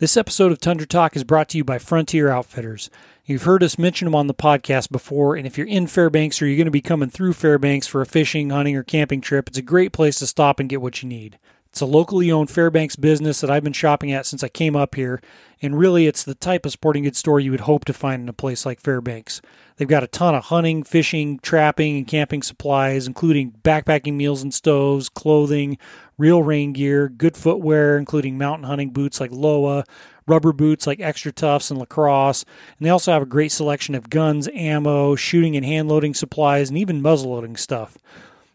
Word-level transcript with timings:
This 0.00 0.16
episode 0.16 0.52
of 0.52 0.60
Tundra 0.60 0.86
Talk 0.86 1.16
is 1.16 1.24
brought 1.24 1.48
to 1.48 1.58
you 1.58 1.64
by 1.64 1.78
Frontier 1.78 2.30
Outfitters. 2.30 2.88
You've 3.26 3.42
heard 3.42 3.64
us 3.64 3.80
mention 3.80 4.06
them 4.06 4.14
on 4.14 4.28
the 4.28 4.32
podcast 4.32 4.92
before, 4.92 5.34
and 5.34 5.44
if 5.44 5.58
you're 5.58 5.66
in 5.66 5.88
Fairbanks 5.88 6.40
or 6.40 6.46
you're 6.46 6.56
going 6.56 6.66
to 6.66 6.70
be 6.70 6.80
coming 6.80 7.10
through 7.10 7.32
Fairbanks 7.32 7.88
for 7.88 8.00
a 8.00 8.06
fishing, 8.06 8.50
hunting, 8.50 8.76
or 8.76 8.84
camping 8.84 9.20
trip, 9.20 9.48
it's 9.48 9.58
a 9.58 9.62
great 9.62 9.90
place 9.90 10.20
to 10.20 10.28
stop 10.28 10.60
and 10.60 10.68
get 10.68 10.80
what 10.80 11.02
you 11.02 11.08
need. 11.08 11.36
It's 11.70 11.80
a 11.80 11.86
locally 11.86 12.30
owned 12.30 12.48
Fairbanks 12.48 12.94
business 12.94 13.40
that 13.40 13.50
I've 13.50 13.64
been 13.64 13.72
shopping 13.72 14.12
at 14.12 14.24
since 14.24 14.44
I 14.44 14.48
came 14.48 14.76
up 14.76 14.94
here, 14.94 15.20
and 15.60 15.76
really 15.76 16.06
it's 16.06 16.22
the 16.22 16.36
type 16.36 16.64
of 16.64 16.70
sporting 16.70 17.02
goods 17.02 17.18
store 17.18 17.40
you 17.40 17.50
would 17.50 17.62
hope 17.62 17.84
to 17.86 17.92
find 17.92 18.22
in 18.22 18.28
a 18.28 18.32
place 18.32 18.64
like 18.64 18.80
Fairbanks. 18.80 19.42
They've 19.76 19.88
got 19.88 20.04
a 20.04 20.08
ton 20.08 20.36
of 20.36 20.44
hunting, 20.44 20.84
fishing, 20.84 21.40
trapping, 21.40 21.96
and 21.96 22.06
camping 22.06 22.42
supplies, 22.42 23.08
including 23.08 23.50
backpacking 23.64 24.14
meals 24.14 24.42
and 24.42 24.54
stoves, 24.54 25.08
clothing, 25.08 25.76
real 26.18 26.42
rain 26.42 26.72
gear, 26.72 27.08
good 27.08 27.36
footwear, 27.36 27.96
including 27.96 28.36
mountain 28.36 28.66
hunting 28.66 28.90
boots 28.90 29.20
like 29.20 29.30
Lowa, 29.30 29.84
rubber 30.26 30.52
boots 30.52 30.86
like 30.86 30.98
Xtratufs 30.98 31.70
and 31.70 31.80
Lacrosse, 31.80 32.44
and 32.78 32.86
they 32.86 32.90
also 32.90 33.12
have 33.12 33.22
a 33.22 33.26
great 33.26 33.52
selection 33.52 33.94
of 33.94 34.10
guns, 34.10 34.48
ammo, 34.52 35.14
shooting 35.14 35.56
and 35.56 35.64
hand 35.64 35.88
loading 35.88 36.12
supplies, 36.12 36.68
and 36.68 36.76
even 36.76 37.00
muzzle 37.00 37.30
loading 37.32 37.56
stuff. 37.56 37.96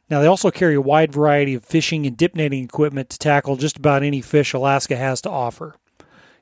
Now, 0.10 0.20
they 0.22 0.28
also 0.28 0.52
carry 0.52 0.76
a 0.76 0.82
wide 0.82 1.12
variety 1.12 1.56
of 1.56 1.66
fishing 1.66 2.06
and 2.06 2.16
dip 2.16 2.36
netting 2.36 2.64
equipment 2.64 3.10
to 3.10 3.18
tackle 3.18 3.56
just 3.56 3.78
about 3.78 4.04
any 4.04 4.22
fish 4.22 4.54
Alaska 4.54 4.96
has 4.96 5.22
to 5.22 5.30
offer. 5.30 5.76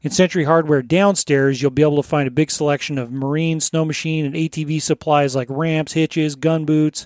In 0.01 0.09
Sentry 0.09 0.45
Hardware 0.45 0.81
downstairs, 0.81 1.61
you'll 1.61 1.69
be 1.69 1.83
able 1.83 2.01
to 2.01 2.03
find 2.03 2.27
a 2.27 2.31
big 2.31 2.49
selection 2.49 2.97
of 2.97 3.11
marine, 3.11 3.59
snow 3.59 3.85
machine, 3.85 4.25
and 4.25 4.33
ATV 4.33 4.81
supplies 4.81 5.35
like 5.35 5.47
ramps, 5.49 5.93
hitches, 5.93 6.35
gun 6.35 6.65
boots, 6.65 7.05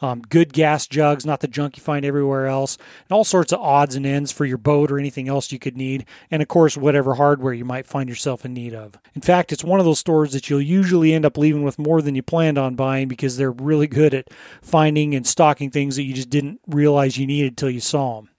um, 0.00 0.22
good 0.22 0.52
gas 0.52 0.86
jugs, 0.86 1.24
not 1.24 1.40
the 1.40 1.48
junk 1.48 1.76
you 1.76 1.82
find 1.82 2.04
everywhere 2.04 2.46
else, 2.46 2.76
and 2.76 3.14
all 3.14 3.24
sorts 3.24 3.52
of 3.52 3.60
odds 3.60 3.94
and 3.96 4.06
ends 4.06 4.32
for 4.32 4.44
your 4.44 4.58
boat 4.58 4.90
or 4.90 4.98
anything 4.98 5.28
else 5.28 5.52
you 5.52 5.58
could 5.58 5.76
need, 5.76 6.04
and 6.30 6.42
of 6.42 6.48
course, 6.48 6.76
whatever 6.76 7.14
hardware 7.14 7.52
you 7.52 7.64
might 7.64 7.86
find 7.86 8.08
yourself 8.08 8.44
in 8.44 8.54
need 8.54 8.74
of. 8.74 8.98
In 9.14 9.22
fact, 9.22 9.52
it's 9.52 9.64
one 9.64 9.80
of 9.80 9.86
those 9.86 9.98
stores 9.98 10.32
that 10.32 10.50
you'll 10.50 10.60
usually 10.60 11.12
end 11.12 11.24
up 11.24 11.38
leaving 11.38 11.62
with 11.62 11.78
more 11.78 12.02
than 12.02 12.14
you 12.14 12.22
planned 12.22 12.58
on 12.58 12.74
buying 12.74 13.08
because 13.08 13.36
they're 13.36 13.50
really 13.50 13.86
good 13.86 14.14
at 14.14 14.28
finding 14.62 15.14
and 15.14 15.26
stocking 15.26 15.70
things 15.70 15.96
that 15.96 16.04
you 16.04 16.14
just 16.14 16.30
didn't 16.30 16.60
realize 16.66 17.18
you 17.18 17.26
needed 17.26 17.52
until 17.52 17.70
you 17.70 17.80
saw 17.80 18.16
them. 18.16 18.30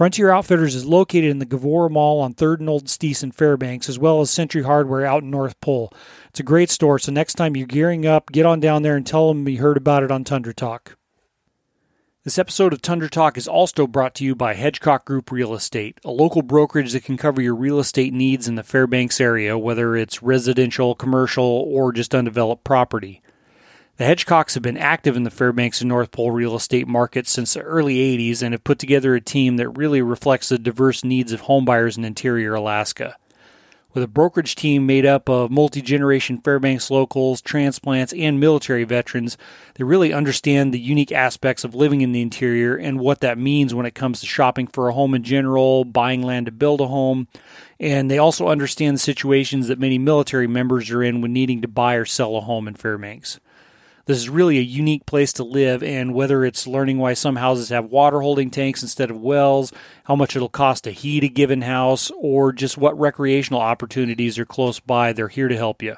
Frontier 0.00 0.30
Outfitters 0.30 0.74
is 0.74 0.86
located 0.86 1.30
in 1.30 1.40
the 1.40 1.46
Gavora 1.46 1.90
Mall 1.90 2.20
on 2.20 2.32
3rd 2.32 2.60
and 2.60 2.70
Old 2.70 2.88
Steese 2.88 3.22
in 3.22 3.32
Fairbanks, 3.32 3.86
as 3.86 3.98
well 3.98 4.22
as 4.22 4.30
Sentry 4.30 4.62
Hardware 4.62 5.04
out 5.04 5.22
in 5.22 5.30
North 5.30 5.60
Pole. 5.60 5.92
It's 6.30 6.38
a 6.38 6.44
great 6.44 6.70
store, 6.70 7.00
so 7.00 7.10
next 7.10 7.34
time 7.34 7.56
you're 7.56 7.66
gearing 7.66 8.06
up, 8.06 8.30
get 8.30 8.46
on 8.46 8.60
down 8.60 8.82
there 8.82 8.94
and 8.94 9.04
tell 9.04 9.26
them 9.26 9.48
you 9.48 9.58
heard 9.58 9.76
about 9.76 10.04
it 10.04 10.12
on 10.12 10.22
Tundra 10.22 10.54
Talk. 10.54 10.96
This 12.22 12.38
episode 12.38 12.72
of 12.72 12.80
Tundra 12.80 13.10
Talk 13.10 13.36
is 13.36 13.48
also 13.48 13.88
brought 13.88 14.14
to 14.14 14.24
you 14.24 14.36
by 14.36 14.54
Hedgecock 14.54 15.04
Group 15.04 15.32
Real 15.32 15.54
Estate, 15.54 15.98
a 16.04 16.12
local 16.12 16.42
brokerage 16.42 16.92
that 16.92 17.02
can 17.02 17.16
cover 17.16 17.42
your 17.42 17.56
real 17.56 17.80
estate 17.80 18.12
needs 18.12 18.46
in 18.46 18.54
the 18.54 18.62
Fairbanks 18.62 19.20
area, 19.20 19.58
whether 19.58 19.96
it's 19.96 20.22
residential, 20.22 20.94
commercial, 20.94 21.44
or 21.44 21.92
just 21.92 22.14
undeveloped 22.14 22.62
property. 22.62 23.22
The 23.96 24.04
Hedgecocks 24.04 24.54
have 24.54 24.62
been 24.62 24.78
active 24.78 25.16
in 25.16 25.24
the 25.24 25.30
Fairbanks 25.30 25.80
and 25.80 25.88
North 25.88 26.12
Pole 26.12 26.30
real 26.30 26.54
estate 26.54 26.86
market 26.86 27.26
since 27.26 27.54
the 27.54 27.62
early 27.62 27.96
80s 27.96 28.40
and 28.40 28.54
have 28.54 28.62
put 28.62 28.78
together 28.78 29.16
a 29.16 29.20
team 29.20 29.56
that 29.56 29.70
really 29.70 30.00
reflects 30.00 30.48
the 30.48 30.60
diverse 30.60 31.02
needs 31.02 31.32
of 31.32 31.42
homebuyers 31.42 31.98
in 31.98 32.04
interior 32.04 32.54
Alaska. 32.54 33.16
With 33.92 34.04
a 34.04 34.08
brokerage 34.08 34.54
team 34.54 34.86
made 34.86 35.04
up 35.04 35.28
of 35.28 35.50
multi 35.50 35.82
generation 35.82 36.38
Fairbanks 36.38 36.92
locals, 36.92 37.40
transplants, 37.40 38.12
and 38.12 38.38
military 38.38 38.84
veterans, 38.84 39.36
they 39.74 39.82
really 39.82 40.12
understand 40.12 40.72
the 40.72 40.78
unique 40.78 41.10
aspects 41.10 41.64
of 41.64 41.74
living 41.74 42.00
in 42.00 42.12
the 42.12 42.22
interior 42.22 42.76
and 42.76 43.00
what 43.00 43.20
that 43.20 43.36
means 43.36 43.74
when 43.74 43.86
it 43.86 43.96
comes 43.96 44.20
to 44.20 44.26
shopping 44.26 44.68
for 44.68 44.88
a 44.88 44.92
home 44.92 45.12
in 45.12 45.24
general, 45.24 45.84
buying 45.84 46.22
land 46.22 46.46
to 46.46 46.52
build 46.52 46.80
a 46.80 46.86
home, 46.86 47.26
and 47.80 48.08
they 48.08 48.18
also 48.18 48.46
understand 48.46 48.94
the 48.94 49.00
situations 49.00 49.66
that 49.66 49.80
many 49.80 49.98
military 49.98 50.46
members 50.46 50.88
are 50.92 51.02
in 51.02 51.20
when 51.20 51.32
needing 51.32 51.60
to 51.60 51.68
buy 51.68 51.94
or 51.94 52.04
sell 52.04 52.36
a 52.36 52.40
home 52.40 52.68
in 52.68 52.74
Fairbanks. 52.74 53.40
This 54.06 54.18
is 54.18 54.28
really 54.28 54.58
a 54.58 54.62
unique 54.62 55.06
place 55.06 55.32
to 55.34 55.44
live, 55.44 55.82
and 55.82 56.14
whether 56.14 56.44
it's 56.44 56.66
learning 56.66 56.98
why 56.98 57.14
some 57.14 57.36
houses 57.36 57.68
have 57.68 57.84
water 57.86 58.20
holding 58.20 58.50
tanks 58.50 58.82
instead 58.82 59.10
of 59.10 59.20
wells, 59.20 59.72
how 60.04 60.16
much 60.16 60.34
it'll 60.34 60.48
cost 60.48 60.84
to 60.84 60.90
heat 60.90 61.22
a 61.22 61.28
given 61.28 61.62
house, 61.62 62.10
or 62.16 62.52
just 62.52 62.78
what 62.78 62.98
recreational 62.98 63.60
opportunities 63.60 64.38
are 64.38 64.44
close 64.44 64.80
by, 64.80 65.12
they're 65.12 65.28
here 65.28 65.48
to 65.48 65.56
help 65.56 65.82
you. 65.82 65.96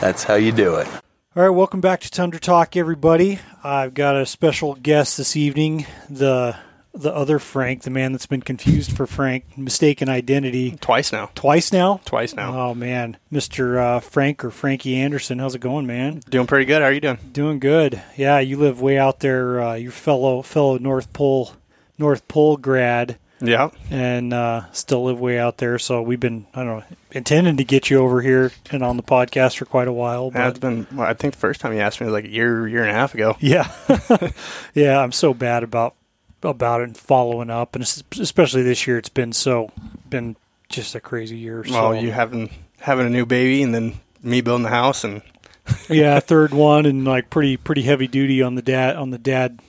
That's 0.09 0.25
how 0.25 0.37
you 0.37 0.53
do 0.53 0.77
it. 0.77 0.89
All 1.37 1.43
right, 1.43 1.51
welcome 1.51 1.81
back 1.81 2.01
to 2.01 2.11
Tundra 2.11 2.41
Talk, 2.41 2.77
everybody. 2.77 3.41
I've 3.63 3.95
got 3.95 4.17
a 4.17 4.25
special 4.25 4.75
guest 4.75 5.17
this 5.19 5.37
evening, 5.37 5.87
the 6.09 6.57
the 6.99 7.15
other 7.15 7.39
Frank, 7.39 7.83
the 7.83 7.91
man 7.91 8.13
that's 8.13 8.27
been 8.27 8.43
confused 8.43 8.97
for 8.97 9.07
Frank, 9.07 9.57
mistaken 9.57 10.09
identity 10.09 10.77
Twice 10.81 11.13
now. 11.13 11.31
twice 11.35 11.73
now. 11.73 12.01
Twice 12.05 12.35
now. 12.35 12.59
Oh 12.71 12.75
man, 12.75 13.17
Mister 13.31 13.79
uh, 13.79 14.01
Frank 14.01 14.45
or 14.45 14.51
Frankie 14.51 14.97
Anderson, 14.97 15.39
how's 15.39 15.55
it 15.55 15.61
going, 15.61 15.87
man? 15.87 16.21
Doing 16.29 16.47
pretty 16.47 16.65
good. 16.65 16.83
How 16.83 16.89
are 16.89 16.93
you 16.93 17.01
doing? 17.01 17.19
Doing 17.33 17.59
good. 17.59 18.03
Yeah, 18.17 18.39
you 18.41 18.57
live 18.57 18.81
way 18.81 18.99
out 18.99 19.21
there. 19.21 19.61
Uh, 19.63 19.75
your 19.75 19.93
fellow 19.93 20.43
fellow 20.43 20.79
North 20.79 21.13
Pole 21.13 21.53
North 21.99 22.27
Pole 22.29 22.57
grad, 22.57 23.19
Yeah. 23.41 23.71
and 23.91 24.33
uh, 24.33 24.71
still 24.73 25.05
live 25.05 25.19
way 25.21 25.39
out 25.39 25.59
there. 25.59 25.79
So 25.79 26.01
we've 26.03 26.21
been 26.21 26.47
I 26.55 26.65
don't 26.65 26.79
know 26.79 26.85
intending 27.11 27.57
to 27.57 27.65
get 27.65 27.89
you 27.91 27.99
over 27.99 28.21
here 28.21 28.53
and 28.71 28.83
on 28.83 28.97
the 28.97 29.03
podcast 29.03 29.57
for 29.57 29.65
quite 29.65 29.89
a 29.89 29.93
while. 29.93 30.31
But 30.31 30.47
It's 30.49 30.59
been, 30.59 30.87
well, 30.93 31.07
I 31.09 31.15
think 31.15 31.33
the 31.35 31.41
first 31.41 31.61
time 31.61 31.73
you 31.73 31.81
asked 31.81 32.01
me 32.01 32.07
was 32.07 32.13
like 32.13 32.27
a 32.27 32.31
year, 32.31 32.69
year 32.69 32.83
and 32.83 32.91
a 32.91 32.95
half 32.95 33.15
ago. 33.15 33.37
Yeah, 33.41 33.71
yeah. 34.75 35.01
I'm 35.01 35.13
so 35.13 35.33
bad 35.35 35.63
about 35.63 35.95
about 36.43 36.81
it 36.81 36.85
and 36.85 36.97
following 36.97 37.51
up, 37.51 37.75
and 37.75 37.83
especially 37.83 38.63
this 38.63 38.87
year, 38.87 38.99
it's 38.99 39.09
been 39.09 39.33
so 39.33 39.71
been 40.09 40.37
just 40.69 40.95
a 40.95 41.01
crazy 41.01 41.37
year. 41.37 41.65
So 41.65 41.73
Well, 41.73 41.95
you 41.95 42.13
having 42.13 42.51
having 42.81 43.07
a 43.07 43.11
new 43.11 43.27
baby 43.27 43.63
and 43.63 43.75
then 43.75 44.01
me 44.23 44.41
building 44.41 44.65
the 44.65 44.71
house 44.71 45.05
and 45.05 45.23
yeah, 45.89 46.21
third 46.21 46.53
one 46.53 46.87
and 46.87 47.05
like 47.05 47.31
pretty 47.31 47.57
pretty 47.57 47.83
heavy 47.83 48.07
duty 48.07 48.43
on 48.43 48.55
the 48.55 48.63
dad 48.63 48.97
on 48.97 49.11
the 49.11 49.19
dad 49.19 49.61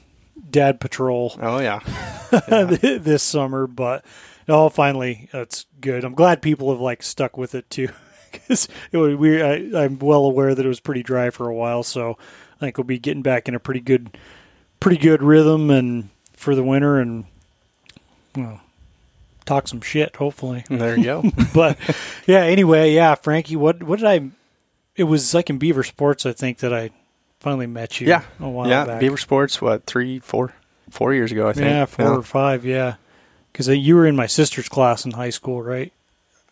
dad 0.49 0.79
patrol 0.79 1.35
oh 1.41 1.59
yeah, 1.59 1.79
this 2.47 3.23
summer, 3.23 3.67
but 3.67 4.05
oh, 4.47 4.69
finally 4.69 5.29
it's 5.33 5.65
good. 5.81 6.03
I'm 6.03 6.15
glad 6.15 6.41
people 6.41 6.71
have 6.71 6.81
like 6.81 7.03
stuck 7.03 7.37
with 7.37 7.55
it 7.55 7.69
too, 7.69 7.89
because 8.31 8.67
it 8.91 8.97
was 8.97 9.15
we 9.15 9.41
I, 9.41 9.83
I'm 9.83 9.99
well 9.99 10.25
aware 10.25 10.55
that 10.55 10.65
it 10.65 10.69
was 10.69 10.79
pretty 10.79 11.03
dry 11.03 11.29
for 11.29 11.47
a 11.47 11.55
while, 11.55 11.83
so 11.83 12.17
I 12.57 12.59
think 12.59 12.77
we'll 12.77 12.85
be 12.85 12.99
getting 12.99 13.23
back 13.23 13.47
in 13.47 13.55
a 13.55 13.59
pretty 13.59 13.81
good 13.81 14.17
pretty 14.79 14.97
good 14.97 15.21
rhythm 15.21 15.69
and 15.69 16.09
for 16.39 16.55
the 16.55 16.63
winter 16.63 16.97
and 16.97 17.25
well 18.33 18.61
talk 19.45 19.67
some 19.67 19.81
shit 19.81 20.15
hopefully. 20.15 20.63
There 20.69 20.97
you 20.97 21.03
go. 21.03 21.23
but 21.53 21.77
yeah, 22.25 22.43
anyway, 22.43 22.93
yeah, 22.93 23.15
Frankie, 23.15 23.57
what 23.57 23.83
what 23.83 23.99
did 23.99 24.07
I? 24.07 24.29
It 24.95 25.03
was 25.03 25.33
like 25.33 25.49
in 25.49 25.57
Beaver 25.57 25.83
Sports, 25.83 26.25
I 26.25 26.31
think 26.31 26.59
that 26.59 26.73
I 26.73 26.91
finally 27.39 27.67
met 27.67 27.99
you. 27.99 28.07
yeah, 28.07 28.23
a 28.39 28.49
while 28.49 28.69
yeah. 28.69 28.85
back. 28.85 28.99
Beaver 29.01 29.17
Sports, 29.17 29.61
what 29.61 29.85
three, 29.85 30.19
four, 30.19 30.53
four 30.89 31.13
years 31.13 31.31
ago, 31.31 31.49
I 31.49 31.53
think. 31.53 31.65
yeah, 31.65 31.85
four 31.85 32.17
or 32.17 32.23
five, 32.23 32.65
yeah. 32.65 32.95
Because 33.51 33.67
you 33.67 33.95
were 33.95 34.05
in 34.05 34.15
my 34.15 34.27
sister's 34.27 34.69
class 34.69 35.05
in 35.05 35.11
high 35.11 35.31
school, 35.31 35.61
right? 35.61 35.91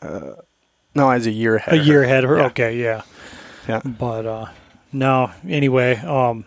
No, 0.01 1.07
I 1.07 1.15
was 1.15 1.27
a 1.27 1.31
year 1.31 1.55
ahead. 1.55 1.73
A 1.75 1.77
year 1.77 2.03
ahead 2.03 2.23
of 2.23 2.29
her. 2.31 2.37
Yeah. 2.37 2.45
Okay, 2.47 2.81
yeah. 2.81 3.01
Yeah. 3.67 3.81
But 3.85 4.25
uh 4.25 4.47
no, 4.91 5.31
anyway, 5.47 5.95
um 5.97 6.45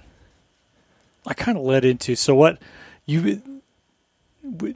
I 1.26 1.34
kind 1.34 1.56
of 1.56 1.64
led 1.64 1.84
into 1.84 2.16
so 2.16 2.34
what 2.34 2.58
you 3.10 3.42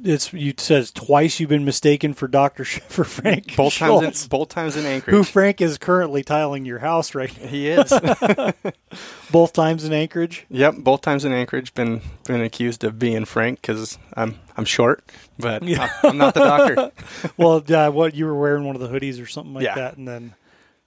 it's 0.04 0.32
you 0.32 0.52
said 0.58 0.86
twice 0.94 1.40
you've 1.40 1.48
been 1.48 1.64
mistaken 1.64 2.12
for 2.12 2.28
Doctor 2.28 2.64
for 2.88 3.02
Frank 3.04 3.56
Both 3.56 3.78
times, 3.78 4.24
in, 4.24 4.28
both 4.28 4.48
times 4.50 4.76
in 4.76 4.84
Anchorage. 4.84 5.16
who 5.16 5.24
Frank 5.24 5.60
is 5.60 5.78
currently 5.78 6.22
tiling 6.22 6.64
your 6.66 6.78
house 6.80 7.14
right 7.14 7.34
now. 7.40 7.48
he 7.48 7.68
is. 7.68 7.92
Both 9.30 9.52
times 9.54 9.82
in 9.84 9.92
Anchorage. 9.92 10.46
yep, 10.48 10.74
both 10.78 11.00
times 11.00 11.24
in 11.24 11.32
Anchorage. 11.32 11.74
Been 11.74 12.02
been 12.26 12.40
accused 12.40 12.84
of 12.84 12.98
being 12.98 13.24
Frank 13.24 13.60
because 13.60 13.98
I'm 14.16 14.38
I'm 14.56 14.64
short, 14.64 15.02
but 15.38 15.62
Yeah. 15.64 15.88
I'm, 16.04 16.10
I'm 16.10 16.18
not 16.18 16.34
the 16.34 16.40
doctor. 16.44 16.92
well, 17.36 17.64
uh, 17.68 17.90
what 17.90 18.14
you 18.14 18.26
were 18.26 18.38
wearing 18.38 18.64
one 18.64 18.76
of 18.76 18.82
the 18.82 18.88
hoodies 18.88 19.20
or 19.20 19.26
something 19.26 19.54
like 19.54 19.64
Yeah. 19.64 19.74
that, 19.74 19.96
and 19.96 20.06
then 20.06 20.34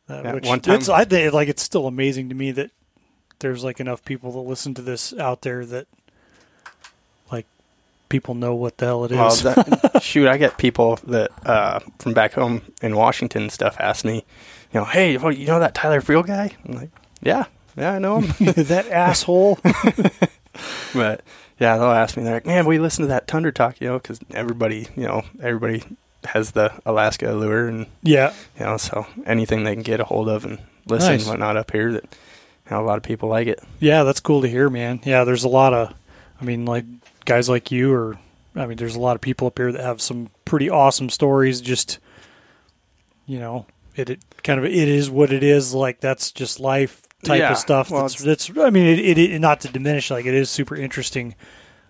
uh, 0.08 0.22
Yeah, 0.24 0.34
which 0.36 0.46
one 0.46 0.62
time- 0.62 0.76
it's, 0.76 0.88
I 0.88 1.04
think 1.04 1.34
like 1.34 1.50
it's 1.50 1.64
still 1.64 1.88
amazing 1.88 2.30
to 2.30 2.36
me 2.36 2.52
that 2.52 2.72
there's 3.40 3.64
like 3.66 3.80
enough 3.82 4.06
people 4.06 4.32
that 4.34 4.40
listen 4.50 4.74
to 4.76 4.82
this 4.82 5.14
out 5.16 5.42
there 5.42 5.66
that 5.66 5.88
people 8.10 8.36
know 8.36 8.56
what 8.56 8.78
the 8.78 8.86
hell 8.86 9.06
it 9.06 9.12
is. 9.12 9.44
Well, 9.44 9.56
that, 9.56 10.00
shoot, 10.04 10.28
I 10.28 10.38
get 10.38 10.58
people 10.58 10.98
that 11.08 11.32
uh, 11.46 11.80
from 12.00 12.14
back 12.14 12.34
home 12.34 12.62
in 12.82 12.96
Washington 12.96 13.44
and 13.44 13.52
stuff 13.52 13.78
ask 13.80 14.06
me, 14.06 14.26
you 14.74 14.80
know, 14.80 14.86
hey, 14.86 15.18
well, 15.18 15.32
you 15.32 15.48
know 15.48 15.60
that 15.60 15.74
Tyler 15.74 16.02
Freel 16.02 16.26
guy? 16.26 16.52
I'm 16.66 16.74
like, 16.74 16.90
yeah, 17.22 17.46
yeah, 17.76 17.94
I 17.94 18.00
know 18.00 18.20
him. 18.22 18.46
that 18.54 18.88
asshole. 18.90 19.60
but 20.94 21.22
yeah, 21.60 21.78
they'll 21.78 21.86
ask 21.88 22.18
me, 22.18 22.24
they're 22.24 22.36
like, 22.36 22.46
man, 22.46 22.66
we 22.66 22.80
listen 22.80 23.04
to 23.04 23.08
that 23.10 23.28
Tundra 23.28 23.52
Talk, 23.52 23.80
you 23.82 23.88
know, 23.88 23.98
because 24.00 24.20
everybody, 24.34 24.88
you 24.96 25.04
know, 25.04 25.24
everybody 25.42 25.84
has 26.26 26.52
the 26.52 26.74
Alaska 26.86 27.32
lure, 27.32 27.68
and 27.68 27.88
yeah, 28.04 28.34
you 28.60 28.66
know, 28.66 28.78
so 28.78 29.06
anything 29.26 29.64
they 29.64 29.74
can 29.74 29.84
get 29.84 30.00
a 30.00 30.04
hold 30.06 30.30
of 30.30 30.46
and 30.46 30.60
listen 30.88 31.14
Nice. 31.14 31.22
and 31.22 31.30
whatnot 31.30 31.58
up 31.58 31.72
here, 31.72 31.94
that 31.94 32.04
you 32.04 32.72
know, 32.72 32.82
a 32.82 32.86
lot 32.86 32.98
of 32.98 33.04
people 33.04 33.30
like 33.30 33.48
it. 33.48 33.64
yeah, 33.80 34.04
that's 34.04 34.20
cool 34.20 34.42
to 34.42 34.50
hear, 34.50 34.70
man. 34.70 35.00
Yeah, 35.04 35.24
there's 35.24 35.46
a 35.46 35.50
lot 35.50 35.74
of, 35.74 35.94
I 36.42 36.44
mean, 36.44 36.66
like 36.66 36.86
guys 37.28 37.48
like 37.48 37.70
you, 37.72 37.94
or 37.94 38.18
I 38.56 38.66
mean, 38.66 38.78
there's 38.78 38.96
a 38.96 39.00
lot 39.00 39.16
of 39.16 39.22
people 39.22 39.46
up 39.48 39.60
here 39.60 39.72
that 39.72 39.84
have 39.84 40.02
some 40.02 40.32
pretty 40.46 40.68
awesome 40.72 41.10
stories. 41.12 41.62
Just, 41.62 42.00
you 43.28 43.38
know, 43.38 43.68
it, 43.96 44.10
it 44.10 44.20
kind 44.44 44.58
of 44.60 44.66
it 44.66 44.74
is 44.74 45.12
what 45.12 45.32
it 45.32 45.44
is. 45.44 45.74
Like 45.76 46.00
that's 46.00 46.32
just 46.32 46.60
life 46.60 47.04
type 47.24 47.40
Yeah, 47.40 47.52
of 47.52 47.58
stuff. 47.60 47.92
well, 47.92 48.02
that's, 48.04 48.24
that's 48.24 48.50
I 48.58 48.72
mean, 48.72 48.86
it, 48.88 49.18
it, 49.20 49.40
not 49.40 49.62
to 49.62 49.68
diminish, 49.68 50.10
like 50.10 50.26
it 50.26 50.34
is 50.34 50.50
super 50.50 50.76
interesting. 50.76 51.36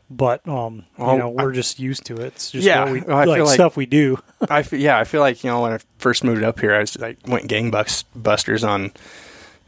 But 0.09 0.47
um, 0.47 0.85
Well, 0.97 1.13
you 1.13 1.19
know, 1.19 1.29
we're 1.29 1.51
just 1.51 1.79
used 1.79 2.05
to 2.05 2.15
it. 2.15 2.27
It's 2.27 2.51
just 2.51 2.65
Yeah, 2.65 2.85
what 2.85 2.93
we, 2.93 3.01
well, 3.01 3.27
like 3.27 3.41
like- 3.41 3.53
stuff 3.55 3.75
we 3.75 3.85
do. 3.85 4.17
I 4.49 4.65
yeah, 4.71 4.97
I 4.97 5.03
feel 5.03 5.19
like 5.21 5.43
you 5.43 5.49
know 5.49 5.61
when 5.63 5.73
I 5.73 5.79
first 5.99 6.23
moved 6.23 6.43
up 6.43 6.59
here, 6.61 6.73
I 6.73 6.79
was 6.79 6.97
like 6.97 7.17
went 7.27 7.49
gangbusters 7.49 8.65
on, 8.67 8.91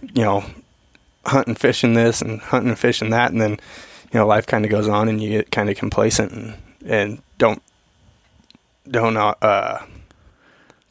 you 0.01 0.23
know, 0.23 0.45
hunting, 1.25 1.55
fishing 1.55 1.93
this 1.93 2.21
and 2.21 2.39
hunting 2.39 2.69
and 2.69 2.79
fishing 2.79 3.09
that, 3.09 3.31
and 3.33 3.41
then 3.41 3.59
you 4.11 4.19
know 4.19 4.25
life 4.27 4.45
kind 4.47 4.65
of 4.65 4.71
goes 4.71 4.87
on 4.87 5.07
and 5.09 5.21
you 5.21 5.29
get 5.29 5.51
kind 5.51 5.69
of 5.69 5.77
complacent 5.77 6.31
and 6.31 6.53
and 6.85 7.21
don't 7.37 7.61
don't 8.89 9.17
uh, 9.17 9.35
uh 9.41 9.85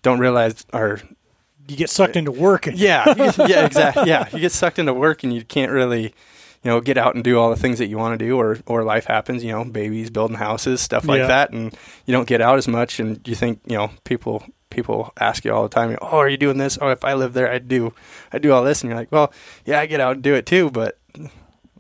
don't 0.02 0.18
realize 0.20 0.64
or 0.72 1.00
You 1.66 1.76
get 1.76 1.90
sucked 1.90 2.16
into 2.16 2.30
work, 2.32 2.66
and 2.66 2.78
yeah 2.78 3.12
get- 3.14 3.48
yeah 3.48 3.64
exactly 3.66 4.08
yeah 4.08 4.28
you 4.32 4.38
get 4.40 4.52
sucked 4.52 4.78
into 4.78 4.94
work 4.94 5.24
and 5.24 5.32
you 5.32 5.44
can't 5.44 5.72
really 5.72 6.02
you 6.64 6.70
know 6.70 6.80
get 6.80 6.96
out 6.98 7.14
and 7.14 7.24
do 7.24 7.38
all 7.38 7.50
the 7.50 7.56
things 7.56 7.78
that 7.78 7.86
you 7.86 7.98
want 7.98 8.18
to 8.18 8.24
do 8.24 8.36
or 8.36 8.58
or 8.66 8.84
life 8.84 9.06
happens 9.06 9.42
you 9.44 9.52
know 9.52 9.64
babies 9.64 10.10
building 10.10 10.36
houses 10.36 10.80
stuff 10.80 11.04
like 11.06 11.18
Yeah. 11.20 11.26
that 11.28 11.50
and 11.52 11.74
you 12.06 12.12
don't 12.12 12.28
get 12.28 12.40
out 12.40 12.58
as 12.58 12.68
much 12.68 13.00
and 13.00 13.26
you 13.26 13.34
think 13.34 13.60
you 13.66 13.76
know 13.76 13.90
people 14.04 14.44
people 14.70 15.12
ask 15.18 15.44
you 15.44 15.52
all 15.52 15.62
the 15.62 15.68
time 15.68 15.96
oh 16.02 16.18
are 16.18 16.28
you 16.28 16.36
doing 16.36 16.58
this 16.58 16.78
oh 16.80 16.90
if 16.90 17.04
i 17.04 17.14
lived 17.14 17.34
there 17.34 17.50
i'd 17.50 17.68
do 17.68 17.92
i'd 18.32 18.42
do 18.42 18.52
all 18.52 18.62
this 18.62 18.82
and 18.82 18.90
you're 18.90 18.98
like 18.98 19.10
well 19.10 19.32
yeah 19.64 19.80
i 19.80 19.86
get 19.86 19.98
out 20.00 20.14
and 20.14 20.22
do 20.22 20.34
it 20.34 20.46
too 20.46 20.70
but 20.70 20.98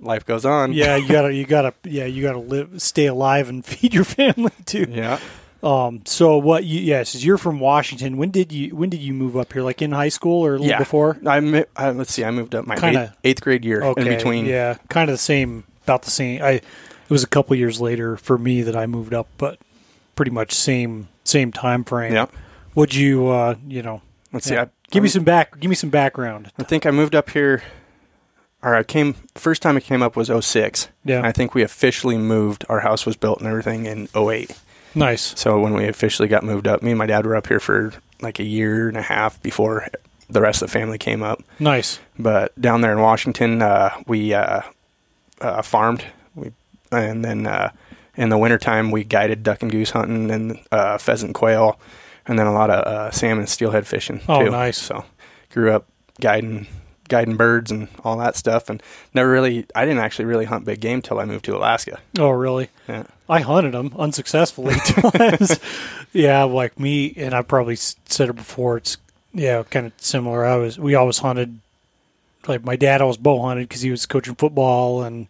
life 0.00 0.24
goes 0.26 0.44
on 0.44 0.72
yeah, 0.72 0.96
you 0.96 1.08
gotta, 1.08 1.32
you 1.34 1.44
gotta, 1.46 1.74
yeah, 1.84 2.04
you 2.06 2.22
gotta 2.22 2.38
live, 2.38 2.80
stay 2.82 3.06
alive, 3.06 3.48
and 3.48 3.64
feed 3.66 3.94
your 3.94 4.04
family 4.04 4.52
too. 4.66 4.86
yeah 4.88 5.18
Um. 5.62 6.02
So 6.04 6.38
what? 6.38 6.62
You, 6.64 6.78
yes, 6.80 7.24
you're 7.24 7.36
from 7.38 7.58
Washington. 7.58 8.16
When 8.16 8.30
did 8.30 8.52
you 8.52 8.76
When 8.76 8.90
did 8.90 9.00
you 9.00 9.12
move 9.12 9.36
up 9.36 9.52
here? 9.52 9.62
Like 9.62 9.82
in 9.82 9.90
high 9.90 10.08
school 10.10 10.44
or 10.46 10.50
a 10.50 10.52
little 10.52 10.66
yeah 10.68 10.78
before? 10.78 11.18
i 11.26 11.38
uh, 11.76 11.92
let's 11.92 12.12
see 12.12 12.22
i 12.24 12.30
moved 12.30 12.54
up 12.54 12.64
my 12.66 12.76
Kinda- 12.76 13.02
eighth, 13.02 13.16
eighth 13.24 13.40
grade 13.42 13.64
year 13.64 13.82
Okay. 13.82 14.02
in 14.02 14.08
between 14.08 14.46
Yeah, 14.46 14.76
kind 14.88 15.10
of 15.10 15.14
the 15.14 15.18
same. 15.18 15.64
About 15.82 16.02
the 16.02 16.10
same. 16.10 16.42
I. 16.42 16.50
It 17.10 17.12
was 17.12 17.24
a 17.24 17.26
couple 17.26 17.56
years 17.56 17.80
later 17.80 18.16
for 18.18 18.36
me 18.36 18.60
that 18.62 18.76
I 18.76 18.86
moved 18.86 19.14
up, 19.14 19.26
but 19.38 19.58
pretty 20.14 20.30
much 20.30 20.52
same 20.52 21.08
same 21.24 21.50
time 21.52 21.82
frame. 21.82 22.12
yeah 22.12 22.26
Would 22.76 22.94
you? 22.94 23.28
uh 23.28 23.56
You 23.66 23.82
know. 23.82 24.02
let's 24.32 24.46
yeah. 24.50 24.56
see 24.56 24.60
I, 24.60 24.68
give 24.92 25.02
me 25.02 25.08
I'm- 25.08 25.12
some 25.14 25.24
back. 25.24 25.58
Give 25.58 25.70
me 25.70 25.74
some 25.74 25.90
background. 25.90 26.52
I 26.58 26.62
think 26.62 26.86
I 26.86 26.90
moved 26.92 27.14
up 27.16 27.30
here, 27.30 27.62
or 28.62 28.74
I 28.74 28.82
came, 28.82 29.14
first 29.34 29.62
time 29.62 29.76
it 29.76 29.84
came 29.84 30.02
up 30.02 30.16
was 30.16 30.30
06. 30.44 30.88
Yeah. 31.04 31.22
I 31.24 31.32
think 31.32 31.54
we 31.54 31.62
officially 31.62 32.18
moved, 32.18 32.64
our 32.68 32.80
house 32.80 33.06
was 33.06 33.16
built 33.16 33.38
and 33.38 33.48
everything 33.48 33.86
in 33.86 34.08
08. 34.16 34.50
Nice. 34.94 35.38
So 35.38 35.60
when 35.60 35.74
we 35.74 35.86
officially 35.86 36.28
got 36.28 36.42
moved 36.42 36.66
up, 36.66 36.82
me 36.82 36.90
and 36.90 36.98
my 36.98 37.06
dad 37.06 37.24
were 37.24 37.36
up 37.36 37.46
here 37.46 37.60
for 37.60 37.92
like 38.20 38.38
a 38.40 38.44
year 38.44 38.88
and 38.88 38.96
a 38.96 39.02
half 39.02 39.40
before 39.42 39.88
the 40.28 40.40
rest 40.40 40.62
of 40.62 40.68
the 40.68 40.72
family 40.72 40.98
came 40.98 41.22
up. 41.22 41.42
Nice. 41.58 42.00
But 42.18 42.58
down 42.60 42.80
there 42.80 42.92
in 42.92 43.00
Washington, 43.00 43.62
uh, 43.62 43.90
we 44.06 44.34
uh, 44.34 44.62
uh, 45.40 45.62
farmed, 45.62 46.04
we, 46.34 46.52
and 46.90 47.24
then 47.24 47.46
uh, 47.46 47.70
in 48.16 48.28
the 48.28 48.38
wintertime, 48.38 48.90
we 48.90 49.04
guided 49.04 49.42
duck 49.42 49.62
and 49.62 49.70
goose 49.70 49.90
hunting 49.90 50.30
and 50.30 50.58
uh, 50.72 50.98
pheasant 50.98 51.28
and 51.28 51.34
quail, 51.34 51.78
and 52.26 52.38
then 52.38 52.46
a 52.46 52.52
lot 52.52 52.70
of 52.70 52.84
uh, 52.84 53.10
salmon 53.10 53.40
and 53.40 53.48
steelhead 53.48 53.86
fishing. 53.86 54.20
Oh, 54.28 54.44
too. 54.44 54.50
nice. 54.50 54.78
So 54.78 55.04
grew 55.50 55.72
up 55.72 55.86
guiding 56.20 56.66
guiding 57.08 57.36
birds 57.36 57.70
and 57.70 57.88
all 58.04 58.16
that 58.18 58.36
stuff, 58.36 58.70
and 58.70 58.82
never 59.14 59.30
really. 59.30 59.66
I 59.74 59.84
didn't 59.84 60.00
actually 60.00 60.26
really 60.26 60.44
hunt 60.44 60.64
big 60.64 60.80
game 60.80 61.02
till 61.02 61.18
I 61.18 61.24
moved 61.24 61.44
to 61.46 61.56
Alaska. 61.56 62.00
Oh, 62.18 62.30
really? 62.30 62.68
Yeah. 62.88 63.04
I 63.28 63.40
hunted 63.40 63.74
them 63.74 63.92
unsuccessfully 63.98 64.74
yeah, 66.12 66.44
like 66.44 66.80
me, 66.80 67.12
and 67.16 67.34
I 67.34 67.42
probably 67.42 67.76
said 67.76 68.30
it 68.30 68.36
before. 68.36 68.78
It's 68.78 68.96
yeah, 69.34 69.62
kind 69.64 69.86
of 69.86 69.92
similar. 69.98 70.44
I 70.44 70.56
was 70.56 70.78
we 70.78 70.94
always 70.94 71.18
hunted. 71.18 71.58
Like 72.46 72.64
my 72.64 72.76
dad 72.76 73.02
always 73.02 73.18
bow 73.18 73.42
hunted 73.42 73.68
because 73.68 73.82
he 73.82 73.90
was 73.90 74.06
coaching 74.06 74.34
football, 74.34 75.02
and 75.02 75.26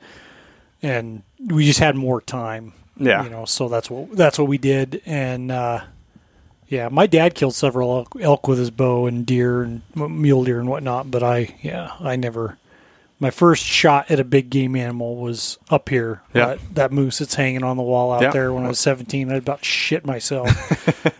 and 0.82 1.22
we 1.44 1.66
just 1.66 1.80
had 1.80 1.96
more 1.96 2.20
time. 2.20 2.72
Yeah. 2.96 3.22
you 3.22 3.30
know, 3.30 3.44
so 3.44 3.68
that's 3.68 3.90
what 3.90 4.12
that's 4.12 4.38
what 4.38 4.48
we 4.48 4.58
did. 4.58 5.02
And 5.06 5.50
uh, 5.50 5.82
yeah, 6.68 6.88
my 6.88 7.06
dad 7.06 7.34
killed 7.34 7.54
several 7.54 7.98
elk, 7.98 8.12
elk 8.20 8.46
with 8.48 8.58
his 8.58 8.70
bow 8.70 9.06
and 9.06 9.24
deer 9.26 9.62
and 9.62 9.82
mule 9.94 10.44
deer 10.44 10.60
and 10.60 10.68
whatnot. 10.68 11.10
But 11.10 11.22
I 11.22 11.54
yeah, 11.62 11.92
I 12.00 12.16
never. 12.16 12.58
My 13.20 13.30
first 13.30 13.64
shot 13.64 14.12
at 14.12 14.20
a 14.20 14.24
big 14.24 14.48
game 14.48 14.76
animal 14.76 15.16
was 15.16 15.58
up 15.70 15.88
here. 15.88 16.22
Yeah. 16.32 16.46
That, 16.46 16.74
that 16.76 16.92
moose 16.92 17.18
that's 17.18 17.34
hanging 17.34 17.64
on 17.64 17.76
the 17.76 17.82
wall 17.82 18.12
out 18.12 18.22
Yeah. 18.22 18.30
there 18.30 18.52
when 18.52 18.64
I 18.64 18.68
was 18.68 18.78
17. 18.78 19.32
I 19.32 19.34
about 19.34 19.64
shit 19.64 20.06
myself. 20.06 20.48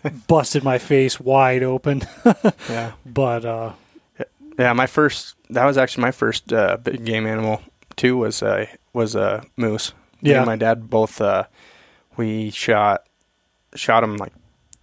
Busted 0.29 0.63
my 0.63 0.79
face 0.79 1.19
wide 1.19 1.65
open. 1.65 2.03
Yeah. 2.71 2.93
but 3.05 3.45
uh, 3.45 3.73
Yeah, 4.57 4.75
my 4.75 4.87
first. 4.87 5.35
That 5.51 5.65
was 5.65 5.77
actually 5.77 6.03
my 6.03 6.13
first 6.13 6.53
uh, 6.53 6.77
big 6.77 7.05
game 7.05 7.27
animal 7.27 7.63
too. 7.97 8.17
Was 8.19 8.45
uh, 8.45 8.67
was 8.93 9.17
a 9.17 9.45
moose. 9.57 9.93
Me 10.23 10.31
Yeah. 10.31 10.37
and 10.39 10.47
my 10.47 10.57
dad 10.57 10.89
both. 10.89 11.21
Uh, 11.21 11.45
we 12.17 12.51
shot 12.51 13.03
shot 13.75 14.05
him 14.05 14.17
like 14.19 14.33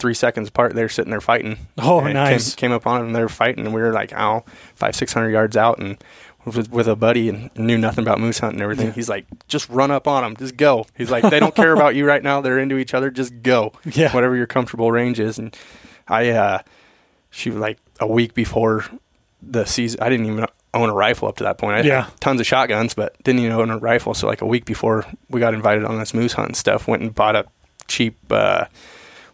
three 0.05 0.13
seconds 0.13 0.49
apart. 0.49 0.75
They're 0.75 0.87
sitting 0.89 1.09
there 1.09 1.19
fighting. 1.21 1.57
Oh, 1.79 1.99
And 2.01 2.13
nice. 2.13 2.53
Came, 2.53 2.69
came 2.69 2.75
up 2.75 2.85
on 2.85 2.99
them. 2.99 3.07
and 3.07 3.15
They 3.15 3.21
were 3.21 3.27
fighting, 3.29 3.65
and 3.65 3.73
we 3.73 3.81
were 3.81 3.91
like, 3.91 4.13
ow, 4.13 4.43
five, 4.75 4.95
600 4.95 5.29
yards 5.31 5.57
out, 5.57 5.79
and 5.79 5.97
with, 6.45 6.69
with 6.71 6.87
a 6.87 6.95
buddy 6.95 7.27
and 7.29 7.49
knew 7.57 7.75
nothing 7.77 8.03
about 8.03 8.19
moose 8.19 8.37
hunting 8.37 8.61
and 8.61 8.63
everything. 8.63 8.93
He's 8.93 9.09
like, 9.09 9.25
just 9.47 9.67
run 9.69 9.89
up 9.89 10.07
on 10.07 10.21
them, 10.21 10.35
just 10.37 10.55
go. 10.57 10.85
He's 10.95 11.09
like, 11.09 11.23
they 11.27 11.39
don't 11.39 11.55
care 11.55 11.73
about 11.73 11.95
you 11.95 12.05
right 12.05 12.21
now. 12.21 12.39
They're 12.41 12.59
into 12.59 12.77
each 12.77 12.93
other. 12.93 13.09
Just 13.09 13.41
go. 13.41 13.71
Yeah. 13.85 14.13
Whatever 14.13 14.35
your 14.35 14.45
comfortable 14.45 14.91
range 14.91 15.19
is. 15.19 15.39
And 15.39 15.57
I, 16.07 16.29
uh, 16.29 16.59
she 17.31 17.49
like 17.49 17.79
a 17.99 18.05
week 18.05 18.35
before 18.35 18.85
the 19.41 19.65
season. 19.65 20.01
I 20.03 20.09
didn't 20.09 20.27
even 20.27 20.45
own 20.75 20.89
a 20.89 20.93
rifle 20.93 21.27
up 21.29 21.37
to 21.37 21.43
that 21.45 21.57
point. 21.57 21.77
I 21.77 21.81
Yeah. 21.81 22.03
had 22.03 22.21
tons 22.21 22.39
of 22.39 22.45
shotguns, 22.45 22.93
but 22.93 23.15
didn't 23.23 23.39
even 23.39 23.51
own 23.53 23.71
a 23.71 23.77
rifle. 23.79 24.13
So 24.13 24.27
like 24.27 24.41
a 24.41 24.45
week 24.45 24.65
before 24.65 25.03
we 25.31 25.39
got 25.39 25.53
invited 25.55 25.83
on 25.85 25.97
this 25.97 26.13
moose 26.13 26.33
hunt 26.33 26.49
and 26.49 26.55
stuff, 26.57 26.87
went 26.87 27.01
and 27.01 27.15
bought 27.15 27.35
a 27.35 27.45
cheap, 27.87 28.17
uh, 28.29 28.65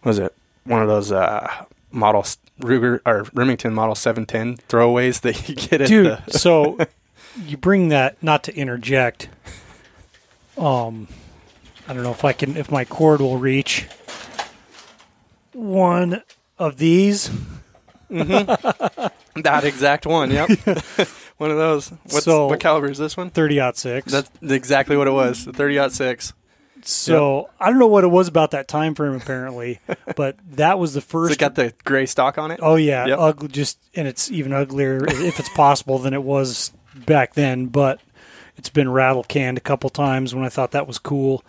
what 0.01 0.09
was 0.11 0.19
it? 0.19 0.33
One 0.65 0.81
of 0.81 0.87
those, 0.87 1.11
uh, 1.11 1.65
model 1.91 2.23
Ruger 2.61 2.99
or 3.05 3.25
Remington 3.33 3.73
model 3.73 3.95
710 3.95 4.57
throwaways 4.67 5.21
that 5.21 5.49
you 5.49 5.55
get 5.55 5.81
at 5.81 5.87
dude 5.87 6.05
the, 6.05 6.31
so 6.37 6.77
you 7.45 7.57
bring 7.57 7.89
that 7.89 8.21
not 8.23 8.43
to 8.45 8.55
interject 8.55 9.27
um 10.57 11.07
i 11.87 11.93
don't 11.93 12.03
know 12.03 12.11
if 12.11 12.23
i 12.23 12.31
can 12.31 12.55
if 12.55 12.71
my 12.71 12.85
cord 12.85 13.19
will 13.19 13.37
reach 13.37 13.87
one 15.53 16.21
of 16.57 16.77
these 16.77 17.29
Mm-hmm. 18.11 19.41
that 19.41 19.63
exact 19.63 20.05
one. 20.05 20.31
Yep. 20.31 20.49
one 21.37 21.49
of 21.49 21.55
those. 21.55 21.89
What's, 21.89 22.25
So- 22.25 22.47
what 22.47 22.59
caliber 22.59 22.89
is 22.89 22.97
this 22.97 23.15
one? 23.15 23.29
30 23.29 23.71
6 23.73 24.11
That's 24.11 24.29
exactly 24.41 24.97
what 24.97 25.07
it 25.07 25.11
was. 25.11 25.45
The 25.45 25.53
30 25.53 25.89
six. 25.91 26.33
So 26.85 27.49
i 27.59 27.69
don't 27.69 27.79
know 27.79 27.87
what 27.87 28.03
it 28.03 28.07
was 28.07 28.27
about 28.27 28.51
that 28.51 28.67
time 28.67 28.95
frame 28.95 29.13
apparently 29.13 29.79
but 30.15 30.37
that 30.51 30.79
was 30.79 30.93
the 30.93 31.01
first 31.01 31.33
it 31.33 31.39
got 31.39 31.55
the 31.55 31.73
gray 31.83 32.05
stock 32.05 32.37
on 32.37 32.51
it? 32.51 32.59
oh 32.63 32.75
yeah 32.75 33.05
Yep. 33.07 33.19
ugly 33.19 33.47
just 33.49 33.77
and 33.95 34.07
it's 34.07 34.31
even 34.31 34.53
uglier 34.53 35.03
if 35.05 35.39
it's 35.39 35.49
possible 35.49 35.97
than 35.99 36.13
it 36.13 36.23
was 36.23 36.71
back 37.05 37.33
then 37.33 37.67
but 37.67 37.99
it's 38.57 38.69
been 38.69 38.89
rattle 38.89 39.23
canned 39.23 39.57
a 39.57 39.61
couple 39.61 39.89
times 39.89 40.33
when 40.35 40.43
i 40.45 40.49
thought 40.49 40.71
that 40.71 40.87
was 40.87 40.99
cool 40.99 41.43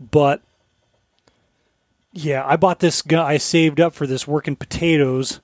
but 0.00 0.42
yeah 2.12 2.44
i 2.46 2.56
bought 2.56 2.80
this 2.80 3.02
gun 3.02 3.24
i 3.26 3.36
saved 3.36 3.80
up 3.80 3.92
for 3.94 4.06
this 4.06 4.26
working 4.26 4.56
potatoes 4.56 5.40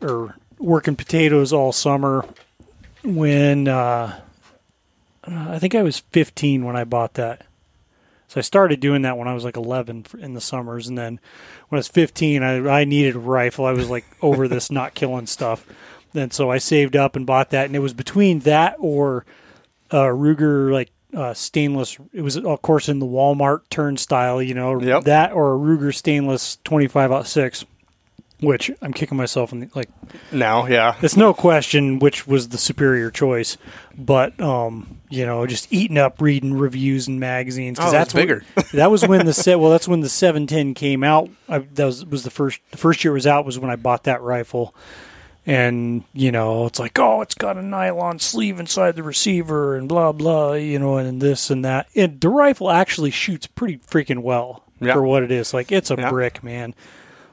or 0.00 0.36
working 0.58 0.96
potatoes 0.96 1.52
all 1.52 1.72
summer 1.72 2.24
when 3.04 3.68
uh, 3.68 4.18
i 5.26 5.58
think 5.58 5.74
i 5.74 5.82
was 5.82 5.98
15 5.98 6.64
when 6.64 6.76
i 6.76 6.84
bought 6.84 7.14
that 7.14 7.44
so 8.28 8.38
i 8.38 8.42
started 8.42 8.78
doing 8.80 9.02
that 9.02 9.18
when 9.18 9.26
i 9.26 9.34
was 9.34 9.44
like 9.44 9.56
11 9.56 10.06
in 10.20 10.34
the 10.34 10.40
summers 10.40 10.86
and 10.86 10.96
then 10.96 11.18
when 11.68 11.76
i 11.76 11.80
was 11.80 11.88
15 11.88 12.42
i, 12.42 12.80
I 12.80 12.84
needed 12.84 13.16
a 13.16 13.18
rifle 13.18 13.64
i 13.64 13.72
was 13.72 13.90
like 13.90 14.04
over 14.22 14.46
this 14.46 14.70
not 14.70 14.94
killing 14.94 15.26
stuff 15.26 15.66
and 16.14 16.32
so 16.32 16.50
i 16.50 16.58
saved 16.58 16.94
up 16.94 17.16
and 17.16 17.26
bought 17.26 17.50
that 17.50 17.66
and 17.66 17.74
it 17.74 17.80
was 17.80 17.92
between 17.94 18.40
that 18.40 18.76
or 18.78 19.24
uh, 19.90 20.04
Ruger 20.04 20.70
like 20.70 20.90
uh, 21.16 21.32
stainless. 21.32 21.96
It 22.12 22.20
was 22.20 22.36
of 22.36 22.60
course 22.60 22.90
in 22.90 22.98
the 22.98 23.06
Walmart 23.06 23.60
turnstile, 23.70 24.42
you 24.42 24.52
know, 24.52 24.78
Yep. 24.78 25.04
that 25.04 25.32
or 25.32 25.54
a 25.54 25.58
Ruger 25.58 25.94
stainless 25.94 26.58
twenty 26.64 26.86
five 26.86 27.10
out 27.10 27.26
six. 27.26 27.64
Which 28.40 28.70
I'm 28.80 28.92
kicking 28.92 29.16
myself 29.18 29.50
in 29.52 29.60
the 29.60 29.70
like. 29.74 29.88
Now, 30.30 30.66
yeah. 30.66 30.94
It's 31.02 31.16
no 31.16 31.34
question 31.34 31.98
which 31.98 32.26
was 32.28 32.50
the 32.50 32.58
superior 32.58 33.10
choice, 33.10 33.56
but 33.98 34.40
um, 34.40 35.00
you 35.10 35.26
know, 35.26 35.44
just 35.46 35.72
eating 35.72 35.98
up 35.98 36.20
reading 36.20 36.54
reviews 36.56 37.08
and 37.08 37.18
magazines 37.18 37.80
Oh, 37.80 37.84
it's 37.84 37.92
that's 37.92 38.14
when- 38.14 38.22
bigger. 38.22 38.44
that 38.74 38.92
was 38.92 39.04
when 39.08 39.26
the 39.26 39.32
set. 39.34 39.58
Well, 39.58 39.72
that's 39.72 39.88
when 39.88 40.02
the 40.02 40.08
710 40.08 40.74
came 40.74 41.02
out. 41.02 41.28
I, 41.48 41.58
that 41.58 41.84
was 41.84 42.06
was 42.06 42.22
the 42.22 42.30
first. 42.30 42.60
The 42.70 42.76
first 42.76 43.02
year 43.02 43.12
it 43.12 43.14
was 43.14 43.26
out 43.26 43.44
was 43.44 43.58
when 43.58 43.70
I 43.72 43.76
bought 43.76 44.04
that 44.04 44.22
rifle, 44.22 44.72
and 45.44 46.04
you 46.12 46.30
know, 46.30 46.66
it's 46.66 46.78
like, 46.78 46.96
oh, 46.98 47.20
it's 47.22 47.34
got 47.34 47.56
a 47.56 47.62
nylon 47.62 48.20
sleeve 48.20 48.60
inside 48.60 48.94
the 48.94 49.02
receiver, 49.02 49.74
and 49.76 49.88
blah 49.88 50.12
blah, 50.12 50.52
you 50.52 50.78
know, 50.78 50.98
and 50.98 51.20
this 51.20 51.50
and 51.50 51.64
that. 51.64 51.88
And 51.96 52.20
the 52.20 52.28
rifle 52.28 52.70
actually 52.70 53.10
shoots 53.10 53.48
pretty 53.48 53.78
freaking 53.78 54.20
well 54.22 54.62
Yeah. 54.80 54.92
for 54.92 55.02
what 55.02 55.24
it 55.24 55.32
is. 55.32 55.52
Like 55.52 55.72
it's 55.72 55.90
a 55.90 55.96
Yeah. 55.98 56.10
brick, 56.10 56.44
man. 56.44 56.74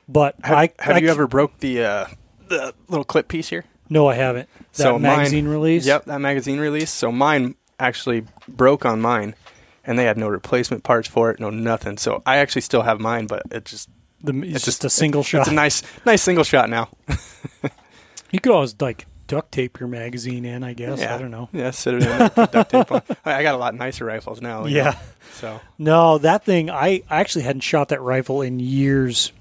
But 0.07 0.35
Have, 0.43 0.57
I 0.57 0.69
have 0.79 0.95
I 0.97 1.00
you 1.00 1.09
ever 1.09 1.27
broke 1.27 1.59
the 1.59 1.83
uh, 1.83 2.05
the 2.47 2.74
little 2.88 3.03
clip 3.05 3.27
piece 3.27 3.50
here? 3.50 3.65
No, 3.89 4.07
I 4.07 4.15
haven't. 4.15 4.50
That 4.74 4.83
So 4.83 4.93
mine- 4.93 5.01
magazine 5.17 5.47
release. 5.47 5.85
Yep, 5.85 6.05
that 6.05 6.19
magazine 6.19 6.59
release. 6.59 6.91
So 6.91 7.12
mine 7.12 7.55
actually 7.79 8.25
broke 8.47 8.85
on 8.85 9.01
mine, 9.01 9.35
and 9.83 9.97
they 10.00 10.05
had 10.05 10.17
no 10.17 10.27
replacement 10.27 10.83
parts 10.83 11.07
for 11.07 11.31
it, 11.31 11.39
no 11.39 11.50
nothing. 11.50 11.97
So 11.97 12.21
I 12.25 12.38
actually 12.38 12.62
still 12.62 12.81
have 12.83 13.00
mine, 13.00 13.27
but 13.27 13.43
it 13.51 13.65
just 13.65 13.89
The, 14.24 14.33
it's, 14.43 14.55
It's 14.57 14.65
just 14.65 14.85
a 14.85 14.89
single 14.89 15.24
shot. 15.24 15.41
it's 15.41 15.50
a 15.50 15.53
nice 15.53 15.81
nice 16.05 16.21
single 16.21 16.43
shot 16.43 16.69
now. 16.69 16.89
you 18.31 18.39
could 18.39 18.51
always 18.51 18.75
like 18.79 19.05
duct 19.27 19.51
tape 19.51 19.79
your 19.79 19.89
magazine 19.89 20.45
in. 20.45 20.63
I 20.63 20.74
guess 20.74 21.00
yeah, 21.00 21.15
I 21.15 21.17
don't 21.17 21.31
know. 21.31 21.50
Yeah, 21.51 21.71
sit 21.71 21.95
it 21.95 22.03
in, 22.03 22.45
duct 22.51 22.69
tape 22.71 22.91
on. 22.91 23.01
I 23.25 23.43
got 23.43 23.55
a 23.55 23.57
lot 23.57 23.74
nicer 23.75 24.05
rifles 24.05 24.41
now. 24.41 24.65
you 24.65 24.75
know, 24.77 24.83
Yeah. 24.83 25.00
So 25.33 25.59
No, 25.77 26.17
that 26.19 26.45
thing 26.45 26.69
I 26.69 27.01
I 27.09 27.19
actually 27.21 27.43
hadn't 27.43 27.62
shot 27.62 27.89
that 27.89 28.01
rifle 28.01 28.41
in 28.41 28.59
years, 28.59 29.31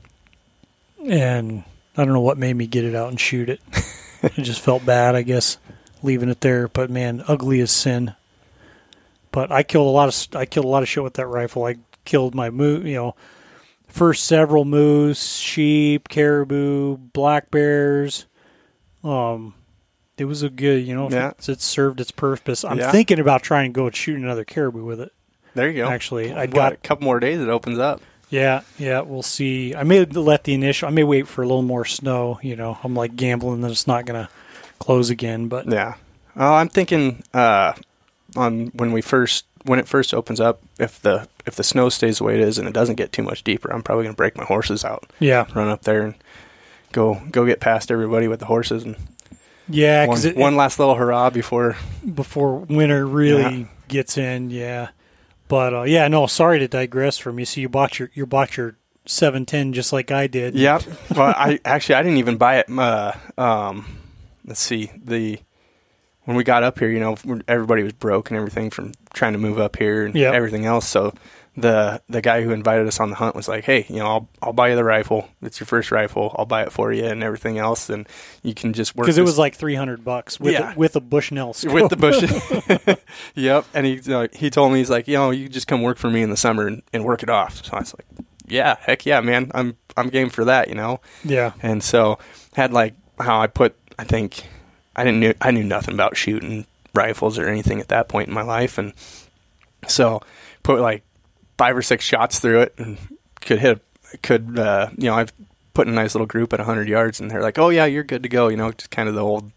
and 1.06 1.64
I 1.96 2.04
don't 2.04 2.14
know 2.14 2.20
what 2.20 2.38
made 2.38 2.54
me 2.56 2.66
get 2.66 2.84
it 2.84 2.94
out 2.94 3.08
and 3.11 3.18
shoot 3.20 3.49
it. 3.49 3.61
it 4.23 4.42
just 4.42 4.61
felt 4.61 4.84
bad, 4.87 5.14
I 5.14 5.23
guess, 5.23 5.58
leaving 6.02 6.28
it 6.28 6.40
there. 6.40 6.68
But 6.68 6.90
man, 6.90 7.23
ugly 7.28 7.61
as 7.61 7.70
sin. 7.70 8.14
But 9.30 9.50
I 9.50 9.62
killed 9.62 9.87
a 9.87 9.90
lot 9.90 10.08
of 10.08 10.37
I 10.37 10.46
killed 10.46 10.66
a 10.66 10.68
lot 10.68 10.82
of 10.82 10.88
shit 10.88 11.02
with 11.02 11.14
that 11.14 11.26
rifle. 11.26 11.64
I 11.64 11.76
killed 12.04 12.34
my 12.34 12.50
moo, 12.50 12.80
you 12.82 12.94
know, 12.94 13.16
first 13.88 14.25
several 14.25 14.64
moose, 14.64 15.37
sheep, 15.37 16.08
caribou, 16.08 16.96
black 16.96 17.50
bears. 17.50 18.26
Um, 19.02 19.54
it 20.16 20.26
was 20.26 20.42
a 20.42 20.50
good, 20.50 20.87
you 20.87 20.94
know, 20.94 21.11
Yeah. 21.11 21.30
it, 21.30 21.49
it 21.49 21.61
served 21.61 22.00
its 22.00 22.11
purpose. 22.12 22.64
I'm 22.64 22.78
Yeah. 22.78 22.92
thinking 22.92 23.18
about 23.18 23.42
trying 23.42 23.73
to 23.73 23.76
go 23.76 23.87
and 23.87 23.96
shoot 23.96 24.16
another 24.18 24.44
caribou 24.44 24.84
with 24.84 25.00
it. 25.00 25.12
there 25.54 25.68
you 25.68 25.82
go. 25.84 25.88
Actually, 25.88 26.32
I 26.32 26.46
got 26.46 26.73
a 26.73 26.76
couple 26.76 27.04
more 27.04 27.20
days. 27.20 27.40
It 27.40 27.49
opens 27.49 27.78
up. 27.78 28.00
Yeah, 28.35 28.62
yeah, 28.79 29.00
we'll 29.00 29.23
see. 29.23 29.75
I 29.75 29.83
may 29.85 30.05
let 30.05 30.45
the 30.45 30.55
initial. 30.55 30.88
I 30.88 30.91
may 30.91 31.05
wait 31.05 31.29
for 31.29 31.43
a 31.43 31.47
little 31.47 31.62
more 31.62 31.85
snow. 31.85 32.38
You 32.43 32.57
know, 32.57 32.79
I'm 32.83 32.95
like 32.95 33.14
gambling 33.17 33.61
that 33.62 33.71
it's 33.71 33.87
not 33.87 34.07
going 34.07 34.25
to 34.25 34.29
close 34.79 35.11
again. 35.11 35.49
But 35.49 35.67
Yeah. 35.71 35.95
Oh, 36.37 36.55
I'm 36.55 36.69
thinking 36.69 37.23
uh, 37.33 37.75
on 38.37 38.67
when 38.75 38.91
we 38.93 39.00
first 39.03 39.45
when 39.64 39.79
it 39.79 39.87
first 39.88 40.12
opens 40.12 40.41
up, 40.41 40.61
if 40.81 41.00
the 41.00 41.29
if 41.47 41.55
the 41.55 41.62
snow 41.62 41.88
stays 41.88 42.19
the 42.19 42.25
way 42.25 42.35
it 42.35 42.41
is 42.41 42.59
and 42.59 42.67
it 42.67 42.75
doesn't 42.75 42.97
get 42.97 43.12
too 43.12 43.23
much 43.23 43.45
deeper, 43.45 43.73
I'm 43.73 43.83
probably 43.83 44.05
gonna 44.05 44.17
break 44.17 44.37
my 44.37 44.45
horses 44.45 44.85
out, 44.85 45.05
yeah, 45.21 45.47
run 45.55 45.69
up 45.69 45.83
there 45.83 46.03
and 46.03 46.14
go 46.93 47.21
go 47.31 47.47
get 47.47 47.61
past 47.61 47.91
everybody 47.91 48.26
with 48.29 48.41
the 48.41 48.47
horses 48.47 48.83
and 48.85 48.97
yeah, 49.69 50.07
one, 50.07 50.21
because 50.21 50.35
one 50.37 50.57
last 50.57 50.79
little 50.81 50.97
hurrah 50.97 51.31
before. 51.31 51.76
before 52.14 52.59
winter 52.59 53.07
really 53.07 53.61
Yeah. 53.61 53.67
gets 53.88 54.19
in. 54.19 54.50
Yeah, 54.50 54.88
but 55.48 55.74
uh, 55.74 55.82
yeah, 55.82 56.08
no. 56.08 56.26
Sorry 56.26 56.58
to 56.58 56.68
digress 56.68 57.18
from 57.18 57.38
you. 57.38 57.44
So 57.44 57.60
you 57.60 57.68
bought 57.68 57.98
your 57.98 58.10
you 58.14 58.26
bought 58.26 58.56
your 58.56 58.76
710 59.06 59.72
just 59.72 59.92
like 59.92 60.10
I 60.10 60.26
did. 60.26 60.54
Yep. 60.54 60.82
well, 61.16 61.34
I 61.36 61.58
actually 61.64 61.96
I 61.96 62.02
didn't 62.02 62.18
even 62.18 62.36
buy 62.36 62.58
it. 62.58 62.66
Uh, 62.70 63.12
um, 63.38 63.86
let's 64.44 64.60
see 64.60 64.90
the 65.02 65.38
when 66.24 66.36
we 66.38 66.44
got 66.44 66.62
up 66.62 66.78
here, 66.78 66.88
you 66.90 67.00
know, 67.00 67.16
everybody 67.46 67.82
was 67.82 67.92
broke 67.92 68.30
and 68.30 68.38
everything 68.38 68.70
from 68.70 68.92
trying 69.12 69.34
to 69.34 69.38
move 69.38 69.58
up 69.58 69.76
here 69.76 70.06
and 70.06 70.14
Yep. 70.14 70.32
everything 70.34 70.64
else. 70.64 70.88
So 70.88 71.12
the 71.56 72.02
the 72.08 72.20
guy 72.20 72.42
who 72.42 72.50
invited 72.50 72.87
us 72.88 72.99
on 72.99 73.11
the 73.11 73.16
hunt 73.16 73.37
was 73.37 73.46
like, 73.46 73.64
"Hey, 73.64 73.87
you 73.88 73.96
know, 73.96 74.06
I'll 74.06 74.28
I'll 74.42 74.52
buy 74.52 74.70
you 74.70 74.76
the 74.76 74.82
rifle. 74.84 75.28
It's 75.40 75.61
your 75.61 75.66
first 75.66 75.92
rifle. 75.92 76.34
I'll 76.38 76.46
buy 76.46 76.62
it 76.64 76.73
for 76.73 76.92
you 76.92 77.04
and 77.04 77.23
everything 77.23 77.58
else, 77.58 77.88
and 77.88 78.08
you 78.42 78.54
can 78.54 78.73
just 78.73 78.96
work 78.96 79.04
Because 79.06 79.18
it 79.18 79.23
was 79.23 79.38
like 79.38 79.54
300 79.54 80.04
bucks 80.04 80.40
with 80.40 80.52
Yeah. 80.54 80.73
a, 80.75 80.76
with 80.76 80.96
a 80.96 81.00
Bushnell 81.00 81.52
scope. 81.52 81.73
with 81.75 81.90
the 81.90 81.96
bush. 81.96 82.99
yep. 83.34 83.64
And 83.73 83.87
he 83.87 84.00
uh, 84.12 84.28
he 84.32 84.50
told 84.50 84.73
me 84.73 84.78
he's 84.78 84.90
like, 84.90 85.06
you 85.06 85.14
know, 85.14 85.30
you 85.30 85.49
just 85.49 85.66
come 85.66 85.82
work 85.82 85.99
for 85.99 86.11
me 86.11 86.23
in 86.23 86.30
the 86.30 86.37
summer 86.37 86.66
and, 86.66 86.82
and 86.92 87.04
work 87.04 87.23
it 87.23 87.30
off. 87.30 87.64
So 87.64 87.76
I 87.76 87.80
was 87.80 87.94
like, 87.94 88.26
yeah, 88.46 88.76
heck 88.80 89.06
yeah, 89.06 89.20
man. 89.20 89.50
I'm 89.54 89.76
I'm 89.96 90.08
game 90.08 90.30
for 90.30 90.44
that, 90.46 90.68
you 90.68 90.75
know. 90.75 91.00
yeah, 91.23 91.52
And 91.62 91.82
so 91.82 92.18
had 92.54 92.73
like 92.73 92.94
how 93.20 93.40
I 93.40 93.46
put 93.46 93.76
I 93.99 94.02
think 94.04 94.42
I 94.96 95.04
didn't 95.04 95.20
knew 95.20 95.34
I 95.40 95.52
knew 95.52 95.62
nothing 95.64 95.94
about 95.94 96.16
shooting 96.16 96.66
rifles 96.94 97.38
or 97.38 97.49
anything 97.49 97.80
at 97.80 97.88
that 97.88 98.08
point 98.08 98.28
in 98.28 98.34
my 98.34 98.42
life 98.42 98.76
and 98.78 98.92
so 99.88 100.20
put 100.62 100.80
like 100.80 101.02
five 101.58 101.76
or 101.76 101.82
six 101.82 102.04
shots 102.04 102.38
through 102.38 102.61
it 102.61 102.75
and 102.78 102.99
could 103.40 103.58
hit 103.61 103.80
could 104.23 104.58
uh 104.58 104.88
you 104.96 105.04
know 105.08 105.14
I've 105.14 105.32
put 105.75 105.87
in 105.88 105.92
a 105.92 105.96
nice 105.96 106.14
little 106.14 106.26
group 106.26 106.52
at 106.52 106.61
100 106.61 106.88
yards 106.88 107.20
and 107.20 107.30
they're 107.30 107.42
like 107.42 107.58
oh 107.58 107.68
yeah 107.68 107.84
you're 107.84 108.04
good 108.04 108.23
to 108.23 108.28
go 108.28 108.49
you 108.49 108.56
know 108.56 108.70
just 108.73 108.90
kind 108.90 109.08
of 109.08 109.14
the 109.14 109.20
old 109.23 109.50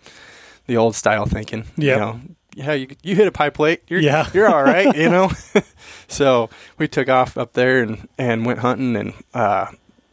the 0.66 0.78
old 0.78 0.96
style 0.96 1.26
thinking 1.26 1.66
Yeah. 1.78 1.94
you 1.94 2.00
know 2.00 2.20
yeah 2.56 2.74
you 2.74 2.88
you 3.04 3.16
hit 3.16 3.28
a 3.28 3.32
pie 3.32 3.52
plate 3.52 3.84
you're 3.88 4.00
Yeah. 4.00 4.28
you're 4.34 4.48
all 4.54 4.64
right 4.64 4.96
you 4.96 5.10
know 5.10 5.30
so 6.08 6.50
we 6.78 6.88
took 6.88 7.08
off 7.10 7.38
up 7.38 7.54
there 7.54 7.84
and 7.84 8.08
and 8.18 8.46
went 8.46 8.60
hunting 8.60 8.96
and 8.96 9.14
uh 9.34 9.68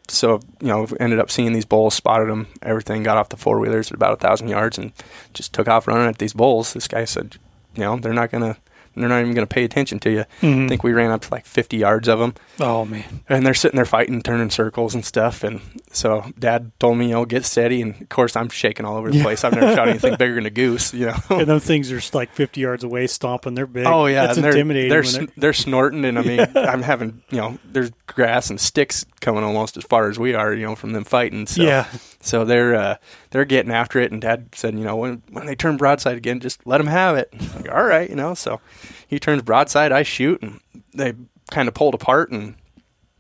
so 0.08 0.40
you 0.60 0.68
know 0.68 0.86
ended 1.00 1.18
up 1.18 1.30
seeing 1.30 1.54
these 1.54 1.64
bulls 1.64 1.94
spotted 1.94 2.28
them 2.28 2.46
everything 2.62 3.02
got 3.02 3.16
off 3.16 3.30
the 3.30 3.36
four 3.38 3.58
wheelers 3.58 3.90
at 3.90 3.94
about 3.94 4.12
a 4.12 4.16
thousand 4.16 4.48
yards 4.48 4.76
and 4.76 4.92
just 5.32 5.52
took 5.54 5.68
off 5.68 5.88
running 5.88 6.06
at 6.06 6.18
these 6.18 6.34
bulls 6.34 6.74
this 6.74 6.86
guy 6.86 7.04
said 7.06 7.36
you 7.74 7.80
know 7.80 7.96
they're 7.96 8.12
not 8.12 8.30
gonna 8.30 8.56
they're 8.96 9.08
not 9.08 9.20
even 9.20 9.34
gonna 9.34 9.46
pay 9.46 9.64
attention 9.64 9.98
to 10.00 10.10
you 10.10 10.24
Mhm. 10.42 10.64
i 10.66 10.68
think 10.68 10.82
we 10.84 10.92
ran 10.92 11.10
up 11.10 11.22
to 11.22 11.28
like 11.32 11.46
50 11.46 11.76
yards 11.78 12.08
of 12.08 12.18
them 12.18 12.34
oh 12.60 12.84
man, 12.84 13.04
and 13.28 13.44
they're 13.46 13.54
sitting 13.54 13.76
there 13.76 13.84
fighting 13.84 14.22
turning 14.22 14.50
circles 14.50 14.94
and 14.94 15.04
stuff 15.04 15.42
and 15.44 15.60
so 15.90 16.24
dad 16.38 16.72
told 16.78 16.98
me 16.98 17.06
you 17.06 17.12
know 17.12 17.24
get 17.24 17.44
steady 17.44 17.82
and 17.82 18.00
of 18.00 18.08
course 18.08 18.36
i'm 18.36 18.48
shaking 18.48 18.84
all 18.86 18.96
over 18.96 19.10
the 19.10 19.16
Yeah. 19.18 19.22
place 19.24 19.44
i've 19.44 19.54
never 19.54 19.74
shot 19.74 19.88
anything 19.88 20.14
bigger 20.18 20.34
than 20.34 20.46
a 20.46 20.50
goose 20.50 20.92
you 20.94 21.06
know 21.06 21.16
and 21.30 21.46
them 21.46 21.60
things 21.60 21.90
are 21.92 22.00
like 22.16 22.32
50 22.32 22.60
yards 22.60 22.84
away, 22.84 23.06
stomping. 23.06 23.54
They're 23.54 23.66
big. 23.66 23.86
Oh 23.86 24.06
yeah, 24.06 24.26
that's 24.26 24.36
and 24.36 24.44
they're, 24.44 24.52
intimidating. 24.52 24.88
They're 24.90 25.00
when 25.02 25.10
sn- 25.10 25.32
they're 25.36 25.52
snorting, 25.52 26.04
and 26.04 26.18
I 26.18 26.22
mean, 26.22 26.40
I'm 26.54 26.82
having 26.82 27.22
you 27.30 27.38
know, 27.38 27.58
there's 27.64 27.90
grass 28.06 28.50
and 28.50 28.60
sticks 28.60 29.04
coming 29.24 29.42
almost 29.42 29.76
as 29.76 29.84
far 29.84 30.08
as 30.10 30.18
we 30.18 30.34
are, 30.34 30.52
you 30.52 30.66
know, 30.66 30.76
from 30.76 30.92
them 30.92 31.02
fighting. 31.02 31.46
So, 31.46 31.62
yeah, 31.62 31.86
so 32.20 32.44
they're 32.44 32.74
uh, 32.74 32.96
they're 33.30 33.44
getting 33.46 33.72
after 33.72 33.98
it, 33.98 34.12
and 34.12 34.20
Dad 34.20 34.48
said, 34.54 34.78
you 34.78 34.84
know, 34.84 34.96
when 34.96 35.22
when 35.30 35.46
they 35.46 35.56
turn 35.56 35.76
broadside 35.78 36.16
again, 36.16 36.40
just 36.40 36.64
let 36.66 36.78
them 36.78 36.86
have 36.86 37.16
it. 37.16 37.32
Like, 37.56 37.72
All 37.72 37.84
right, 37.84 38.08
you 38.08 38.16
know. 38.16 38.34
So 38.34 38.60
he 39.08 39.18
turns 39.18 39.42
broadside, 39.42 39.90
I 39.92 40.02
shoot, 40.02 40.42
and 40.42 40.60
they 40.94 41.14
kind 41.50 41.66
of 41.68 41.74
pulled 41.74 41.94
apart, 41.94 42.30
and 42.30 42.54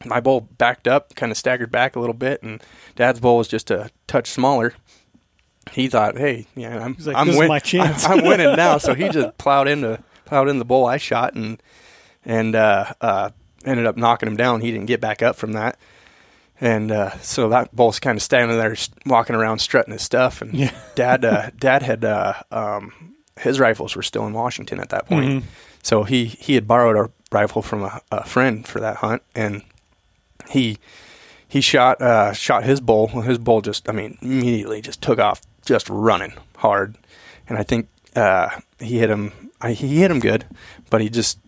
my 0.04 0.20
bull 0.20 0.42
backed 0.42 0.86
up, 0.86 1.14
kind 1.14 1.32
of 1.32 1.38
staggered 1.38 1.72
back 1.72 1.96
a 1.96 2.00
little 2.00 2.14
bit, 2.14 2.42
and 2.42 2.62
Dad's 2.94 3.20
bull 3.20 3.38
was 3.38 3.48
just 3.48 3.70
a 3.70 3.90
touch 4.06 4.30
smaller. 4.30 4.74
He 5.72 5.88
thought, 5.88 6.18
hey, 6.18 6.46
yeah, 6.54 6.84
I'm 6.84 6.94
like, 7.00 7.16
I'm 7.16 7.26
"This 7.28 7.38
win- 7.38 7.48
my 7.48 7.58
chance." 7.60 8.04
I'm, 8.04 8.18
I'm 8.20 8.24
winning 8.26 8.54
now. 8.56 8.76
So 8.76 8.92
he 8.94 9.08
just 9.08 9.38
plowed 9.38 9.66
into 9.68 10.02
plowed 10.26 10.48
in 10.50 10.58
the 10.58 10.64
bull 10.66 10.84
I 10.84 10.98
shot, 10.98 11.32
and 11.34 11.62
and 12.26 12.54
uh, 12.54 12.92
uh, 13.00 13.30
ended 13.64 13.86
up 13.86 13.96
knocking 13.96 14.26
him 14.28 14.36
down. 14.36 14.60
He 14.60 14.70
didn't 14.70 14.86
get 14.86 15.00
back 15.00 15.22
up 15.22 15.36
from 15.36 15.52
that. 15.52 15.78
And 16.60 16.90
uh, 16.92 17.18
so 17.18 17.48
that 17.48 17.74
bull's 17.74 17.98
kind 17.98 18.16
of 18.16 18.22
standing 18.22 18.56
there, 18.56 18.76
walking 19.06 19.34
around, 19.36 19.58
strutting 19.58 19.92
his 19.92 20.02
stuff. 20.02 20.40
And 20.40 20.54
Yeah. 20.54 20.70
dad, 20.94 21.24
uh, 21.24 21.50
dad 21.58 21.82
had 21.82 22.04
uh, 22.04 22.34
um, 22.50 23.14
his 23.40 23.58
rifles 23.58 23.96
were 23.96 24.02
still 24.02 24.26
in 24.26 24.32
Washington 24.32 24.78
at 24.80 24.90
that 24.90 25.06
point. 25.06 25.28
Mhm. 25.28 25.42
So 25.82 26.04
he 26.04 26.24
he 26.26 26.54
had 26.54 26.66
borrowed 26.66 26.96
a 26.96 27.10
rifle 27.32 27.60
from 27.60 27.82
a, 27.82 28.00
a 28.10 28.24
friend 28.24 28.66
for 28.66 28.80
that 28.80 28.96
hunt, 28.96 29.22
and 29.34 29.62
he 30.48 30.78
he 31.46 31.60
shot 31.60 32.00
uh, 32.00 32.32
shot 32.32 32.64
his 32.64 32.80
bull. 32.80 33.10
Well, 33.12 33.22
His 33.22 33.38
bull 33.38 33.60
just, 33.60 33.88
I 33.88 33.92
mean, 33.92 34.16
immediately 34.22 34.80
just 34.80 35.02
took 35.02 35.18
off, 35.18 35.42
just 35.66 35.88
running 35.90 36.32
hard. 36.56 36.96
And 37.48 37.58
I 37.58 37.62
think 37.64 37.88
uh, 38.16 38.48
he 38.80 38.98
hit 38.98 39.10
him. 39.10 39.32
I, 39.60 39.72
he 39.72 39.96
hit 40.00 40.10
him 40.10 40.20
good, 40.20 40.46
but 40.88 41.00
he 41.00 41.10
just. 41.10 41.38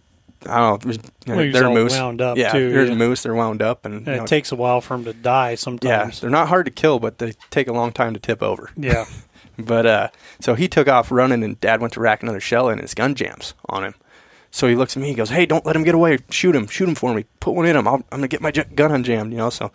I 0.44 0.58
don't 0.58 0.84
know. 0.84 1.34
Well, 1.36 1.52
they're 1.52 1.70
moose. 1.70 1.92
wound 1.98 2.20
up, 2.20 2.36
yeah, 2.36 2.52
too, 2.52 2.72
there's 2.72 2.88
yeah. 2.90 2.94
moose. 2.94 3.22
They're 3.22 3.34
wound 3.34 3.62
up, 3.62 3.84
and, 3.84 3.94
And 3.96 4.06
you 4.06 4.16
know, 4.16 4.22
it 4.24 4.26
takes 4.28 4.52
a 4.52 4.56
while 4.56 4.80
for 4.80 4.94
them 4.96 5.04
to 5.06 5.12
die 5.12 5.54
Sometimes. 5.54 6.16
yeah, 6.16 6.20
they're 6.20 6.30
not 6.30 6.48
hard 6.48 6.66
to 6.66 6.70
kill, 6.72 6.98
but 6.98 7.18
they 7.18 7.32
take 7.50 7.68
a 7.68 7.72
long 7.72 7.92
time 7.92 8.14
to 8.14 8.20
tip 8.20 8.42
over. 8.42 8.70
Yeah. 8.76 9.04
But 9.58 9.86
uh, 9.86 10.08
so 10.38 10.54
he 10.54 10.68
took 10.68 10.86
off 10.86 11.10
running, 11.10 11.42
and 11.42 11.58
Dad 11.62 11.80
went 11.80 11.94
to 11.94 12.00
rack 12.00 12.22
another 12.22 12.40
shell, 12.40 12.68
and 12.68 12.78
his 12.78 12.92
gun 12.92 13.14
jams 13.14 13.54
on 13.70 13.84
him. 13.84 13.94
So 14.50 14.68
he 14.68 14.74
looks 14.74 14.98
at 14.98 15.00
me. 15.02 15.08
He 15.08 15.14
goes, 15.14 15.30
"Hey, 15.30 15.46
don't 15.46 15.64
let 15.64 15.74
him 15.74 15.82
get 15.82 15.94
away. 15.94 16.18
Shoot 16.28 16.54
him. 16.54 16.66
Shoot 16.66 16.86
him 16.90 16.94
for 16.94 17.14
me. 17.14 17.24
Put 17.40 17.54
one 17.54 17.64
in 17.64 17.74
him. 17.74 17.88
I'll, 17.88 17.94
I'm 18.12 18.18
gonna 18.18 18.28
get 18.28 18.42
my 18.42 18.50
j- 18.50 18.64
gun 18.74 18.90
unjammed." 18.90 19.30
You 19.30 19.38
know. 19.38 19.48
So 19.48 19.72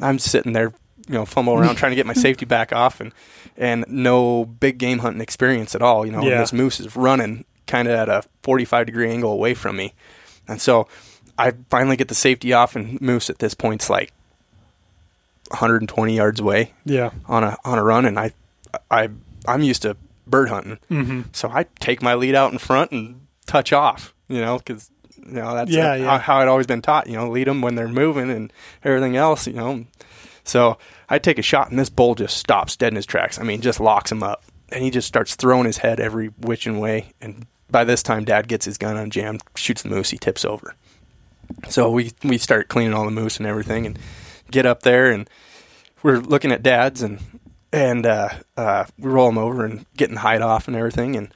I'm 0.00 0.18
sitting 0.18 0.54
there, 0.54 0.72
you 1.08 1.12
know, 1.14 1.26
fumbling 1.26 1.58
around 1.58 1.74
trying 1.74 1.90
to 1.92 1.96
get 1.96 2.06
my 2.06 2.12
safety 2.26 2.46
back 2.46 2.72
off, 2.72 3.02
and 3.02 3.12
and 3.58 3.84
no 3.86 4.46
big 4.46 4.78
game 4.78 5.00
hunting 5.00 5.20
experience 5.20 5.74
at 5.74 5.82
all. 5.82 6.06
You 6.06 6.12
know, 6.12 6.22
Yeah. 6.22 6.30
and 6.32 6.40
this 6.40 6.54
moose 6.54 6.80
is 6.80 6.96
running 6.96 7.44
kind 7.68 7.86
of 7.86 7.94
at 7.94 8.08
a 8.08 8.22
45 8.42 8.86
degree 8.86 9.10
angle 9.10 9.30
away 9.32 9.54
from 9.54 9.76
me. 9.76 9.94
And 10.48 10.60
so 10.60 10.88
I 11.38 11.52
finally 11.70 11.96
get 11.96 12.08
the 12.08 12.14
safety 12.16 12.52
off, 12.52 12.74
and 12.74 13.00
Moose 13.00 13.30
at 13.30 13.38
this 13.38 13.54
point's 13.54 13.88
like 13.88 14.12
120 15.50 16.14
yards 16.16 16.40
away 16.40 16.72
Yeah. 16.84 17.10
on 17.26 17.44
a 17.44 17.56
on 17.64 17.78
a 17.78 17.84
run, 17.84 18.04
and 18.04 18.18
I 18.18 18.32
I 18.90 19.08
I'm 19.46 19.62
used 19.62 19.82
to 19.82 19.96
bird 20.26 20.48
hunting, 20.50 20.78
Mm-hmm. 20.90 21.20
so 21.32 21.48
I 21.48 21.64
take 21.80 22.02
my 22.02 22.14
lead 22.14 22.34
out 22.34 22.52
in 22.52 22.58
front 22.58 22.90
and 22.92 23.20
touch 23.46 23.72
off, 23.72 24.12
you 24.28 24.40
know, 24.40 24.58
because 24.58 24.90
you 25.16 25.32
know 25.34 25.54
that's 25.54 25.70
Yeah, 25.70 25.92
uh, 25.92 25.94
yeah. 25.94 26.04
How, 26.10 26.18
how 26.18 26.36
I'd 26.40 26.48
always 26.48 26.66
been 26.66 26.82
taught, 26.82 27.06
you 27.06 27.14
know, 27.16 27.30
lead 27.30 27.46
them 27.46 27.62
when 27.62 27.74
they're 27.76 27.88
moving 27.88 28.30
and 28.30 28.52
everything 28.84 29.16
else, 29.16 29.46
you 29.46 29.54
know. 29.54 29.84
So 30.44 30.76
I 31.08 31.18
take 31.18 31.38
a 31.38 31.42
shot, 31.42 31.70
and 31.70 31.78
this 31.78 31.88
bull 31.90 32.14
just 32.14 32.36
stops 32.36 32.76
dead 32.76 32.88
in 32.92 32.96
his 32.96 33.06
tracks. 33.06 33.38
I 33.38 33.42
mean, 33.42 33.60
just 33.62 33.80
locks 33.80 34.10
him 34.12 34.22
up, 34.22 34.42
and 34.70 34.82
he 34.84 34.90
just 34.90 35.08
starts 35.08 35.34
throwing 35.34 35.64
his 35.66 35.78
head 35.78 35.98
every 36.00 36.28
which 36.40 36.66
and 36.66 36.78
way. 36.80 37.12
And 37.22 37.46
by 37.70 37.84
this 37.84 38.02
time, 38.02 38.24
Dad 38.24 38.48
gets 38.48 38.64
his 38.64 38.78
gun 38.78 38.96
unjammed, 38.96 39.40
shoots 39.54 39.82
the 39.82 39.88
moose, 39.88 40.10
he 40.10 40.18
tips 40.18 40.44
over. 40.44 40.74
So 41.68 41.90
we 41.90 42.12
we 42.22 42.38
start 42.38 42.68
cleaning 42.68 42.94
all 42.94 43.04
the 43.04 43.10
moose 43.10 43.38
and 43.38 43.46
everything, 43.46 43.86
and 43.86 43.98
get 44.50 44.66
up 44.66 44.82
there, 44.82 45.10
and 45.10 45.28
we're 46.02 46.18
looking 46.18 46.52
at 46.52 46.62
Dad's, 46.62 47.02
and 47.02 47.18
and 47.72 48.04
uh, 48.06 48.30
uh, 48.56 48.84
we 48.98 49.10
roll 49.10 49.28
him 49.28 49.38
over 49.38 49.64
and 49.64 49.84
getting 49.96 50.14
the 50.14 50.20
hide 50.20 50.42
off 50.42 50.68
and 50.68 50.76
everything, 50.76 51.16
and 51.16 51.32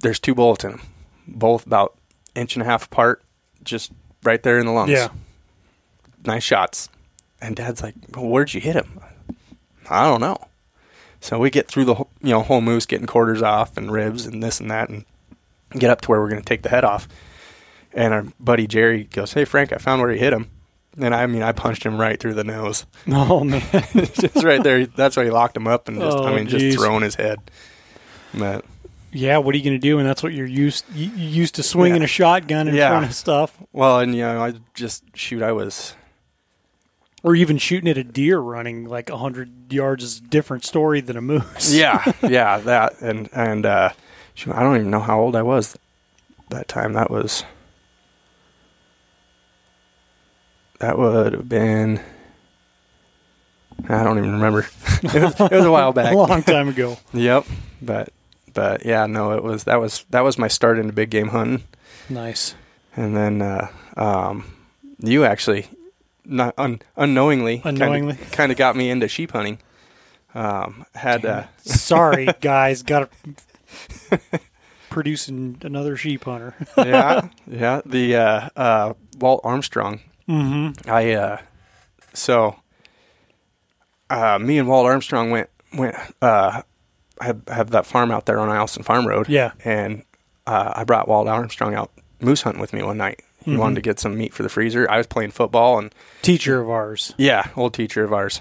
there's 0.00 0.18
two 0.20 0.34
bullets 0.34 0.64
in 0.64 0.72
him, 0.72 0.82
both 1.26 1.66
about 1.66 1.96
inch 2.34 2.54
and 2.56 2.62
a 2.62 2.66
half 2.66 2.86
apart, 2.86 3.22
just 3.62 3.92
right 4.24 4.42
there 4.42 4.58
in 4.58 4.66
the 4.66 4.72
lungs. 4.72 4.90
Yeah. 4.90 5.08
nice 6.24 6.42
shots. 6.44 6.88
And 7.40 7.54
Dad's 7.54 7.82
like, 7.82 7.94
well, 8.14 8.26
"Where'd 8.26 8.52
you 8.52 8.60
hit 8.60 8.74
him?" 8.74 9.00
I 9.88 10.04
don't 10.08 10.20
know. 10.20 10.36
So 11.20 11.38
we 11.38 11.50
get 11.50 11.66
through 11.68 11.84
the 11.86 11.94
whole- 11.94 12.10
you 12.22 12.30
know 12.30 12.42
whole 12.42 12.60
moose, 12.60 12.86
getting 12.86 13.06
quarters 13.06 13.42
off 13.42 13.76
and 13.76 13.90
ribs 13.90 14.24
and 14.26 14.42
this 14.42 14.60
and 14.60 14.70
that, 14.70 14.88
and 14.88 15.04
get 15.72 15.90
up 15.90 16.00
to 16.02 16.08
where 16.10 16.20
we're 16.20 16.28
going 16.30 16.40
to 16.42 16.48
take 16.48 16.62
the 16.62 16.68
head 16.68 16.84
off. 16.84 17.08
And 17.92 18.14
our 18.14 18.24
buddy 18.38 18.66
Jerry 18.66 19.04
goes, 19.04 19.32
"Hey 19.32 19.44
Frank, 19.44 19.72
I 19.72 19.78
found 19.78 20.00
where 20.00 20.10
he 20.10 20.18
hit 20.18 20.32
him." 20.32 20.50
And 21.00 21.14
I 21.14 21.26
mean, 21.26 21.42
I 21.42 21.52
punched 21.52 21.84
him 21.84 21.98
right 22.00 22.18
through 22.18 22.34
the 22.34 22.44
nose, 22.44 22.84
Oh 23.08 23.44
man. 23.44 23.62
just 23.94 24.42
right 24.44 24.62
there. 24.62 24.86
That's 24.86 25.16
why 25.16 25.24
he 25.24 25.30
locked 25.30 25.56
him 25.56 25.66
up 25.68 25.86
and 25.88 25.98
just, 26.00 26.16
I 26.18 26.30
Oh, 26.32 26.34
mean, 26.34 26.48
geez. 26.48 26.74
just 26.74 26.78
throwing 26.78 27.02
his 27.02 27.14
head. 27.14 27.38
But 28.34 28.64
yeah. 29.12 29.38
What 29.38 29.54
are 29.54 29.58
you 29.58 29.64
going 29.64 29.76
to 29.80 29.86
do? 29.86 29.98
And 29.98 30.08
that's 30.08 30.22
what 30.22 30.32
you're 30.32 30.46
used 30.46 30.84
you 30.94 31.10
you 31.10 31.28
used 31.28 31.54
to 31.56 31.62
swinging 31.62 31.98
Yeah. 32.02 32.04
a 32.04 32.08
shotgun 32.08 32.68
in 32.68 32.74
Yeah. 32.74 32.90
front 32.90 33.06
of 33.06 33.14
stuff, 33.14 33.56
well, 33.72 34.00
and 34.00 34.14
you 34.14 34.22
know, 34.22 34.42
I 34.44 34.54
just 34.74 35.04
shoot. 35.14 35.42
I 35.42 35.52
was 35.52 35.94
or 37.22 37.34
even 37.34 37.58
shooting 37.58 37.88
at 37.90 37.98
a 37.98 38.04
deer 38.04 38.38
running 38.38 38.84
like 38.84 39.10
hundred 39.10 39.72
yards 39.72 40.04
is 40.04 40.18
a 40.18 40.22
different 40.22 40.64
story 40.64 41.00
than 41.00 41.16
a 41.16 41.20
moose. 41.20 41.74
yeah, 41.74 42.12
yeah, 42.22 42.58
that 42.58 43.00
and 43.00 43.28
and 43.32 43.66
uh, 43.66 43.90
I 44.46 44.62
don't 44.62 44.76
even 44.76 44.90
know 44.90 45.00
how 45.00 45.20
old 45.20 45.34
I 45.36 45.42
was 45.42 45.76
that 46.50 46.68
time. 46.68 46.92
That 46.94 47.10
was 47.10 47.44
that 50.78 50.98
would 50.98 51.32
have 51.32 51.48
been. 51.48 52.00
I 53.88 54.02
don't 54.02 54.18
even 54.18 54.32
remember. 54.32 54.60
it, 55.02 55.22
was, 55.22 55.40
it 55.40 55.50
was 55.52 55.64
a 55.64 55.70
while 55.70 55.92
back. 55.92 56.12
a 56.14 56.16
long 56.16 56.42
time 56.42 56.68
ago. 56.68 56.98
Yep, 57.12 57.46
but 57.82 58.10
but 58.54 58.84
yeah, 58.84 59.06
no, 59.06 59.32
it 59.32 59.42
was 59.42 59.64
that 59.64 59.80
was 59.80 60.04
that 60.10 60.20
was 60.22 60.38
my 60.38 60.48
start 60.48 60.78
into 60.78 60.92
big 60.92 61.10
game 61.10 61.28
hunting, 61.28 61.64
Nice. 62.08 62.54
and 62.96 63.16
then 63.16 63.42
uh, 63.42 63.68
um, 63.96 64.44
you 65.00 65.24
actually 65.24 65.68
not 66.28 66.54
un, 66.58 66.80
unknowingly 66.96 67.62
Unknowingly. 67.64 68.16
kind 68.32 68.52
of 68.52 68.58
got 68.58 68.76
me 68.76 68.90
into 68.90 69.08
sheep 69.08 69.32
hunting. 69.32 69.58
Um, 70.34 70.84
had 70.94 71.24
uh, 71.24 71.44
Sorry, 71.58 72.26
guys. 72.40 72.82
Got 72.82 73.10
to 74.10 74.20
producing 74.90 75.58
another 75.62 75.96
sheep 75.96 76.24
hunter. 76.24 76.54
yeah, 76.76 77.28
yeah. 77.50 77.80
The 77.84 78.16
uh, 78.16 78.48
uh, 78.56 78.94
Walt 79.18 79.40
Armstrong. 79.44 80.00
mm-hmm. 80.28 80.88
I 80.90 81.12
uh, 81.12 81.38
so 82.14 82.56
uh, 84.10 84.38
me 84.38 84.58
and 84.58 84.68
Walt 84.68 84.86
Armstrong 84.86 85.30
went 85.30 85.50
went. 85.72 85.96
Uh, 86.20 86.62
I 87.20 87.24
have, 87.24 87.40
have 87.48 87.70
that 87.70 87.84
farm 87.84 88.12
out 88.12 88.26
there 88.26 88.38
on 88.38 88.48
Allison 88.48 88.84
Farm 88.84 89.06
Road. 89.08 89.28
Yeah. 89.28 89.50
and 89.64 90.04
uh, 90.46 90.72
I 90.76 90.84
brought 90.84 91.08
Walt 91.08 91.26
Armstrong 91.26 91.74
out 91.74 91.90
moose 92.20 92.42
hunting 92.42 92.60
with 92.60 92.72
me 92.72 92.82
one 92.82 92.96
night. 92.96 93.22
He 93.48 93.54
Mhm. 93.54 93.58
wanted 93.58 93.74
to 93.76 93.80
get 93.80 93.98
some 93.98 94.16
meat 94.18 94.34
for 94.34 94.42
the 94.42 94.48
freezer. 94.48 94.86
I 94.90 94.98
was 94.98 95.06
playing 95.06 95.30
football, 95.30 95.78
and 95.78 95.94
Teacher 96.22 96.60
of 96.60 96.68
ours. 96.68 97.14
yeah, 97.16 97.46
old 97.56 97.72
teacher 97.74 98.04
of 98.04 98.12
ours, 98.12 98.40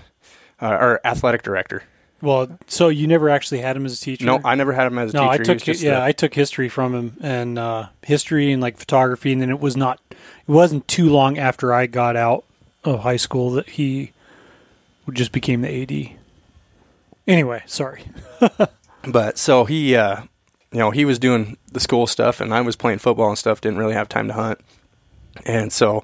uh, 0.61 0.65
our 0.65 1.01
athletic 1.05 1.43
director. 1.43 1.83
Well, 2.21 2.57
so 2.67 2.89
you 2.89 3.05
never 3.07 3.29
actually 3.29 3.59
had 3.59 3.77
him 3.77 3.85
as 3.85 3.93
a 3.93 4.01
teacher? 4.03 4.25
No, 4.25 4.41
I 4.43 4.55
never 4.55 4.73
had 4.73 4.87
him 4.87 4.97
as 4.97 5.13
a 5.13 5.17
no, 5.17 5.31
teacher. 5.31 5.51
I 5.51 5.55
took 5.55 5.81
yeah, 5.81 5.99
a- 5.99 6.05
I 6.05 6.11
took 6.11 6.33
history 6.33 6.67
from 6.67 6.93
him 6.95 7.17
and 7.21 7.59
uh, 7.59 7.87
history 8.01 8.51
and 8.51 8.61
like 8.61 8.77
photography, 8.77 9.31
and 9.31 9.41
then 9.41 9.49
it 9.51 9.59
was 9.59 9.77
not, 9.77 9.99
it 10.11 10.17
wasn't 10.47 10.87
too 10.87 11.09
long 11.09 11.37
after 11.37 11.73
I 11.73 11.85
got 11.85 12.15
out 12.15 12.43
of 12.83 13.01
high 13.01 13.17
school 13.17 13.51
that 13.51 13.69
he 13.69 14.11
just 15.13 15.31
became 15.31 15.61
the 15.61 15.69
AD. 15.83 16.17
Anyway, 17.27 17.63
sorry. 17.65 18.03
But 19.09 19.37
so 19.37 19.63
he, 19.63 19.95
uh, 19.95 20.23
you 20.73 20.79
know, 20.79 20.91
he 20.91 21.05
was 21.05 21.17
doing 21.17 21.55
the 21.71 21.79
school 21.79 22.07
stuff, 22.07 22.41
and 22.41 22.53
I 22.53 22.59
was 22.59 22.75
playing 22.75 22.99
football 22.99 23.29
and 23.29 23.37
stuff. 23.37 23.61
Didn't 23.61 23.77
really 23.77 23.93
have 23.93 24.09
time 24.09 24.27
to 24.27 24.33
hunt, 24.33 24.59
and 25.45 25.71
so 25.71 26.03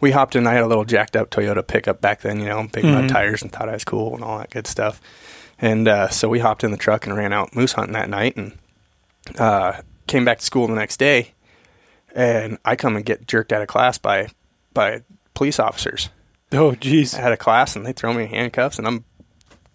we 0.00 0.10
hopped 0.10 0.34
in. 0.36 0.46
I 0.46 0.54
had 0.54 0.62
a 0.62 0.66
little 0.66 0.84
jacked 0.84 1.16
up 1.16 1.30
Toyota 1.30 1.66
pickup 1.66 2.00
back 2.00 2.22
then, 2.22 2.40
you 2.40 2.46
know, 2.46 2.66
big 2.72 2.84
mud 2.84 3.04
Mhm. 3.04 3.08
tires, 3.08 3.42
and 3.42 3.52
thought 3.52 3.68
I 3.68 3.72
was 3.74 3.84
cool 3.84 4.14
and 4.14 4.24
all 4.24 4.38
that 4.38 4.50
good 4.50 4.66
stuff. 4.66 5.00
And 5.60 5.86
uh, 5.86 6.08
so 6.08 6.28
we 6.28 6.40
hopped 6.40 6.64
in 6.64 6.70
the 6.72 6.76
truck 6.76 7.06
and 7.06 7.16
ran 7.16 7.32
out 7.32 7.54
moose 7.54 7.72
hunting 7.72 7.92
that 7.94 8.08
night, 8.10 8.36
and 8.36 8.58
uh, 9.38 9.74
came 10.06 10.24
back 10.24 10.38
to 10.38 10.44
school 10.44 10.66
the 10.66 10.74
next 10.74 10.96
day. 10.98 11.32
And 12.14 12.58
I 12.64 12.76
come 12.76 12.96
and 12.96 13.04
get 13.04 13.26
jerked 13.26 13.52
out 13.52 13.62
of 13.62 13.68
class 13.68 13.96
by 13.98 14.28
by 14.74 15.02
police 15.34 15.58
officers. 15.60 16.08
Oh, 16.52 16.72
jeez. 16.72 17.16
I 17.16 17.22
had 17.22 17.32
a 17.32 17.36
class, 17.36 17.76
and 17.76 17.86
they 17.86 17.92
throw 17.92 18.12
me 18.12 18.24
in 18.24 18.28
handcuffs, 18.28 18.78
and 18.78 18.86
I'm 18.86 19.04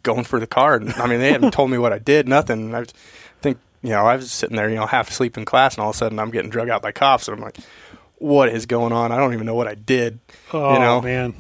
going 0.04 0.24
for 0.26 0.40
the 0.40 0.46
car. 0.48 0.76
And, 0.76 0.94
I 0.94 1.08
mean, 1.08 1.20
they 1.20 1.32
hadn't 1.32 1.52
told 1.52 1.72
me 1.72 1.78
what 1.80 1.92
I 1.94 1.98
did, 2.00 2.28
nothing. 2.30 2.66
And 2.68 2.76
I 2.76 2.86
think, 3.42 3.58
you 3.82 3.90
know, 3.90 4.06
I 4.06 4.16
was 4.16 4.32
sitting 4.32 4.56
there, 4.56 4.70
you 4.70 4.76
know, 4.76 4.86
half 4.86 5.10
asleep 5.10 5.38
in 5.38 5.46
class, 5.46 5.74
and 5.76 5.84
all 5.84 5.90
of 5.90 5.96
a 5.96 5.98
sudden 5.98 6.20
I'm 6.20 6.30
getting 6.30 6.52
drug 6.52 6.70
out 6.70 6.84
by 6.84 6.92
cops. 6.92 7.28
And 7.28 7.36
I'm 7.38 7.44
like, 7.44 7.58
what 8.18 8.50
is 8.50 8.66
going 8.66 8.94
on? 8.94 9.12
I 9.12 9.18
don't 9.18 9.34
even 9.34 9.46
know 9.46 9.56
what 9.56 9.68
I 9.68 9.76
did. 9.76 10.20
Oh 10.54 10.74
you 10.74 10.80
know? 10.80 11.02
man. 11.02 11.34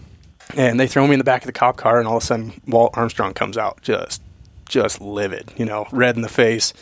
And 0.55 0.79
they 0.79 0.87
throw 0.87 1.05
me 1.05 1.13
in 1.13 1.19
the 1.19 1.25
back 1.25 1.41
of 1.41 1.47
the 1.47 1.53
cop 1.53 1.75
car, 1.77 1.99
and 1.99 2.07
all 2.07 2.17
of 2.17 2.23
a 2.23 2.25
sudden 2.25 2.61
Walt 2.65 2.93
Armstrong 2.95 3.33
comes 3.33 3.57
out, 3.57 3.81
just, 3.81 4.21
just 4.69 5.01
livid, 5.01 5.51
you 5.57 5.65
know, 5.65 5.87
red 5.91 6.15
in 6.15 6.21
the 6.21 6.29
face. 6.29 6.73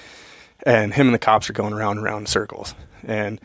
And 0.66 0.94
him 0.94 1.08
and 1.08 1.14
the 1.14 1.20
cops 1.20 1.50
are 1.50 1.54
going 1.54 1.74
around 1.74 1.98
and 1.98 2.06
around 2.06 2.22
in 2.22 2.26
circles. 2.28 2.76
And, 3.04 3.42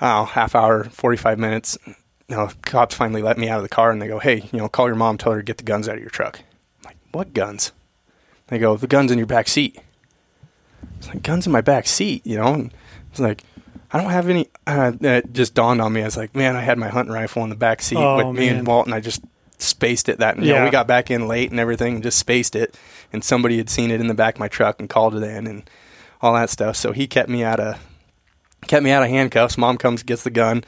oh, 0.00 0.24
half 0.24 0.54
hour, 0.54 0.84
45 0.84 1.38
minutes. 1.38 1.78
You 1.86 2.36
know, 2.36 2.50
cops 2.62 2.94
finally 2.94 3.22
let 3.22 3.38
me 3.38 3.48
out 3.48 3.56
of 3.56 3.62
the 3.62 3.68
car, 3.68 3.90
and 3.90 4.00
they 4.00 4.08
go, 4.08 4.18
hey, 4.18 4.48
you 4.52 4.58
know, 4.58 4.68
call 4.68 4.86
your 4.86 4.94
mom, 4.94 5.18
tell 5.18 5.32
her 5.32 5.38
to 5.38 5.44
get 5.44 5.56
the 5.56 5.64
guns 5.64 5.88
out 5.88 5.96
of 5.96 6.00
your 6.00 6.10
truck. 6.10 6.40
I'm 6.80 6.90
like, 6.90 6.96
what 7.12 7.34
guns? 7.34 7.72
They 8.48 8.58
go, 8.58 8.76
the 8.76 8.86
guns 8.86 9.10
in 9.10 9.18
your 9.18 9.26
back 9.26 9.48
seat. 9.48 9.78
It's 10.98 11.08
like, 11.08 11.22
guns 11.22 11.46
in 11.46 11.52
my 11.52 11.60
back 11.60 11.86
seat, 11.86 12.26
you 12.26 12.36
know? 12.36 12.54
And 12.54 12.74
it's 13.10 13.20
like, 13.20 13.42
I 13.92 14.00
don't 14.00 14.10
have 14.10 14.28
any. 14.28 14.48
Uh, 14.66 14.92
it 15.00 15.32
just 15.32 15.54
dawned 15.54 15.80
on 15.80 15.92
me. 15.92 16.02
I 16.02 16.04
was 16.04 16.16
like, 16.16 16.34
man, 16.36 16.54
I 16.56 16.60
had 16.60 16.78
my 16.78 16.88
hunting 16.88 17.12
rifle 17.12 17.42
in 17.42 17.50
the 17.50 17.56
back 17.56 17.82
seat 17.82 17.96
Oh, 17.98 18.16
with 18.28 18.36
me 18.36 18.48
and 18.48 18.66
Walt, 18.66 18.86
and 18.86 18.94
I 18.94 19.00
just 19.00 19.20
spaced 19.58 20.08
it. 20.08 20.18
That 20.18 20.36
you 20.38 20.46
know, 20.46 20.54
Yeah. 20.58 20.64
we 20.64 20.70
got 20.70 20.86
back 20.86 21.10
in 21.10 21.26
late 21.26 21.50
and 21.50 21.58
everything, 21.58 21.94
and 21.94 22.02
just 22.02 22.18
spaced 22.18 22.54
it. 22.54 22.76
And 23.12 23.24
somebody 23.24 23.56
had 23.56 23.68
seen 23.68 23.90
it 23.90 24.00
in 24.00 24.06
the 24.06 24.14
back 24.14 24.34
of 24.36 24.40
my 24.40 24.46
truck 24.48 24.78
and 24.78 24.88
called 24.88 25.16
it 25.16 25.22
in 25.24 25.46
and 25.48 25.68
all 26.22 26.34
that 26.34 26.50
stuff. 26.50 26.76
So 26.76 26.92
he 26.92 27.06
kept 27.08 27.28
me 27.28 27.42
out 27.42 27.58
of 27.58 27.78
kept 28.68 28.84
me 28.84 28.90
out 28.92 29.02
of 29.02 29.08
handcuffs. 29.08 29.58
Mom 29.58 29.76
comes, 29.76 30.02
gets 30.04 30.22
the 30.22 30.30
gun, 30.30 30.62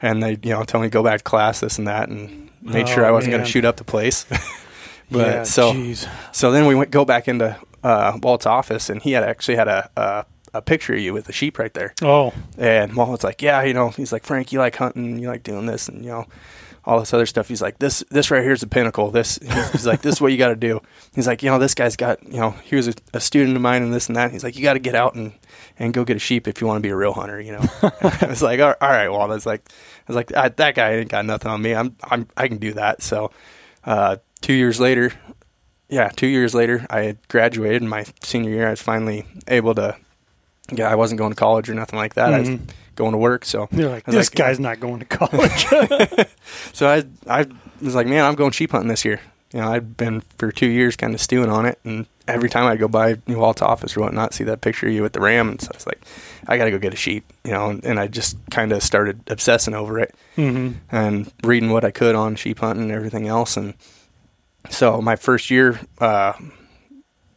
and 0.00 0.22
they 0.22 0.38
you 0.42 0.50
know 0.54 0.64
tell 0.64 0.80
me 0.80 0.86
to 0.86 0.90
go 0.90 1.02
back 1.02 1.18
to 1.18 1.24
class, 1.24 1.60
this 1.60 1.76
and 1.78 1.86
that, 1.88 2.08
and 2.08 2.48
made 2.62 2.88
sure 2.88 3.04
Oh, 3.04 3.08
I 3.08 3.10
wasn't 3.10 3.32
going 3.32 3.44
to 3.44 3.50
shoot 3.50 3.64
up 3.66 3.76
the 3.76 3.84
place. 3.84 4.24
but 5.10 5.26
yeah, 5.26 5.42
so 5.42 5.72
jeez. 5.74 6.08
so 6.32 6.52
then 6.52 6.66
we 6.66 6.74
went 6.74 6.90
go 6.90 7.04
back 7.04 7.28
into 7.28 7.54
uh, 7.84 8.18
Walt's 8.22 8.46
office, 8.46 8.88
and 8.88 9.02
he 9.02 9.12
had 9.12 9.24
actually 9.24 9.56
had 9.56 9.68
a, 9.68 9.90
a 9.96 10.24
a 10.54 10.62
picture 10.62 10.94
of 10.94 11.00
you 11.00 11.12
with 11.12 11.26
the 11.26 11.32
sheep 11.32 11.58
right 11.58 11.72
there. 11.72 11.94
Oh, 12.02 12.32
And 12.58 12.94
was 12.96 13.24
like, 13.24 13.42
"Yeah, 13.42 13.62
you 13.62 13.74
know," 13.74 13.90
he's 13.90 14.12
like, 14.12 14.24
"Frank, 14.24 14.52
you 14.52 14.58
like 14.58 14.76
hunting, 14.76 15.18
you 15.18 15.28
like 15.28 15.42
doing 15.42 15.66
this, 15.66 15.88
and 15.88 16.04
you 16.04 16.10
know." 16.10 16.26
All 16.84 16.98
this 16.98 17.14
other 17.14 17.26
stuff. 17.26 17.46
He's 17.46 17.62
like, 17.62 17.78
this, 17.78 18.02
this 18.10 18.28
right 18.32 18.42
here 18.42 18.50
is 18.50 18.60
the 18.60 18.66
pinnacle. 18.66 19.12
This, 19.12 19.38
he's 19.70 19.86
like, 19.86 20.02
this 20.02 20.16
is 20.16 20.20
what 20.20 20.32
you 20.32 20.36
got 20.36 20.48
to 20.48 20.56
do. 20.56 20.80
He's 21.14 21.28
like, 21.28 21.40
you 21.44 21.48
know, 21.48 21.60
this 21.60 21.76
guy's 21.76 21.94
got, 21.94 22.20
you 22.24 22.40
know, 22.40 22.50
he 22.64 22.74
was 22.74 22.88
a, 22.88 22.94
a 23.14 23.20
student 23.20 23.54
of 23.54 23.62
mine 23.62 23.84
and 23.84 23.94
this 23.94 24.08
and 24.08 24.16
that. 24.16 24.32
He's 24.32 24.42
like, 24.42 24.56
you 24.56 24.64
got 24.64 24.72
to 24.72 24.80
get 24.80 24.96
out 24.96 25.14
and, 25.14 25.32
and 25.78 25.94
go 25.94 26.04
get 26.04 26.16
a 26.16 26.18
sheep 26.18 26.48
if 26.48 26.60
you 26.60 26.66
want 26.66 26.78
to 26.78 26.80
be 26.82 26.88
a 26.88 26.96
real 26.96 27.12
hunter, 27.12 27.40
you 27.40 27.52
know. 27.52 27.60
I 28.02 28.26
was 28.28 28.42
like, 28.42 28.58
all 28.58 28.74
all 28.80 28.90
right. 28.90 29.04
I 29.04 29.26
like, 29.46 29.60
I 29.70 30.04
was 30.08 30.16
like, 30.16 30.34
I, 30.34 30.48
that 30.48 30.74
guy 30.74 30.94
ain't 30.94 31.08
got 31.08 31.24
nothing 31.24 31.52
on 31.52 31.62
me. 31.62 31.72
I'm, 31.72 31.94
I'm, 32.02 32.26
I 32.36 32.48
can 32.48 32.58
do 32.58 32.72
that. 32.72 33.00
So, 33.00 33.30
uh, 33.84 34.16
two 34.40 34.54
years 34.54 34.80
later, 34.80 35.12
yeah, 35.88 36.08
two 36.08 36.26
years 36.26 36.54
later, 36.54 36.86
I 36.90 37.02
had 37.02 37.28
graduated. 37.28 37.82
In 37.82 37.88
my 37.88 38.06
senior 38.22 38.50
year, 38.50 38.66
I 38.66 38.70
was 38.70 38.82
finally 38.82 39.24
able 39.46 39.74
to. 39.76 39.96
Yeah, 40.72 40.90
I 40.90 40.94
wasn't 40.94 41.18
going 41.18 41.30
to 41.30 41.36
college 41.36 41.68
or 41.70 41.74
nothing 41.74 41.98
like 41.98 42.14
that. 42.14 42.32
I 42.34 42.40
was 42.40 42.48
Mhm. 42.48 42.60
going 42.96 43.12
to 43.12 43.18
work. 43.18 43.44
So 43.44 43.68
you're 43.72 43.90
like 43.90 44.04
this 44.04 44.30
like, 44.30 44.34
guy's 44.34 44.58
not 44.60 44.80
going 44.80 45.00
to 45.00 45.04
college. 45.06 45.66
So 46.72 46.88
I, 46.88 47.04
I 47.28 47.46
was 47.80 47.94
like, 47.94 48.06
man, 48.06 48.24
I'm 48.24 48.34
going 48.34 48.50
sheep 48.52 48.72
hunting 48.72 48.88
this 48.88 49.04
year. 49.04 49.20
you 49.52 49.60
know, 49.60 49.68
I'd 49.70 49.96
been 49.96 50.22
for 50.38 50.50
two 50.50 50.66
years 50.68 50.96
kind 50.96 51.14
of 51.14 51.20
stewing 51.20 51.50
on 51.50 51.66
it, 51.66 51.78
and 51.84 52.06
every 52.26 52.48
time 52.48 52.64
I'd 52.66 52.78
go 52.78 52.88
by 52.88 53.16
New 53.26 53.38
Walt's 53.38 53.60
office 53.60 53.94
or 53.96 54.00
whatnot, 54.00 54.32
see 54.32 54.44
that 54.44 54.62
picture 54.62 54.86
of 54.86 54.92
you 54.94 55.02
with 55.02 55.12
the 55.12 55.20
ram, 55.20 55.50
and 55.50 55.60
so 55.60 55.68
I 55.72 55.76
was 55.76 55.86
like, 55.86 56.00
I 56.48 56.56
got 56.56 56.64
to 56.64 56.70
go 56.70 56.78
get 56.78 56.94
a 56.94 56.96
sheep, 56.96 57.30
you 57.44 57.50
know, 57.52 57.68
and, 57.68 57.84
and 57.84 58.00
I 58.00 58.06
just 58.06 58.38
kind 58.50 58.72
of 58.72 58.82
started 58.82 59.20
obsessing 59.28 59.74
over 59.74 59.98
it 59.98 60.14
Mm-hmm. 60.38 60.78
and 60.96 61.30
reading 61.44 61.70
what 61.70 61.84
I 61.84 61.90
could 61.90 62.14
on 62.14 62.36
sheep 62.36 62.60
hunting 62.60 62.84
and 62.84 62.92
everything 62.92 63.26
else, 63.28 63.58
and 63.58 63.74
so 64.70 65.02
my 65.02 65.16
first 65.16 65.50
year, 65.50 65.78
uh, 65.98 66.32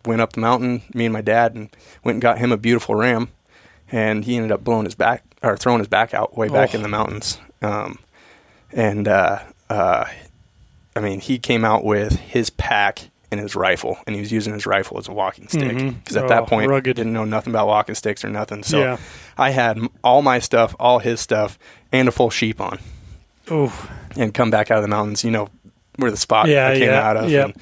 went 0.06 0.22
up 0.22 0.34
the 0.34 0.39
mountain, 0.41 0.82
me 0.94 1.06
and 1.06 1.13
my 1.13 1.22
dad, 1.22 1.56
and 1.56 1.70
went 2.04 2.15
and 2.15 2.22
got 2.22 2.38
him 2.38 2.52
a 2.52 2.58
beautiful 2.58 2.96
ram, 2.96 3.30
and 3.91 4.26
he 4.26 4.36
ended 4.36 4.52
up 4.52 4.63
blowing 4.63 4.86
his 4.86 4.96
back 4.96 5.24
or 5.44 5.58
throwing 5.58 5.80
his 5.80 5.88
back 5.88 6.13
out 6.13 6.38
way 6.38 6.48
back 6.50 6.72
Oh. 6.74 6.78
in 6.78 6.82
the 6.84 6.88
mountains, 6.89 7.39
um, 7.62 8.00
and 8.72 9.08
uh, 9.08 9.39
uh, 9.70 10.06
I 10.96 11.00
mean, 11.00 11.20
he 11.20 11.38
came 11.39 11.65
out 11.65 11.84
with 11.84 12.18
his 12.20 12.50
pack 12.50 13.10
and 13.32 13.39
his 13.41 13.56
rifle, 13.56 13.98
and 14.06 14.15
he 14.15 14.22
was 14.22 14.32
using 14.32 14.54
his 14.54 14.65
rifle 14.65 14.98
as 14.98 15.08
a 15.08 15.12
walking 15.12 15.48
stick 15.48 15.76
because 15.78 16.15
at 16.15 16.26
Oh, 16.26 16.28
that 16.30 16.48
point, 16.48 16.70
rugged. 16.70 16.96
didn't 16.96 17.12
know 17.13 17.26
nothing 17.26 17.52
about 17.52 17.68
walking 17.68 17.96
sticks 17.96 18.24
or 18.24 18.30
nothing. 18.30 18.63
So 18.63 18.80
Yeah. 18.80 18.98
I 19.38 19.50
had 19.50 19.80
all 20.04 20.22
my 20.22 20.39
stuff, 20.39 20.76
all 20.80 21.00
his 21.00 21.20
stuff, 21.20 21.58
and 21.91 22.08
a 22.08 22.12
full 22.12 22.30
sheep 22.30 22.62
on, 22.62 22.80
Oof. 23.52 23.89
and 24.15 24.34
come 24.34 24.52
back 24.52 24.72
out 24.72 24.78
of 24.78 24.84
the 24.84 24.88
mountains. 24.88 25.24
You 25.24 25.32
know 25.32 25.50
where 25.98 26.12
the 26.12 26.18
spot 26.18 26.48
Yeah, 26.48 26.68
I 26.70 26.74
came 26.76 26.84
yeah, 26.89 27.08
out 27.10 27.18
of, 27.18 27.30
yep. 27.30 27.46
and, 27.46 27.62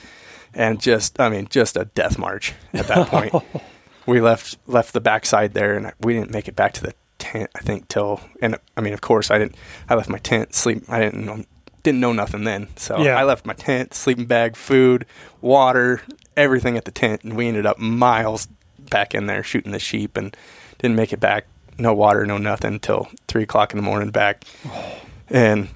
and 0.53 0.79
just, 0.79 1.19
I 1.19 1.29
mean, 1.29 1.47
just 1.49 1.77
a 1.77 1.85
death 1.85 2.17
march 2.17 2.53
at 2.73 2.87
that 2.87 3.07
point. 3.07 3.33
we 4.05 4.21
left 4.21 4.57
left 4.67 4.93
the 4.93 5.01
backside 5.01 5.53
there, 5.53 5.75
and 5.75 5.91
we 5.99 6.13
didn't 6.13 6.31
make 6.31 6.47
it 6.47 6.55
back 6.55 6.73
to 6.73 6.83
the 6.83 6.93
tent. 7.19 7.49
I 7.55 7.59
think 7.59 7.87
till, 7.87 8.19
and 8.41 8.57
I 8.77 8.81
mean, 8.81 8.93
of 8.93 9.01
course, 9.01 9.31
I 9.31 9.37
didn't. 9.37 9.55
I 9.89 9.95
left 9.95 10.09
my 10.09 10.17
tent, 10.19 10.53
sleep. 10.53 10.83
I 10.89 10.99
didn't 10.99 11.25
know, 11.25 11.43
didn't 11.83 11.99
know 11.99 12.13
nothing 12.13 12.43
then, 12.43 12.67
so 12.75 12.99
Yeah. 13.01 13.17
I 13.17 13.23
left 13.23 13.45
my 13.45 13.53
tent, 13.53 13.93
sleeping 13.93 14.25
bag, 14.25 14.55
food, 14.55 15.05
water, 15.41 16.01
everything 16.37 16.77
at 16.77 16.85
the 16.85 16.91
tent, 16.91 17.23
and 17.23 17.35
we 17.35 17.47
ended 17.47 17.65
up 17.65 17.79
miles 17.79 18.47
back 18.79 19.15
in 19.15 19.25
there 19.25 19.43
shooting 19.43 19.71
the 19.71 19.79
sheep, 19.79 20.17
and 20.17 20.35
didn't 20.79 20.95
make 20.95 21.13
it 21.13 21.19
back. 21.19 21.45
No 21.77 21.93
water, 21.93 22.25
no 22.25 22.37
nothing 22.37 22.79
till 22.79 23.09
three 23.27 23.43
o'clock 23.43 23.71
in 23.71 23.77
the 23.77 23.83
morning 23.83 24.11
back, 24.11 24.43
and 25.29 25.69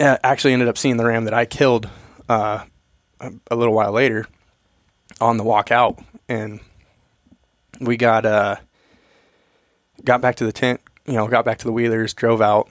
uh, 0.00 0.18
actually 0.22 0.52
ended 0.52 0.68
up 0.68 0.76
seeing 0.76 0.96
the 0.96 1.04
ram 1.06 1.24
that 1.24 1.34
I 1.34 1.46
killed 1.46 1.88
uh, 2.28 2.64
a, 3.20 3.56
little 3.56 3.74
while 3.74 3.92
later 3.92 4.26
on 5.20 5.36
the 5.36 5.44
walk 5.44 5.70
out, 5.70 5.98
and 6.28 6.60
we 7.80 7.96
got 7.96 8.26
uh 8.26 8.56
got 10.04 10.20
back 10.20 10.36
to 10.36 10.44
the 10.46 10.52
tent, 10.52 10.80
you 11.06 11.14
know, 11.14 11.26
got 11.28 11.44
back 11.44 11.58
to 11.58 11.64
the 11.64 11.72
wheelers, 11.72 12.14
drove 12.14 12.40
out 12.42 12.70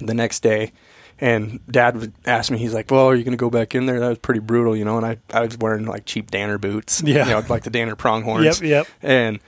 the 0.00 0.14
next 0.14 0.40
day, 0.40 0.72
and 1.20 1.60
Dad 1.70 1.96
would 1.96 2.12
ask 2.26 2.50
me, 2.50 2.58
he's 2.58 2.74
like, 2.74 2.90
"Well, 2.90 3.06
are 3.06 3.14
you 3.14 3.24
going 3.24 3.32
to 3.36 3.40
go 3.40 3.50
back 3.50 3.74
in 3.74 3.86
there? 3.86 4.00
That 4.00 4.08
was 4.08 4.18
pretty 4.18 4.40
brutal, 4.40 4.76
you 4.76 4.84
know." 4.84 4.96
And 4.98 5.06
I 5.06 5.18
I 5.32 5.40
was 5.42 5.56
wearing 5.58 5.86
like 5.86 6.04
cheap 6.04 6.30
Danner 6.30 6.58
boots, 6.58 7.02
Yeah. 7.04 7.24
you 7.24 7.30
know, 7.32 7.42
like 7.48 7.62
the 7.62 7.70
Danner 7.70 7.96
pronghorns, 7.96 8.60
Yep, 8.60 8.68
yep. 8.68 8.86
and 9.02 9.38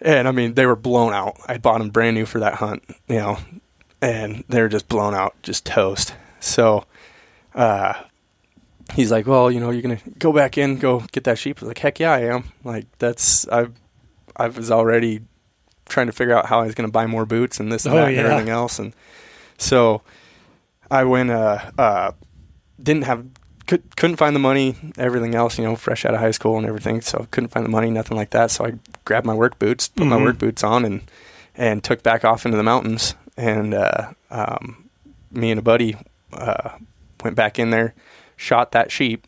and 0.00 0.26
I 0.26 0.30
mean 0.32 0.54
they 0.54 0.66
were 0.66 0.76
blown 0.76 1.12
out. 1.12 1.36
I 1.46 1.58
bought 1.58 1.78
them 1.78 1.90
brand 1.90 2.16
new 2.16 2.26
for 2.26 2.40
that 2.40 2.54
hunt, 2.54 2.82
you 3.08 3.16
know, 3.16 3.38
and 4.00 4.44
they 4.48 4.60
were 4.62 4.68
just 4.68 4.88
blown 4.88 5.14
out, 5.14 5.34
just 5.42 5.64
toast. 5.66 6.14
So, 6.40 6.84
uh, 7.54 7.92
he's 8.94 9.10
like, 9.10 9.26
"Well, 9.26 9.50
you 9.50 9.60
know, 9.60 9.70
you're 9.70 9.82
gonna 9.82 9.98
go 10.18 10.32
back 10.32 10.58
in, 10.58 10.78
go 10.78 11.00
get 11.12 11.24
that 11.24 11.38
sheep." 11.38 11.58
I 11.58 11.60
was 11.62 11.68
like, 11.68 11.78
"Heck 11.78 11.98
yeah, 12.00 12.12
I 12.12 12.20
am!" 12.20 12.44
Like 12.64 12.86
that's 12.98 13.48
I, 13.48 13.66
I 14.36 14.48
was 14.48 14.70
already 14.70 15.20
trying 15.88 16.06
to 16.06 16.12
figure 16.12 16.36
out 16.36 16.46
how 16.46 16.60
I 16.60 16.66
was 16.66 16.74
gonna 16.74 16.90
buy 16.90 17.06
more 17.06 17.26
boots 17.26 17.60
and 17.60 17.70
this 17.72 17.84
and 17.86 17.94
Oh, 17.94 17.98
that 17.98 18.08
and 18.08 18.18
everything 18.18 18.48
else, 18.48 18.78
and 18.78 18.94
so 19.58 20.02
I 20.90 21.04
went. 21.04 21.30
Uh, 21.30 21.70
uh, 21.78 22.12
didn't 22.82 23.02
have 23.04 23.26
could, 23.66 23.94
couldn't 23.96 24.16
find 24.16 24.34
the 24.34 24.40
money, 24.40 24.74
everything 24.98 25.34
else, 25.34 25.58
you 25.58 25.64
know, 25.64 25.76
fresh 25.76 26.04
out 26.04 26.14
of 26.14 26.20
high 26.20 26.30
school 26.32 26.56
and 26.56 26.66
everything. 26.66 27.00
So 27.02 27.20
I 27.22 27.26
couldn't 27.26 27.50
find 27.50 27.64
the 27.64 27.70
money, 27.70 27.90
nothing 27.90 28.16
like 28.16 28.30
that. 28.30 28.50
So 28.50 28.64
I 28.64 28.72
grabbed 29.04 29.26
my 29.26 29.34
work 29.34 29.58
boots, 29.58 29.86
put 29.88 30.06
my 30.06 30.16
Mhm. 30.16 30.22
work 30.24 30.38
boots 30.38 30.64
on, 30.64 30.84
and 30.84 31.02
and 31.56 31.84
took 31.84 32.02
back 32.02 32.24
off 32.24 32.44
into 32.46 32.56
the 32.56 32.62
mountains. 32.62 33.14
And 33.36 33.74
uh, 33.74 34.12
um, 34.30 34.88
me 35.30 35.50
and 35.50 35.58
a 35.58 35.62
buddy 35.62 35.96
uh, 36.32 36.70
went 37.22 37.36
back 37.36 37.58
in 37.58 37.70
there, 37.70 37.94
shot 38.40 38.72
that 38.72 38.90
sheep, 38.90 39.26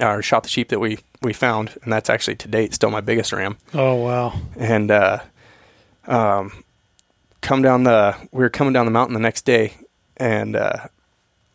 or 0.00 0.22
shot 0.22 0.44
the 0.44 0.48
sheep 0.48 0.68
that 0.68 0.78
we 0.78 0.98
we 1.22 1.32
found, 1.32 1.76
and 1.82 1.92
that's 1.92 2.08
actually 2.08 2.36
to 2.36 2.48
date 2.48 2.72
still 2.72 2.90
my 2.90 3.00
biggest 3.00 3.32
ram 3.32 3.56
Oh 3.74 3.94
wow. 3.96 4.38
and 4.56 4.90
uh, 4.90 5.18
um, 6.06 6.52
come 7.40 7.62
down 7.62 7.82
the 7.82 8.14
we 8.30 8.42
were 8.44 8.50
coming 8.50 8.72
down 8.72 8.84
the 8.86 8.92
mountain 8.92 9.14
the 9.14 9.20
next 9.20 9.44
day, 9.44 9.74
and 10.16 10.54
uh, 10.54 10.86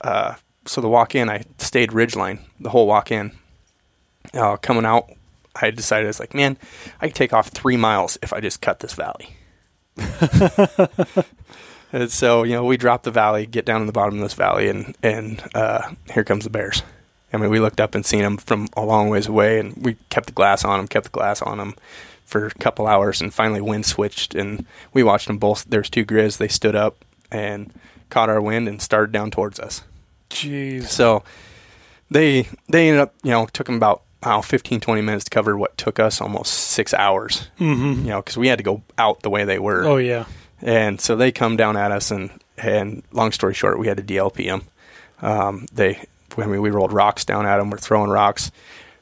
uh, 0.01 0.35
so 0.65 0.81
the 0.81 0.89
walk 0.89 1.15
in 1.15 1.29
I 1.29 1.43
stayed 1.57 1.91
ridgeline 1.91 2.39
the 2.59 2.69
whole 2.69 2.85
walk 2.87 3.11
in. 3.11 3.31
Uh, 4.33 4.57
coming 4.57 4.85
out, 4.85 5.09
I 5.55 5.71
decided 5.71 6.05
I 6.05 6.07
was 6.07 6.19
like, 6.19 6.33
man, 6.33 6.57
I 7.01 7.07
could 7.07 7.15
take 7.15 7.33
off 7.33 7.47
three 7.49 7.77
miles 7.77 8.17
if 8.21 8.33
I 8.33 8.39
just 8.39 8.61
cut 8.61 8.79
this 8.79 8.93
valley. 8.93 9.35
and 11.91 12.11
so 12.11 12.43
you 12.43 12.53
know 12.53 12.65
we 12.65 12.77
dropped 12.77 13.03
the 13.03 13.11
valley, 13.11 13.45
get 13.45 13.65
down 13.65 13.81
in 13.81 13.87
the 13.87 13.93
bottom 13.93 14.15
of 14.15 14.21
this 14.21 14.33
valley, 14.33 14.69
and 14.69 14.95
and 15.03 15.43
uh, 15.53 15.91
here 16.13 16.23
comes 16.23 16.43
the 16.43 16.49
bears. 16.49 16.83
I 17.33 17.37
mean, 17.37 17.49
we 17.49 17.59
looked 17.59 17.79
up 17.79 17.95
and 17.95 18.05
seen 18.05 18.21
them 18.21 18.37
from 18.37 18.67
a 18.75 18.83
long 18.83 19.09
ways 19.09 19.27
away, 19.27 19.59
and 19.59 19.75
we 19.77 19.95
kept 20.09 20.25
the 20.27 20.33
glass 20.33 20.65
on 20.65 20.79
them, 20.79 20.87
kept 20.87 21.05
the 21.05 21.11
glass 21.11 21.41
on 21.41 21.59
them 21.59 21.75
for 22.25 22.47
a 22.47 22.51
couple 22.51 22.87
hours, 22.87 23.21
and 23.21 23.33
finally 23.33 23.61
wind 23.61 23.85
switched, 23.85 24.35
and 24.35 24.65
we 24.93 25.03
watched 25.03 25.27
them 25.27 25.37
both. 25.37 25.65
There's 25.65 25.89
two 25.89 26.05
grizz. 26.05 26.37
They 26.37 26.47
stood 26.47 26.75
up 26.75 27.05
and 27.31 27.73
caught 28.09 28.29
our 28.29 28.41
wind 28.41 28.67
and 28.67 28.81
started 28.81 29.11
down 29.11 29.31
towards 29.31 29.59
us. 29.59 29.83
Jeez. 30.29 30.87
So 30.87 31.23
they 32.09 32.47
they 32.69 32.89
ended 32.89 33.01
up, 33.01 33.15
you 33.23 33.31
know, 33.31 33.47
took 33.47 33.67
them 33.67 33.75
about 33.75 34.03
I 34.23 34.29
don't 34.29 34.37
know, 34.37 34.41
15, 34.43 34.81
20 34.81 35.01
minutes 35.01 35.23
to 35.25 35.29
cover 35.31 35.57
what 35.57 35.77
took 35.77 35.99
us 35.99 36.21
almost 36.21 36.53
six 36.53 36.93
hours. 36.93 37.49
Mm-hmm. 37.59 38.03
You 38.03 38.09
know, 38.09 38.21
because 38.21 38.37
we 38.37 38.47
had 38.47 38.59
to 38.59 38.63
go 38.63 38.83
out 38.97 39.23
the 39.23 39.29
way 39.29 39.45
they 39.45 39.59
were. 39.59 39.83
Oh 39.83 39.97
yeah. 39.97 40.25
And 40.61 40.99
so 41.01 41.15
they 41.15 41.31
come 41.31 41.55
down 41.57 41.77
at 41.77 41.91
us, 41.91 42.11
and 42.11 42.29
and 42.57 43.03
long 43.11 43.31
story 43.31 43.53
short, 43.53 43.79
we 43.79 43.87
had 43.87 43.97
to 43.97 44.03
DLP 44.03 44.45
them. 44.45 44.61
Um, 45.21 45.65
they, 45.73 46.03
I 46.37 46.45
mean, 46.45 46.61
we 46.61 46.69
rolled 46.69 46.93
rocks 46.93 47.25
down 47.25 47.45
at 47.45 47.57
them. 47.57 47.69
We're 47.69 47.77
throwing 47.77 48.09
rocks, 48.09 48.51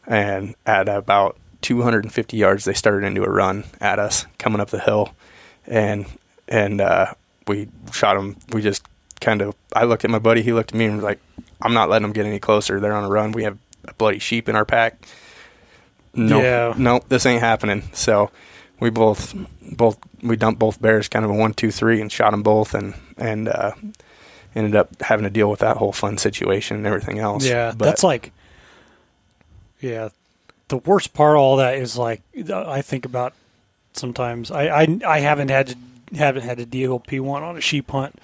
and 0.08 0.56
at 0.66 0.88
about 0.88 1.38
250 1.62 2.38
yards, 2.38 2.64
they 2.66 2.74
started 2.74 3.06
into 3.06 3.24
a 3.24 3.30
run 3.30 3.66
at 3.82 4.00
us 4.00 4.26
coming 4.38 4.62
up 4.62 4.70
the 4.70 4.80
hill, 4.80 5.10
and 5.68 6.06
and 6.48 6.80
uh, 6.82 7.14
we 7.48 7.68
shot 7.92 8.16
them. 8.16 8.38
We 8.54 8.62
just 8.62 8.86
kind 9.20 9.42
of. 9.42 9.56
I 9.76 9.84
looked 9.84 10.06
at 10.06 10.12
my 10.12 10.20
buddy. 10.20 10.42
He 10.42 10.54
looked 10.54 10.72
at 10.72 10.78
me 10.78 10.86
and 10.86 10.96
was 10.96 11.04
like, 11.04 11.20
"I'm 11.62 11.74
not 11.74 11.90
letting 11.90 12.04
them 12.04 12.14
get 12.14 12.26
any 12.26 12.40
closer. 12.40 12.80
They're 12.80 12.94
on 12.94 13.04
a 13.04 13.10
run. 13.10 13.34
We 13.34 13.44
have 13.44 13.58
a 13.86 13.94
bloody 13.96 14.20
sheep 14.20 14.48
in 14.48 14.56
our 14.56 14.66
pack. 14.66 15.06
No, 16.14 16.42
Yeah. 16.42 16.74
no, 16.78 17.02
this 17.10 17.26
ain't 17.26 17.42
happening." 17.42 17.84
So 17.94 18.32
we 18.80 18.90
both 18.90 19.36
both 19.72 19.98
we 20.22 20.36
dumped 20.36 20.60
both 20.60 20.82
bears 20.82 21.08
kind 21.08 21.26
of 21.26 21.32
a 21.32 21.34
one 21.34 21.54
two 21.54 21.72
three 21.72 22.02
and 22.02 22.12
shot 22.12 22.32
them 22.32 22.44
both 22.44 22.74
and 22.74 22.94
and 23.18 23.48
uh, 23.48 23.72
ended 24.56 24.76
up 24.76 24.90
having 25.02 25.24
to 25.24 25.30
deal 25.30 25.50
with 25.50 25.60
that 25.60 25.78
whole 25.78 25.92
fun 25.92 26.18
situation 26.18 26.78
and 26.78 26.86
everything 26.88 27.20
else. 27.20 27.46
Yeah, 27.46 27.74
But- 27.78 27.86
that's 27.86 28.04
like, 28.04 28.32
yeah, 29.82 30.10
the 30.68 30.78
worst 30.78 31.14
part 31.14 31.36
of 31.36 31.42
all 31.42 31.58
that 31.58 31.76
is 31.76 31.98
like 31.98 32.22
I 32.52 32.82
think 32.82 33.06
about 33.06 33.34
sometimes. 33.94 34.52
I 34.52 34.68
I, 34.84 35.00
I 35.06 35.20
haven't 35.20 35.50
had 35.50 35.68
to 35.68 35.76
haven't 36.16 36.44
had 36.44 36.60
a 36.60 36.66
DLP 36.66 37.20
one 37.22 37.44
on 37.44 37.56
a 37.58 37.62
sheep 37.62 37.92
hunt, 37.92 38.16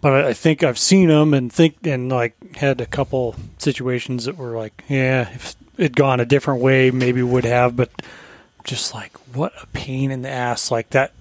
but 0.00 0.12
I, 0.12 0.28
I 0.28 0.32
think 0.32 0.62
I've 0.62 0.78
seen 0.78 1.08
them 1.08 1.34
and 1.34 1.52
think 1.52 1.84
and 1.86 2.08
like 2.10 2.56
had 2.56 2.80
a 2.80 2.86
couple 2.86 3.34
situations 3.58 4.24
that 4.26 4.36
were 4.36 4.56
like, 4.56 4.84
yeah, 4.88 5.28
if 5.34 5.56
it'd 5.76 5.96
gone 5.96 6.20
a 6.20 6.24
different 6.24 6.60
way, 6.62 6.90
maybe 6.90 7.22
would 7.22 7.44
have, 7.44 7.74
but 7.76 7.90
just 8.64 8.94
like 8.94 9.16
what 9.34 9.52
a 9.62 9.66
pain 9.68 10.10
in 10.10 10.22
the 10.22 10.28
ass 10.30 10.70
like 10.70 10.90
that. 10.90 11.12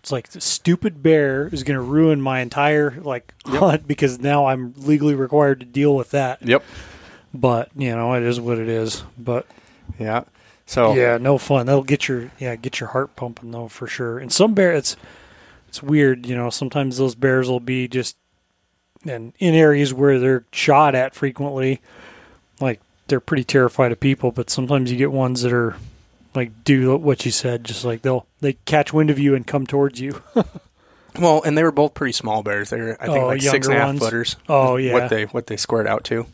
It's 0.00 0.12
like 0.12 0.28
the 0.28 0.40
stupid 0.40 1.02
bear 1.02 1.48
is 1.48 1.64
going 1.64 1.74
to 1.76 1.80
ruin 1.82 2.20
my 2.20 2.40
entire 2.40 2.92
like 3.00 3.32
Yep. 3.46 3.56
hunt 3.60 3.88
because 3.88 4.18
now 4.20 4.46
I'm 4.46 4.72
legally 4.76 5.14
required 5.14 5.60
to 5.60 5.66
deal 5.66 5.96
with 5.96 6.10
that 6.12 6.42
Yep. 6.42 6.62
but 7.34 7.70
you 7.76 7.94
know 7.94 8.14
it 8.14 8.22
is 8.22 8.40
what 8.40 8.58
it 8.58 8.68
is 8.68 9.02
but 9.18 9.46
Yeah. 9.98 10.24
So 10.66 10.94
yeah 10.94 11.16
no 11.18 11.38
fun 11.38 11.66
that'll 11.66 11.82
get 11.82 12.06
your 12.08 12.30
yeah 12.38 12.54
get 12.56 12.78
your 12.80 12.90
heart 12.90 13.16
pumping 13.16 13.50
though 13.50 13.66
for 13.68 13.86
sure 13.88 14.18
and 14.18 14.32
some 14.32 14.54
bear 14.54 14.72
it's 14.72 14.96
it's 15.68 15.82
weird 15.82 16.24
you 16.26 16.36
know 16.36 16.50
sometimes 16.50 16.98
those 16.98 17.14
bears 17.16 17.48
will 17.48 17.58
be 17.60 17.88
just 17.88 18.16
and 19.04 19.32
in 19.40 19.54
areas 19.54 19.92
where 19.92 20.18
they're 20.20 20.44
shot 20.52 20.94
at 20.94 21.14
frequently 21.16 21.80
like 22.60 22.80
they're 23.08 23.20
pretty 23.20 23.44
terrified 23.44 23.90
of 23.92 23.98
people 24.00 24.30
but 24.32 24.50
sometimes 24.50 24.90
you 24.90 24.96
get 24.96 25.10
ones 25.12 25.42
that 25.42 25.52
are 25.52 25.76
like 26.36 26.64
do 26.64 26.96
what 26.96 27.24
you 27.24 27.30
said 27.32 27.64
just 27.64 27.84
like 27.84 28.02
they'll 28.02 28.26
they 28.40 28.52
catch 28.64 28.92
wind 28.92 29.10
of 29.10 29.18
you 29.18 29.34
and 29.34 29.46
come 29.46 29.66
towards 29.66 29.98
you 30.00 30.22
Well, 31.18 31.42
and 31.44 31.56
they 31.56 31.62
were 31.62 31.72
both 31.72 31.94
pretty 31.94 32.12
small 32.12 32.42
bears. 32.42 32.68
They 32.68 32.78
were, 32.78 32.94
I 33.00 33.06
think, 33.06 33.16
Oh, 33.18 33.26
like 33.28 33.40
six 33.40 33.66
and 33.68 33.74
a 33.76 33.78
half 33.78 33.86
ones? 33.88 34.00
footers. 34.00 34.36
Oh, 34.50 34.76
yeah. 34.76 34.92
what 34.92 35.08
they 35.08 35.24
what 35.24 35.46
they 35.46 35.56
squared 35.56 35.86
out 35.86 36.04
to. 36.04 36.14
You 36.14 36.26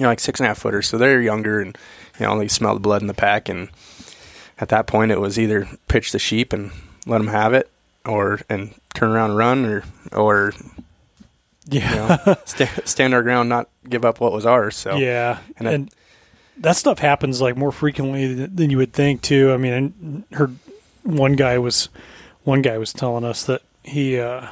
know, 0.00 0.08
like 0.08 0.20
six 0.20 0.38
and 0.38 0.44
a 0.44 0.48
half 0.48 0.58
footers. 0.58 0.86
So 0.86 0.98
they're 0.98 1.22
younger, 1.22 1.60
and 1.62 1.78
you 2.20 2.26
know, 2.26 2.38
they 2.38 2.48
smell 2.48 2.74
the 2.74 2.80
blood 2.80 3.00
in 3.00 3.06
the 3.08 3.14
pack. 3.14 3.48
And 3.48 3.70
at 4.58 4.68
that 4.68 4.86
point, 4.86 5.12
it 5.12 5.18
was 5.20 5.38
either 5.38 5.66
pitch 5.88 6.12
the 6.12 6.18
sheep 6.18 6.52
and 6.52 6.72
let 7.06 7.18
them 7.18 7.28
have 7.28 7.54
it, 7.54 7.70
or 8.04 8.40
and 8.50 8.74
turn 8.92 9.12
around 9.12 9.30
and 9.30 9.38
run, 9.38 9.64
or 9.64 9.82
or 10.12 10.52
Yeah. 11.70 12.18
You 12.26 12.32
know, 12.32 12.36
stand, 12.44 12.80
stand 12.84 13.14
our 13.14 13.22
ground, 13.22 13.48
not 13.48 13.70
give 13.88 14.04
up 14.04 14.20
what 14.20 14.32
was 14.32 14.44
ours. 14.44 14.76
So 14.76 14.96
Yeah, 14.98 15.38
And 15.56 15.66
and, 15.68 15.88
I- 15.90 15.96
that 16.62 16.76
stuff 16.76 16.98
happens 16.98 17.40
like 17.40 17.56
more 17.56 17.70
frequently 17.72 18.34
than 18.46 18.70
you 18.70 18.78
would 18.78 18.92
think 18.92 19.22
too. 19.22 19.52
I 19.52 19.56
mean, 19.58 20.24
I 20.32 20.34
heard 20.36 20.56
one 21.02 21.34
guy 21.34 21.58
was 21.58 21.88
one 22.44 22.62
guy 22.62 22.78
was 22.78 22.92
telling 22.92 23.24
us 23.24 23.44
that 23.46 23.62
he 23.84 24.18
uh, 24.18 24.46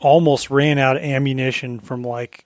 almost 0.00 0.50
ran 0.50 0.78
out 0.78 0.96
of 0.96 1.02
ammunition 1.02 1.80
from 1.80 2.02
like 2.02 2.44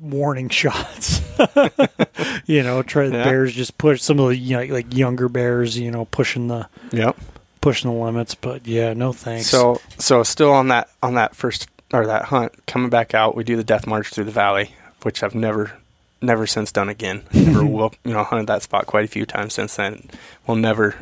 warning 0.00 0.48
shots. 0.50 1.20
you 2.46 2.62
know, 2.62 2.82
try 2.82 3.08
the 3.08 3.16
Yeah. 3.18 3.24
bears 3.24 3.54
just 3.54 3.78
push 3.78 4.00
some 4.02 4.18
of 4.20 4.28
the 4.28 4.36
you 4.36 4.56
know, 4.56 4.72
like 4.74 4.94
younger 4.94 5.28
bears. 5.28 5.78
You 5.78 5.90
know, 5.90 6.04
pushing 6.06 6.48
the 6.48 6.68
Yep. 6.92 7.16
pushing 7.60 7.90
the 7.90 7.96
limits. 7.96 8.34
But 8.34 8.66
yeah, 8.66 8.92
no 8.94 9.12
thanks. 9.12 9.46
So 9.48 9.80
so 9.98 10.22
still 10.22 10.52
on 10.52 10.68
that 10.68 10.88
on 11.02 11.14
that 11.14 11.34
first 11.34 11.68
or 11.92 12.06
that 12.06 12.26
hunt 12.26 12.66
coming 12.66 12.90
back 12.90 13.14
out, 13.14 13.34
we 13.36 13.44
do 13.44 13.56
the 13.56 13.64
death 13.64 13.86
march 13.86 14.08
through 14.08 14.24
the 14.24 14.30
valley, 14.30 14.72
which 15.02 15.22
I've 15.22 15.34
never 15.34 15.72
never 16.20 16.46
since 16.46 16.72
done 16.72 16.88
again. 16.88 17.22
Never 17.32 17.64
will 17.64 17.94
you 18.04 18.12
know 18.12 18.24
hunted 18.24 18.46
that 18.48 18.62
spot 18.62 18.86
quite 18.86 19.04
a 19.04 19.08
few 19.08 19.26
times 19.26 19.54
since 19.54 19.76
then. 19.76 20.08
We'll 20.46 20.56
never 20.56 20.96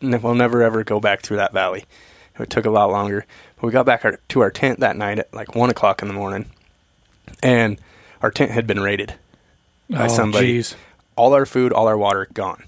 ne- 0.00 0.18
we'll 0.18 0.34
never 0.34 0.62
ever 0.62 0.84
go 0.84 1.00
back 1.00 1.22
through 1.22 1.38
that 1.38 1.52
valley. 1.52 1.84
It 2.38 2.50
took 2.50 2.66
a 2.66 2.70
lot 2.70 2.90
longer. 2.90 3.24
But 3.56 3.66
we 3.66 3.72
got 3.72 3.86
back 3.86 4.04
our, 4.04 4.18
to 4.28 4.40
our 4.40 4.50
tent 4.50 4.80
that 4.80 4.96
night 4.96 5.18
at 5.18 5.32
like 5.32 5.54
one 5.54 5.70
o'clock 5.70 6.02
in 6.02 6.08
the 6.08 6.14
morning, 6.14 6.50
and 7.42 7.80
our 8.22 8.30
tent 8.30 8.50
had 8.50 8.66
been 8.66 8.80
raided. 8.80 9.14
by 9.88 10.06
oh, 10.06 10.08
somebody. 10.08 10.58
jeez. 10.58 10.74
All 11.16 11.32
our 11.32 11.46
food, 11.46 11.72
all 11.72 11.86
our 11.86 11.96
water 11.96 12.28
gone. 12.34 12.64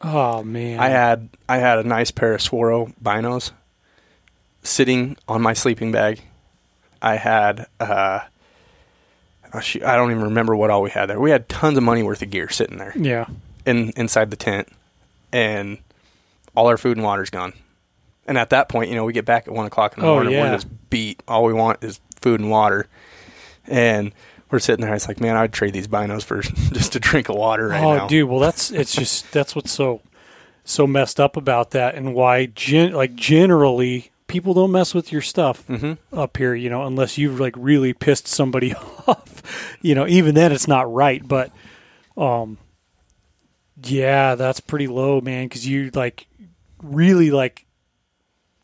Oh 0.00 0.42
man. 0.42 0.78
I 0.78 0.88
had 0.88 1.28
I 1.48 1.58
had 1.58 1.78
a 1.78 1.84
nice 1.84 2.10
pair 2.10 2.34
of 2.34 2.40
Swaro 2.40 2.92
binos 3.02 3.50
sitting 4.62 5.16
on 5.26 5.42
my 5.42 5.54
sleeping 5.54 5.92
bag. 5.92 6.20
I 7.00 7.16
had 7.16 7.66
uh, 7.80 8.20
oh, 9.54 9.60
I 9.86 9.96
don't 9.96 10.10
even 10.10 10.24
remember 10.24 10.54
what 10.56 10.70
all 10.70 10.82
we 10.82 10.90
had 10.90 11.06
there. 11.06 11.20
We 11.20 11.30
had 11.30 11.48
tons 11.48 11.76
of 11.78 11.84
money 11.84 12.02
worth 12.02 12.22
of 12.22 12.30
gear 12.30 12.48
sitting 12.48 12.78
there 12.78 12.92
yeah. 12.96 13.26
in 13.64 13.90
inside 13.96 14.30
the 14.30 14.36
tent, 14.36 14.68
and 15.32 15.78
all 16.56 16.66
our 16.66 16.76
food 16.76 16.96
and 16.96 17.04
water's 17.04 17.30
gone. 17.30 17.52
And 18.26 18.38
at 18.38 18.50
that 18.50 18.68
point, 18.68 18.88
you 18.88 18.96
know, 18.96 19.04
we 19.04 19.12
get 19.12 19.24
back 19.26 19.46
at 19.46 19.52
one 19.54 19.66
o'clock 19.66 19.96
in 19.96 20.02
the 20.02 20.08
Oh, 20.08 20.14
morning. 20.14 20.32
yeah. 20.32 20.42
We're 20.50 20.56
just 20.56 20.68
beat. 20.90 21.22
All 21.28 21.44
we 21.44 21.52
want 21.52 21.84
is 21.84 22.00
food 22.20 22.40
and 22.40 22.50
water, 22.50 22.86
and 23.66 24.12
we're 24.50 24.58
sitting 24.60 24.84
there. 24.84 24.94
It's 24.94 25.08
like, 25.08 25.20
man, 25.20 25.36
I'd 25.36 25.52
trade 25.52 25.72
these 25.74 25.88
binos 25.88 26.22
for 26.24 26.40
just 26.72 26.96
a 26.96 27.00
drink 27.00 27.28
of 27.28 27.36
water 27.36 27.68
right 27.68 27.82
oh, 27.82 27.96
now. 27.98 28.06
dude. 28.06 28.28
Well, 28.28 28.40
that's 28.40 28.70
it's 28.70 28.94
just 28.94 29.30
that's 29.32 29.54
what's 29.54 29.72
so 29.72 30.00
so 30.64 30.86
messed 30.86 31.20
up 31.20 31.36
about 31.36 31.72
that, 31.72 31.94
and 31.94 32.14
why 32.14 32.46
gen 32.46 32.92
like 32.92 33.14
generally 33.14 34.10
people 34.26 34.54
don't 34.54 34.72
mess 34.72 34.94
with 34.94 35.12
your 35.12 35.22
stuff 35.22 35.66
Mhm. 35.68 35.98
up 36.12 36.36
here. 36.36 36.54
You 36.54 36.70
know, 36.70 36.84
unless 36.84 37.18
you've 37.18 37.38
like 37.40 37.54
really 37.56 37.92
pissed 37.92 38.26
somebody 38.26 38.74
off. 39.06 39.76
You 39.82 39.94
know, 39.94 40.06
even 40.06 40.34
then 40.34 40.50
it's 40.52 40.66
not 40.68 40.92
right. 40.92 41.26
But, 41.26 41.50
um, 42.16 42.58
yeah, 43.82 44.34
that's 44.34 44.60
pretty 44.60 44.86
low, 44.86 45.20
man. 45.20 45.46
Because 45.46 45.66
you 45.66 45.90
like 45.94 46.26
really 46.82 47.30
like, 47.30 47.66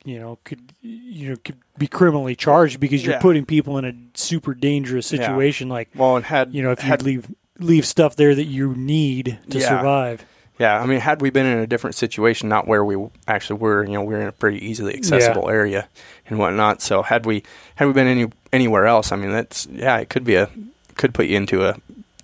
you 0.05 0.19
know, 0.19 0.39
could 0.45 0.73
you 0.83 1.31
know 1.31 1.37
could 1.45 1.59
be 1.79 1.87
criminally 1.87 2.35
charged 2.37 2.81
because 2.81 3.05
you're 3.05 3.15
Yeah. 3.15 3.21
putting 3.21 3.45
people 3.45 3.77
in 3.79 3.85
a 3.85 3.93
super 4.15 4.55
dangerous 4.55 5.13
Yeah. 5.13 5.19
situation. 5.27 5.69
Like, 5.69 5.91
Well, 5.95 6.17
and 6.17 6.25
had 6.25 6.55
you 6.55 6.63
know, 6.63 6.71
if 6.73 6.83
you 6.83 6.89
had, 6.89 7.03
leave 7.03 7.27
leave 7.59 7.85
stuff 7.87 8.17
there 8.17 8.35
that 8.35 8.45
you 8.45 8.75
need 8.75 9.39
to 9.51 9.59
Yeah. 9.59 9.69
survive. 9.69 10.25
Yeah, 10.61 10.79
I 10.79 10.85
mean, 10.85 11.01
had 11.01 11.23
we 11.23 11.31
been 11.31 11.47
in 11.47 11.59
a 11.59 11.67
different 11.67 11.97
situation, 11.97 12.51
not 12.51 12.69
where 12.69 12.85
we 12.85 13.09
actually 13.27 13.61
were, 13.61 13.83
you 13.83 13.93
know, 13.93 14.03
we 14.03 14.15
are 14.15 14.21
in 14.21 14.29
a 14.29 14.33
pretty 14.33 14.63
easily 14.65 14.95
accessible 14.95 15.49
area 15.49 15.89
and 16.27 16.39
whatnot. 16.39 16.83
So 16.83 17.01
had 17.01 17.25
we 17.25 17.45
had 17.77 17.87
we 17.87 17.95
been 17.95 18.07
any 18.07 18.31
anywhere 18.53 18.87
else, 18.87 19.11
I 19.11 19.17
mean, 19.17 19.33
that's 19.33 19.67
yeah, 19.73 19.97
it 19.97 20.11
could 20.11 20.23
be 20.23 20.35
a 20.35 20.51
could 20.97 21.15
put 21.15 21.29
you 21.29 21.39
into 21.39 21.65
a 21.65 21.79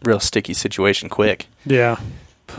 real 0.05 0.21
sticky 0.21 0.53
situation 0.53 1.09
quick. 1.09 1.47
Yeah. 1.65 1.99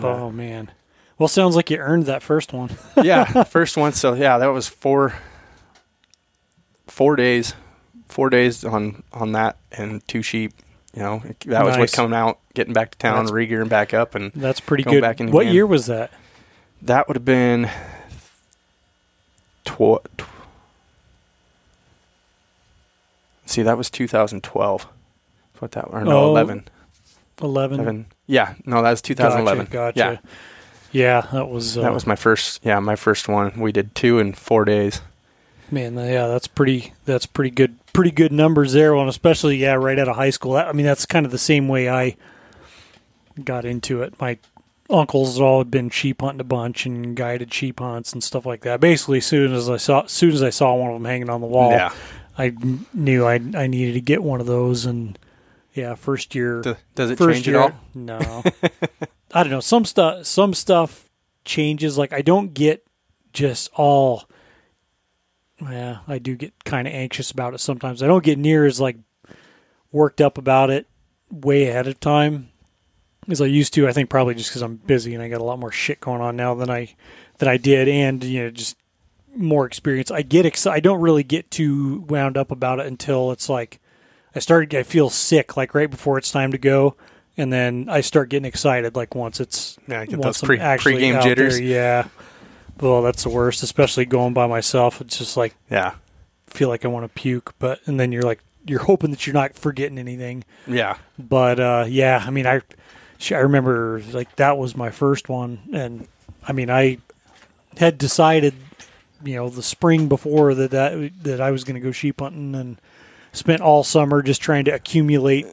Oh 0.01 0.31
man. 0.31 0.71
Well, 1.19 1.27
sounds 1.27 1.55
like 1.55 1.69
you 1.69 1.77
earned 1.77 2.07
that 2.07 2.23
first 2.23 2.53
one. 2.53 2.71
yeah, 3.03 3.43
first 3.43 3.77
one. 3.77 3.93
So 3.93 4.15
yeah, 4.15 4.39
that 4.39 4.47
was 4.47 4.67
four 4.67 5.13
four 6.87 7.15
days, 7.15 7.53
four 8.07 8.31
days 8.31 8.65
on 8.65 9.03
on 9.13 9.33
that 9.33 9.57
and 9.71 10.05
two 10.07 10.23
sheep. 10.23 10.53
You 10.97 11.03
know, 11.03 11.21
that 11.45 11.63
was 11.63 11.77
what 11.77 11.91
coming 11.91 12.15
out, 12.17 12.39
getting 12.55 12.73
back 12.73 12.89
to 12.89 12.97
town, 12.97 13.17
That's- 13.17 13.31
re-gearing 13.31 13.67
back 13.67 13.93
up, 13.93 14.15
and 14.15 14.31
That's 14.33 14.59
pretty 14.59 14.83
good. 14.83 15.01
back 15.01 15.19
in 15.19 15.29
what 15.29 15.41
again. 15.41 15.53
year 15.53 15.67
was 15.67 15.85
that? 15.85 16.09
That 16.81 17.07
would 17.07 17.15
have 17.15 17.23
been 17.25 17.69
tw- 19.63 20.01
tw- 20.17 20.23
See, 23.45 23.61
that 23.61 23.77
was 23.77 23.89
2012. 23.89 24.87
What 25.59 25.71
that 25.71 25.85
or 25.89 26.01
no, 26.03 26.25
Oh, 26.25 26.29
11. 26.29 26.67
11. 27.41 27.79
11. 27.79 28.05
Yeah, 28.27 28.55
no, 28.65 28.81
that 28.81 28.89
was 28.91 29.01
2011. 29.01 29.67
Gotcha. 29.71 29.97
gotcha. 29.99 30.21
Yeah, 30.91 31.21
Yeah, 31.21 31.27
that 31.31 31.47
was 31.49 31.77
uh, 31.77 31.81
that 31.81 31.93
was 31.93 32.05
my 32.07 32.15
first. 32.15 32.59
Yeah, 32.63 32.79
my 32.79 32.95
first 32.95 33.27
one. 33.27 33.59
We 33.59 33.71
did 33.71 33.93
two 33.95 34.19
in 34.19 34.33
four 34.33 34.65
days. 34.65 35.01
Man. 35.71 35.97
Uh, 35.97 36.03
yeah, 36.03 36.27
that's 36.27 36.47
pretty. 36.47 36.93
That's 37.05 37.25
pretty 37.25 37.51
good. 37.51 37.77
Pretty 37.93 38.11
good 38.11 38.31
numbers 38.31 38.73
there. 38.73 38.95
And 38.95 39.09
especially 39.09 39.57
yeah, 39.57 39.73
right 39.73 39.97
out 39.99 40.07
of 40.07 40.15
high 40.15 40.29
school. 40.29 40.55
I 40.55 40.71
mean, 40.71 40.85
that's 40.85 41.05
kind 41.05 41.25
of 41.25 41.31
the 41.31 41.37
same 41.37 41.67
way 41.67 41.89
I 41.89 42.15
got 43.43 43.65
into 43.65 44.01
it. 44.01 44.19
My 44.19 44.37
uncles 44.89 45.39
all 45.39 45.59
had 45.59 45.71
been 45.71 45.89
sheep 45.89 46.21
hunting 46.21 46.39
a 46.39 46.45
bunch 46.45 46.85
and 46.85 47.15
guided 47.15 47.53
sheep 47.53 47.79
hunts 47.79 48.13
and 48.13 48.23
stuff 48.23 48.45
like 48.45 48.61
that. 48.61 48.79
Basically, 48.79 49.19
soon 49.19 49.53
as 49.53 49.69
I 49.69 49.77
saw, 49.77 50.03
as 50.03 50.11
soon 50.11 50.31
as 50.31 50.43
I 50.43 50.49
saw 50.49 50.73
one 50.75 50.91
of 50.91 50.95
them 50.95 51.05
hanging 51.05 51.29
on 51.29 51.41
the 51.41 51.47
wall, 51.47 51.71
Yeah. 51.71 51.93
I 52.37 52.53
knew 52.93 53.25
I 53.25 53.35
I 53.55 53.65
needed 53.67 53.93
to 53.93 54.01
get 54.01 54.21
one 54.21 54.39
of 54.39 54.45
those. 54.45 54.85
And 54.85 55.17
yeah, 55.73 55.95
first 55.95 56.35
year. 56.35 56.61
Does, 56.61 56.75
does 56.95 57.11
it 57.11 57.17
change 57.19 57.47
year, 57.47 57.57
at 57.57 57.71
all? 57.71 57.79
No, 57.95 58.43
I 59.33 59.43
don't 59.43 59.49
know. 59.49 59.59
Some 59.59 59.85
stuff, 59.85 60.25
some 60.25 60.53
stuff 60.53 61.09
changes. 61.45 61.97
Like 61.97 62.13
I 62.13 62.21
don't 62.21 62.53
get 62.53 62.85
just 63.33 63.71
all. 63.73 64.29
Yeah, 65.61 65.99
I 66.07 66.19
do 66.19 66.35
get 66.35 66.53
kind 66.65 66.87
of 66.87 66.93
anxious 66.93 67.31
about 67.31 67.53
it 67.53 67.59
sometimes. 67.59 68.03
I 68.03 68.07
don't 68.07 68.23
get 68.23 68.37
near 68.37 68.65
as 68.65 68.79
like 68.79 68.97
worked 69.91 70.21
up 70.21 70.37
about 70.37 70.69
it 70.69 70.87
way 71.31 71.67
ahead 71.67 71.87
of 71.87 71.99
time 71.99 72.49
as 73.27 73.41
I 73.41 73.45
used 73.45 73.73
to. 73.73 73.87
I 73.87 73.91
think 73.91 74.09
probably 74.09 74.35
just 74.35 74.49
because 74.49 74.61
I'm 74.61 74.75
busy 74.75 75.13
and 75.13 75.23
I 75.23 75.29
got 75.29 75.41
a 75.41 75.43
lot 75.43 75.59
more 75.59 75.71
shit 75.71 75.99
going 75.99 76.21
on 76.21 76.35
now 76.35 76.53
than 76.53 76.69
I 76.69 76.93
than 77.39 77.49
I 77.49 77.57
did, 77.57 77.87
and 77.87 78.23
you 78.23 78.43
know 78.43 78.49
just 78.51 78.77
more 79.35 79.65
experience. 79.65 80.11
I 80.11 80.21
get 80.21 80.45
excited. 80.45 80.75
I 80.75 80.79
don't 80.79 81.01
really 81.01 81.23
get 81.23 81.49
too 81.51 82.01
wound 82.01 82.37
up 82.37 82.51
about 82.51 82.79
it 82.79 82.85
until 82.85 83.31
it's 83.31 83.49
like 83.49 83.79
I 84.35 84.39
started. 84.39 84.75
I 84.77 84.83
feel 84.83 85.09
sick 85.09 85.57
like 85.57 85.73
right 85.73 85.89
before 85.89 86.17
it's 86.17 86.31
time 86.31 86.51
to 86.51 86.57
go, 86.57 86.95
and 87.35 87.51
then 87.51 87.87
I 87.89 88.01
start 88.01 88.29
getting 88.29 88.45
excited 88.45 88.95
like 88.95 89.15
once 89.15 89.39
it's 89.39 89.77
Yeah, 89.87 90.05
get 90.05 90.19
once 90.19 90.39
those 90.39 90.47
pre 90.47 90.59
actually 90.59 90.93
pre-game 90.93 91.21
jitters. 91.21 91.57
there, 91.57 91.65
yeah. 91.65 92.07
Well, 92.79 93.01
that's 93.01 93.23
the 93.23 93.29
worst, 93.29 93.63
especially 93.63 94.05
going 94.05 94.33
by 94.33 94.47
myself. 94.47 95.01
It's 95.01 95.17
just 95.17 95.37
like 95.37 95.55
Yeah, 95.69 95.95
feel 96.47 96.69
like 96.69 96.85
I 96.85 96.87
want 96.87 97.05
to 97.05 97.19
puke, 97.19 97.53
but 97.59 97.79
and 97.85 97.99
then 97.99 98.11
you're 98.11 98.23
like 98.23 98.39
you're 98.65 98.83
hoping 98.83 99.11
that 99.11 99.25
you're 99.25 99.33
not 99.33 99.55
forgetting 99.55 99.97
anything. 99.97 100.43
yeah, 100.67 100.97
But 101.17 101.59
uh, 101.59 101.85
yeah, 101.87 102.23
I 102.25 102.29
mean, 102.31 102.45
I 102.45 102.61
I 103.31 103.35
remember 103.37 104.01
like 104.11 104.35
that 104.35 104.57
was 104.57 104.75
my 104.75 104.89
first 104.91 105.29
one, 105.29 105.59
and 105.73 106.07
I 106.47 106.51
mean, 106.53 106.69
I 106.69 106.97
had 107.77 107.97
decided, 107.97 108.53
you 109.23 109.35
know, 109.35 109.49
the 109.49 109.63
spring 109.63 110.07
before 110.07 110.53
that 110.53 110.71
that, 110.71 111.11
that 111.23 111.41
I 111.41 111.51
was 111.51 111.63
going 111.63 111.75
to 111.75 111.79
go 111.81 111.91
sheep 111.91 112.19
hunting, 112.19 112.55
and 112.55 112.77
spent 113.31 113.61
all 113.61 113.83
summer 113.83 114.21
just 114.21 114.41
trying 114.41 114.65
to 114.65 114.71
accumulate 114.71 115.47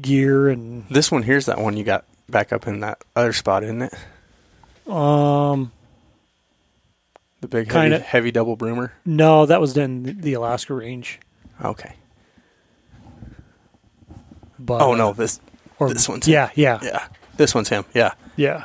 gear 0.00 0.48
and 0.48 0.88
This 0.88 1.12
one 1.12 1.22
here's 1.22 1.46
that 1.46 1.58
one 1.58 1.76
you 1.76 1.84
got 1.84 2.04
back 2.28 2.52
up 2.52 2.66
in 2.66 2.80
that 2.80 2.98
other 3.14 3.32
spot, 3.32 3.62
isn't 3.62 3.82
it? 3.82 3.94
um 4.90 5.70
The 7.44 7.48
big 7.48 7.68
Kinda. 7.70 7.98
heavy, 7.98 8.04
heavy 8.08 8.30
double 8.32 8.56
broomer. 8.56 8.92
no, 9.04 9.44
that 9.46 9.60
was 9.60 9.76
in 9.76 10.20
the 10.20 10.32
Alaska 10.34 10.72
range. 10.74 11.20
Okay. 11.62 11.94
But 14.58 14.80
Oh 14.80 14.92
uh, 14.92 14.96
no, 14.96 15.12
this 15.12 15.40
or, 15.78 15.92
this 15.92 16.08
one's 16.08 16.26
him. 16.26 16.32
yeah, 16.32 16.50
yeah, 16.54 16.78
yeah, 16.82 17.06
this 17.36 17.54
one's 17.54 17.68
him. 17.68 17.84
Yeah. 17.92 18.12
yeah. 18.36 18.64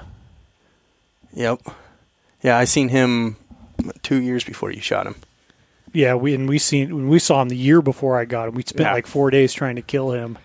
Yep. 1.34 1.62
Yeah, 2.42 2.58
I 2.58 2.64
seen 2.66 2.90
him 2.90 3.36
two 4.02 4.22
years 4.22 4.44
before 4.44 4.72
you 4.72 4.80
shot 4.82 5.06
him. 5.08 5.16
Yeah, 5.94 6.14
we 6.16 6.34
and 6.36 6.48
we 6.48 6.58
seen 6.60 6.96
when 6.96 7.10
we 7.10 7.20
saw 7.20 7.42
him 7.42 7.50
the 7.50 7.58
year 7.58 7.82
before 7.82 8.18
I 8.20 8.26
got 8.26 8.48
him. 8.48 8.56
We 8.56 8.64
spent 8.64 8.82
Yeah. 8.88 8.94
like 8.94 9.08
four 9.08 9.30
days 9.32 9.54
trying 9.54 9.76
to 9.76 9.82
kill 9.82 10.12
him. 10.12 10.38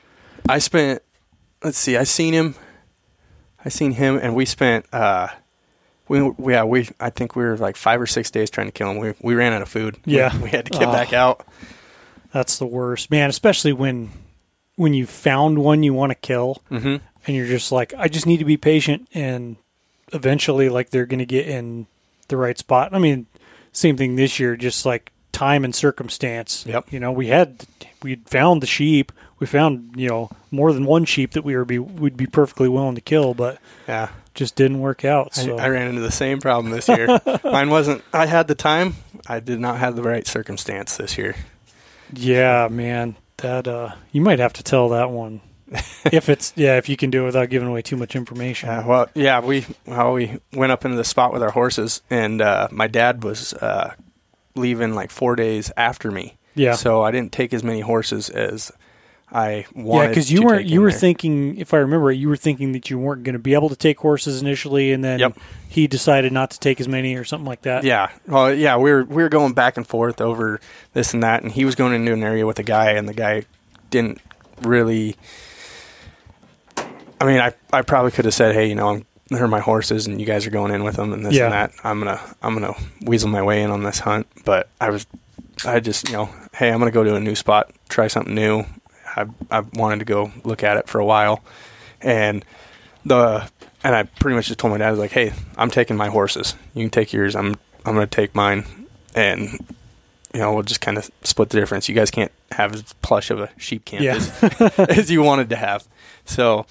I 0.49 0.59
spent. 0.59 1.03
Let's 1.63 1.79
see. 1.79 1.97
I 1.97 2.05
seen 2.05 2.35
him. 2.35 2.55
I 3.65 3.69
seen 3.69 3.93
him, 3.93 4.19
and 4.21 4.35
we 4.35 4.45
spent. 4.45 4.87
uh 4.93 5.29
we, 6.09 6.23
we 6.23 6.53
yeah 6.53 6.65
we 6.65 6.89
I 7.01 7.11
think 7.11 7.35
we 7.37 7.45
were 7.45 7.57
like 7.57 7.77
five 7.77 8.01
or 8.01 8.07
six 8.07 8.31
days 8.31 8.51
trying 8.51 8.67
to 8.69 8.73
kill 8.73 8.91
him. 8.91 8.99
We 8.99 9.15
we 9.21 9.35
ran 9.35 9.53
out 9.53 9.63
of 9.63 9.69
food. 9.69 9.99
We- 10.07 10.15
Yeah. 10.17 10.37
we, 10.43 10.51
had 10.51 10.67
to 10.67 10.73
get 10.79 10.89
Oh. 10.89 10.93
back 10.93 11.13
out. 11.13 11.47
That's 12.33 12.59
the 12.59 12.67
worst, 12.67 13.11
man. 13.11 13.31
Especially 13.31 13.73
when 13.73 14.11
when 14.77 14.93
you 14.95 15.07
found 15.07 15.59
one 15.59 15.83
you 15.83 15.95
want 15.95 16.11
to 16.11 16.17
kill, 16.17 16.63
Mm-hmm. 16.71 16.97
and 17.27 17.37
you're 17.37 17.47
just 17.47 17.71
like, 17.71 17.95
I 17.97 18.09
just 18.09 18.27
need 18.27 18.39
to 18.39 18.45
be 18.45 18.57
patient, 18.57 19.09
and 19.15 19.57
eventually, 20.13 20.69
like 20.69 20.91
they're 20.91 21.07
going 21.07 21.21
to 21.21 21.27
get 21.27 21.47
in 21.49 21.87
the 22.29 22.37
right 22.37 22.59
spot. 22.59 22.93
I 22.93 22.99
mean, 22.99 23.27
same 23.73 23.97
thing 23.97 24.17
this 24.17 24.41
year. 24.41 24.57
Just 24.57 24.85
like 24.85 25.13
time 25.35 25.65
and 25.65 25.75
circumstance. 25.75 26.65
Yep. 26.67 26.93
You 26.93 27.01
know, 27.01 27.13
we 27.13 27.27
had 27.27 27.67
we 28.03 28.17
found 28.27 28.63
the 28.63 28.67
sheep. 28.67 29.13
We 29.39 29.47
found 29.47 29.93
you 29.97 30.09
know 30.09 30.31
more 30.51 30.73
than 30.73 30.87
one 30.87 31.05
sheep 31.05 31.33
that 31.33 31.45
we 31.45 31.55
were 31.57 31.65
be 31.67 31.79
would 31.79 32.17
be 32.17 32.27
perfectly 32.27 32.69
willing 32.69 32.95
to 32.95 33.01
kill, 33.03 33.35
but 33.35 33.59
Yeah. 33.87 34.09
just 34.35 34.57
didn't 34.57 34.81
work 34.81 35.05
out. 35.05 35.37
I, 35.39 35.51
I 35.51 35.69
ran 35.69 35.89
into 35.89 36.01
the 36.01 36.11
same 36.13 36.41
problem 36.41 36.73
this 36.73 36.89
year. 36.89 37.07
Mine 37.45 37.69
wasn't. 37.71 38.03
I 38.13 38.27
had 38.27 38.49
the 38.49 38.55
time. 38.55 38.95
I 39.27 39.41
did 39.41 39.61
not 39.61 39.79
have 39.79 39.97
the 39.97 40.03
right 40.03 40.27
circumstance 40.27 40.97
this 40.97 41.19
year. 41.19 41.35
yeah, 42.13 42.69
man, 42.71 43.17
that 43.39 43.67
uh, 43.67 43.95
you 44.13 44.21
might 44.21 44.39
have 44.39 44.53
to 44.55 44.63
tell 44.63 44.91
that 44.91 45.11
one 45.11 45.41
if 46.13 46.29
it's 46.29 46.53
yeah 46.57 46.77
if 46.77 46.89
you 46.89 46.97
can 46.97 47.11
do 47.11 47.23
it 47.23 47.27
without 47.27 47.49
giving 47.51 47.69
away 47.69 47.83
too 47.83 47.97
much 47.97 48.15
information. 48.15 48.69
Uh, 48.69 48.85
well, 48.87 49.09
yeah, 49.15 49.41
we 49.41 49.67
well 49.87 50.13
we 50.13 50.39
went 50.53 50.73
up 50.73 50.85
into 50.85 50.97
the 50.97 51.05
spot 51.05 51.33
with 51.33 51.43
our 51.43 51.51
horses, 51.51 52.03
and 52.11 52.41
uh, 52.41 52.69
my 52.71 52.87
dad 52.87 53.25
was 53.25 53.53
uh, 53.55 53.95
leaving 54.55 54.95
like 54.95 55.11
four 55.11 55.37
days 55.37 55.71
after 55.77 56.11
me. 56.11 56.37
Yeah. 56.55 56.75
So 56.75 57.03
I 57.03 57.11
didn't 57.11 57.33
take 57.33 57.53
as 57.53 57.65
many 57.65 57.81
horses 57.81 58.31
as 58.31 58.71
I 59.33 59.67
wanted. 59.75 60.03
Yeah, 60.03 60.09
because 60.09 60.31
you 60.33 60.43
weren't. 60.43 60.67
You 60.67 60.81
were 60.81 60.91
there. 60.91 60.99
thinking, 61.01 61.57
if 61.59 61.75
I 61.75 61.79
remember, 61.79 62.13
you 62.13 62.29
were 62.29 62.37
thinking 62.37 62.71
that 62.73 62.89
you 62.91 62.99
weren't 62.99 63.25
going 63.25 63.33
to 63.33 63.41
be 63.41 63.55
able 63.55 63.69
to 63.71 63.77
take 63.77 63.99
horses 63.99 64.41
initially, 64.41 64.93
and 64.93 65.03
then 65.03 65.19
Yep. 65.19 65.39
he 65.69 65.87
decided 65.89 66.33
not 66.33 66.53
to 66.53 66.61
take 66.61 66.81
as 66.81 66.87
many 66.87 67.17
or 67.17 67.25
something 67.25 67.47
like 67.47 67.63
that. 67.63 67.83
Yeah. 67.83 68.11
Well, 68.29 68.55
yeah, 68.55 68.77
we 68.77 68.93
were 68.93 69.03
we 69.05 69.23
were 69.25 69.29
going 69.29 69.53
back 69.55 69.77
and 69.77 69.85
forth 69.87 70.21
over 70.21 70.61
this 70.93 71.13
and 71.15 71.23
that, 71.25 71.43
and 71.43 71.51
he 71.51 71.65
was 71.65 71.75
going 71.75 71.95
into 71.95 72.13
an 72.13 72.23
area 72.23 72.47
with 72.47 72.61
a 72.61 72.63
guy, 72.63 72.93
and 72.93 73.09
the 73.09 73.15
guy 73.15 73.43
didn't 73.91 74.21
really. 74.63 75.17
I 77.21 77.27
mean, 77.27 77.41
I 77.41 77.55
I 77.73 77.83
probably 77.83 78.13
could 78.13 78.27
have 78.27 78.35
said, 78.35 78.55
hey, 78.55 78.69
you 78.69 78.75
know, 78.77 78.89
I'm 78.91 79.07
they're 79.31 79.49
my 79.49 79.61
horses, 79.61 80.07
and 80.07 80.21
you 80.21 80.27
guys 80.27 80.47
are 80.47 80.51
going 80.51 80.73
in 80.73 80.85
with 80.85 80.97
them, 80.97 81.13
and 81.13 81.25
this 81.25 81.35
Yeah. 81.35 81.45
and 81.45 81.53
that. 81.55 81.73
I'm 81.83 81.99
gonna 81.99 82.21
I'm 82.43 82.55
gonna 82.55 82.75
weasel 83.03 83.29
my 83.29 83.43
way 83.43 83.63
in 83.63 83.71
on 83.71 83.83
this 83.83 83.99
hunt, 84.01 84.27
but 84.45 84.69
I 84.81 84.91
was, 84.91 85.07
I 85.67 85.81
just 85.81 86.09
you 86.09 86.15
know, 86.15 86.29
hey, 86.55 86.71
I'm 86.71 86.79
gonna 86.79 86.91
go 86.91 87.05
to 87.05 87.15
a 87.15 87.21
new 87.21 87.35
spot, 87.35 87.71
try 87.89 88.09
something 88.09 88.35
new. 88.35 88.65
I 89.17 89.27
I 89.51 89.61
wanted 89.75 90.01
to 90.01 90.05
go 90.05 90.33
look 90.45 90.63
at 90.63 90.77
it 90.77 90.89
for 90.89 90.99
a 90.99 91.05
while, 91.05 91.43
and 92.01 92.45
the 93.05 93.49
and 93.83 93.95
I 93.95 94.05
pretty 94.05 94.35
much 94.37 94.47
just 94.47 94.59
told 94.59 94.73
my 94.73 94.79
dad 94.79 94.89
I 94.89 94.91
was 94.93 95.01
like, 95.01 95.13
"Hey, 95.13 95.33
I'm 95.57 95.71
taking 95.71 95.97
my 95.97 96.09
horses. 96.09 96.55
You 96.75 96.83
can 96.85 96.91
take 96.91 97.13
yours. 97.13 97.37
I'm 97.37 97.55
I'm 97.87 97.95
going 97.95 98.07
to 98.07 98.15
take 98.17 98.35
mine, 98.35 98.65
and 99.15 99.53
you 100.33 100.41
know 100.41 100.55
we'll 100.55 100.63
just 100.63 100.81
kind 100.81 100.97
of 100.99 101.11
split 101.23 101.51
the 101.51 101.61
difference. 101.61 101.89
You 101.89 101.95
guys 101.95 102.11
can't 102.11 102.33
have 102.53 102.73
as 102.75 102.83
plush 103.03 103.31
of 103.31 103.41
a 103.41 103.51
sheep 103.59 103.85
camp 103.85 104.03
Yeah. 104.03 104.15
as, 104.17 104.79
as 104.99 105.11
you 105.11 105.23
wanted 105.23 105.51
to 105.51 105.57
have." 105.57 105.87
So 106.25 106.65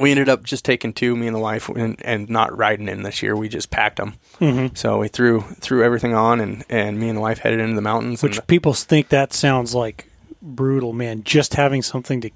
we 0.00 0.10
ended 0.10 0.28
up 0.28 0.42
just 0.42 0.64
taking 0.64 0.92
two, 0.92 1.14
me 1.16 1.26
and 1.26 1.36
the 1.36 1.40
wife, 1.40 1.68
and, 1.68 2.00
and 2.04 2.28
not 2.30 2.56
riding 2.56 2.88
in 2.88 3.02
this 3.02 3.22
year. 3.22 3.36
We 3.36 3.48
just 3.48 3.70
packed 3.70 3.96
them. 3.96 4.14
Mhm. 4.40 4.76
So 4.76 4.98
we 4.98 5.08
threw 5.08 5.42
threw 5.60 5.82
everything 5.84 6.14
on, 6.14 6.40
and 6.40 6.64
and 6.70 6.98
me 6.98 7.08
and 7.08 7.16
the 7.18 7.20
wife 7.22 7.38
headed 7.38 7.60
into 7.60 7.74
the 7.74 7.82
mountains. 7.82 8.22
Which 8.22 8.38
and 8.38 8.46
people 8.46 8.72
think 8.74 9.08
that 9.10 9.32
sounds 9.32 9.74
like 9.74 10.06
brutal, 10.40 10.92
man. 10.92 11.22
Just 11.24 11.54
having 11.54 11.82
something 11.82 12.20
to 12.22 12.30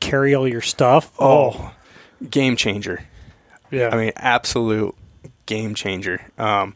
carry 0.00 0.34
all 0.34 0.46
your 0.48 0.60
stuff. 0.60 1.10
oh, 1.18 1.72
game 2.30 2.56
changer. 2.56 3.04
yeah. 3.70 3.88
I 3.92 3.96
mean, 3.96 4.12
absolute 4.16 4.94
game 5.46 5.74
changer. 5.74 6.20
Um, 6.38 6.74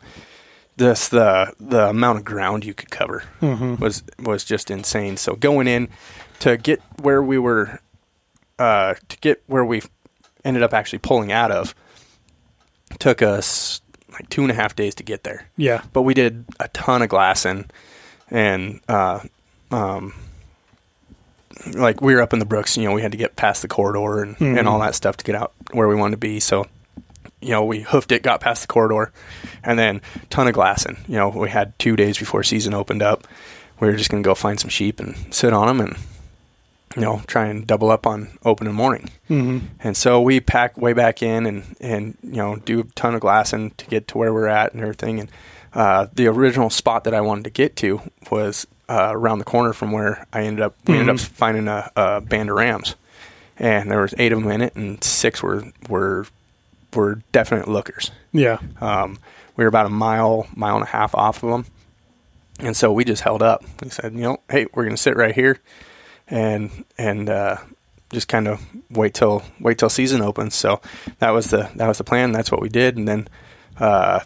this 0.76 1.08
the 1.08 1.52
the 1.60 1.88
amount 1.88 2.18
of 2.18 2.24
ground 2.24 2.64
you 2.64 2.74
could 2.74 2.90
cover 2.90 3.22
Mhm. 3.40 3.78
was 3.78 4.02
was 4.18 4.44
just 4.44 4.70
insane. 4.70 5.16
So 5.16 5.34
going 5.36 5.66
in 5.68 5.88
to 6.40 6.56
get 6.58 6.82
where 7.00 7.22
we 7.22 7.38
were, 7.38 7.80
uh, 8.58 8.94
to 9.08 9.16
get 9.18 9.42
where 9.46 9.64
we 9.64 9.82
ended 10.46 10.62
up 10.62 10.72
actually 10.72 11.00
pulling 11.00 11.32
out 11.32 11.50
of, 11.50 11.74
took 12.98 13.20
us 13.20 13.80
like 14.12 14.28
two 14.30 14.42
and 14.42 14.50
a 14.50 14.54
half 14.54 14.74
days 14.74 14.94
to 14.94 15.02
get 15.02 15.24
there. 15.24 15.46
yeah. 15.56 15.82
But 15.92 16.02
we 16.02 16.14
did 16.14 16.44
a 16.60 16.68
ton 16.68 17.02
of 17.02 17.08
glassing, 17.10 17.66
and 18.30 18.80
uh, 18.88 19.20
um, 19.70 20.14
like 21.74 22.00
we 22.00 22.14
were 22.14 22.22
up 22.22 22.32
in 22.32 22.38
the 22.38 22.44
Brooks. 22.46 22.76
You 22.76 22.84
know, 22.84 22.92
we 22.92 23.02
had 23.02 23.12
to 23.12 23.18
get 23.18 23.36
past 23.36 23.62
the 23.62 23.68
corridor 23.68 24.22
and, 24.22 24.36
Mhm. 24.38 24.58
and 24.58 24.68
all 24.68 24.78
that 24.80 24.94
stuff 24.94 25.16
to 25.18 25.24
get 25.24 25.34
out 25.34 25.52
where 25.72 25.88
we 25.88 25.94
wanted 25.94 26.12
to 26.12 26.16
be. 26.18 26.40
So, 26.40 26.66
you 27.40 27.50
know, 27.50 27.64
we 27.64 27.80
hoofed 27.80 28.12
it, 28.12 28.22
got 28.22 28.40
past 28.40 28.62
the 28.62 28.68
corridor, 28.68 29.12
and 29.64 29.78
then 29.78 30.00
ton 30.30 30.46
of 30.48 30.54
glassing. 30.54 30.96
You 31.08 31.16
know, 31.16 31.28
we 31.28 31.50
had 31.50 31.78
two 31.78 31.96
days 31.96 32.18
before 32.18 32.42
season 32.42 32.72
opened 32.74 33.02
up. 33.02 33.26
We 33.80 33.88
were 33.88 33.96
just 33.96 34.10
gonna 34.10 34.22
go 34.22 34.34
find 34.34 34.58
some 34.58 34.70
sheep 34.70 35.00
and 35.00 35.14
sit 35.34 35.52
on 35.52 35.66
them, 35.66 35.80
and 35.86 35.96
you 36.96 37.02
know, 37.02 37.22
try 37.28 37.46
and 37.46 37.66
double 37.66 37.90
up 37.90 38.06
on 38.06 38.36
opening 38.44 38.72
morning. 38.74 39.10
hmm 39.28 39.58
And 39.84 39.96
so 39.96 40.20
we 40.20 40.40
pack 40.40 40.76
way 40.76 40.92
back 40.94 41.22
in 41.22 41.46
and, 41.46 41.76
and 41.80 42.16
you 42.24 42.36
know 42.38 42.56
do 42.56 42.80
a 42.80 42.84
ton 42.94 43.14
of 43.14 43.20
glassing 43.20 43.70
to 43.76 43.86
get 43.86 44.08
to 44.08 44.18
where 44.18 44.32
we're 44.32 44.48
at 44.48 44.72
and 44.72 44.82
everything. 44.82 45.20
And 45.20 45.28
uh, 45.74 46.06
the 46.14 46.26
original 46.26 46.70
spot 46.70 47.04
that 47.04 47.12
I 47.14 47.20
wanted 47.20 47.44
to 47.44 47.50
get 47.50 47.76
to 47.76 48.00
was 48.30 48.66
uh, 48.88 49.10
around 49.12 49.38
the 49.40 49.44
corner 49.44 49.72
from 49.74 49.92
where 49.92 50.26
I 50.32 50.42
ended 50.44 50.62
up. 50.62 50.74
We 50.86 50.94
ended 50.98 51.10
up 51.10 51.16
Mhm. 51.20 51.28
finding 51.28 51.68
a, 51.68 51.90
a 51.96 52.20
band 52.22 52.48
of 52.50 52.56
rams, 52.56 52.94
and 53.58 53.90
there 53.90 54.00
was 54.00 54.14
eight 54.16 54.32
of 54.32 54.40
them 54.42 54.50
in 54.50 54.62
it, 54.62 54.74
and 54.74 55.02
six 55.04 55.42
were 55.42 55.64
were 55.88 56.26
were 56.94 57.20
definite 57.32 57.68
lookers. 57.68 58.10
Yeah. 58.32 58.58
Um, 58.80 59.18
we 59.56 59.64
were 59.64 59.68
about 59.68 59.86
a 59.86 59.90
mile 59.90 60.46
mile 60.54 60.76
and 60.76 60.84
a 60.84 60.88
half 60.88 61.14
off 61.14 61.42
of 61.42 61.50
them, 61.50 61.66
and 62.60 62.76
so 62.76 62.90
we 62.92 63.04
just 63.04 63.22
held 63.22 63.42
up. 63.42 63.62
We 63.82 63.90
said, 63.90 64.14
you 64.14 64.20
know, 64.22 64.38
hey, 64.48 64.66
we're 64.72 64.84
gonna 64.84 64.96
sit 64.96 65.16
right 65.16 65.34
here, 65.34 65.58
and 66.28 66.70
and 66.98 67.28
uh, 67.28 67.56
just 68.12 68.28
kind 68.28 68.48
of 68.48 68.64
wait 68.90 69.14
till 69.14 69.42
wait 69.60 69.78
till 69.78 69.88
season 69.90 70.20
opens. 70.22 70.54
So 70.54 70.80
that 71.18 71.30
was 71.30 71.50
the 71.50 71.70
that 71.76 71.86
was 71.88 71.98
the 71.98 72.04
plan. 72.04 72.32
That's 72.32 72.50
what 72.50 72.60
we 72.60 72.68
did, 72.68 72.96
and 72.96 73.06
then 73.06 73.28
uh, 73.78 74.20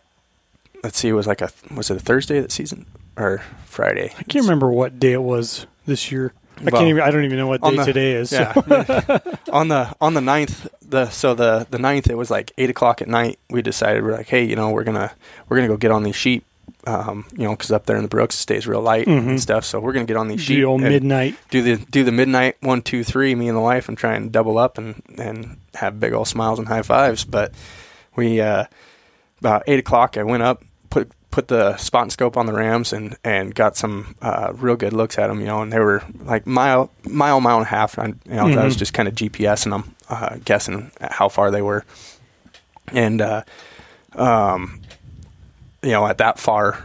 let's 0.82 0.98
see, 0.98 1.08
it 1.08 1.12
was 1.12 1.26
like 1.26 1.40
a 1.40 1.50
was 1.74 1.90
it 1.90 1.96
a 1.96 2.00
Thursday 2.00 2.40
that 2.40 2.52
season 2.52 2.86
or 3.16 3.42
Friday? 3.66 4.12
I 4.18 4.22
can't 4.24 4.44
remember 4.44 4.70
what 4.70 4.98
day 4.98 5.12
it 5.12 5.22
was 5.22 5.66
this 5.86 6.10
year. 6.12 6.32
I 6.58 6.64
Well, 6.64 6.72
can't 6.72 6.88
even. 6.88 7.02
I 7.02 7.10
don't 7.10 7.24
even 7.24 7.38
know 7.38 7.46
what 7.46 7.62
day 7.62 7.74
the- 7.76 7.84
today 7.84 8.12
is. 8.12 8.32
Yeah. 8.32 8.52
on 9.52 9.68
the 9.68 9.94
on 10.00 10.12
the 10.14 10.20
ninth, 10.20 10.68
the 10.86 11.08
so 11.08 11.34
the 11.34 11.66
the 11.70 11.78
ninth, 11.78 12.08
it 12.10 12.16
was 12.16 12.30
like 12.30 12.52
eight 12.58 12.68
o'clock 12.68 13.00
at 13.00 13.08
night. 13.08 13.38
We 13.48 13.62
decided 13.62 14.04
we're 14.04 14.12
like, 14.12 14.28
hey, 14.28 14.44
you 14.44 14.56
know, 14.56 14.70
we're 14.70 14.84
gonna 14.84 15.10
we're 15.48 15.56
gonna 15.56 15.68
go 15.68 15.78
get 15.78 15.90
on 15.90 16.02
these 16.02 16.16
sheep. 16.16 16.44
Um, 16.86 17.26
you 17.36 17.44
know, 17.44 17.50
because 17.50 17.70
up 17.70 17.86
there 17.86 17.96
in 17.96 18.02
the 18.02 18.08
Brooks 18.08 18.34
it 18.36 18.38
stays 18.38 18.66
real 18.66 18.80
light 18.82 19.06
Mhm. 19.06 19.28
and 19.28 19.40
stuff. 19.40 19.64
So 19.64 19.80
we're 19.80 19.92
gonna 19.92 20.04
get 20.06 20.16
on 20.16 20.28
these 20.28 20.40
sheep. 20.40 20.56
the 20.56 20.64
old 20.64 20.80
midnight. 20.80 21.34
do 21.50 21.62
the 21.62 21.76
do 21.90 22.04
the 22.04 22.12
midnight 22.12 22.56
one 22.60 22.82
two 22.82 23.04
three. 23.04 23.34
Me 23.34 23.48
and 23.48 23.56
the 23.56 23.60
wife 23.62 23.88
and 23.88 23.96
try 23.98 24.14
and 24.14 24.30
double 24.32 24.58
up 24.58 24.78
and 24.78 25.02
and 25.18 25.56
have 25.74 25.98
big 26.00 26.12
old 26.12 26.28
smiles 26.28 26.58
and 26.58 26.68
high 26.68 26.82
fives. 26.82 27.24
But 27.24 27.52
we 28.16 28.40
uh, 28.40 28.64
about 29.40 29.62
eight 29.66 29.78
o'clock, 29.78 30.16
I 30.18 30.22
went 30.22 30.42
up 30.42 30.62
put 30.90 31.10
put 31.30 31.46
the 31.46 31.76
spot 31.76 32.02
and 32.02 32.12
scope 32.12 32.36
on 32.36 32.46
the 32.46 32.52
rams 32.52 32.92
and 32.92 33.16
and 33.22 33.54
got 33.54 33.76
some 33.76 34.16
uh, 34.20 34.52
real 34.56 34.74
good 34.76 34.92
looks 34.92 35.18
at 35.18 35.28
them. 35.28 35.40
You 35.40 35.46
know, 35.46 35.62
and 35.62 35.72
they 35.72 35.78
were 35.78 36.02
like 36.24 36.46
mile 36.46 36.90
mile 37.08 37.40
mile 37.40 37.58
and 37.58 37.66
a 37.66 37.70
half. 37.70 37.96
And 37.98 38.18
you 38.26 38.34
know, 38.34 38.48
I 38.48 38.64
was 38.64 38.74
just 38.76 38.92
kind 38.92 39.06
of 39.08 39.14
GPSing 39.14 39.70
them, 39.70 39.94
uh, 40.08 40.36
guessing 40.44 40.90
at 41.00 41.12
how 41.12 41.28
far 41.28 41.50
they 41.52 41.62
were, 41.62 41.84
and 42.92 43.20
uh, 43.20 43.42
um, 44.16 44.79
you 45.82 45.90
know, 45.90 46.06
at 46.06 46.18
that 46.18 46.38
far 46.38 46.82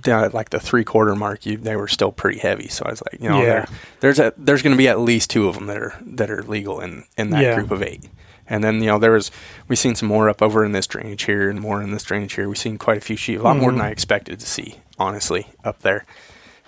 down 0.00 0.24
at 0.24 0.34
like 0.34 0.50
the 0.50 0.60
three 0.60 0.84
quarter 0.84 1.14
mark, 1.14 1.46
you 1.46 1.56
they 1.56 1.76
were 1.76 1.88
still 1.88 2.12
pretty 2.12 2.38
heavy. 2.38 2.68
So 2.68 2.84
I 2.84 2.90
was 2.90 3.02
like, 3.10 3.20
you 3.22 3.28
know, 3.28 3.38
Yeah. 3.40 3.44
there, 3.46 3.68
there's 4.00 4.18
a 4.18 4.32
there's 4.36 4.62
going 4.62 4.74
to 4.74 4.78
be 4.78 4.88
at 4.88 4.98
least 5.00 5.30
two 5.30 5.48
of 5.48 5.54
them 5.54 5.66
that 5.66 5.76
are 5.78 5.94
that 6.02 6.30
are 6.30 6.42
legal 6.42 6.80
in 6.80 7.04
in 7.16 7.30
that 7.30 7.42
Yeah. 7.42 7.54
group 7.54 7.70
of 7.70 7.82
eight. 7.82 8.04
And 8.46 8.62
then 8.62 8.80
you 8.80 8.86
know 8.88 8.98
there 8.98 9.12
was 9.12 9.30
we 9.68 9.76
seen 9.76 9.94
some 9.94 10.08
more 10.08 10.28
up 10.28 10.42
over 10.42 10.64
in 10.64 10.72
this 10.72 10.86
drainage 10.86 11.22
here 11.24 11.48
and 11.48 11.60
more 11.60 11.80
in 11.80 11.92
this 11.92 12.02
drainage 12.02 12.34
here. 12.34 12.48
We've 12.48 12.58
seen 12.58 12.76
quite 12.76 12.98
a 12.98 13.00
few 13.00 13.16
sheep, 13.16 13.40
a 13.40 13.42
lot 13.42 13.56
more 13.56 13.70
than 13.70 13.80
Mhm. 13.80 13.84
I 13.84 13.88
expected 13.90 14.38
to 14.40 14.46
see, 14.46 14.76
honestly, 14.98 15.46
up 15.64 15.80
there. 15.80 16.04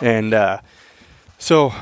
And 0.01 0.33
uh, 0.33 0.61
so 1.39 1.75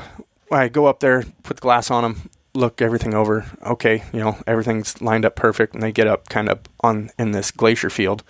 I 0.51 0.67
go 0.67 0.87
up 0.87 0.99
there, 0.99 1.23
put 1.43 1.57
the 1.57 1.61
glass 1.61 1.89
on 1.89 2.03
them, 2.03 2.29
look 2.53 2.81
everything 2.81 3.13
over. 3.13 3.45
Okay, 3.65 4.03
you 4.11 4.19
know 4.19 4.37
everything's 4.45 5.01
lined 5.01 5.23
up 5.25 5.35
perfect, 5.35 5.73
and 5.73 5.81
they 5.83 5.91
get 5.93 6.07
up 6.07 6.27
kind 6.27 6.49
of 6.49 6.59
on 6.81 7.11
in 7.17 7.31
this 7.31 7.51
glacier 7.51 7.89
field. 7.89 8.23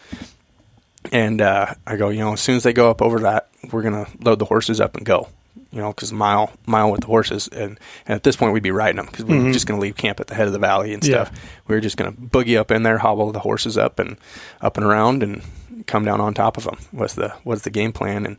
And 1.12 1.41
uh, 1.41 1.74
I 1.86 1.96
go, 1.98 2.10
you 2.10 2.20
know, 2.20 2.34
as 2.34 2.41
soon 2.41 2.56
as 2.58 2.63
they 2.63 2.74
go 2.74 2.89
up 2.89 3.02
over 3.02 3.20
that, 3.22 3.50
we're 3.72 3.82
gonna 3.84 4.08
load 4.22 4.39
the 4.39 4.46
horses 4.46 4.80
up 4.82 4.96
and 4.98 5.06
go. 5.06 5.28
You 5.72 5.82
know, 5.82 5.89
because 5.89 6.13
mile 6.13 6.52
mile 6.65 6.89
with 6.91 7.02
the 7.02 7.08
horses, 7.08 7.48
and, 7.50 7.78
and 8.06 8.15
at 8.15 8.24
this 8.24 8.36
point 8.38 8.54
we'd 8.54 8.63
be 8.63 8.72
riding 8.72 8.96
them 8.98 9.06
because 9.08 9.26
we 9.26 9.38
were 9.38 9.44
Mhm. 9.46 9.54
just 9.54 9.68
gonna 9.68 9.82
leave 9.82 9.96
camp 9.98 10.20
at 10.20 10.28
the 10.28 10.36
head 10.36 10.48
of 10.48 10.54
the 10.54 10.60
valley 10.60 10.94
and 10.94 11.04
Yeah. 11.06 11.26
stuff. 11.26 11.38
We 11.68 11.76
were 11.76 11.82
just 11.82 11.98
gonna 11.98 12.13
boogie 12.13 12.58
up 12.58 12.72
in 12.72 12.84
there, 12.84 12.98
hobble 13.00 13.32
the 13.32 13.39
horses 13.41 13.78
up 13.78 14.00
and 14.00 14.18
up 14.62 14.78
and 14.78 14.86
around, 14.86 15.22
and 15.22 15.41
come 15.86 16.06
down 16.06 16.22
on 16.22 16.34
top 16.34 16.56
of 16.58 16.64
them. 16.64 16.78
Was 16.93 17.16
the 17.16 17.34
was 17.43 17.64
the 17.64 17.70
game 17.70 17.91
plan? 17.91 18.26
And 18.26 18.38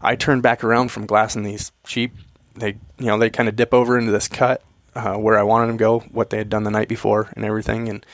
I 0.00 0.16
turned 0.16 0.42
back 0.42 0.64
around 0.64 0.90
from 0.90 1.04
glassing 1.06 1.42
these 1.42 1.72
sheep. 1.86 2.14
They, 2.54 2.76
you 2.98 3.06
know, 3.06 3.18
they 3.18 3.30
kind 3.30 3.48
of 3.48 3.56
dip 3.56 3.72
over 3.74 3.98
into 3.98 4.12
this 4.12 4.28
cut 4.28 4.62
uh, 4.94 5.14
where 5.14 5.38
I 5.38 5.42
wanted 5.42 5.68
them 5.68 5.78
to 5.78 5.82
go, 5.82 6.00
what 6.10 6.30
they 6.30 6.38
had 6.38 6.48
done 6.50 6.64
the 6.64 6.70
night 6.70 6.88
before, 6.88 7.28
and 7.36 7.44
everything. 7.44 7.88
And 7.88 8.04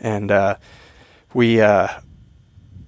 and 0.00 0.30
uh, 0.30 0.56
we, 1.34 1.60
uh, 1.60 1.88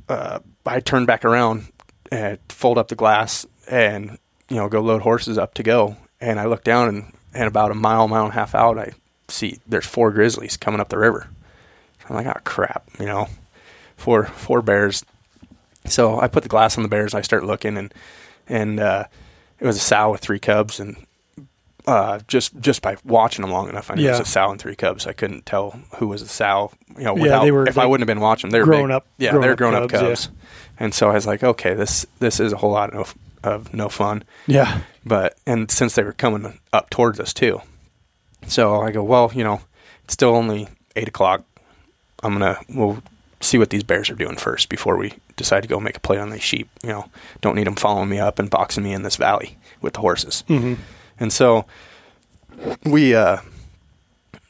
uh, 0.09 0.41
I 0.67 0.81
turned 0.81 1.07
back 1.07 1.25
around 1.25 1.69
and 2.11 2.39
fold 2.49 2.79
up 2.79 2.89
the 2.89 2.95
glass 2.95 3.47
and 3.69 4.19
you 4.49 4.57
know 4.57 4.69
go 4.69 4.81
load 4.81 5.03
horses 5.03 5.39
up 5.39 5.55
to 5.55 5.63
go. 5.63 5.97
And 6.21 6.41
I 6.41 6.47
look 6.47 6.65
down 6.65 6.89
and, 6.89 7.13
and 7.35 7.49
about 7.49 7.71
a 7.71 7.75
mile, 7.75 8.09
mile 8.09 8.25
and 8.25 8.33
a 8.33 8.35
half 8.35 8.55
out, 8.55 8.79
I 8.79 8.93
see 9.29 9.59
there's 9.67 9.87
four 9.87 10.11
grizzlies 10.11 10.57
coming 10.57 10.81
up 10.81 10.89
the 10.89 10.99
river. 10.99 11.29
I'm 12.09 12.17
like, 12.17 12.27
oh 12.27 12.41
crap, 12.45 12.89
you 12.99 13.07
know, 13.07 13.29
four 13.97 14.25
four 14.25 14.63
bears. 14.63 15.05
So 15.87 16.21
I 16.21 16.29
put 16.29 16.43
the 16.43 16.49
glass 16.49 16.77
on 16.77 16.83
the 16.83 16.89
bears. 16.89 17.13
and 17.15 17.19
I 17.19 17.23
start 17.23 17.45
looking 17.45 17.77
and 17.77 17.93
and 18.47 18.81
uh, 18.81 19.05
it 19.59 19.67
was 19.67 19.77
a 19.77 19.81
sow 19.81 20.11
with 20.13 20.21
three 20.21 20.39
cubs, 20.39 20.81
and 20.81 20.97
uh, 21.87 22.19
just 22.29 22.59
just 22.61 22.81
by 22.83 22.97
watching 23.05 23.43
them 23.43 23.51
long 23.53 23.69
enough, 23.69 23.91
I 23.91 23.95
knew 23.95 24.07
it 24.09 24.11
was 24.13 24.21
a 24.21 24.25
sow 24.25 24.51
and 24.51 24.61
three 24.61 24.75
cubs. 24.77 25.07
I 25.07 25.13
couldn't 25.13 25.45
tell 25.47 25.79
who 25.99 26.07
was 26.09 26.23
a 26.23 26.29
sow. 26.29 26.71
You 26.97 27.05
know, 27.05 27.17
Yeah, 27.17 27.23
without, 27.23 27.45
they 27.45 27.51
were, 27.53 27.69
if 27.69 27.77
I 27.79 27.87
wouldn't 27.87 28.09
have 28.09 28.15
been 28.15 28.23
watching, 28.23 28.51
they 28.51 28.59
were 28.61 28.65
grown 28.65 28.89
big. 28.89 28.97
up- 28.97 29.07
Yeah, 29.19 29.31
grown 29.33 29.43
they're 29.43 29.53
up 29.53 29.59
grown 29.59 29.75
up 29.75 29.91
cubs, 29.91 30.29
yeah. 30.33 30.41
And 30.79 30.95
so 30.95 31.11
I 31.11 31.15
was 31.15 31.27
like, 31.27 31.43
okay, 31.45 31.75
this 31.75 32.07
this 32.21 32.41
is 32.41 32.53
a 32.53 32.57
whole 32.57 32.71
lot 32.73 32.93
of, 32.95 33.15
of 33.43 33.73
no 33.75 33.89
fun 33.89 34.25
Yeah. 34.47 34.81
but 35.05 35.37
and 35.47 35.71
since 35.71 35.95
they 35.95 36.03
were 36.03 36.13
coming 36.15 36.59
up 36.73 36.89
towards 36.91 37.21
us 37.21 37.35
too 37.35 37.61
so 38.47 38.81
i 38.81 38.91
go 38.91 39.03
well 39.03 39.31
you 39.35 39.45
know 39.45 39.61
it's 40.05 40.15
still 40.15 40.35
only 40.35 40.69
eight 40.97 41.09
o'clock 41.09 41.43
i'm 42.23 42.33
gonna 42.35 42.59
we'll 42.71 43.03
see 43.41 43.59
what 43.59 43.71
these 43.71 43.83
bears 43.83 44.09
are 44.11 44.15
doing 44.15 44.37
first 44.37 44.69
before 44.69 44.97
we 44.97 45.13
decide 45.37 45.63
to 45.63 45.69
go 45.69 45.79
make 45.81 45.97
a 45.97 46.01
play 46.01 46.19
on 46.19 46.31
these 46.31 46.43
sheep 46.43 46.69
you 46.83 46.89
know 46.89 47.07
don't 47.43 47.55
need 47.55 47.67
them 47.67 47.75
following 47.75 48.09
me 48.09 48.19
up 48.19 48.39
and 48.39 48.49
boxing 48.51 48.83
me 48.85 48.93
in 48.93 49.03
this 49.03 49.17
valley 49.17 49.57
with 49.83 49.93
the 49.95 50.01
horses 50.01 50.43
Mm-hmm. 50.49 50.81
And 51.25 51.33
so 51.33 51.65
we 52.85 53.15
uh 53.15 53.39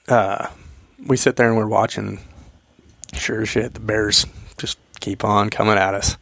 uh 0.08 0.48
we 1.06 1.16
sit 1.16 1.36
there 1.36 1.48
and 1.48 1.56
we're 1.56 1.66
watching. 1.66 2.18
Sure 3.14 3.42
as 3.42 3.48
shit 3.48 3.74
the 3.74 3.80
bears 3.80 4.26
just 4.58 4.76
keep 5.00 5.24
on 5.24 5.48
coming 5.48 5.78
at 5.78 5.94
us 5.94 6.16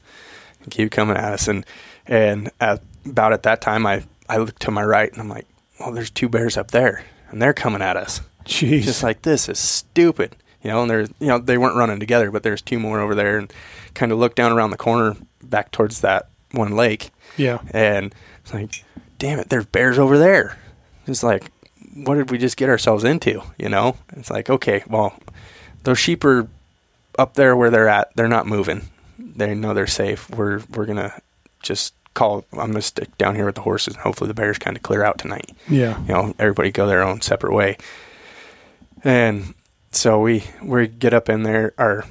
keep 0.70 0.90
coming 0.92 1.16
at 1.16 1.32
us. 1.32 1.48
And 1.48 1.64
and 2.06 2.50
at, 2.60 2.82
about 3.06 3.32
at 3.32 3.42
that 3.44 3.60
time 3.60 3.86
i 3.86 4.04
i 4.28 4.36
look 4.36 4.58
to 4.60 4.70
my 4.70 4.84
right 4.84 5.10
and 5.10 5.20
i'm 5.20 5.28
like 5.28 5.46
well 5.80 5.92
there's 5.92 6.10
two 6.10 6.28
bears 6.28 6.56
up 6.56 6.70
there 6.70 7.04
and 7.30 7.40
they're 7.40 7.54
coming 7.54 7.80
at 7.82 7.96
us. 7.96 8.20
Jeez. 8.44 8.82
just 8.82 9.02
like 9.02 9.22
this 9.22 9.48
is 9.48 9.58
stupid. 9.58 10.36
You 10.62 10.70
know 10.70 10.82
and 10.82 10.90
there's 10.90 11.08
you 11.18 11.28
know 11.28 11.38
they 11.38 11.58
weren't 11.58 11.76
running 11.76 11.98
together 12.00 12.30
but 12.30 12.42
there's 12.42 12.62
two 12.62 12.78
more 12.78 13.00
over 13.00 13.14
there 13.14 13.38
and 13.38 13.52
kind 13.94 14.12
of 14.12 14.18
look 14.18 14.34
down 14.34 14.52
around 14.52 14.70
the 14.70 14.76
corner 14.76 15.16
back 15.42 15.70
towards 15.70 16.00
that 16.02 16.28
one 16.52 16.76
lake. 16.76 17.10
Yeah. 17.36 17.60
and 17.72 18.14
it's 18.42 18.52
like 18.54 18.84
damn 19.18 19.38
it 19.38 19.48
there's 19.48 19.66
bears 19.66 19.98
over 19.98 20.18
there. 20.18 20.58
It's 21.06 21.22
like 21.22 21.50
what 21.94 22.14
did 22.14 22.30
we 22.30 22.38
just 22.38 22.56
get 22.56 22.68
ourselves 22.68 23.04
into 23.04 23.42
you 23.58 23.68
know? 23.68 23.96
It's 24.16 24.30
like 24.30 24.50
okay 24.50 24.82
well 24.88 25.14
those 25.84 25.98
sheep 25.98 26.24
are 26.24 26.48
up 27.18 27.34
there 27.34 27.56
where 27.56 27.70
they're 27.70 27.88
at. 27.88 28.14
They're 28.14 28.28
not 28.28 28.46
moving. 28.46 28.88
They 29.18 29.54
know 29.54 29.74
they're 29.74 29.86
safe. 29.86 30.30
We're 30.30 30.62
we're 30.74 30.86
gonna 30.86 31.20
just 31.62 31.94
call 32.14 32.44
i'm 32.52 32.72
gonna 32.72 32.82
stick 32.82 33.16
down 33.16 33.34
here 33.34 33.46
with 33.46 33.54
the 33.54 33.62
horses 33.62 33.94
and 33.94 34.02
hopefully 34.02 34.28
the 34.28 34.34
bears 34.34 34.58
kind 34.58 34.76
of 34.76 34.82
clear 34.82 35.02
out 35.02 35.18
tonight. 35.18 35.50
Yeah. 35.68 35.98
you 36.02 36.08
know 36.08 36.34
everybody 36.38 36.70
go 36.70 36.86
their 36.86 37.02
own 37.02 37.20
separate 37.20 37.54
way. 37.54 37.78
And 39.04 39.54
so 39.90 40.20
we 40.20 40.44
we 40.62 40.88
get 40.88 41.14
up 41.14 41.28
in 41.28 41.42
there 41.42 41.74
or 41.78 42.04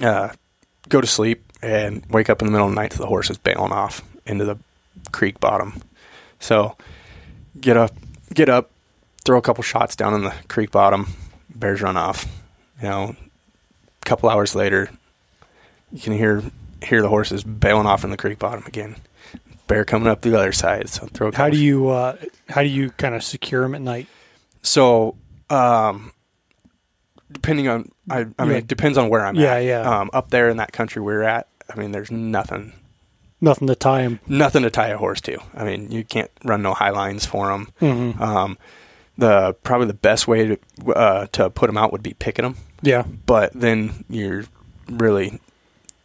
uh, 0.00 0.30
go 0.88 1.00
to 1.00 1.06
sleep 1.06 1.44
and 1.62 2.04
wake 2.10 2.28
up 2.30 2.42
in 2.42 2.46
the 2.46 2.52
middle 2.52 2.66
of 2.66 2.74
the 2.74 2.80
night 2.80 2.90
to 2.92 2.98
the 2.98 3.06
horses 3.06 3.38
bailing 3.38 3.72
off 3.72 4.02
into 4.26 4.44
the 4.44 4.56
creek 5.12 5.38
bottom 5.40 5.80
so 6.40 6.76
get 7.60 7.76
up 7.76 7.92
get 8.34 8.48
up 8.48 8.70
throw 9.24 9.38
a 9.38 9.42
couple 9.42 9.62
shots 9.62 9.94
down 9.94 10.14
in 10.14 10.24
the 10.24 10.34
creek 10.48 10.70
bottom 10.70 11.06
bears 11.54 11.80
run 11.82 11.96
off 11.96 12.26
you 12.82 12.88
know 12.88 13.14
a 14.02 14.04
couple 14.04 14.28
hours 14.28 14.54
later 14.54 14.90
you 15.92 16.00
can 16.00 16.12
hear 16.12 16.42
hear 16.82 17.02
the 17.02 17.08
horses 17.08 17.44
bailing 17.44 17.86
off 17.86 18.02
in 18.04 18.10
the 18.10 18.16
creek 18.16 18.38
bottom 18.38 18.64
again 18.66 18.96
bear 19.68 19.84
coming 19.84 20.08
up 20.08 20.22
the 20.22 20.36
other 20.36 20.52
side 20.52 20.88
so 20.88 21.06
throw 21.08 21.28
a 21.28 21.36
How 21.36 21.48
do 21.50 21.56
you 21.56 21.88
uh, 21.90 22.16
how 22.48 22.62
do 22.62 22.68
you 22.68 22.90
kind 22.90 23.14
of 23.14 23.22
secure 23.22 23.62
them 23.62 23.74
at 23.74 23.80
night? 23.80 24.06
So, 24.62 25.16
um, 25.50 26.12
depending 27.30 27.66
on, 27.68 27.90
I, 28.10 28.26
I 28.38 28.44
mean, 28.44 28.50
Yeah. 28.52 28.56
it 28.58 28.66
depends 28.68 28.96
on 28.98 29.08
where 29.08 29.24
I'm 29.26 29.34
Yeah, 29.34 29.54
at. 29.54 29.64
yeah. 29.64 29.80
Um, 30.00 30.10
up 30.12 30.30
there 30.30 30.48
in 30.48 30.58
that 30.58 30.72
country 30.72 31.00
we're 31.02 31.22
at, 31.22 31.48
I 31.72 31.78
mean, 31.78 31.90
there's 31.92 32.10
nothing, 32.10 32.72
Nothing 33.42 33.66
to 33.68 33.74
tie 33.74 34.02
them. 34.02 34.20
nothing 34.26 34.62
to 34.62 34.70
tie 34.70 34.88
a 34.88 34.96
horse 34.96 35.20
to. 35.22 35.38
I 35.54 35.64
mean, 35.64 35.90
you 35.90 36.02
can't 36.04 36.30
run 36.44 36.62
no 36.62 36.72
high 36.72 36.90
lines 36.90 37.26
for 37.26 37.48
them. 37.48 37.68
Mm-hmm. 37.80 38.22
Um, 38.22 38.56
the 39.18 39.54
probably 39.62 39.88
the 39.88 39.94
best 39.94 40.26
way 40.26 40.46
to 40.46 40.92
uh, 40.94 41.26
to 41.32 41.50
put 41.50 41.66
them 41.66 41.76
out 41.76 41.92
would 41.92 42.02
be 42.02 42.14
picking 42.14 42.44
them, 42.44 42.56
Yeah. 42.80 43.02
but 43.26 43.52
then 43.52 44.04
you're 44.08 44.44
really 44.88 45.38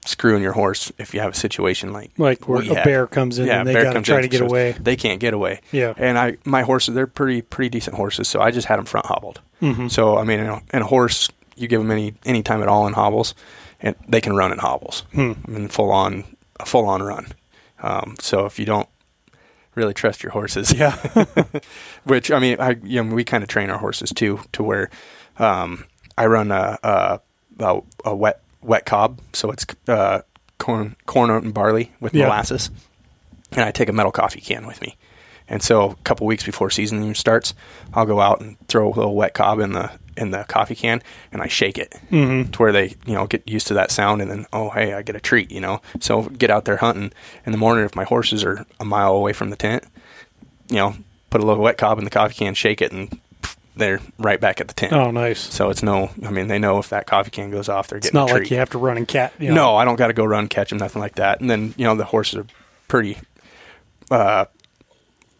screwing 0.06 0.42
your 0.42 0.54
horse 0.54 0.92
if 0.98 1.14
you 1.14 1.20
have 1.20 1.34
a 1.34 1.36
situation 1.36 1.92
like 1.94 2.12
Like 2.18 2.48
where 2.48 2.62
a 2.62 2.66
had. 2.66 2.84
bear 2.86 3.08
comes 3.08 3.40
in 3.40 3.48
Yeah, 3.48 3.60
and 3.60 3.68
they 3.68 3.74
got 3.74 3.94
to 3.94 4.02
try 4.02 4.22
to 4.22 4.28
get 4.28 4.42
away. 4.42 4.72
They 4.80 4.96
can't 4.96 5.20
get 5.20 5.34
away. 5.34 5.62
Yeah. 5.72 5.94
And 5.98 6.18
I, 6.18 6.38
my 6.46 6.62
horses, 6.64 6.96
they're 6.96 7.08
pretty, 7.08 7.42
pretty 7.42 7.70
decent 7.70 7.96
horses. 7.98 8.28
So 8.30 8.40
I 8.42 8.52
just 8.52 8.68
had 8.68 8.78
them 8.78 8.86
front 8.86 9.06
hobbled. 9.06 9.42
Mhm. 9.62 9.92
So 9.92 10.18
I 10.18 10.24
mean, 10.24 10.40
in 10.40 10.48
a, 10.48 10.62
in 10.74 10.82
a 10.82 10.86
horse, 10.86 11.30
you 11.56 11.68
give 11.68 11.82
them 11.82 11.92
any 11.92 12.14
any 12.26 12.42
time 12.44 12.62
at 12.62 12.68
all 12.68 12.88
in 12.88 12.94
hobbles, 12.94 13.36
and 13.82 13.96
they 14.08 14.22
can 14.22 14.36
run 14.36 14.52
in 14.52 14.58
hobbles. 14.60 15.04
Hmm. 15.14 15.34
I 15.48 15.52
mean, 15.52 15.68
full 15.70 15.92
on, 15.92 16.24
a 16.60 16.66
full 16.66 16.86
on 16.86 17.02
run. 17.04 17.28
Um, 17.82 18.16
so 18.20 18.46
if 18.46 18.58
you 18.60 18.66
don't 18.66 18.90
really 19.76 19.94
trust 19.94 20.24
your 20.24 20.32
horses, 20.32 20.74
Yeah. 20.74 20.96
which 22.04 22.32
I 22.32 22.40
mean, 22.40 22.58
I 22.60 22.78
you 22.84 23.04
know, 23.04 23.14
we 23.14 23.24
kind 23.24 23.44
of 23.44 23.50
train 23.50 23.70
our 23.70 23.78
horses 23.78 24.10
too 24.12 24.40
to 24.54 24.64
where 24.64 24.90
um, 25.38 25.86
I 26.18 26.26
run 26.26 26.52
a, 26.52 26.78
a 26.84 27.20
a 27.60 27.82
a 28.06 28.16
wet 28.16 28.42
wet 28.62 28.86
cob, 28.86 29.20
so 29.34 29.52
it's 29.52 29.66
uh, 29.88 30.22
corn 30.58 30.96
corn 31.06 31.30
oat 31.30 31.44
and 31.44 31.54
barley 31.54 31.92
with 32.00 32.14
Yeah. 32.14 32.26
molasses, 32.26 32.72
and 33.52 33.62
I 33.62 33.72
take 33.72 33.90
a 33.90 33.94
metal 33.94 34.12
coffee 34.12 34.42
can 34.42 34.66
with 34.66 34.82
me. 34.82 34.98
And 35.50 35.64
so 35.64 35.92
a 35.92 35.96
couple 36.04 36.28
weeks 36.28 36.44
before 36.44 36.70
season 36.70 37.14
starts, 37.16 37.54
I'll 37.94 38.06
go 38.06 38.20
out 38.20 38.42
and 38.42 38.58
throw 38.68 38.88
a 38.88 38.94
little 38.94 39.16
wet 39.16 39.34
cob 39.34 39.60
in 39.60 39.72
the 39.74 39.92
in 40.18 40.32
the 40.32 40.44
coffee 40.46 40.76
can, 40.76 41.02
and 41.32 41.42
I 41.42 41.48
shake 41.48 41.78
it 41.78 41.96
Mhm. 42.12 42.52
to 42.52 42.60
where 42.60 42.72
they 42.72 42.96
you 43.06 43.14
know 43.14 43.28
get 43.28 43.48
used 43.48 43.68
to 43.68 43.74
that 43.76 43.92
sound, 43.92 44.22
and 44.22 44.30
then 44.32 44.46
oh 44.54 44.70
hey 44.72 44.94
I 44.94 45.02
get 45.02 45.16
a 45.16 45.20
treat 45.20 45.52
you 45.52 45.62
know. 45.62 45.82
So 46.00 46.24
get 46.24 46.50
out 46.50 46.66
there 46.66 46.78
hunting 46.78 47.12
in 47.46 47.52
the 47.52 47.58
morning 47.58 47.86
if 47.86 47.96
my 47.96 48.04
horses 48.04 48.44
are 48.44 48.66
a 48.80 48.86
mile 48.86 49.14
away 49.14 49.34
from 49.34 49.50
the 49.50 49.56
tent, 49.56 49.84
you 50.70 50.78
know, 50.78 50.96
put 51.30 51.42
a 51.42 51.46
little 51.46 51.64
wet 51.64 51.78
cob 51.78 51.98
in 52.00 52.04
the 52.04 52.10
coffee 52.10 52.34
can, 52.36 52.54
shake 52.54 52.82
it, 52.82 52.92
and 52.92 53.20
they're 53.76 54.00
right 54.18 54.40
back 54.42 54.60
at 54.60 54.68
the 54.68 54.74
tent. 54.74 54.92
Oh, 54.94 55.12
nice. 55.12 55.40
So 55.40 55.70
it's 55.70 55.84
no, 55.84 56.10
I 56.26 56.32
mean 56.32 56.48
they 56.48 56.58
know 56.58 56.80
if 56.80 56.90
that 56.90 57.06
coffee 57.06 57.30
can 57.32 57.52
goes 57.52 57.70
off, 57.70 57.88
they're 57.90 58.00
getting. 58.00 58.08
It's 58.10 58.14
not 58.32 58.32
like 58.32 58.50
you 58.50 58.58
have 58.58 58.72
to 58.72 58.78
run 58.80 58.98
and 58.98 59.08
catch. 59.08 59.34
You 59.40 59.50
know. 59.50 59.56
No, 59.56 59.76
I 59.76 59.86
don't 59.86 59.98
got 59.98 60.08
to 60.08 60.14
go 60.14 60.26
run, 60.26 60.48
catch 60.48 60.70
them, 60.70 60.80
nothing 60.80 61.00
like 61.02 61.16
that. 61.16 61.40
And 61.42 61.50
then 61.50 61.74
you 61.78 61.86
know 61.86 61.96
the 61.96 62.06
horses 62.06 62.40
are 62.40 62.46
pretty. 62.88 63.18
Uh, 64.10 64.46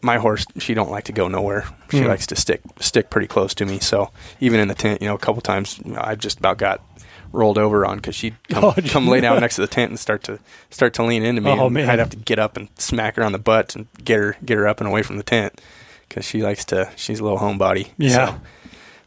my 0.00 0.18
horse, 0.18 0.46
she 0.58 0.74
don't 0.74 0.90
like 0.90 1.04
to 1.04 1.12
go 1.12 1.28
nowhere. 1.28 1.64
She 1.90 2.00
Hmm. 2.00 2.06
likes 2.08 2.26
to 2.28 2.36
stick 2.36 2.60
stick 2.80 3.10
pretty 3.10 3.26
close 3.26 3.54
to 3.54 3.66
me. 3.66 3.78
So 3.80 4.10
even 4.40 4.60
in 4.60 4.68
the 4.68 4.74
tent, 4.74 5.02
you 5.02 5.08
know, 5.08 5.14
a 5.14 5.18
couple 5.18 5.40
times 5.42 5.80
I 5.96 6.14
just 6.14 6.38
about 6.38 6.58
got 6.58 6.80
rolled 7.32 7.58
over 7.58 7.84
on 7.84 7.96
because 7.96 8.14
she'd 8.14 8.36
come, 8.48 8.64
Oh, 8.64 8.74
come 8.88 9.06
lay 9.08 9.20
down 9.20 9.40
next 9.40 9.56
to 9.56 9.60
the 9.60 9.66
tent 9.66 9.90
and 9.90 9.98
start 9.98 10.22
to 10.24 10.38
start 10.70 10.94
to 10.94 11.02
lean 11.02 11.22
into 11.24 11.42
me. 11.42 11.50
Oh, 11.50 11.68
man. 11.68 11.90
I'd 11.90 11.98
have 11.98 12.10
to 12.10 12.16
get 12.16 12.38
up 12.38 12.56
and 12.56 12.68
smack 12.78 13.16
her 13.16 13.22
on 13.22 13.32
the 13.32 13.38
butt 13.38 13.74
and 13.76 13.86
get 14.04 14.18
her 14.18 14.36
get 14.44 14.56
her 14.56 14.66
up 14.68 14.80
and 14.80 14.88
away 14.88 15.02
from 15.02 15.16
the 15.18 15.22
tent 15.22 15.60
because 16.08 16.24
she 16.24 16.42
likes 16.42 16.64
to. 16.66 16.90
She's 16.96 17.20
a 17.20 17.24
little 17.24 17.38
homebody. 17.38 17.88
Yeah. 17.98 18.26
So. 18.34 18.40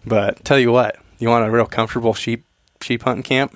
But 0.06 0.44
tell 0.46 0.60
you 0.60 0.72
what, 0.72 0.98
you 1.20 1.30
want 1.30 1.46
a 1.48 1.52
real 1.52 1.66
comfortable 1.66 2.14
sheep 2.14 2.44
sheep 2.82 3.04
hunting 3.04 3.24
camp? 3.24 3.54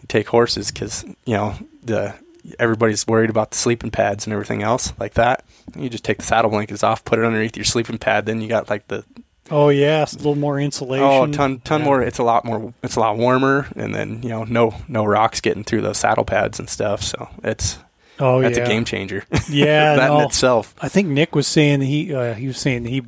You 0.00 0.06
take 0.08 0.28
horses 0.28 0.70
because 0.70 1.04
you 1.24 1.34
know 1.34 1.54
the 1.82 2.14
everybody's 2.58 3.06
worried 3.06 3.30
about 3.30 3.50
the 3.52 3.56
sleeping 3.56 3.90
pads 3.90 4.26
and 4.26 4.32
everything 4.34 4.62
else 4.62 4.92
like 4.98 5.14
that. 5.14 5.44
You 5.74 5.88
just 5.88 6.04
take 6.04 6.18
the 6.18 6.24
saddle 6.24 6.50
blankets 6.50 6.82
off, 6.84 7.04
put 7.04 7.18
it 7.18 7.24
underneath 7.24 7.56
your 7.56 7.64
sleeping 7.64 7.98
pad. 7.98 8.26
Then 8.26 8.40
you 8.40 8.48
got 8.48 8.70
like 8.70 8.86
the 8.88 9.04
Oh 9.50 9.68
yeah, 9.68 10.02
it's 10.02 10.12
a 10.14 10.16
little 10.18 10.34
more 10.36 10.58
insulation. 10.60 11.04
oh 11.06 11.26
ton 11.32 11.60
ton 11.60 11.80
Yeah. 11.80 11.84
more. 11.86 12.02
It's 12.02 12.18
a 12.18 12.22
lot 12.24 12.44
more. 12.44 12.74
It's 12.82 12.96
a 12.96 13.00
lot 13.00 13.16
warmer, 13.16 13.68
and 13.76 13.94
then 13.94 14.22
you 14.22 14.28
know 14.28 14.44
no 14.44 14.74
no 14.88 15.04
rocks 15.04 15.40
getting 15.40 15.64
through 15.64 15.82
those 15.82 15.98
saddle 15.98 16.24
pads 16.24 16.58
and 16.58 16.68
stuff. 16.68 17.02
So 17.02 17.28
it's 17.44 17.78
Oh 18.18 18.40
that's 18.40 18.56
yeah. 18.58 18.64
a 18.64 18.66
game 18.68 18.84
changer. 18.84 19.24
Yeah. 19.50 19.96
that 19.96 20.08
no. 20.08 20.18
in 20.20 20.24
itself. 20.26 20.74
I 20.80 20.88
think 20.88 21.08
Nick 21.08 21.34
was 21.34 21.46
saying 21.46 21.80
that 21.80 21.86
he 21.86 22.14
uh, 22.14 22.34
he 22.34 22.46
was 22.48 22.58
saying 22.58 22.82
that 22.84 22.88
he 22.90 23.02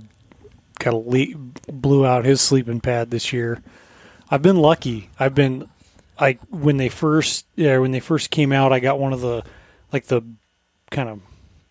got 0.78 0.94
a 0.94 0.96
le- 0.96 1.34
blew 1.72 2.06
out 2.06 2.24
his 2.24 2.40
sleeping 2.40 2.80
pad 2.80 3.10
this 3.10 3.32
year. 3.32 3.60
I've 4.30 4.42
been 4.42 4.58
lucky. 4.58 5.10
I've 5.18 5.34
been 5.34 5.68
like 6.20 6.38
when 6.50 6.76
they 6.76 6.88
first 6.88 7.46
yeah 7.56 7.78
when 7.78 7.90
they 7.90 8.00
first 8.00 8.30
came 8.30 8.52
out, 8.52 8.72
I 8.72 8.78
got 8.80 8.98
one 9.00 9.12
of 9.12 9.20
the 9.20 9.42
like 9.92 10.06
the 10.06 10.22
kind 10.92 11.08
of 11.08 11.20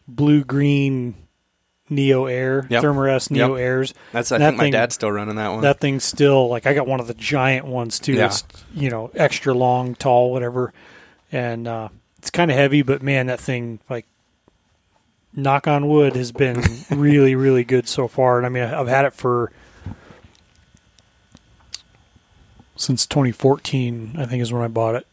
blue 0.08 0.44
green 0.44 1.16
Neo 1.90 2.26
Air 2.26 2.68
Yep. 2.70 2.84
Thermarest 2.84 3.32
Neo 3.32 3.56
Yep. 3.56 3.64
Airs. 3.66 3.94
That's 4.12 4.32
I 4.32 4.38
That 4.40 4.48
think 4.50 4.58
my 4.58 4.64
thing- 4.66 4.72
dad's 4.74 4.96
still 4.96 5.12
running 5.12 5.36
that 5.38 5.50
one. 5.50 5.62
That 5.62 5.80
thing's 5.80 6.04
still 6.04 6.50
like 6.50 6.66
I 6.66 6.74
got 6.74 6.86
one 6.88 7.00
of 7.00 7.08
the 7.08 7.14
giant 7.14 7.66
ones 7.66 8.00
too. 8.00 8.14
Yeah. 8.14 8.26
It's 8.26 8.44
you 8.74 8.90
know 8.90 9.10
extra 9.16 9.54
long, 9.54 9.96
tall, 9.96 10.32
whatever, 10.32 10.74
and 11.32 11.68
uh, 11.68 11.90
it's 12.18 12.30
kind 12.30 12.52
of 12.52 12.58
heavy. 12.58 12.82
But 12.82 13.02
man, 13.02 13.28
that 13.28 13.40
thing 13.40 13.80
like 13.90 14.06
knock 15.34 15.68
on 15.68 15.88
wood 15.88 16.16
has 16.16 16.32
been 16.32 16.62
really 16.92 17.36
really 17.36 17.64
good 17.64 17.88
so 17.88 18.08
far. 18.08 18.38
And 18.38 18.46
I 18.46 18.50
mean 18.50 18.64
I've 18.64 18.88
had 18.90 19.06
it 19.06 19.14
for 19.14 19.52
since 22.76 23.06
2014. 23.08 24.16
I 24.18 24.26
think 24.26 24.42
is 24.42 24.52
when 24.54 24.62
I 24.64 24.68
bought 24.68 24.96
it, 24.96 25.08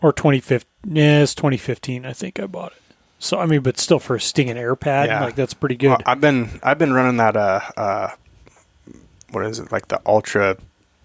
or 0.00 0.12
2015. 0.12 0.94
Yeah, 0.96 1.22
it's 1.22 1.34
2015. 1.34 2.06
I 2.06 2.12
think 2.12 2.38
I 2.40 2.46
bought 2.46 2.72
it. 2.72 2.89
So 3.22 3.38
I 3.38 3.46
mean, 3.46 3.60
but 3.60 3.78
still 3.78 3.98
for 4.00 4.16
a 4.16 4.20
stinging 4.20 4.56
air 4.56 4.74
pad, 4.74 5.08
Yeah. 5.08 5.22
like 5.24 5.36
that's 5.36 5.54
pretty 5.54 5.76
good. 5.76 5.88
Well, 5.90 6.00
I've 6.06 6.20
been 6.20 6.58
I've 6.62 6.78
been 6.78 6.92
running 6.92 7.18
that 7.18 7.36
uh 7.36 7.60
uh 7.76 8.08
what 9.30 9.44
is 9.46 9.58
it 9.58 9.70
like 9.70 9.88
the 9.88 10.00
ultra 10.06 10.56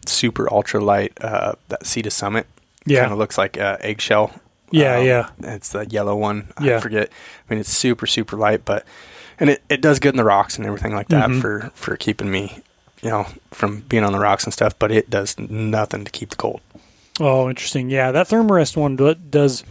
super 0.08 0.52
ultra 0.52 0.84
light 0.84 1.14
uh 1.22 1.54
that 1.68 1.86
Sea 1.86 2.02
to 2.04 2.10
Summit 2.12 2.48
yeah, 2.86 3.02
kind 3.02 3.12
of 3.14 3.18
looks 3.20 3.38
like 3.38 3.58
uh, 3.60 3.78
eggshell 3.82 4.32
Yeah, 4.72 5.00
yeah. 5.00 5.30
It's 5.40 5.70
the 5.74 5.86
yellow 5.88 6.16
one. 6.16 6.48
Yeah. 6.62 6.78
I 6.78 6.80
forget. 6.80 7.10
I 7.10 7.54
mean, 7.54 7.60
it's 7.60 7.70
super 7.72 8.06
super 8.08 8.38
light, 8.38 8.64
but 8.66 8.86
and 9.40 9.50
it, 9.50 9.62
it 9.70 9.82
does 9.82 10.00
good 10.00 10.14
in 10.14 10.18
the 10.18 10.24
rocks 10.24 10.58
and 10.58 10.66
everything 10.66 10.94
like 10.96 11.08
that 11.10 11.30
Mhm. 11.30 11.42
for 11.42 11.72
for 11.76 11.98
keeping 11.98 12.32
me, 12.32 12.62
you 13.02 13.10
know, 13.10 13.26
from 13.52 13.82
being 13.90 14.04
on 14.04 14.14
the 14.14 14.20
rocks 14.20 14.44
and 14.46 14.54
stuff. 14.54 14.78
But 14.80 14.92
it 14.92 15.10
does 15.10 15.38
nothing 15.40 16.06
to 16.06 16.12
keep 16.12 16.30
the 16.30 16.36
cold. 16.38 16.62
Oh, 17.20 17.50
interesting. 17.50 17.90
Yeah, 17.90 18.12
that 18.12 18.28
Thermarest 18.28 18.78
one 18.78 18.96
do- 18.96 19.16
does 19.16 19.64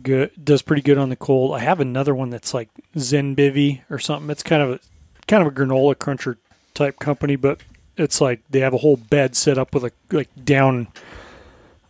good. 0.00 0.30
Does 0.42 0.62
pretty 0.62 0.82
good 0.82 0.98
on 0.98 1.08
the 1.08 1.16
cold. 1.16 1.54
I 1.54 1.58
have 1.60 1.80
another 1.80 2.14
one 2.14 2.30
that's 2.30 2.54
like 2.54 2.68
Zen 2.98 3.34
Bivy 3.36 3.80
or 3.90 3.98
something. 3.98 4.30
It's 4.30 4.42
kind 4.42 4.62
of 4.62 4.70
a 4.70 4.80
kind 5.26 5.46
of 5.46 5.52
a 5.52 5.54
granola 5.56 5.98
cruncher 5.98 6.38
type 6.74 6.98
company, 6.98 7.36
but 7.36 7.60
it's 7.96 8.20
like 8.20 8.40
they 8.50 8.60
have 8.60 8.74
a 8.74 8.78
whole 8.78 8.96
bed 8.96 9.36
set 9.36 9.58
up 9.58 9.74
with 9.74 9.84
a 9.84 9.92
like 10.10 10.28
down. 10.44 10.88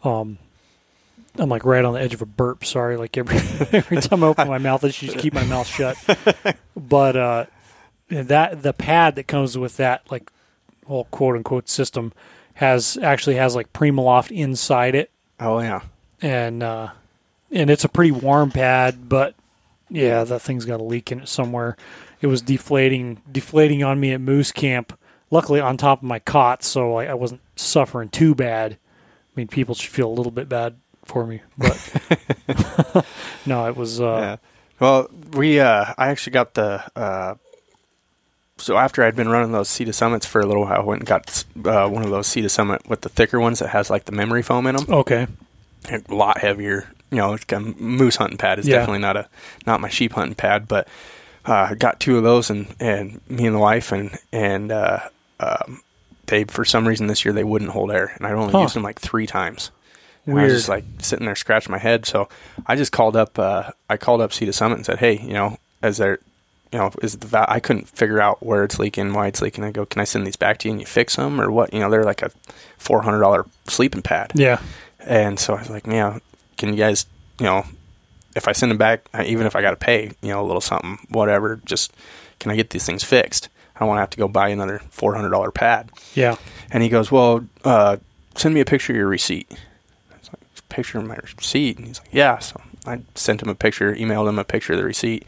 Um, 0.04 0.38
I'm 1.38 1.48
like 1.48 1.64
right 1.64 1.84
on 1.84 1.94
the 1.94 2.00
edge 2.00 2.12
of 2.14 2.22
a 2.22 2.26
burp. 2.26 2.64
Sorry, 2.64 2.96
like 2.96 3.16
every 3.16 3.36
every 3.72 3.98
time 4.00 4.24
I 4.24 4.26
open 4.26 4.48
my 4.48 4.58
mouth, 4.58 4.84
I 4.84 4.88
just 4.88 5.18
keep 5.18 5.32
my 5.32 5.44
mouth 5.44 5.66
shut. 5.66 5.96
But 6.74 7.16
uh, 7.16 7.46
that 8.08 8.62
the 8.62 8.72
pad 8.72 9.14
that 9.16 9.28
comes 9.28 9.56
with 9.56 9.76
that 9.76 10.02
like 10.10 10.30
well 10.86 11.04
quote 11.10 11.36
unquote 11.36 11.68
system 11.68 12.12
has 12.54 12.98
actually 13.00 13.36
has 13.36 13.54
like 13.54 13.72
Primaloft 13.72 14.30
inside 14.30 14.94
it, 14.94 15.10
Oh 15.38 15.60
yeah. 15.60 15.82
and 16.20 16.62
uh, 16.62 16.90
and 17.52 17.70
it's 17.70 17.84
a 17.84 17.88
pretty 17.88 18.10
warm 18.10 18.50
pad, 18.50 19.08
but 19.08 19.34
yeah, 19.88 20.24
that 20.24 20.42
thing's 20.42 20.64
got 20.64 20.80
a 20.80 20.84
leak 20.84 21.12
in 21.12 21.20
it 21.20 21.28
somewhere. 21.28 21.76
It 22.20 22.26
was 22.26 22.42
deflating 22.42 23.20
deflating 23.30 23.82
on 23.82 24.00
me 24.00 24.12
at 24.12 24.20
moose 24.20 24.52
camp. 24.52 24.98
Luckily, 25.30 25.60
on 25.60 25.78
top 25.78 26.00
of 26.00 26.04
my 26.04 26.18
cot, 26.18 26.62
so 26.62 26.96
I, 26.96 27.06
I 27.06 27.14
wasn't 27.14 27.40
suffering 27.56 28.10
too 28.10 28.34
bad. 28.34 28.72
I 28.72 29.32
mean, 29.34 29.48
people 29.48 29.74
should 29.74 29.90
feel 29.90 30.08
a 30.08 30.12
little 30.12 30.32
bit 30.32 30.48
bad 30.48 30.76
for 31.04 31.26
me, 31.26 31.40
but 31.56 33.06
no, 33.46 33.66
it 33.66 33.76
was. 33.76 34.00
Uh, 34.00 34.16
yeah. 34.20 34.36
Well, 34.78 35.08
we 35.32 35.58
uh, 35.58 35.94
I 35.96 36.08
actually 36.08 36.32
got 36.32 36.54
the 36.54 36.84
uh, 36.94 37.34
so 38.62 38.76
after 38.76 39.02
I'd 39.02 39.16
been 39.16 39.28
running 39.28 39.52
those 39.52 39.68
Sea 39.68 39.84
to 39.86 39.92
Summits 39.92 40.24
for 40.24 40.40
a 40.40 40.46
little 40.46 40.62
while, 40.62 40.80
I 40.80 40.84
went 40.84 41.00
and 41.00 41.08
got 41.08 41.44
uh, 41.64 41.88
one 41.88 42.04
of 42.04 42.10
those 42.10 42.28
Sea 42.28 42.42
to 42.42 42.48
Summit 42.48 42.88
with 42.88 43.00
the 43.00 43.08
thicker 43.08 43.40
ones 43.40 43.58
that 43.58 43.68
has 43.70 43.90
like 43.90 44.04
the 44.04 44.12
memory 44.12 44.42
foam 44.42 44.66
in 44.66 44.76
them. 44.76 44.86
Okay, 44.88 45.26
a 45.90 46.14
lot 46.14 46.38
heavier. 46.38 46.88
You 47.12 47.18
know, 47.18 47.36
moose 47.78 48.16
hunting 48.16 48.38
pad. 48.38 48.58
is 48.58 48.66
Yeah. 48.66 48.78
definitely 48.78 49.00
not 49.00 49.16
a 49.16 49.28
not 49.66 49.80
my 49.80 49.88
sheep 49.88 50.12
hunting 50.14 50.34
pad, 50.34 50.66
but 50.66 50.88
uh, 51.46 51.68
I 51.70 51.74
got 51.74 52.00
two 52.00 52.16
of 52.16 52.24
those, 52.24 52.50
and 52.50 52.74
and 52.80 53.20
me 53.28 53.46
and 53.46 53.54
the 53.54 53.60
wife, 53.60 53.92
and 53.92 54.18
and 54.32 54.72
uh, 54.72 55.00
um, 55.40 55.82
they 56.26 56.44
for 56.44 56.64
some 56.64 56.88
reason 56.88 57.06
this 57.06 57.24
year 57.24 57.32
they 57.34 57.44
wouldn't 57.44 57.70
hold 57.72 57.92
air, 57.92 58.12
and 58.16 58.26
I 58.26 58.32
only 58.32 58.52
Huh. 58.52 58.62
used 58.62 58.74
them 58.74 58.82
like 58.82 58.98
three 59.00 59.26
times. 59.26 59.70
And 60.24 60.38
I 60.38 60.44
was 60.44 60.52
just 60.52 60.68
like 60.68 60.84
sitting 60.98 61.26
there 61.26 61.34
scratching 61.34 61.72
my 61.72 61.78
head. 61.78 62.06
So 62.06 62.28
I 62.66 62.76
just 62.76 62.92
called 62.92 63.16
up. 63.16 63.38
Uh, 63.38 63.70
I 63.90 63.96
called 63.96 64.20
up 64.20 64.32
Sea 64.32 64.46
to 64.46 64.52
Summit 64.52 64.76
and 64.76 64.86
said, 64.86 64.98
"Hey, 65.00 65.18
you 65.18 65.32
know, 65.34 65.58
is 65.82 65.96
there, 65.96 66.20
you 66.72 66.78
know, 66.78 66.92
is 67.02 67.18
the 67.18 67.26
val- 67.26 67.44
I 67.48 67.58
couldn't 67.58 67.88
figure 67.88 68.20
out 68.20 68.40
where 68.40 68.62
it's 68.62 68.78
leaking, 68.78 69.12
why 69.14 69.26
it's 69.26 69.42
leaking. 69.42 69.64
I 69.64 69.72
go, 69.72 69.84
can 69.84 70.00
I 70.00 70.04
send 70.04 70.24
these 70.24 70.36
back 70.36 70.58
to 70.58 70.68
you 70.68 70.72
and 70.72 70.80
you 70.80 70.86
fix 70.86 71.16
them 71.16 71.40
or 71.40 71.50
what? 71.50 71.74
You 71.74 71.80
know, 71.80 71.90
they're 71.90 72.04
like 72.04 72.22
a 72.22 72.30
four 72.78 73.02
hundred 73.02 73.18
dollar 73.18 73.46
sleeping 73.66 74.00
pad. 74.02 74.30
yeah, 74.36 74.60
And 75.00 75.40
so 75.40 75.54
I 75.56 75.58
was 75.58 75.70
like, 75.70 75.88
yeah, 75.88 76.20
can 76.62 76.72
you 76.72 76.78
guys, 76.78 77.06
you 77.40 77.46
know, 77.46 77.64
if 78.36 78.46
I 78.46 78.52
send 78.52 78.70
them 78.70 78.78
back, 78.78 79.08
even 79.24 79.46
if 79.46 79.56
I 79.56 79.62
got 79.62 79.70
to 79.70 79.76
pay, 79.76 80.12
you 80.22 80.28
know, 80.28 80.40
a 80.40 80.46
little 80.46 80.60
something, 80.60 80.98
whatever, 81.08 81.60
just 81.64 81.92
can 82.38 82.52
I 82.52 82.56
get 82.56 82.70
these 82.70 82.86
things 82.86 83.02
fixed? 83.02 83.48
I 83.74 83.80
don't 83.80 83.88
want 83.88 83.98
to 83.98 84.02
have 84.02 84.10
to 84.10 84.16
go 84.16 84.28
buy 84.28 84.48
another 84.48 84.78
four 84.90 85.14
hundred 85.16 85.30
dollar 85.30 85.50
pad. 85.50 85.90
yeah. 86.14 86.36
And 86.70 86.84
he 86.84 86.88
goes, 86.88 87.10
well, 87.10 87.44
uh, 87.64 87.96
send 88.36 88.54
me 88.54 88.60
a 88.60 88.64
picture 88.64 88.92
of 88.92 88.96
your 88.96 89.08
receipt. 89.08 89.48
I 89.50 90.14
was 90.20 90.28
like, 90.28 90.68
picture 90.68 90.98
of 90.98 91.04
my 91.04 91.16
receipt? 91.16 91.78
And 91.78 91.88
he's 91.88 91.98
like, 91.98 92.08
yeah. 92.12 92.38
So 92.38 92.60
I 92.86 93.00
sent 93.16 93.42
him 93.42 93.48
a 93.48 93.54
picture, 93.56 93.92
emailed 93.94 94.28
him 94.28 94.38
a 94.38 94.44
picture 94.44 94.74
of 94.74 94.78
the 94.78 94.84
receipt. 94.84 95.24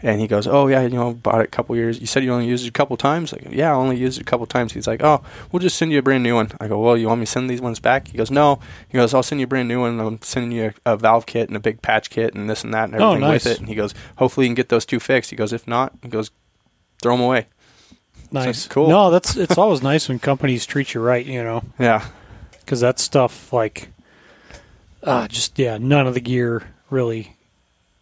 And 0.00 0.20
he 0.20 0.28
goes, 0.28 0.46
oh, 0.46 0.68
yeah, 0.68 0.82
you 0.82 0.90
know, 0.90 1.12
bought 1.12 1.40
it 1.40 1.44
a 1.46 1.50
couple 1.50 1.74
years. 1.74 1.98
You 2.00 2.06
said 2.06 2.22
you 2.22 2.32
only 2.32 2.46
used 2.46 2.64
it 2.64 2.68
a 2.68 2.72
couple 2.72 2.96
times? 2.96 3.32
Like, 3.32 3.48
yeah, 3.50 3.72
I 3.72 3.74
only 3.74 3.96
used 3.96 4.18
it 4.18 4.22
a 4.22 4.24
couple 4.24 4.46
times. 4.46 4.72
He's 4.72 4.86
like, 4.86 5.02
oh, 5.02 5.24
we'll 5.50 5.58
just 5.58 5.76
send 5.76 5.90
you 5.90 5.98
a 5.98 6.02
brand 6.02 6.22
new 6.22 6.36
one. 6.36 6.52
I 6.60 6.68
go, 6.68 6.78
well, 6.78 6.96
you 6.96 7.08
want 7.08 7.18
me 7.18 7.26
to 7.26 7.32
send 7.32 7.50
these 7.50 7.60
ones 7.60 7.80
back? 7.80 8.06
He 8.06 8.16
goes, 8.16 8.30
no. 8.30 8.60
He 8.88 8.96
goes, 8.96 9.12
I'll 9.12 9.24
send 9.24 9.40
you 9.40 9.44
a 9.44 9.48
brand 9.48 9.66
new 9.66 9.80
one. 9.80 9.98
I'm 9.98 10.22
sending 10.22 10.52
you 10.52 10.72
a, 10.86 10.92
a 10.92 10.96
valve 10.96 11.26
kit 11.26 11.48
and 11.48 11.56
a 11.56 11.60
big 11.60 11.82
patch 11.82 12.10
kit 12.10 12.32
and 12.34 12.48
this 12.48 12.62
and 12.62 12.72
that 12.74 12.90
and 12.90 12.94
Oh, 13.02 13.08
everything 13.14 13.20
nice. 13.28 13.44
with 13.44 13.52
it. 13.54 13.58
And 13.58 13.68
he 13.68 13.74
goes, 13.74 13.92
hopefully 14.18 14.46
you 14.46 14.50
can 14.50 14.54
get 14.54 14.68
those 14.68 14.86
two 14.86 15.00
fixed. 15.00 15.30
He 15.30 15.36
goes, 15.36 15.52
if 15.52 15.66
not, 15.66 15.92
he 16.02 16.08
goes, 16.08 16.30
throw 17.02 17.14
them 17.16 17.24
away. 17.24 17.46
Nice, 18.30 18.68
cool. 18.68 18.88
No, 18.88 19.10
that's 19.10 19.36
it's 19.36 19.58
always 19.58 19.82
nice 19.82 20.08
when 20.08 20.18
companies 20.20 20.64
treat 20.64 20.94
you 20.94 21.00
right, 21.00 21.26
you 21.26 21.42
know, 21.42 21.64
Yeah. 21.78 22.06
because 22.60 22.80
that 22.82 23.00
stuff 23.00 23.52
like, 23.52 23.88
uh, 25.02 25.26
just 25.28 25.58
yeah, 25.58 25.78
none 25.78 26.06
of 26.06 26.14
the 26.14 26.20
gear 26.20 26.62
really, 26.90 27.36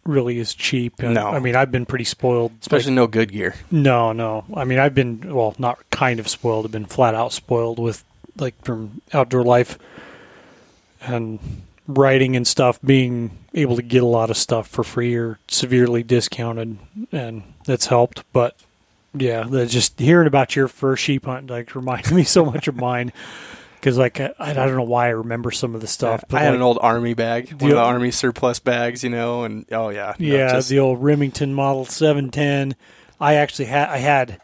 really 0.07 0.39
is 0.39 0.53
cheap. 0.53 0.99
And, 0.99 1.13
No. 1.13 1.27
I 1.27 1.39
mean 1.39 1.55
I've 1.55 1.71
been 1.71 1.85
pretty 1.85 2.05
spoiled. 2.05 2.53
Especially 2.61 2.93
no 2.93 3.07
good 3.07 3.31
gear. 3.31 3.55
No, 3.69 4.13
no. 4.13 4.45
I 4.55 4.63
mean, 4.63 4.79
I've 4.79 4.95
been 4.95 5.33
well, 5.33 5.55
not 5.59 5.77
kind 5.91 6.19
of 6.19 6.27
spoiled. 6.27 6.65
I've 6.65 6.71
been 6.71 6.85
flat 6.85 7.13
out 7.13 7.33
spoiled 7.33 7.79
with 7.79 8.03
like 8.37 8.59
from 8.63 9.01
outdoor 9.13 9.43
life 9.43 9.77
and 11.01 11.39
writing 11.87 12.35
and 12.35 12.47
stuff. 12.47 12.79
Being 12.83 13.31
able 13.53 13.75
to 13.75 13.81
get 13.81 14.03
a 14.03 14.07
lot 14.07 14.29
of 14.29 14.37
stuff 14.37 14.67
for 14.67 14.83
free 14.83 15.15
or 15.15 15.39
severely 15.47 16.03
discounted, 16.03 16.77
and 17.11 17.43
that's 17.65 17.87
helped. 17.87 18.23
But 18.33 18.55
yeah, 19.13 19.45
just 19.67 19.99
hearing 19.99 20.27
about 20.27 20.55
your 20.55 20.67
first 20.67 21.03
sheep 21.03 21.25
hunt 21.25 21.49
like 21.49 21.75
reminded 21.75 22.11
me 22.13 22.23
so 22.23 22.45
much 22.45 22.67
of 22.67 22.75
mine 22.75 23.11
because 23.87 23.97
like 23.97 24.19
I, 24.19 24.33
I 24.37 24.51
don't 24.53 24.75
know 24.75 24.83
why 24.83 25.05
I 25.05 25.11
remember 25.11 25.49
some 25.49 25.73
of 25.73 25.79
the 25.79 25.87
stuff. 25.87 26.25
I 26.33 26.39
had 26.39 26.47
like, 26.49 26.55
an 26.55 26.61
old 26.61 26.77
army 26.81 27.13
bag, 27.13 27.49
one 27.51 27.57
The- 27.59 27.65
of 27.67 27.71
the 27.71 27.77
army 27.79 28.11
surplus 28.11 28.59
bags, 28.59 29.01
you 29.01 29.09
know, 29.09 29.45
and 29.45 29.65
oh 29.71 29.87
yeah, 29.89 30.13
no, 30.19 30.25
Yeah, 30.27 30.51
just- 30.51 30.67
the 30.67 30.79
old 30.79 31.01
Remington 31.01 31.53
Model 31.53 31.85
710. 31.85 32.75
I 33.21 33.35
actually 33.35 33.65
had 33.65 33.87
I 33.87 33.97
had 33.99 34.41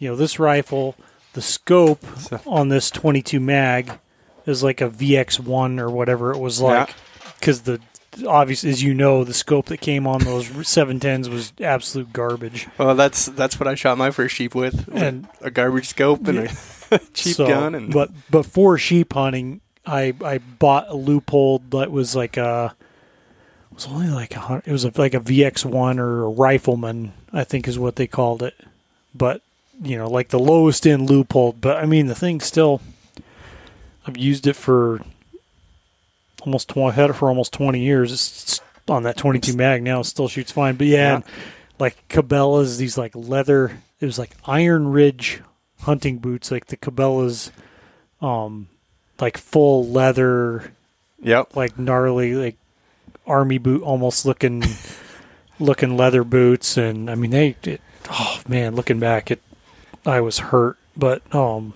you 0.00 0.08
know 0.10 0.16
this 0.16 0.40
rifle, 0.40 0.96
the 1.34 1.40
scope 1.42 2.04
on 2.48 2.68
this 2.68 2.90
22 2.90 3.38
mag 3.38 3.92
is 4.44 4.64
like 4.64 4.80
a 4.80 4.90
VX1 4.90 5.78
or 5.78 5.88
whatever 5.88 6.32
it 6.32 6.38
was 6.38 6.60
like 6.60 6.88
Yeah. 6.88 6.94
cuz 7.40 7.60
the 7.60 7.80
obviously 8.26 8.70
as 8.70 8.82
you 8.82 8.92
know 8.92 9.22
the 9.22 9.32
scope 9.32 9.66
that 9.66 9.80
came 9.80 10.04
on 10.04 10.22
those 10.24 10.48
710s 10.48 11.28
was 11.28 11.52
absolute 11.60 12.12
garbage. 12.12 12.66
well, 12.76 12.96
that's 12.96 13.26
that's 13.26 13.60
what 13.60 13.68
I 13.68 13.76
shot 13.76 13.96
my 13.98 14.10
first 14.10 14.34
sheep 14.34 14.52
with, 14.52 14.88
And- 14.92 15.28
a 15.40 15.50
garbage 15.52 15.86
scope 15.86 16.26
and 16.26 16.38
a 16.40 16.48
cheap 17.14 17.36
So, 17.36 17.46
gun, 17.46 17.74
and 17.74 17.92
but 17.92 18.10
before 18.30 18.78
sheep 18.78 19.12
hunting, 19.12 19.60
I 19.86 20.14
I 20.24 20.38
bought 20.38 20.88
a 20.88 20.94
Leupold 20.94 21.70
that 21.70 21.90
was 21.90 22.14
like 22.16 22.36
a 22.36 22.74
it 23.70 23.74
was 23.74 23.86
only 23.86 24.08
like 24.08 24.34
a 24.36 24.40
hun- 24.40 24.62
it 24.66 24.72
was 24.72 24.84
a, 24.84 24.92
like 24.96 25.14
a 25.14 25.20
VX1 25.20 25.98
or 25.98 26.24
a 26.24 26.28
rifleman, 26.28 27.12
I 27.32 27.44
think 27.44 27.66
is 27.68 27.78
what 27.78 27.96
they 27.96 28.06
called 28.06 28.42
it. 28.42 28.54
But 29.14 29.42
you 29.82 29.96
know, 29.96 30.08
like 30.08 30.28
the 30.28 30.38
lowest 30.38 30.86
end 30.86 31.08
Leupold. 31.08 31.56
But 31.60 31.76
I 31.78 31.86
mean, 31.86 32.06
the 32.06 32.14
thing 32.14 32.40
still, 32.40 32.80
I've 34.06 34.18
used 34.18 34.46
it 34.46 34.56
for 34.56 35.00
almost 36.42 36.68
twenty. 36.68 36.94
Had 36.94 37.10
it 37.10 37.14
for 37.14 37.28
almost 37.28 37.52
twenty 37.52 37.80
years. 37.80 38.12
It's, 38.12 38.60
on 38.88 39.04
that 39.04 39.16
twenty-two 39.16 39.54
mag 39.56 39.82
now. 39.82 40.00
It 40.00 40.04
still 40.04 40.26
shoots 40.28 40.50
fine. 40.52 40.74
But 40.76 40.88
yeah, 40.88 41.18
Yeah. 41.18 41.20
like 41.78 41.96
Cabela's, 42.08 42.76
these 42.78 42.98
like 42.98 43.14
leather. 43.14 43.72
It 44.00 44.06
was 44.06 44.18
like 44.18 44.32
Iron 44.46 44.88
Ridge 44.88 45.42
hunting 45.82 46.18
boots, 46.18 46.50
like 46.50 46.66
the 46.66 46.76
Cabela's, 46.76 47.50
um, 48.20 48.68
like 49.20 49.36
full 49.38 49.86
leather, 49.88 50.72
yep, 51.20 51.56
like 51.56 51.78
gnarly, 51.78 52.34
like 52.34 52.56
army 53.26 53.58
boot, 53.58 53.82
almost 53.82 54.24
looking, 54.26 54.62
looking 55.58 55.96
leather 55.96 56.24
boots. 56.24 56.76
And 56.76 57.10
I 57.10 57.14
mean, 57.14 57.30
they, 57.30 57.56
it, 57.64 57.80
oh 58.10 58.40
man, 58.48 58.74
looking 58.74 58.98
back, 59.00 59.30
it, 59.30 59.40
I 60.06 60.20
was 60.20 60.38
hurt, 60.38 60.76
but 60.96 61.22
um, 61.34 61.74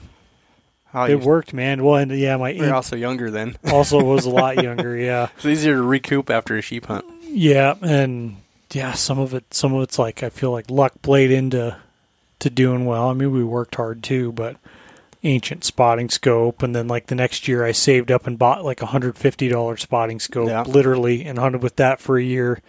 oh, 0.95 1.05
it 1.05 1.21
worked, 1.21 1.53
man. 1.53 1.85
Well, 1.85 1.97
and 1.97 2.11
yeah, 2.13 2.37
my 2.37 2.51
You're 2.51 2.75
also 2.75 2.97
younger 2.97 3.31
then. 3.31 3.57
also 3.71 4.03
was 4.03 4.25
a 4.27 4.31
lot 4.31 4.57
younger. 4.63 4.97
Yeah, 4.97 5.29
It's 5.37 5.47
easier 5.47 5.75
to 5.75 5.83
recoup 5.83 6.31
after 6.31 6.57
a 6.57 6.63
sheep 6.63 6.87
hunt. 6.87 7.05
yeah, 7.23 7.75
and 7.83 8.37
yeah, 8.73 8.93
some 8.93 9.19
of 9.19 9.35
it, 9.35 9.53
some 9.53 9.73
of 9.75 9.83
it's 9.83 9.99
like 9.99 10.23
I 10.23 10.31
feel 10.31 10.51
like 10.51 10.71
luck 10.71 10.93
played 11.03 11.31
into 11.31 11.77
to 12.41 12.51
doing 12.51 12.85
well. 12.85 13.09
I 13.11 13.15
mean, 13.15 13.33
we 13.33 13.45
worked 13.45 13.75
hard 13.77 14.03
too, 14.03 14.33
but 14.33 14.57
ancient 15.23 15.65
spotting 15.65 16.11
scope, 16.11 16.63
and 16.63 16.75
then 16.77 16.87
like 16.89 17.07
the 17.07 17.15
next 17.15 17.49
year, 17.49 17.65
I 17.65 17.73
saved 17.73 18.11
up 18.11 18.27
and 18.27 18.39
bought 18.39 18.65
like 18.65 18.83
a 18.83 18.87
hundred 18.87 19.17
fifty 19.17 19.49
dollar 19.49 19.77
spotting 19.77 20.21
scope, 20.21 20.49
Yeah. 20.49 20.63
literally, 20.63 21.25
and 21.25 21.39
hunted 21.39 21.63
with 21.63 21.77
that 21.77 22.01
for 22.01 22.19
a 22.19 22.23
year. 22.23 22.61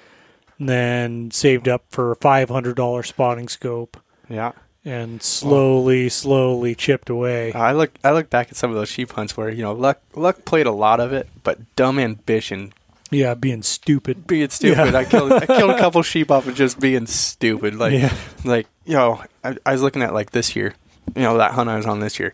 And 0.58 0.70
then 0.70 1.32
saved 1.32 1.68
up 1.68 1.84
for 1.90 2.12
a 2.12 2.16
five 2.16 2.50
hundred 2.50 2.78
dollar 2.78 3.04
spotting 3.04 3.50
scope, 3.50 3.98
Yeah, 4.30 4.54
and 4.86 5.22
slowly, 5.22 6.08
slowly 6.08 6.76
chipped 6.76 7.10
away. 7.10 7.52
I 7.52 7.74
look 7.74 7.92
I 8.06 8.12
look 8.12 8.30
back 8.30 8.48
at 8.50 8.56
some 8.56 8.70
of 8.70 8.78
those 8.78 8.88
sheep 8.88 9.12
hunts 9.12 9.36
where 9.36 9.50
you 9.50 9.62
know 9.64 9.74
luck 9.74 10.00
luck 10.14 10.46
played 10.46 10.66
a 10.66 10.72
lot 10.72 11.02
of 11.02 11.12
it, 11.12 11.28
but 11.44 11.76
dumb 11.76 12.00
ambition, 12.00 12.72
yeah, 13.12 13.34
being 13.36 13.62
stupid. 13.62 14.26
being 14.28 14.50
stupid. 14.50 14.94
Yeah. 14.94 15.00
I 15.00 15.06
killed 15.06 15.32
I 15.32 15.46
killed 15.46 15.72
a 15.72 15.78
couple 15.78 16.02
sheep 16.12 16.32
off 16.32 16.48
of 16.48 16.56
just 16.56 16.80
being 16.80 17.06
stupid. 17.08 17.76
Like 17.76 17.94
Yeah. 17.94 18.14
like 18.44 18.68
you 18.86 18.94
know 18.94 19.24
I, 19.44 19.56
I 19.66 19.72
was 19.74 19.82
looking 19.82 20.02
at 20.02 20.14
like 20.14 20.32
this 20.32 20.56
year, 20.56 20.74
you 21.16 21.22
know 21.24 21.38
that 21.38 21.52
hunt 21.52 21.70
I 21.70 21.78
was 21.78 21.86
on 21.86 22.00
this 22.00 22.20
year. 22.20 22.34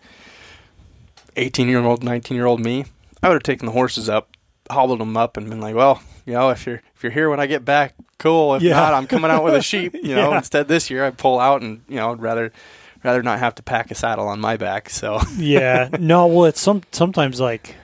Eighteen 1.36 1.70
year 1.70 1.80
old, 1.84 2.04
nineteen 2.04 2.36
year 2.36 2.46
old 2.46 2.60
me, 2.60 2.86
I 3.24 3.28
would 3.30 3.36
have 3.36 3.44
taken 3.44 3.66
the 3.66 3.72
horses 3.72 4.10
up, 4.10 4.30
hobbled 4.70 5.00
them 5.00 5.16
up, 5.16 5.38
and 5.38 5.50
been 5.50 5.62
like, 5.62 5.76
well, 5.76 6.02
You 6.26 6.34
know, 6.34 6.50
if 6.50 6.66
you're 6.66 6.82
if 6.96 7.04
you're 7.04 7.12
here 7.12 7.30
when 7.30 7.40
I 7.40 7.48
get 7.48 7.64
back, 7.64 7.94
cool. 8.20 8.56
If 8.56 8.62
Yeah. 8.64 8.74
not, 8.80 8.94
I'm 8.94 9.08
coming 9.08 9.32
out 9.32 9.44
with 9.44 9.54
a 9.56 9.62
sheep. 9.72 9.94
You 9.96 10.16
know, 10.16 10.32
Yeah. 10.32 10.38
instead 10.38 10.68
this 10.68 10.90
year 10.90 11.06
I 11.06 11.12
pull 11.12 11.40
out 11.40 11.62
and 11.62 11.82
you 11.88 11.96
know 11.96 12.12
I'd 12.12 12.22
rather 12.22 12.52
rather 13.04 13.24
not 13.24 13.40
have 13.40 13.56
to 13.56 13.64
pack 13.64 13.90
a 13.92 13.96
saddle 13.96 14.28
on 14.28 14.40
my 14.42 14.58
back. 14.58 14.90
So 14.90 15.20
yeah. 15.38 15.90
No, 16.00 16.28
well, 16.28 16.46
it's 16.50 16.60
some 16.62 16.82
sometimes 16.92 17.40
like 17.40 17.76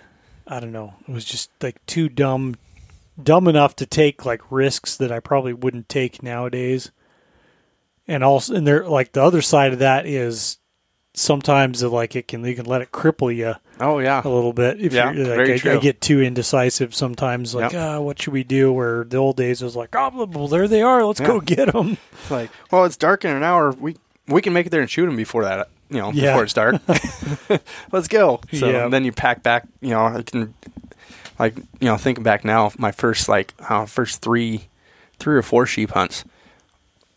I 0.46 0.60
don't 0.60 0.74
know. 0.74 0.94
It 1.08 1.12
was 1.14 1.24
just 1.26 1.50
like 1.62 1.84
too 1.86 2.10
dumb, 2.10 2.56
dumb 3.22 3.48
enough 3.48 3.76
to 3.78 3.86
take 3.86 4.26
like 4.26 4.42
risks 4.52 4.96
that 4.98 5.12
I 5.12 5.20
probably 5.20 5.54
wouldn't 5.54 5.90
take 5.90 6.22
nowadays. 6.24 6.92
And 8.08 8.24
also, 8.24 8.56
and 8.56 8.66
there 8.66 8.88
like 8.88 9.12
the 9.12 9.22
other 9.24 9.42
side 9.42 9.74
of 9.74 9.80
that 9.80 10.06
is 10.06 10.58
sometimes 11.14 11.82
like 11.84 12.16
it 12.16 12.28
can 12.28 12.44
you 12.46 12.56
can 12.56 12.66
let 12.66 12.82
it 12.82 12.92
cripple 12.92 13.36
you 13.36 13.56
oh 13.80 13.98
yeah, 13.98 14.22
a 14.24 14.30
little 14.30 14.54
bit 14.54 14.80
if 14.80 14.94
Yeah, 14.94 15.12
you're 15.12 15.26
like 15.26 15.60
very 15.60 15.72
I, 15.74 15.78
I 15.78 15.80
get 15.80 16.00
too 16.00 16.22
indecisive 16.22 16.94
sometimes 16.94 17.56
like 17.56 17.74
Yep. 17.74 17.82
ah 17.82 18.00
what 18.00 18.22
should 18.22 18.34
we 18.34 18.44
do 18.44 18.72
where 18.72 19.04
the 19.04 19.18
old 19.18 19.36
days 19.36 19.64
was 19.64 19.76
like 19.76 19.96
oh 19.96 20.26
well 20.26 20.48
there 20.48 20.68
they 20.68 20.84
are 20.84 21.04
let's 21.04 21.20
go 21.20 21.40
get 21.42 21.74
them 21.74 21.98
It's 22.22 22.30
like 22.30 22.52
well 22.72 22.86
it's 22.86 22.98
dark 22.98 23.26
in 23.26 23.32
an 23.36 23.42
hour. 23.44 23.72
We 23.72 23.96
we 24.28 24.44
can 24.44 24.54
make 24.54 24.68
it 24.68 24.70
there 24.70 24.82
and 24.82 24.90
shoot 24.90 25.08
them 25.08 25.16
before 25.16 25.44
that. 25.46 25.70
You 25.90 25.98
know, 25.98 26.12
Yeah. 26.12 26.34
before 26.34 26.44
it's 26.44 26.54
dark. 26.54 26.76
Let's 27.92 28.08
go. 28.10 28.42
So 28.54 28.70
Yeah. 28.70 28.88
then 28.90 29.04
you 29.06 29.12
pack 29.12 29.42
back. 29.42 29.68
You 29.82 29.92
know, 29.92 30.06
I 30.06 30.22
can 30.22 30.54
like 31.40 31.56
you 31.58 31.64
know 31.88 31.98
thinking 31.98 32.24
back 32.24 32.44
now, 32.46 32.72
my 32.78 32.92
first 32.92 33.28
like 33.30 33.54
uh, 33.70 33.86
first 33.86 34.22
three 34.22 34.68
three 35.20 35.36
or 35.36 35.42
four 35.42 35.66
sheep 35.66 35.92
hunts. 35.92 36.24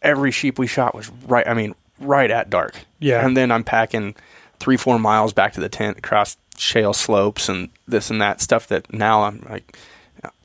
Every 0.03 0.31
sheep 0.31 0.59
we 0.59 0.67
shot 0.67 0.95
was 0.95 1.11
right. 1.27 1.47
I 1.47 1.53
mean, 1.55 1.75
right 1.99 2.31
at 2.31 2.49
dark. 2.49 2.75
Yeah. 2.99 3.25
And 3.25 3.37
then 3.37 3.51
I'm 3.53 3.65
packing 3.65 4.15
three, 4.59 4.79
four 4.79 4.99
miles 4.99 5.33
back 5.35 5.53
to 5.55 5.61
the 5.61 5.69
tent 5.69 5.99
across 5.99 6.37
shale 6.57 6.93
slopes 6.95 7.49
and 7.51 7.69
this 7.87 8.11
and 8.11 8.21
that 8.23 8.41
stuff 8.41 8.67
that 8.69 8.91
now 8.93 9.23
I'm 9.25 9.45
like, 9.49 9.77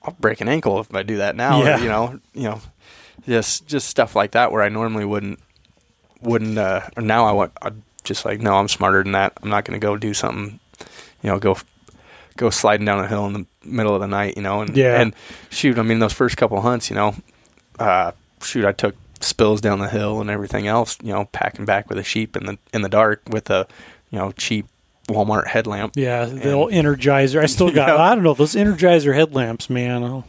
I'll 0.04 0.16
break 0.20 0.42
an 0.42 0.50
ankle 0.50 0.80
if 0.82 0.94
I 0.94 1.04
do 1.04 1.18
that 1.18 1.36
now. 1.38 1.62
or, 1.62 1.66
Yeah. 1.66 1.78
you 1.80 1.88
know, 1.88 2.20
you 2.34 2.44
know, 2.44 2.62
just 3.26 3.66
just 3.68 3.88
stuff 3.88 4.14
like 4.16 4.32
that 4.32 4.52
where 4.52 4.62
I 4.62 4.68
normally 4.70 5.06
wouldn't 5.06 5.40
wouldn't. 6.22 6.58
Uh, 6.58 6.82
or 6.98 7.02
now 7.04 7.26
I 7.26 7.32
want. 7.32 7.54
I 7.62 7.72
just 8.04 8.26
like 8.26 8.42
no, 8.42 8.56
I'm 8.56 8.68
smarter 8.68 9.04
than 9.04 9.14
that. 9.14 9.34
I'm 9.42 9.50
not 9.50 9.64
going 9.64 9.80
to 9.80 9.84
go 9.86 9.96
do 9.96 10.14
something. 10.14 10.60
You 11.24 11.30
know, 11.30 11.40
go 11.40 11.58
go 12.36 12.50
sliding 12.50 12.86
down 12.86 13.00
a 13.04 13.08
hill 13.08 13.26
in 13.26 13.34
the 13.34 13.46
middle 13.66 13.94
of 13.96 14.02
the 14.02 14.08
night. 14.08 14.36
You 14.38 14.44
know, 14.44 14.62
and 14.62 14.76
Yeah. 14.76 15.00
and 15.02 15.16
shoot. 15.50 15.78
I 15.78 15.82
mean, 15.84 16.00
those 16.00 16.14
first 16.14 16.38
couple 16.38 16.62
hunts, 16.62 16.90
you 16.90 16.96
know, 16.96 17.16
uh, 17.80 18.12
shoot, 18.42 18.66
I 18.66 18.72
took 18.72 18.96
spills 19.22 19.62
down 19.62 19.80
the 19.80 19.90
hill 19.90 20.22
and 20.22 20.30
everything 20.30 20.68
else. 20.68 20.98
You 21.02 21.14
know, 21.14 21.26
packing 21.32 21.66
back 21.66 21.90
with 21.90 21.98
a 21.98 22.04
sheep 22.04 22.36
in 22.38 22.46
the 22.46 22.58
in 22.74 22.82
the 22.82 22.90
dark 22.90 23.22
with 23.30 23.50
a 23.50 23.68
you 24.12 24.20
know 24.20 24.32
cheap 24.34 24.68
Walmart 25.08 25.46
headlamp. 25.48 25.94
yeah 25.96 26.26
the 26.26 26.52
old 26.52 26.72
energizer 26.72 27.40
I 27.42 27.46
still 27.46 27.72
got 27.72 27.88
Yeah. 27.96 27.98
I 27.98 28.16
don't 28.16 28.24
know 28.24 28.34
those 28.34 28.56
energizer 28.56 29.14
headlamps 29.14 29.70
man 29.70 30.24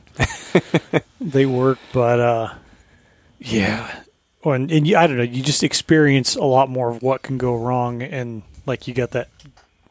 they 1.21 1.47
work 1.47 1.79
but 1.95 2.21
uh 2.21 2.55
yeah 3.39 4.03
and, 4.45 4.71
and 4.71 4.87
you, 4.87 4.97
I 4.97 5.07
don't 5.07 5.17
know 5.17 5.23
you 5.23 5.43
just 5.43 5.65
experience 5.65 6.37
a 6.37 6.45
lot 6.45 6.69
more 6.69 6.91
of 6.91 7.03
what 7.03 7.23
can 7.23 7.39
go 7.39 7.57
wrong 7.57 8.03
and 8.03 8.43
like 8.67 8.87
you 8.87 8.93
got 8.95 9.13
that 9.13 9.29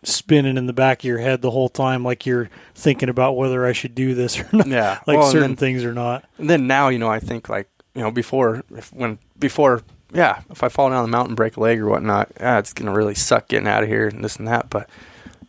spinning 0.05 0.57
in 0.57 0.65
the 0.67 0.73
back 0.73 0.99
of 0.99 1.05
your 1.05 1.17
head 1.17 1.41
the 1.41 1.51
whole 1.51 1.69
time 1.69 2.03
like 2.03 2.25
you're 2.25 2.49
thinking 2.75 3.09
about 3.09 3.35
whether 3.35 3.65
I 3.65 3.73
should 3.73 3.95
do 3.95 4.13
this 4.13 4.39
or 4.39 4.47
not 4.53 4.67
Yeah, 4.67 4.99
like 5.07 5.17
well, 5.17 5.31
certain 5.31 5.51
then- 5.51 5.55
things 5.57 5.83
or 5.83 5.93
not 5.93 6.23
And 6.37 6.49
then 6.49 6.67
now, 6.67 6.89
you 6.89 6.99
know, 6.99 7.09
I 7.09 7.19
think 7.19 7.49
like 7.49 7.67
you 7.93 8.01
know 8.01 8.11
before 8.11 8.63
if 8.75 8.91
when 8.93 9.17
before 9.39 9.81
yeah, 10.13 10.41
if 10.49 10.63
I 10.63 10.69
fall 10.69 10.89
down 10.89 11.03
the 11.03 11.09
mountain, 11.11 11.35
break 11.35 11.57
a 11.57 11.59
leg 11.59 11.79
or 11.81 11.87
whatnot, 11.89 12.31
yeah, 12.39 12.59
it's 12.59 12.71
gonna 12.73 12.93
really 12.93 13.15
suck 13.15 13.47
getting 13.49 13.67
out 13.67 13.83
of 13.83 13.89
here 13.89 14.07
and 14.07 14.23
this 14.23 14.37
and 14.37 14.47
that. 14.47 14.69
But 14.69 14.89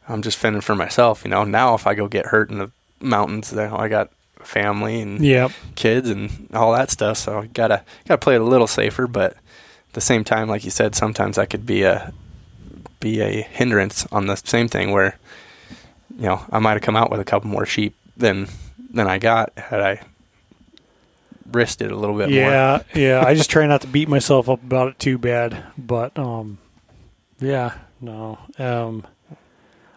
I'm 0.08 0.22
just 0.22 0.38
fending 0.38 0.60
for 0.62 0.74
myself, 0.74 1.22
you 1.24 1.30
know. 1.30 1.44
Now 1.44 1.74
if 1.74 1.86
I 1.86 1.94
go 1.94 2.08
get 2.08 2.26
hurt 2.26 2.50
in 2.50 2.58
the 2.58 2.70
mountains, 3.00 3.50
then 3.50 3.72
I 3.72 3.86
got 3.88 4.10
family 4.40 5.00
and 5.00 5.20
yeah 5.24 5.48
kids 5.74 6.08
and 6.08 6.48
all 6.54 6.72
that 6.72 6.90
stuff, 6.90 7.18
so 7.18 7.40
I 7.40 7.46
gotta 7.46 7.84
gotta 8.08 8.18
play 8.18 8.34
it 8.36 8.40
a 8.40 8.44
little 8.44 8.66
safer. 8.66 9.06
But 9.06 9.32
at 9.32 9.92
the 9.92 10.00
same 10.00 10.24
time, 10.24 10.48
like 10.48 10.64
you 10.64 10.70
said, 10.70 10.94
sometimes 10.94 11.36
I 11.38 11.46
could 11.46 11.66
be 11.66 11.82
a 11.82 12.12
be 13.10 13.20
a 13.20 13.42
hindrance 13.42 14.06
on 14.12 14.26
the 14.26 14.36
same 14.36 14.68
thing 14.68 14.90
where 14.92 15.18
you 16.16 16.26
know 16.26 16.44
I 16.50 16.58
might 16.58 16.72
have 16.72 16.82
come 16.82 16.96
out 16.96 17.10
with 17.10 17.20
a 17.20 17.24
couple 17.24 17.48
more 17.50 17.66
sheep 17.66 17.94
than 18.16 18.48
than 18.90 19.06
I 19.06 19.18
got 19.18 19.56
had 19.58 19.80
I 19.80 20.00
risked 21.52 21.80
it 21.82 21.92
a 21.92 21.96
little 21.96 22.16
bit 22.16 22.28
more. 22.28 22.38
Yeah, 22.38 22.82
yeah. 22.94 23.24
I 23.24 23.34
just 23.34 23.50
try 23.50 23.66
not 23.66 23.82
to 23.82 23.86
beat 23.86 24.08
myself 24.08 24.48
up 24.48 24.62
about 24.62 24.88
it 24.88 24.98
too 24.98 25.18
bad. 25.18 25.62
But 25.78 26.18
um, 26.18 26.58
yeah, 27.40 27.74
no. 28.00 28.38
Um, 28.58 29.06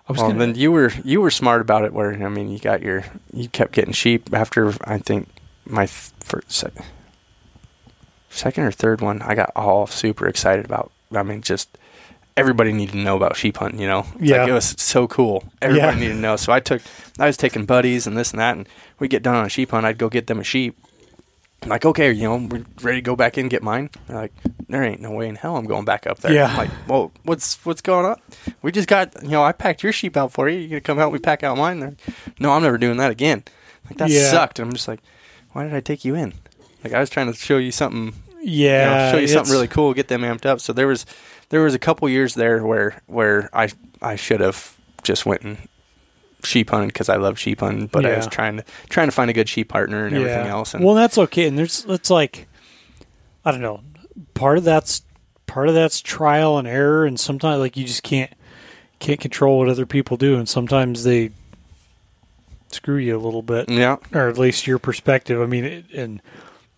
I 0.07 0.11
was 0.11 0.17
Well, 0.19 0.27
gonna, 0.31 0.39
then 0.39 0.55
you 0.55 0.71
were 0.71 0.91
you 1.03 1.21
were 1.21 1.31
smart 1.31 1.61
about 1.61 1.85
it. 1.85 1.93
Where 1.93 2.11
I 2.13 2.29
mean, 2.29 2.49
you 2.49 2.59
got 2.59 2.81
your 2.81 3.05
you 3.33 3.47
kept 3.49 3.71
getting 3.73 3.93
sheep 3.93 4.29
after 4.33 4.73
I 4.83 4.97
think 4.99 5.27
my 5.65 5.85
first, 5.87 6.51
sec- 6.51 6.73
second 8.29 8.63
or 8.63 8.71
third 8.71 9.01
one. 9.01 9.21
I 9.21 9.35
got 9.35 9.51
all 9.55 9.87
super 9.87 10.27
excited 10.27 10.65
about. 10.65 10.91
I 11.13 11.23
mean, 11.23 11.41
just 11.41 11.77
everybody 12.39 12.71
needed 12.73 12.93
to 12.93 12.97
know 12.97 13.15
about 13.15 13.35
sheep 13.35 13.57
hunting. 13.57 13.79
You 13.79 13.87
know, 13.87 14.05
Yeah. 14.19 14.39
like, 14.41 14.49
it 14.49 14.53
was 14.53 14.75
so 14.77 15.07
cool. 15.07 15.43
Everybody 15.61 15.93
Yeah. 15.97 15.99
needed 16.01 16.13
to 16.15 16.19
know. 16.19 16.35
So 16.35 16.51
I 16.53 16.59
took 16.59 16.81
I 17.19 17.25
was 17.27 17.37
taking 17.37 17.65
buddies 17.65 18.07
and 18.07 18.17
this 18.17 18.31
and 18.31 18.39
that, 18.39 18.55
and 18.57 18.67
we'd 18.99 19.09
get 19.09 19.23
done 19.23 19.35
on 19.35 19.45
a 19.45 19.49
sheep 19.49 19.71
hunt. 19.71 19.85
I'd 19.85 19.97
go 19.97 20.09
get 20.09 20.27
them 20.27 20.39
a 20.39 20.43
sheep. 20.43 20.77
I'm 21.61 21.67
like, 21.67 21.83
okay, 21.85 22.09
you 22.13 22.23
know, 22.23 22.37
we're 22.37 22.63
ready 22.81 22.99
to 22.99 23.01
go 23.01 23.17
back 23.17 23.37
in 23.37 23.41
and 23.41 23.49
get 23.51 23.61
mine. 23.61 23.89
They're 24.07 24.15
like, 24.15 24.31
there 24.69 24.81
ain't 24.81 25.01
no 25.01 25.11
way 25.11 25.27
in 25.27 25.35
hell 25.35 25.57
I'm 25.57 25.65
going 25.65 25.83
back 25.83 26.07
up 26.07 26.19
there. 26.19 26.31
Yeah. 26.31 26.45
I'm 26.47 26.55
like, 26.55 26.69
well, 26.87 27.11
what's 27.23 27.57
what's 27.65 27.81
going 27.81 28.05
on? 28.05 28.15
We 28.61 28.71
just 28.71 28.87
got, 28.87 29.21
you 29.21 29.29
know, 29.31 29.43
I 29.43 29.51
packed 29.51 29.83
your 29.83 29.91
sheep 29.91 30.15
out 30.15 30.31
for 30.31 30.47
you. 30.47 30.57
You 30.57 30.69
gonna 30.69 30.81
come 30.81 30.99
out? 30.99 31.11
We 31.11 31.19
pack 31.19 31.43
out 31.43 31.57
mine. 31.57 31.81
They're, 31.81 31.95
no, 32.39 32.51
I'm 32.51 32.63
never 32.63 32.77
doing 32.77 32.95
that 32.97 33.11
again. 33.11 33.43
Like 33.89 33.97
that 33.97 34.09
Yeah. 34.09 34.31
sucked. 34.31 34.59
And 34.59 34.67
I'm 34.69 34.73
just 34.73 34.87
like, 34.87 35.01
why 35.51 35.63
did 35.65 35.73
I 35.73 35.81
take 35.81 36.05
you 36.05 36.15
in? 36.15 36.33
Like 36.83 36.93
I 36.93 36.99
was 37.01 37.09
trying 37.09 37.27
to 37.29 37.37
show 37.37 37.57
you 37.57 37.73
something, 37.73 38.13
you 38.41 38.69
know, 38.69 38.75
yeah, 38.75 39.11
show 39.11 39.17
you 39.17 39.27
something 39.27 39.51
really 39.51 39.67
cool, 39.67 39.93
get 39.93 40.07
them 40.07 40.21
amped 40.21 40.45
up. 40.45 40.61
So 40.61 40.71
there 40.71 40.87
was 40.87 41.05
there 41.49 41.61
was 41.61 41.73
a 41.73 41.79
couple 41.79 42.07
years 42.09 42.35
there 42.35 42.65
where 42.65 43.01
where 43.07 43.49
I 43.53 43.69
I 44.01 44.15
should 44.15 44.39
have 44.39 44.77
just 45.03 45.25
went 45.25 45.41
and 45.41 45.57
sheep 46.43 46.69
hunted 46.69 46.87
because 46.87 47.09
I 47.09 47.17
love 47.17 47.37
sheep 47.37 47.59
hunting, 47.59 47.87
but 47.87 48.05
I 48.05 48.15
was 48.15 48.27
trying 48.27 48.57
to 48.57 48.65
trying 48.89 49.07
to 49.07 49.11
find 49.11 49.29
a 49.29 49.33
good 49.33 49.49
sheep 49.49 49.69
partner 49.69 50.05
and 50.05 50.15
everything 50.15 50.47
else. 50.47 50.73
And 50.73 50.83
well, 50.83 50.95
that's 50.95 51.17
okay. 51.17 51.47
And 51.47 51.57
there's 51.57 51.85
it's 51.85 52.09
like 52.09 52.47
I 53.45 53.51
don't 53.51 53.61
know. 53.61 53.81
Part 54.33 54.57
of 54.57 54.63
that's 54.63 55.01
part 55.47 55.67
of 55.67 55.73
that's 55.73 55.99
trial 56.01 56.57
and 56.57 56.67
error, 56.67 57.05
and 57.05 57.19
sometimes 57.19 57.59
like 57.59 57.75
you 57.75 57.85
just 57.85 58.03
can't 58.03 58.31
can't 58.99 59.19
control 59.19 59.57
what 59.59 59.69
other 59.69 59.85
people 59.85 60.17
do, 60.17 60.37
and 60.37 60.47
sometimes 60.47 61.03
they 61.03 61.31
screw 62.67 62.97
you 62.97 63.17
a 63.17 63.19
little 63.19 63.41
bit. 63.41 63.69
yeah, 63.69 63.97
or 64.13 64.29
at 64.29 64.37
least 64.37 64.67
your 64.67 64.79
perspective. 64.79 65.41
I 65.41 65.45
mean, 65.45 65.65
it, 65.65 65.85
and 65.93 66.21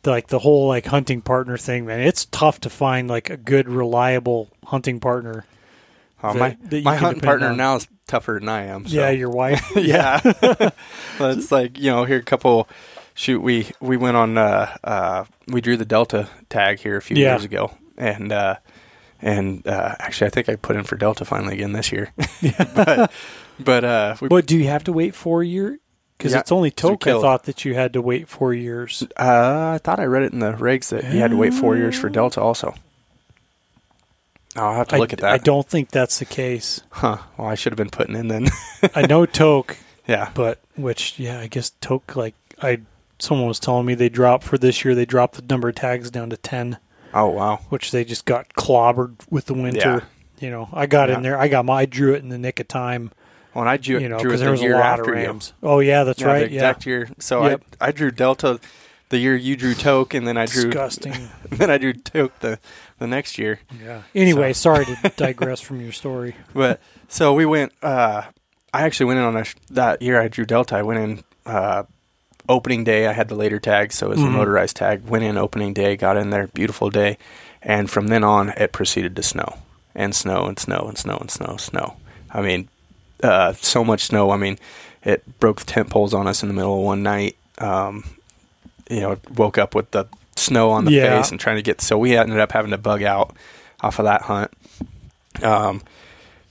like 0.06 0.28
the 0.28 0.39
whole 0.39 0.68
like 0.68 0.86
hunting 0.86 1.22
partner 1.22 1.58
thing, 1.58 1.86
man, 1.86 1.99
it's 2.02 2.26
tough 2.26 2.60
to 2.62 2.70
find 2.70 3.08
like 3.10 3.30
a 3.30 3.38
good, 3.38 3.68
reliable 3.70 4.49
hunting 4.66 4.99
partner. 4.99 5.45
Uh, 6.24 6.34
that- 6.34 6.39
my 6.39 6.58
that 6.70 6.84
my 6.84 6.95
hunting 6.95 7.22
partner 7.22 7.47
on. 7.47 7.58
now 7.58 7.76
is 7.78 7.88
tougher 8.08 8.38
than 8.39 8.49
I 8.49 8.66
am. 8.66 8.88
So. 8.88 8.95
Yeah, 8.95 9.10
your 9.10 9.30
wife. 9.30 9.64
yeah. 9.76 10.20
but 10.41 11.38
it's 11.38 11.52
like 11.52 11.78
you 11.80 11.91
know, 11.91 12.06
here 12.06 12.18
a 12.18 12.24
couple. 12.24 12.68
Shoot, 13.14 13.41
we 13.41 13.68
we 13.82 13.97
went 13.97 14.16
on. 14.18 14.38
Uh, 14.38 14.76
uh, 14.84 15.26
we 15.47 15.60
drew 15.62 15.76
the 15.78 15.86
Delta 15.86 16.30
tag 16.49 16.80
here 16.80 16.97
a 16.97 17.02
few 17.02 17.18
Yeah. 17.18 17.34
years 17.34 17.43
ago, 17.43 17.72
and 17.97 18.32
uh, 18.32 18.56
and 19.22 19.68
uh, 19.68 19.95
actually, 19.99 20.28
I 20.28 20.30
think 20.30 20.47
I 20.47 20.56
put 20.56 20.76
in 20.78 20.84
for 20.84 20.95
Delta 20.95 21.26
finally 21.26 21.56
again 21.56 21.74
this 21.74 21.91
year. 21.91 22.14
but 22.74 23.12
but 23.60 23.84
uh, 23.84 24.16
we, 24.22 24.41
do 24.43 24.58
you 24.58 24.68
have 24.68 24.86
to 24.86 24.93
wait 24.93 25.14
four 25.14 25.43
years? 25.43 25.78
Because 26.22 26.34
Yeah, 26.34 26.41
it's 26.41 26.51
only 26.51 26.69
Tok. 26.69 27.07
I 27.07 27.19
thought 27.19 27.43
that 27.45 27.65
you 27.65 27.74
had 27.74 27.93
to 27.93 28.01
wait 28.01 28.28
four 28.28 28.53
years. 28.53 29.01
uh, 29.17 29.72
I 29.74 29.80
thought 29.80 29.99
I 29.99 30.03
read 30.03 30.22
it 30.22 30.34
in 30.34 30.38
the 30.39 30.53
regs 30.53 30.89
that 30.89 31.03
you 31.11 31.19
had 31.19 31.32
to 31.32 31.36
wait 31.38 31.51
four 31.51 31.76
years 31.76 31.97
for 31.97 32.09
Delta 32.09 32.39
also. 32.39 32.76
I'll 34.55 34.76
have 34.76 34.89
to 34.89 34.97
I, 34.97 34.99
look 34.99 35.13
at 35.13 35.19
that. 35.19 35.32
I 35.32 35.38
don't 35.39 35.67
think 35.67 35.89
that's 35.89 36.19
the 36.19 36.26
case. 36.26 36.82
Huh. 36.91 37.17
Well, 37.38 37.47
I 37.47 37.55
should 37.55 37.72
have 37.72 37.78
been 37.78 37.89
putting 37.89 38.15
in 38.15 38.28
then. 38.28 38.49
I 38.95 39.07
know 39.07 39.26
Tok, 39.26 39.78
yeah. 40.07 40.30
but 40.36 40.59
which 40.76 41.17
yeah, 41.17 41.39
I 41.39 41.47
guess 41.47 41.72
Tok 41.82 42.15
like 42.15 42.36
I. 42.61 42.82
Someone 43.17 43.47
was 43.47 43.59
telling 43.59 43.86
me 43.86 43.93
they 43.95 44.09
dropped 44.09 44.43
for 44.43 44.57
this 44.57 44.84
year. 44.86 44.93
They 44.95 45.05
dropped 45.05 45.36
the 45.36 45.43
number 45.51 45.69
of 45.69 45.76
tags 45.76 46.11
down 46.11 46.30
to 46.32 46.38
ten. 46.38 46.78
Oh 47.13 47.30
wow. 47.30 47.57
which 47.69 47.91
they 47.91 48.03
just 48.05 48.26
got 48.26 48.49
clobbered 48.53 49.15
with 49.30 49.45
the 49.45 49.53
winter. 49.53 49.80
Yeah. 50.39 50.45
You 50.45 50.49
know, 50.51 50.69
I 50.74 50.86
got 50.86 51.09
Yeah. 51.09 51.17
in 51.17 51.24
there. 51.24 51.38
I 51.39 51.47
got 51.47 51.65
my. 51.65 51.82
I 51.82 51.86
drew 51.86 52.13
it 52.13 52.22
in 52.24 52.30
the 52.30 52.38
nick 52.38 52.59
of 52.59 52.67
time. 52.67 53.11
When 53.54 53.68
I 53.68 53.78
drew, 53.78 53.99
you 53.99 54.08
know, 54.10 54.20
drew 54.20 54.34
it 54.34 54.38
there 54.38 54.52
was 54.52 54.62
a 54.62 54.68
lot 54.68 54.99
of 54.99 55.08
after 55.08 55.20
you. 55.20 55.39
Oh 55.62 55.80
yeah, 55.80 56.04
that's 56.04 56.22
Yeah, 56.22 56.28
right. 56.28 56.39
The 56.49 56.54
Yeah, 56.56 56.62
exact 56.70 56.86
year. 56.86 57.10
So 57.20 57.45
Yep. 57.47 57.64
I 57.82 57.88
I 57.88 57.91
drew 57.91 58.12
Delta 58.12 58.60
the 59.10 59.18
year 59.18 59.36
you 59.36 59.58
drew 59.58 59.74
Tok, 59.74 60.14
and 60.14 60.26
then 60.26 60.38
I 60.38 60.45
drew 60.45 60.66
disgusting. 60.72 61.30
then 61.49 61.70
I 61.70 61.78
drew 61.78 61.93
Tok 61.93 62.39
the 62.39 62.60
the 62.99 63.08
next 63.08 63.38
year. 63.38 63.60
yeah. 63.84 64.04
Anyway, 64.16 64.54
sorry 64.54 64.86
to 64.86 65.12
digress 65.18 65.60
from 65.62 65.82
your 65.82 65.91
story. 65.91 66.36
But 66.54 66.80
so 67.10 67.34
we 67.34 67.45
went. 67.45 67.74
uh 67.84 68.24
I 68.74 68.84
actually 68.84 69.08
went 69.08 69.20
in 69.20 69.26
on 69.26 69.36
a, 69.36 69.43
sh- 69.43 69.56
that 69.72 70.02
year. 70.02 70.22
I 70.22 70.30
drew 70.30 70.45
Delta. 70.45 70.78
I 70.78 70.82
went 70.84 70.99
in 70.99 71.24
uh 71.45 71.84
opening 72.47 72.84
day. 72.86 73.06
I 73.08 73.12
had 73.14 73.28
the 73.28 73.36
later 73.36 73.60
tag, 73.60 73.91
so 73.91 74.08
it 74.08 74.10
was 74.12 74.20
Mhm. 74.20 74.26
the 74.26 74.32
motorized 74.32 74.78
tag. 74.78 75.04
Went 75.08 75.26
in 75.26 75.38
opening 75.38 75.74
day. 75.74 75.97
Got 75.97 76.16
in 76.16 76.30
there. 76.30 76.47
Beautiful 76.47 76.89
day. 76.89 77.18
And 77.62 77.89
from 77.89 78.08
then 78.08 78.24
on, 78.24 78.49
it 78.49 78.72
proceeded 78.72 79.16
to 79.18 79.24
snow 79.24 79.58
and 79.93 80.16
snow 80.16 80.45
and 80.47 80.58
snow 80.58 80.86
and 80.88 80.97
snow 80.97 81.18
and 81.20 81.30
snow 81.30 81.58
snow. 81.58 81.95
I 82.32 82.41
mean, 82.41 82.70
uh, 83.24 83.53
so 83.53 83.84
much 83.84 84.03
snow. 84.05 84.32
I 84.32 84.38
mean, 84.38 84.57
it 85.03 85.39
broke 85.39 85.59
the 85.59 85.65
tent 85.65 85.89
poles 85.89 86.13
on 86.13 86.28
us 86.28 86.41
in 86.43 86.47
the 86.49 86.53
middle 86.53 86.78
of 86.78 86.84
one 86.84 87.03
night. 87.03 87.36
Um, 87.57 88.03
you 88.89 88.99
know, 89.01 89.17
woke 89.36 89.57
up 89.57 89.74
with 89.76 89.91
the 89.91 90.05
snow 90.36 90.72
on 90.72 90.86
the 90.86 90.91
Yeah. 90.91 91.17
face 91.22 91.32
and 91.32 91.39
trying 91.39 91.55
to 91.57 91.61
get. 91.61 91.82
So 91.82 91.97
we 91.97 92.15
ended 92.17 92.39
up 92.39 92.51
having 92.51 92.72
to 92.72 92.78
bug 92.78 93.03
out 93.03 93.36
off 93.82 93.99
of 93.99 94.05
that 94.05 94.24
hunt. 94.24 94.51
Um, 95.41 95.82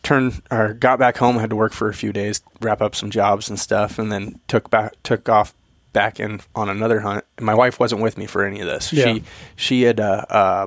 turned 0.02 0.40
or 0.50 0.72
got 0.74 0.98
back 0.98 1.16
home, 1.18 1.36
had 1.36 1.50
to 1.50 1.56
work 1.56 1.72
for 1.72 1.88
a 1.88 1.94
few 1.94 2.12
days, 2.12 2.40
wrap 2.60 2.80
up 2.80 2.94
some 2.94 3.10
jobs 3.10 3.50
and 3.50 3.58
stuff, 3.58 3.98
and 3.98 4.10
then 4.10 4.38
took 4.48 4.70
back 4.70 4.94
took 5.02 5.28
off 5.28 5.52
back 5.92 6.18
in 6.20 6.40
on 6.54 6.68
another 6.68 7.00
hunt. 7.00 7.24
And 7.36 7.44
my 7.46 7.54
wife 7.54 7.78
wasn't 7.78 8.00
with 8.00 8.16
me 8.16 8.26
for 8.26 8.44
any 8.44 8.60
of 8.60 8.66
this. 8.66 8.92
Yeah. 8.92 9.04
She 9.14 9.22
she 9.56 9.82
had 9.82 10.00
uh, 10.00 10.24
uh, 10.30 10.66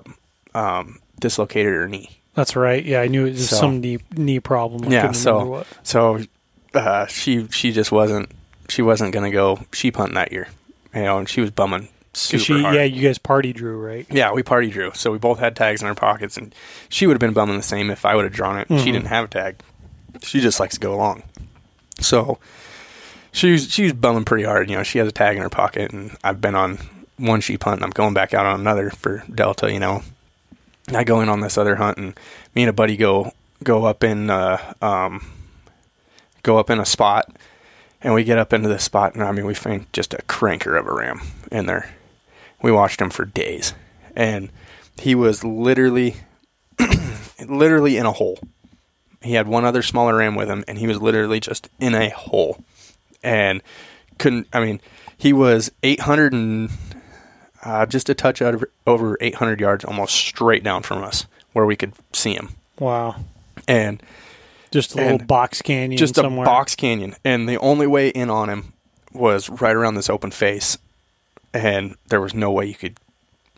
um, 0.54 1.00
dislocated 1.20 1.74
her 1.74 1.88
knee. 1.88 2.20
That's 2.36 2.56
right. 2.56 2.84
Yeah, 2.84 3.02
I 3.02 3.08
knew 3.08 3.26
it 3.26 3.32
was 3.32 3.50
So- 3.50 3.56
some 3.58 3.80
knee 3.82 4.00
knee 4.16 4.40
problem. 4.40 4.88
I 4.88 4.92
Yeah, 4.92 5.12
so- 5.12 5.46
what. 5.46 5.68
So 5.84 6.20
uh, 6.74 7.06
she 7.08 7.48
she 7.50 7.72
just 7.72 7.92
wasn't 7.92 8.32
she 8.70 8.82
wasn't 8.82 9.14
gonna 9.14 9.32
go 9.32 9.60
sheep 9.72 9.96
hunting 9.98 10.16
that 10.16 10.32
year, 10.32 10.48
you 10.96 11.02
know, 11.04 11.20
and 11.20 11.30
she 11.30 11.42
was 11.42 11.52
bumming 11.52 11.90
super 12.14 12.44
she, 12.44 12.62
hard. 12.62 12.76
yeah, 12.76 12.84
you 12.84 13.02
guys 13.02 13.18
party 13.18 13.54
drew, 13.54 13.78
right? 13.78 14.08
Yeah, 14.10 14.32
we 14.32 14.42
party 14.44 14.70
drew, 14.70 14.92
so 14.94 15.12
we 15.12 15.18
both 15.20 15.40
had 15.40 15.56
tags 15.56 15.82
in 15.82 15.88
our 15.88 15.96
pockets, 15.96 16.38
and 16.38 16.54
she 16.90 17.06
would 17.08 17.14
have 17.14 17.20
been 17.20 17.34
bumming 17.34 17.58
the 17.58 17.64
same 17.64 17.90
if 17.92 18.06
I 18.06 18.16
would 18.16 18.24
have 18.26 18.34
drawn 18.34 18.58
it. 18.60 18.68
Mhm. 18.70 18.84
She 18.84 18.92
didn't 18.92 19.08
have 19.08 19.26
a 19.26 19.28
tag; 19.28 19.58
she 20.24 20.40
just 20.40 20.60
likes 20.60 20.76
to 20.76 20.80
go 20.80 20.94
along. 20.94 21.24
So 22.00 22.40
she's 23.32 23.72
she's 23.72 23.94
bumming 23.94 24.26
pretty 24.26 24.44
hard. 24.46 24.70
You 24.70 24.78
know, 24.78 24.84
she 24.84 24.98
has 25.00 25.08
a 25.08 25.12
tag 25.12 25.36
in 25.38 25.44
her 25.44 25.50
pocket, 25.50 25.92
and 25.92 26.16
I've 26.24 26.42
been 26.42 26.56
on 26.56 26.80
one 27.18 27.42
sheep 27.42 27.64
hunt, 27.64 27.76
and 27.78 27.84
I'm 27.84 27.92
going 27.92 28.14
back 28.14 28.34
out 28.34 28.46
on 28.46 28.60
another 28.60 28.90
for 28.90 29.24
Delta. 29.34 29.72
You 29.72 29.80
know, 29.80 30.02
I 30.92 31.04
go 31.04 31.22
in 31.22 31.30
on 31.30 31.42
this 31.42 31.58
other 31.58 31.76
hunt, 31.76 31.98
and 31.98 32.20
me 32.56 32.64
and 32.64 32.70
a 32.70 32.74
buddy 32.74 32.98
go 32.98 33.32
go 33.64 33.86
up 33.86 34.04
in 34.04 34.30
uh, 34.30 34.74
um, 34.82 35.26
go 36.44 36.58
up 36.58 36.70
in 36.70 36.80
a 36.80 36.86
spot, 36.86 37.30
and 38.02 38.14
we 38.14 38.24
get 38.24 38.38
up 38.38 38.54
into 38.54 38.70
this 38.70 38.84
spot, 38.84 39.14
and 39.14 39.24
I 39.24 39.32
mean, 39.32 39.46
we 39.46 39.54
find 39.54 39.92
just 39.94 40.14
a 40.14 40.18
cranker 40.24 40.78
of 40.78 40.88
a 40.88 40.94
ram 40.94 41.22
in 41.52 41.66
there. 41.66 41.94
We 42.62 42.72
watched 42.72 43.02
him 43.02 43.10
for 43.10 43.26
days, 43.26 43.74
and 44.16 44.50
he 45.00 45.16
was 45.16 45.44
literally, 45.44 46.18
literally 47.48 47.98
in 47.98 48.06
a 48.06 48.12
hole. 48.12 48.40
He 49.22 49.34
had 49.34 49.48
one 49.48 49.64
other 49.64 49.82
smaller 49.82 50.18
ram 50.18 50.36
with 50.36 50.50
him, 50.50 50.66
and 50.68 50.78
he 50.78 50.88
was 50.88 51.02
literally 51.02 51.40
just 51.40 51.70
in 51.80 51.96
a 51.96 52.10
hole, 52.10 52.64
and 53.24 53.64
couldn't. 54.18 54.48
I 54.52 54.60
mean, 54.60 54.82
he 55.18 55.32
was 55.32 55.72
800 55.82 56.34
and 56.34 56.70
uh, 57.64 57.86
just 57.86 58.10
a 58.10 58.14
touch 58.14 58.42
out 58.42 58.54
of, 58.56 58.64
over 58.88 59.18
800 59.22 59.60
yards, 59.60 59.86
almost 59.86 60.16
straight 60.16 60.64
down 60.64 60.84
from 60.84 61.04
us, 61.04 61.26
where 61.54 61.66
we 61.66 61.76
could 61.76 61.94
see 62.12 62.34
him, 62.34 62.50
Wow. 62.80 63.16
and 63.68 64.02
Just 64.72 64.94
a 64.96 64.98
little 64.98 65.18
box 65.20 65.62
canyon 65.62 65.98
just 65.98 66.16
somewhere. 66.16 66.44
a 66.44 66.46
box 66.46 66.76
canyon, 66.76 67.16
and 67.24 67.48
the 67.48 67.58
only 67.58 67.88
way 67.88 68.10
in 68.10 68.30
on 68.30 68.50
him 68.50 68.74
was 69.14 69.50
right 69.50 69.76
around 69.76 69.96
this 69.96 70.10
open 70.10 70.32
face, 70.32 70.78
and 71.54 71.96
there 72.08 72.20
was 72.22 72.34
no 72.34 72.52
way 72.52 72.66
you 72.66 72.74
could, 72.76 72.98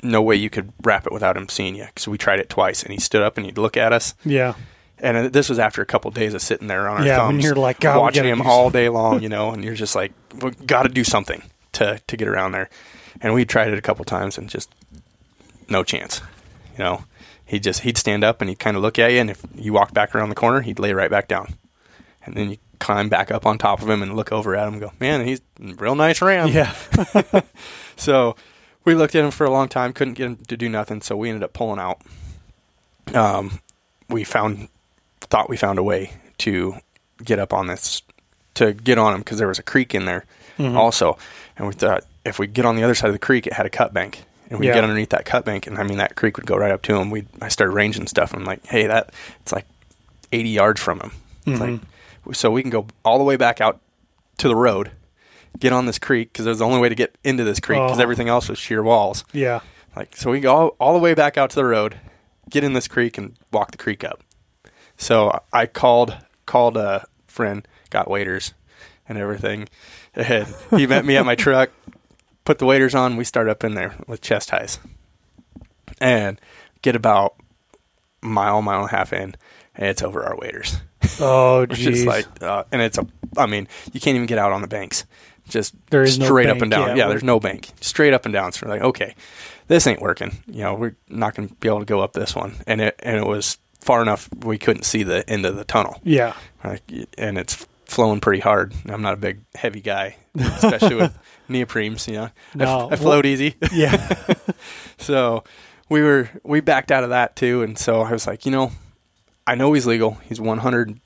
no 0.04 0.22
way 0.22 0.36
you 0.36 0.50
could 0.50 0.72
wrap 0.84 1.08
it 1.08 1.14
without 1.14 1.38
him 1.38 1.48
seeing 1.50 1.76
you. 1.76 1.86
Because 1.86 2.08
we 2.08 2.18
tried 2.18 2.40
it 2.40 2.50
twice, 2.50 2.84
and 2.84 2.92
he 2.92 3.00
stood 3.00 3.22
up 3.22 3.38
and 3.38 3.46
he'd 3.46 3.58
look 3.58 3.78
at 3.78 3.94
us, 3.94 4.14
Yeah. 4.26 4.56
and 5.00 5.16
uh, 5.18 5.28
this 5.30 5.48
was 5.50 5.58
after 5.58 5.82
a 5.82 5.86
couple 5.86 6.12
days 6.12 6.34
of 6.34 6.42
sitting 6.42 6.68
there 6.68 6.88
on 6.90 6.98
our 7.02 7.06
Yeah, 7.08 7.18
thumbs, 7.26 7.44
you're 7.44 7.56
like, 7.56 7.80
God, 7.80 8.00
watching 8.00 8.26
him 8.26 8.42
all 8.42 8.70
day 8.70 8.90
long, 8.90 9.24
you 9.24 9.30
know, 9.30 9.52
and 9.52 9.64
you're 9.64 9.74
just 9.76 9.96
like, 9.96 10.12
we 10.42 10.52
got 10.52 10.84
to 10.84 10.90
do 10.90 11.04
something 11.06 11.42
to 11.74 12.00
to 12.08 12.18
get 12.18 12.28
around 12.28 12.52
there, 12.52 12.70
and 13.22 13.34
we 13.34 13.46
tried 13.46 13.70
it 13.72 13.78
a 13.78 13.82
couple 13.82 14.06
times 14.06 14.38
and 14.38 14.50
just 14.50 14.70
no 15.70 15.84
chance, 15.84 16.22
you 16.78 16.84
know. 16.84 17.06
He 17.48 17.60
just 17.60 17.82
he'd 17.82 17.98
stand 17.98 18.24
up 18.24 18.42
and 18.42 18.50
he'd 18.50 18.60
kind 18.60 18.76
of 18.76 18.82
look 18.84 18.98
at 18.98 19.12
you, 19.12 19.20
and 19.20 19.30
if 19.30 19.42
you 19.54 19.72
walked 19.74 19.94
back 19.94 20.16
around 20.16 20.30
the 20.30 20.36
corner, 20.36 20.62
he'd 20.62 20.80
lay 20.80 20.94
right 20.94 21.12
back 21.12 21.28
down, 21.28 21.54
and 22.26 22.36
then 22.36 22.50
you 22.52 22.58
climb 22.80 23.08
back 23.08 23.30
up 23.32 23.46
on 23.46 23.58
top 23.58 23.82
of 23.82 23.90
him 23.90 24.02
and 24.02 24.16
look 24.16 24.32
over 24.32 24.56
at 24.56 24.68
him 24.68 24.74
and 24.74 24.82
go, 24.82 24.92
man, 25.00 25.26
he's 25.26 25.42
a 25.64 25.74
real 25.76 25.96
nice 25.96 26.22
ram. 26.22 26.50
Yeah. 26.50 26.74
So 27.98 28.36
we 28.84 28.94
looked 28.96 29.16
at 29.16 29.24
him 29.24 29.32
for 29.32 29.46
a 29.46 29.50
long 29.50 29.70
time, 29.70 29.94
couldn't 29.94 30.16
get 30.16 30.26
him 30.26 30.36
to 30.48 30.58
do 30.58 30.68
nothing, 30.68 31.02
so 31.02 31.16
we 31.16 31.30
ended 31.30 31.44
up 31.44 31.54
pulling 31.54 31.80
out. 31.80 32.02
Um, 33.14 33.60
we 34.10 34.24
found, 34.24 34.68
thought 35.22 35.50
we 35.50 35.56
found 35.58 35.80
a 35.80 35.84
way 35.84 36.12
to 36.40 36.76
get 37.24 37.40
up 37.40 37.54
on 37.54 37.68
this, 37.68 38.02
to 38.56 38.74
get 38.74 38.98
on 38.98 39.14
him 39.14 39.20
because 39.22 39.38
there 39.38 39.48
was 39.48 39.60
a 39.60 39.64
creek 39.64 39.96
in 39.96 40.06
there 40.06 40.26
Mhm. 40.58 40.76
also, 40.76 41.18
and 41.58 41.68
we 41.68 41.74
thought 41.74 42.04
if 42.26 42.40
we 42.40 42.48
get 42.48 42.66
on 42.66 42.76
the 42.76 42.84
other 42.84 42.96
side 42.96 43.08
of 43.08 43.14
the 43.14 43.20
creek, 43.20 43.48
it 43.48 43.54
had 43.54 43.66
a 43.66 43.70
cut 43.70 43.94
bank, 43.94 44.24
and 44.50 44.60
we 44.60 44.68
Yeah. 44.68 44.74
get 44.76 44.84
underneath 44.84 45.10
that 45.10 45.26
cut 45.26 45.46
bank, 45.46 45.68
and 45.68 45.78
I 45.78 45.84
mean 45.84 45.98
that 45.98 46.16
creek 46.16 46.38
would 46.38 46.46
go 46.46 46.56
right 46.58 46.72
up 46.72 46.82
to 46.84 46.96
him. 46.96 47.10
We 47.12 47.26
I 47.42 47.48
started 47.50 47.74
ranging 47.74 48.08
stuff, 48.08 48.32
and 48.34 48.42
I'm 48.42 48.46
like, 48.48 48.66
hey, 48.66 48.88
that 48.88 49.12
it's 49.42 49.52
like 49.52 49.66
80 50.32 50.50
yards 50.50 50.82
from 50.82 51.00
him. 51.00 51.12
It's 51.46 51.60
Mhm. 51.60 51.72
like 52.28 52.36
so 52.36 52.50
we 52.52 52.62
can 52.62 52.72
go 52.72 52.88
all 53.04 53.18
the 53.20 53.24
way 53.24 53.36
back 53.38 53.62
out 53.62 53.80
to 54.40 54.48
the 54.48 54.56
road, 54.56 54.92
get 55.60 55.72
on 55.72 55.86
this 55.86 56.00
creek 56.00 56.34
because 56.34 56.46
there's 56.46 56.58
the 56.60 56.66
only 56.66 56.80
way 56.80 56.90
to 56.90 56.96
get 56.96 57.16
into 57.24 57.44
this 57.44 57.60
creek 57.60 57.80
because 57.80 58.00
Oh. 58.00 58.04
everything 58.04 58.28
else 58.30 58.50
was 58.50 58.58
sheer 58.58 58.82
walls. 58.84 59.24
Yeah. 59.32 59.60
Like 59.96 60.16
so, 60.18 60.32
we 60.32 60.40
go 60.40 60.54
all, 60.56 60.68
all 60.80 60.94
the 60.94 61.00
way 61.00 61.14
back 61.14 61.38
out 61.38 61.52
to 61.52 61.56
the 61.56 61.64
road, 61.66 61.98
get 62.50 62.64
in 62.64 62.74
this 62.74 62.88
creek, 62.88 63.18
and 63.18 63.34
walk 63.52 63.72
the 63.72 63.78
creek 63.78 64.04
up. 64.04 64.22
So 64.98 65.40
I 65.54 65.66
called 65.68 66.18
called 66.46 66.78
a 66.78 67.06
friend, 67.28 67.68
got 67.92 68.10
waders 68.10 68.54
and 69.08 69.18
everything. 69.18 69.68
And 70.16 70.48
he 70.72 70.88
met 70.88 71.06
me 71.06 71.18
at 71.18 71.26
my 71.26 71.36
truck, 71.36 71.72
put 72.46 72.60
the 72.60 72.66
waders 72.66 72.96
on. 72.96 73.18
We 73.18 73.24
start 73.24 73.50
up 73.50 73.64
in 73.64 73.76
there 73.76 73.96
with 74.08 74.22
chest 74.22 74.50
highs, 74.52 74.80
and 76.00 76.40
get 76.82 76.96
about 76.96 77.36
mile, 78.22 78.62
mile 78.62 78.82
and 78.82 78.90
a 78.90 78.96
half 78.96 79.14
in, 79.14 79.36
and 79.76 79.88
it's 79.88 80.02
over 80.02 80.24
our 80.24 80.36
waders. 80.38 80.78
Oh, 81.20 81.66
geez. 81.70 82.06
like, 82.06 82.26
uh, 82.42 82.64
and 82.72 82.82
it's 82.82 82.98
a, 82.98 83.06
I 83.38 83.46
mean, 83.46 83.68
you 83.94 84.00
can't 84.00 84.16
even 84.16 84.26
get 84.28 84.38
out 84.38 84.52
on 84.52 84.62
the 84.62 84.68
banks. 84.68 85.06
Just 85.48 85.76
There 85.92 86.02
is 86.02 86.18
no 86.18 86.26
straight 86.26 86.48
up 86.48 86.56
bank, 86.56 86.62
and 86.64 86.72
down. 86.72 86.88
yeah. 86.90 86.96
Yeah, 87.04 87.08
there's 87.10 87.24
no 87.24 87.40
bank. 87.40 87.70
Straight 87.82 88.14
up 88.14 88.26
and 88.26 88.34
down. 88.34 88.52
So 88.52 88.66
we're 88.66 88.74
like, 88.74 88.82
okay, 88.82 89.16
this 89.68 89.86
ain't 89.86 90.02
working. 90.02 90.38
You 90.48 90.64
know, 90.64 90.74
we're 90.74 90.96
not 91.08 91.36
going 91.36 91.50
to 91.50 91.54
be 91.56 91.68
able 91.68 91.80
to 91.80 91.86
go 91.86 92.00
up 92.02 92.14
this 92.14 92.34
one. 92.36 92.56
And 92.66 92.82
it, 92.82 92.96
and 93.04 93.18
it 93.18 93.28
was 93.28 93.60
far 93.80 94.02
enough 94.02 94.28
we 94.44 94.58
couldn't 94.58 94.84
see 94.84 95.04
the 95.04 95.30
end 95.30 95.46
of 95.46 95.56
the 95.56 95.64
tunnel. 95.64 96.00
yeah. 96.04 96.34
Like, 96.64 96.82
and 97.20 97.38
it's 97.38 97.68
flowing 97.96 98.20
pretty 98.20 98.42
hard. 98.42 98.74
I'm 98.88 99.02
not 99.02 99.14
a 99.14 99.18
big, 99.18 99.42
heavy 99.56 99.82
guy, 99.82 100.18
especially 100.38 100.96
with 100.96 101.18
neoprenes, 101.50 102.08
you 102.08 102.14
know. 102.16 102.24
I, 102.26 102.32
No. 102.56 102.90
I 102.92 102.96
float 102.98 103.26
easy. 103.26 103.56
Yeah. 103.72 104.16
So 104.98 105.44
we 105.90 106.02
were 106.02 106.30
we 106.44 106.62
backed 106.62 106.92
out 106.92 107.04
of 107.04 107.10
that 107.12 107.36
too, 107.36 107.62
and 107.62 107.78
so 107.78 108.02
I 108.02 108.12
was 108.12 108.26
like, 108.26 108.46
you 108.46 108.52
know, 108.52 108.72
I 109.46 109.54
know 109.56 109.72
he's 109.74 109.86
legal. 109.86 110.16
He's 110.24 110.40
100, 110.42 111.00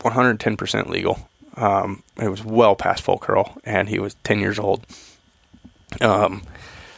110 0.00 0.56
percent 0.56 0.88
legal. 0.88 1.28
Um, 1.56 2.02
it 2.16 2.28
was 2.28 2.42
well 2.44 2.76
past 2.76 3.02
full 3.02 3.18
curl, 3.18 3.58
and 3.64 3.88
he 3.88 3.98
was 3.98 4.14
ten 4.24 4.38
years 4.38 4.58
old. 4.58 4.86
Um, 6.00 6.42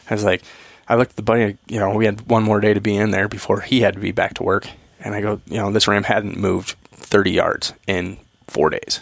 I 0.09 0.13
was 0.13 0.23
like, 0.23 0.43
I 0.87 0.95
looked 0.95 1.11
at 1.11 1.15
the 1.17 1.23
buddy. 1.23 1.57
You 1.67 1.79
know, 1.79 1.93
we 1.93 2.05
had 2.05 2.29
one 2.29 2.43
more 2.43 2.61
day 2.61 2.73
to 2.73 2.79
be 2.81 2.95
in 2.95 3.11
there 3.11 3.27
before 3.27 3.59
he 3.61 3.81
had 3.81 3.95
to 3.95 3.99
be 3.99 4.11
back 4.11 4.35
to 4.35 4.43
work, 4.43 4.67
and 5.01 5.13
I 5.15 5.19
go, 5.21 5.41
you 5.47 5.57
know, 5.57 5.71
this 5.71 5.87
ram 5.87 6.03
hadn't 6.03 6.37
moved 6.37 6.75
thirty 6.91 7.31
yards 7.31 7.73
in 7.87 8.17
four 8.53 8.69
days 8.69 9.01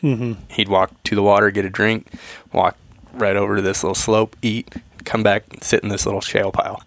hmm 0.00 0.32
he'd 0.50 0.68
walk 0.68 0.90
to 1.04 1.14
the 1.14 1.22
water, 1.22 1.50
get 1.50 1.64
a 1.64 1.70
drink, 1.70 2.06
walk 2.52 2.76
right 3.12 3.36
over 3.36 3.56
to 3.56 3.62
this 3.62 3.82
little 3.82 3.94
slope, 3.94 4.36
eat, 4.42 4.72
come 5.04 5.22
back, 5.22 5.44
sit 5.60 5.82
in 5.82 5.88
this 5.88 6.06
little 6.06 6.20
shale 6.20 6.52
pile, 6.52 6.82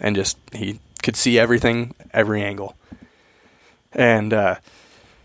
and 0.00 0.16
just 0.16 0.36
he 0.52 0.78
could 1.02 1.16
see 1.16 1.38
everything, 1.38 1.94
every 2.12 2.42
angle. 2.42 2.76
And 3.92 4.32
uh, 4.32 4.56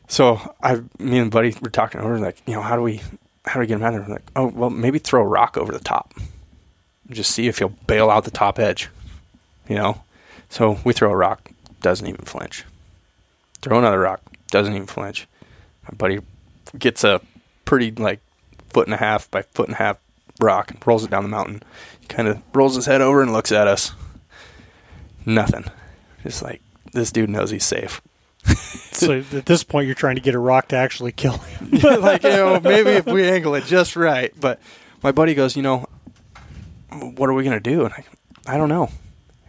so 0.08 0.56
I, 0.62 0.82
me 1.00 1.20
and 1.20 1.32
Buddy 1.32 1.56
were 1.62 1.70
talking 1.70 2.02
over, 2.02 2.20
like, 2.20 2.42
you 2.46 2.54
know, 2.54 2.62
how 2.62 2.76
do 2.76 2.82
we, 2.82 3.02
how 3.46 3.56
do 3.56 3.60
we 3.62 3.68
get 3.68 3.76
him 3.76 3.84
out 3.84 3.92
there? 3.92 4.02
We're 4.02 4.14
like, 4.14 4.32
oh, 4.36 4.48
well, 4.48 4.70
maybe 4.70 5.00
throw 5.00 5.22
a 5.22 5.28
rock 5.28 5.58
over 5.58 5.72
the 5.72 5.80
top, 5.80 6.14
just 7.10 7.32
see 7.32 7.48
if 7.48 7.60
he'll 7.60 7.74
bail 7.88 8.10
out 8.10 8.26
the 8.26 8.32
top 8.32 8.60
edge, 8.60 8.90
you 9.68 9.76
know. 9.76 10.02
So 10.50 10.80
we 10.86 10.94
throw 10.94 11.12
a 11.12 11.16
rock, 11.16 11.52
doesn't 11.82 12.08
even 12.08 12.26
flinch. 12.26 12.64
Throw 13.62 13.80
another 13.80 14.00
rock, 14.00 14.22
doesn't 14.50 14.74
even 14.74 14.88
flinch. 14.88 15.28
My 15.90 15.96
buddy 15.98 16.20
gets 16.78 17.04
a 17.04 17.22
pretty 17.66 17.92
like 17.92 18.20
foot 18.70 18.88
and 18.88 18.94
a 18.94 18.98
half 18.98 19.30
by 19.32 19.42
foot 19.42 19.68
and 19.68 19.76
a 19.76 19.78
half 19.78 19.98
rock 20.40 20.72
and 20.72 20.86
rolls 20.86 21.04
it 21.04 21.12
down 21.12 21.24
the 21.24 21.30
mountain. 21.30 21.64
He 22.00 22.08
kind 22.08 22.28
of 22.28 22.42
rolls 22.54 22.76
his 22.76 22.86
head 22.86 23.02
over 23.02 23.22
and 23.22 23.34
looks 23.34 23.52
at 23.52 23.68
us. 23.68 23.94
Nothing. 25.26 25.66
Just 26.24 26.42
like 26.42 26.62
this 26.94 27.12
dude 27.12 27.30
knows 27.30 27.52
he's 27.52 27.66
safe. 27.66 28.02
So 28.98 29.20
at 29.20 29.46
this 29.46 29.64
point, 29.64 29.86
you're 29.86 29.94
trying 29.94 30.16
to 30.16 30.22
get 30.22 30.34
a 30.34 30.40
rock 30.40 30.70
to 30.70 30.76
actually 30.76 31.12
kill 31.12 31.38
him. 31.38 31.70
like 32.02 32.24
you 32.24 32.30
know, 32.30 32.60
maybe 32.60 32.90
if 32.92 33.06
we 33.06 33.30
angle 33.30 33.54
it 33.54 33.66
just 33.66 33.96
right. 33.96 34.34
But 34.40 34.60
my 35.04 35.12
buddy 35.12 35.36
goes, 35.36 35.56
you 35.56 35.62
know, 35.62 35.86
what 36.92 37.30
are 37.30 37.34
we 37.34 37.44
gonna 37.44 37.60
do? 37.60 37.86
And 37.86 37.94
I, 37.94 38.04
I 38.48 38.58
don't 38.58 38.70
know. 38.70 38.90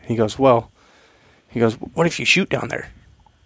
He 0.02 0.16
goes, 0.16 0.38
well, 0.38 0.70
he 1.48 1.60
goes, 1.60 1.76
what 1.76 2.06
if 2.06 2.20
you 2.20 2.26
shoot 2.26 2.50
down 2.50 2.68
there? 2.68 2.90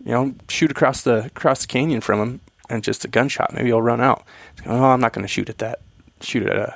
You 0.04 0.10
know, 0.10 0.34
shoot 0.48 0.72
across 0.72 1.02
the 1.02 1.26
across 1.26 1.60
the 1.60 1.68
canyon 1.68 2.00
from 2.00 2.20
him, 2.20 2.40
and 2.72 2.82
just 2.82 3.04
a 3.04 3.08
gunshot. 3.08 3.52
Maybe 3.54 3.68
he'll 3.68 3.82
run 3.82 4.00
out. 4.00 4.24
I 4.64 4.70
oh, 4.70 4.84
I'm 4.84 5.00
not 5.00 5.12
gonna 5.12 5.28
shoot 5.28 5.48
at 5.48 5.58
that. 5.58 5.80
Shoot 6.20 6.46
at 6.46 6.56
a. 6.56 6.74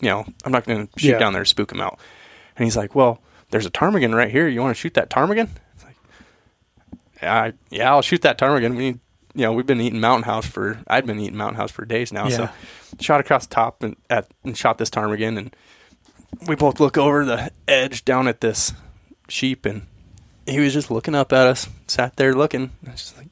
You 0.00 0.08
know, 0.08 0.24
I'm 0.44 0.52
not 0.52 0.64
gonna 0.64 0.88
shoot 0.96 1.10
Yeah. 1.10 1.18
down 1.18 1.32
there 1.32 1.42
to 1.44 1.48
spook 1.48 1.70
him 1.72 1.80
out. 1.80 1.98
And 2.56 2.64
he's 2.64 2.76
like, 2.76 2.94
well, 2.94 3.20
there's 3.50 3.66
a 3.66 3.70
ptarmigan 3.70 4.14
right 4.14 4.30
here. 4.30 4.48
You 4.48 4.60
want 4.60 4.74
to 4.76 4.80
shoot 4.80 4.94
that 4.94 5.10
ptarmigan? 5.10 5.48
It's 5.74 5.84
like, 5.84 5.96
yeah, 7.22 7.50
yeah, 7.70 7.90
I'll 7.90 8.02
shoot 8.02 8.22
that 8.22 8.38
ptarmigan. 8.38 8.76
We, 8.76 8.86
you 8.86 8.98
know, 9.34 9.52
we've 9.52 9.66
been 9.66 9.80
eating 9.80 10.00
Mountain 10.00 10.24
House 10.24 10.46
for. 10.46 10.80
I'd 10.86 11.06
been 11.06 11.20
eating 11.20 11.36
Mountain 11.36 11.56
House 11.56 11.70
for 11.70 11.84
days 11.84 12.12
now. 12.12 12.28
So, 12.28 12.48
shot 12.98 13.20
across 13.20 13.46
the 13.46 13.54
top 13.54 13.82
and 13.82 13.96
at 14.08 14.28
and 14.44 14.56
shot 14.56 14.78
this 14.78 14.90
ptarmigan 14.90 15.38
and 15.38 15.54
we 16.46 16.54
both 16.56 16.80
look 16.80 16.96
over 16.96 17.24
the 17.24 17.50
edge 17.68 18.04
down 18.04 18.28
at 18.28 18.40
this 18.40 18.72
sheep, 19.28 19.66
and 19.66 19.86
he 20.46 20.60
was 20.60 20.72
just 20.72 20.90
looking 20.90 21.14
up 21.14 21.32
at 21.32 21.46
us, 21.46 21.68
sat 21.86 22.16
there 22.16 22.34
looking. 22.34 22.70
I 22.86 22.90
was 22.92 23.00
just 23.00 23.16
like, 23.18 23.26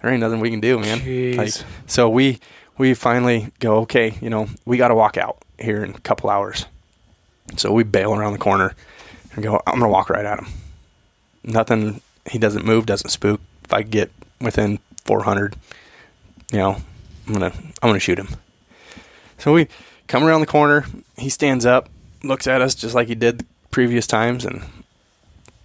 there 0.00 0.10
ain't 0.10 0.20
nothing 0.20 0.40
we 0.40 0.50
can 0.50 0.60
do, 0.60 0.78
man. 0.78 1.36
Like, 1.36 1.52
so 1.86 2.08
we 2.08 2.38
we 2.76 2.94
finally 2.94 3.50
go, 3.58 3.78
okay, 3.78 4.16
you 4.20 4.30
know, 4.30 4.48
we 4.64 4.76
got 4.76 4.88
to 4.88 4.94
walk 4.94 5.16
out 5.16 5.38
here 5.58 5.84
in 5.84 5.90
a 5.94 6.00
couple 6.00 6.30
hours. 6.30 6.66
So 7.56 7.72
we 7.72 7.82
bail 7.82 8.14
around 8.14 8.32
the 8.32 8.38
corner 8.38 8.74
and 9.34 9.42
go. 9.42 9.60
I'm 9.66 9.78
gonna 9.78 9.88
walk 9.88 10.10
right 10.10 10.24
at 10.24 10.38
him. 10.38 10.48
Nothing. 11.42 12.00
He 12.30 12.38
doesn't 12.38 12.64
move, 12.64 12.86
doesn't 12.86 13.10
spook. 13.10 13.40
If 13.64 13.72
I 13.72 13.82
get 13.82 14.10
within 14.40 14.78
400, 15.04 15.56
you 16.52 16.58
know, 16.58 16.76
I'm 17.26 17.32
gonna 17.32 17.52
I'm 17.82 17.88
gonna 17.88 17.98
shoot 17.98 18.18
him. 18.18 18.28
So 19.38 19.52
we 19.52 19.68
come 20.06 20.24
around 20.24 20.40
the 20.40 20.46
corner. 20.46 20.84
He 21.16 21.30
stands 21.30 21.64
up, 21.64 21.88
looks 22.22 22.46
at 22.46 22.60
us 22.60 22.74
just 22.74 22.94
like 22.94 23.08
he 23.08 23.14
did 23.14 23.38
the 23.38 23.46
previous 23.70 24.06
times, 24.06 24.44
and 24.44 24.62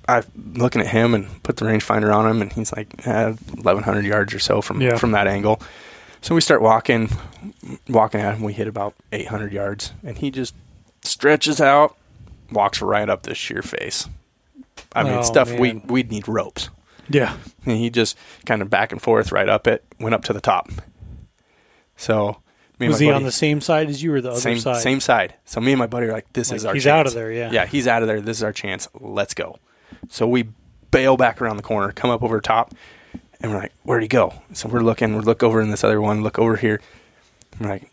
I'm 0.08 0.24
looking 0.56 0.82
at 0.82 0.88
him 0.88 1.14
and 1.14 1.42
put 1.44 1.58
the 1.58 1.66
rangefinder 1.66 2.14
on 2.14 2.30
him, 2.30 2.42
and 2.42 2.52
he's 2.52 2.74
like 2.74 3.08
eh, 3.08 3.32
1,100 3.32 4.06
yards 4.06 4.34
or 4.34 4.40
so 4.40 4.62
from 4.62 4.82
Yeah. 4.82 4.98
from 4.98 5.12
that 5.12 5.28
angle. 5.28 5.62
So 6.22 6.36
we 6.36 6.42
start 6.42 6.62
walking, 6.62 7.10
walking 7.90 8.22
at 8.22 8.36
him. 8.36 8.44
We 8.44 8.54
hit 8.54 8.68
about 8.68 8.96
800 9.12 9.52
yards, 9.54 9.92
and 10.06 10.18
he 10.18 10.32
just 10.32 10.56
stretches 11.04 11.60
out, 11.60 11.98
walks 12.52 12.82
right 12.82 13.10
up 13.10 13.24
this 13.24 13.38
sheer 13.38 13.62
face. 13.62 14.08
I 14.96 15.04
mean, 15.04 15.14
Oh, 15.14 15.22
stuff 15.24 15.52
we 15.52 15.74
man. 15.74 15.84
we'd 15.88 16.12
need 16.12 16.28
ropes. 16.28 16.70
Yeah. 17.10 17.36
And 17.66 17.78
he 17.78 17.90
just 17.90 18.18
kind 18.46 18.62
of 18.62 18.70
back 18.70 18.92
and 18.94 19.02
forth 19.02 19.32
right 19.32 19.50
up 19.50 19.68
it, 19.68 19.84
went 20.00 20.16
up 20.16 20.24
to 20.26 20.34
the 20.34 20.40
top. 20.42 20.70
So 21.98 22.38
Was 22.80 23.00
he 23.00 23.08
buddy- 23.08 23.16
on 23.16 23.24
the 23.24 23.32
same 23.32 23.62
side 23.62 23.90
as 23.90 24.02
you 24.02 24.14
or 24.14 24.22
the 24.22 24.32
other 24.32 24.40
same 24.40 24.60
side? 24.60 24.82
same 24.82 25.00
side. 25.00 25.34
So 25.46 25.60
me 25.62 25.72
and 25.74 25.80
my 25.80 25.88
buddy 25.88 26.08
are 26.08 26.12
like, 26.14 26.32
"This 26.34 26.50
Like, 26.52 26.58
is 26.58 26.66
our 26.66 26.74
he's 26.74 26.84
chance. 26.84 27.00
out 27.00 27.08
of 27.08 27.14
there, 27.14 27.32
yeah. 27.32 27.52
yeah, 27.52 27.66
he's 27.66 27.88
out 27.88 28.02
of 28.02 28.08
there. 28.08 28.22
This 28.22 28.38
is 28.38 28.44
our 28.44 28.54
chance. 28.54 28.88
Let's 29.00 29.34
go." 29.34 29.58
So 30.10 30.28
we 30.28 30.50
bail 30.92 31.18
back 31.18 31.42
around 31.42 31.58
the 31.58 31.64
corner, 31.64 31.92
come 31.92 32.10
up 32.12 32.24
over 32.24 32.40
top, 32.42 32.74
and 33.42 33.52
we're 33.52 33.58
like, 33.60 33.74
"Where'd 33.84 34.02
he 34.04 34.08
go?" 34.08 34.34
So 34.54 34.70
we're 34.70 34.82
looking. 34.82 35.16
We 35.16 35.22
look 35.22 35.44
over 35.44 35.62
in 35.62 35.70
this 35.72 35.84
other 35.84 36.02
one. 36.02 36.22
Look 36.24 36.40
over 36.40 36.56
here. 36.56 36.82
We're 37.60 37.70
like, 37.70 37.92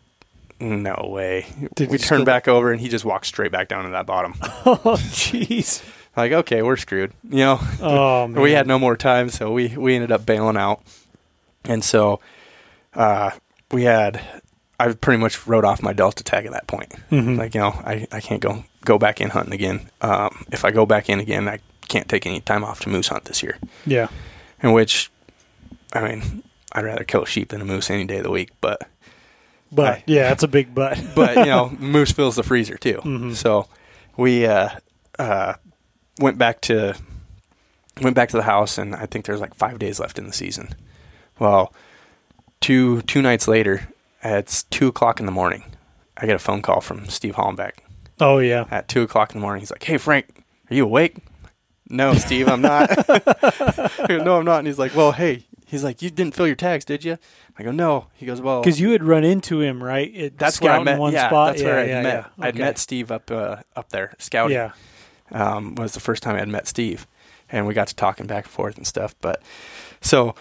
"No 0.61 1.09
way." 1.11 1.47
Did 1.75 1.91
we 1.91 1.99
turn 1.99 2.25
back 2.25 2.49
over, 2.49 2.73
and 2.73 2.81
he 2.81 2.89
just 2.89 3.05
walks 3.05 3.29
straight 3.29 3.53
back 3.53 3.69
down 3.69 3.85
to 3.85 3.91
that 3.91 4.07
bottom. 4.07 4.35
Oh, 4.67 4.97
jeez. 5.11 5.83
like, 6.17 6.33
okay, 6.33 6.63
we're 6.63 6.77
screwed. 6.77 7.13
You 7.29 7.39
know. 7.39 7.61
Oh, 7.81 8.27
man. 8.29 8.43
we 8.43 8.53
had 8.53 8.67
no 8.67 8.79
more 8.79 8.97
time, 8.97 9.29
so 9.31 9.53
we 9.53 9.69
we 9.77 9.95
ended 9.95 10.13
up 10.13 10.27
bailing 10.27 10.57
out, 10.57 10.83
and 11.65 11.83
so 11.83 12.21
uh, 12.95 13.31
we 13.73 13.85
had 13.85 14.21
I 14.79 14.93
pretty 14.93 15.21
much 15.21 15.47
wrote 15.47 15.65
off 15.65 15.83
my 15.83 15.93
Delta 15.93 16.25
tag 16.25 16.47
at 16.47 16.53
that 16.53 16.67
point. 16.67 16.91
Mhm. 17.11 17.37
Like 17.39 17.55
you 17.55 17.61
know, 17.61 17.69
I, 17.85 18.07
I 18.11 18.21
can't 18.21 18.41
go 18.41 18.65
go 18.85 18.99
back 18.99 19.21
in 19.21 19.29
hunting 19.31 19.53
again. 19.55 19.91
Um, 20.01 20.45
if 20.53 20.65
I 20.65 20.71
go 20.71 20.87
back 20.87 21.09
in 21.11 21.21
again, 21.21 21.49
I 21.49 21.59
can't 21.91 22.09
take 22.09 22.25
any 22.25 22.41
time 22.41 22.65
off 22.65 22.81
to 22.81 22.89
moose 22.89 23.09
hunt 23.09 23.25
this 23.27 23.43
year. 23.43 23.59
Yeah. 23.85 24.09
In 24.63 24.73
which, 24.73 25.11
I 25.93 26.01
mean, 26.09 26.43
I'd 26.73 26.85
rather 26.85 27.05
kill 27.05 27.23
a 27.23 27.27
sheep 27.27 27.49
than 27.51 27.61
a 27.61 27.65
moose 27.65 27.91
any 27.91 28.05
day 28.05 28.19
of 28.19 28.23
the 28.23 28.31
week. 28.31 28.51
But 28.61 28.89
But, 29.73 29.87
I- 29.95 30.05
yeah, 30.07 30.29
that's 30.29 30.43
a 30.43 30.49
big 30.49 30.75
but. 30.75 30.99
but 31.15 31.37
you 31.37 31.45
know, 31.47 31.71
moose 31.79 32.13
fills 32.13 32.37
the 32.37 32.43
freezer 32.43 32.79
too. 32.79 33.01
Mhm. 33.05 33.35
So 33.35 33.67
we 34.17 34.47
uh, 34.47 34.71
uh, 35.19 35.55
went 36.19 36.39
back 36.39 36.61
to 36.63 36.95
went 38.01 38.17
back 38.17 38.31
to 38.31 38.37
the 38.37 38.45
house, 38.45 38.79
and 38.79 38.95
I 38.95 39.07
think 39.07 39.27
there's 39.27 39.41
like 39.41 39.55
five 39.55 39.79
days 39.79 40.01
left 40.01 40.19
in 40.19 40.27
the 40.27 40.33
season. 40.33 40.75
Well, 41.39 41.73
two 42.61 43.03
two 43.03 43.21
nights 43.23 43.49
later, 43.49 43.89
it's 44.23 44.63
two 44.65 44.89
o'clock 44.89 45.21
in 45.21 45.27
the 45.27 45.33
morning. 45.33 45.65
I 46.17 46.27
get 46.27 46.37
a 46.37 46.39
phone 46.41 46.63
call 46.63 46.81
from 46.83 47.07
Steve 47.07 47.35
Hollenbeck 47.37 47.79
oh, 48.21 48.39
yeah. 48.39 48.67
at 48.71 48.89
two 48.89 49.03
o'clock 49.03 49.33
in 49.35 49.41
the 49.41 49.43
morning. 49.43 49.61
He's 49.61 49.71
like, 49.71 49.83
"Hey 49.83 49.97
Frank, 49.99 50.45
are 50.71 50.75
you 50.75 50.85
awake?" 50.85 51.17
No, 51.91 52.15
Steve, 52.15 52.49
I'm 52.49 52.63
not. 52.63 52.89
No, 54.09 54.37
I'm 54.39 54.45
not. 54.45 54.59
And 54.61 54.67
he's 54.67 54.79
like, 54.79 54.95
"Well, 54.95 55.13
hey." 55.13 55.47
He's 55.67 55.85
like, 55.85 56.03
"You 56.03 56.11
didn't 56.11 56.35
fill 56.35 56.47
your 56.49 56.57
tags, 56.57 56.85
did 56.85 57.05
you?" 57.05 57.17
I 57.59 57.63
go, 57.63 57.71
"No." 57.71 58.07
He 58.15 58.27
goes, 58.27 58.41
"Well, 58.41 58.61
Because 58.61 58.81
you 58.81 58.91
had 58.91 59.05
run 59.05 59.23
into 59.25 59.61
him, 59.61 59.83
right? 59.83 60.13
At 60.17 60.39
that's 60.39 60.61
where 60.61 60.73
I 60.73 60.83
met. 60.83 60.99
one 60.99 61.13
yeah, 61.13 61.29
spot. 61.29 61.53
that's 61.53 61.63
where 61.63 61.77
yeah, 61.87 61.95
I 61.95 61.97
yeah, 61.97 62.03
met. 62.03 62.15
yeah. 62.39 62.45
I'd 62.45 62.55
Okay. 62.55 62.59
met 62.65 62.79
Steve 62.79 63.11
up 63.13 63.31
uh, 63.31 63.57
up 63.77 63.91
there 63.91 64.15
scouting. 64.19 64.57
Yeah. 64.57 64.73
um, 65.33 65.75
was 65.77 65.93
the 65.93 66.01
first 66.01 66.23
time 66.25 66.35
I'd 66.37 66.49
met 66.49 66.67
Steve, 66.67 67.07
and 67.51 67.67
we 67.69 67.75
got 67.75 67.87
to 67.89 67.95
talking 67.95 68.27
back 68.27 68.45
and 68.47 68.53
forth 68.53 68.77
and 68.77 68.87
stuff. 68.87 69.15
But 69.21 69.43
so 70.01 70.35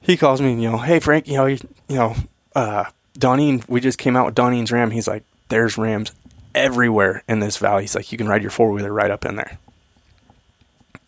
he 0.00 0.16
calls 0.16 0.40
me, 0.40 0.52
and, 0.52 0.62
you 0.62 0.70
know, 0.70 0.78
hey 0.78 1.00
Frank, 1.00 1.26
you 1.26 1.34
know, 1.34 1.46
you, 1.46 1.58
you 1.88 1.96
know, 1.96 2.14
uh, 2.54 2.84
Donine, 3.18 3.68
we 3.68 3.80
just 3.80 3.98
came 3.98 4.14
out 4.14 4.26
with 4.26 4.34
Donine's 4.36 4.70
ram. 4.70 4.92
He's 4.92 5.08
like, 5.08 5.24
there's 5.48 5.76
rams 5.76 6.12
everywhere 6.54 7.24
in 7.28 7.40
this 7.40 7.56
valley. 7.56 7.82
He's 7.82 7.94
like, 7.96 8.12
you 8.12 8.18
can 8.18 8.28
ride 8.28 8.42
your 8.42 8.50
four 8.52 8.70
wheeler 8.70 8.92
right 8.92 9.10
up 9.10 9.24
in 9.24 9.34
there. 9.36 9.58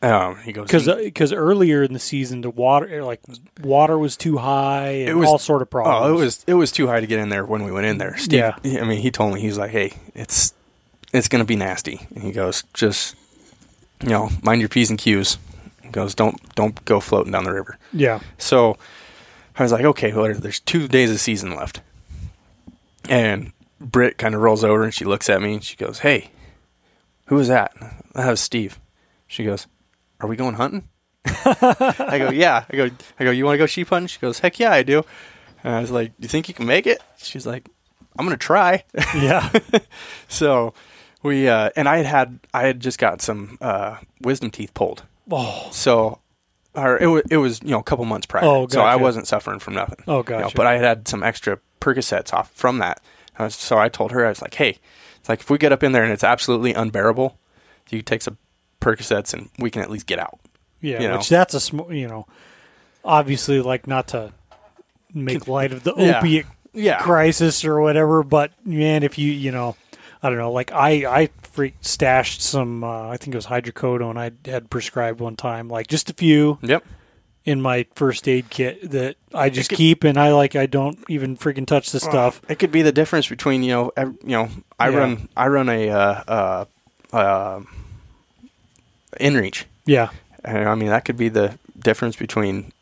Um, 0.00 0.36
he 0.44 0.52
goes, 0.52 0.66
Because 0.68 0.86
because 0.86 1.32
earlier 1.32 1.82
in 1.82 1.92
the 1.92 1.98
season, 1.98 2.42
the 2.42 2.50
water 2.50 3.02
like 3.02 3.20
water 3.62 3.98
was 3.98 4.16
too 4.16 4.36
high 4.36 4.90
and 4.90 5.08
It 5.08 5.14
was- 5.14 5.28
all 5.28 5.38
sort 5.38 5.60
of 5.60 5.68
problems. 5.70 6.06
Oh, 6.06 6.14
it 6.16 6.20
was 6.24 6.44
it 6.46 6.54
was 6.54 6.70
too 6.70 6.86
high 6.86 7.00
to 7.00 7.06
get 7.06 7.18
in 7.18 7.30
there 7.30 7.44
when 7.44 7.64
we 7.64 7.72
went 7.72 7.86
in 7.86 7.98
there. 7.98 8.16
Steve, 8.16 8.38
Yeah. 8.62 8.80
I 8.80 8.84
mean, 8.84 9.00
he 9.00 9.10
told 9.10 9.34
me 9.34 9.40
he's 9.40 9.58
like, 9.58 9.72
"Hey, 9.72 9.94
it's 10.14 10.54
it's 11.12 11.26
gonna 11.26 11.44
be 11.44 11.56
nasty," 11.56 12.06
and 12.14 12.22
he 12.22 12.30
goes, 12.30 12.62
"Just 12.74 13.16
you 14.02 14.10
know, 14.10 14.30
mind 14.42 14.60
your 14.60 14.68
p's 14.68 14.88
and 14.88 14.98
q's." 14.98 15.36
He 15.82 15.88
goes, 15.88 16.14
"Don't 16.14 16.36
don't 16.54 16.84
go 16.84 17.00
floating 17.00 17.32
down 17.32 17.42
the 17.44 17.52
river." 17.52 17.76
yeah. 17.92 18.20
So 18.38 18.76
I 19.58 19.64
was 19.64 19.72
like, 19.72 19.84
"Okay, 19.84 20.12
well, 20.12 20.32
there's 20.32 20.60
two 20.60 20.86
days 20.86 21.10
of 21.10 21.18
season 21.18 21.56
left," 21.56 21.80
and 23.08 23.52
Britt 23.80 24.16
kind 24.18 24.34
of 24.36 24.40
rolls 24.42 24.62
over 24.62 24.84
and 24.84 24.94
she 24.94 25.04
looks 25.04 25.28
at 25.28 25.42
me 25.42 25.54
and 25.54 25.64
she 25.64 25.74
goes, 25.76 26.00
"Hey, 26.00 26.30
who 27.26 27.34
was 27.36 27.48
that?" 27.48 27.72
That 28.14 28.30
was 28.30 28.40
Steve. 28.40 28.78
She 29.26 29.44
goes, 29.44 29.66
"Are 30.20 30.28
we 30.28 30.36
going 30.36 30.54
hunting?" 30.54 30.88
I 31.24 32.16
go, 32.18 32.30
yeah. 32.30 32.64
I 32.70 32.76
go, 32.76 32.90
I 33.18 33.24
go. 33.24 33.30
You 33.30 33.44
want 33.44 33.54
to 33.54 33.58
go 33.58 33.66
sheep 33.66 33.88
hunting? 33.88 34.06
She 34.08 34.18
goes, 34.18 34.38
heck 34.38 34.58
yeah, 34.58 34.72
I 34.72 34.82
do. 34.82 35.04
And 35.64 35.74
I 35.74 35.80
was 35.80 35.90
like, 35.90 36.08
do 36.16 36.22
you 36.24 36.28
think 36.28 36.48
you 36.48 36.54
can 36.54 36.66
make 36.66 36.86
it? 36.86 37.02
She's 37.18 37.46
like, 37.46 37.68
I'm 38.18 38.24
gonna 38.24 38.36
try. 38.36 38.84
Yeah. 39.14 39.48
so 40.28 40.74
we 41.22 41.48
uh, 41.48 41.70
and 41.76 41.88
I 41.88 41.98
had 41.98 42.06
had 42.06 42.40
I 42.54 42.62
had 42.66 42.80
just 42.80 42.98
got 42.98 43.20
some 43.22 43.58
uh, 43.60 43.98
wisdom 44.22 44.50
teeth 44.50 44.72
pulled. 44.74 45.02
oh. 45.30 45.68
So, 45.72 46.20
or 46.74 46.98
it 46.98 47.06
was 47.06 47.22
it 47.30 47.36
was 47.38 47.60
you 47.62 47.70
know 47.70 47.80
a 47.80 47.84
couple 47.84 48.04
months 48.04 48.26
prior. 48.26 48.44
Oh, 48.44 48.66
So 48.68 48.80
I 48.82 48.96
wasn't 48.96 49.26
suffering 49.26 49.58
from 49.58 49.74
nothing. 49.74 49.98
Oh, 50.06 50.18
You 50.18 50.34
know, 50.36 50.40
gotcha. 50.42 50.56
but 50.56 50.66
I 50.66 50.74
had 50.74 50.84
had 50.84 51.08
some 51.08 51.22
extra 51.22 51.58
Percocets 51.80 52.32
off 52.32 52.50
from 52.52 52.78
that. 52.78 53.00
I 53.38 53.44
was, 53.44 53.54
so 53.54 53.78
I 53.78 53.88
told 53.88 54.10
her 54.12 54.24
I 54.26 54.30
was 54.30 54.42
like, 54.42 54.54
hey, 54.54 54.78
it's 55.20 55.28
like 55.28 55.40
if 55.40 55.50
we 55.50 55.58
get 55.58 55.72
up 55.72 55.82
in 55.82 55.92
there 55.92 56.02
and 56.02 56.12
it's 56.12 56.24
absolutely 56.24 56.72
unbearable, 56.74 57.38
do 57.86 57.96
you 57.96 58.02
take 58.02 58.22
some 58.22 58.36
Percocets 58.80 59.34
and 59.34 59.48
we 59.58 59.70
can 59.70 59.82
at 59.82 59.90
least 59.90 60.06
get 60.06 60.18
out. 60.18 60.38
Yeah. 60.80 61.00
you 61.02 61.08
know. 61.08 61.16
Which 61.18 61.28
that's 61.28 61.54
a 61.54 61.60
sm- 61.60 61.90
you 61.92 62.06
know, 62.08 62.26
obviously 63.04 63.60
like 63.60 63.86
not 63.86 64.08
to 64.08 64.32
make 65.14 65.48
light 65.48 65.72
of 65.72 65.82
the 65.84 65.94
Yeah. 65.96 66.18
opiate 66.18 66.46
Yeah. 66.72 66.98
crisis 67.00 67.64
or 67.64 67.80
whatever, 67.80 68.22
but 68.22 68.52
man, 68.64 69.02
if 69.02 69.18
you 69.18 69.32
you 69.32 69.50
know, 69.50 69.76
I 70.22 70.28
don't 70.28 70.38
know, 70.38 70.52
like 70.52 70.70
I 70.72 70.90
I 71.22 71.28
freak 71.42 71.74
stashed 71.80 72.40
some 72.42 72.84
uh, 72.84 73.08
I 73.08 73.16
think 73.16 73.34
it 73.34 73.38
was 73.38 73.46
hydrocodone 73.46 74.16
I 74.16 74.30
had 74.48 74.70
prescribed 74.70 75.20
one 75.20 75.34
time, 75.36 75.68
like 75.68 75.86
just 75.88 76.10
a 76.10 76.14
few 76.14 76.58
Yep. 76.62 76.84
in 77.44 77.60
my 77.60 77.86
first 77.96 78.28
aid 78.28 78.48
kit 78.50 78.90
that 78.90 79.16
I 79.34 79.48
just 79.50 79.70
could- 79.70 79.76
keep 79.78 80.04
and 80.04 80.16
I 80.18 80.32
like 80.32 80.54
I 80.54 80.66
don't 80.66 80.98
even 81.08 81.36
freaking 81.36 81.66
touch 81.66 81.90
the 81.90 81.98
stuff. 82.00 82.40
It 82.48 82.58
could 82.60 82.70
be 82.70 82.82
the 82.82 82.92
difference 82.92 83.28
between 83.28 83.62
you 83.64 83.72
know 83.72 83.92
ev- 83.96 84.16
you 84.22 84.30
know 84.36 84.48
I 84.78 84.90
Yeah. 84.90 84.96
run 84.98 85.28
I 85.36 85.48
run 85.48 85.68
a 85.68 85.88
uh, 85.90 86.64
uh, 87.12 87.60
uh, 89.20 89.24
inReach, 89.24 89.64
Yeah. 89.86 90.10
and 90.44 90.68
I 90.68 90.74
mean 90.74 90.88
that 90.88 91.04
could 91.04 91.16
be 91.16 91.28
the 91.28 91.58
difference 91.78 92.16
between 92.16 92.72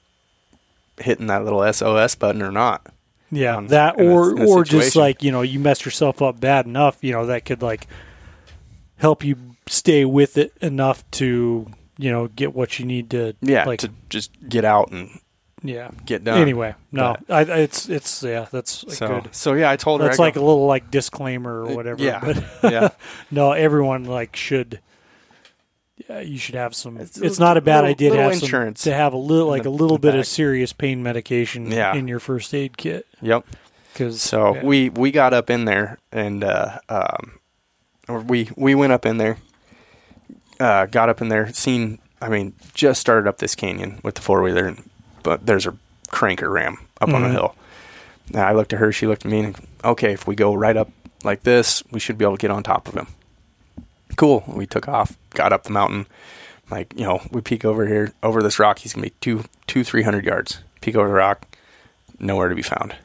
hitting 0.99 1.27
that 1.27 1.45
little 1.45 1.63
SOS 1.73 2.15
button 2.15 2.43
or 2.43 2.51
not. 2.53 2.87
Yeah, 3.31 3.57
um, 3.57 3.69
that 3.69 3.99
in 3.99 4.07
a- 4.09 4.11
or 4.15 4.31
a 4.41 4.47
or 4.47 4.65
just 4.65 4.95
like 4.97 5.23
you 5.23 5.33
know 5.33 5.43
you 5.43 5.59
messed 5.59 5.85
yourself 5.85 6.23
up 6.23 6.39
bad 6.41 6.65
enough, 6.67 6.99
you 7.03 7.13
know 7.13 7.27
that 7.27 7.45
could 7.45 7.61
like 7.63 7.87
help 8.97 9.25
you 9.25 9.37
stay 9.67 10.05
with 10.05 10.39
it 10.39 10.53
enough 10.61 11.09
to 11.13 11.67
you 11.99 12.11
know 12.11 12.29
get 12.29 12.55
what 12.55 12.79
you 12.79 12.87
need 12.87 13.11
to 13.11 13.35
Yeah, 13.41 13.65
like 13.65 13.81
to 13.81 13.91
just 14.09 14.31
get 14.49 14.65
out 14.65 14.91
and 14.93 15.11
yeah 15.63 15.91
get 16.05 16.23
done. 16.23 16.39
anyway 16.41 16.75
no 16.93 17.17
I, 17.29 17.41
it's 17.43 17.89
it's 17.89 18.23
yeah 18.23 18.47
that's 18.53 18.85
so 18.95 19.09
good 19.09 19.35
so 19.35 19.55
yeah, 19.55 19.71
I 19.71 19.77
told 19.77 20.01
her 20.03 20.07
that's 20.07 20.21
I 20.21 20.25
like 20.25 20.35
go, 20.35 20.43
a 20.43 20.47
little 20.47 20.67
like 20.67 20.91
disclaimer 20.91 21.65
or 21.65 21.75
whatever 21.75 22.01
yeah, 22.03 22.21
but 22.23 22.73
yeah. 22.73 22.89
no 23.33 23.53
everyone 23.53 24.05
like 24.05 24.37
should 24.37 24.81
yeah 26.09 26.21
you 26.21 26.39
should 26.39 26.55
have 26.55 26.75
some 26.75 26.99
It's 26.99 27.17
it's, 27.19 27.39
not 27.39 27.57
a 27.57 27.61
bad 27.61 27.77
little- 27.77 27.91
idea 27.91 28.11
to 28.11 28.17
have 28.19 28.35
some, 28.35 28.43
insurance 28.45 28.83
to 28.83 28.93
have 28.93 29.13
a 29.13 29.17
little 29.19 29.49
like 29.49 29.65
a 29.65 29.71
little 29.71 29.99
bit 29.99 30.15
of 30.15 30.27
serious 30.27 30.73
pain 30.73 31.03
medication 31.03 31.71
Yeah. 31.71 31.95
in 31.95 32.07
your 32.09 32.21
first 32.21 32.53
aid 32.55 32.77
kit 32.77 33.07
Yep. 33.23 33.47
because 33.93 34.21
So 34.21 34.59
we 34.63 34.91
we 34.91 35.11
got 35.11 35.33
up 35.33 35.49
in 35.51 35.65
there 35.65 35.99
and 36.13 36.45
uh, 36.45 36.79
um, 36.89 37.39
or 38.09 38.21
we 38.21 38.51
we 38.57 38.75
went 38.75 38.93
up 38.93 39.05
in 39.07 39.17
there, 39.17 39.39
uh, 40.61 40.87
got 40.87 41.09
up 41.09 41.21
in 41.21 41.29
there, 41.29 41.53
seen. 41.53 41.99
I 42.21 42.29
mean, 42.29 42.55
just 42.75 43.01
started 43.01 43.29
up 43.29 43.39
this 43.39 43.55
canyon 43.55 44.01
with 44.03 44.15
the 44.15 44.21
four 44.23 44.43
wheeler, 44.43 44.75
but 45.23 45.45
there's 45.45 45.67
a 45.67 45.77
cranker 46.09 46.51
ram 46.53 46.79
up 47.01 47.09
on 47.11 47.23
the 47.23 47.29
Mhm. 47.29 47.33
hill. 47.33 47.55
And 48.33 48.41
I 48.43 48.53
looked 48.53 48.73
at 48.73 48.79
her, 48.79 48.91
she 48.93 49.07
looked 49.07 49.25
at 49.27 49.31
me, 49.31 49.41
and 49.41 49.57
okay, 49.85 50.13
if 50.13 50.27
we 50.27 50.35
go 50.35 50.55
right 50.55 50.77
up 50.77 50.89
like 51.25 51.43
this, 51.43 51.83
we 51.91 52.01
should 52.01 52.17
be 52.17 52.25
able 52.25 52.37
to 52.37 52.41
get 52.41 52.51
on 52.51 52.63
top 52.63 52.89
of 52.89 52.95
him. 52.95 53.07
Cool. 54.17 54.43
We 54.47 54.67
took 54.67 54.89
off, 54.89 55.17
got 55.31 55.53
up 55.53 55.65
the 55.65 55.71
mountain. 55.71 56.07
Like 56.71 56.93
you 56.97 57.05
know, 57.05 57.23
we 57.31 57.41
peek 57.41 57.65
over 57.65 57.87
here 57.87 58.13
over 58.23 58.43
this 58.43 58.59
rock. 58.59 58.81
He's 58.81 58.93
gonna 58.93 59.07
be 59.07 59.13
two 59.21 59.45
two 59.67 59.85
three 59.85 60.03
hundred 60.03 60.25
yards. 60.25 60.59
Peek 60.81 60.97
over 60.97 61.09
the 61.09 61.15
rock, 61.15 61.47
nowhere 62.19 62.49
to 62.49 62.55
be 62.55 62.63
found. 62.63 62.97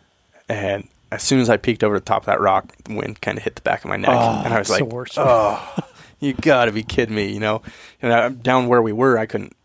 And 0.49 0.87
as 1.11 1.21
soon 1.23 1.39
as 1.39 1.49
I 1.49 1.57
peeked 1.57 1.83
over 1.83 1.99
the 1.99 2.05
top 2.05 2.23
of 2.23 2.25
that 2.25 2.39
rock, 2.41 2.75
the 2.85 2.95
wind 2.95 3.21
kind 3.21 3.37
of 3.37 3.43
hit 3.43 3.55
the 3.55 3.61
back 3.61 3.83
of 3.83 3.89
my 3.89 3.97
neck, 3.97 4.09
Oh, 4.11 4.41
and 4.45 4.53
I 4.53 4.59
was 4.59 4.69
like. 4.69 4.83
"Oh, 5.17 5.75
you 6.19 6.33
gotta 6.33 6.71
be 6.71 6.83
kidding 6.83 7.15
me!" 7.15 7.31
You 7.31 7.39
know, 7.39 7.61
and 8.01 8.11
I, 8.13 8.29
down 8.29 8.67
where 8.67 8.81
we 8.81 8.93
were, 8.93 9.17
I 9.17 9.25
couldn't. 9.27 9.55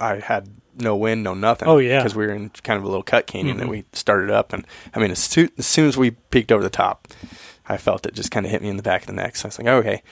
I 0.00 0.16
had 0.20 0.48
no 0.78 0.94
wind, 0.96 1.22
no 1.22 1.32
nothing. 1.34 1.68
Oh, 1.68 1.78
yeah. 1.78 2.00
because 2.00 2.14
we 2.14 2.26
were 2.26 2.32
in 2.34 2.50
kind 2.50 2.76
of 2.76 2.82
a 2.84 2.86
little 2.86 3.02
cut 3.02 3.26
canyon 3.26 3.56
that 3.58 3.66
Mhm. 3.66 3.70
we 3.70 3.84
started 3.92 4.30
up, 4.30 4.52
and 4.52 4.66
I 4.94 4.98
mean, 4.98 5.10
as 5.10 5.18
soon, 5.18 5.48
as 5.56 5.66
soon 5.66 5.86
as 5.88 5.96
we 5.96 6.10
peeked 6.10 6.52
over 6.52 6.62
the 6.62 6.68
top, 6.68 7.08
I 7.68 7.76
felt 7.78 8.04
it 8.04 8.14
just 8.14 8.30
kind 8.30 8.44
of 8.44 8.52
hit 8.52 8.60
me 8.62 8.68
in 8.68 8.76
the 8.76 8.82
back 8.82 9.02
of 9.02 9.06
the 9.06 9.12
neck. 9.14 9.36
So 9.36 9.46
I 9.46 9.48
was 9.48 9.58
like, 9.58 9.68
okay, 9.68 10.02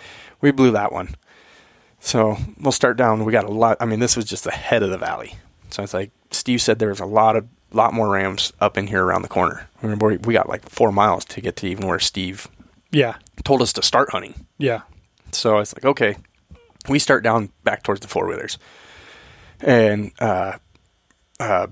we 0.44 0.50
blew 0.52 0.70
that 0.72 0.92
one. 0.92 1.16
So 2.00 2.36
we'll 2.60 2.70
start 2.72 2.98
down. 2.98 3.24
We 3.24 3.32
got 3.32 3.44
a 3.44 3.50
lot. 3.50 3.78
I 3.80 3.86
mean, 3.86 3.98
this 3.98 4.14
was 4.14 4.26
just 4.26 4.44
the 4.44 4.50
head 4.50 4.82
of 4.82 4.90
the 4.90 4.98
valley. 4.98 5.36
So 5.70 5.82
it's 5.82 5.94
like 5.94 6.10
Steve 6.30 6.60
said, 6.60 6.78
there 6.78 6.90
was 6.90 7.00
a 7.00 7.06
lot 7.06 7.34
of 7.34 7.46
lot 7.72 7.94
more 7.94 8.10
rams 8.10 8.52
up 8.60 8.76
in 8.78 8.86
here 8.86 9.02
around 9.02 9.22
the 9.22 9.28
corner. 9.28 9.66
Remember, 9.82 10.06
we- 10.08 10.18
we 10.18 10.34
got 10.34 10.48
like 10.48 10.68
four 10.68 10.92
miles 10.92 11.24
to 11.24 11.40
get 11.40 11.56
to 11.56 11.66
even 11.66 11.86
where 11.88 11.98
Steve 11.98 12.46
Yeah. 12.92 13.14
told 13.42 13.62
us 13.62 13.72
to 13.72 13.82
start 13.82 14.10
hunting. 14.12 14.46
Yeah. 14.58 14.82
So 15.32 15.58
it's 15.58 15.74
like, 15.74 15.84
okay, 15.84 16.16
we 16.88 16.98
start 17.00 17.24
down 17.24 17.48
back 17.64 17.82
towards 17.82 18.00
the 18.02 18.06
four 18.08 18.26
wheelers, 18.28 18.58
and 19.60 20.12
uh, 20.20 20.58
uh, 21.40 21.66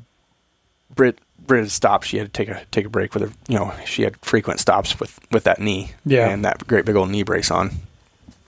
Brit 0.95 1.19
Brit 1.39 1.71
stopped. 1.71 2.07
She 2.07 2.17
had 2.17 2.27
to 2.27 2.33
take 2.33 2.49
a 2.49 2.65
take 2.73 2.87
a 2.87 2.89
break 2.89 3.15
with 3.15 3.23
her. 3.23 3.31
You 3.49 3.59
know, 3.59 3.73
she 3.85 4.03
had 4.03 4.17
frequent 4.25 4.59
stops 4.61 4.99
with 4.99 5.21
with 5.31 5.45
that 5.45 5.61
knee, 5.61 5.93
Yeah. 6.05 6.29
and 6.31 6.45
that 6.45 6.67
great 6.67 6.85
big 6.85 6.97
old 6.97 7.11
knee 7.11 7.23
brace 7.23 7.51
on. 7.51 7.71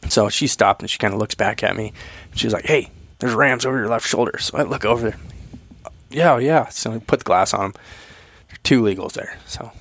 So 0.09 0.29
she 0.29 0.47
stopped 0.47 0.83
and 0.83 0.91
she 0.91 0.99
kind 0.99 1.15
of 1.15 1.21
looks 1.21 1.35
back 1.35 1.63
at 1.63 1.77
me. 1.77 1.93
She's 2.35 2.53
like, 2.53 2.67
"Hey, 2.67 2.91
there's 3.19 3.35
rams 3.35 3.65
over 3.65 3.79
your 3.79 3.89
left 3.89 4.07
shoulder." 4.07 4.39
So 4.39 4.59
I 4.59 4.63
look 4.63 4.85
over 4.85 5.11
there. 5.11 5.19
Yeah, 6.11 6.39
yeah. 6.39 6.69
So 6.69 6.91
we 6.91 6.99
put 7.01 7.21
the 7.21 7.25
glass 7.25 7.53
on 7.55 7.73
them. 7.73 7.75
Two 8.63 8.83
legals 8.83 9.13
there. 9.13 9.39
So 9.47 9.73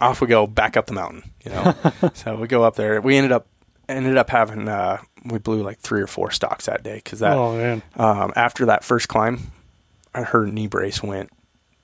off 0.00 0.20
we 0.20 0.26
go 0.26 0.46
back 0.46 0.76
up 0.76 0.86
the 0.86 0.92
mountain. 0.92 1.30
You 1.44 1.52
know. 1.52 1.74
so 2.14 2.36
we 2.36 2.46
go 2.46 2.64
up 2.64 2.76
there. 2.76 3.00
We 3.00 3.16
ended 3.16 3.32
up 3.32 3.46
ended 3.88 4.16
up 4.16 4.30
having 4.30 4.68
uh, 4.68 4.98
we 5.24 5.38
blew 5.38 5.62
like 5.62 5.78
three 5.78 6.00
or 6.00 6.06
four 6.06 6.30
stocks 6.30 6.66
that 6.66 6.82
day 6.82 6.96
because 6.96 7.20
that 7.20 7.36
oh 7.36 7.56
man. 7.56 7.82
um, 7.96 8.32
after 8.36 8.66
that 8.66 8.84
first 8.84 9.08
climb, 9.08 9.50
I 10.14 10.22
her 10.22 10.46
knee 10.46 10.66
brace 10.66 11.02
went 11.02 11.30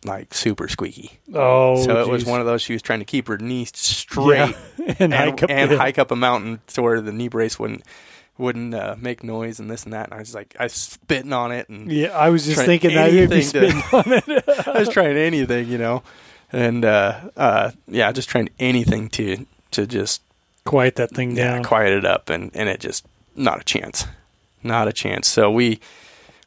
like 0.05 0.33
super 0.35 0.69
squeaky. 0.69 1.19
Oh. 1.35 1.83
so 1.83 2.01
it 2.01 2.09
was 2.09 2.25
one 2.25 2.41
of 2.41 2.47
those 2.47 2.63
she 2.63 2.73
was 2.73 2.83
trying 2.83 2.99
to 3.01 3.05
keep 3.05 3.29
her 3.29 3.39
knee 3.39 3.65
straight 3.73 4.39
Yeah. 4.39 4.53
and, 4.99 5.01
and, 5.01 5.15
hike 5.15 5.43
up 5.43 5.51
and 5.51 5.73
hike 5.73 5.99
up 5.99 6.11
a 6.11 6.17
mountain 6.17 6.61
to 6.69 6.83
where 6.83 7.01
the 7.01 7.13
knee 7.13 7.29
brace 7.29 7.59
wouldn't 7.59 7.83
wouldn't 8.39 8.75
uh, 8.75 8.95
make 8.99 9.25
noise 9.25 9.59
and 9.59 9.71
this 9.71 9.85
and 9.85 9.93
that. 9.95 10.05
And 10.07 10.15
I 10.15 10.19
was 10.19 10.35
like, 10.35 10.55
I 10.61 10.65
was 10.65 10.75
spitting 10.75 11.33
on 11.33 11.53
it 11.53 11.69
and 11.69 11.91
Yeah, 11.91 12.09
I 12.09 12.29
was 12.29 12.45
just 12.45 12.65
thinking 12.65 12.95
that 12.95 13.13
you'd 13.13 13.31
be 13.31 13.43
spitting 13.43 13.81
to- 13.91 13.97
on 13.97 14.05
it. 14.13 14.45
I 14.69 14.79
was 14.79 14.89
trying 14.91 15.17
anything, 15.17 15.69
you 15.69 15.79
know, 15.79 16.03
and 16.53 16.85
uh, 16.85 17.31
uh, 17.37 17.71
yeah, 17.89 18.09
I 18.09 18.13
just 18.13 18.29
trying 18.29 18.51
anything 18.59 19.09
to 19.11 19.47
to 19.73 19.87
just 19.87 20.23
Quiet 20.65 20.97
that 20.97 21.11
thing 21.11 21.37
yeah, 21.37 21.55
down. 21.55 21.65
quiet 21.65 21.93
it 21.93 22.05
up, 22.05 22.29
and 22.29 22.51
and 22.53 22.69
it 22.69 22.81
just 22.81 23.07
not 23.37 23.61
a 23.61 23.65
chance, 23.65 24.05
not 24.65 24.89
a 24.89 24.93
chance. 24.93 25.29
So 25.29 25.49
we 25.49 25.79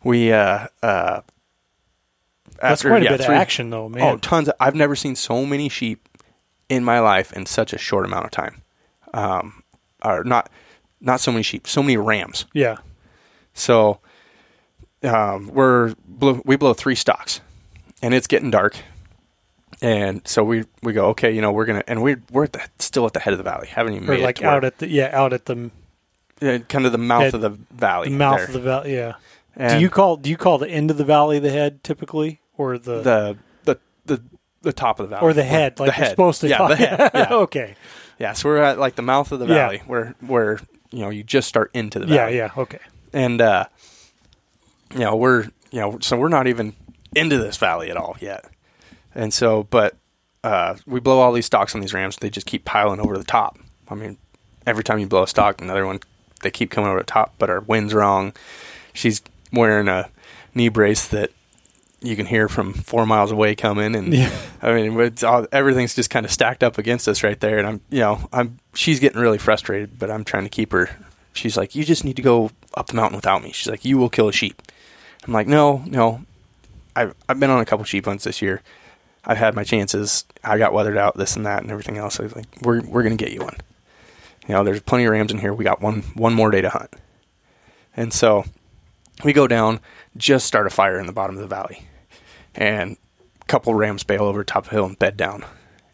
we 0.04 0.34
uh 0.34 0.68
uh 0.84 1.22
That's 2.62 2.82
after, 2.82 2.90
quite 2.90 3.02
a 3.02 3.06
yeah, 3.06 3.12
bit 3.12 3.26
three- 3.26 3.36
of 3.36 3.42
action, 3.42 3.70
though, 3.70 3.90
man. 3.90 4.04
Oh, 4.04 4.18
tons! 4.18 4.50
Of, 4.50 4.56
I've 4.60 4.76
never 4.76 4.96
seen 4.96 5.16
so 5.16 5.46
many 5.46 5.70
sheep 5.70 6.08
in 6.68 6.84
my 6.84 7.00
life 7.00 7.34
in 7.34 7.46
such 7.46 7.74
a 7.74 7.78
short 7.78 8.06
amount 8.06 8.26
of 8.26 8.32
time. 8.32 8.62
Um, 9.14 9.64
or 10.04 10.24
not 10.24 10.50
not 11.02 11.20
so 11.20 11.32
many 11.32 11.44
sheep, 11.44 11.68
so 11.68 11.82
many 11.82 11.98
rams. 11.98 12.46
yeah. 12.54 12.78
So 13.54 14.00
um, 15.04 15.48
we're 15.48 15.96
blow, 16.06 16.42
we 16.46 16.56
blow 16.56 16.74
three 16.74 16.96
stocks, 16.96 17.42
and 18.02 18.14
it's 18.14 18.28
getting 18.28 18.52
dark. 18.52 18.76
And 19.82 20.28
so 20.28 20.44
we 20.44 20.66
we 20.84 20.94
go 20.94 21.08
okay, 21.08 21.32
you 21.32 21.42
know 21.42 21.52
we're 21.52 21.66
gonna 21.66 21.84
and 21.88 22.02
we're 22.04 22.22
we're 22.32 22.44
at 22.46 22.54
the, 22.54 22.62
still 22.80 23.06
at 23.06 23.14
the 23.14 23.20
head 23.20 23.34
of 23.34 23.38
the 23.38 23.44
valley, 23.44 23.68
haven't 23.68 23.94
even 23.94 24.08
made 24.08 24.20
it 24.20 24.24
like 24.24 24.42
out 24.44 24.64
at 24.66 24.78
the 24.80 24.90
yeah 24.90 25.10
out 25.14 25.32
at 25.32 25.46
the, 25.46 25.72
uh, 26.42 26.60
kind 26.68 26.86
of 26.86 26.92
the 26.92 26.98
mouth 26.98 27.34
of 27.34 27.42
the 27.42 27.52
valley, 27.72 28.10
the 28.10 28.16
mouth 28.16 28.38
there. 28.38 28.48
of 28.48 28.54
the 28.54 28.60
valley. 28.60 28.94
Yeah. 28.94 29.16
And 29.56 29.74
do 29.74 29.80
you 29.80 29.90
call 29.90 30.18
do 30.18 30.30
you 30.30 30.38
call 30.38 30.58
the 30.58 30.70
end 30.70 30.92
of 30.92 30.98
the 30.98 31.06
valley 31.06 31.40
the 31.40 31.50
head 31.50 31.82
typically, 31.84 32.42
or 32.60 32.78
the, 32.78 33.02
the 33.02 33.38
the 33.64 33.80
the 34.06 34.22
the 34.62 34.74
top 34.74 35.00
of 35.00 35.10
the 35.10 35.16
valley 35.16 35.26
or 35.28 35.34
the 35.34 35.44
head? 35.44 35.80
Like 35.80 35.92
the 35.92 35.98
you're 35.98 36.06
head. 36.06 36.10
supposed 36.12 36.42
to. 36.42 36.48
Yeah, 36.50 36.58
call 36.58 36.68
the 36.68 36.76
head. 36.76 37.12
Yeah. 37.16 37.28
okay. 37.32 37.76
yeah. 38.20 38.34
So 38.34 38.50
we're 38.50 38.58
at 38.58 38.78
like 38.78 38.96
the 38.96 39.02
mouth 39.02 39.32
of 39.32 39.40
the 39.40 39.48
Yeah. 39.48 39.54
valley, 39.56 39.82
where 39.88 40.16
where 40.20 40.60
you 40.92 41.00
know 41.00 41.10
you 41.10 41.24
just 41.24 41.48
start 41.48 41.72
into 41.74 41.98
the 42.00 42.06
valley. 42.06 42.36
Yeah. 42.38 42.52
Yeah. 42.56 42.62
Okay. 42.62 42.80
and 43.14 43.42
uh, 43.42 43.66
you 44.94 45.00
know 45.00 45.16
we're 45.16 45.44
you 45.72 45.80
know 45.80 45.98
so 46.02 46.18
we're 46.18 46.30
not 46.30 46.48
even 46.48 46.74
into 47.16 47.38
this 47.38 47.58
valley 47.58 47.90
at 47.90 47.98
all 47.98 48.18
yet, 48.20 48.46
and 49.16 49.34
so 49.34 49.64
but 49.64 49.96
uh, 50.44 50.76
we 50.86 51.00
blow 51.00 51.20
all 51.20 51.32
these 51.34 51.46
stocks 51.46 51.74
on 51.76 51.82
these 51.82 51.94
rams, 51.94 52.16
they 52.18 52.30
just 52.30 52.46
keep 52.48 52.64
piling 52.66 53.00
over 53.00 53.18
the 53.18 53.24
top. 53.24 53.58
I 53.90 53.96
mean, 53.96 54.18
every 54.66 54.84
time 54.84 55.00
you 55.00 55.08
blow 55.08 55.24
a 55.24 55.28
stock, 55.28 55.62
another 55.62 55.86
one 55.86 56.00
they 56.42 56.52
keep 56.52 56.72
coming 56.72 56.90
over 56.90 57.00
the 57.00 57.06
top. 57.06 57.34
But 57.38 57.50
our 57.50 57.60
wind's 57.62 57.94
wrong. 57.94 58.34
She's 58.94 59.22
wearing 59.52 59.88
a 59.90 60.10
knee 60.56 60.70
brace 60.70 61.08
that 61.10 61.32
you 62.02 62.16
can 62.16 62.26
hear 62.26 62.48
from 62.48 62.74
four 62.74 63.06
miles 63.06 63.32
away 63.32 63.56
coming, 63.56 63.96
and 63.96 64.14
Yeah. 64.14 64.32
I 64.62 64.74
mean 64.74 65.14
all, 65.24 65.46
everything's 65.52 65.96
just 65.96 66.10
kind 66.10 66.26
of 66.26 66.32
stacked 66.32 66.64
up 66.64 66.78
against 66.78 67.08
us 67.08 67.24
right 67.24 67.40
there. 67.40 67.58
And 67.58 67.68
I'm 67.68 67.82
you 67.90 68.00
know 68.00 68.28
I'm 68.32 68.60
she's 68.74 69.00
getting 69.00 69.20
really 69.20 69.38
frustrated, 69.38 70.00
but 70.00 70.10
I'm 70.10 70.24
trying 70.24 70.44
to 70.44 70.50
keep 70.50 70.72
her. 70.72 70.90
She's 71.34 71.56
like, 71.58 71.76
you 71.76 71.84
just 71.84 72.04
need 72.04 72.16
to 72.16 72.22
go 72.22 72.52
up 72.76 72.88
the 72.88 72.96
mountain 72.96 73.16
without 73.16 73.44
me. 73.44 73.52
She's 73.52 73.68
like, 73.68 73.86
you 73.86 73.98
will 73.98 74.10
kill 74.10 74.28
a 74.28 74.34
sheep. 74.34 74.62
I'm 75.26 75.34
like, 75.34 75.48
no, 75.48 75.84
no. 75.86 76.22
I've 76.96 77.14
I've 77.28 77.40
been 77.40 77.50
on 77.50 77.62
a 77.62 77.66
couple 77.66 77.86
sheep 77.86 78.06
hunts 78.06 78.24
this 78.24 78.42
year. 78.42 78.62
I've 79.26 79.38
had 79.38 79.54
my 79.54 79.64
chances. 79.64 80.26
I 80.44 80.58
got 80.58 80.74
weathered 80.74 80.98
out, 80.98 81.18
this 81.18 81.36
and 81.36 81.46
that, 81.46 81.62
and 81.62 81.72
everything 81.72 81.98
else. 81.98 82.20
I 82.20 82.24
was 82.24 82.36
like, 82.36 82.48
we're 82.62 82.82
we're 82.82 83.04
gonna 83.04 83.16
get 83.16 83.32
you 83.32 83.42
one. 83.42 83.58
You 84.48 84.56
know, 84.56 84.64
there's 84.64 84.80
plenty 84.82 85.06
of 85.06 85.12
rams 85.12 85.32
in 85.32 85.38
here. 85.38 85.54
We 85.54 85.64
got 85.64 85.82
one 85.82 86.02
one 86.16 86.34
more 86.34 86.50
day 86.50 86.62
to 86.62 86.70
hunt, 86.70 86.92
and 87.96 88.12
so 88.14 88.46
we 89.24 89.34
go 89.34 89.48
down, 89.48 89.80
just 90.18 90.48
start 90.48 90.66
a 90.66 90.70
fire 90.70 91.00
in 91.00 91.06
the 91.06 91.14
bottom 91.14 91.36
of 91.36 91.42
the 91.42 91.48
valley, 91.48 91.84
and 92.56 92.98
a 93.42 93.46
couple 93.46 93.74
rams 93.74 94.04
bail 94.04 94.24
over 94.24 94.44
top 94.44 94.64
of 94.66 94.70
the 94.70 94.76
hill 94.76 94.86
and 94.86 94.98
bed 95.00 95.18
down, 95.18 95.44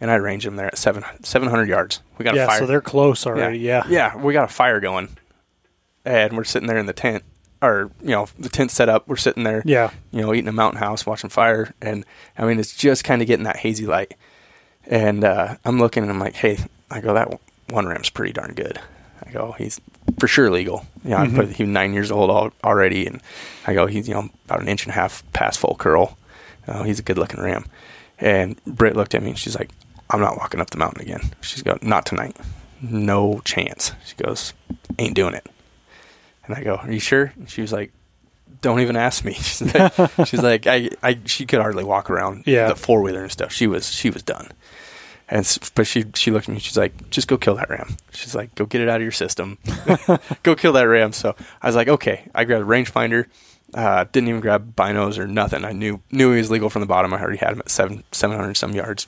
and 0.02 0.10
I 0.12 0.16
range 0.16 0.44
them 0.46 0.56
there 0.56 0.68
at 0.68 0.78
seven 0.78 1.04
seven 1.24 1.50
hundred 1.50 1.70
yards. 1.70 2.02
We 2.18 2.24
got 2.26 2.34
a 2.36 2.38
Yeah. 2.38 2.48
fire. 2.48 2.60
So 2.60 2.66
they're 2.66 2.82
close 2.82 3.26
already. 3.26 3.60
Yeah. 3.60 3.84
Yeah, 3.88 4.16
we 4.18 4.34
got 4.34 4.50
a 4.50 4.54
fire 4.54 4.80
going, 4.80 5.10
and 6.06 6.36
we're 6.38 6.44
sitting 6.44 6.68
there 6.68 6.78
in 6.78 6.86
the 6.86 6.94
tent, 6.94 7.24
or 7.62 7.92
you 8.02 8.10
know, 8.10 8.28
the 8.38 8.50
tent 8.50 8.72
set 8.72 8.90
up. 8.90 9.08
We're 9.08 9.16
sitting 9.16 9.44
there, 9.44 9.62
Yeah. 9.66 9.92
you 10.12 10.22
know, 10.22 10.34
eating 10.34 10.48
a 10.48 10.52
mountain 10.54 10.80
house, 10.80 11.06
watching 11.06 11.30
fire, 11.30 11.74
and 11.82 12.06
I 12.38 12.46
mean, 12.46 12.60
it's 12.60 12.76
just 12.76 13.04
kind 13.04 13.22
of 13.22 13.28
getting 13.28 13.46
that 13.46 13.58
hazy 13.58 13.86
light. 13.86 14.16
And 14.88 15.24
uh, 15.24 15.56
I'm 15.66 15.80
looking, 15.80 16.04
and 16.04 16.12
I'm 16.12 16.20
like, 16.20 16.36
hey, 16.36 16.60
I 16.92 17.02
go 17.02 17.14
that 17.16 17.40
one 17.70 17.88
ram's 17.88 18.10
pretty 18.12 18.34
darn 18.34 18.54
good. 18.54 18.80
I 19.26 19.32
go, 19.32 19.54
he's 19.58 19.82
for 20.20 20.28
sure 20.28 20.52
legal. 20.52 20.86
You 21.04 21.12
know, 21.12 21.18
Mhm. 21.18 21.34
I 21.34 21.36
put 21.36 21.50
he 21.56 21.64
was 21.64 21.70
nine 21.72 21.94
years 21.94 22.12
old 22.12 22.30
al- 22.30 22.54
already, 22.64 23.08
and 23.08 23.22
I 23.66 23.74
go, 23.74 23.88
he's 23.88 24.08
you 24.08 24.14
know 24.14 24.30
about 24.46 24.62
an 24.62 24.68
inch 24.68 24.84
and 24.84 24.92
a 24.92 24.96
half 24.96 25.24
past 25.34 25.58
full 25.60 25.76
curl. 25.76 26.18
Uh, 26.68 26.84
he's 26.84 27.00
a 27.00 27.04
good 27.04 27.18
looking 27.18 27.42
ram. 27.42 27.66
And 28.20 28.64
Britt 28.66 28.96
looked 28.96 29.14
at 29.16 29.22
me, 29.24 29.30
and 29.32 29.40
she's 29.40 29.58
like, 29.58 29.70
I'm 30.10 30.22
not 30.22 30.38
walking 30.38 30.62
up 30.62 30.70
the 30.70 30.78
mountain 30.78 31.02
again. 31.02 31.22
She's 31.42 31.62
go, 31.64 31.78
not 31.82 32.06
tonight, 32.06 32.36
no 32.82 33.42
chance. 33.44 33.92
She 34.06 34.16
goes, 34.16 34.54
ain't 35.00 35.16
doing 35.16 35.34
it. 35.34 35.46
And 36.46 36.56
I 36.56 36.64
go, 36.64 36.76
are 36.76 36.92
you 36.92 37.00
sure? 37.00 37.34
And 37.38 37.50
she 37.50 37.62
was 37.62 37.74
like, 37.74 37.92
don't 38.62 38.80
even 38.80 38.96
ask 38.96 39.26
me. 39.26 39.34
She's 39.34 39.74
like, 39.74 39.94
she's 40.28 40.42
like 40.42 40.66
I, 40.68 40.90
I, 41.04 41.20
she 41.26 41.46
could 41.46 41.60
hardly 41.62 41.84
walk 41.84 42.10
around 42.10 42.44
Yeah. 42.48 42.70
the 42.70 42.76
four 42.76 43.02
wheeler 43.02 43.22
and 43.24 43.32
stuff. 43.32 43.52
She 43.52 43.68
was, 43.68 43.92
she 43.92 44.10
was 44.10 44.24
done. 44.24 44.50
And 45.28 45.58
but 45.76 45.86
she, 45.88 46.06
she 46.16 46.30
looked 46.32 46.48
at 46.50 46.54
me. 46.54 46.60
She's 46.60 46.78
like, 46.78 47.10
just 47.10 47.28
go 47.28 47.38
kill 47.38 47.56
that 47.56 47.70
ram. 47.70 47.98
She's 48.12 48.34
like, 48.36 48.54
go 48.56 48.66
get 48.66 48.82
it 48.82 48.90
out 48.90 48.98
of 48.98 49.02
your 49.02 49.12
system. 49.12 49.58
go 50.44 50.56
kill 50.56 50.74
that 50.74 50.84
ram. 50.84 51.14
So 51.14 51.36
I 51.62 51.68
was 51.68 51.76
like, 51.76 51.88
okay. 51.88 52.30
I 52.34 52.44
grabbed 52.44 52.64
a 52.64 52.66
rangefinder. 52.68 53.26
Uh, 53.76 54.06
didn't 54.14 54.30
even 54.30 54.40
grab 54.42 54.74
binos 54.76 55.18
or 55.18 55.28
nothing. 55.28 55.66
I 55.66 55.74
knew 55.74 56.02
knew 56.10 56.32
he 56.32 56.38
was 56.38 56.50
legal 56.50 56.70
from 56.70 56.80
the 56.80 56.86
bottom. 56.88 57.14
I 57.14 57.20
already 57.22 57.38
had 57.40 57.52
him 57.52 57.60
at 57.60 57.70
seven 57.70 58.04
seven 58.14 58.38
hundred 58.38 58.56
some 58.56 58.72
yards, 58.74 59.06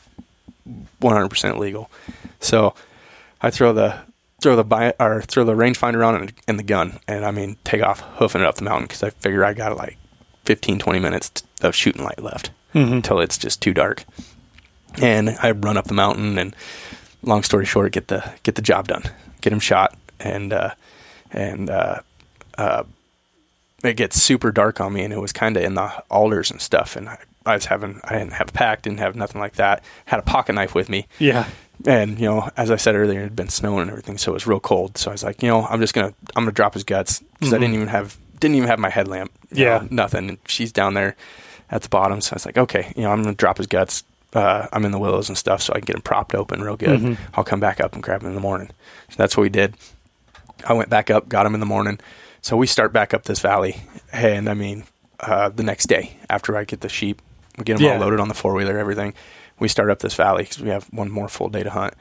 one 1.00 1.14
hundred 1.16 1.30
percent 1.30 1.58
legal. 1.58 1.90
So 2.42 2.74
I 3.42 3.50
throw 3.50 3.72
the 3.72 3.98
throw 4.42 4.56
the 4.58 4.66
bi- 4.66 4.94
or 5.00 5.22
throw 5.22 5.46
the 5.46 5.54
rangefinder 5.54 6.06
on 6.06 6.16
and, 6.16 6.34
and 6.50 6.60
the 6.60 6.64
gun, 6.64 7.00
and 7.08 7.24
I 7.26 7.32
mean 7.32 7.56
take 7.64 7.82
off 7.82 8.02
hoofing 8.18 8.42
it 8.42 8.48
up 8.48 8.56
the 8.56 8.64
mountain 8.66 8.88
because 8.88 9.04
I 9.04 9.10
figure 9.12 9.46
I 9.46 9.54
got 9.54 9.76
like 9.78 9.98
15, 10.46 10.80
20 10.80 11.00
minutes 11.00 11.30
t- 11.30 11.46
of 11.62 11.74
shooting 11.74 12.04
light 12.04 12.22
left 12.22 12.52
Mhm. 12.76 12.92
until 12.92 13.20
it's 13.22 13.38
just 13.38 13.62
too 13.62 13.74
dark. 13.74 14.04
And 15.02 15.30
I 15.42 15.52
run 15.52 15.78
up 15.78 15.86
the 15.86 15.94
mountain, 15.94 16.38
and 16.38 16.54
long 17.24 17.44
story 17.44 17.66
short, 17.66 17.94
get 17.94 18.10
the 18.10 18.34
get 18.44 18.56
the 18.56 18.62
job 18.62 18.90
done, 18.90 19.04
get 19.40 19.54
him 19.54 19.60
shot, 19.62 19.96
and 20.20 20.52
uh, 20.52 20.72
and 21.32 21.70
uh, 21.70 22.00
uh, 22.58 22.84
it 23.88 23.96
gets 23.98 24.22
super 24.22 24.52
dark 24.52 24.80
on 24.82 24.94
me, 24.94 25.04
and 25.04 25.14
it 25.14 25.20
was 25.20 25.32
kind 25.34 25.58
of 25.58 25.64
in 25.64 25.74
the 25.76 25.92
alders 26.10 26.52
and 26.52 26.62
stuff, 26.62 26.96
and 26.96 27.10
I, 27.10 27.18
I 27.46 27.56
was 27.56 27.66
having 27.66 28.00
I 28.04 28.14
didn't 28.18 28.34
have 28.34 28.50
a 28.50 28.52
pack, 28.54 28.82
didn't 28.82 29.00
have 29.00 29.16
nothing 29.16 29.40
like 29.42 29.54
that, 29.56 29.84
had 30.06 30.20
a 30.20 30.24
pocket 30.24 30.54
knife 30.54 30.76
with 30.76 30.90
me, 30.90 31.08
Yeah. 31.20 31.46
and 31.86 32.20
you 32.20 32.26
know, 32.26 32.50
as 32.58 32.72
I 32.72 32.76
said 32.76 32.96
earlier, 32.96 33.20
it 33.22 33.24
had 33.24 33.36
been 33.36 33.50
snowing 33.50 33.84
and 33.84 33.90
everything, 33.92 34.18
so 34.18 34.32
it 34.32 34.34
was 34.34 34.48
real 34.48 34.60
cold. 34.60 34.98
So 34.98 35.12
I 35.12 35.14
was 35.14 35.24
like, 35.24 35.42
you 35.44 35.50
know, 35.50 35.66
I'm 35.66 35.80
just 35.80 35.94
gonna 35.94 36.14
I'm 36.36 36.44
gonna 36.44 36.52
drop 36.52 36.74
his 36.74 36.84
guts 36.84 37.22
because 37.40 37.54
I 37.54 37.58
Mhm. 37.58 37.62
didn't 37.62 37.76
even 37.76 37.88
have 37.88 38.18
didn't 38.40 38.56
even 38.56 38.70
have 38.70 38.80
my 38.80 38.90
headlamp. 38.90 39.32
Yeah. 39.52 39.80
know, 39.80 39.88
nothing. 39.92 40.30
And 40.30 40.38
she's 40.48 40.72
down 40.72 40.94
there 40.94 41.16
at 41.72 41.82
the 41.82 41.90
bottom, 41.90 42.22
so 42.22 42.34
I 42.34 42.36
was 42.36 42.46
like, 42.46 42.58
okay, 42.58 42.92
you 42.96 43.04
know, 43.04 43.12
I'm 43.12 43.24
gonna 43.24 43.36
drop 43.36 43.58
his 43.58 43.68
guts. 43.68 44.04
Uh, 44.34 44.68
I'm 44.74 44.84
in 44.86 44.92
the 44.92 45.00
willows 45.00 45.30
and 45.30 45.38
stuff, 45.38 45.62
so 45.62 45.72
I 45.74 45.78
can 45.80 45.86
get 45.86 45.96
him 45.96 46.02
propped 46.02 46.36
open 46.36 46.62
real 46.62 46.76
good. 46.76 47.00
Mhm. 47.00 47.18
I'll 47.34 47.44
come 47.46 47.60
back 47.62 47.80
up 47.80 47.94
and 47.94 48.04
grab 48.04 48.22
him 48.22 48.28
in 48.30 48.36
the 48.36 48.42
morning. 48.42 48.70
So 49.10 49.16
that's 49.18 49.38
what 49.38 49.44
we 49.44 49.50
did. 49.50 49.74
I 50.68 50.74
went 50.74 50.90
back 50.90 51.10
up, 51.10 51.30
got 51.30 51.46
him 51.46 51.54
in 51.54 51.60
the 51.60 51.66
morning. 51.66 52.00
So 52.48 52.56
we 52.56 52.66
start 52.66 52.94
back 52.94 53.14
up 53.14 53.24
this 53.24 53.40
valley, 53.42 53.76
and 54.14 54.48
I 54.48 54.54
mean, 54.54 54.86
uh, 55.20 55.50
the 55.50 55.64
next 55.64 55.88
day 55.88 56.16
after 56.30 56.56
I 56.56 56.64
get 56.64 56.80
the 56.80 56.88
sheep, 56.88 57.22
we 57.58 57.66
get 57.66 57.76
them 57.76 57.86
Yeah. 57.86 57.94
all 57.96 58.00
loaded 58.00 58.22
on 58.22 58.30
the 58.30 58.34
four 58.34 58.54
wheeler, 58.54 58.78
everything. 58.78 59.14
We 59.60 59.68
start 59.68 59.90
up 59.90 60.00
this 60.00 60.14
valley 60.14 60.44
because 60.44 60.62
we 60.62 60.70
have 60.70 60.86
one 60.86 61.12
more 61.12 61.28
full 61.28 61.50
day 61.50 61.64
to 61.64 61.70
hunt, 61.70 61.94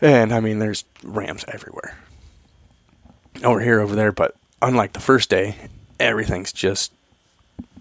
and 0.00 0.32
I 0.32 0.38
mean, 0.38 0.60
there's 0.60 0.84
rams 1.02 1.44
everywhere. 1.48 1.96
Over 3.42 3.58
here, 3.58 3.80
over 3.80 3.96
there, 3.96 4.12
but 4.12 4.36
unlike 4.62 4.92
the 4.92 5.00
first 5.00 5.28
day, 5.28 5.56
everything's 5.98 6.52
just 6.52 6.92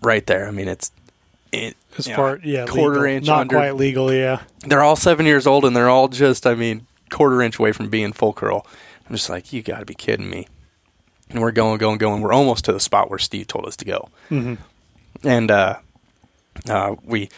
right 0.01 0.26
there. 0.26 0.47
I 0.47 0.51
mean, 0.51 0.68
it's 0.68 0.91
it, 1.51 1.78
As 1.95 2.07
you 2.07 2.18
know, 2.18 2.39
yeah, 2.43 2.66
quarter 2.66 3.01
legal. 3.01 3.18
inch 3.18 3.28
not 3.28 3.41
under. 3.41 3.55
quite 3.57 3.76
legal. 3.76 4.12
Yeah, 4.12 4.39
They're 4.62 4.82
all 4.82 4.95
seven 4.95 5.28
years 5.28 5.45
old, 5.45 5.66
and 5.66 5.76
they're 5.76 5.89
all 5.89 6.07
just, 6.07 6.47
I 6.47 6.55
mean, 6.55 6.88
quarter 7.12 7.39
inch 7.39 7.59
away 7.59 7.72
from 7.72 7.88
being 7.89 8.14
full 8.14 8.34
curl. 8.34 8.66
I'm 9.07 9.16
just 9.16 9.30
like, 9.30 9.53
you 9.53 9.62
got 9.62 9.78
to 9.82 9.86
be 9.86 9.93
kidding 9.93 10.28
me. 10.28 10.47
And 11.32 11.42
we're 11.42 11.52
going, 11.52 11.78
going, 11.78 11.98
going. 11.98 12.22
We're 12.22 12.34
almost 12.34 12.66
to 12.66 12.74
the 12.74 12.80
spot 12.80 13.10
where 13.10 13.20
Steve 13.20 13.48
told 13.48 13.66
us 13.66 13.76
to 13.78 13.86
go. 13.86 14.10
hmm 14.30 14.56
And 15.24 15.50
uh, 15.52 15.78
uh, 16.70 16.96
we, 17.04 17.30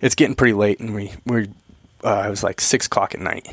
it's 0.00 0.14
getting 0.14 0.34
pretty 0.36 0.52
late, 0.54 0.80
and 0.80 0.94
we 0.94 1.12
we, 1.24 1.48
uh, 2.04 2.24
it 2.26 2.30
was 2.30 2.42
like 2.42 2.60
six 2.60 2.86
o'clock 2.86 3.14
at 3.14 3.20
night, 3.20 3.48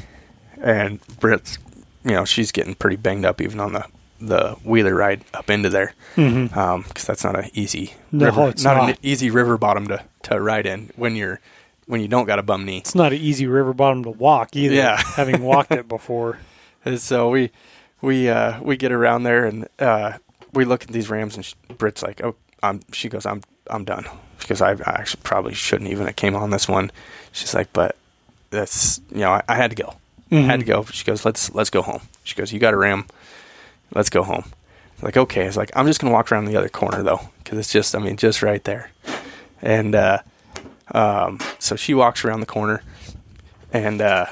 and 0.61 0.99
Britt's, 1.19 1.57
you 2.03 2.11
know, 2.11 2.25
she's 2.25 2.51
getting 2.51 2.75
pretty 2.75 2.95
banged 2.97 3.25
up 3.25 3.41
even 3.41 3.59
on 3.59 3.73
the 3.73 3.85
the 4.21 4.51
wheeler 4.63 4.95
ride 4.95 5.21
up 5.33 5.49
into 5.49 5.69
there, 5.69 5.93
because 6.15 7.05
that's 7.05 7.23
not 7.25 7.37
an 7.37 7.49
easy 7.53 7.93
No, 8.11 8.25
river, 8.27 8.49
it's 8.49 8.63
not, 8.63 8.89
an 8.89 8.95
easy 9.01 9.29
river 9.29 9.57
bottom 9.57 9.87
to 9.87 10.01
to 10.23 10.39
ride 10.39 10.65
in 10.65 10.91
when 10.95 11.15
you're 11.15 11.39
when 11.87 11.99
you 11.99 12.07
don't 12.07 12.25
got 12.25 12.39
a 12.39 12.43
bum 12.43 12.65
knee. 12.65 12.77
It's 12.77 12.95
not 12.95 13.11
an 13.11 13.19
easy 13.19 13.47
river 13.47 13.73
bottom 13.73 14.03
to 14.05 14.09
walk 14.11 14.55
either. 14.55 14.75
Yeah. 14.75 14.97
having 15.15 15.41
walked 15.43 15.71
it 15.73 15.87
before. 15.89 16.39
And 16.85 16.99
so 17.01 17.29
we 17.29 17.51
we 18.03 18.29
uh, 18.29 18.61
we 18.61 18.77
get 18.77 18.91
around 18.91 19.23
there 19.23 19.45
and 19.45 19.67
uh, 19.79 20.17
we 20.53 20.65
look 20.65 20.83
at 20.83 20.89
these 20.89 21.09
rams 21.09 21.35
and 21.35 21.45
sh 21.45 21.53
Britt's 21.77 22.03
like, 22.03 22.23
oh, 22.23 22.35
I'm. 22.61 22.81
She 22.91 23.09
goes, 23.09 23.25
I'm 23.25 23.41
I'm 23.67 23.85
done. 23.85 24.05
because 24.43 24.61
I, 24.61 24.71
I 24.71 24.99
actually 24.99 25.21
probably 25.23 25.53
shouldn't 25.53 25.89
even 25.89 26.05
have 26.05 26.15
came 26.15 26.35
on 26.35 26.51
this 26.51 26.67
one. 26.67 26.91
She's 27.31 27.53
like, 27.53 27.71
but 27.73 27.95
that's 28.51 29.01
you 29.09 29.21
know 29.21 29.31
I, 29.31 29.43
I 29.47 29.55
had 29.55 29.71
to 29.71 29.75
go. 29.75 29.95
I 30.31 30.35
had 30.37 30.59
to 30.61 30.65
go. 30.65 30.83
She 30.85 31.05
goes, 31.05 31.25
let's 31.25 31.53
let's 31.53 31.69
go 31.69 31.81
home. 31.81 32.01
She 32.23 32.35
goes, 32.35 32.51
you 32.51 32.59
got 32.59 32.73
a 32.73 32.77
ram. 32.77 33.05
Let's 33.93 34.09
go 34.09 34.23
home. 34.23 34.45
I'm 34.45 35.05
like 35.05 35.17
okay. 35.17 35.43
I 35.43 35.45
was 35.45 35.57
like, 35.57 35.71
I'm 35.75 35.87
just 35.87 35.99
gonna 35.99 36.13
walk 36.13 36.31
around 36.31 36.45
the 36.45 36.57
other 36.57 36.69
corner 36.69 37.03
though, 37.03 37.21
because 37.43 37.57
it's 37.57 37.71
just 37.71 37.95
I 37.95 37.99
mean 37.99 38.17
just 38.17 38.41
right 38.41 38.63
there. 38.63 38.91
And 39.61 39.95
uh, 39.95 40.19
um, 40.91 41.39
so 41.59 41.75
she 41.75 41.93
walks 41.93 42.25
around 42.25 42.41
the 42.41 42.45
corner, 42.45 42.83
and 43.71 44.01
uh, 44.01 44.25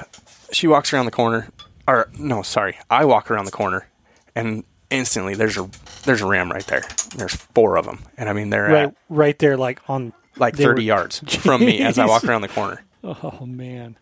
she 0.52 0.66
walks 0.66 0.92
around 0.92 1.06
the 1.06 1.12
corner. 1.12 1.48
Or 1.88 2.08
no, 2.18 2.42
sorry, 2.42 2.76
I 2.90 3.04
walk 3.04 3.30
around 3.30 3.44
the 3.46 3.50
corner, 3.50 3.86
and 4.34 4.62
instantly 4.90 5.34
there's 5.34 5.56
a 5.58 5.68
there's 6.04 6.20
a 6.20 6.26
ram 6.26 6.50
right 6.52 6.66
there. 6.66 6.84
There's 7.16 7.34
four 7.34 7.76
of 7.76 7.84
them, 7.86 8.04
and 8.16 8.28
I 8.28 8.32
mean 8.32 8.50
they're 8.50 8.68
Right, 8.68 8.84
at 8.88 8.94
right 9.08 9.38
there, 9.38 9.56
like 9.56 9.80
on. 9.88 10.12
like 10.36 10.56
30 10.56 10.66
were- 10.74 10.80
yards 10.86 11.18
from 11.40 11.64
me 11.64 11.80
as 11.80 11.98
I 11.98 12.06
walk 12.06 12.24
around 12.24 12.42
the 12.42 12.48
corner. 12.48 12.82
Oh 13.04 13.44
man, 13.44 13.96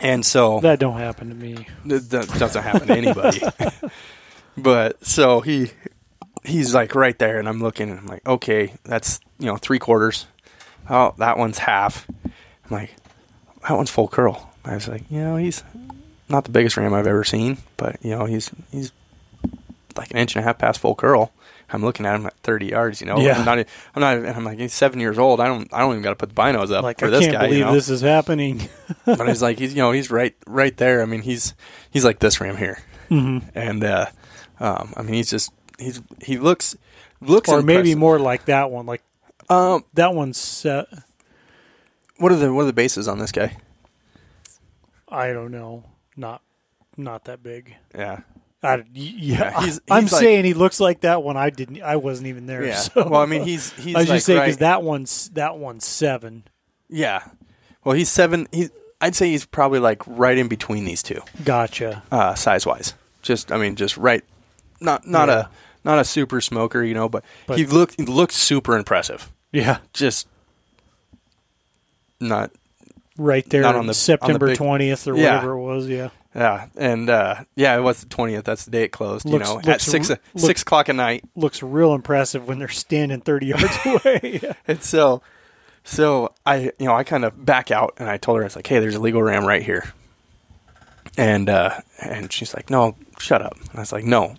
And 0.00 0.24
so 0.26 0.58
that 0.60 0.78
don't 0.80 0.98
happen 0.98 1.28
to 1.28 1.34
me. 1.34 1.66
That 1.86 2.10
that 2.10 2.28
doesn't 2.38 2.62
happen 2.62 2.88
to 2.88 2.96
anybody. 2.96 3.40
but 4.56 5.04
so 5.06 5.40
he 5.40 5.70
he's 6.44 6.74
like 6.74 6.94
right 6.94 7.16
there, 7.18 7.38
and 7.38 7.48
I'm 7.48 7.60
looking, 7.60 7.90
and 7.90 8.00
I'm 8.00 8.06
like, 8.06 8.26
okay, 8.26 8.74
that's 8.84 9.20
you 9.38 9.46
know 9.46 9.56
three 9.56 9.78
quarters. 9.78 10.26
Oh, 10.90 11.14
that 11.18 11.38
one's 11.38 11.58
half. 11.58 12.08
I'm 12.24 12.32
like, 12.70 12.90
that 13.68 13.74
one's 13.76 13.90
full 13.90 14.08
curl. 14.08 14.50
I 14.64 14.74
was 14.74 14.88
like, 14.88 15.02
you 15.10 15.20
know, 15.20 15.36
he's 15.36 15.62
not 16.28 16.44
the 16.44 16.50
biggest 16.50 16.76
ram 16.76 16.94
I've 16.94 17.06
ever 17.06 17.24
seen, 17.24 17.58
but 17.76 17.96
you 18.02 18.10
know, 18.10 18.24
he's 18.26 18.50
he's 18.70 18.92
like 19.96 20.10
an 20.10 20.16
inch 20.18 20.36
and 20.36 20.42
a 20.44 20.46
half 20.46 20.58
past 20.58 20.78
full 20.80 20.94
curl. 20.94 21.32
I'm 21.70 21.84
looking 21.84 22.06
at 22.06 22.14
him 22.14 22.24
at 22.24 22.32
30 22.38 22.66
yards. 22.66 23.00
You 23.02 23.06
know, 23.08 23.18
Yeah. 23.20 23.38
I'm 23.38 23.44
not. 23.44 23.58
I'm 23.94 24.00
not. 24.00 24.16
And 24.16 24.28
I'm 24.28 24.44
like, 24.44 24.58
he's 24.58 24.72
seven 24.72 25.00
years 25.00 25.18
old. 25.18 25.38
I 25.38 25.46
don't. 25.46 25.68
I 25.72 25.80
don't 25.80 25.90
even 25.92 26.02
got 26.02 26.10
to 26.10 26.16
put 26.16 26.30
the 26.30 26.34
binos 26.34 26.72
up 26.72 26.82
Like 26.82 26.98
for 26.98 27.06
I 27.06 27.10
this 27.10 27.20
can't 27.20 27.32
guy. 27.32 27.40
believe 27.46 27.58
you 27.58 27.64
know? 27.66 27.74
this 27.74 27.90
is 27.90 28.00
happening. 28.00 28.68
but 29.04 29.28
he's 29.28 29.42
like, 29.42 29.58
he's 29.58 29.74
you 29.74 29.82
know, 29.82 29.92
he's 29.92 30.10
right, 30.10 30.34
right 30.46 30.74
there. 30.78 31.02
I 31.02 31.04
mean, 31.04 31.20
he's 31.20 31.54
he's 31.90 32.04
like 32.04 32.20
this 32.20 32.40
ram 32.40 32.56
here 32.56 32.82
hmm 33.08 33.38
and 33.54 33.82
uh, 33.84 34.06
um, 34.60 34.92
I 34.94 35.00
mean 35.02 35.14
he's 35.14 35.30
just 35.30 35.50
he's 35.78 36.02
he 36.22 36.36
looks 36.36 36.76
looks 37.22 37.48
Or 37.48 37.62
maybe 37.62 37.94
more 37.94 38.18
like 38.18 38.44
that 38.46 38.70
one. 38.70 38.84
Like 38.86 39.02
Um, 39.50 39.84
that 39.94 40.14
one's. 40.14 40.64
Uh, 40.66 40.84
what 42.18 42.32
are 42.32 42.36
the 42.36 42.52
what 42.52 42.62
are 42.62 42.66
the 42.66 42.72
bases 42.72 43.08
on 43.08 43.18
this 43.18 43.32
guy? 43.32 43.56
I 45.08 45.32
don't 45.32 45.50
know. 45.52 45.84
Not, 46.18 46.42
not 46.96 47.24
that 47.26 47.42
big. 47.42 47.74
Yeah, 47.94 48.20
I, 48.62 48.82
yeah, 48.92 49.52
Yeah, 49.52 49.60
he's- 49.62 49.80
I'm 49.88 50.04
like- 50.04 50.10
saying 50.10 50.44
he 50.44 50.52
looks 50.52 50.80
like 50.80 51.02
that 51.02 51.22
one. 51.22 51.36
I 51.36 51.48
didn't. 51.50 51.80
I 51.80 51.96
wasn't 51.96 52.26
even 52.26 52.46
there. 52.46 52.64
yeah. 52.66 52.74
So. 52.74 53.08
Well, 53.08 53.20
I 53.22 53.26
mean 53.26 53.42
he's 53.44 53.72
he's 53.74 53.94
I 53.96 54.00
was 54.00 54.08
like 54.08 54.16
just 54.16 54.26
saying 54.26 54.38
right, 54.40 54.44
because 54.46 54.58
that 54.58 54.82
one's 54.82 55.28
that 55.30 55.56
one's 55.58 55.86
seven. 55.86 56.42
yeah. 56.88 57.22
Well, 57.84 57.94
he's 57.94 58.08
seven. 58.10 58.48
He's 58.52 58.70
I'd 59.00 59.14
say 59.14 59.30
he's 59.30 59.46
probably 59.46 59.78
like 59.78 60.02
right 60.08 60.36
in 60.36 60.48
between 60.48 60.84
these 60.84 61.02
two, 61.04 61.20
Gotcha. 61.44 62.02
uh, 62.10 62.34
size 62.34 62.66
wise. 62.66 62.94
Just 63.22 63.52
I 63.52 63.56
mean 63.58 63.76
just 63.76 63.96
right, 63.96 64.24
not 64.80 65.06
not 65.06 65.28
Yeah. 65.28 65.38
a 65.42 65.46
not 65.84 65.98
a 66.00 66.04
super 66.04 66.40
smoker, 66.40 66.82
you 66.82 66.94
know, 66.94 67.08
but, 67.08 67.24
But- 67.46 67.58
he 67.58 67.64
looked 67.64 67.94
he 67.96 68.04
looked 68.06 68.32
super 68.32 68.76
impressive. 68.76 69.30
Yeah, 69.52 69.78
Just 69.94 70.26
not 72.20 72.50
right 73.18 73.48
there. 73.50 73.60
Not 73.62 73.70
on 73.70 73.74
the- 73.74 73.80
on 73.80 73.86
the 73.88 73.94
September 73.94 74.46
big- 74.46 74.56
twentieth 74.56 75.06
or 75.06 75.16
Yeah. 75.16 75.34
whatever 75.36 75.52
it 75.52 75.60
was. 75.60 75.88
Yeah. 75.88 76.08
yeah, 76.34 76.66
and 76.76 77.10
uh, 77.10 77.34
yeah, 77.56 77.76
it 77.76 77.80
was 77.80 78.00
the 78.00 78.06
twentieth. 78.08 78.44
That's 78.44 78.64
the 78.64 78.70
day 78.70 78.84
it 78.84 78.88
closed. 78.92 79.26
Looks- 79.26 79.46
you 79.48 79.54
know, 79.54 79.58
at 79.60 79.66
looks- 79.66 79.84
six 79.84 80.08
look- 80.08 80.20
six 80.36 80.62
o'clock 80.62 80.88
at 80.88 80.94
night. 80.96 81.24
Looks 81.36 81.62
real 81.62 81.92
impressive 81.94 82.48
when 82.48 82.58
they're 82.58 82.68
standing 82.68 83.20
thirty 83.20 83.46
yards 83.46 83.76
away. 83.84 84.40
And 84.66 84.82
so, 84.82 85.20
so 85.84 86.32
I, 86.46 86.70
you 86.78 86.86
know, 86.86 86.94
I 86.94 87.04
kind 87.04 87.24
of 87.24 87.44
back 87.44 87.70
out 87.70 87.94
and 87.98 88.08
I 88.08 88.16
told 88.16 88.36
her, 88.38 88.44
I 88.44 88.46
was 88.46 88.56
like, 88.56 88.66
hey, 88.66 88.78
there's 88.78 88.94
a 88.94 89.00
legal 89.00 89.22
ram 89.22 89.44
right 89.44 89.62
here. 89.62 89.92
And, 91.16 91.48
uh, 91.48 91.80
and 92.00 92.32
she's 92.32 92.54
like, 92.54 92.70
no, 92.70 92.94
shut 93.18 93.42
up. 93.42 93.56
And 93.58 93.70
I 93.76 93.80
was 93.80 93.92
like, 93.92 94.04
no, 94.04 94.36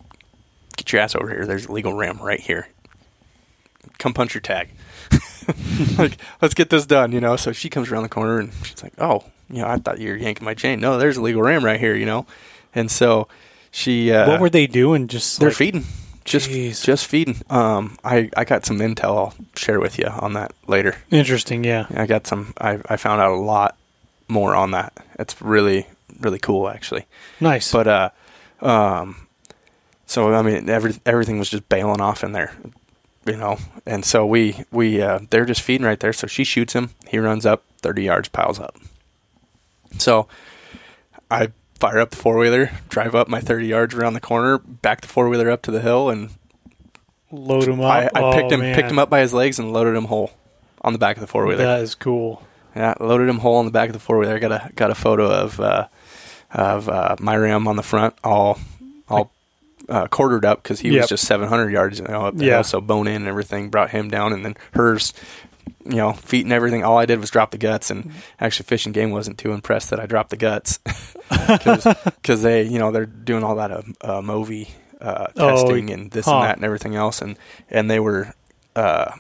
get 0.77 0.93
your 0.93 1.01
ass 1.01 1.15
over 1.15 1.27
here. 1.29 1.45
There's 1.45 1.65
a 1.65 1.71
legal 1.71 1.93
ram 1.93 2.19
right 2.21 2.39
here. 2.39 2.67
Come 3.97 4.13
punch 4.13 4.33
your 4.33 4.41
tag. 4.41 4.69
like, 5.97 6.17
let's 6.41 6.53
get 6.53 6.69
this 6.69 6.85
done, 6.85 7.11
you 7.11 7.21
know? 7.21 7.35
So 7.35 7.51
she 7.51 7.69
comes 7.69 7.91
around 7.91 8.03
the 8.03 8.09
corner 8.09 8.39
and 8.39 8.51
she's 8.63 8.83
like, 8.83 8.93
oh, 8.97 9.23
you 9.49 9.61
know, 9.61 9.67
I 9.67 9.77
thought 9.77 9.99
you 9.99 10.09
were 10.09 10.17
yanking 10.17 10.45
my 10.45 10.53
chain. 10.53 10.79
No, 10.79 10.97
there's 10.97 11.17
a 11.17 11.21
legal 11.21 11.41
ram 11.41 11.63
right 11.63 11.79
here, 11.79 11.95
you 11.95 12.05
know? 12.05 12.25
And 12.75 12.89
so 12.91 13.27
she, 13.71 14.11
uh, 14.11 14.27
what 14.27 14.39
were 14.41 14.49
they 14.49 14.67
doing? 14.67 15.07
Just 15.07 15.39
they're 15.39 15.49
like, 15.49 15.57
feeding. 15.57 15.85
Just 16.25 16.49
Jeez. 16.49 16.83
just 16.83 17.07
feeding. 17.07 17.41
Um, 17.49 17.97
I, 18.03 18.29
I 18.37 18.43
got 18.43 18.65
some 18.65 18.77
intel 18.79 19.15
I'll 19.15 19.33
share 19.55 19.79
with 19.79 19.97
you 19.97 20.05
on 20.05 20.33
that 20.33 20.53
later. 20.67 20.95
Interesting. 21.09 21.63
Yeah. 21.63 21.87
I 21.89 22.05
got 22.05 22.27
some. 22.27 22.53
I, 22.59 22.79
I 22.87 22.97
found 22.97 23.21
out 23.21 23.31
a 23.31 23.35
lot 23.35 23.75
more 24.27 24.53
on 24.53 24.71
that. 24.71 24.93
It's 25.17 25.41
really 25.41 25.87
really 26.19 26.39
cool 26.39 26.69
actually. 26.69 27.05
Nice. 27.39 27.71
But 27.71 27.87
uh, 27.87 28.09
um, 28.61 29.27
so 30.05 30.33
I 30.33 30.41
mean 30.41 30.69
every 30.69 30.95
everything 31.05 31.39
was 31.39 31.49
just 31.49 31.67
bailing 31.69 32.01
off 32.01 32.23
in 32.23 32.31
there, 32.31 32.53
you 33.29 33.37
know. 33.37 33.57
And 33.85 34.03
so 34.03 34.25
we 34.25 34.63
we 34.71 35.01
uh, 35.01 35.19
they're 35.29 35.45
just 35.45 35.61
feeding 35.61 35.85
right 35.85 35.99
there. 35.99 36.13
So 36.13 36.27
she 36.27 36.43
shoots 36.43 36.73
him. 36.73 36.91
He 37.07 37.17
runs 37.19 37.45
up 37.45 37.63
thirty 37.81 38.03
yards, 38.03 38.27
piles 38.29 38.59
up. 38.59 38.75
So 39.97 40.27
I 41.31 41.49
fire 41.79 41.99
up 41.99 42.09
the 42.11 42.15
four 42.17 42.37
wheeler, 42.37 42.71
drive 42.89 43.15
up 43.15 43.27
my 43.27 43.39
thirty 43.39 43.67
yards 43.67 43.95
around 43.95 44.13
the 44.13 44.19
corner, 44.21 44.57
back 44.57 45.01
the 45.01 45.07
four 45.07 45.29
wheeler 45.29 45.49
up 45.49 45.61
to 45.63 45.71
the 45.71 45.81
hill, 45.81 46.09
and 46.09 46.29
load 47.31 47.63
him 47.67 47.79
up. 47.81 47.91
I 47.91 48.33
picked 48.33 48.51
Oh, 48.51 48.55
him 48.55 48.59
man. 48.61 48.75
picked 48.75 48.91
him 48.91 48.99
up 48.99 49.09
by 49.09 49.21
his 49.21 49.33
legs 49.33 49.59
and 49.59 49.71
loaded 49.73 49.95
him 49.95 50.05
whole 50.05 50.31
on 50.81 50.93
the 50.93 50.99
back 50.99 51.17
of 51.17 51.21
the 51.21 51.27
four 51.27 51.45
wheeler. 51.45 51.63
That 51.63 51.81
is 51.81 51.95
cool. 51.95 52.43
Yeah, 52.75 52.93
loaded 52.99 53.27
him 53.29 53.39
whole 53.39 53.55
on 53.57 53.65
the 53.65 53.71
back 53.71 53.89
of 53.89 53.93
the 53.93 53.99
four 53.99 54.17
wheeler. 54.19 54.35
I 54.35 54.39
got 54.39 54.51
a 54.51 54.69
got 54.75 54.91
a 54.91 54.95
photo 54.95 55.25
of 55.31 55.59
uh, 55.59 55.87
of 56.51 56.87
uh, 56.87 57.15
my 57.19 57.35
ram 57.35 57.67
on 57.67 57.75
the 57.75 57.83
front, 57.83 58.13
all 58.23 58.59
all 59.07 59.31
uh, 59.89 60.07
quartered 60.07 60.45
up 60.45 60.61
because 60.63 60.79
he 60.79 60.89
Yep. 60.89 61.01
was 61.01 61.09
just 61.09 61.25
700 61.25 61.71
yards, 61.71 61.99
you 61.99 62.05
know, 62.05 62.27
up 62.27 62.37
the 62.37 62.45
Yeah. 62.45 62.53
hill, 62.55 62.63
so 62.63 62.81
bone 62.81 63.07
in 63.07 63.15
and 63.17 63.27
everything. 63.27 63.69
Brought 63.69 63.89
him 63.89 64.09
down, 64.09 64.33
and 64.33 64.45
then 64.45 64.55
hers, 64.73 65.13
you 65.85 65.95
know, 65.97 66.13
feet 66.13 66.45
and 66.45 66.53
everything. 66.53 66.83
All 66.83 66.97
I 66.97 67.05
did 67.05 67.19
was 67.19 67.29
drop 67.31 67.51
the 67.51 67.57
guts, 67.57 67.89
and 67.89 68.11
actually, 68.39 68.65
Fish 68.65 68.85
and 68.85 68.93
Game 68.93 69.11
wasn't 69.11 69.37
too 69.37 69.51
impressed 69.51 69.89
that 69.89 69.99
I 69.99 70.05
dropped 70.05 70.29
the 70.29 70.37
guts 70.37 70.79
because 71.29 72.41
they, 72.41 72.63
you 72.63 72.79
know, 72.79 72.91
they're 72.91 73.05
doing 73.05 73.43
all 73.43 73.55
that 73.55 73.71
uh, 73.71 73.81
uh, 74.03 74.17
M. 74.19 74.27
ovi 74.27 74.69
uh, 75.01 75.27
Oh, 75.37 75.49
testing 75.55 75.89
and 75.89 76.11
this 76.11 76.25
huh. 76.25 76.35
and 76.35 76.43
that 76.43 76.55
and 76.57 76.65
everything 76.65 76.95
else, 76.95 77.21
and 77.21 77.37
and 77.69 77.89
they 77.89 77.99
were. 77.99 78.33
Uh, 78.75 79.11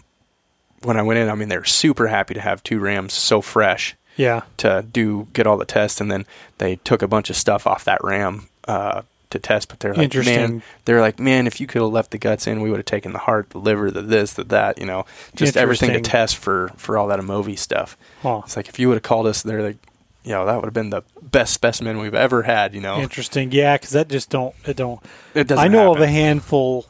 when 0.83 0.95
I 0.97 1.01
went 1.01 1.19
in, 1.19 1.29
I 1.29 1.35
mean, 1.35 1.49
they 1.49 1.57
were 1.57 1.65
super 1.65 2.07
happy 2.07 2.33
to 2.35 2.39
have 2.41 2.63
two 2.63 2.79
rams 2.79 3.11
so 3.13 3.41
fresh 3.41 3.95
Yeah. 4.15 4.43
to 4.57 4.85
do 4.89 5.27
get 5.33 5.45
all 5.45 5.57
the 5.57 5.65
tests, 5.65 5.99
and 5.99 6.09
then 6.09 6.25
they 6.57 6.77
took 6.77 7.01
a 7.01 7.07
bunch 7.07 7.29
of 7.29 7.35
stuff 7.35 7.67
off 7.67 7.83
that 7.83 8.01
ram 8.01 8.47
uh, 8.65 9.01
to 9.29 9.39
test. 9.39 9.69
But 9.69 9.79
they're 9.79 9.93
like, 9.93 10.13
man, 10.13 10.63
they're 10.85 11.01
like, 11.01 11.19
man, 11.19 11.47
if 11.47 11.59
you 11.59 11.67
could 11.67 11.81
have 11.81 11.91
left 11.91 12.11
the 12.11 12.17
guts 12.17 12.47
in, 12.47 12.61
we 12.61 12.69
would 12.69 12.77
have 12.77 12.85
taken 12.85 13.13
the 13.13 13.19
heart, 13.19 13.49
the 13.51 13.59
liver, 13.59 13.91
the 13.91 14.01
this, 14.01 14.33
the 14.33 14.43
that, 14.45 14.77
you 14.79 14.85
know, 14.85 15.05
just 15.35 15.57
everything 15.57 15.93
to 15.93 16.01
test 16.01 16.37
for 16.37 16.71
for 16.77 16.97
all 16.97 17.07
that 17.07 17.19
M. 17.19 17.27
ovi 17.27 17.57
stuff. 17.57 17.97
Huh. 18.21 18.41
It's 18.45 18.55
like 18.55 18.69
if 18.69 18.79
you 18.79 18.87
would 18.87 18.95
have 18.95 19.03
called 19.03 19.27
us, 19.27 19.41
they're 19.41 19.63
like, 19.63 19.77
you 20.23 20.31
know, 20.31 20.45
that 20.45 20.55
would 20.55 20.65
have 20.65 20.73
been 20.73 20.89
the 20.89 21.03
best 21.21 21.53
specimen 21.53 21.99
we've 21.99 22.15
ever 22.15 22.43
had. 22.43 22.73
You 22.73 22.81
know, 22.81 22.99
Interesting. 22.99 23.51
Yeah, 23.51 23.75
because 23.75 23.91
that 23.91 24.09
just 24.09 24.29
don't 24.29 24.55
it 24.65 24.77
don't. 24.77 24.99
it 25.33 25.47
doesn't. 25.47 25.63
I 25.63 25.67
know 25.67 25.93
of 25.93 26.01
a 26.01 26.07
handful, 26.07 26.85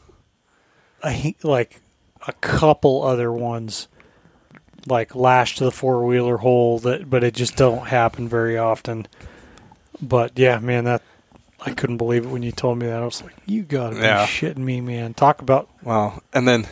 a, 1.04 1.34
like 1.42 1.80
a 2.26 2.32
couple 2.34 3.02
other 3.02 3.32
ones, 3.32 3.88
like 4.86 5.14
lashed 5.14 5.58
to 5.58 5.64
the 5.64 5.70
four 5.70 6.04
wheeler 6.04 6.38
whole 6.38 6.78
that, 6.80 7.08
but 7.08 7.24
it 7.24 7.34
just 7.34 7.56
don't 7.56 7.86
happen 7.86 8.28
very 8.28 8.58
often. 8.58 9.06
But 10.02 10.38
yeah, 10.38 10.58
man, 10.58 10.84
that 10.84 11.02
I 11.64 11.72
couldn't 11.72 11.98
believe 11.98 12.24
it 12.24 12.28
when 12.28 12.42
you 12.42 12.52
told 12.52 12.78
me 12.78 12.86
that. 12.86 13.02
I 13.02 13.04
was 13.04 13.22
like, 13.22 13.34
you 13.46 13.62
gotta 13.62 13.96
be 13.96 14.02
Yeah. 14.02 14.26
shitting 14.26 14.58
me, 14.58 14.80
man. 14.80 15.12
Talk 15.14 15.42
about 15.42 15.68
Well, 15.82 16.22
and 16.32 16.48
then, 16.48 16.66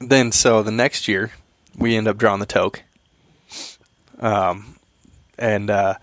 then 0.00 0.32
so 0.32 0.62
the 0.62 0.70
next 0.70 1.08
year, 1.08 1.30
we 1.76 1.96
end 1.96 2.08
up 2.08 2.16
drawing 2.16 2.40
the 2.40 2.46
Tok. 2.46 2.82
Um, 4.18 4.76
and 5.38 5.70
uh, 5.70 5.94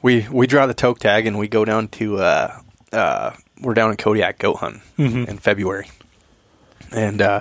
we 0.00 0.26
we 0.30 0.46
draw 0.46 0.66
the 0.66 0.74
Tok 0.74 0.98
tag, 0.98 1.26
and 1.26 1.38
we 1.38 1.48
go 1.48 1.64
down 1.64 1.88
to 1.88 2.18
uh, 2.18 2.60
uh, 2.92 3.32
we're 3.60 3.74
down 3.74 3.90
in 3.90 3.96
Kodiak 3.96 4.38
goat 4.38 4.56
hunting 4.56 4.82
Mhm. 4.98 5.28
in 5.28 5.38
February, 5.38 5.88
and 6.90 7.20
uh, 7.20 7.40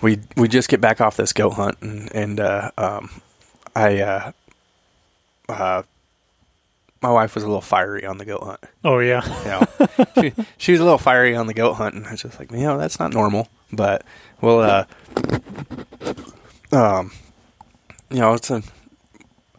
we 0.00 0.20
we 0.36 0.46
just 0.48 0.68
get 0.68 0.80
back 0.80 1.00
off 1.00 1.16
this 1.16 1.32
goat 1.32 1.54
hunt, 1.54 1.78
and 1.80 2.14
and 2.14 2.38
uh, 2.40 2.70
um, 2.78 3.10
I 3.74 3.98
uh, 4.00 4.32
uh, 5.48 5.82
my 7.02 7.10
wife 7.10 7.34
was 7.34 7.44
a 7.44 7.46
little 7.46 7.60
fiery 7.60 8.04
on 8.04 8.18
the 8.18 8.24
goat 8.24 8.42
hunt 8.42 8.60
oh 8.84 8.98
yeah, 8.98 9.22
you 9.44 9.50
know, 9.50 10.06
she, 10.20 10.32
she 10.58 10.72
was 10.72 10.80
a 10.80 10.84
little 10.84 10.98
fiery 10.98 11.34
on 11.36 11.46
the 11.46 11.54
goat 11.54 11.74
hunt, 11.74 11.94
and 11.94 12.06
I 12.06 12.12
was 12.12 12.22
just 12.22 12.38
like, 12.38 12.50
you 12.50 12.58
know, 12.58 12.78
that's 12.78 12.98
not 12.98 13.12
normal. 13.12 13.48
But 13.72 14.02
well, 14.40 14.60
uh, 14.60 14.84
um, 16.72 17.12
you 18.10 18.18
know, 18.20 18.34
it's 18.34 18.50
a. 18.50 18.62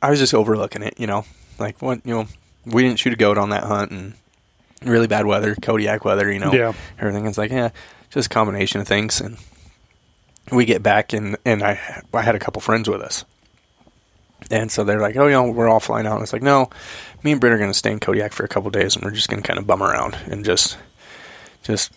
I 0.02 0.10
was 0.10 0.20
just 0.20 0.34
overlooking 0.34 0.82
it, 0.82 0.95
you 0.99 1.07
know, 1.07 1.26
like 1.60 1.82
what 1.82 2.06
you 2.06 2.14
know, 2.16 2.28
we 2.66 2.84
didn't 2.84 2.99
shoot 2.99 3.14
a 3.14 3.18
goat 3.18 3.38
on 3.38 3.49
that 3.49 3.64
hunt, 3.64 3.91
and 3.91 4.14
really 4.84 5.07
bad 5.07 5.26
weather, 5.26 5.56
Kodiak 5.56 6.06
weather, 6.06 6.32
you 6.32 6.40
know, 6.40 6.53
Yeah. 6.53 6.74
everything. 6.99 7.26
It's 7.28 7.38
like, 7.38 7.52
yeah, 7.52 7.70
just 8.10 8.28
a 8.28 8.30
combination 8.30 8.80
of 8.82 8.88
things, 8.88 9.20
and 9.22 9.38
we 10.52 10.66
get 10.66 10.82
back, 10.82 11.14
and 11.14 11.38
and 11.45 11.61
I 11.64 11.80
I 12.14 12.22
had 12.22 12.36
a 12.36 12.40
couple 12.40 12.61
friends 12.61 12.90
with 12.90 13.02
us. 13.02 13.26
And 14.51 14.71
so 14.71 14.84
they're 14.84 14.99
like, 14.99 15.15
oh, 15.15 15.26
you 15.27 15.34
know, 15.34 15.49
we're 15.51 15.67
all 15.69 15.80
flying 15.80 16.07
out. 16.07 16.15
And 16.15 16.23
it's 16.23 16.34
like, 16.34 16.41
no, 16.41 16.69
me 17.23 17.31
and 17.31 17.39
Britt 17.41 17.53
are 17.53 17.57
going 17.57 17.69
to 17.69 17.77
stay 17.77 17.91
in 17.91 17.99
Kodiak 17.99 18.34
for 18.34 18.43
a 18.43 18.47
couple 18.47 18.69
days, 18.71 18.95
and 18.95 19.05
we're 19.05 19.11
just 19.11 19.30
going 19.30 19.41
to 19.41 19.47
kind 19.47 19.59
of 19.59 19.67
bum 19.67 19.84
around 19.84 20.17
and 20.26 20.43
just, 20.43 20.77
just 21.63 21.91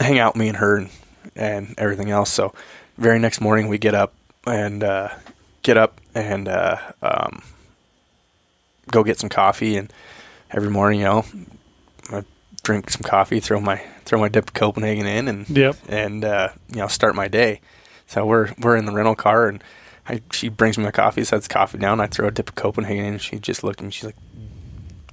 hang 0.00 0.18
out, 0.18 0.34
me 0.36 0.48
and 0.48 0.56
her, 0.56 0.76
and, 0.78 0.90
and 1.36 1.74
everything 1.78 2.10
else. 2.10 2.30
So, 2.30 2.52
very 2.98 3.18
next 3.18 3.40
morning, 3.40 3.68
we 3.68 3.78
get 3.78 3.94
up 3.94 4.14
and 4.46 4.82
uh, 4.82 5.10
get 5.62 5.76
up 5.76 6.00
and 6.14 6.48
uh, 6.48 6.76
um, 7.02 7.42
go 8.90 9.04
get 9.04 9.18
some 9.18 9.28
coffee. 9.30 9.76
And 9.76 9.92
every 10.50 10.70
morning, 10.70 11.00
you 11.00 11.04
know, 11.06 11.24
I 12.10 12.24
drink 12.62 12.90
some 12.90 13.02
coffee, 13.02 13.40
throw 13.40 13.60
my 13.60 13.80
throw 14.04 14.18
my 14.18 14.28
dip 14.28 14.48
of 14.48 14.54
Copenhagen 14.54 15.06
in, 15.06 15.28
and 15.28 15.48
Yep. 15.48 15.76
and 15.88 16.24
uh, 16.24 16.48
you 16.68 16.76
know, 16.78 16.88
start 16.88 17.14
my 17.14 17.28
day. 17.28 17.60
So 18.06 18.26
we're 18.26 18.52
we're 18.60 18.76
in 18.76 18.86
the 18.86 18.92
rental 18.92 19.14
car, 19.14 19.48
and 19.48 19.62
I, 20.08 20.22
she 20.32 20.48
brings 20.48 20.76
me 20.78 20.84
my 20.84 20.90
coffee, 20.90 21.24
sets 21.24 21.46
coffee 21.48 21.78
down. 21.78 22.00
I 22.00 22.06
throw 22.06 22.28
a 22.28 22.30
dip 22.30 22.48
of 22.48 22.54
Copenhagen 22.54 23.04
in, 23.04 23.12
and 23.14 23.20
she 23.22 23.38
just 23.38 23.62
looked 23.62 23.80
at 23.80 23.84
me. 23.84 23.90
She's 23.90 24.04
like, 24.06 24.16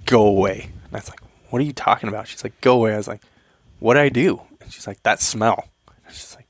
"Go 0.05 0.25
away." 0.25 0.71
And 0.85 0.93
I 0.93 0.97
was 0.97 1.09
like, 1.09 1.19
"What 1.49 1.61
are 1.61 1.65
you 1.65 1.73
talking 1.73 2.09
about?" 2.09 2.27
She's 2.27 2.43
like, 2.43 2.59
"Go 2.61 2.77
away." 2.77 2.93
I 2.93 2.97
was 2.97 3.07
like, 3.07 3.21
"What 3.79 3.95
would 3.95 3.97
I 3.97 4.09
do?" 4.09 4.41
And 4.61 4.71
she's 4.71 4.87
like, 4.87 5.03
"That 5.03 5.21
smell." 5.21 5.67
And 6.05 6.15
she's 6.15 6.35
like, 6.35 6.47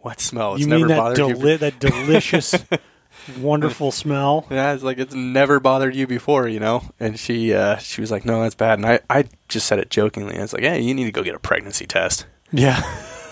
"What 0.00 0.20
smell?" 0.20 0.54
It's 0.54 0.60
you 0.60 0.66
never 0.66 0.80
mean 0.80 0.88
that 0.88 0.96
bothered 0.98 1.18
you. 1.18 1.34
deli- 1.34 1.56
that 1.56 1.80
delicious, 1.80 2.54
wonderful 3.40 3.90
smell? 3.90 4.46
Yeah, 4.50 4.74
it's 4.74 4.82
like 4.82 4.98
it's 4.98 5.14
never 5.14 5.58
bothered 5.60 5.94
you 5.96 6.06
before, 6.06 6.46
you 6.46 6.60
know. 6.60 6.82
And 7.00 7.18
she 7.18 7.54
uh, 7.54 7.76
she 7.78 8.00
was 8.00 8.10
like, 8.10 8.24
"No, 8.24 8.42
that's 8.42 8.54
bad." 8.54 8.78
And 8.78 8.86
I, 8.86 9.00
I 9.10 9.24
just 9.48 9.66
said 9.66 9.78
it 9.78 9.90
jokingly. 9.90 10.36
I 10.38 10.42
was 10.42 10.52
like, 10.52 10.62
"Hey, 10.62 10.80
you 10.80 10.94
need 10.94 11.04
to 11.04 11.12
go 11.12 11.22
get 11.22 11.34
a 11.34 11.40
pregnancy 11.40 11.86
test." 11.86 12.26
Yeah, 12.52 12.80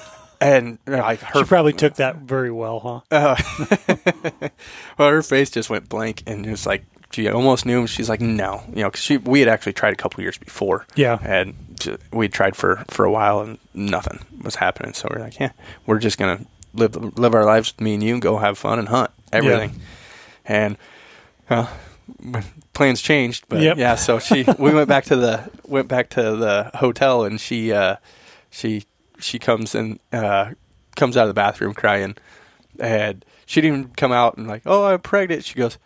And 0.43 0.78
like 0.86 1.20
her 1.20 1.40
she 1.40 1.44
probably 1.44 1.73
took 1.73 1.94
that 1.97 2.16
very 2.16 2.51
well, 2.51 2.81
huh? 2.81 3.01
Uh, 3.10 4.48
well, 4.98 5.10
her 5.10 5.23
face 5.23 5.51
just 5.51 5.70
went 5.70 5.89
blank, 5.89 6.23
and 6.27 6.47
it 6.47 6.51
was 6.51 6.66
like 6.66 6.85
she 7.12 7.28
almost 7.28 7.66
knew 7.66 7.81
him. 7.81 7.86
She's 7.86 8.09
like, 8.09 8.20
"No," 8.20 8.62
you 8.70 8.82
know, 8.82 8.89
because 8.90 9.02
she 9.02 9.16
we 9.19 9.40
had 9.40 9.48
actually 9.48 9.73
tried 9.74 9.93
a 9.93 9.97
couple 9.97 10.23
years 10.23 10.39
before, 10.39 10.86
Yeah. 10.94 11.19
and 11.23 11.55
we 12.12 12.28
tried 12.28 12.56
for 12.56 12.85
for 12.89 13.05
a 13.05 13.10
while, 13.10 13.40
and 13.40 13.59
nothing 13.74 14.19
was 14.43 14.55
happening. 14.56 14.94
So 14.94 15.09
we're 15.12 15.20
like, 15.20 15.39
"Yeah, 15.39 15.52
we're 15.86 15.98
just 15.98 16.19
gonna 16.19 16.40
live 16.74 16.97
live 17.19 17.35
our 17.35 17.44
lives 17.44 17.74
me 17.81 17.94
and 17.94 18.02
you, 18.02 18.14
and 18.14 18.23
go 18.23 18.39
have 18.39 18.56
fun 18.59 18.78
and 18.78 18.89
hunt 18.89 19.10
everything." 19.32 19.81
And 20.44 20.77
uh, 21.51 21.66
plans 22.73 23.01
changed, 23.01 23.44
but 23.48 23.60
Yep. 23.60 23.77
yeah. 23.78 23.94
So 23.94 24.19
she 24.19 24.44
we 24.59 24.73
went 24.73 24.89
back 24.89 25.05
to 25.05 25.16
the 25.16 25.51
went 25.66 25.89
back 25.89 26.10
to 26.10 26.36
the 26.36 26.70
hotel, 26.74 27.24
and 27.24 27.40
she 27.40 27.73
uh, 27.73 27.97
she 28.51 28.85
she 29.22 29.38
comes 29.38 29.74
and 29.74 29.98
uh, 30.12 30.52
comes 30.96 31.16
out 31.16 31.22
of 31.22 31.28
the 31.28 31.34
bathroom 31.34 31.74
crying, 31.74 32.16
and 32.78 33.24
she 33.46 33.60
didn't 33.60 33.78
even 33.78 33.92
come 33.94 34.12
out 34.12 34.36
and 34.36 34.46
like, 34.46 34.62
oh, 34.66 34.84
I'm 34.86 35.00
pregnant. 35.00 35.44
She 35.44 35.54
goes, 35.54 35.78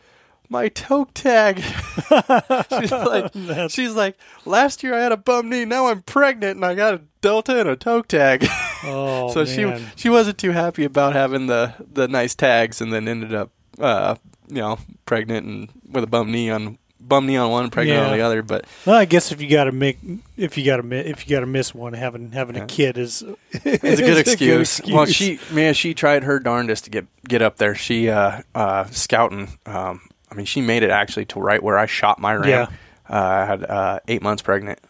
my 0.49 0.69
Tok 0.69 1.13
tag. 1.15 1.61
she's 2.81 2.93
like, 2.93 3.33
she's 3.71 3.95
like, 3.95 4.17
last 4.45 4.83
year 4.83 4.95
I 4.95 5.01
had 5.01 5.13
a 5.13 5.17
bum 5.17 5.49
knee, 5.49 5.65
now 5.65 5.87
I'm 5.87 6.03
pregnant, 6.03 6.57
and 6.57 6.65
I 6.65 6.75
got 6.75 6.95
a 6.95 7.03
delta 7.21 7.61
and 7.61 7.69
a 7.69 7.77
Tok 7.77 8.09
tag. 8.09 8.47
Oh, 8.85 9.33
so 9.33 9.43
man. 9.43 9.81
she 9.81 10.03
she 10.03 10.09
wasn't 10.11 10.37
too 10.37 10.51
happy 10.51 10.85
about 10.85 11.15
having 11.15 11.47
the 11.47 11.73
the 11.93 12.07
nice 12.07 12.35
tags, 12.35 12.81
and 12.83 12.93
then 12.93 13.09
ended 13.09 13.35
up, 13.35 13.51
uh, 13.81 14.17
you 14.49 14.61
know, 14.61 14.79
pregnant 15.07 15.47
and 15.47 15.69
with 15.91 16.05
a 16.05 16.07
bum 16.07 16.31
knee 16.31 16.51
on 16.51 16.79
bum 17.01 17.27
knee 17.27 17.37
on 17.37 17.51
one, 17.51 17.71
pregnant 17.71 17.99
on 18.01 18.11
Yeah. 18.11 18.17
the 18.17 18.23
other. 18.23 18.43
But 18.43 18.65
Well, 18.85 18.97
I 18.97 19.05
guess 19.05 19.33
if 19.33 19.41
you 19.41 19.49
got 19.49 19.65
to 19.65 19.73
make, 19.73 19.99
if 20.37 20.57
you 20.59 20.65
got 20.65 20.77
to, 20.79 20.93
if 21.11 21.27
you 21.29 21.35
got 21.37 21.41
to 21.41 21.47
miss 21.47 21.75
one, 21.75 21.93
having 21.93 22.33
having 22.33 22.57
a 22.57 22.67
kid 22.67 22.99
is 22.99 23.23
it's 23.53 24.01
a 24.01 24.05
good 24.05 24.19
excuse. 24.27 24.81
Well, 24.89 25.03
excuse. 25.05 25.41
she 25.41 25.55
man, 25.55 25.75
she 25.75 25.95
tried 25.95 26.25
her 26.25 26.39
darndest 26.39 26.85
to 26.85 26.91
get 26.91 27.07
get 27.29 27.43
up 27.43 27.57
there. 27.57 27.75
She 27.75 28.09
uh, 28.09 28.43
uh, 28.55 28.85
scouting. 28.87 29.59
Um, 29.67 30.01
I 30.31 30.35
mean, 30.35 30.47
she 30.47 30.61
made 30.61 30.83
it 30.83 30.91
actually 30.91 31.25
to 31.27 31.41
right 31.41 31.63
where 31.63 31.79
I 31.79 31.87
shot 31.87 32.19
my 32.19 32.35
ram. 32.35 32.49
Yeah. 32.49 32.67
Uh, 33.09 33.23
I 33.23 33.45
had 33.47 33.65
uh, 33.65 34.01
eight 34.09 34.23
months 34.23 34.43
pregnant. 34.43 34.81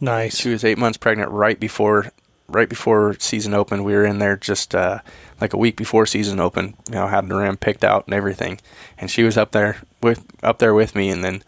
nice. 0.00 0.36
She 0.38 0.50
was 0.50 0.64
eight 0.64 0.78
months 0.78 0.96
pregnant 0.98 1.30
right 1.32 1.58
before 1.58 2.12
right 2.48 2.68
before 2.68 3.16
season 3.18 3.54
opened. 3.54 3.84
We 3.84 3.94
were 3.94 4.04
in 4.04 4.20
there 4.20 4.36
just 4.36 4.72
uh, 4.72 5.00
like 5.40 5.52
a 5.52 5.58
week 5.58 5.76
before 5.76 6.06
season 6.06 6.38
opened. 6.38 6.74
You 6.88 6.94
know, 6.94 7.08
had 7.08 7.28
the 7.28 7.34
ram 7.34 7.56
picked 7.56 7.82
out 7.82 8.06
and 8.06 8.14
everything, 8.14 8.60
and 8.98 9.10
she 9.10 9.24
was 9.24 9.36
up 9.36 9.50
there 9.50 9.78
with 10.06 10.24
up 10.42 10.58
there 10.58 10.72
with 10.74 10.94
me, 10.94 11.10
and 11.10 11.22
then 11.22 11.42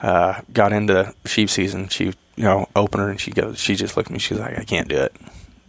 uh, 0.00 0.40
got 0.52 0.72
into 0.72 1.14
sheep 1.26 1.48
season. 1.48 1.88
She 1.88 2.06
you 2.36 2.44
know 2.44 2.66
opener, 2.74 3.08
and 3.10 3.20
she 3.20 3.30
goes. 3.30 3.60
She 3.60 3.76
just 3.76 3.96
looked 3.96 4.08
at 4.08 4.12
me. 4.12 4.18
She's 4.18 4.38
like, 4.38 4.58
I 4.58 4.64
can't 4.64 4.88
do 4.88 4.96
it. 4.96 5.14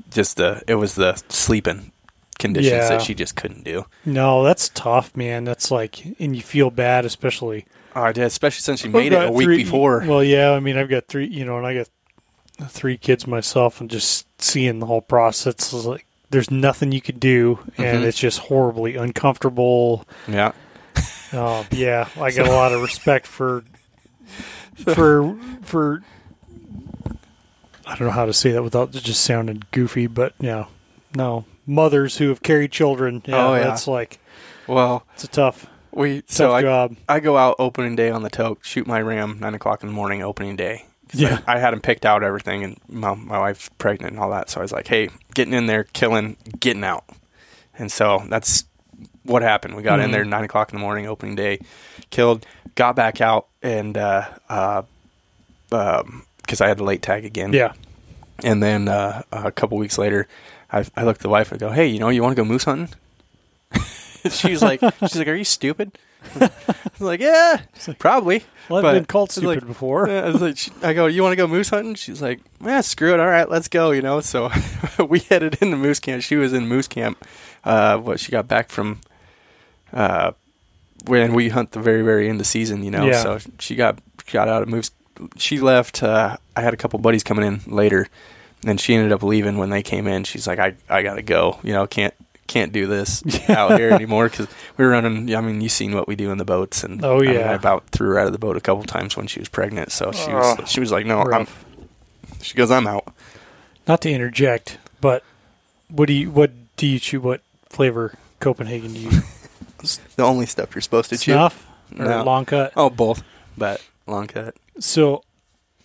Just 0.10 0.38
the 0.38 0.62
it 0.68 0.76
was 0.76 0.96
the 0.96 1.16
sleeping 1.30 1.92
conditions 2.40 2.72
Yeah. 2.72 2.90
that 2.90 3.02
she 3.04 3.14
just 3.14 3.36
couldn't 3.36 3.64
do. 3.64 3.86
No, 4.06 4.44
that's 4.44 4.70
tough, 4.70 5.16
man. 5.16 5.44
That's 5.44 5.70
like, 5.70 6.04
and 6.20 6.36
you 6.36 6.42
feel 6.42 6.72
bad, 6.72 7.06
especially 7.06 7.66
Oh, 7.96 8.02
I 8.02 8.12
did, 8.12 8.24
especially 8.24 8.62
since 8.62 8.82
she 8.82 8.90
made 8.90 9.14
it 9.14 9.24
a 9.28 9.32
week 9.32 9.46
three- 9.46 9.58
before. 9.64 10.04
Well, 10.08 10.24
yeah, 10.24 10.52
I 10.52 10.60
mean, 10.60 10.78
I've 10.78 10.90
got 10.90 11.08
three, 11.08 11.28
you 11.28 11.46
know, 11.46 11.58
and 11.60 11.68
I 11.68 11.76
got 11.76 11.88
three 12.72 12.98
kids 12.98 13.28
myself, 13.28 13.80
and 13.80 13.88
just 13.90 14.26
seeing 14.42 14.80
the 14.80 14.88
whole 14.88 15.02
process 15.02 15.72
is 15.74 15.86
like, 15.86 16.08
there's 16.32 16.50
nothing 16.50 16.92
you 16.92 17.02
could 17.02 17.20
do, 17.20 17.60
and 17.78 18.00
Mhm. 18.00 18.04
it's 18.08 18.18
just 18.18 18.40
horribly 18.40 18.96
uncomfortable. 18.96 20.08
yeah, 20.28 20.54
Oh, 21.34 21.66
yeah, 21.72 22.08
I 22.20 22.32
got 22.32 22.48
a 22.48 22.52
lot 22.52 22.72
of 22.74 22.82
respect 22.82 23.26
for 23.28 23.64
for 24.76 25.36
for. 25.62 26.02
I 27.86 27.96
don't 27.96 28.08
know 28.08 28.12
how 28.14 28.26
to 28.26 28.34
say 28.34 28.52
that 28.52 28.64
without 28.64 28.96
it 28.96 29.04
just 29.04 29.24
sounding 29.24 29.64
goofy, 29.72 30.08
but 30.08 30.34
yeah, 30.40 30.66
no 31.16 31.46
mothers 31.66 32.18
who 32.18 32.30
have 32.30 32.42
carried 32.42 32.72
children. 32.72 33.22
Yeah, 33.26 33.48
Oh, 33.48 33.54
yeah. 33.56 33.64
that's 33.64 33.88
like 33.88 34.20
well, 34.68 35.06
it's 35.14 35.24
a 35.26 35.28
tough, 35.28 35.68
we 35.92 36.22
tough 36.22 36.32
so 36.32 36.52
I 36.54 36.62
job. 36.62 36.96
I 37.10 37.20
go 37.20 37.38
out 37.38 37.56
opening 37.60 37.96
day 37.96 38.10
on 38.10 38.24
the 38.24 38.30
Tok, 38.30 38.64
shoot 38.64 38.88
my 38.88 39.02
ram 39.02 39.40
nine 39.40 39.54
o'clock 39.54 39.84
in 39.84 39.90
the 39.90 39.94
morning, 39.96 40.22
opening 40.24 40.56
day. 40.56 40.86
Yeah. 41.14 41.40
I, 41.46 41.56
I 41.56 41.60
had 41.60 41.74
him 41.74 41.82
picked 41.82 42.06
out 42.06 42.24
everything, 42.24 42.64
and 42.64 42.80
my, 42.88 43.14
my 43.14 43.38
wife's 43.38 43.70
pregnant 43.78 44.14
and 44.14 44.20
all 44.20 44.32
that. 44.32 44.50
So 44.50 44.62
I 44.62 44.64
was 44.64 44.72
like, 44.72 44.88
hey, 44.88 45.10
getting 45.36 45.54
in 45.54 45.68
there, 45.68 45.84
killing, 45.84 46.38
getting 46.60 46.84
out. 46.84 47.04
And 47.78 47.92
so 47.92 48.24
that's 48.30 48.64
what 49.24 49.42
happened. 49.42 49.76
We 49.76 49.84
got 49.84 50.00
in 50.00 50.10
Mhm. 50.10 50.14
there 50.14 50.26
nine 50.26 50.44
o'clock 50.44 50.72
in 50.72 50.78
the 50.78 50.82
morning, 50.82 51.08
opening 51.08 51.36
day, 51.36 51.60
killed, 52.10 52.46
got 52.76 52.96
back 52.96 53.22
out, 53.22 53.48
and 53.62 53.98
uh, 53.98 54.26
uh, 54.50 54.82
um, 55.72 56.26
because 56.42 56.62
I 56.62 56.68
had 56.68 56.78
the 56.78 56.84
late 56.84 57.02
tag 57.02 57.26
again. 57.26 57.54
Yeah, 57.54 57.74
And 58.44 58.62
then 58.62 58.88
uh, 58.88 59.24
a 59.32 59.52
couple 59.52 59.78
weeks 59.78 59.98
later, 59.98 60.28
I, 60.72 60.86
I 60.98 61.04
looked 61.04 61.20
at 61.20 61.24
the 61.24 61.30
wife 61.30 61.52
and 61.52 61.60
go, 61.60 61.72
"Hey, 61.72 61.88
you 61.88 62.00
know, 62.00 62.10
you 62.10 62.22
want 62.24 62.36
to 62.36 62.42
go 62.42 62.48
moose 62.48 62.64
hunting?" 62.66 62.90
she's 64.30 64.62
like, 64.62 64.80
she's 65.02 65.16
like, 65.18 65.28
"Are 65.28 65.36
you 65.36 65.44
stupid?" 65.44 65.98
I 66.40 66.50
was 66.98 67.02
like, 67.02 67.20
"Yeah, 67.20 67.62
probably." 68.00 68.44
Well, 68.70 68.78
I've 68.78 68.84
But 68.84 68.94
been 68.94 69.06
called 69.06 69.32
stupid 69.32 69.48
like- 69.48 69.68
before. 69.68 70.10
I, 70.10 70.30
was 70.30 70.42
like, 70.42 70.58
she- 70.58 70.72
I 70.82 70.94
go, 70.94 71.06
"You 71.08 71.22
want 71.22 71.34
to 71.34 71.38
go 71.38 71.48
moose 71.48 71.70
hunting?" 71.70 71.96
She's 71.96 72.22
like, 72.22 72.40
"Yeah, 72.64 72.82
screw 72.82 73.14
it. 73.14 73.20
All 73.20 73.28
right, 73.28 73.50
let's 73.50 73.68
go." 73.68 73.92
You 73.92 74.02
know. 74.02 74.20
So 74.22 74.50
we 75.08 75.20
headed 75.20 75.58
into 75.62 75.78
moose 75.78 76.00
camp. 76.00 76.24
She 76.24 76.36
was 76.36 76.54
in 76.54 76.68
moose 76.68 76.88
camp. 76.88 77.24
Uh, 77.64 77.98
what 77.98 78.20
she 78.20 78.32
got 78.32 78.48
back 78.48 78.70
from, 78.70 79.00
uh, 79.94 80.32
when 81.06 81.34
we 81.34 81.50
hunt 81.50 81.72
the 81.72 81.80
very 81.80 82.02
very 82.02 82.26
end 82.28 82.36
of 82.36 82.40
the 82.40 82.46
season. 82.46 82.84
You 82.84 82.92
know. 82.92 83.06
Yeah. 83.06 83.22
So 83.22 83.40
she 83.60 83.76
got 83.76 84.00
got 84.32 84.48
out 84.48 84.64
of 84.64 84.70
moose. 84.70 84.92
She 85.38 85.60
left. 85.60 86.02
Uh, 86.04 86.38
I 86.56 86.62
had 86.62 86.74
a 86.74 86.78
couple 86.78 87.00
buddies 87.00 87.24
coming 87.24 87.46
in 87.46 87.62
later, 87.68 88.08
and 88.66 88.80
she 88.80 88.96
ended 88.96 89.12
up 89.12 89.24
leaving 89.24 89.58
when 89.58 89.70
they 89.70 89.84
came 89.84 90.08
in. 90.08 90.24
She's 90.24 90.48
like, 90.48 90.60
"I 90.60 90.76
I 90.90 91.04
gotta 91.04 91.22
go. 91.22 91.60
You 91.64 91.74
know, 91.74 91.88
can't." 91.88 92.14
Can't 92.46 92.74
do 92.74 92.88
this 92.88 93.24
out 93.50 93.80
here 93.80 93.90
anymore 93.90 94.28
because 94.28 94.48
we 94.76 94.84
were 94.84 94.92
running. 94.92 95.34
I 95.34 95.40
mean, 95.40 95.62
you 95.62 95.70
seen 95.70 95.96
what 95.96 96.10
we 96.10 96.18
do 96.18 96.30
in 96.30 96.38
the 96.38 96.46
boats, 96.46 96.84
and 96.84 97.04
Oh, 97.04 97.16
I 97.16 97.22
mean, 97.22 97.34
yeah. 97.36 97.52
I 97.52 97.54
about 97.54 97.88
threw 97.88 98.10
her 98.10 98.20
out 98.20 98.28
of 98.28 98.34
the 98.34 98.38
boat 98.38 98.58
a 98.58 98.62
couple 98.62 98.84
times 98.84 99.16
when 99.16 99.28
she 99.28 99.40
was 99.40 99.48
pregnant. 99.48 99.94
So 99.94 100.12
she 100.12 100.30
was 100.32 100.58
Oh, 100.60 100.66
she 100.66 100.82
was 100.82 100.92
like, 100.92 101.06
"No, 101.06 101.22
I'm." 101.22 101.48
She 102.42 102.56
goes, 102.56 102.70
"I'm 102.70 102.86
out." 102.86 103.12
Not 103.88 104.02
to 104.02 104.12
interject, 104.12 104.78
but 105.00 105.24
what 105.88 106.08
do 106.08 106.14
you 106.14 106.32
what 106.32 106.52
do 106.76 106.86
you 106.86 107.00
chew? 107.00 107.22
What 107.22 107.42
flavor 107.70 108.14
Copenhagen 108.42 108.94
do 108.94 109.00
you 109.00 109.22
The 110.16 110.24
only 110.24 110.46
stuff 110.46 110.74
you're 110.76 110.82
supposed 110.82 111.10
to 111.10 111.18
chew. 111.18 111.34
snuff 111.34 111.68
or 111.98 112.06
No. 112.06 112.24
long 112.24 112.46
cut? 112.46 112.74
Oh, 112.76 112.90
both, 112.90 113.24
but 113.58 113.82
long 114.08 114.28
cut. 114.28 114.56
So 114.80 115.24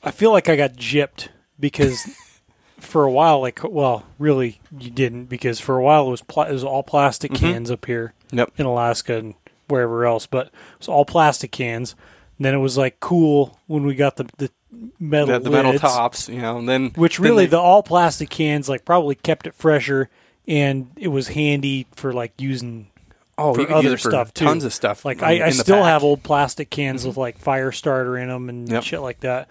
I 0.03 0.11
feel 0.11 0.33
like 0.33 0.49
I 0.49 0.57
got 0.57 0.75
gypped 0.75 1.29
because 1.61 2.07
for 2.79 3.05
a 3.05 3.11
while, 3.11 3.41
like, 3.41 3.61
well, 3.65 4.05
really, 4.19 4.61
you 4.79 4.91
didn't 4.91 5.25
because 5.27 5.61
for 5.61 5.77
a 5.77 5.83
while 5.83 6.07
it 6.07 6.11
was 6.11 6.23
pla- 6.23 6.45
it 6.45 6.53
was 6.53 6.65
all 6.65 6.83
plastic 6.83 7.33
Mhm. 7.33 7.39
cans 7.41 7.71
up 7.71 7.85
here 7.87 8.15
Yep. 8.33 8.53
in 8.59 8.67
Alaska 8.67 9.17
and 9.19 9.35
wherever 9.69 10.07
else, 10.07 10.27
but 10.27 10.47
it 10.47 10.53
was 10.79 10.89
all 10.89 11.05
plastic 11.05 11.51
cans. 11.51 11.95
And 12.39 12.45
then 12.45 12.55
it 12.55 12.59
was 12.59 12.79
like 12.79 13.01
cool 13.01 13.59
when 13.67 13.85
we 13.85 13.95
got 13.95 14.17
the 14.17 14.27
the 14.39 14.51
metal 15.01 15.27
The, 15.35 15.41
the 15.41 15.51
metal 15.51 15.79
tops, 15.79 16.29
you 16.29 16.41
know, 16.41 16.59
and 16.59 16.69
then 16.69 16.91
which 16.95 17.17
then 17.17 17.25
really 17.25 17.47
they- 17.47 17.51
the 17.51 17.59
all 17.59 17.83
plastic 17.83 18.31
cans 18.31 18.69
like 18.69 18.85
probably 18.85 19.15
kept 19.17 19.47
it 19.47 19.55
fresher 19.55 20.09
and 20.47 20.91
it 20.97 21.09
was 21.09 21.29
handy 21.29 21.87
for 21.97 22.13
like 22.13 22.33
using 22.39 22.89
oh 23.39 23.55
for 23.55 23.71
other 23.73 23.91
use 23.91 23.93
it 23.93 24.01
for 24.03 24.11
stuff, 24.11 24.35
too. 24.35 24.45
tons 24.45 24.65
of 24.65 24.75
stuff. 24.75 25.05
like 25.05 25.23
I, 25.23 25.47
I 25.47 25.51
still 25.51 25.77
pack. 25.77 25.85
have 25.87 26.05
old 26.05 26.23
plastic 26.23 26.69
cans 26.71 27.01
mm-hmm. 27.01 27.09
with 27.09 27.17
like 27.17 27.39
fire 27.39 27.73
starter 27.73 28.19
in 28.19 28.29
them 28.29 28.49
and 28.49 28.69
Yep. 28.69 28.83
shit 28.83 29.01
like 29.01 29.21
that. 29.21 29.49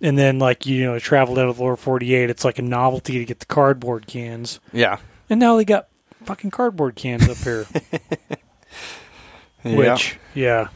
And 0.00 0.16
then 0.18 0.38
like 0.38 0.66
you 0.66 0.86
know 0.86 0.98
traveled 0.98 1.38
out 1.38 1.48
of 1.48 1.58
the 1.58 1.62
lower 1.62 1.76
forty 1.76 2.14
eight, 2.14 2.30
it's 2.30 2.44
like 2.44 2.58
a 2.58 2.62
novelty 2.62 3.18
to 3.18 3.24
get 3.24 3.38
the 3.40 3.46
cardboard 3.46 4.06
cans. 4.06 4.58
Yeah. 4.72 4.98
And 5.28 5.38
now 5.38 5.56
they 5.56 5.64
got 5.64 5.88
fucking 6.24 6.50
cardboard 6.50 6.96
cans 6.96 7.28
up 7.28 7.36
here, 7.36 7.66
yeah. 9.64 9.76
which 9.76 10.18
yeah, 10.34 10.68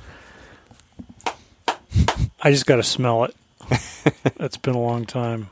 I 2.43 2.51
just 2.51 2.67
got 2.67 2.77
to 2.77 2.83
smell 2.83 3.25
it. 3.25 3.35
it's 4.39 4.57
been 4.59 4.75
a 4.75 4.81
long 4.81 5.07
time. 5.07 5.49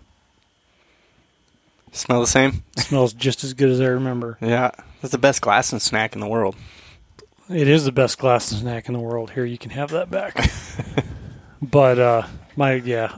smell 1.92 2.20
the 2.20 2.26
same. 2.26 2.62
It 2.76 2.82
smells 2.82 3.12
just 3.14 3.42
as 3.44 3.54
good 3.54 3.70
as 3.70 3.80
I 3.80 3.86
remember. 3.86 4.36
Yeah, 4.40 4.70
that's 5.00 5.12
the 5.12 5.18
best 5.18 5.40
glass 5.40 5.72
and 5.72 5.80
snack 5.80 6.14
in 6.14 6.20
the 6.20 6.28
world. 6.28 6.56
It 7.54 7.68
is 7.68 7.84
the 7.84 7.92
best 7.92 8.18
glass 8.18 8.46
snack 8.46 8.88
in 8.88 8.94
the 8.94 9.00
world. 9.00 9.30
Here, 9.32 9.44
you 9.44 9.58
can 9.58 9.70
have 9.70 9.90
that 9.90 10.10
back. 10.10 10.50
but 11.62 11.98
uh 11.98 12.26
my 12.56 12.74
yeah, 12.74 13.16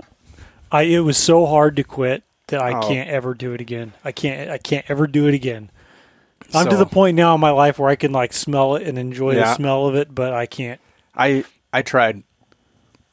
I 0.71 0.83
it 0.83 1.01
was 1.01 1.17
so 1.17 1.47
hard 1.47 1.77
to 1.77 1.85
quit 1.85 2.23
that 2.49 2.61
I 2.61 2.79
Oh. 2.79 2.89
can't 2.89 3.09
ever 3.09 3.35
do 3.35 3.53
it 3.53 3.61
again. 3.61 3.93
I 4.05 4.13
can't 4.13 4.51
I 4.51 4.59
can't 4.59 4.85
ever 4.89 5.07
do 5.07 5.27
it 5.29 5.35
again. 5.35 5.71
I'm 6.53 6.69
to 6.69 6.77
the 6.77 6.87
point 6.87 7.17
now 7.17 7.35
in 7.35 7.41
my 7.41 7.51
life 7.51 7.79
where 7.79 7.89
I 7.89 7.97
can 7.97 8.13
like 8.13 8.33
smell 8.33 8.77
it 8.77 8.87
and 8.87 8.99
enjoy 8.99 9.35
the 9.35 9.55
smell 9.55 9.87
of 9.87 9.95
it, 9.95 10.15
but 10.15 10.33
I 10.35 10.47
can't. 10.47 10.81
I 11.17 11.45
I 11.73 11.83
tried, 11.83 12.23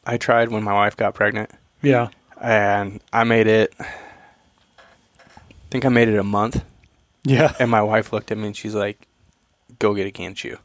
I 0.06 0.18
tried 0.18 0.50
when 0.50 0.64
my 0.64 0.74
wife 0.74 0.96
got 0.98 1.14
pregnant, 1.16 1.50
Yeah. 1.82 2.10
and 2.40 3.02
I 3.14 3.24
made 3.24 3.48
it. 3.48 3.74
I 3.80 3.86
think 5.72 5.86
I 5.86 5.90
made 5.90 6.10
it 6.10 6.18
a 6.18 6.24
month, 6.24 6.64
Yeah. 7.24 7.54
and 7.60 7.72
my 7.72 7.82
wife 7.82 8.12
looked 8.12 8.32
at 8.32 8.38
me 8.38 8.48
and 8.48 8.56
she's 8.58 8.76
like, 8.76 9.08
"Go 9.80 9.96
get 9.96 10.06
a 10.06 10.12
can 10.12 10.36
chew." 10.36 10.58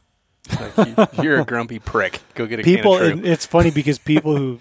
Like, 0.77 1.17
you, 1.17 1.23
you're 1.23 1.39
a 1.41 1.45
grumpy 1.45 1.79
prick. 1.79 2.21
Go 2.35 2.45
get 2.45 2.59
a 2.59 2.63
People 2.63 2.97
can 2.97 3.11
of 3.19 3.25
it's 3.25 3.45
funny 3.45 3.71
because 3.71 3.97
people 3.97 4.35
who 4.37 4.59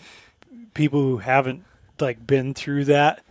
people 0.74 1.00
who 1.00 1.18
haven't 1.18 1.64
like 2.00 2.26
been 2.26 2.52
through 2.54 2.84
that 2.86 3.22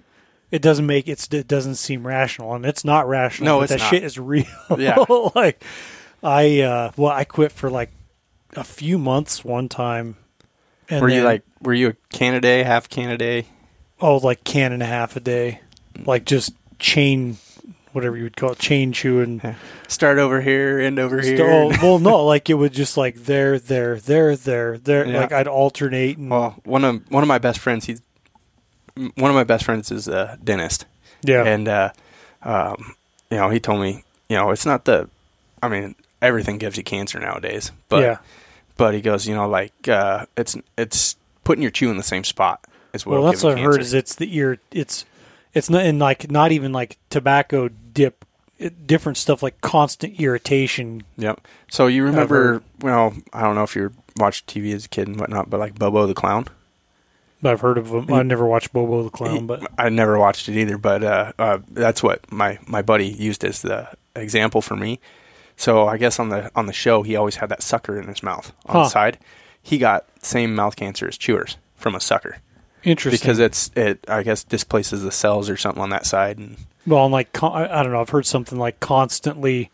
it 0.51 0.61
doesn't 0.61 0.85
make 0.85 1.07
it's, 1.07 1.27
it 1.31 1.47
doesn't 1.47 1.75
seem 1.75 2.05
rational 2.07 2.53
and 2.55 2.65
it's 2.65 2.83
not 2.85 3.07
rational 3.07 3.45
No, 3.45 3.57
but 3.59 3.63
it's 3.63 3.73
that 3.73 3.79
not. 3.79 3.89
shit 3.89 4.03
is 4.03 4.17
real 4.17 4.45
Yeah. 4.77 5.03
like 5.35 5.63
i 6.23 6.61
uh 6.61 6.91
well 6.97 7.11
i 7.11 7.23
quit 7.23 7.51
for 7.51 7.69
like 7.69 7.91
a 8.55 8.63
few 8.63 8.97
months 8.97 9.45
one 9.45 9.69
time 9.69 10.15
and 10.89 11.01
Were 11.01 11.09
you 11.09 11.23
like, 11.23 11.43
were 11.61 11.73
you 11.73 11.89
a 11.89 11.93
can 12.09 12.33
a 12.35 12.41
day, 12.41 12.63
half 12.63 12.89
can 12.89 13.09
a 13.09 13.17
day? 13.17 13.45
oh 14.01 14.17
like 14.17 14.43
can 14.43 14.71
and 14.71 14.81
a 14.81 14.87
half 14.87 15.15
a 15.15 15.19
day 15.19 15.59
like 16.05 16.25
just 16.25 16.53
chain 16.79 17.37
whatever 17.95 18.17
you 18.17 18.23
would 18.23 18.35
call 18.35 18.51
it 18.51 18.59
chain 18.59 18.91
chewing 18.91 19.41
Start 19.87 20.17
over 20.19 20.41
here, 20.41 20.79
end 20.79 20.99
over 20.99 21.21
here. 21.21 21.37
Well 21.81 21.97
no 21.99 22.23
like 22.25 22.49
it 22.49 22.55
would 22.55 22.73
just 22.73 22.97
like 22.97 23.15
there 23.15 23.57
there 23.57 23.95
there 23.99 24.35
there 24.35 24.77
there 24.77 25.07
Yeah. 25.07 25.19
like 25.21 25.31
i'd 25.31 25.47
alternate 25.47 26.17
and 26.17 26.29
Well, 26.29 26.55
one 26.65 26.83
of 26.83 27.09
one 27.09 27.23
of 27.23 27.27
my 27.27 27.37
best 27.39 27.59
friends, 27.59 27.85
he's 27.85 28.01
one 28.95 29.31
of 29.31 29.35
my 29.35 29.43
best 29.43 29.63
friends 29.65 29.91
is 29.91 30.07
a 30.07 30.37
dentist, 30.43 30.85
yeah 31.23 31.43
and 31.43 31.67
uh, 31.67 31.89
um, 32.43 32.95
you 33.31 33.37
know, 33.37 33.49
he 33.49 33.59
told 33.59 33.81
me, 33.81 34.03
you 34.29 34.35
know, 34.37 34.51
it's 34.51 34.65
not 34.65 34.85
the, 34.85 35.09
I 35.63 35.67
mean, 35.67 35.95
everything 36.21 36.57
gives 36.59 36.77
you 36.77 36.83
cancer 36.83 37.19
nowadays, 37.19 37.71
but 37.89 38.01
yeah 38.01 38.17
but 38.77 38.93
he 38.93 38.99
goes, 38.99 39.25
you 39.25 39.33
know, 39.33 39.47
like 39.47 39.87
uh, 39.87 40.25
it's 40.35 40.57
it's 40.77 41.15
putting 41.45 41.61
your 41.61 41.71
chew 41.71 41.89
in 41.89 41.95
the 41.97 42.03
same 42.03 42.23
spot 42.25 42.59
is 42.93 43.05
what. 43.05 43.13
well 43.21 43.31
that's 43.31 43.43
what 43.43 43.53
i've 43.57 43.63
heard 43.63 43.79
is 43.79 43.93
it's 43.93 44.15
the 44.15 44.35
ear 44.37 44.57
it's 44.71 45.05
it's 45.53 45.69
not 45.69 45.85
in 45.85 45.97
like 45.99 46.29
not 46.31 46.51
even 46.51 46.71
like 46.73 46.97
tobacco 47.09 47.69
dip 47.95 48.23
different 48.85 49.17
stuff 49.17 49.41
like 49.43 49.59
constant 49.61 50.19
irritation 50.19 51.03
Yep. 51.17 51.41
So 51.69 51.87
you 51.87 52.03
remember? 52.03 52.61
Well, 52.81 53.13
I 53.33 53.41
don't 53.41 53.55
know 53.55 53.63
if 53.63 53.75
you 53.75 53.91
watched 54.17 54.47
TV 54.47 54.73
as 54.73 54.85
a 54.85 54.89
kid 54.89 55.07
and 55.07 55.19
whatnot, 55.19 55.49
but 55.49 55.59
like 55.59 55.75
Bobo 55.79 56.05
the 56.05 56.13
Clown. 56.13 56.45
i've 57.43 57.59
heard 57.61 57.77
of 57.77 57.87
him. 57.89 58.11
i've 58.13 58.25
never 58.25 58.45
watched 58.45 58.71
bobo 58.73 59.03
the 59.03 59.09
clown 59.09 59.45
but 59.45 59.61
I 59.77 59.89
never 59.89 60.17
watched 60.17 60.47
it 60.49 60.59
either, 60.59 60.77
but 60.77 61.03
uh, 61.03 61.33
uh, 61.37 61.57
that's 61.69 62.01
what 62.01 62.31
my, 62.31 62.57
my 62.65 62.81
buddy 62.81 63.07
used 63.07 63.43
as 63.43 63.61
the 63.61 63.89
example 64.15 64.61
for 64.61 64.75
me. 64.75 64.99
So 65.57 65.87
I 65.87 65.97
guess 65.97 66.19
on 66.19 66.29
the 66.29 66.49
on 66.55 66.65
the 66.65 66.73
show, 66.73 67.01
he 67.03 67.15
always 67.15 67.35
had 67.37 67.49
that 67.49 67.61
sucker 67.63 67.99
in 67.99 68.07
his 68.07 68.23
mouth 68.23 68.51
on 68.65 68.75
Huh. 68.75 68.83
the 68.83 68.89
side. 68.89 69.17
He 69.61 69.77
got 69.77 70.05
same 70.23 70.53
mouth 70.55 70.75
cancer 70.75 71.07
as 71.07 71.17
chewers 71.17 71.57
from 71.75 71.93
a 71.95 71.99
sucker 71.99 72.37
interesting 72.83 73.19
because 73.19 73.39
it's 73.39 73.69
it 73.75 74.03
I 74.07 74.23
guess 74.23 74.43
displaces 74.43 75.01
the 75.03 75.11
cells 75.11 75.49
or 75.49 75.57
something 75.57 75.81
on 75.83 75.89
that 75.91 76.05
side. 76.05 76.37
And 76.37 76.57
Well, 76.87 77.05
and 77.05 77.11
like 77.11 77.41
I 77.43 77.81
don't 77.83 77.91
know, 77.91 78.01
I've 78.01 78.09
heard 78.09 78.25
something 78.25 78.57
like 78.59 78.79
constantly. 78.79 79.71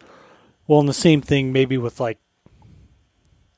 Well, 0.67 0.79
and 0.79 0.87
the 0.89 0.93
same 0.93 1.21
thing 1.21 1.51
maybe 1.51 1.77
with 1.77 1.99
like. 1.99 2.17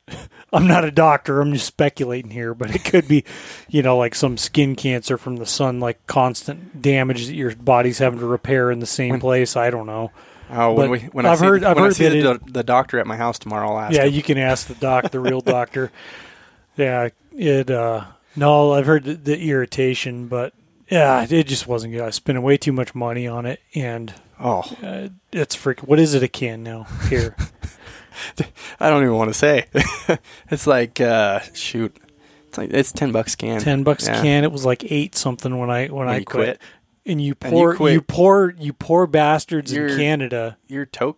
I'm 0.53 0.67
not 0.67 0.83
a 0.85 0.91
doctor. 0.91 1.39
I'm 1.41 1.53
just 1.53 1.65
speculating 1.65 2.29
here, 2.31 2.53
but 2.53 2.75
it 2.75 2.83
could 2.83 3.07
be, 3.07 3.23
you 3.69 3.81
know, 3.81 3.97
like 3.97 4.13
some 4.15 4.37
skin 4.37 4.75
cancer 4.75 5.17
from 5.17 5.37
the 5.37 5.45
sun, 5.45 5.79
like 5.79 6.05
constant 6.07 6.81
damage 6.81 7.25
that 7.27 7.33
your 7.33 7.55
body's 7.55 7.97
having 7.97 8.19
to 8.19 8.25
repair 8.25 8.69
in 8.69 8.79
the 8.79 8.85
same 8.85 9.19
place. 9.19 9.55
I 9.55 9.69
don't 9.71 9.87
know. 9.87 10.11
oh, 10.51 10.73
when 10.73 10.85
But 10.87 10.89
we 10.91 10.99
when 11.07 11.25
I've 11.25 11.31
I 11.33 11.35
see, 11.35 11.45
heard- 11.45 11.63
I've 11.63 11.75
when 11.75 11.83
I 11.85 11.87
heard 11.87 11.95
see 11.95 12.09
the, 12.09 12.21
do- 12.37 12.51
the 12.51 12.63
doctor 12.63 12.99
at 12.99 13.07
my 13.07 13.15
house 13.17 13.39
tomorrow, 13.39 13.71
I'll 13.71 13.79
ask 13.79 13.95
yeah, 13.95 14.03
him. 14.03 14.13
you 14.13 14.21
can 14.21 14.37
ask 14.37 14.67
the 14.67 14.75
doc, 14.75 15.09
the 15.11 15.19
real 15.19 15.41
doctor. 15.41 15.91
Yeah, 16.75 17.09
it. 17.37 17.69
uh 17.69 18.05
No, 18.35 18.73
I've 18.73 18.87
heard 18.87 19.03
the, 19.03 19.13
the 19.13 19.39
irritation, 19.39 20.27
but 20.27 20.53
yeah, 20.93 21.25
it 21.29 21.47
just 21.47 21.67
wasn't 21.67 21.93
good. 21.93 22.01
I 22.01 22.05
was 22.07 22.15
spending 22.15 22.43
way 22.43 22.57
too 22.57 22.71
much 22.73 22.93
money 22.95 23.27
on 23.27 23.45
it, 23.45 23.59
and 23.75 24.13
Oh, 24.39 24.63
uh, 24.83 25.09
it's 25.31 25.55
freak. 25.55 25.81
What 25.81 25.99
is 25.99 26.13
it 26.13 26.23
a 26.23 26.27
can 26.27 26.63
now 26.63 26.83
here? 27.09 27.35
I 28.79 28.89
don't 28.89 29.03
even 29.03 29.15
want 29.15 29.29
to 29.29 29.33
say. 29.33 29.65
it's 30.49 30.67
like 30.67 30.99
uh, 31.01 31.39
shoot, 31.53 31.95
it's 32.47 32.57
like 32.57 32.71
it's 32.71 32.91
ten 32.91 33.11
bucks 33.11 33.35
can. 33.35 33.59
ten 33.61 33.83
bucks 33.83 34.07
Yeah. 34.07 34.21
can. 34.21 34.43
It 34.43 34.51
was 34.51 34.65
like 34.65 34.91
eight 34.91 35.15
something 35.15 35.57
when 35.57 35.69
I 35.69 35.87
when, 35.87 36.05
When 36.05 36.09
I 36.09 36.23
quit. 36.23 36.25
quit. 36.25 36.61
And 37.05 37.21
you 37.21 37.35
And 37.41 37.53
you 37.53 37.59
poor 37.59 37.71
you, 37.71 37.77
quit. 38.01 38.07
poor 38.07 38.55
you 38.59 38.73
poor 38.73 39.07
bastards 39.07 39.71
in 39.73 39.87
Canada. 39.97 40.57
Your 40.67 40.85
toe, 40.85 41.17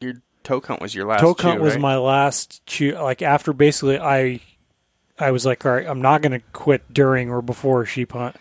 your 0.00 0.14
toe 0.44 0.60
hunt 0.60 0.80
was 0.80 0.94
your 0.94 1.06
last. 1.06 1.20
Toe 1.20 1.34
chew, 1.34 1.42
hunt 1.48 1.60
was 1.60 1.74
right? 1.74 1.80
my 1.82 1.96
last 1.98 2.64
chew. 2.66 2.92
Like 2.94 3.22
after 3.22 3.52
basically 3.52 3.98
I, 3.98 4.40
I 5.18 5.30
was 5.32 5.44
like, 5.44 5.66
all 5.66 5.72
right, 5.72 5.86
I'm 5.86 6.00
not 6.00 6.22
gonna 6.22 6.40
quit 6.52 6.92
during 6.92 7.30
or 7.30 7.42
before 7.42 7.84
sheep 7.86 8.12
hunt. 8.12 8.36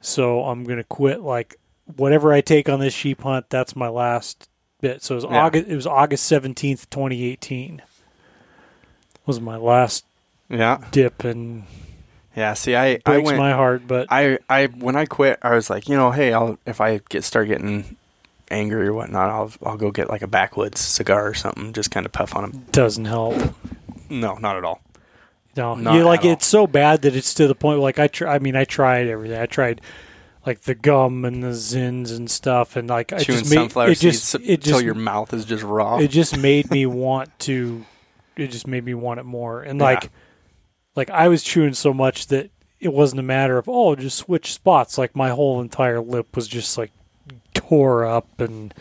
So 0.00 0.44
I'm 0.44 0.64
gonna 0.64 0.84
quit 0.84 1.20
like 1.20 1.56
whatever 1.96 2.32
I 2.32 2.40
take 2.40 2.68
on 2.68 2.80
this 2.80 2.94
sheep 2.94 3.22
hunt. 3.22 3.50
That's 3.50 3.74
my 3.76 3.88
last 3.88 4.48
bit. 4.80 5.02
So 5.02 5.14
it 5.14 5.16
was 5.16 5.24
Yeah. 5.24 5.44
August. 5.44 5.68
It 5.68 5.74
was 5.76 5.86
August 5.86 6.24
seventeenth, 6.26 6.88
2018. 6.90 7.82
Was 9.26 9.40
my 9.40 9.56
last 9.56 10.04
Yeah, 10.48 10.78
dip 10.90 11.22
and 11.24 11.64
yeah. 12.34 12.54
See, 12.54 12.74
I 12.74 12.92
I 12.92 12.98
breaks 13.04 13.26
went. 13.26 13.38
my 13.38 13.52
heart, 13.52 13.82
but 13.86 14.06
I 14.10 14.38
I 14.48 14.66
when 14.66 14.96
I 14.96 15.04
quit, 15.04 15.38
I 15.42 15.54
was 15.54 15.68
like, 15.70 15.88
you 15.88 15.96
know, 15.96 16.10
hey, 16.10 16.32
I'll 16.32 16.58
if 16.66 16.80
I 16.80 17.00
get 17.10 17.22
start 17.24 17.48
getting 17.48 17.96
angry 18.50 18.88
or 18.88 18.92
whatnot, 18.94 19.28
I'll 19.30 19.52
I'll 19.64 19.76
go 19.76 19.90
get 19.90 20.08
like 20.08 20.22
a 20.22 20.26
backwoods 20.26 20.80
cigar 20.80 21.28
or 21.28 21.34
something, 21.34 21.72
just 21.72 21.90
kind 21.90 22.06
of 22.06 22.12
puff 22.12 22.34
on 22.34 22.50
them. 22.50 22.66
Doesn't 22.72 23.04
help. 23.04 23.36
No, 24.08 24.34
not 24.36 24.56
at 24.56 24.64
all. 24.64 24.80
No, 25.56 25.74
Not 25.74 25.94
you 25.94 26.04
like 26.04 26.24
it's 26.24 26.46
so 26.46 26.66
bad 26.66 27.02
that 27.02 27.16
it's 27.16 27.34
to 27.34 27.48
the 27.48 27.54
point. 27.54 27.80
Like 27.80 27.98
I, 27.98 28.06
tr- 28.06 28.28
I 28.28 28.38
mean, 28.38 28.54
I 28.56 28.64
tried 28.64 29.08
everything. 29.08 29.40
I 29.40 29.46
tried 29.46 29.80
like 30.46 30.60
the 30.62 30.74
gum 30.74 31.24
and 31.24 31.42
the 31.42 31.48
Zyns 31.48 32.16
and 32.16 32.30
stuff, 32.30 32.76
and 32.76 32.88
like 32.88 33.12
I 33.12 33.18
Chewing 33.18 33.38
just 33.40 33.50
made 33.50 33.56
sunflower 33.56 33.88
it 33.90 33.98
just 33.98 34.24
seeds 34.24 34.44
it 34.44 34.52
until 34.54 34.72
just 34.74 34.84
your 34.84 34.94
mouth 34.94 35.34
is 35.34 35.44
just 35.44 35.62
raw. 35.64 35.98
it 35.98 36.08
just 36.08 36.38
made 36.38 36.70
me 36.70 36.86
want 36.86 37.36
to. 37.40 37.84
It 38.36 38.48
just 38.48 38.66
made 38.66 38.84
me 38.84 38.94
want 38.94 39.20
it 39.20 39.24
more, 39.24 39.60
and 39.62 39.78
Yeah. 39.80 39.84
like 39.86 40.10
like 40.96 41.10
I 41.10 41.28
was 41.28 41.42
chewing 41.42 41.74
so 41.74 41.92
much 41.92 42.28
that 42.28 42.50
it 42.78 42.92
wasn't 42.92 43.18
a 43.20 43.24
matter 43.24 43.58
of 43.58 43.68
oh 43.68 43.96
just 43.96 44.16
switch 44.18 44.52
spots. 44.54 44.96
Like 44.98 45.14
my 45.16 45.30
whole 45.30 45.60
entire 45.60 46.00
lip 46.00 46.34
was 46.36 46.46
just 46.48 46.78
like 46.78 46.92
tore 47.54 48.04
up 48.06 48.40
and. 48.40 48.72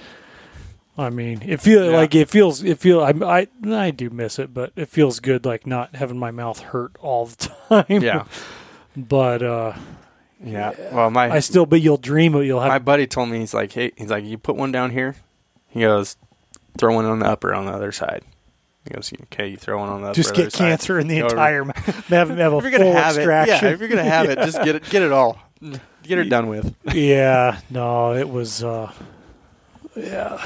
I 1.00 1.10
mean, 1.10 1.42
it 1.46 1.62
feel 1.62 1.86
Yeah. 1.92 1.98
like 1.98 2.14
it 2.16 2.30
feels. 2.30 2.64
It 2.64 2.78
feel. 2.80 3.02
I, 3.02 3.12
I 3.24 3.48
I 3.72 3.92
do 3.92 4.10
miss 4.10 4.38
it, 4.40 4.54
but 4.54 4.72
it 4.76 4.90
feels 4.90 5.20
good, 5.20 5.46
like 5.46 5.66
not 5.66 5.96
having 5.96 6.18
my 6.20 6.32
mouth 6.32 6.60
hurt 6.60 6.92
all 7.00 7.28
the 7.28 7.50
time. 7.70 8.02
yeah, 8.04 8.26
but 8.98 9.42
uh, 9.42 9.74
yeah. 10.44 10.74
Well, 10.92 11.10
my 11.10 11.30
I 11.32 11.40
still. 11.40 11.66
But 11.66 11.82
you'll 11.82 11.98
dream 11.98 12.36
it. 12.36 12.44
You'll 12.46 12.60
have. 12.60 12.70
my 12.70 12.80
buddy 12.80 13.08
told 13.08 13.30
me 13.30 13.40
he's 13.40 13.54
like, 13.54 13.72
hey, 13.72 13.92
he's 13.98 14.10
like, 14.10 14.26
you 14.26 14.38
put 14.38 14.56
one 14.56 14.72
down 14.72 14.92
here. 14.92 15.16
He 15.70 15.82
goes, 15.82 16.18
throw 16.78 16.94
one 16.96 17.06
on 17.06 17.20
the 17.20 17.28
upper 17.28 17.54
on 17.54 17.66
the 17.66 17.72
other 17.72 17.92
side. 17.92 18.24
He 18.86 18.94
goes, 18.94 19.12
okay, 19.24 19.48
you 19.50 19.58
throw 19.58 19.78
one 19.80 19.90
on 19.90 20.02
the 20.02 20.08
upper. 20.08 20.16
just 20.16 20.32
other 20.34 20.44
get 20.44 20.52
side. 20.54 20.58
cancer 20.70 21.00
in 21.00 21.08
the 21.08 21.20
Go 21.20 21.28
entire. 21.28 21.64
Have, 21.64 22.08
have 22.10 22.30
a 22.54 22.58
If 22.58 22.64
you're 22.64 22.72
gonna 22.72 22.92
have 22.92 23.16
it, 23.16 23.20
extraction. 23.20 23.68
yeah. 23.68 23.74
If 23.74 23.80
you're 23.80 23.90
gonna 23.90 24.04
have 24.04 24.30
it, 24.30 24.38
just 24.40 24.62
get 24.64 24.76
it, 24.76 24.84
get 24.90 25.02
it 25.04 25.12
all, 25.12 25.38
get 26.04 26.18
it 26.18 26.24
done 26.30 26.48
with. 26.48 26.76
yeah, 26.94 27.60
no, 27.70 28.14
it 28.16 28.28
was. 28.28 28.64
uh 28.64 28.92
Yeah, 29.96 30.44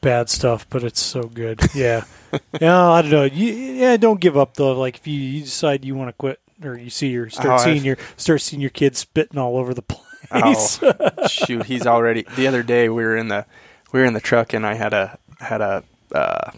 bad 0.00 0.28
stuff, 0.30 0.66
but 0.70 0.82
it's 0.84 1.00
so 1.00 1.22
good. 1.24 1.60
Yeah, 1.74 2.04
yeah. 2.60 2.88
I 2.90 3.02
don't 3.02 3.10
know. 3.10 3.24
You, 3.24 3.52
yeah, 3.52 3.96
don't 3.96 4.20
give 4.20 4.36
up 4.36 4.54
though. 4.54 4.78
Like 4.78 4.96
if 4.96 5.06
you, 5.06 5.14
you 5.20 5.40
decide 5.42 5.84
you 5.84 5.94
want 5.94 6.08
to 6.08 6.12
quit, 6.14 6.40
or 6.64 6.76
you 6.78 6.90
see 6.90 7.08
your 7.08 7.28
start 7.30 7.60
Oh, 7.60 7.64
seeing 7.64 7.76
I've- 7.78 7.86
your 7.86 7.96
start 8.16 8.40
seeing 8.40 8.60
your 8.60 8.70
kids 8.70 8.98
spitting 8.98 9.38
all 9.38 9.56
over 9.56 9.74
the 9.74 9.82
place. 9.82 10.78
Oh, 10.82 11.26
shoot, 11.28 11.64
he's 11.66 11.86
already. 11.86 12.22
The 12.36 12.46
other 12.46 12.62
day 12.62 12.88
we 12.88 13.02
were 13.02 13.16
in 13.16 13.28
the 13.28 13.46
we 13.92 14.00
were 14.00 14.06
in 14.06 14.14
the 14.14 14.20
truck 14.20 14.52
and 14.52 14.64
I 14.66 14.74
had 14.74 14.92
a 14.92 15.18
had 15.40 15.60
a 15.60 15.82
uh, 16.14 16.50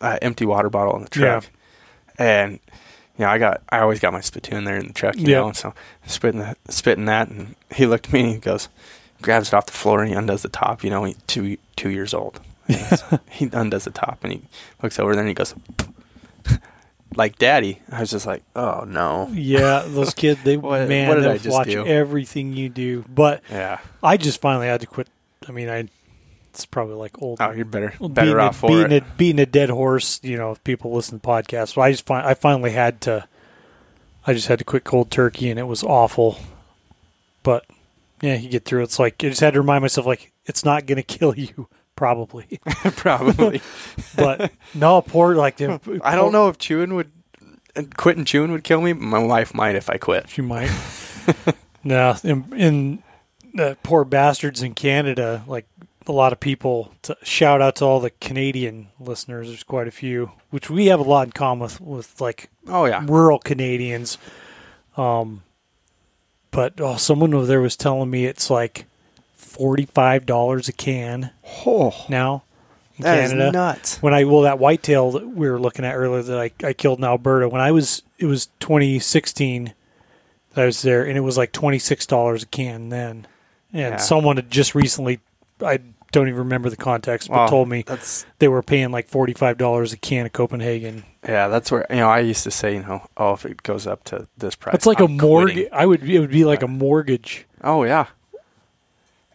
uh, 0.00 0.18
empty 0.22 0.46
water 0.46 0.70
bottle 0.70 0.96
in 0.96 1.02
the 1.02 1.08
truck, 1.10 1.44
and 2.18 2.52
you 3.18 3.24
know 3.24 3.28
I 3.28 3.38
got 3.38 3.62
I 3.68 3.80
always 3.80 4.00
got 4.00 4.12
my 4.12 4.20
spittoon 4.20 4.64
there 4.64 4.76
in 4.76 4.86
the 4.88 4.92
truck, 4.94 5.16
you 5.16 5.26
Yeah. 5.26 5.40
know, 5.40 5.48
and 5.48 5.56
so 5.56 5.74
spitting 6.06 6.40
the, 6.40 6.56
spitting 6.70 7.04
that, 7.06 7.28
and 7.28 7.54
he 7.74 7.86
looked 7.86 8.06
at 8.06 8.12
me 8.12 8.20
and 8.20 8.28
he 8.30 8.38
goes, 8.38 8.68
grabs 9.22 9.48
it 9.48 9.54
off 9.54 9.66
the 9.66 9.72
floor 9.72 10.00
and 10.00 10.08
he 10.10 10.14
undoes 10.14 10.42
the 10.42 10.48
top, 10.48 10.82
you 10.84 10.90
know, 10.90 11.04
he's 11.04 11.16
two 11.26 11.56
two 11.76 11.90
years 11.90 12.12
old, 12.14 12.40
so 12.96 13.20
he 13.30 13.48
undoes 13.52 13.84
the 13.84 13.90
top 13.90 14.22
and 14.24 14.32
he 14.34 14.42
looks 14.82 14.98
over 14.98 15.12
there 15.14 15.20
and 15.22 15.28
he 15.28 15.34
goes. 15.34 15.54
Like 17.16 17.38
daddy, 17.38 17.80
I 17.90 17.98
was 18.02 18.10
just 18.12 18.24
like, 18.24 18.44
"Oh 18.54 18.84
no!" 18.86 19.28
Yeah, 19.32 19.82
those 19.84 20.14
kids, 20.14 20.40
they 20.44 20.56
What- 20.56 20.88
man, 20.88 21.08
what 21.08 21.16
did 21.16 21.24
they'll 21.24 21.32
I 21.32 21.38
just 21.38 21.50
watch 21.50 21.66
do? 21.66 21.84
everything 21.84 22.52
you 22.52 22.68
do. 22.68 23.04
But 23.12 23.42
Yeah. 23.50 23.80
I 24.00 24.16
just 24.16 24.40
finally 24.40 24.68
had 24.68 24.80
to 24.82 24.86
quit. 24.86 25.08
I 25.48 25.50
mean, 25.50 25.68
I 25.68 25.88
it's 26.54 26.66
probably 26.66 26.94
like 26.94 27.20
old. 27.20 27.40
Oh, 27.40 27.50
you're 27.50 27.64
better, 27.64 27.90
beating 27.98 28.14
better 28.14 28.38
a, 28.38 28.44
off 28.44 28.58
for 28.58 28.68
beating 28.68 28.92
it. 28.92 29.02
A, 29.02 29.06
beating 29.16 29.40
a 29.40 29.46
dead 29.46 29.70
horse. 29.70 30.20
You 30.22 30.36
know, 30.36 30.52
if 30.52 30.62
people 30.62 30.92
listen 30.92 31.18
to 31.18 31.26
podcasts. 31.26 31.70
So 31.74 31.80
I 31.80 31.90
just 31.90 32.06
find 32.06 32.24
I 32.24 32.34
finally 32.34 32.70
had 32.70 33.00
to. 33.02 33.26
I 34.24 34.32
just 34.32 34.46
had 34.46 34.60
to 34.60 34.64
quit 34.64 34.84
cold 34.84 35.10
turkey, 35.10 35.50
and 35.50 35.58
it 35.58 35.64
was 35.64 35.82
awful. 35.82 36.38
But 37.42 37.64
yeah, 38.20 38.34
you 38.36 38.48
get 38.48 38.64
through. 38.64 38.80
it. 38.80 38.84
It's 38.84 38.98
like 38.98 39.22
I 39.24 39.28
just 39.28 39.40
had 39.40 39.54
to 39.54 39.60
remind 39.60 39.82
myself, 39.82 40.06
like 40.06 40.32
it's 40.46 40.64
not 40.64 40.86
going 40.86 40.96
to 40.96 41.02
kill 41.02 41.34
you, 41.36 41.68
probably. 41.96 42.60
Probably. 42.96 43.60
But 44.16 44.52
no, 44.74 45.02
poor 45.02 45.34
like 45.34 45.56
the, 45.58 46.00
I 46.02 46.14
don't 46.14 46.32
know 46.32 46.48
if 46.48 46.58
chewing 46.58 46.94
would, 46.94 47.10
quitting 47.96 48.24
chewing 48.24 48.52
would 48.52 48.64
kill 48.64 48.80
me. 48.80 48.92
but 48.94 49.02
My 49.02 49.18
wife 49.18 49.52
might 49.54 49.74
if 49.76 49.90
I 49.90 49.96
quit. 49.98 50.28
She 50.30 50.40
might. 50.42 50.70
no, 51.84 52.14
in, 52.24 52.44
in 52.56 53.02
the 53.54 53.76
poor 53.82 54.04
bastards 54.04 54.62
in 54.62 54.74
Canada, 54.74 55.44
like 55.46 55.66
a 56.06 56.12
lot 56.12 56.32
of 56.32 56.40
people. 56.40 56.92
To, 57.02 57.16
shout 57.22 57.60
out 57.60 57.76
to 57.76 57.84
all 57.84 58.00
the 58.00 58.10
Canadian 58.10 58.88
listeners. 58.98 59.48
There's 59.48 59.62
quite 59.62 59.86
a 59.88 59.90
few, 59.92 60.32
which 60.50 60.70
we 60.70 60.86
have 60.86 61.00
a 61.00 61.04
lot 61.04 61.26
in 61.26 61.32
common 61.32 61.62
with, 61.64 61.80
with 61.80 62.20
like 62.20 62.48
Oh 62.66 62.86
yeah. 62.86 63.04
rural 63.06 63.38
Canadians. 63.38 64.16
Um, 64.96 65.42
but 66.50 66.80
oh, 66.80 66.96
someone 66.96 67.32
over 67.34 67.46
there 67.46 67.60
was 67.60 67.76
telling 67.76 68.10
me 68.10 68.24
it's 68.26 68.50
like 68.50 68.86
forty 69.34 69.86
five 69.86 70.26
dollars 70.26 70.68
a 70.68 70.72
can 70.72 71.30
Oh, 71.66 71.94
now 72.08 72.42
in 72.98 73.02
that 73.04 73.18
is 73.24 73.30
Canada. 73.30 73.52
nuts. 73.52 74.02
when 74.02 74.14
I 74.14 74.24
well 74.24 74.42
that 74.42 74.58
whitetail 74.58 75.10
that 75.12 75.26
we 75.28 75.48
were 75.50 75.58
looking 75.60 75.84
at 75.84 75.94
earlier 75.94 76.22
that 76.22 76.38
I, 76.38 76.50
I 76.66 76.72
killed 76.72 76.98
in 76.98 77.04
Alberta 77.04 77.48
when 77.48 77.60
I 77.60 77.72
was 77.72 78.02
it 78.18 78.26
was 78.26 78.46
2016 78.60 79.72
that 80.54 80.62
I 80.62 80.66
was 80.66 80.82
there 80.82 81.04
and 81.04 81.16
it 81.16 81.20
was 81.22 81.36
like 81.38 81.52
twenty 81.52 81.78
six 81.78 82.06
dollars 82.06 82.42
a 82.42 82.46
can 82.46 82.88
then 82.90 83.26
and 83.72 83.94
Yeah. 83.94 83.96
someone 83.96 84.36
had 84.36 84.50
just 84.50 84.74
recently 84.74 85.20
I 85.64 85.78
don't 86.12 86.28
even 86.28 86.38
remember 86.40 86.68
the 86.70 86.76
context 86.76 87.28
but 87.28 87.36
Wow, 87.36 87.46
told 87.46 87.68
me 87.68 87.82
That's 87.86 88.26
they 88.38 88.48
were 88.48 88.62
paying 88.62 88.90
like 88.90 89.08
forty 89.08 89.32
five 89.32 89.58
dollars 89.58 89.92
a 89.92 89.96
can 89.96 90.26
of 90.26 90.32
Copenhagen. 90.32 91.04
yeah. 91.26 91.48
That's 91.48 91.70
where 91.70 91.86
you 91.90 91.96
know 91.96 92.08
I 92.08 92.20
used 92.20 92.44
to 92.44 92.50
say 92.50 92.74
you 92.74 92.82
know 92.82 93.06
oh 93.16 93.32
if 93.34 93.44
it 93.46 93.62
goes 93.62 93.86
up 93.86 94.04
to 94.04 94.26
this 94.36 94.54
price 94.54 94.74
It's 94.74 94.86
like 94.86 95.00
I'm 95.00 95.18
a 95.18 95.22
mortgage. 95.22 95.68
I 95.72 95.86
would 95.86 96.02
it 96.08 96.18
would 96.18 96.30
be 96.30 96.44
like 96.44 96.62
a 96.62 96.68
mortgage. 96.68 97.46
Oh 97.62 97.84
yeah. 97.84 98.06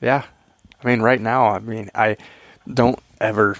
Yeah. 0.01 0.23
I 0.83 0.87
mean 0.87 1.01
right 1.01 1.21
now 1.21 1.47
I 1.47 1.59
mean 1.59 1.89
I 1.95 2.17
don't 2.71 2.99
ever 3.21 3.57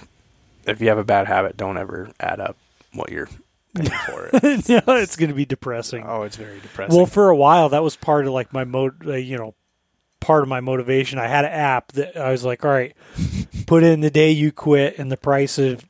if 0.66 0.80
you 0.80 0.88
have 0.88 0.98
a 0.98 1.04
bad 1.04 1.26
habit 1.26 1.56
don't 1.56 1.78
ever 1.78 2.10
add 2.20 2.40
up 2.40 2.56
what 2.92 3.10
you're 3.10 3.28
paying 3.74 3.90
for 4.06 4.30
it. 4.32 4.68
no, 4.68 4.94
it's 4.96 5.16
going 5.16 5.28
to 5.28 5.34
be 5.34 5.44
depressing. 5.44 6.04
oh, 6.06 6.22
it's 6.22 6.36
very 6.36 6.58
depressing. 6.60 6.96
Well, 6.96 7.06
for 7.06 7.28
a 7.28 7.36
while, 7.36 7.68
that 7.68 7.82
was 7.82 7.94
part 7.94 8.26
of 8.26 8.32
like 8.32 8.52
my 8.52 8.64
mode. 8.64 9.06
Uh, 9.06 9.14
you 9.16 9.36
know, 9.36 9.54
part 10.26 10.42
of 10.42 10.48
my 10.48 10.58
motivation. 10.60 11.20
I 11.20 11.28
had 11.28 11.44
an 11.44 11.52
app 11.52 11.92
that 11.92 12.16
I 12.16 12.32
was 12.32 12.42
like, 12.44 12.64
all 12.64 12.70
right, 12.72 12.96
put 13.66 13.84
in 13.84 14.00
the 14.00 14.10
day 14.10 14.32
you 14.32 14.50
quit 14.50 14.98
and 14.98 15.10
the 15.10 15.16
price 15.16 15.56
of 15.56 15.84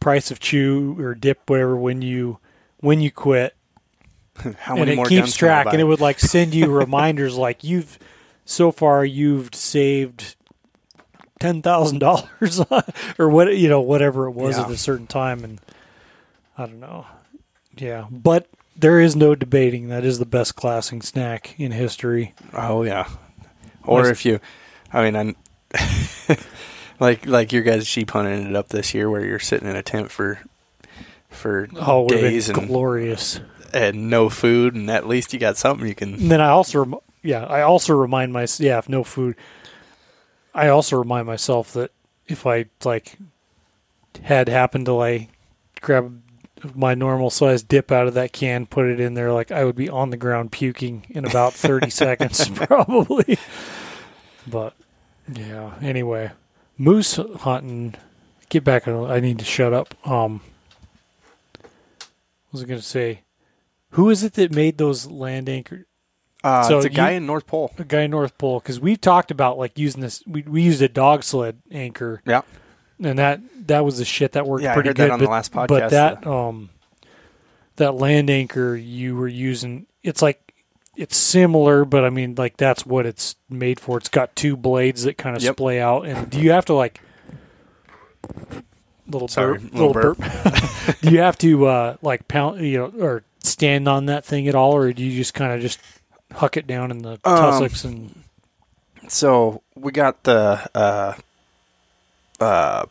price 0.00 0.30
of 0.30 0.40
chew 0.40 0.96
or 0.98 1.14
dip, 1.14 1.50
whatever, 1.50 1.76
when 1.76 2.00
you 2.00 2.38
when 2.78 3.02
you 3.02 3.10
quit, 3.10 3.54
How 4.58 4.72
and 4.76 4.80
many 4.80 4.92
it 4.92 4.96
more 4.96 5.04
keeps 5.04 5.36
track, 5.36 5.66
and 5.66 5.80
it 5.82 5.84
would 5.84 6.00
like 6.00 6.18
send 6.18 6.54
you 6.54 6.70
reminders 6.70 7.36
like 7.36 7.62
you've 7.62 7.98
so 8.46 8.72
far 8.72 9.04
you've 9.04 9.54
saved 9.54 10.34
ten 11.38 11.60
thousand 11.60 11.98
dollars 11.98 12.60
or 13.18 13.28
what 13.28 13.54
you 13.54 13.68
know 13.68 13.82
whatever 13.82 14.26
it 14.26 14.32
was 14.32 14.56
Yeah. 14.56 14.64
at 14.64 14.70
a 14.70 14.78
certain 14.78 15.06
time, 15.06 15.44
and 15.44 15.60
I 16.56 16.64
don't 16.66 16.80
know, 16.80 17.06
yeah, 17.76 18.06
but. 18.10 18.48
There 18.76 18.98
is 18.98 19.14
no 19.14 19.36
debating 19.36 19.86
that 19.90 20.04
is 20.04 20.18
the 20.18 20.26
best 20.26 20.56
classing 20.56 21.00
snack 21.00 21.54
in 21.60 21.70
history. 21.70 22.34
Oh 22.52 22.82
yeah. 22.82 23.08
Or 23.86 24.02
Nice. 24.02 24.10
if 24.12 24.24
you, 24.24 24.40
I 24.92 25.02
mean, 25.04 25.16
I'm 25.16 25.36
like 27.00 27.26
like 27.26 27.52
your 27.52 27.62
guys' 27.62 27.86
sheep 27.86 28.10
hunting 28.10 28.32
ended 28.34 28.56
up 28.56 28.68
this 28.68 28.94
year, 28.94 29.10
where 29.10 29.24
you're 29.24 29.38
sitting 29.38 29.68
in 29.68 29.76
a 29.76 29.82
tent 29.82 30.10
for 30.10 30.40
for 31.28 31.68
Oh, 31.76 32.08
days 32.08 32.48
and 32.48 32.66
glorious. 32.68 33.40
and 33.72 34.08
no 34.08 34.28
food, 34.28 34.74
and 34.74 34.90
at 34.90 35.06
least 35.08 35.32
you 35.32 35.38
got 35.38 35.56
something 35.56 35.86
you 35.86 35.94
can. 35.94 36.14
And 36.14 36.30
then 36.30 36.40
I 36.40 36.48
also, 36.50 37.02
yeah, 37.22 37.44
I 37.44 37.62
also 37.62 37.94
remind 37.94 38.32
myself, 38.32 38.64
yeah, 38.64 38.78
if 38.78 38.88
no 38.88 39.02
food, 39.04 39.34
I 40.54 40.68
also 40.68 40.96
remind 40.96 41.26
myself 41.26 41.72
that 41.72 41.90
if 42.26 42.46
I 42.46 42.66
like 42.84 43.16
had 44.22 44.48
happened 44.48 44.86
to 44.86 44.92
like 44.92 45.28
grab 45.80 46.22
my 46.74 46.94
normal 46.94 47.30
size 47.30 47.62
dip 47.62 47.90
out 47.92 48.06
of 48.06 48.14
that 48.14 48.32
can, 48.32 48.66
put 48.66 48.86
it 48.86 49.00
in 49.00 49.14
there, 49.14 49.32
like 49.32 49.50
I 49.50 49.64
would 49.64 49.76
be 49.76 49.88
on 49.88 50.10
the 50.10 50.16
ground 50.16 50.52
puking 50.52 51.06
in 51.10 51.24
about 51.24 51.52
thirty 51.52 51.90
seconds, 51.90 52.48
probably. 52.54 53.38
But 54.46 54.74
yeah, 55.32 55.74
anyway, 55.82 56.32
moose 56.78 57.16
hunting. 57.40 57.94
Get 58.50 58.62
back. 58.64 58.86
I 58.86 59.20
need 59.20 59.38
to 59.40 59.44
shut 59.44 59.72
up. 59.72 59.94
Um, 60.06 60.40
what 61.60 62.52
was 62.52 62.62
I 62.62 62.66
going 62.66 62.80
to 62.80 62.86
say? 62.86 63.22
Who 63.90 64.10
is 64.10 64.22
it 64.22 64.34
that 64.34 64.52
made 64.52 64.78
those 64.78 65.06
land 65.06 65.48
anchor? 65.48 65.86
Uh, 66.42 66.62
So 66.64 66.76
it's 66.76 66.86
a 66.86 66.90
guy 66.90 67.12
you- 67.12 67.16
in 67.18 67.26
North 67.26 67.46
Pole. 67.46 67.72
a 67.78 67.84
guy 67.84 68.02
in 68.02 68.10
North 68.10 68.36
Pole 68.38 68.60
because 68.60 68.78
we've 68.78 69.00
talked 69.00 69.30
about 69.30 69.58
like 69.58 69.78
using 69.78 70.02
this. 70.02 70.22
We, 70.26 70.42
we 70.42 70.62
used 70.62 70.82
a 70.82 70.88
dog 70.88 71.24
sled 71.24 71.60
anchor, 71.70 72.22
Yeah, 72.26 72.42
and 73.02 73.18
that 73.18 73.40
that 73.66 73.84
was 73.84 73.98
the 73.98 74.04
shit 74.04 74.32
that 74.32 74.46
worked 74.46 74.64
Yeah, 74.64 74.72
I 74.72 74.74
pretty 74.74 74.92
good. 74.94 75.10
on 75.10 75.18
the 75.18 75.24
but, 75.26 75.30
last 75.30 75.52
but 75.52 75.68
podcast, 75.70 75.90
that 75.90 76.26
um, 76.26 76.70
that 77.76 77.94
land 77.94 78.30
anchor 78.30 78.76
you 78.76 79.16
were 79.16 79.28
using, 79.28 79.86
it's 80.02 80.22
like 80.22 80.40
it's 80.96 81.16
similar, 81.16 81.84
but 81.84 82.04
I 82.04 82.10
mean 82.10 82.34
like 82.36 82.56
that's 82.56 82.86
what 82.86 83.04
it's 83.06 83.34
made 83.50 83.80
for. 83.80 83.98
It's 83.98 84.08
got 84.08 84.36
two 84.36 84.56
blades 84.56 85.02
that 85.04 85.18
kind 85.18 85.36
of 85.36 85.42
Yep. 85.42 85.56
splay 85.56 85.80
out, 85.80 86.06
and 86.06 86.30
do 86.30 86.40
you 86.40 86.52
have 86.52 86.64
to 86.66 86.74
like 86.74 87.00
little 89.08 89.28
Sorry, 89.28 89.58
burp, 89.58 89.72
little 89.74 89.92
little 89.92 90.14
burp? 90.14 90.18
do 91.02 91.10
you 91.10 91.20
have 91.20 91.36
to 91.38 91.66
uh, 91.66 91.96
like 92.02 92.28
pound, 92.28 92.60
you 92.64 92.78
know, 92.78 92.92
or 93.04 93.24
stand 93.40 93.88
on 93.88 94.06
that 94.06 94.24
thing 94.24 94.48
at 94.48 94.54
all, 94.54 94.74
or 94.74 94.92
do 94.92 95.02
you 95.04 95.16
just 95.16 95.34
kind 95.34 95.52
of 95.52 95.60
just 95.60 95.78
huck 96.32 96.56
it 96.56 96.66
down 96.66 96.90
in 96.90 96.98
the 96.98 97.12
Um, 97.24 97.36
tussocks 97.36 97.84
and 97.84 98.22
So 99.08 99.62
we 99.74 99.92
got 99.92 100.22
the 100.24 100.68
uh, 100.74 101.14
uh, 102.40 102.86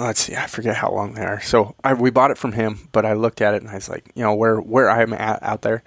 let's 0.00 0.20
see, 0.20 0.36
I 0.36 0.46
forget 0.46 0.76
how 0.76 0.90
long 0.90 1.14
they 1.14 1.24
are. 1.24 1.40
So 1.40 1.74
I 1.84 1.94
we 1.94 2.10
bought 2.10 2.30
it 2.30 2.38
from 2.38 2.52
him, 2.52 2.88
but 2.92 3.04
I 3.06 3.14
looked 3.14 3.40
at 3.40 3.54
it 3.54 3.62
and 3.62 3.70
I 3.70 3.74
was 3.74 3.88
like, 3.88 4.04
you 4.14 4.22
know, 4.22 4.34
where 4.34 4.56
where 4.60 4.90
I'm 4.90 5.12
at 5.12 5.42
out 5.42 5.62
there, 5.62 5.82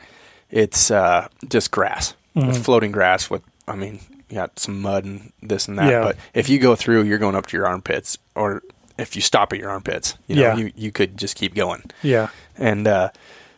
it's 0.50 0.90
uh, 0.92 1.28
just 1.48 1.72
grass, 1.72 2.14
Mhm. 2.36 2.50
it's 2.50 2.58
floating 2.58 2.92
grass 2.92 3.30
with, 3.30 3.42
I 3.68 3.76
mean, 3.76 4.00
you 4.30 4.36
got 4.36 4.60
some 4.60 4.82
mud 4.82 5.06
and 5.06 5.32
this 5.42 5.68
and 5.68 5.78
that. 5.78 5.90
Yeah. 5.92 6.02
But 6.04 6.18
if 6.34 6.50
you 6.50 6.60
go 6.60 6.76
through, 6.76 7.04
you're 7.04 7.18
going 7.18 7.36
up 7.36 7.48
to 7.48 7.58
your 7.58 7.68
armpits, 7.68 8.18
or 8.36 8.62
if 8.98 9.16
you 9.16 9.22
stop 9.22 9.54
at 9.54 9.60
your 9.60 9.70
armpits, 9.70 10.16
you 10.28 10.36
know, 10.36 10.42
Yeah. 10.42 10.56
you 10.56 10.72
you 10.76 10.92
could 10.92 11.18
just 11.18 11.36
keep 11.36 11.54
going. 11.56 11.84
Yeah. 12.04 12.28
And 12.58 12.88
uh, 12.88 13.10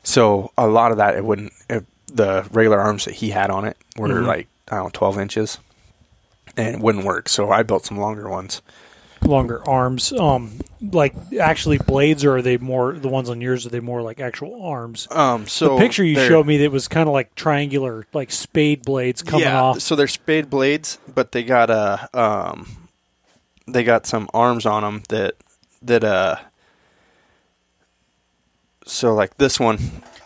so 0.04 0.52
a 0.58 0.68
lot 0.68 0.92
of 0.92 0.98
that, 0.98 1.16
it 1.16 1.24
wouldn't, 1.24 1.54
it, 1.70 1.86
the 2.14 2.46
regular 2.52 2.80
arms 2.80 3.06
that 3.06 3.16
he 3.16 3.30
had 3.32 3.50
on 3.50 3.66
it 3.66 3.78
were 3.98 4.10
Mhm. 4.10 4.26
like, 4.28 4.48
I 4.70 4.76
don't 4.76 4.86
know, 4.86 4.90
12 4.94 5.18
inches. 5.20 5.58
And 6.58 6.76
it 6.76 6.82
wouldn't 6.82 7.06
work. 7.06 7.30
So 7.30 7.50
I 7.50 7.64
built 7.64 7.86
some 7.86 7.98
longer 7.98 8.30
ones. 8.30 8.62
Longer 9.24 9.68
arms. 9.70 10.12
Um, 10.14 10.60
like 10.82 11.14
actually 11.40 11.78
blades, 11.78 12.26
or 12.26 12.38
are 12.38 12.42
they 12.42 12.58
more 12.58 12.94
the 12.94 13.08
ones 13.08 13.30
on 13.30 13.40
yours? 13.40 13.68
Are 13.68 13.70
they 13.70 13.80
more 13.80 14.02
like 14.02 14.20
actual 14.20 14.64
arms? 14.64 15.08
Um, 15.12 15.48
so 15.48 15.76
the 15.76 15.82
picture 15.82 16.04
you 16.04 16.16
showed 16.16 16.48
me 16.48 16.58
that 16.58 16.72
was 16.72 16.88
kind 16.88 17.08
of 17.08 17.14
like 17.14 17.36
triangular, 17.36 18.08
like 18.14 18.32
spade 18.32 18.84
blades 18.84 19.22
coming 19.22 19.46
yeah, 19.46 19.62
off. 19.62 19.80
So 19.80 19.96
they're 19.96 20.08
spade 20.08 20.50
blades, 20.50 20.98
but 21.14 21.34
they 21.34 21.44
got 21.44 21.70
a, 21.70 22.10
um, 22.20 22.90
they 23.68 23.84
got 23.84 24.08
some 24.08 24.28
arms 24.34 24.66
on 24.66 24.82
them 24.82 25.04
that, 25.10 25.36
that, 25.84 26.04
uh, 26.04 26.38
so 28.86 29.14
like 29.14 29.38
this 29.38 29.60
one, 29.60 29.78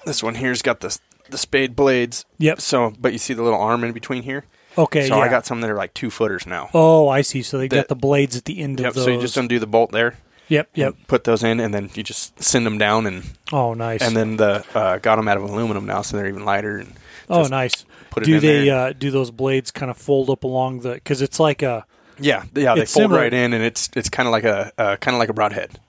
this 0.05 0.23
one 0.23 0.35
here's 0.35 0.61
got 0.61 0.79
the, 0.79 0.97
the 1.29 1.37
spade 1.37 1.75
blades. 1.75 2.23
Yep. 2.37 2.61
So, 2.61 2.93
but 2.97 3.11
you 3.11 3.19
see 3.19 3.33
the 3.33 3.43
little 3.43 3.59
arm 3.59 3.83
in 3.83 3.91
between 3.91 4.23
here? 4.23 4.45
Okay. 4.77 5.07
so 5.07 5.15
yeah. 5.17 5.21
I 5.23 5.29
got 5.29 5.45
some 5.45 5.61
that 5.61 5.69
are 5.69 5.75
like 5.75 5.93
two 5.93 6.09
footers 6.09 6.45
now. 6.45 6.69
Oh, 6.73 7.07
I 7.07 7.21
see. 7.21 7.41
So 7.41 7.57
they 7.57 7.67
got 7.67 7.87
the 7.87 7.95
blades 7.95 8.35
at 8.35 8.45
the 8.45 8.59
end 8.59 8.79
Yep. 8.79 8.89
of 8.89 8.95
those. 8.95 9.05
So 9.05 9.11
you 9.11 9.21
just 9.21 9.37
undo 9.37 9.59
the 9.59 9.67
bolt 9.67 9.91
there. 9.91 10.17
yep. 10.47 10.69
Yep. 10.75 10.95
Put 11.07 11.23
those 11.23 11.43
in, 11.43 11.59
and 11.59 11.73
then 11.73 11.89
you 11.95 12.03
just 12.03 12.41
send 12.43 12.65
them 12.65 12.77
down, 12.77 13.05
and 13.07 13.23
Oh, 13.51 13.73
nice. 13.73 14.01
and 14.01 14.15
then 14.15 14.37
the 14.37 14.63
uh, 14.75 14.97
got 14.99 15.15
them 15.15 15.27
out 15.27 15.37
of 15.37 15.43
aluminum 15.43 15.85
now, 15.85 16.01
so 16.01 16.17
they're 16.17 16.27
even 16.27 16.45
lighter. 16.45 16.77
And 16.77 16.93
oh, 17.29 17.43
nice. 17.47 17.85
Put 18.11 18.23
it 18.23 18.25
do 18.27 18.39
they 18.39 18.69
uh, 18.69 18.93
do 18.93 19.11
those 19.11 19.31
blades 19.31 19.71
kind 19.71 19.89
of 19.89 19.97
fold 19.97 20.29
up 20.29 20.43
along 20.43 20.81
the? 20.81 20.93
Because 20.93 21.21
it's 21.21 21.39
like 21.39 21.61
a. 21.63 21.85
yeah, 22.19 22.43
yeah, 22.53 22.75
they 22.75 22.81
fold 22.81 22.87
similar- 22.89 23.19
right 23.21 23.33
in, 23.33 23.53
and 23.53 23.63
it's 23.63 23.89
it's 23.95 24.09
kind 24.09 24.27
of 24.27 24.31
like 24.31 24.43
a 24.45 24.71
uh, 24.77 24.95
kind 24.97 25.15
of 25.15 25.19
like 25.19 25.29
a 25.29 25.33
broadhead. 25.33 25.79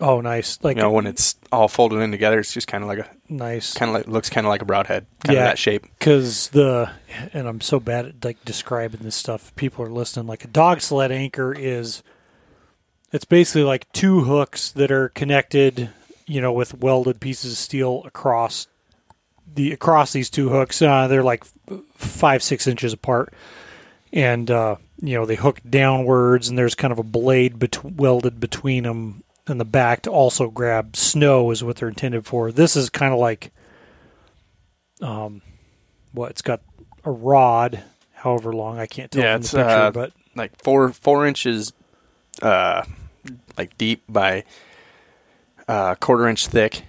Oh, 0.00 0.20
nice. 0.20 0.58
Like 0.62 0.76
You 0.76 0.82
know, 0.82 0.90
when 0.90 1.06
it's 1.06 1.36
all 1.50 1.68
folded 1.68 2.00
in 2.00 2.10
together, 2.10 2.38
it's 2.38 2.52
just 2.52 2.66
kind 2.68 2.84
of 2.84 2.88
like 2.88 2.98
a 2.98 3.08
nice. 3.30 3.72
kind 3.72 3.88
of 3.90 3.94
like 3.94 4.06
looks 4.06 4.28
kind 4.28 4.46
of 4.46 4.50
like 4.50 4.60
a 4.60 4.66
broadhead, 4.66 5.06
kind 5.24 5.36
Yeah. 5.36 5.44
of 5.44 5.48
that 5.50 5.58
shape. 5.58 5.86
because 5.98 6.48
the 6.48 6.90
and 7.32 7.48
I'm 7.48 7.60
so 7.62 7.80
bad 7.80 8.06
at 8.06 8.24
like 8.24 8.44
describing 8.44 9.00
this 9.02 9.14
stuff. 9.16 9.54
People 9.56 9.84
are 9.86 9.90
listening. 9.90 10.26
Like 10.26 10.44
a 10.44 10.48
dog 10.48 10.82
sled 10.82 11.10
anchor 11.12 11.54
is, 11.54 12.02
it's 13.12 13.24
basically 13.24 13.62
like 13.62 13.90
two 13.92 14.24
hooks 14.24 14.70
that 14.72 14.90
are 14.90 15.08
connected, 15.10 15.88
you 16.26 16.42
know, 16.42 16.52
with 16.52 16.74
welded 16.74 17.18
pieces 17.20 17.52
of 17.52 17.58
steel 17.58 18.02
across 18.04 18.66
the 19.54 19.72
across 19.72 20.12
these 20.12 20.28
two 20.28 20.50
hooks. 20.50 20.82
Uh, 20.82 21.08
they're 21.08 21.22
like 21.22 21.44
five 21.94 22.42
six 22.42 22.66
inches 22.66 22.92
apart, 22.92 23.32
and 24.12 24.50
uh, 24.50 24.76
you 25.00 25.14
know 25.14 25.24
they 25.24 25.36
hook 25.36 25.60
downwards, 25.66 26.50
and 26.50 26.58
there's 26.58 26.74
kind 26.74 26.92
of 26.92 26.98
a 26.98 27.02
blade 27.02 27.58
bet- 27.58 27.82
welded 27.82 28.38
between 28.40 28.82
them 28.82 29.22
in 29.48 29.58
the 29.58 29.64
back 29.64 30.02
to 30.02 30.10
also 30.10 30.48
grab 30.50 30.96
snow 30.96 31.50
is 31.50 31.62
what 31.62 31.76
they're 31.76 31.88
intended 31.88 32.26
for. 32.26 32.50
This 32.52 32.76
is 32.76 32.90
kind 32.90 33.12
of 33.12 33.20
like 33.20 33.52
um, 35.00 35.42
what 36.12 36.30
it's 36.30 36.42
got 36.42 36.62
a 37.04 37.10
rod, 37.10 37.82
however 38.12 38.52
long 38.52 38.78
I 38.78 38.86
can't 38.86 39.10
tell 39.10 39.22
Yeah, 39.22 39.34
from 39.34 39.42
the 39.42 39.44
it's, 39.44 39.52
picture, 39.54 39.68
uh, 39.68 39.90
but 39.90 40.12
Like 40.34 40.60
four 40.62 40.92
four 40.92 41.26
inches, 41.26 41.72
uh, 42.42 42.84
like 43.56 43.76
deep 43.78 44.02
by 44.08 44.44
uh, 45.68 45.94
quarter 45.96 46.28
inch 46.28 46.46
thick, 46.48 46.84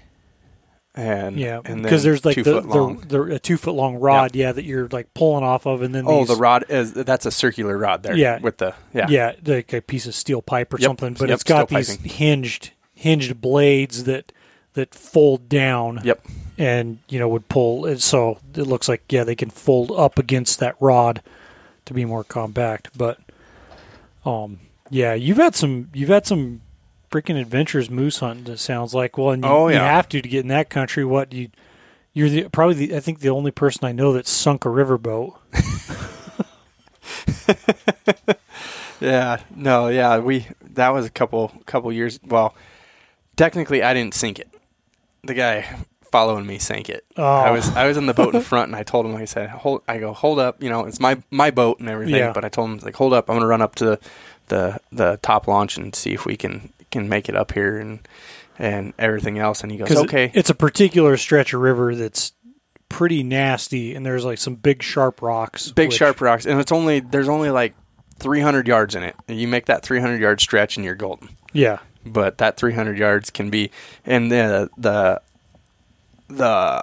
and 0.98 1.38
yeah, 1.38 1.62
and 1.64 1.84
because 1.84 2.04
there's 2.04 2.26
like 2.26 2.36
the, 2.36 2.60
the 2.62 3.06
the 3.08 3.22
a 3.36 3.40
two 3.40 3.56
foot 3.56 3.74
long 3.76 3.96
rod, 3.98 4.36
yeah. 4.36 4.52
that 4.52 4.66
you're 4.66 4.88
like 4.90 5.14
pulling 5.14 5.44
off 5.44 5.66
of, 5.66 5.82
and 5.84 5.94
then 5.96 6.06
Oh, 6.08 6.20
these, 6.20 6.30
the 6.30 6.36
rod 6.36 6.66
is 6.70 6.92
that's 6.94 7.26
a 7.26 7.32
circular 7.32 7.78
rod 7.78 8.04
there. 8.04 8.16
Yeah. 8.16 8.40
with 8.40 8.58
the 8.58 8.74
yeah. 8.94 9.08
yeah, 9.10 9.34
like 9.46 9.72
a 9.74 9.82
piece 9.82 10.08
of 10.08 10.16
steel 10.16 10.42
pipe 10.42 10.74
or 10.74 10.80
Yep, 10.80 10.88
something, 10.90 11.14
but 11.14 11.30
yep, 11.30 11.36
it's 11.36 11.44
got 11.44 11.70
these 11.70 11.96
piping. 11.98 12.12
hinged 12.12 12.72
hinged 12.96 13.40
blades 13.40 14.04
that 14.06 14.32
that 14.74 14.94
fold 14.96 15.48
down. 15.48 16.02
Yep. 16.04 16.26
and 16.58 16.98
you 17.10 17.20
know 17.20 17.28
would 17.30 17.48
pull 17.50 17.86
it 17.86 18.02
so 18.02 18.40
it 18.56 18.64
looks 18.66 18.90
like 18.90 19.04
yeah 19.12 19.24
they 19.24 19.36
can 19.36 19.52
fold 19.52 19.92
up 19.92 20.18
against 20.18 20.60
that 20.60 20.76
rod 20.80 21.22
to 21.86 21.94
be 21.94 22.04
more 22.06 22.24
compact 22.24 22.90
but 22.98 23.20
um 24.26 24.60
yeah 24.90 25.14
you've 25.14 25.38
had 25.38 25.54
some 25.56 25.90
you've 25.94 26.10
had 26.10 26.26
some 26.26 26.62
freaking 27.10 27.40
adventures 27.40 27.90
moose 27.90 28.20
hunting 28.20 28.54
it 28.54 28.60
sounds 28.60 28.94
like 28.94 29.18
well 29.18 29.32
and 29.32 29.44
you, 29.44 29.50
Oh, 29.50 29.68
you 29.70 29.76
have 29.76 30.10
to 30.10 30.22
to 30.22 30.30
get 30.30 30.42
in 30.42 30.50
that 30.50 30.70
country 30.70 31.06
what 31.06 31.34
you 31.34 31.50
you're 32.14 32.30
the 32.30 32.50
probably 32.50 32.88
the, 32.88 32.96
I 32.96 33.00
think 33.00 33.20
the 33.20 33.30
only 33.30 33.52
person 33.52 33.86
I 33.86 33.92
know 33.92 34.14
that 34.14 34.28
sunk 34.28 34.66
a 34.66 34.70
riverboat 34.70 35.36
Yeah, 39.00 39.42
no, 39.56 39.90
yeah, 39.90 40.18
we 40.18 40.48
that 40.74 40.90
was 40.90 41.06
a 41.06 41.10
couple 41.10 41.52
couple 41.66 41.92
years. 41.94 42.20
Well, 42.26 42.56
technically, 43.36 43.84
I 43.84 43.94
didn't 43.94 44.16
sink 44.16 44.40
it. 44.40 44.50
The 45.24 45.36
guy 45.36 45.68
following 46.12 46.48
me 46.48 46.58
sank 46.58 46.90
it. 46.90 47.06
Oh. 47.16 47.24
I 47.24 47.52
was 47.52 47.70
oh. 47.70 47.74
I 47.76 47.88
was 47.88 47.98
in 47.98 48.08
the 48.08 48.14
boat 48.14 48.34
in 48.34 48.42
front, 48.42 48.70
and 48.70 48.76
I 48.76 48.84
told 48.84 49.06
him, 49.06 49.14
like 49.14 49.22
I 49.22 49.26
said, 49.26 49.50
"Hold," 49.50 49.84
I 49.88 50.00
go, 50.00 50.14
"Hold 50.14 50.40
up," 50.40 50.64
you 50.64 50.70
know, 50.70 50.86
it's 50.86 51.00
my 51.00 51.22
my 51.30 51.52
boat 51.52 51.80
and 51.80 51.90
everything. 51.90 52.16
Yeah. 52.16 52.34
But 52.34 52.44
I 52.44 52.50
told 52.50 52.72
him, 52.72 52.78
like, 52.80 52.96
"Hold 52.96 53.14
up, 53.14 53.30
I'm 53.30 53.36
gonna 53.36 53.48
run 53.48 53.62
up 53.62 53.76
to 53.76 54.00
the 54.48 54.80
the 54.92 55.20
top 55.22 55.48
launch 55.48 55.78
and 55.78 55.94
see 55.94 56.14
if 56.14 56.26
we 56.26 56.36
can 56.36 56.74
can 56.98 57.10
make 57.10 57.30
it 57.30 57.36
up 57.36 57.52
here 57.54 57.78
and 57.78 58.00
and 58.60 58.94
everything 58.98 59.38
else." 59.40 59.62
And 59.64 59.72
he 59.72 59.78
goes, 59.78 59.92
"Okay." 59.96 60.32
it's 60.34 60.50
a 60.50 60.56
particular 60.56 61.18
stretch 61.18 61.54
of 61.54 61.62
river 61.62 61.96
that's 61.96 62.34
pretty 62.90 63.22
nasty 63.22 63.94
and 63.96 64.06
there's 64.06 64.24
like 64.24 64.38
some 64.38 64.56
big 64.56 64.82
sharp 64.82 65.22
rocks 65.22 65.72
big 65.74 65.90
which- 65.90 65.98
sharp 65.98 66.22
rocks, 66.22 66.46
and 66.46 66.60
it's 66.60 66.72
only 66.72 67.00
there's 67.02 67.28
only 67.30 67.50
like 67.50 67.74
300 68.20 68.68
yards 68.68 68.96
in 68.96 69.04
it. 69.04 69.16
And 69.28 69.40
You 69.40 69.48
make 69.48 69.66
that 69.68 69.84
300 69.84 70.20
yard 70.22 70.40
stretch, 70.42 70.78
and 70.78 70.86
you're 70.86 70.96
golden. 70.96 71.30
yeah 71.54 71.80
but 72.06 72.38
that 72.38 72.56
300 72.56 72.98
yards 72.98 73.30
can 73.30 73.50
be 73.50 73.70
and 74.06 74.32
the 74.32 74.70
the 74.78 75.22
the 76.30 76.82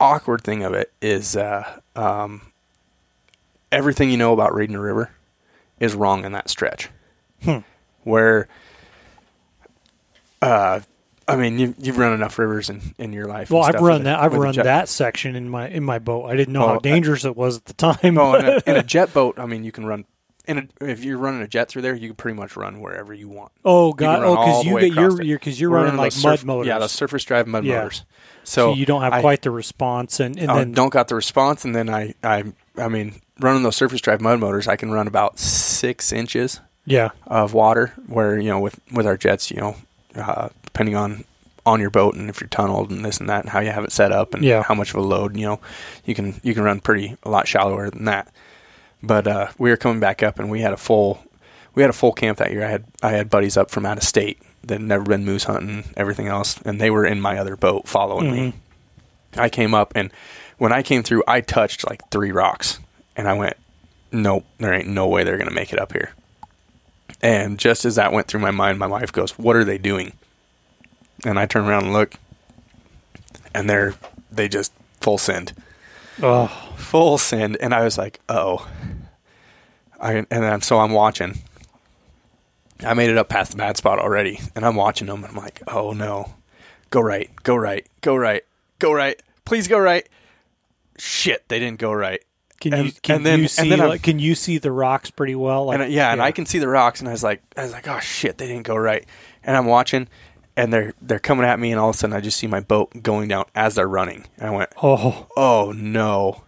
awkward 0.00 0.42
thing 0.42 0.62
of 0.64 0.74
it 0.74 0.92
is 1.00 1.36
uh, 1.36 1.64
um, 1.94 2.40
everything 3.72 4.10
you 4.10 4.16
know 4.16 4.32
about 4.32 4.54
reading 4.54 4.74
a 4.76 4.80
river 4.80 5.10
is 5.78 5.94
wrong 5.94 6.24
in 6.24 6.32
that 6.32 6.48
stretch 6.48 6.88
Hmm. 7.44 7.58
where 8.04 8.48
uh, 10.42 10.80
I 11.28 11.36
mean 11.36 11.58
you, 11.58 11.74
you've 11.78 11.98
run 11.98 12.12
enough 12.12 12.38
rivers 12.38 12.70
in, 12.70 12.80
in 12.98 13.12
your 13.12 13.26
life 13.26 13.50
Well, 13.50 13.62
I've 13.62 13.80
run 13.80 14.04
that. 14.04 14.18
I've 14.20 14.34
run 14.34 14.54
that 14.56 14.88
section 14.88 15.36
in 15.36 15.48
my 15.48 15.68
in 15.68 15.84
my 15.84 15.98
boat. 15.98 16.26
I 16.26 16.36
didn't 16.36 16.52
know 16.52 16.60
Well, 16.60 16.68
how 16.70 16.74
I- 16.76 16.78
dangerous 16.78 17.24
it 17.24 17.36
was 17.36 17.56
at 17.58 17.64
the 17.66 17.74
time. 17.74 18.18
oh 18.18 18.34
in 18.34 18.44
a, 18.46 18.62
in 18.70 18.76
a 18.76 18.82
jet 18.82 19.12
boat 19.14 19.38
I 19.38 19.46
mean 19.46 19.64
you 19.64 19.72
can 19.72 19.84
run 19.86 20.04
in 20.48 20.58
a, 20.80 20.84
if 20.84 21.04
you're 21.04 21.18
running 21.18 21.42
a 21.42 21.46
jet 21.46 21.68
through 21.68 21.82
there 21.82 21.94
you 21.94 22.08
can 22.08 22.16
pretty 22.16 22.36
much 22.36 22.56
run 22.56 22.80
wherever 22.80 23.12
you 23.14 23.28
want 23.28 23.52
oh 23.64 23.92
god! 23.92 24.22
Oh, 24.24 24.34
because 24.34 24.64
you 24.64 24.80
get 24.80 24.92
your 24.94 25.22
you're 25.22 25.38
because 25.38 25.60
you're 25.60 25.70
We're 25.70 25.84
running 25.84 25.96
like 25.96 26.12
those 26.14 26.24
mud 26.24 26.44
motors. 26.44 26.66
yeah 26.66 26.78
those 26.78 26.92
surface 26.92 27.22
drive 27.24 27.46
mud 27.46 27.64
Yeah. 27.64 27.76
motors 27.76 28.04
so 28.42 28.72
so 28.72 28.74
you 28.74 28.86
don't 28.86 29.02
have 29.02 29.12
I- 29.12 29.20
quite 29.20 29.42
the 29.42 29.50
response, 29.50 30.18
and 30.18 30.36
and 30.38 30.50
I 30.50 30.58
then 30.60 30.72
don't 30.72 30.88
got 30.92 31.08
the 31.08 31.14
response, 31.14 31.64
and 31.66 31.74
then 31.76 31.90
I, 31.90 32.14
I, 32.24 32.44
I 32.78 32.88
mean, 32.88 33.20
running 33.38 33.62
those 33.62 33.76
surface 33.76 34.00
drive 34.00 34.22
mud 34.22 34.40
motors, 34.40 34.66
I 34.66 34.76
can 34.76 34.90
run 34.90 35.06
about 35.06 35.38
six 35.38 36.10
inches 36.10 36.58
yeah, 36.86 37.10
of 37.26 37.52
water. 37.52 37.92
Where 38.06 38.38
you 38.40 38.48
know, 38.48 38.58
with 38.58 38.80
with 38.90 39.06
our 39.06 39.18
jets, 39.18 39.50
you 39.50 39.58
know, 39.58 39.76
uh, 40.16 40.48
depending 40.64 40.96
on 40.96 41.24
on 41.66 41.78
your 41.80 41.90
boat 41.90 42.14
and 42.14 42.30
if 42.30 42.40
you're 42.40 42.48
tunneled 42.48 42.90
and 42.90 43.04
this 43.04 43.18
and 43.18 43.28
that, 43.28 43.40
and 43.42 43.50
how 43.50 43.60
you 43.60 43.70
have 43.70 43.84
it 43.84 43.92
set 43.92 44.12
up, 44.12 44.32
and 44.34 44.42
Yeah. 44.42 44.62
how 44.62 44.74
much 44.74 44.90
of 44.90 44.96
a 44.96 45.00
load, 45.02 45.36
you 45.36 45.44
know, 45.46 45.60
you 46.04 46.14
can 46.14 46.40
you 46.42 46.54
can 46.54 46.62
run 46.62 46.80
pretty 46.80 47.16
a 47.22 47.30
lot 47.30 47.46
shallower 47.46 47.90
than 47.90 48.06
that. 48.06 48.28
But 49.02 49.26
uh, 49.26 49.48
we 49.58 49.70
were 49.70 49.76
coming 49.76 50.00
back 50.00 50.22
up, 50.22 50.38
and 50.38 50.50
we 50.50 50.60
had 50.60 50.72
a 50.72 50.76
full 50.78 51.22
we 51.74 51.82
had 51.82 51.90
a 51.90 51.94
full 51.94 52.12
camp 52.12 52.38
that 52.38 52.50
year. 52.50 52.64
I 52.64 52.70
had 52.70 52.84
I 53.02 53.10
had 53.10 53.30
buddies 53.30 53.56
up 53.56 53.70
from 53.70 53.84
out 53.86 53.98
of 53.98 54.02
state 54.04 54.38
that 54.64 54.74
had 54.80 54.82
never 54.82 55.04
been 55.04 55.24
moose 55.24 55.44
hunting, 55.44 55.84
everything 55.96 56.26
else, 56.26 56.60
and 56.64 56.80
they 56.80 56.90
were 56.90 57.04
in 57.06 57.20
my 57.20 57.38
other 57.38 57.56
boat 57.56 57.86
following 57.88 58.30
me. 58.32 58.52
I 59.36 59.48
came 59.48 59.74
up 59.74 59.92
and 59.94 60.10
when 60.58 60.72
I 60.72 60.82
came 60.82 61.02
through, 61.02 61.22
I 61.28 61.40
touched 61.40 61.88
like 61.88 62.02
three 62.10 62.32
rocks 62.32 62.80
and 63.16 63.28
I 63.28 63.32
went, 63.34 63.54
nope, 64.12 64.44
there 64.58 64.74
ain't 64.74 64.88
no 64.88 65.06
way 65.06 65.22
they're 65.24 65.36
going 65.38 65.48
to 65.48 65.54
make 65.54 65.72
it 65.72 65.78
up 65.78 65.92
here. 65.92 66.10
And 67.22 67.58
just 67.58 67.84
as 67.84 67.96
that 67.96 68.12
went 68.12 68.28
through 68.28 68.40
my 68.40 68.50
mind, 68.50 68.78
my 68.78 68.86
wife 68.86 69.12
goes, 69.12 69.38
what 69.38 69.56
are 69.56 69.64
they 69.64 69.78
doing? 69.78 70.12
And 71.24 71.38
I 71.38 71.46
turn 71.46 71.66
around 71.66 71.84
and 71.84 71.92
look 71.92 72.14
and 73.54 73.68
they're, 73.68 73.94
they 74.32 74.48
just 74.48 74.72
full 75.00 75.18
send, 75.18 75.52
oh 76.22 76.46
full 76.76 77.18
send. 77.18 77.56
And 77.58 77.74
I 77.74 77.84
was 77.84 77.98
like, 77.98 78.20
oh, 78.28 78.66
I, 80.00 80.14
and 80.14 80.26
then 80.30 80.62
so 80.62 80.78
I'm 80.78 80.92
watching. 80.92 81.40
I 82.82 82.94
made 82.94 83.10
it 83.10 83.18
up 83.18 83.28
past 83.28 83.50
the 83.50 83.58
bad 83.58 83.76
spot 83.76 83.98
already 83.98 84.40
and 84.56 84.64
I'm 84.64 84.76
watching 84.76 85.08
them. 85.08 85.24
And 85.24 85.36
I'm 85.36 85.36
like, 85.36 85.62
oh 85.68 85.92
no, 85.92 86.34
go 86.88 87.00
right, 87.00 87.30
go 87.42 87.54
right, 87.54 87.86
go 88.00 88.16
right, 88.16 88.42
go 88.78 88.92
right, 88.92 89.22
please 89.44 89.68
go 89.68 89.78
right. 89.78 90.08
Shit, 90.96 91.48
they 91.48 91.58
didn't 91.58 91.78
go 91.78 91.92
right. 91.92 92.22
Can 92.60 92.74
And- 92.74 92.86
you 92.86 92.92
can 93.02 93.16
and 93.16 93.26
then- 93.26 93.40
you 93.40 93.48
see 93.48 93.68
then 93.70 93.78
like, 93.80 94.02
can 94.02 94.18
you 94.18 94.34
see 94.34 94.58
the 94.58 94.70
rocks 94.70 95.10
pretty 95.10 95.34
well? 95.34 95.66
Like, 95.66 95.74
and 95.76 95.82
I- 95.84 95.86
yeah, 95.86 96.12
and 96.12 96.20
I 96.22 96.30
can 96.30 96.44
see 96.46 96.58
the 96.58 96.68
rocks, 96.68 97.00
and 97.00 97.08
I 97.08 97.12
was 97.12 97.24
like, 97.24 97.42
I 97.56 97.62
was 97.62 97.72
like, 97.72 97.88
oh 97.88 98.00
shit, 98.00 98.38
they 98.38 98.46
didn't 98.46 98.64
go 98.66 98.76
right. 98.76 99.04
And 99.42 99.56
I'm 99.56 99.66
watching, 99.66 100.08
and 100.56 100.72
they're 100.72 100.92
they're 101.00 101.18
coming 101.18 101.46
at 101.46 101.58
me, 101.58 101.70
and 101.72 101.80
all 101.80 101.88
of 101.88 101.94
a 101.94 101.98
sudden 101.98 102.14
I 102.14 102.20
just 102.20 102.38
see 102.38 102.46
my 102.46 102.60
boat 102.60 103.02
going 103.02 103.28
down 103.28 103.46
as 103.54 103.74
they're 103.76 103.88
running, 103.88 104.26
and 104.38 104.46
I 104.48 104.50
went, 104.50 104.70
Oh, 104.82 105.26
oh 105.36 105.72
no, 105.74 106.42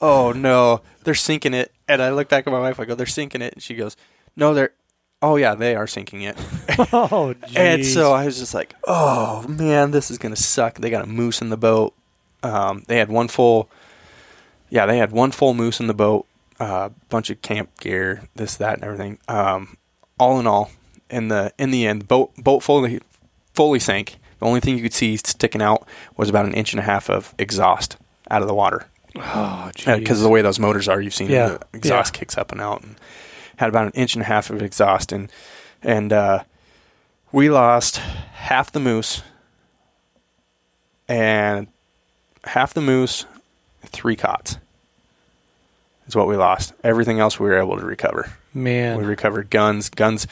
oh 0.00 0.32
no, 0.32 0.82
they're 1.04 1.14
sinking 1.14 1.54
it. 1.54 1.72
And 1.88 2.00
I 2.02 2.10
look 2.10 2.28
back 2.28 2.46
at 2.46 2.52
my 2.52 2.60
wife, 2.60 2.78
I 2.80 2.84
go, 2.86 2.94
they're 2.94 3.06
sinking 3.06 3.42
it, 3.42 3.52
and 3.54 3.62
she 3.62 3.74
goes, 3.74 3.94
no, 4.36 4.54
they're, 4.54 4.72
oh 5.22 5.36
yeah, 5.36 5.54
they 5.54 5.74
are 5.76 5.86
sinking 5.86 6.22
it. 6.22 6.36
oh, 6.92 7.34
And 7.56 7.84
so 7.84 8.12
I 8.12 8.24
was 8.26 8.38
just 8.38 8.52
like, 8.54 8.74
oh 8.84 9.46
man, 9.48 9.90
this 9.92 10.10
is 10.10 10.18
gonna 10.18 10.36
suck. 10.36 10.76
They 10.76 10.90
got 10.90 11.04
a 11.04 11.06
moose 11.08 11.40
in 11.40 11.48
the 11.50 11.56
boat. 11.56 11.94
Um, 12.42 12.84
they 12.88 12.98
had 12.98 13.08
one 13.08 13.28
full, 13.28 13.70
yeah, 14.74 14.86
they 14.86 14.98
had 14.98 15.12
one 15.12 15.30
full 15.30 15.54
moose 15.54 15.78
in 15.78 15.86
the 15.86 15.94
boat. 15.94 16.26
A 16.58 16.64
uh, 16.64 16.88
bunch 17.08 17.30
of 17.30 17.40
camp 17.42 17.78
gear, 17.78 18.22
this, 18.34 18.56
that, 18.56 18.74
and 18.74 18.82
everything. 18.82 19.18
Um, 19.28 19.76
all 20.18 20.40
in 20.40 20.48
all, 20.48 20.72
in 21.08 21.28
the 21.28 21.52
in 21.58 21.70
the 21.70 21.86
end, 21.86 22.08
boat 22.08 22.34
boat 22.36 22.60
fully 22.60 23.00
fully 23.52 23.78
sank. 23.78 24.16
The 24.40 24.46
only 24.46 24.58
thing 24.58 24.76
you 24.76 24.82
could 24.82 24.92
see 24.92 25.16
sticking 25.16 25.62
out 25.62 25.86
was 26.16 26.28
about 26.28 26.46
an 26.46 26.54
inch 26.54 26.72
and 26.72 26.80
a 26.80 26.82
half 26.82 27.08
of 27.08 27.36
exhaust 27.38 27.98
out 28.28 28.42
of 28.42 28.48
the 28.48 28.54
water 28.54 28.86
oh, 29.14 29.70
because 29.76 30.18
of 30.18 30.24
the 30.24 30.28
way 30.28 30.42
those 30.42 30.58
motors 30.58 30.88
are. 30.88 31.00
You've 31.00 31.14
seen 31.14 31.30
Yeah, 31.30 31.50
the 31.50 31.60
exhaust 31.72 32.12
yeah. 32.14 32.18
kicks 32.18 32.36
up 32.36 32.50
and 32.50 32.60
out, 32.60 32.82
and 32.82 32.96
had 33.56 33.68
about 33.68 33.86
an 33.86 33.92
inch 33.94 34.16
and 34.16 34.22
a 34.22 34.26
half 34.26 34.50
of 34.50 34.60
exhaust, 34.60 35.12
and 35.12 35.30
and 35.84 36.12
uh, 36.12 36.42
we 37.30 37.48
lost 37.48 37.98
half 37.98 38.72
the 38.72 38.80
moose 38.80 39.22
and 41.06 41.68
half 42.42 42.74
the 42.74 42.80
moose, 42.80 43.24
three 43.92 44.16
cots 44.16 44.58
is 46.06 46.16
what 46.16 46.26
we 46.28 46.36
lost. 46.36 46.72
Everything 46.82 47.20
else 47.20 47.38
we 47.40 47.48
were 47.48 47.58
able 47.58 47.78
to 47.78 47.84
recover. 47.84 48.32
man. 48.52 48.98
We 48.98 49.04
recovered 49.04 49.50
guns, 49.50 49.88
guns. 49.88 50.26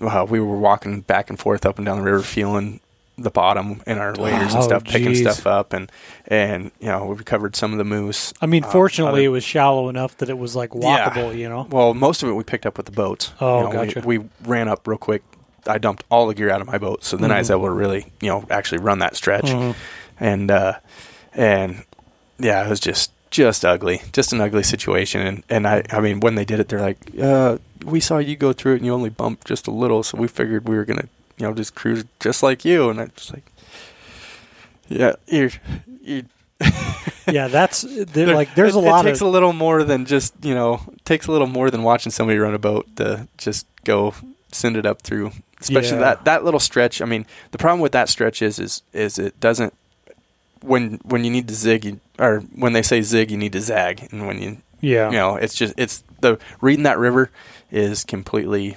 Uh, 0.00 0.26
we 0.28 0.40
were 0.40 0.56
walking 0.58 1.00
back 1.02 1.30
and 1.30 1.38
forth 1.38 1.64
up 1.64 1.78
and 1.78 1.86
down 1.86 1.98
the 1.98 2.02
river, 2.04 2.22
feeling 2.22 2.80
the 3.16 3.30
bottom 3.30 3.80
in 3.86 3.96
our 3.98 4.12
waders 4.18 4.54
Oh, 4.54 4.56
and 4.56 4.64
stuff, 4.64 4.84
picking 4.84 5.14
stuff 5.14 5.46
up, 5.46 5.72
and 5.72 5.90
and 6.26 6.72
you 6.80 6.88
know 6.88 7.04
we 7.06 7.14
recovered 7.14 7.54
some 7.54 7.70
of 7.70 7.78
the 7.78 7.84
moose. 7.84 8.32
I 8.40 8.46
mean, 8.46 8.64
Uh, 8.64 8.70
fortunately, 8.70 9.24
it 9.24 9.28
was 9.28 9.44
shallow 9.44 9.88
enough 9.88 10.16
that 10.18 10.28
it 10.28 10.36
was 10.36 10.56
like 10.56 10.70
Yeah. 10.74 11.10
walkable. 11.10 11.36
You 11.38 11.48
know. 11.48 11.66
Well, 11.70 11.94
most 11.94 12.24
of 12.24 12.28
it 12.28 12.32
we 12.32 12.42
picked 12.42 12.66
up 12.66 12.76
with 12.76 12.86
the 12.86 12.92
boats. 12.92 13.30
Oh, 13.40 13.58
You 13.58 13.64
know, 13.64 13.72
gotcha. 13.84 14.00
We, 14.04 14.18
we 14.18 14.28
ran 14.44 14.66
up 14.68 14.86
real 14.88 14.98
quick. 14.98 15.22
I 15.68 15.78
dumped 15.78 16.02
all 16.10 16.26
the 16.26 16.34
gear 16.34 16.50
out 16.50 16.60
of 16.60 16.66
my 16.66 16.76
boat, 16.78 17.04
so 17.04 17.16
then 17.16 17.30
I 17.30 17.38
was 17.38 17.48
Mhm. 17.48 17.52
able 17.52 17.64
to 17.66 17.70
really, 17.70 18.06
you 18.20 18.28
know, 18.28 18.44
actually 18.50 18.78
run 18.78 18.98
that 18.98 19.14
stretch. 19.14 19.44
Mhm. 19.46 19.74
And 20.18 20.50
uh, 20.50 20.72
and 21.34 21.84
yeah, 22.40 22.64
it 22.66 22.68
was 22.68 22.80
just 22.80 23.12
just 23.34 23.64
ugly, 23.64 24.00
just 24.12 24.32
an 24.32 24.40
ugly 24.40 24.62
situation. 24.62 25.20
And 25.20 25.42
and 25.50 25.66
I, 25.66 25.82
I 25.90 26.00
mean, 26.00 26.20
when 26.20 26.34
they 26.36 26.44
did 26.44 26.60
it, 26.60 26.68
they're 26.68 26.80
like, 26.80 26.98
uh, 27.20 27.58
"We 27.84 28.00
saw 28.00 28.18
you 28.18 28.36
go 28.36 28.52
through 28.52 28.74
it, 28.74 28.76
and 28.76 28.86
you 28.86 28.92
only 28.94 29.10
bumped 29.10 29.46
just 29.46 29.66
a 29.66 29.70
little, 29.72 30.02
so 30.02 30.16
we 30.16 30.28
figured 30.28 30.68
we 30.68 30.76
were 30.76 30.84
gonna, 30.84 31.08
you 31.38 31.46
know, 31.46 31.52
just 31.54 31.74
cruise 31.74 32.04
just 32.20 32.42
like 32.42 32.64
you." 32.64 32.88
And 32.90 33.00
I 33.00 33.06
just 33.16 33.32
like, 33.34 33.44
"Yeah, 34.88 35.14
you're." 35.26 35.50
you 36.02 36.24
Yeah, 37.26 37.48
that's 37.48 37.82
there- 37.82 38.34
like 38.34 38.54
there's 38.54 38.76
it, 38.76 38.78
a 38.78 38.80
lot 38.80 39.04
It 39.04 39.08
takes 39.10 39.20
of 39.22 39.26
a 39.28 39.30
little 39.30 39.52
more 39.54 39.82
than 39.82 40.04
just 40.04 40.34
you 40.42 40.54
know 40.54 40.80
takes 41.04 41.26
a 41.26 41.32
little 41.32 41.46
more 41.46 41.70
than 41.70 41.82
watching 41.82 42.12
somebody 42.12 42.38
run 42.38 42.54
a 42.54 42.58
boat 42.58 42.86
to 42.96 43.26
just 43.38 43.66
go 43.84 44.14
send 44.52 44.76
it 44.76 44.86
up 44.86 45.02
through. 45.02 45.32
Especially 45.60 45.96
Yeah. 45.98 46.04
that 46.14 46.24
that 46.26 46.44
little 46.44 46.60
stretch. 46.60 47.00
I 47.00 47.06
mean, 47.06 47.24
the 47.50 47.58
problem 47.58 47.80
with 47.80 47.92
that 47.92 48.08
stretch 48.08 48.42
is 48.42 48.58
is 48.58 48.82
is 48.92 49.18
it 49.18 49.40
doesn't 49.40 49.72
when 50.64 51.00
when 51.04 51.24
you 51.24 51.30
need 51.30 51.48
to 51.48 51.54
zig 51.54 51.84
you, 51.84 52.00
or 52.18 52.40
when 52.54 52.72
they 52.72 52.82
say 52.82 53.02
zig 53.02 53.30
you 53.30 53.36
need 53.36 53.52
to 53.52 53.60
zag, 53.60 54.08
and 54.10 54.26
when 54.26 54.40
you 54.40 54.58
yeah. 54.80 55.10
you 55.10 55.16
know 55.16 55.36
it's 55.36 55.54
just 55.54 55.74
it's 55.76 56.02
the 56.20 56.38
reading 56.60 56.84
that 56.84 56.98
river 56.98 57.30
is 57.70 58.04
completely 58.04 58.76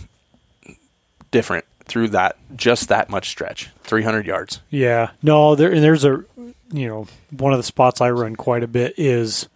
different 1.31 1.65
through 1.85 2.09
that 2.09 2.35
just 2.55 2.89
that 2.89 3.09
much 3.09 3.29
stretch, 3.29 3.69
three 3.83 4.03
hundred 4.03 4.25
yards. 4.25 4.61
Yeah. 4.69 5.11
No, 5.21 5.55
there 5.55 5.71
and 5.71 5.83
there's 5.83 6.05
a 6.05 6.23
you 6.71 6.87
know, 6.87 7.07
one 7.31 7.53
of 7.53 7.59
the 7.59 7.63
spots 7.63 8.01
I 8.01 8.11
run 8.11 8.35
quite 8.35 8.63
a 8.63 8.67
bit 8.67 8.95
is 8.97 9.47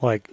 like 0.00 0.30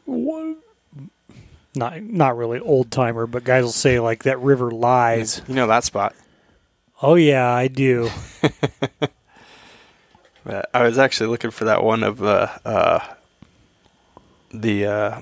not 1.76 2.02
not 2.02 2.38
really 2.38 2.60
old 2.60 2.92
timer, 2.92 3.28
but 3.28 3.44
guys 3.44 3.64
will 3.64 3.72
say 3.72 4.00
like 4.00 4.24
that 4.24 4.40
river 4.40 4.72
lies. 4.72 5.42
You 5.48 5.56
know 5.56 5.68
that 5.68 5.84
spot. 5.84 6.16
Oh 7.02 7.16
yeah, 7.16 7.50
I 7.50 7.68
do. 7.68 8.10
But 10.46 10.70
I 10.74 10.84
was 10.84 10.98
actually 10.98 11.28
looking 11.28 11.52
for 11.52 11.66
that 11.66 11.84
one 11.84 12.04
of 12.04 12.22
uh, 12.24 12.50
uh, 12.66 13.00
the 14.54 14.86
uh, 14.86 15.22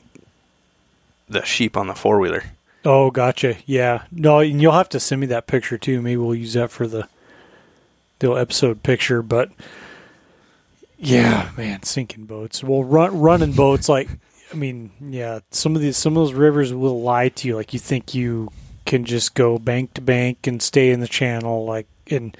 the 1.29 1.43
sheep 1.43 1.77
on 1.77 1.87
the 1.87 1.95
four 1.95 2.19
wheeler. 2.19 2.43
Oh, 2.83 3.11
gotcha. 3.11 3.57
Yeah. 3.65 4.03
No, 4.11 4.39
and 4.39 4.61
you'll 4.61 4.71
have 4.71 4.89
to 4.89 4.99
send 4.99 5.21
me 5.21 5.27
that 5.27 5.47
picture 5.47 5.77
too. 5.77 6.01
Maybe 6.01 6.17
we'll 6.17 6.35
use 6.35 6.53
that 6.53 6.71
for 6.71 6.87
the 6.87 7.07
the 8.19 8.31
episode 8.31 8.81
picture. 8.83 9.21
But 9.21 9.51
yeah, 10.97 11.49
man, 11.57 11.83
sinking 11.83 12.25
boats. 12.25 12.63
Well, 12.63 12.83
run 12.83 13.19
running 13.19 13.53
boats. 13.53 13.87
Like, 13.87 14.09
I 14.51 14.55
mean, 14.55 14.91
yeah, 14.99 15.39
some 15.51 15.75
of 15.75 15.81
these 15.81 15.97
some 15.97 16.17
of 16.17 16.21
those 16.21 16.33
rivers 16.33 16.73
will 16.73 17.01
lie 17.01 17.29
to 17.29 17.47
you. 17.47 17.55
Like, 17.55 17.73
you 17.73 17.79
think 17.79 18.15
you 18.15 18.51
can 18.85 19.05
just 19.05 19.35
go 19.35 19.59
bank 19.59 19.93
to 19.93 20.01
bank 20.01 20.47
and 20.47 20.61
stay 20.61 20.89
in 20.89 20.99
the 20.99 21.07
channel. 21.07 21.65
Like, 21.65 21.87
and 22.09 22.35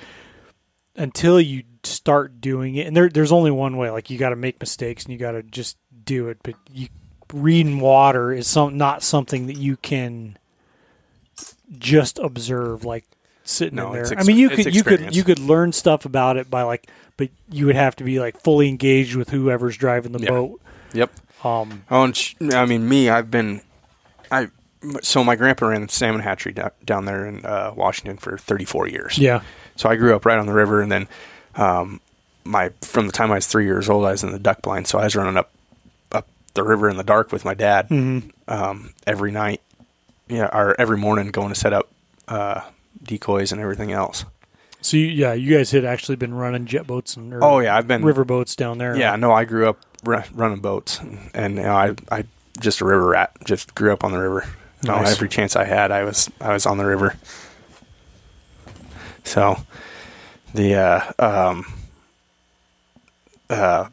until 0.96 1.40
you 1.40 1.64
start 1.84 2.42
doing 2.42 2.76
it, 2.76 2.88
and 2.88 2.96
there 2.96 3.10
there's 3.10 3.32
only 3.32 3.52
one 3.52 3.78
way. 3.78 3.90
Like, 3.90 4.10
you 4.10 4.18
got 4.18 4.30
to 4.30 4.36
make 4.36 4.60
mistakes 4.60 5.04
and 5.04 5.14
you 5.14 5.20
got 5.20 5.32
to 5.32 5.44
just 5.44 5.78
do 6.06 6.28
it. 6.30 6.38
But 6.44 6.56
you 6.74 6.88
reading 7.34 7.80
water 7.80 8.32
is 8.34 8.48
some 8.48 8.78
not 8.78 9.04
something 9.04 9.48
that 9.48 9.58
you 9.58 9.78
can 9.78 10.38
just 11.78 12.20
observe 12.20 12.84
like 12.86 13.06
sitting 13.44 13.78
No, 13.78 13.94
in 13.94 14.04
there. 14.04 14.20
I 14.20 14.24
mean, 14.24 14.38
you 14.38 14.50
could 14.50 14.74
you 14.76 14.84
could 14.84 15.16
you 15.16 15.24
could 15.24 15.40
learn 15.40 15.72
stuff 15.72 16.06
about 16.06 16.38
it 16.38 16.50
by 16.50 16.64
like, 16.64 16.88
but 17.18 17.30
you 17.50 17.66
would 17.68 17.76
have 17.76 17.96
to 17.98 18.04
be 18.04 18.20
like 18.20 18.40
fully 18.42 18.68
engaged 18.68 19.16
with 19.16 19.30
whoever's 19.30 19.78
driving 19.78 20.12
the 20.12 20.20
Yeah. 20.20 20.30
boat. 20.30 20.62
Yep. 20.94 21.12
Um, 21.44 21.84
Oh, 21.90 22.04
and 22.04 22.16
sh- 22.16 22.36
I 22.54 22.66
mean, 22.66 22.88
me, 22.88 23.10
I've 23.10 23.32
been, 23.32 23.62
I, 24.30 24.50
so 25.02 25.24
my 25.24 25.36
grandpa 25.36 25.68
ran 25.68 25.88
salmon 25.90 26.22
hatchery 26.22 26.54
down 26.86 27.06
there 27.06 27.26
in 27.26 27.44
uh, 27.46 27.74
Washington 27.76 28.18
for 28.18 28.38
34 28.38 28.90
years. 28.90 29.18
yeah, 29.18 29.42
So 29.76 29.90
I 29.90 29.96
grew 29.96 30.16
up 30.16 30.26
right 30.26 30.38
on 30.38 30.46
the 30.46 30.54
river, 30.54 30.82
and 30.82 30.92
then, 30.92 31.08
um, 31.56 32.00
my 32.44 32.70
from 32.82 33.06
the 33.08 33.12
time 33.14 33.32
I 33.32 33.36
was 33.36 33.48
three 33.48 33.66
years 33.66 33.90
old, 33.90 34.06
I 34.06 34.12
was 34.12 34.24
in 34.24 34.32
the 34.32 34.40
duck 34.40 34.62
blind, 34.62 34.88
so 34.88 35.00
I 35.00 35.04
was 35.06 35.16
running 35.16 35.38
up 35.38 35.52
up 36.12 36.28
the 36.54 36.64
river 36.64 36.90
in 36.90 36.98
the 36.98 37.04
dark 37.04 37.32
with 37.32 37.46
my 37.46 37.54
dad 37.54 37.90
Mhm. 37.90 38.32
um, 38.48 38.94
every 39.08 39.32
night, 39.32 39.62
yeah, 40.28 40.50
or 40.52 40.76
every 40.80 40.98
morning, 40.98 41.32
going 41.32 41.50
to 41.50 41.56
set 41.60 41.74
up 41.74 41.90
uh, 42.28 42.62
decoys 43.04 43.52
and 43.52 43.60
everything 43.62 43.92
else. 43.92 44.26
So 44.84 44.98
you, 44.98 45.06
yeah, 45.08 45.34
you 45.34 45.56
guys 45.56 45.70
had 45.72 45.86
actually 45.86 46.16
been 46.16 46.34
running 46.34 46.66
jet 46.66 46.88
boats 46.88 47.16
and 47.16 47.32
Oh 47.44 47.60
yeah, 47.60 47.76
I've 47.76 47.88
been 47.88 48.04
river 48.04 48.26
boats 48.26 48.56
down 48.56 48.80
there. 48.80 48.98
Yeah, 48.98 49.16
no, 49.16 49.32
I 49.32 49.46
grew 49.46 49.70
up 49.70 49.78
ru- 50.04 50.24
running 50.34 50.60
boats, 50.60 51.00
and, 51.00 51.20
and 51.36 51.56
you 51.58 51.64
know, 51.64 51.76
I 51.76 51.96
I 52.12 52.24
just 52.60 52.82
a 52.82 52.86
river 52.86 53.06
rat. 53.10 53.32
Just 53.46 53.76
grew 53.76 53.94
up 53.94 54.04
on 54.04 54.12
the 54.12 54.18
river. 54.20 54.46
Nice. 54.84 55.12
every 55.12 55.30
chance 55.30 55.56
I 55.56 55.66
had, 55.66 55.92
I 55.92 56.04
was 56.04 56.32
I 56.42 56.52
was 56.54 56.66
on 56.66 56.80
the 56.80 56.86
river. 56.86 57.16
So, 59.24 59.58
the 60.54 60.76
uh, 60.76 61.12
um, 61.50 61.66
uh, 63.50 63.90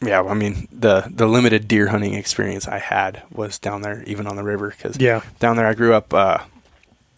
yeah, 0.00 0.22
I 0.22 0.34
mean 0.34 0.68
the 0.72 1.08
the 1.10 1.26
limited 1.26 1.68
deer 1.68 1.88
hunting 1.88 2.14
experience 2.14 2.66
I 2.68 2.78
had 2.78 3.22
was 3.32 3.58
down 3.58 3.82
there, 3.82 4.02
even 4.04 4.26
on 4.26 4.36
the 4.36 4.42
river, 4.42 4.70
because 4.70 4.96
yeah. 4.98 5.22
down 5.38 5.56
there 5.56 5.66
I 5.66 5.74
grew 5.74 5.94
up. 5.94 6.12
Uh, 6.12 6.38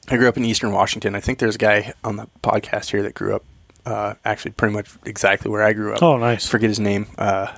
I 0.08 0.16
grew 0.16 0.28
up 0.28 0.36
in 0.36 0.44
Eastern 0.44 0.72
Washington. 0.72 1.14
I 1.14 1.20
think 1.20 1.38
there's 1.38 1.54
a 1.54 1.58
guy 1.58 1.94
on 2.04 2.16
the 2.16 2.28
podcast 2.42 2.90
here 2.90 3.02
that 3.02 3.14
grew 3.14 3.34
up. 3.34 3.42
Uh, 3.86 4.14
actually, 4.24 4.50
pretty 4.52 4.74
much 4.74 4.90
exactly 5.04 5.50
where 5.50 5.62
I 5.62 5.72
grew 5.74 5.92
up 5.94 6.02
Oh, 6.02 6.16
nice. 6.16 6.46
forget 6.48 6.68
his 6.70 6.80
name. 6.80 7.06
Uh, 7.18 7.48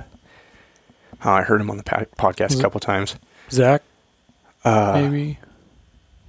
oh, 1.24 1.30
I 1.30 1.42
heard 1.42 1.60
him 1.60 1.70
on 1.70 1.76
the 1.76 1.84
pa- 1.84 2.04
podcast 2.18 2.58
a 2.58 2.62
couple 2.62 2.80
times. 2.80 3.14
Zach, 3.50 3.82
Uh, 4.64 4.92
maybe 5.08 5.38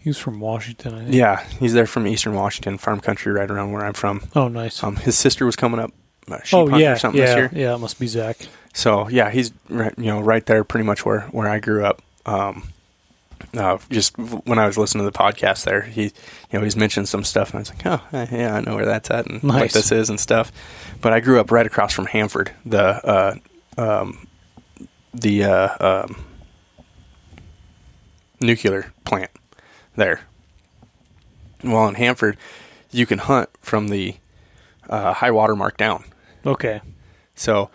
he 0.08 0.10
was 0.10 0.18
from 0.18 0.40
Washington. 0.40 0.94
I 0.94 1.00
think. 1.00 1.16
Yeah, 1.16 1.44
he's 1.60 1.74
there 1.74 1.86
from 1.86 2.08
Eastern 2.08 2.34
Washington, 2.34 2.78
farm 2.78 3.02
country, 3.02 3.34
right 3.34 3.52
around 3.52 3.74
where 3.74 3.84
I'm 3.84 3.92
from. 3.92 4.24
Oh, 4.38 4.48
nice. 4.48 4.82
Um, 4.82 4.96
his 4.96 5.18
sister 5.18 5.46
was 5.46 5.58
coming 5.58 5.82
up, 5.82 5.92
uh, 6.32 6.38
oh 6.54 6.78
yeah, 6.78 6.94
or 6.94 6.96
something 6.96 7.20
yeah, 7.20 7.26
this 7.26 7.36
year. 7.36 7.50
yeah. 7.52 7.76
It 7.76 7.80
must 7.80 8.00
be 8.00 8.08
Zach. 8.08 8.38
So 8.74 9.10
yeah, 9.10 9.30
he's 9.30 9.52
right, 9.68 9.94
you 9.98 10.06
know 10.06 10.22
right 10.22 10.46
there, 10.46 10.64
pretty 10.64 10.86
much 10.86 11.06
where 11.06 11.24
where 11.32 11.50
I 11.50 11.60
grew 11.60 11.84
up. 11.84 12.02
Um, 12.26 12.70
uh, 13.54 13.80
just 13.90 14.18
when 14.18 14.58
I 14.60 14.66
was 14.66 14.78
listening 14.78 15.04
to 15.04 15.12
the 15.12 15.18
podcast, 15.18 15.66
there 15.66 15.82
he 15.82 16.04
you 16.04 16.12
know 16.54 16.62
he's 16.62 16.78
mentioned 16.78 17.10
some 17.10 17.26
stuff, 17.26 17.50
and 17.50 17.58
I 17.58 17.60
was 17.60 17.70
like, 17.70 17.86
oh 17.86 18.02
yeah, 18.34 18.56
I 18.56 18.62
know 18.62 18.78
where 18.78 18.86
that's 18.86 19.12
at 19.12 19.26
and 19.26 19.44
what 19.44 19.72
this 19.72 19.92
is 19.92 20.10
and 20.10 20.22
stuff. 20.22 20.54
But 21.02 21.12
I 21.12 21.20
grew 21.20 21.42
up 21.42 21.52
right 21.52 21.66
across 21.66 21.92
from 21.92 22.06
Hanford, 22.06 22.54
the 22.66 22.80
uh, 23.06 23.36
um, 23.78 24.26
the 25.14 25.44
uh, 25.44 26.06
um, 26.06 26.24
nuclear 28.40 28.94
plant 29.04 29.32
there. 29.98 30.22
Well, 31.64 31.88
in 31.90 31.96
Hanford, 31.96 32.38
you 32.92 33.06
can 33.06 33.20
hunt 33.20 33.50
from 33.62 33.90
the 33.90 34.16
uh, 34.90 35.14
high 35.14 35.32
water 35.32 35.56
mark 35.56 35.76
down. 35.78 36.06
Okay. 36.46 36.80
So 37.36 37.70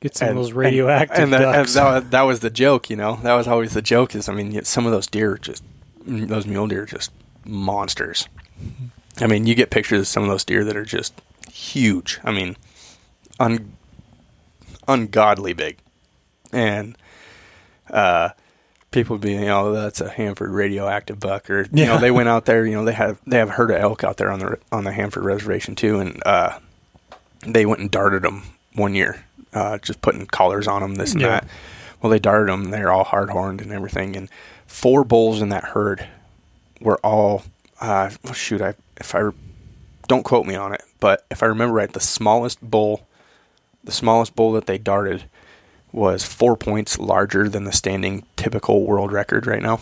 Get 0.00 0.16
some 0.16 0.28
And- 0.30 0.38
of 0.38 0.44
those 0.44 0.52
radioactive 0.52 1.16
and, 1.16 1.32
that, 1.32 1.42
and 1.42 1.68
that, 1.68 1.94
was- 2.02 2.10
that 2.10 2.22
was 2.22 2.40
the 2.40 2.50
joke, 2.50 2.90
you 2.90 2.96
know. 2.96 3.20
That 3.22 3.34
was 3.34 3.46
always 3.46 3.72
the 3.72 3.80
joke. 3.82 4.14
Is 4.16 4.28
I 4.28 4.34
mean, 4.34 4.64
some 4.64 4.84
of 4.84 4.90
those 4.92 5.06
deer, 5.06 5.32
are 5.34 5.38
just 5.38 5.62
those 6.04 6.44
mule 6.44 6.66
deer, 6.66 6.82
are 6.82 6.86
just 6.86 7.12
monsters. 7.46 8.28
I 9.20 9.28
mean, 9.28 9.46
you 9.46 9.54
get 9.54 9.70
pictures 9.70 10.00
of 10.00 10.06
some 10.08 10.24
of 10.24 10.28
those 10.28 10.44
deer 10.44 10.64
that 10.64 10.76
are 10.76 10.84
just 10.84 11.14
huge. 11.52 12.18
I 12.24 12.32
mean, 12.32 12.56
un, 13.38 13.74
ungodly 14.88 15.52
big, 15.52 15.78
and 16.52 16.96
uh, 17.88 18.30
people 18.92 19.18
be, 19.18 19.32
you 19.32 19.40
know, 19.46 19.72
that's 19.72 20.00
a 20.00 20.08
Hanford 20.08 20.50
radioactive 20.50 21.18
buck, 21.18 21.50
or 21.50 21.62
you 21.62 21.68
Yeah. 21.72 21.86
know, 21.86 21.98
they 21.98 22.10
went 22.12 22.28
out 22.28 22.44
there. 22.44 22.64
You 22.64 22.76
know, 22.76 22.84
they 22.84 22.92
have 22.92 23.18
they 23.26 23.38
have 23.38 23.48
a 23.48 23.52
herd 23.52 23.70
of 23.72 23.78
elk 23.80 24.04
out 24.04 24.18
there 24.18 24.30
on 24.30 24.38
the 24.38 24.58
on 24.70 24.84
the 24.84 24.92
Hanford 24.92 25.24
reservation 25.24 25.74
too, 25.74 25.98
and 25.98 26.22
uh, 26.24 26.58
they 27.46 27.66
went 27.66 27.80
and 27.80 27.90
darted 27.90 28.22
them 28.22 28.42
one 28.74 28.94
year, 28.94 29.24
uh, 29.52 29.78
just 29.78 30.00
putting 30.00 30.26
collars 30.26 30.68
on 30.68 30.82
them, 30.82 30.94
this 30.94 31.12
and 31.12 31.22
Yeah. 31.22 31.28
that. 31.28 31.48
Well, 32.00 32.10
they 32.10 32.18
darted 32.18 32.48
them. 32.52 32.70
They're 32.70 32.90
all 32.92 33.04
hard 33.04 33.30
horned 33.30 33.60
and 33.60 33.72
everything, 33.72 34.16
and 34.16 34.28
four 34.66 35.04
bulls 35.04 35.40
in 35.42 35.48
that 35.50 35.64
herd 35.64 36.06
were 36.80 36.98
all. 36.98 37.42
Uh, 37.80 38.10
well, 38.22 38.32
shoot, 38.34 38.60
I 38.60 38.74
if 38.98 39.14
I 39.14 39.30
don't 40.08 40.22
quote 40.22 40.46
me 40.46 40.54
on 40.54 40.72
it, 40.74 40.82
but 41.00 41.24
if 41.30 41.42
I 41.42 41.46
remember 41.46 41.74
right, 41.74 41.92
the 41.92 42.00
smallest 42.00 42.60
bull, 42.60 43.06
the 43.82 43.92
smallest 43.92 44.36
bull 44.36 44.52
that 44.52 44.66
they 44.66 44.78
darted 44.78 45.24
was 45.92 46.24
four 46.24 46.56
points 46.56 46.98
larger 46.98 47.48
than 47.48 47.64
the 47.64 47.72
standing 47.72 48.24
typical 48.36 48.84
world 48.84 49.12
record 49.12 49.46
right 49.46 49.62
now 49.62 49.80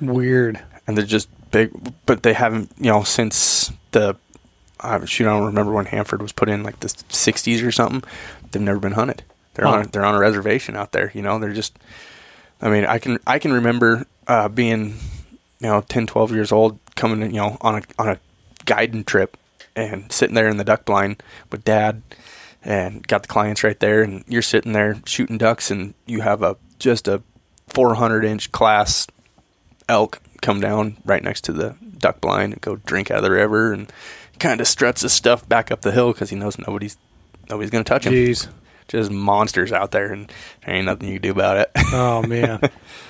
Weird. 0.00 0.60
and 0.86 0.96
they're 0.98 1.04
just 1.06 1.28
big. 1.50 1.70
But 2.06 2.22
they 2.22 2.32
haven't, 2.32 2.70
you 2.78 2.90
know, 2.90 3.02
since 3.04 3.72
the 3.92 4.16
uh, 4.80 5.04
shoot, 5.06 5.26
I 5.26 5.30
don't 5.30 5.46
remember 5.46 5.72
when 5.72 5.86
Hanford 5.86 6.20
was 6.20 6.32
put 6.32 6.48
in, 6.48 6.62
like 6.62 6.80
the 6.80 6.88
'60s 6.88 7.64
or 7.66 7.70
something. 7.72 8.02
They've 8.50 8.60
never 8.62 8.80
been 8.80 8.92
hunted. 8.92 9.22
They're 9.54 9.66
Huh. 9.66 9.72
on 9.76 9.88
they're 9.92 10.04
on 10.04 10.14
a 10.14 10.18
reservation 10.18 10.76
out 10.76 10.92
there. 10.92 11.10
You 11.14 11.22
know, 11.22 11.38
they're 11.38 11.52
just. 11.52 11.78
I 12.60 12.68
mean, 12.70 12.84
I 12.84 12.98
can 12.98 13.18
I 13.26 13.38
can 13.38 13.52
remember 13.52 14.04
uh, 14.26 14.48
being, 14.48 14.96
you 15.60 15.68
know, 15.68 15.80
10, 15.82 16.06
12 16.06 16.32
years 16.32 16.50
old, 16.50 16.78
coming, 16.96 17.22
in, 17.22 17.30
you 17.30 17.40
know, 17.40 17.56
on 17.60 17.76
a 17.76 17.82
on 17.98 18.08
a 18.08 18.18
guiding 18.64 19.04
trip, 19.04 19.36
and 19.76 20.10
sitting 20.10 20.34
there 20.34 20.48
in 20.48 20.56
the 20.56 20.64
duck 20.64 20.84
blind 20.84 21.22
with 21.52 21.64
dad, 21.64 22.02
and 22.64 23.06
got 23.06 23.22
the 23.22 23.28
clients 23.28 23.62
right 23.62 23.78
there, 23.78 24.02
and 24.02 24.24
you're 24.26 24.42
sitting 24.42 24.72
there 24.72 24.96
shooting 25.04 25.38
ducks, 25.38 25.70
and 25.70 25.94
you 26.06 26.20
have 26.20 26.42
a 26.42 26.56
just 26.78 27.08
a 27.08 27.22
400 27.68 28.24
inch 28.24 28.52
class 28.52 29.06
elk 29.88 30.20
come 30.42 30.60
down 30.60 30.96
right 31.04 31.22
next 31.22 31.42
to 31.44 31.52
the 31.52 31.76
duck 31.98 32.20
blind 32.20 32.52
and 32.52 32.62
go 32.62 32.76
drink 32.76 33.10
out 33.10 33.18
of 33.18 33.22
the 33.24 33.30
river 33.30 33.72
and 33.72 33.90
kind 34.38 34.60
of 34.60 34.68
struts 34.68 35.02
his 35.02 35.12
stuff 35.12 35.48
back 35.48 35.70
up 35.70 35.80
the 35.82 35.92
hill 35.92 36.12
because 36.12 36.30
he 36.30 36.36
knows 36.36 36.58
nobody's 36.58 36.96
nobody's 37.48 37.70
gonna 37.70 37.84
touch 37.84 38.06
him. 38.06 38.12
Jeez. 38.12 38.48
Just 38.88 39.10
monsters 39.10 39.72
out 39.72 39.92
there, 39.92 40.12
and 40.12 40.30
there 40.64 40.74
ain't 40.74 40.86
nothing 40.86 41.08
you 41.08 41.14
can 41.14 41.22
do 41.22 41.30
about 41.30 41.56
it. 41.56 41.70
Oh 41.92 42.22
man. 42.22 42.60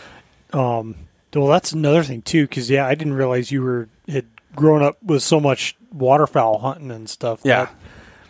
um. 0.53 0.95
Well, 1.35 1.49
that's 1.49 1.73
another 1.73 2.05
thing 2.05 2.23
too, 2.23 2.47
because 2.47 2.71
yeah, 2.71 2.87
I 2.87 2.95
didn't 2.95 3.15
realize 3.15 3.51
you 3.51 3.63
were 3.63 3.89
had 4.09 4.27
grown 4.55 4.85
up 4.85 5.03
with 5.03 5.21
so 5.25 5.41
much 5.41 5.77
waterfowl 5.93 6.59
hunting 6.59 6.93
and 6.93 7.11
stuff. 7.11 7.41
Yeah. 7.45 7.65
That- 7.65 7.75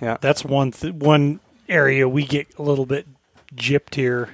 yeah, 0.00 0.16
that's 0.20 0.44
one 0.44 0.72
th- 0.72 0.94
one 0.94 1.40
area 1.68 2.08
we 2.08 2.24
get 2.26 2.46
a 2.58 2.62
little 2.62 2.86
bit 2.86 3.06
gypped 3.54 3.94
here 3.94 4.30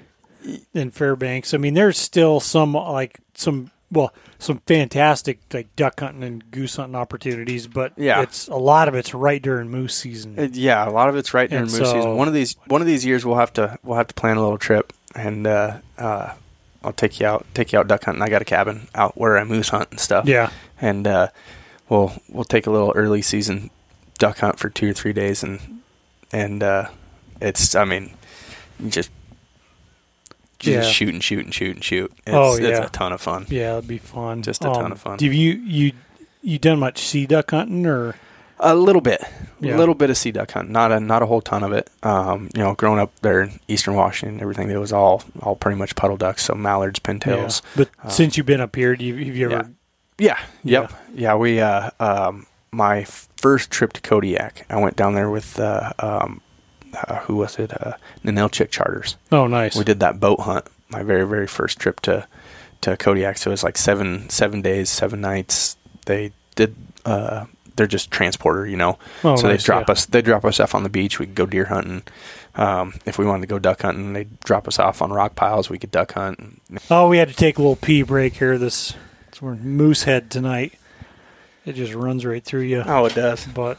in 0.74 0.90
Fairbanks. 0.90 1.52
I 1.54 1.58
mean, 1.58 1.74
there's 1.74 1.98
still 1.98 2.40
some 2.40 2.72
like 2.74 3.18
some 3.34 3.70
well, 3.92 4.12
some 4.38 4.58
fantastic 4.66 5.38
like 5.52 5.74
duck 5.76 5.98
hunting 6.00 6.22
and 6.22 6.50
goose 6.52 6.76
hunting 6.76 6.94
opportunities, 6.94 7.66
but 7.66 7.92
Yeah. 7.96 8.22
it's 8.22 8.46
a 8.48 8.54
lot 8.56 8.86
of 8.88 8.94
it's 8.94 9.12
right 9.14 9.42
during 9.42 9.68
moose 9.68 9.94
season. 9.96 10.38
Uh, 10.38 10.48
yeah. 10.52 10.88
A 10.88 10.90
lot 10.90 11.08
of 11.08 11.16
it's 11.16 11.34
right 11.34 11.50
during 11.50 11.64
And 11.64 11.72
moose 11.72 11.78
so- 11.90 11.92
season. 11.96 12.16
One 12.16 12.28
of 12.28 12.34
these 12.34 12.56
one 12.66 12.80
of 12.80 12.86
these 12.86 13.04
years 13.04 13.24
we'll 13.26 13.36
have 13.38 13.52
to 13.54 13.78
we'll 13.82 13.96
have 13.98 14.06
to 14.08 14.14
plan 14.14 14.36
a 14.36 14.40
little 14.42 14.58
trip, 14.58 14.92
and 15.14 15.46
uh, 15.46 15.78
uh, 15.98 16.32
I'll 16.84 16.92
take 16.92 17.20
you 17.20 17.26
out 17.26 17.44
take 17.52 17.72
you 17.72 17.78
out 17.78 17.88
duck 17.88 18.04
hunting. 18.04 18.22
I 18.22 18.28
got 18.28 18.42
a 18.42 18.46
cabin 18.46 18.88
out 18.94 19.18
where 19.18 19.36
I 19.38 19.44
moose 19.44 19.68
hunt 19.70 19.88
and 19.90 20.00
stuff. 20.00 20.26
yeah, 20.26 20.50
and 20.80 21.06
uh, 21.06 21.28
we'll 21.88 22.12
we'll 22.28 22.44
take 22.44 22.66
a 22.66 22.70
little 22.70 22.92
early 22.94 23.22
season 23.22 23.70
duck 24.20 24.38
hunt 24.38 24.60
for 24.60 24.70
two 24.70 24.90
or 24.90 24.92
three 24.92 25.12
days, 25.12 25.42
and 25.42 25.80
and 26.32 26.62
uh, 26.62 26.88
it's 27.40 27.74
I 27.74 27.84
mean, 27.84 28.12
you 28.78 28.88
just 28.90 29.10
Yeah. 30.62 30.80
just 30.82 30.92
shoot 30.92 31.08
and 31.08 31.24
shoot 31.24 31.44
and 31.44 31.52
shoot 31.54 31.74
and 31.74 31.84
shoot. 31.84 32.12
It's, 32.26 32.34
Oh, 32.36 32.54
it's 32.56 32.78
a 32.78 32.88
ton 32.90 33.12
of 33.12 33.20
fun. 33.20 33.46
yeah, 33.48 33.72
it'd 33.78 33.88
be 33.88 33.98
fun. 33.98 34.42
Just 34.42 34.62
a 34.64 34.68
ton 34.68 34.92
of 34.92 35.00
fun. 35.00 35.16
Do 35.16 35.26
you 35.26 35.32
you 35.32 35.92
you 36.42 36.58
done 36.58 36.78
much 36.78 36.98
sea 36.98 37.26
duck 37.26 37.50
hunting 37.50 37.86
or? 37.86 38.14
A 38.62 38.74
little 38.74 39.00
bit, 39.00 39.22
Yeah. 39.60 39.74
a 39.74 39.78
little 39.78 39.94
bit 39.94 40.10
of 40.10 40.18
sea 40.18 40.32
duck 40.32 40.50
hunt, 40.52 40.68
not 40.68 40.92
a 40.92 41.00
not 41.00 41.22
a 41.22 41.26
whole 41.26 41.40
ton 41.40 41.62
of 41.62 41.72
it. 41.72 41.88
Um, 42.02 42.50
you 42.54 42.60
know, 42.62 42.74
growing 42.74 43.00
up 43.00 43.10
there 43.22 43.40
in 43.40 43.58
Eastern 43.68 43.94
Washington, 43.94 44.38
everything 44.42 44.70
it 44.70 44.76
was 44.76 44.92
all 44.92 45.22
all 45.40 45.56
pretty 45.56 45.78
much 45.78 45.96
puddle 45.96 46.18
ducks, 46.18 46.44
so 46.44 46.54
mallards, 46.54 47.00
pintails. 47.00 47.62
Yeah. 47.62 47.70
But 47.76 47.88
Um, 48.04 48.10
since 48.10 48.36
you've 48.36 48.44
been 48.44 48.60
up 48.60 48.76
here, 48.76 48.94
do 48.96 49.04
you, 49.06 49.16
have 49.16 49.34
you 49.36 49.50
ever? 49.50 49.70
Yeah. 50.18 50.38
Yep. 50.64 50.92
Yeah. 51.14 51.36
we 51.36 51.58
uh 51.60 51.88
um 51.98 52.44
my 52.72 53.04
first 53.04 53.70
trip 53.70 53.92
to 53.94 54.00
Kodiak, 54.00 54.66
I 54.70 54.78
went 54.78 54.96
down 54.96 55.14
there 55.14 55.30
with 55.30 55.58
uh 55.58 55.92
um 55.98 56.40
uh, 56.94 57.16
who 57.20 57.36
was 57.36 57.58
it? 57.58 57.72
Uh 57.72 57.94
Ninilchik 58.24 58.70
Charters. 58.70 59.16
Oh, 59.30 59.46
nice. 59.46 59.76
We 59.76 59.84
did 59.84 60.00
that 60.00 60.20
boat 60.20 60.40
hunt. 60.40 60.66
My 60.88 61.02
very 61.02 61.26
very 61.26 61.46
first 61.46 61.78
trip 61.78 62.00
to 62.00 62.26
to 62.82 62.96
Kodiak. 62.96 63.38
So 63.38 63.50
it 63.50 63.52
was 63.52 63.64
like 63.64 63.78
seven 63.78 64.28
seven 64.28 64.62
days, 64.62 64.90
seven 64.90 65.20
nights. 65.20 65.76
They 66.06 66.32
did 66.54 66.74
uh 67.04 67.46
they're 67.76 67.86
just 67.86 68.10
transporter, 68.10 68.66
you 68.66 68.76
know. 68.76 68.98
Oh, 69.24 69.36
so 69.36 69.46
they 69.46 69.54
nice, 69.54 69.64
drop 69.64 69.88
yeah. 69.88 69.92
us 69.92 70.06
they 70.06 70.22
drop 70.22 70.44
us 70.44 70.60
off 70.60 70.74
on 70.74 70.82
the 70.82 70.88
beach, 70.88 71.18
we 71.18 71.26
could 71.26 71.34
go 71.34 71.46
deer 71.46 71.66
hunting. 71.66 72.02
Um, 72.56 72.94
if 73.06 73.16
we 73.16 73.24
wanted 73.24 73.42
to 73.42 73.46
go 73.46 73.58
duck 73.60 73.82
hunting, 73.82 74.12
they 74.12 74.26
drop 74.44 74.66
us 74.66 74.78
off 74.78 75.00
on 75.00 75.12
rock 75.12 75.36
piles. 75.36 75.70
We 75.70 75.78
could 75.78 75.92
duck 75.92 76.12
hunt. 76.12 76.60
Oh, 76.90 77.08
we 77.08 77.18
had 77.18 77.28
to 77.28 77.34
take 77.34 77.58
a 77.58 77.62
little 77.62 77.76
pee 77.76 78.02
break 78.02 78.34
here. 78.34 78.58
This 78.58 78.94
we're 79.40 79.52
in 79.52 79.76
Moosehead 79.76 80.30
tonight. 80.30 80.74
It 81.66 81.74
just 81.74 81.92
runs 81.92 82.24
right 82.24 82.42
through 82.42 82.62
you. 82.62 82.82
Oh, 82.86 83.04
it 83.04 83.14
does. 83.14 83.46
But 83.46 83.78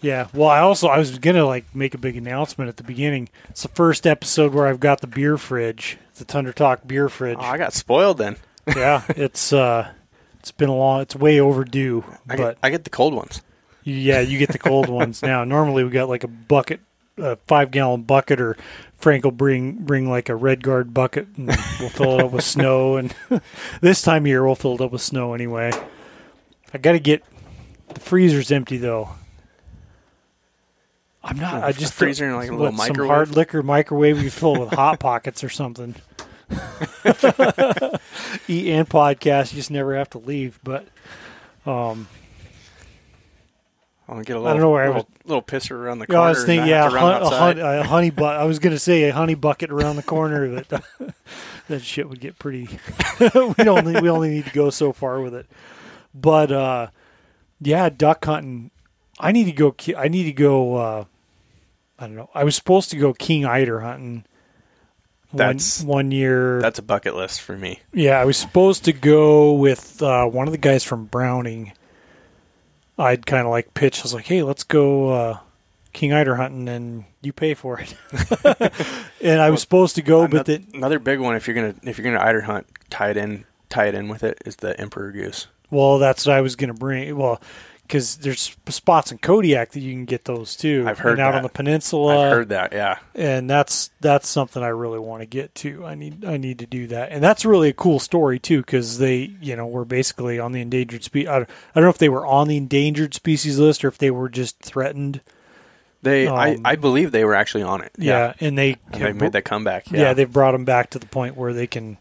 yeah, 0.00 0.28
well, 0.32 0.48
I 0.48 0.60
also 0.60 0.88
I 0.88 0.98
was 0.98 1.18
gonna 1.18 1.44
like 1.44 1.74
make 1.74 1.94
a 1.94 1.98
big 1.98 2.16
announcement 2.16 2.68
at 2.68 2.76
the 2.76 2.84
beginning. 2.84 3.28
It's 3.50 3.62
the 3.62 3.68
first 3.68 4.06
episode 4.06 4.54
where 4.54 4.66
I've 4.66 4.80
got 4.80 5.00
the 5.00 5.06
beer 5.06 5.36
fridge, 5.36 5.98
the 6.14 6.24
Tundra 6.24 6.54
Talk 6.54 6.86
beer 6.86 7.08
fridge. 7.08 7.38
Oh, 7.40 7.44
I 7.44 7.58
got 7.58 7.72
spoiled 7.72 8.18
then. 8.18 8.36
yeah, 8.76 9.02
it's 9.10 9.52
uh, 9.52 9.92
it's 10.40 10.52
been 10.52 10.68
a 10.68 10.74
long, 10.74 11.02
it's 11.02 11.14
way 11.16 11.40
overdue. 11.40 12.04
I 12.28 12.36
but 12.36 12.54
get, 12.54 12.58
I 12.62 12.70
get 12.70 12.84
the 12.84 12.90
cold 12.90 13.14
ones. 13.14 13.42
yeah, 13.84 14.20
you 14.20 14.38
get 14.38 14.50
the 14.50 14.58
cold 14.58 14.88
ones 14.90 15.22
now. 15.22 15.44
Normally 15.44 15.84
we 15.84 15.90
got 15.90 16.08
like 16.08 16.24
a 16.24 16.28
bucket, 16.28 16.80
a 17.18 17.36
five 17.46 17.70
gallon 17.70 18.02
bucket, 18.02 18.40
or 18.40 18.56
Frank 18.96 19.24
will 19.24 19.32
bring 19.32 19.72
bring 19.72 20.08
like 20.08 20.28
a 20.28 20.32
RedGard 20.32 20.94
bucket, 20.94 21.28
and 21.36 21.48
we'll 21.80 21.88
fill 21.90 22.18
it 22.18 22.24
up 22.24 22.32
with 22.32 22.44
snow. 22.44 22.96
And 22.96 23.14
this 23.80 24.00
time 24.00 24.22
of 24.22 24.28
year 24.28 24.44
we'll 24.44 24.54
fill 24.54 24.76
it 24.76 24.80
up 24.80 24.92
with 24.92 25.02
snow 25.02 25.34
anyway. 25.34 25.72
I 26.72 26.78
got 26.78 26.92
to 26.92 26.98
get 27.00 27.22
the 27.92 28.00
freezer's 28.00 28.50
empty 28.52 28.76
though. 28.76 29.10
I'm 31.22 31.38
not. 31.38 31.62
I 31.64 31.72
just 31.72 31.92
freezer 31.94 32.26
and, 32.26 32.36
like, 32.36 32.50
a 32.50 32.54
little 32.54 32.76
some 32.76 33.06
hard 33.06 33.30
liquor 33.30 33.62
microwave 33.62 34.22
you 34.22 34.30
fill 34.30 34.58
with 34.60 34.70
hot 34.70 34.98
pockets 35.00 35.44
or 35.44 35.48
something. 35.48 35.94
Eat 38.48 38.70
and 38.72 38.88
podcast, 38.88 39.52
you 39.52 39.56
just 39.56 39.70
never 39.70 39.94
have 39.96 40.08
to 40.10 40.18
leave. 40.18 40.58
But 40.62 40.86
um, 41.66 42.08
I 44.08 44.12
want 44.12 44.24
to 44.26 44.30
get 44.30 44.36
a 44.36 44.40
little, 44.40 44.48
I 44.48 44.52
don't 44.52 44.62
know 44.62 44.70
where 44.70 44.84
I 44.84 44.86
little, 44.88 45.08
little 45.26 45.42
pisser 45.42 45.72
around 45.72 45.98
the 45.98 46.06
corner. 46.06 46.22
I 46.22 46.28
was 46.30 46.44
thinking, 46.44 46.68
yeah, 46.68 46.88
to 46.88 46.98
hun- 46.98 47.22
a, 47.22 47.28
hun- 47.28 47.58
a 47.58 47.82
honey 47.84 48.10
bu- 48.10 48.24
I 48.24 48.44
was 48.44 48.58
gonna 48.58 48.78
say 48.78 49.02
a 49.04 49.12
honey 49.12 49.34
bucket 49.34 49.70
around 49.70 49.96
the 49.96 50.02
corner, 50.02 50.62
but 50.70 50.82
that 51.68 51.82
shit 51.82 52.08
would 52.08 52.20
get 52.20 52.38
pretty. 52.38 52.78
we 53.20 53.68
only 53.68 54.00
we 54.00 54.08
only 54.08 54.30
need 54.30 54.46
to 54.46 54.52
go 54.52 54.70
so 54.70 54.94
far 54.94 55.20
with 55.20 55.34
it, 55.34 55.46
but 56.14 56.50
uh, 56.52 56.88
yeah, 57.60 57.88
duck 57.88 58.24
hunting. 58.24 58.70
I 59.20 59.32
need 59.32 59.44
to 59.44 59.52
go. 59.52 59.74
I 59.96 60.08
need 60.08 60.24
to 60.24 60.32
go. 60.32 60.76
Uh, 60.76 61.04
I 61.98 62.06
don't 62.06 62.16
know. 62.16 62.30
I 62.34 62.44
was 62.44 62.54
supposed 62.56 62.90
to 62.90 62.96
go 62.96 63.12
king 63.12 63.44
eider 63.44 63.80
hunting. 63.80 64.24
That's- 65.32 65.82
one 65.82 66.10
year. 66.10 66.60
That's 66.62 66.78
a 66.78 66.82
bucket 66.82 67.14
list 67.14 67.40
for 67.42 67.56
me. 67.58 67.80
Yeah, 67.92 68.18
I 68.20 68.24
was 68.24 68.36
supposed 68.38 68.84
to 68.86 68.92
go 68.92 69.52
with 69.52 70.00
uh, 70.02 70.26
one 70.26 70.48
of 70.48 70.52
the 70.52 70.58
guys 70.58 70.84
from 70.84 71.04
Browning. 71.06 71.72
I'd 72.96 73.26
kind 73.26 73.44
of 73.46 73.50
like 73.50 73.74
pitch. 73.74 74.00
I 74.00 74.02
was 74.02 74.14
like, 74.14 74.26
"Hey, 74.26 74.42
let's 74.42 74.64
go 74.64 75.10
uh, 75.10 75.38
king 75.92 76.12
eider 76.12 76.36
hunting, 76.36 76.68
and 76.68 77.04
you 77.22 77.32
pay 77.32 77.54
for 77.54 77.78
it." 77.80 77.94
and 79.22 79.40
I 79.40 79.50
was 79.50 79.60
supposed 79.60 79.94
to 79.96 80.02
go, 80.02 80.26
but 80.26 80.48
Ano- 80.48 80.58
then 80.58 80.66
another 80.74 80.98
big 80.98 81.20
one 81.20 81.36
if 81.36 81.46
you're 81.46 81.54
gonna 81.54 81.74
if 81.84 81.98
you're 81.98 82.04
gonna 82.10 82.24
eider 82.24 82.40
hunt, 82.42 82.66
tie 82.90 83.10
it 83.10 83.16
in 83.16 83.44
tie 83.68 83.86
it 83.86 83.94
in 83.94 84.08
with 84.08 84.24
it 84.24 84.38
is 84.46 84.56
the 84.56 84.78
emperor 84.80 85.12
goose. 85.12 85.46
Well, 85.70 85.98
that's 85.98 86.26
what 86.26 86.36
I 86.36 86.40
was 86.40 86.56
going 86.56 86.68
to 86.68 86.78
bring. 86.78 87.16
Well, 87.16 87.40
because 87.82 88.16
there's 88.16 88.54
spots 88.68 89.12
in 89.12 89.16
Kodiak 89.18 89.70
that 89.70 89.80
you 89.80 89.92
can 89.94 90.04
get 90.04 90.26
those 90.26 90.56
too. 90.56 90.84
I've 90.86 90.98
heard 90.98 91.12
and 91.12 91.20
out 91.20 91.30
that. 91.32 91.38
on 91.38 91.42
the 91.42 91.48
peninsula. 91.48 92.26
I've 92.26 92.32
heard 92.32 92.48
that. 92.50 92.72
Yeah, 92.74 92.98
and 93.14 93.48
that's 93.48 93.88
that's 94.00 94.28
something 94.28 94.62
I 94.62 94.68
really 94.68 94.98
want 94.98 95.22
to 95.22 95.26
get 95.26 95.54
to. 95.56 95.86
I 95.86 95.94
need 95.94 96.22
I 96.24 96.36
need 96.36 96.58
to 96.58 96.66
do 96.66 96.86
that, 96.88 97.12
and 97.12 97.22
that's 97.24 97.46
really 97.46 97.70
a 97.70 97.72
cool 97.72 97.98
story 97.98 98.38
too, 98.38 98.58
because 98.60 98.98
they 98.98 99.32
you 99.40 99.56
know 99.56 99.66
were 99.66 99.86
basically 99.86 100.38
on 100.38 100.52
the 100.52 100.60
endangered 100.60 101.02
species. 101.02 101.28
I, 101.28 101.36
don't- 101.38 101.50
I 101.74 101.80
don't 101.80 101.84
know 101.84 101.90
if 101.90 101.96
they 101.98 102.10
were 102.10 102.26
on 102.26 102.46
the 102.48 102.58
endangered 102.58 103.14
species 103.14 103.58
list 103.58 103.82
or 103.84 103.88
if 103.88 103.96
they 103.96 104.10
were 104.10 104.28
just 104.28 104.58
threatened. 104.60 105.20
They, 106.00 106.28
I, 106.28 106.54
Um, 106.54 106.60
I 106.64 106.76
believe 106.76 107.10
they 107.10 107.24
were 107.24 107.34
actually 107.34 107.64
on 107.64 107.80
it. 107.82 107.90
Yeah, 107.98 108.34
and 108.38 108.56
they 108.56 108.76
And 108.92 109.02
they 109.02 109.12
made 109.12 109.32
that 109.32 109.44
comeback. 109.46 109.90
yeah. 109.90 110.00
Yeah. 110.00 110.12
they've 110.12 110.30
brought 110.32 110.52
them 110.52 110.64
back 110.64 110.90
to 110.90 110.98
the 111.00 111.06
point 111.06 111.36
where 111.36 111.52
they 111.52 111.66
can 111.66 111.96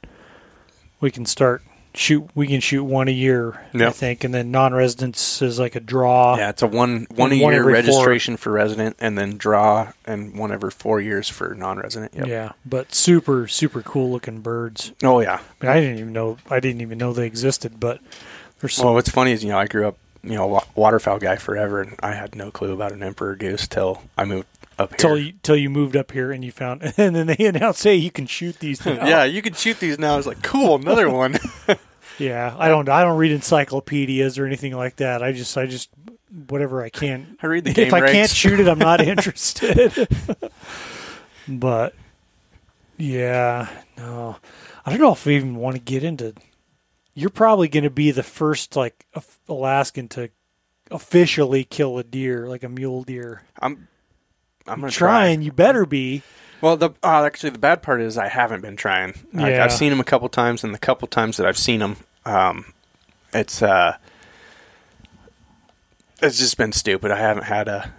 we 0.99 1.09
can 1.11 1.25
start 1.25 1.63
shoot 1.97 2.29
we 2.35 2.47
can 2.47 2.59
shoot 2.59 2.83
one 2.83 3.07
a 3.07 3.11
year 3.11 3.59
I 3.73 3.89
think 3.89 4.23
and 4.23 4.33
then 4.33 4.51
non-residents 4.51 5.41
is 5.41 5.59
like 5.59 5.75
a 5.75 5.79
draw 5.79 6.37
yeah, 6.37 6.49
it's 6.49 6.61
a 6.61 6.67
one 6.67 7.07
one 7.15 7.31
a 7.31 7.35
year 7.35 7.51
every 7.51 7.63
four. 7.63 7.71
registration 7.73 8.37
for 8.37 8.51
resident, 8.51 8.95
and 8.99 9.17
then 9.17 9.37
draw, 9.37 9.91
and 10.05 10.37
one 10.37 10.51
every 10.51 10.71
four 10.71 11.01
years 11.01 11.27
for 11.27 11.55
non-resident. 11.55 12.13
Yep. 12.13 12.27
yeah 12.27 12.51
but 12.65 12.93
super 12.93 13.47
super 13.47 13.81
cool 13.81 14.11
looking 14.11 14.41
birds 14.41 14.91
Oh 15.03 15.19
yeah. 15.21 15.41
I 15.61 15.65
mean 15.65 15.71
I 15.71 15.79
didn't 15.79 15.99
even 15.99 16.13
know 16.13 16.37
I 16.49 16.59
didn't 16.59 16.81
even 16.81 16.97
know 16.97 17.13
they 17.13 17.25
existed 17.25 17.79
but 17.79 17.99
there's 18.59 18.75
some 18.75 18.85
Well, 18.85 18.93
what's 18.95 19.09
funny 19.09 19.31
is 19.31 19.43
you 19.43 19.49
know 19.49 19.57
I 19.57 19.65
grew 19.67 19.87
up 19.87 19.97
you 20.23 20.35
know 20.35 20.47
wa- 20.47 20.65
waterfowl 20.75 21.19
guy 21.19 21.35
forever, 21.37 21.81
and 21.81 21.95
I 22.01 22.13
had 22.13 22.35
no 22.35 22.51
clue 22.51 22.73
about 22.73 22.91
an 22.91 23.01
emperor 23.03 23.35
goose 23.35 23.67
till 23.67 24.03
I 24.17 24.25
moved 24.25 24.47
up 24.79 24.95
till 24.97 25.17
you 25.17 25.33
till 25.43 25.55
you 25.55 25.69
moved 25.69 25.95
up 25.95 26.11
here 26.11 26.31
and 26.31 26.43
you 26.43 26.51
found 26.51 26.81
and 26.97 27.15
then 27.15 27.27
they 27.27 27.35
announced 27.45 27.83
hey 27.83 27.95
you 27.95 28.11
can 28.11 28.25
shoot 28.25 28.59
these 28.59 28.85
now. 28.85 29.05
yeah, 29.05 29.23
you 29.23 29.41
can 29.41 29.53
shoot 29.53 29.79
these 29.79 29.97
now. 29.99 30.13
I 30.13 30.17
was 30.17 30.27
like, 30.27 30.41
cool, 30.43 30.75
another 30.75 31.09
one. 31.09 31.37
yeah 32.19 32.55
I 32.57 32.69
don't 32.69 32.89
I 32.89 33.03
don't 33.03 33.17
read 33.17 33.31
encyclopedias 33.31 34.37
or 34.39 34.45
anything 34.45 34.75
like 34.75 34.97
that 34.97 35.21
I 35.21 35.31
just 35.31 35.57
I 35.57 35.65
just 35.65 35.89
whatever 36.49 36.83
I 36.83 36.89
can 36.89 37.37
I 37.41 37.47
read 37.47 37.63
the 37.63 37.73
game 37.73 37.87
if 37.87 37.93
I 37.93 38.11
can't 38.11 38.29
shoot 38.29 38.59
it, 38.59 38.67
I'm 38.67 38.79
not 38.79 39.01
interested. 39.01 40.07
but 41.47 41.93
yeah, 42.97 43.69
no, 43.97 44.37
I 44.85 44.89
don't 44.89 44.99
know 44.99 45.11
if 45.11 45.25
we 45.25 45.35
even 45.35 45.55
want 45.55 45.75
to 45.75 45.81
get 45.81 46.03
into. 46.03 46.33
You're 47.13 47.29
probably 47.29 47.67
going 47.67 47.83
to 47.83 47.89
be 47.89 48.11
the 48.11 48.23
first 48.23 48.75
like 48.75 49.05
Alaskan 49.47 50.07
to 50.09 50.29
officially 50.91 51.63
kill 51.63 51.97
a 51.97 52.03
deer, 52.03 52.47
like 52.47 52.63
a 52.63 52.69
mule 52.69 53.03
deer. 53.03 53.43
I'm 53.59 53.87
I'm 54.67 54.89
Trying, 54.89 55.41
you 55.41 55.51
better 55.51 55.85
be. 55.85 56.23
Well, 56.61 56.75
the 56.77 56.89
uh, 57.03 57.23
actually 57.23 57.51
the 57.51 57.59
bad 57.59 57.81
part 57.83 58.01
is 58.01 58.17
I 58.17 58.27
haven't 58.27 58.61
been 58.61 58.75
trying. 58.75 59.13
Like, 59.33 59.51
Yeah. 59.53 59.63
I've 59.63 59.71
seen 59.73 59.89
them 59.91 59.99
a 59.99 60.03
couple 60.03 60.27
times, 60.29 60.63
and 60.63 60.73
the 60.73 60.79
couple 60.79 61.07
times 61.07 61.37
that 61.37 61.45
I've 61.45 61.57
seen 61.57 61.79
them, 61.81 61.97
um, 62.25 62.73
it's 63.33 63.61
uh, 63.61 63.97
it's 66.21 66.39
just 66.39 66.57
been 66.57 66.71
stupid. 66.71 67.11
I 67.11 67.17
haven't 67.19 67.43
had 67.43 67.67
a 67.67 67.91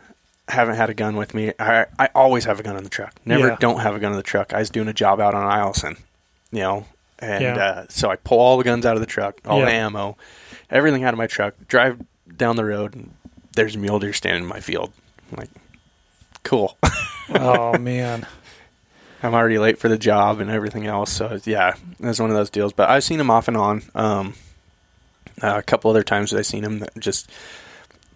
haven't 0.49 0.77
had 0.77 0.90
a 0.90 0.95
gun 0.95 1.16
with 1.16 1.35
me. 1.35 1.53
I 1.59 1.86
I 1.99 2.09
always 2.15 2.45
have 2.47 2.59
a 2.59 2.62
gun 2.62 2.77
in 2.77 2.82
the 2.85 2.90
truck. 2.90 3.15
Never 3.24 3.49
Yeah. 3.49 3.57
don't 3.61 3.81
have 3.81 3.95
a 3.95 3.99
gun 3.99 4.12
in 4.12 4.16
the 4.16 4.23
truck. 4.23 4.53
I 4.53 4.59
was 4.59 4.70
doing 4.70 4.89
a 4.89 4.93
job 4.95 5.20
out 5.20 5.35
on 5.35 5.51
Eielson, 5.51 5.99
you 6.51 6.61
know, 6.61 6.86
and 7.19 7.43
Yeah. 7.45 7.57
uh, 7.57 7.86
so 7.89 8.11
I 8.11 8.16
pull 8.16 8.40
all 8.40 8.57
the 8.59 8.65
guns 8.65 8.85
out 8.86 8.95
of 8.95 9.01
the 9.01 9.07
truck, 9.07 9.40
all 9.47 9.61
the 9.61 9.70
ammo, 9.70 10.16
everything 10.70 11.05
out 11.05 11.15
of 11.15 11.19
my 11.19 11.27
truck. 11.27 11.55
Drive 11.69 12.01
down 12.36 12.57
the 12.57 12.65
road, 12.65 12.95
and 12.95 13.15
there's 13.55 13.77
a 13.77 13.78
mule 13.78 13.99
deer 14.01 14.12
standing 14.12 14.43
in 14.43 14.49
my 14.49 14.61
field. 14.61 14.93
I'm 15.31 15.39
like, 15.39 15.51
cool. 16.49 16.77
Oh 17.31 17.77
man, 17.77 18.27
I'm 19.23 19.35
already 19.35 19.59
late 19.59 19.79
for 19.79 19.91
the 19.91 19.99
job 19.99 20.41
and 20.41 20.51
everything 20.51 20.87
else. 20.87 21.12
So 21.12 21.39
yeah, 21.45 21.75
it's 22.01 22.19
one 22.19 22.31
of 22.31 22.37
those 22.37 22.49
deals. 22.49 22.73
But 22.73 22.89
I've 22.89 23.05
seen 23.05 23.20
him 23.20 23.31
off 23.31 23.49
and 23.49 23.57
on. 23.59 23.83
Um, 23.95 24.33
uh, 25.43 25.57
a 25.59 25.62
couple 25.62 25.91
other 25.91 26.03
times 26.03 26.31
that 26.31 26.39
I've 26.39 26.47
seen 26.47 26.65
him 26.65 26.85
just 26.99 27.31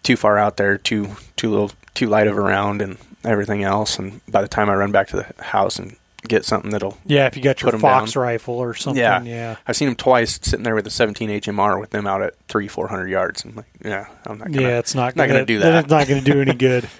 too 0.02 0.16
far 0.16 0.38
out 0.38 0.56
there, 0.56 0.78
too 0.78 1.10
too 1.36 1.50
little, 1.50 1.70
too 1.92 2.06
light 2.06 2.26
of 2.26 2.38
a 2.38 2.40
round 2.40 2.80
and 2.80 2.96
everything 3.22 3.62
else. 3.62 3.98
And 3.98 4.22
by 4.26 4.40
the 4.40 4.48
time 4.48 4.70
I 4.70 4.74
run 4.76 4.92
back 4.92 5.08
to 5.08 5.16
the 5.16 5.44
house 5.44 5.78
and 5.78 5.94
get 6.26 6.46
something 6.46 6.70
that'll, 6.70 6.96
yeah. 7.04 7.26
If 7.26 7.36
you 7.36 7.42
got 7.42 7.60
your 7.60 7.72
fox 7.72 8.14
down. 8.14 8.22
rifle 8.22 8.54
or 8.54 8.72
something, 8.72 8.98
Yeah. 8.98 9.22
yeah, 9.24 9.56
I've 9.68 9.76
seen 9.76 9.88
him 9.88 9.94
twice 9.96 10.40
sitting 10.42 10.62
there 10.64 10.74
with 10.74 10.86
a 10.86 10.90
17 10.90 11.28
HMR 11.42 11.78
with 11.78 11.90
them 11.90 12.06
out 12.06 12.22
at 12.22 12.34
three 12.48 12.66
four 12.66 12.88
hundred 12.88 13.10
yards. 13.10 13.44
I'm 13.44 13.56
like, 13.56 13.66
yeah, 13.84 14.06
I'm 14.24 14.38
not 14.38 14.50
gonna. 14.52 14.62
yeah, 14.68 14.78
it's 14.78 14.94
not 14.94 15.16
not 15.16 15.26
gonna, 15.28 15.40
gonna 15.40 15.44
do 15.44 15.58
that. 15.60 15.84
It's 15.84 15.90
not 15.90 16.08
going 16.08 16.24
to 16.24 16.32
do 16.32 16.40
any 16.40 16.54
good. 16.54 16.88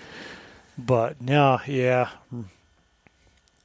But 0.78 1.20
no, 1.20 1.60
yeah. 1.66 2.08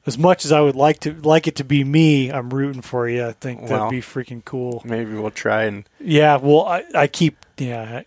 As 0.05 0.17
much 0.17 0.45
as 0.45 0.51
I 0.53 0.61
would 0.61 0.75
like 0.75 0.99
to 1.01 1.13
like 1.13 1.47
it 1.47 1.55
to 1.57 1.63
be 1.65 1.83
me, 1.83 2.31
I'm 2.31 2.49
rooting 2.49 2.81
for 2.81 3.09
you. 3.09 3.25
I 3.25 3.33
think 3.33 3.61
that'd 3.61 3.71
Well. 3.77 3.89
be 3.89 4.01
freaking 4.01 4.43
cool. 4.45 4.81
Maybe 4.85 5.13
we'll 5.13 5.31
try 5.31 5.63
and 5.63 5.83
Yeah, 5.99 6.37
well, 6.37 6.65
I, 6.65 6.83
I 6.95 7.07
keep 7.07 7.45
yeah, 7.57 8.01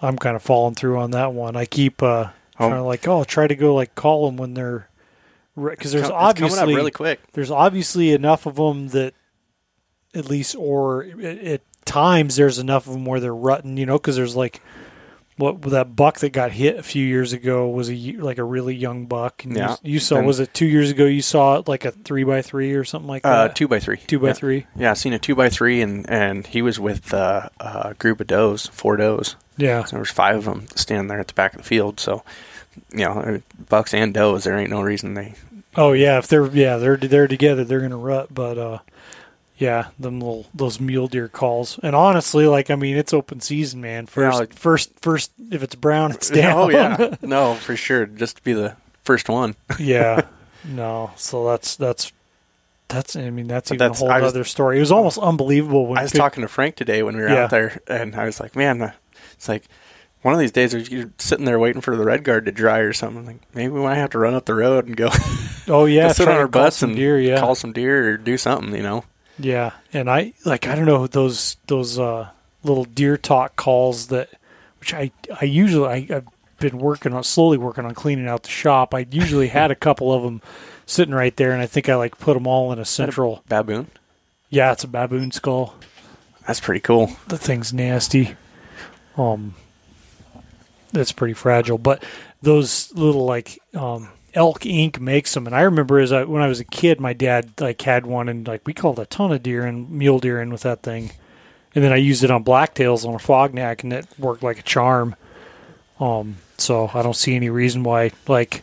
I, 0.00 0.06
I'm 0.06 0.18
kind 0.18 0.34
of 0.34 0.42
falling 0.42 0.74
through 0.74 0.98
on 0.98 1.12
that 1.12 1.32
one. 1.32 1.56
I 1.56 1.64
keep 1.66 2.02
uh 2.02 2.28
Oh. 2.58 2.68
trying 2.68 2.80
to 2.80 2.82
like 2.84 3.06
oh 3.06 3.22
try 3.24 3.46
to 3.46 3.54
go 3.54 3.74
like 3.74 3.94
call 3.94 4.24
them 4.26 4.38
when 4.38 4.54
they're 4.54 4.88
because 5.56 5.92
there's 5.92 6.04
it's 6.04 6.10
coming 6.10 6.26
obviously 6.26 6.58
up 6.58 6.66
really 6.68 6.90
quick. 6.90 7.20
there's 7.34 7.50
obviously 7.50 8.12
enough 8.12 8.46
of 8.46 8.56
them 8.56 8.88
that 8.88 9.12
at 10.14 10.28
least 10.30 10.56
or 10.58 11.04
at, 11.04 11.38
at 11.38 11.60
times 11.84 12.36
there's 12.36 12.58
enough 12.58 12.86
of 12.86 12.94
them 12.94 13.04
where 13.04 13.20
they're 13.20 13.34
rutting, 13.34 13.76
you 13.76 13.84
know, 13.86 13.98
because 13.98 14.16
there's 14.16 14.34
like 14.34 14.62
what 15.36 15.60
that 15.62 15.94
buck 15.94 16.20
that 16.20 16.30
got 16.30 16.50
hit 16.52 16.78
a 16.78 16.82
few 16.82 17.04
years 17.06 17.32
ago 17.34 17.68
was 17.68 17.90
a 17.90 18.12
like 18.12 18.38
a 18.38 18.44
really 18.44 18.74
young 18.74 19.04
buck. 19.06 19.44
And 19.44 19.54
Yeah. 19.56 19.76
you, 19.82 19.94
you 19.94 19.98
saw 20.00 20.16
And- 20.16 20.26
was 20.26 20.40
it 20.40 20.54
two 20.54 20.64
years 20.66 20.90
ago? 20.90 21.04
You 21.04 21.20
saw 21.22 21.56
it 21.58 21.68
like 21.68 21.84
a 21.84 21.90
three 21.90 22.24
by 22.24 22.40
three 22.42 22.72
or 22.74 22.84
something 22.84 23.08
like 23.08 23.24
Uh, 23.24 23.48
that. 23.48 23.56
two 23.56 23.68
by 23.68 23.78
three. 23.78 23.98
two 24.06 24.18
by 24.18 24.28
Yeah. 24.28 24.32
three. 24.32 24.66
Yeah, 24.76 24.90
I 24.92 24.94
seen 24.94 25.12
a 25.12 25.18
two 25.18 25.34
by 25.34 25.48
three, 25.50 25.82
and 25.82 26.08
and 26.08 26.46
he 26.46 26.62
was 26.62 26.80
with 26.80 27.12
uh, 27.12 27.48
a 27.60 27.94
group 27.98 28.20
of 28.20 28.26
does, 28.28 28.66
four 28.68 28.96
does. 28.96 29.36
Yeah, 29.58 29.84
So 29.84 29.92
there 29.92 30.00
was 30.00 30.10
five 30.10 30.36
of 30.36 30.44
them 30.44 30.66
standing 30.74 31.08
there 31.08 31.20
at 31.20 31.28
the 31.28 31.34
back 31.34 31.52
of 31.54 31.58
the 31.62 31.66
field. 31.66 31.98
So, 32.00 32.22
you 32.92 33.04
know, 33.06 33.12
uh, 33.20 33.38
bucks 33.68 33.94
and 33.94 34.12
does. 34.12 34.44
There 34.44 34.56
ain't 34.58 34.70
no 34.70 34.80
reason 34.82 35.14
they. 35.14 35.34
Oh 35.76 35.92
yeah, 35.92 36.16
if 36.18 36.28
they're 36.28 36.46
yeah 36.46 36.76
they're 36.78 36.96
they're 36.96 37.28
together, 37.28 37.62
they're 37.64 37.80
gonna 37.80 37.96
rut. 37.98 38.28
But 38.34 38.56
uh, 38.58 38.78
yeah, 39.58 39.88
them 39.98 40.20
little 40.20 40.46
those 40.54 40.78
mule 40.80 41.08
deer 41.08 41.28
calls. 41.28 41.78
And 41.82 41.96
honestly, 41.96 42.46
like 42.46 42.70
I 42.70 42.74
mean, 42.76 42.96
it's 42.96 43.12
open 43.14 43.40
season, 43.40 43.80
man. 43.80 44.06
First, 44.06 44.38
like- 44.38 44.54
first, 44.54 44.92
first. 45.00 45.32
If 45.50 45.62
it's 45.62 45.74
brown, 45.74 46.12
it's 46.12 46.30
down. 46.30 46.56
Oh 46.58 46.68
yeah, 46.70 47.14
no, 47.22 47.54
for 47.54 47.76
sure. 47.76 48.06
Just 48.06 48.36
to 48.38 48.42
be 48.42 48.52
the 48.52 48.76
first 49.02 49.28
one. 49.28 49.56
yeah. 49.78 50.22
No, 50.64 51.12
so 51.16 51.46
that's 51.46 51.76
that's 51.76 52.12
that's. 52.88 53.16
I 53.16 53.30
mean, 53.30 53.46
that's 53.46 53.70
But 53.70 53.76
even 53.76 53.84
that's- 53.84 54.00
a 54.02 54.04
whole 54.12 54.20
was- 54.22 54.32
other 54.32 54.44
story. 54.44 54.76
It 54.76 54.80
was 54.80 54.92
almost 54.92 55.18
unbelievable 55.18 55.86
when 55.86 55.98
I 55.98 56.02
was 56.02 56.12
talking 56.12 56.42
to 56.42 56.48
Frank 56.48 56.76
today 56.76 57.02
when 57.02 57.16
we 57.16 57.22
were 57.22 57.28
Yeah. 57.28 57.44
out 57.44 57.50
there, 57.50 57.80
and 57.86 58.14
I 58.16 58.26
was 58.26 58.40
like, 58.40 58.56
man, 58.56 58.82
uh, 58.82 58.92
it's 59.34 59.48
like 59.48 59.64
one 60.22 60.34
of 60.34 60.40
these 60.40 60.50
days 60.52 60.74
you're 60.90 61.10
sitting 61.18 61.44
there 61.44 61.58
waiting 61.58 61.80
for 61.80 61.96
the 61.96 62.02
RedGard 62.04 62.46
to 62.46 62.52
dry 62.52 62.78
or 62.80 62.92
something. 62.92 63.24
Like 63.26 63.40
maybe 63.54 63.72
we 63.72 63.80
might 63.80 63.94
have 63.94 64.10
to 64.10 64.18
run 64.18 64.34
up 64.34 64.44
the 64.46 64.54
road 64.54 64.86
and 64.86 64.96
go, 64.96 65.08
Oh 65.68 65.84
yeah, 65.84 66.08
go 66.08 66.12
sit 66.14 66.28
on 66.28 66.36
our 66.36 66.48
bus 66.48 66.82
and 66.82 66.96
deer. 66.96 67.18
Yeah, 67.20 67.38
call 67.38 67.54
some 67.54 67.72
deer 67.72 68.10
or 68.12 68.16
do 68.16 68.36
something. 68.36 68.74
You 68.74 68.82
know. 68.82 69.04
Yeah, 69.38 69.72
and 69.92 70.10
I 70.10 70.32
like 70.44 70.66
I 70.66 70.74
don't 70.74 70.86
know 70.86 71.06
those 71.06 71.56
those 71.66 71.98
uh, 71.98 72.28
little 72.62 72.84
deer 72.84 73.16
talk 73.16 73.56
calls 73.56 74.08
that, 74.08 74.30
which 74.80 74.94
I 74.94 75.10
I 75.40 75.44
usually 75.44 75.88
I, 75.88 76.16
I've 76.16 76.26
been 76.58 76.78
working 76.78 77.12
on 77.12 77.22
slowly 77.22 77.58
working 77.58 77.84
on 77.84 77.94
cleaning 77.94 78.28
out 78.28 78.44
the 78.44 78.48
shop. 78.48 78.94
I 78.94 79.06
usually 79.10 79.48
had 79.48 79.70
a 79.70 79.74
couple 79.86 80.12
of 80.12 80.22
them 80.22 80.40
sitting 80.86 81.14
right 81.14 81.36
there, 81.36 81.52
and 81.52 81.60
I 81.60 81.66
think 81.66 81.88
I 81.88 81.96
like 81.96 82.18
put 82.18 82.34
them 82.34 82.46
all 82.46 82.72
in 82.72 82.78
a 82.78 82.84
central. 82.84 83.42
Baboon. 83.48 83.88
Yeah, 84.48 84.72
it's 84.72 84.84
a 84.84 84.88
baboon 84.88 85.32
skull. 85.32 85.74
That's 86.46 86.60
pretty 86.60 86.80
cool. 86.80 87.10
The 87.28 87.36
thing's 87.38 87.72
nasty. 87.72 88.36
Um, 89.16 89.54
that's 90.92 91.12
pretty 91.12 91.34
fragile, 91.34 91.78
but 91.78 92.02
those 92.40 92.92
little 92.94 93.24
like 93.26 93.58
um 93.74 94.08
Elk 94.36 94.60
Inc. 94.60 95.00
makes 95.00 95.34
them, 95.34 95.46
and 95.46 95.56
I 95.56 95.62
remember 95.62 95.98
as 95.98 96.12
I 96.12 96.22
when 96.24 96.42
I 96.42 96.46
was 96.48 96.60
a 96.60 96.64
kid, 96.64 97.00
my 97.00 97.12
dad 97.12 97.50
like 97.58 97.80
had 97.82 98.06
one, 98.06 98.28
and 98.28 98.46
like 98.46 98.62
we 98.66 98.72
called 98.74 98.98
a 99.00 99.06
ton 99.06 99.32
of 99.32 99.42
deer 99.42 99.64
and 99.64 99.90
mule 99.90 100.18
deer 100.20 100.40
in 100.40 100.50
with 100.50 100.62
that 100.62 100.82
thing, 100.82 101.10
and 101.74 101.82
then 101.82 101.92
I 101.92 101.96
used 101.96 102.22
it 102.22 102.30
on 102.30 102.44
blacktails 102.44 103.04
on 103.04 103.18
Afognak, 103.18 103.82
and 103.82 103.92
it 103.92 104.06
worked 104.18 104.42
like 104.42 104.58
a 104.60 104.62
charm. 104.62 105.16
Um, 105.98 106.36
so 106.58 106.90
I 106.94 107.02
don't 107.02 107.16
see 107.16 107.34
any 107.34 107.48
reason 107.50 107.82
why 107.82 108.10
like 108.28 108.62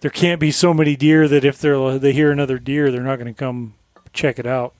there 0.00 0.10
can't 0.10 0.40
be 0.40 0.50
so 0.50 0.74
many 0.74 0.96
deer 0.96 1.28
that 1.28 1.44
if 1.44 1.58
they're 1.60 1.98
they 1.98 2.12
hear 2.12 2.30
another 2.32 2.58
deer, 2.58 2.90
they're 2.90 3.00
not 3.00 3.16
going 3.20 3.32
to 3.32 3.38
come 3.38 3.74
check 4.12 4.38
it 4.38 4.46
out. 4.46 4.74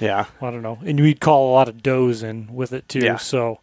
Yeah. 0.00 0.26
I 0.40 0.50
don't 0.52 0.62
know, 0.62 0.78
and 0.84 1.00
we'd 1.00 1.20
call 1.20 1.50
a 1.50 1.52
lot 1.52 1.68
of 1.68 1.82
does 1.82 2.22
in 2.22 2.54
with 2.54 2.72
it 2.72 2.88
too. 2.88 3.00
Yeah. 3.00 3.16
So 3.16 3.58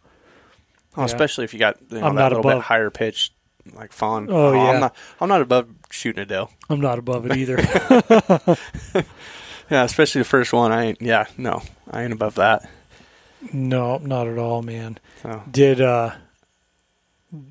Well, 0.94 1.04
Yeah. 1.04 1.04
especially 1.06 1.44
if 1.44 1.54
you 1.54 1.58
got 1.60 1.78
you 1.90 1.98
know, 1.98 2.06
I'm 2.06 2.14
that 2.16 2.20
not 2.20 2.32
little 2.32 2.50
bit 2.50 2.60
higher 2.62 2.90
pitch, 2.90 3.32
like 3.74 3.92
fawn. 3.92 4.28
Oh, 4.30 4.52
yeah. 4.52 4.70
I'm 4.70 4.80
not. 4.80 4.96
I'm 5.20 5.28
not 5.28 5.40
above 5.42 5.68
shooting 5.90 6.22
a 6.22 6.26
doe. 6.26 6.50
I'm 6.70 6.80
not 6.80 6.98
above 6.98 7.26
it 7.30 7.36
either. 7.36 7.56
Yeah, 9.68 9.82
especially 9.82 10.20
the 10.20 10.26
first 10.28 10.52
one. 10.52 10.70
I 10.70 10.84
ain't. 10.84 11.02
Yeah, 11.02 11.26
no, 11.36 11.60
I 11.90 12.04
ain't 12.04 12.12
above 12.12 12.36
that. 12.36 12.70
no, 13.52 13.98
not 13.98 14.28
at 14.28 14.38
all, 14.38 14.62
man. 14.62 14.98
So 15.22 15.42
Did 15.50 15.80
uh 15.80 16.12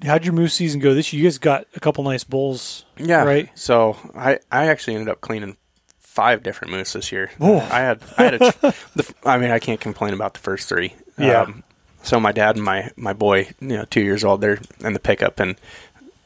how'd 0.02 0.24
your 0.24 0.34
moose 0.34 0.54
season 0.54 0.80
go 0.80 0.94
this 0.94 1.12
year? 1.12 1.24
You 1.24 1.28
guys 1.28 1.38
got 1.40 1.68
a 1.76 1.80
couple 1.82 2.06
nice 2.06 2.24
bulls. 2.24 2.86
yeah, 2.98 3.24
Right. 3.26 3.50
So 3.56 3.98
I 4.16 4.40
I 4.50 4.68
actually 4.68 4.96
ended 4.96 5.10
up 5.10 5.20
cleaning 5.20 5.58
five 6.00 6.42
different 6.42 6.72
moose 6.74 6.94
this 6.94 7.12
year. 7.12 7.32
Oh. 7.42 7.58
I 7.60 7.80
had 7.82 8.02
I 8.18 8.24
had 8.24 8.34
a. 8.36 8.40
the, 8.96 9.14
I 9.26 9.38
mean, 9.38 9.52
I 9.52 9.60
can't 9.60 9.82
complain 9.82 10.14
about 10.14 10.36
the 10.36 10.40
first 10.40 10.70
three. 10.70 10.94
Um, 11.18 11.26
Yeah. 11.26 11.48
so 12.04 12.18
my 12.18 12.32
dad 12.32 12.56
and 12.56 12.64
my 12.64 12.92
my 12.96 13.12
boy, 13.12 13.50
you 13.60 13.68
know, 13.76 13.84
two 13.84 14.00
years 14.02 14.24
old, 14.24 14.40
they're 14.40 14.60
in 14.80 14.94
the 14.94 15.00
pickup 15.02 15.42
and. 15.42 15.58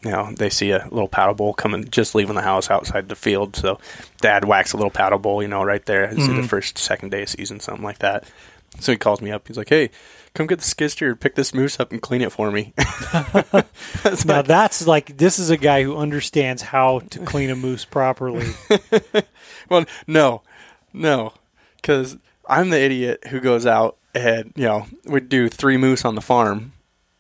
You 0.03 0.11
know, 0.11 0.31
they 0.33 0.49
see 0.49 0.71
a 0.71 0.87
little 0.91 1.09
paddle 1.09 1.33
bowl 1.35 1.53
coming, 1.53 1.83
just 1.89 2.15
leaving 2.15 2.35
the 2.35 2.41
house 2.41 2.69
outside 2.71 3.09
the 3.09 3.15
field. 3.15 3.55
So, 3.57 3.79
dad 4.21 4.45
whacks 4.45 4.71
a 4.71 4.77
little 4.77 4.91
paddle 4.91 5.19
bowl, 5.19 5.41
you 5.41 5.49
know, 5.49 5.61
right 5.63 5.85
there. 5.85 6.05
It's 6.05 6.21
Mhm. 6.21 6.41
the 6.41 6.47
first, 6.47 6.77
second 6.77 7.09
day 7.09 7.23
of 7.23 7.29
season, 7.29 7.59
something 7.59 7.83
like 7.83 7.99
that. 7.99 8.23
So 8.79 8.91
he 8.93 8.97
calls 8.97 9.19
me 9.21 9.31
up. 9.31 9.47
He's 9.47 9.57
like, 9.57 9.67
"Hey, 9.69 9.89
come 10.35 10.45
get 10.47 10.59
the 10.59 10.63
skid 10.65 10.91
steer, 10.91 11.15
pick 11.15 11.35
this 11.35 11.53
moose 11.53 11.79
up, 11.79 11.91
and 11.91 12.01
clean 12.01 12.21
it 12.21 12.31
for 12.31 12.49
me." 12.51 12.71
That's 14.03 14.23
Now 14.25 14.37
like- 14.37 14.47
that's 14.47 14.87
like 14.87 15.17
this 15.17 15.39
is 15.39 15.49
a 15.49 15.57
guy 15.57 15.83
who 15.83 15.97
understands 15.97 16.61
how 16.61 16.99
to 17.09 17.19
clean 17.19 17.49
a 17.49 17.55
moose 17.55 17.83
properly. 17.85 18.47
well, 19.69 19.85
no, 20.07 20.41
no, 20.93 21.33
because 21.77 22.17
I'm 22.47 22.69
the 22.69 22.79
idiot 22.79 23.27
who 23.27 23.39
goes 23.39 23.65
out 23.65 23.97
and 24.15 24.53
you 24.55 24.65
know 24.65 24.85
would 25.05 25.29
do 25.29 25.49
three 25.49 25.77
moose 25.77 26.05
on 26.05 26.15
the 26.15 26.21
farm 26.21 26.71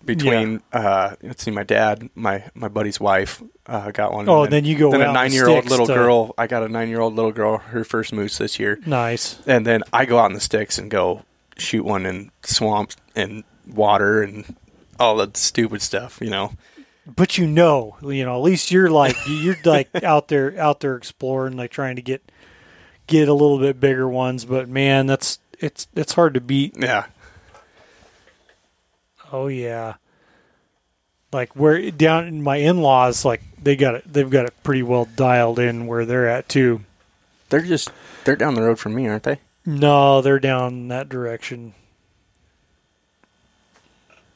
between 0.05 0.61
uh 0.71 1.15
let's 1.21 1.43
see 1.43 1.51
my 1.51 1.63
dad 1.63 2.09
my 2.15 2.43
my 2.55 2.67
buddy's 2.67 2.99
wife 2.99 3.43
uh, 3.67 3.91
got 3.91 4.13
one 4.13 4.27
Oh, 4.29 4.43
and 4.43 4.53
then 4.53 4.63
you 4.65 4.77
go 4.77 4.91
then 4.91 5.01
a 5.01 5.11
nine 5.11 5.31
year 5.33 5.47
old 5.47 5.65
little 5.69 5.85
to- 5.87 5.93
girl 5.93 6.33
i 6.37 6.47
got 6.47 6.63
a 6.63 6.69
nine 6.69 6.89
year 6.89 7.01
old 7.01 7.15
little 7.15 7.31
girl 7.33 7.57
her 7.57 7.83
first 7.83 8.13
moose 8.13 8.37
this 8.37 8.59
year 8.59 8.79
nice. 8.85 9.39
and 9.45 9.65
then 9.65 9.83
i 9.91 10.05
go 10.05 10.17
out 10.17 10.27
in 10.27 10.33
the 10.33 10.39
sticks 10.39 10.77
and 10.77 10.89
go 10.89 11.23
shoot 11.57 11.83
one 11.83 12.05
in 12.05 12.31
swamps 12.43 12.95
and 13.15 13.43
water 13.67 14.23
and 14.23 14.55
all 14.99 15.17
that 15.17 15.35
stupid 15.35 15.81
stuff 15.81 16.19
you 16.21 16.29
know 16.29 16.53
But 17.05 17.37
you 17.39 17.47
know, 17.47 17.97
you 18.03 18.23
know, 18.23 18.35
at 18.35 18.43
least 18.43 18.69
you're 18.71 18.89
like 18.91 19.15
you're 19.27 19.57
like 19.65 19.89
out 20.03 20.27
there 20.27 20.53
out 20.59 20.79
there 20.79 20.95
exploring, 20.95 21.57
like 21.57 21.71
trying 21.71 21.95
to 21.95 22.03
get 22.03 22.21
get 23.07 23.27
a 23.27 23.33
little 23.33 23.57
bit 23.57 23.79
bigger 23.79 24.07
ones. 24.07 24.45
But 24.45 24.69
man, 24.69 25.07
that's 25.07 25.39
it's 25.59 25.87
it's 25.95 26.13
hard 26.13 26.35
to 26.35 26.41
beat. 26.41 26.75
yeah 26.77 27.05
Oh 29.31 29.47
yeah. 29.47 29.95
Like 31.31 31.55
where 31.55 31.91
down 31.91 32.27
in 32.27 32.41
my 32.41 32.57
in 32.57 32.81
laws, 32.81 33.23
like 33.23 33.41
they 33.61 33.75
got 33.75 33.95
it 33.95 34.11
they've 34.11 34.29
got 34.29 34.45
it 34.45 34.53
pretty 34.63 34.83
well 34.83 35.05
dialed 35.15 35.59
in 35.59 35.85
where 35.87 36.05
they're 36.05 36.27
at 36.27 36.49
too. 36.49 36.81
they're 37.49 37.61
just 37.61 37.91
they're 38.23 38.35
down 38.35 38.55
the 38.55 38.61
road 38.63 38.79
from 38.79 38.95
me 38.95 39.07
aren't 39.07 39.23
they 39.23 39.39
No, 39.65 40.21
they're 40.21 40.39
down 40.39 40.87
that 40.87 41.09
direction. 41.09 41.73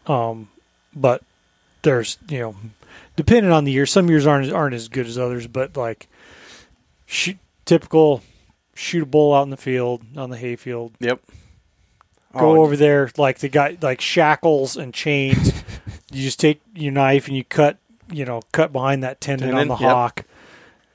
Um, 0.06 0.50
but 0.96 1.24
there's 1.82 2.18
you 2.30 2.40
know, 2.40 2.56
depending 3.16 3.52
on 3.52 3.64
the 3.64 3.72
year, 3.72 3.86
some 3.86 4.10
years 4.10 4.28
aren't 4.28 4.52
aren't 4.52 4.76
as 4.76 4.88
good 4.88 5.08
as 5.08 5.18
others. 5.18 5.48
But 5.48 5.78
like, 5.78 6.08
shoot, 7.06 7.38
typical 7.66 8.22
shoot 8.76 9.04
a 9.04 9.06
bull 9.06 9.34
out 9.34 9.44
in 9.44 9.50
the 9.50 9.58
field 9.58 10.04
on 10.18 10.30
the 10.30 10.38
hayfield. 10.38 10.94
yep 11.00 11.22
Oh, 12.34 12.40
go 12.40 12.58
Oh, 12.58 12.64
over 12.64 12.76
there 12.76 13.10
like 13.18 13.40
the 13.40 13.50
guy 13.50 13.78
like 13.82 14.02
shackles 14.02 14.78
and 14.78 14.94
chains. 14.94 15.54
you 16.12 16.24
just 16.24 16.40
take 16.40 16.62
your 16.74 16.92
knife 16.92 17.28
and 17.28 17.38
you 17.38 17.44
cut 17.44 17.78
you 18.12 18.26
know 18.26 18.42
cut 18.52 18.72
behind 18.72 19.04
that 19.04 19.22
tendon, 19.22 19.54
on 19.54 19.68
the 19.68 19.76
yep. 19.76 19.90
hock 19.92 20.26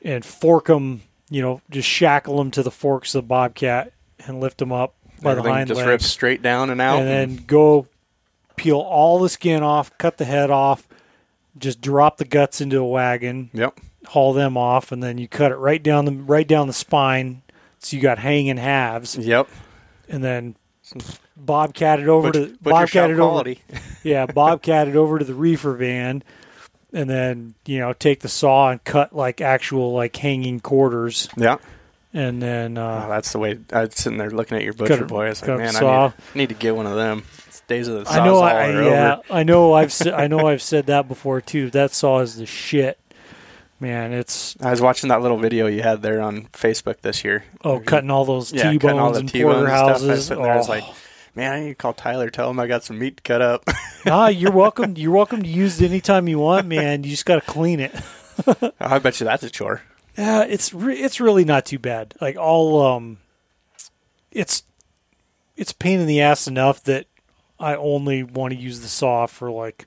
and 0.03 0.25
fork 0.25 0.67
them. 0.67 1.03
You 1.31 1.43
know, 1.43 1.61
just 1.69 1.87
shackle 1.87 2.39
them 2.39 2.51
to 2.53 2.63
the 2.63 2.71
forks 2.71 3.15
of 3.15 3.25
the 3.25 3.29
bobcat 3.29 3.93
and 4.27 4.41
lift 4.41 4.59
them 4.59 4.73
up 4.73 4.95
by 5.21 5.35
the 5.35 5.43
hind 5.43 5.69
just 5.69 5.79
legs 5.79 5.89
rips 5.89 6.07
straight 6.07 6.41
down 6.41 6.71
and 6.71 6.81
out 6.81 7.01
and 7.01 7.09
then 7.09 7.45
go 7.47 7.87
peel 8.57 8.79
all 8.79 9.19
the 9.19 9.29
skin 9.29 9.63
off, 9.63 9.97
cut 9.99 10.17
the 10.17 10.25
head 10.25 10.51
off, 10.51 10.89
just 11.59 11.81
drop 11.81 12.17
the 12.17 12.25
guts 12.25 12.61
into 12.61 12.79
a 12.79 12.87
wagon, 12.87 13.51
yep 13.53 13.79
haul 14.07 14.33
them 14.33 14.57
off, 14.57 14.91
and 14.91 15.03
then 15.03 15.19
you 15.19 15.29
cut 15.29 15.53
it 15.53 15.57
right 15.57 15.83
down 15.83 16.07
the 16.07 16.13
right 16.13 16.49
down 16.49 16.67
the 16.67 16.73
spine, 16.73 17.43
so 17.79 17.95
you 17.95 18.03
got 18.03 18.19
hanging 18.19 18.57
halves, 18.57 19.17
yep 19.17 19.49
and 20.09 20.25
then 20.25 20.57
bobcat 21.39 22.01
it 22.01 22.09
over 22.09 22.31
Butcher, 22.33 22.47
to 22.47 22.53
butcher 22.55 22.71
bobcat 22.71 22.89
shop 22.91 23.11
it 23.11 23.19
over, 23.21 23.55
yeah, 24.03 24.27
bobcat 24.27 24.89
it 24.89 24.97
over 24.97 25.19
to 25.19 25.25
the 25.25 25.35
reefer 25.35 25.75
van, 25.75 26.23
and 26.93 27.09
then 27.09 27.55
you 27.67 27.79
know 27.79 27.93
take 27.93 28.21
the 28.21 28.29
saw 28.29 28.71
and 28.71 28.83
cut 28.85 29.15
like 29.15 29.41
actual 29.41 29.93
like 29.93 30.17
hanging 30.17 30.61
quarters, 30.61 31.29
Yeah, 31.37 31.57
and 32.13 32.43
then 32.43 32.77
oh, 32.79 32.87
uh, 32.87 33.09
that's 33.09 33.33
the 33.33 33.39
way. 33.39 33.59
I 33.73 33.83
was 33.85 33.95
sitting 33.95 34.19
there 34.19 34.31
looking 34.31 34.57
at 34.57 34.65
your 34.65 34.73
butcher 34.75 35.05
a- 35.05 35.07
boy. 35.07 35.27
I 35.27 35.29
was 35.31 35.43
like, 35.43 35.59
man, 35.59 35.69
I 35.69 35.79
saw. 35.79 36.07
need, 36.07 36.15
need 36.35 36.49
to 36.51 36.55
get 36.55 36.75
one 36.77 36.87
of 36.87 36.97
them. 36.97 37.25
It's 37.47 37.61
days 37.63 37.89
of 37.89 38.05
the 38.05 38.11
I 38.13 38.25
know, 38.25 38.39
I, 38.41 38.71
yeah, 38.85 39.13
over. 39.17 39.23
I 39.31 39.43
know. 39.43 39.73
I've 39.75 39.93
se- 39.93 40.13
I 40.13 40.27
know 40.27 40.49
I've 40.49 40.63
said 40.63 40.87
that 40.87 41.09
before 41.09 41.41
too. 41.41 41.71
That 41.71 41.93
saw 41.93 42.21
is 42.21 42.37
the 42.37 42.47
shit, 42.47 42.99
man. 43.81 44.13
It's 44.13 44.57
I 44.61 44.71
was 44.71 44.81
watching 44.81 45.09
that 45.11 45.21
little 45.23 45.39
video 45.39 45.67
you 45.67 45.83
had 45.83 46.03
there 46.03 46.21
on 46.21 46.45
Facebook 46.53 47.01
this 47.03 47.25
year. 47.25 47.45
oh, 47.65 47.79
cutting 47.81 48.11
all 48.11 48.25
those 48.25 48.53
yeah, 48.53 48.71
t 48.73 48.79
bones 48.79 49.15
the 49.15 49.21
and 49.21 49.29
T-bones 49.29 49.57
and. 49.57 49.69
I 49.69 49.83
was 49.83 50.01
porterhouses. 50.01 50.27
sitting 50.27 50.43
there, 50.43 50.53
I 50.53 50.57
was 50.57 50.69
Oh. 50.69 50.73
like, 50.73 50.85
man, 51.39 51.53
I 51.53 51.61
need 51.61 51.69
to 51.69 51.75
call 51.77 51.93
Tyler, 51.93 52.31
tell 52.31 52.51
him 52.51 52.59
I 52.59 52.67
got 52.67 52.83
some 52.83 52.99
meat 52.99 53.19
to 53.19 53.23
cut 53.23 53.41
up. 53.41 53.65
ah, 54.07 54.27
you're 54.27 54.51
welcome. 54.51 54.97
You're 54.97 55.13
welcome 55.13 55.41
to 55.45 55.49
use 55.49 55.81
it 55.81 55.89
anytime 55.89 56.27
you 56.27 56.41
want, 56.41 56.67
man. 56.67 57.05
You 57.05 57.11
just 57.11 57.27
got 57.27 57.37
to 57.37 57.49
clean 57.49 57.79
it. 57.79 57.95
I 58.81 58.99
bet 58.99 59.21
you 59.21 59.25
that's 59.25 59.45
a 59.45 59.51
chore. 59.51 59.83
Yeah, 60.17 60.43
it's 60.43 60.75
re- 60.75 60.99
it's 60.99 61.21
really 61.21 61.45
not 61.45 61.65
too 61.65 61.79
bad. 61.79 62.15
Like 62.21 62.37
all 62.37 62.85
um, 62.85 63.19
it's 64.33 64.65
it's 65.57 65.73
pain 65.73 66.01
in 66.01 66.09
the 66.09 66.21
ass 66.21 66.49
enough 66.49 66.83
that 66.85 67.07
I 67.61 67.77
only 67.77 68.25
want 68.25 68.53
to 68.53 68.59
use 68.59 68.81
the 68.81 68.89
saw 68.89 69.27
for 69.27 69.49
like 69.49 69.87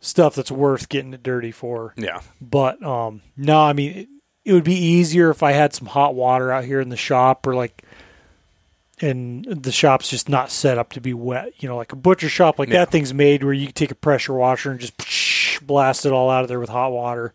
stuff 0.00 0.34
that's 0.34 0.50
worth 0.50 0.88
getting 0.88 1.12
it 1.12 1.22
dirty 1.22 1.52
for. 1.52 1.92
Yeah, 1.98 2.22
But 2.40 2.82
um, 2.82 3.20
no, 3.36 3.60
I 3.60 3.74
mean 3.74 3.92
it, 3.92 4.08
it 4.46 4.52
would 4.54 4.64
be 4.64 4.76
easier 4.76 5.28
if 5.28 5.42
I 5.42 5.52
had 5.52 5.74
some 5.74 5.88
hot 5.88 6.14
water 6.14 6.50
out 6.50 6.64
here 6.64 6.80
in 6.80 6.88
the 6.88 6.96
shop 6.96 7.46
or 7.46 7.54
like. 7.54 7.82
And 9.00 9.44
the 9.44 9.72
shop's 9.72 10.08
just 10.08 10.28
not 10.28 10.50
set 10.50 10.78
up 10.78 10.92
to 10.94 11.00
be 11.00 11.14
wet, 11.14 11.52
you 11.58 11.68
know, 11.68 11.76
like 11.76 11.92
a 11.92 11.96
butcher 11.96 12.28
shop. 12.28 12.58
Like 12.58 12.70
that 12.70 12.90
thing's 12.90 13.14
made 13.14 13.44
where 13.44 13.52
you 13.52 13.66
can 13.66 13.74
take 13.74 13.90
a 13.90 13.94
pressure 13.94 14.32
washer 14.34 14.70
and 14.70 14.80
just 14.80 15.66
blast 15.66 16.06
it 16.06 16.12
all 16.12 16.30
out 16.30 16.42
of 16.42 16.48
there 16.48 16.60
with 16.60 16.68
hot 16.70 16.90
water, 16.92 17.32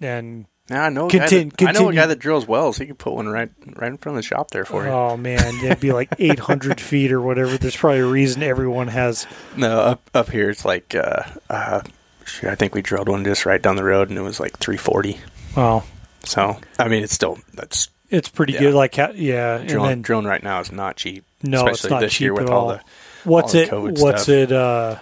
and 0.00 0.46
yeah. 0.68 0.84
I 0.84 0.88
know. 0.88 1.06
A 1.06 1.10
Contin- 1.10 1.54
guy 1.56 1.66
that, 1.72 1.76
I 1.76 1.80
know 1.80 1.88
a 1.90 1.94
guy 1.94 2.06
that 2.06 2.18
drills 2.18 2.46
wells. 2.48 2.78
He 2.78 2.86
could 2.86 2.98
put 2.98 3.12
one 3.14 3.28
right 3.28 3.50
right 3.76 3.90
in 3.90 3.98
front 3.98 4.16
of 4.18 4.22
the 4.24 4.26
shop 4.26 4.50
there 4.50 4.64
for 4.64 4.84
you. 4.84 4.90
Oh 4.90 5.16
man, 5.16 5.64
it'd 5.64 5.80
be 5.80 5.92
like 5.92 6.08
800 6.18 6.80
feet 6.80 7.12
or 7.12 7.20
whatever. 7.20 7.56
There's 7.58 7.76
probably 7.76 8.00
a 8.00 8.06
reason 8.06 8.42
everyone 8.42 8.88
has. 8.88 9.26
No, 9.56 9.78
up 9.80 10.10
up 10.14 10.30
here 10.30 10.50
it's 10.50 10.64
like, 10.64 10.94
uh, 10.94 11.22
uh, 11.50 11.82
shoot, 12.24 12.48
I 12.50 12.54
think 12.54 12.74
we 12.74 12.82
drilled 12.82 13.08
one 13.08 13.24
just 13.24 13.46
right 13.46 13.60
down 13.60 13.76
the 13.76 13.84
road, 13.84 14.08
and 14.08 14.18
it 14.18 14.22
was 14.22 14.40
like 14.40 14.58
340. 14.58 15.18
Well, 15.56 15.84
So 16.24 16.58
I 16.78 16.88
mean, 16.88 17.02
it's 17.04 17.12
still 17.14 17.38
that's 17.52 17.88
it's 18.14 18.28
pretty 18.28 18.54
Yeah. 18.54 18.60
good. 18.60 18.74
Like 18.74 18.96
yeah, 18.96 19.56
and 19.58 19.68
then 19.68 20.02
drilling 20.02 20.26
right 20.26 20.42
now 20.42 20.60
is 20.60 20.70
not 20.72 20.96
cheap. 20.96 21.24
no, 21.42 21.58
especially 21.58 21.72
it's 21.72 21.90
not 21.90 22.00
this 22.00 22.12
cheap 22.12 22.20
year 22.22 22.34
with 22.34 22.44
at 22.44 22.50
all 22.50 22.60
all. 22.62 22.68
the 22.68 22.80
what's 23.24 23.54
all 23.54 23.86
it? 23.88 23.98
What's 24.00 24.22
stuff. 24.22 24.28
it? 24.34 24.52
Uh, 24.52 24.96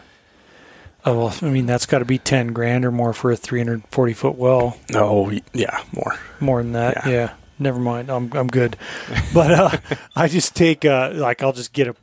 oh 1.04 1.18
well, 1.18 1.34
I 1.42 1.46
mean 1.50 1.66
that's 1.66 1.86
got 1.86 1.98
to 2.00 2.04
be 2.04 2.18
10 2.18 2.48
grand 2.48 2.84
or 2.84 2.90
more 2.90 3.12
for 3.12 3.30
a 3.30 3.36
340 3.36 4.12
foot 4.14 4.36
well. 4.36 4.76
no, 4.90 5.30
yeah, 5.52 5.82
more. 5.92 6.18
More 6.40 6.62
than 6.62 6.72
that, 6.72 7.06
Yeah. 7.06 7.12
yeah. 7.12 7.32
Never 7.58 7.78
mind. 7.78 8.10
I'm 8.10 8.32
I'm 8.32 8.48
good. 8.48 8.76
but 9.32 9.50
uh, 9.52 9.76
I 10.16 10.26
just 10.28 10.56
take 10.56 10.84
uh, 10.84 11.12
like 11.14 11.42
I'll 11.42 11.52
just 11.52 11.72
get 11.72 11.86
a 11.88 11.94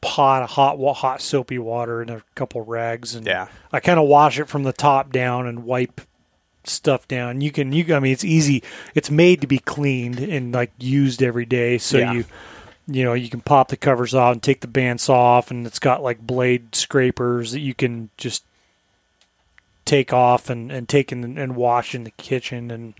pot 0.00 0.42
of 0.42 0.50
hot 0.50 0.78
hot 0.96 1.20
soapy 1.20 1.58
water 1.58 2.00
and 2.00 2.10
a 2.10 2.22
couple 2.34 2.60
rags 2.62 3.14
and 3.14 3.26
Yeah, 3.26 3.48
I 3.72 3.80
kind 3.80 4.00
of 4.00 4.08
wash 4.08 4.38
it 4.38 4.48
from 4.48 4.62
the 4.62 4.72
top 4.72 5.12
down 5.12 5.46
and 5.46 5.64
wipe 5.64 6.00
stuff 6.64 7.06
down. 7.08 7.40
You 7.40 7.50
can 7.52 7.72
you 7.72 7.94
I 7.94 8.00
mean 8.00 8.12
it's 8.12 8.24
easy. 8.24 8.62
It's 8.94 9.10
made 9.10 9.40
to 9.40 9.46
be 9.46 9.58
cleaned 9.58 10.18
and 10.20 10.52
like 10.54 10.72
used 10.78 11.22
every 11.22 11.44
day. 11.46 11.78
So 11.78 11.98
Yeah. 11.98 12.12
you 12.12 12.24
you 12.88 13.04
know, 13.04 13.12
you 13.14 13.28
can 13.28 13.40
pop 13.40 13.68
the 13.68 13.76
covers 13.76 14.12
off 14.14 14.32
and 14.32 14.42
take 14.42 14.60
the 14.60 14.66
bandsaw 14.66 15.10
off 15.10 15.50
and 15.50 15.66
it's 15.66 15.78
got 15.78 16.02
like 16.02 16.20
blade 16.20 16.74
scrapers 16.74 17.52
that 17.52 17.60
you 17.60 17.74
can 17.74 18.10
just 18.16 18.44
take 19.84 20.12
off 20.12 20.48
and, 20.50 20.70
and 20.70 20.88
take 20.88 21.12
in 21.12 21.38
and 21.38 21.56
wash 21.56 21.94
in 21.94 22.04
the 22.04 22.10
kitchen 22.12 22.70
and 22.70 22.94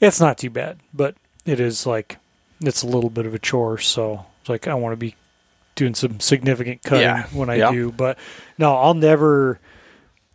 it's 0.00 0.20
not 0.20 0.38
too 0.38 0.50
bad. 0.50 0.78
But 0.92 1.14
it 1.44 1.60
is 1.60 1.86
like 1.86 2.18
it's 2.60 2.82
a 2.82 2.86
little 2.86 3.10
bit 3.10 3.26
of 3.26 3.34
a 3.34 3.38
chore, 3.38 3.78
so 3.78 4.26
it's 4.40 4.48
like 4.48 4.66
I 4.66 4.74
want 4.74 4.92
to 4.92 4.96
be 4.96 5.14
doing 5.74 5.94
some 5.94 6.20
significant 6.20 6.82
cutting 6.82 7.02
Yeah. 7.02 7.26
when 7.32 7.50
I 7.50 7.56
Yeah. 7.56 7.70
do. 7.70 7.92
But 7.92 8.18
no, 8.58 8.76
I'll 8.76 8.94
never 8.94 9.58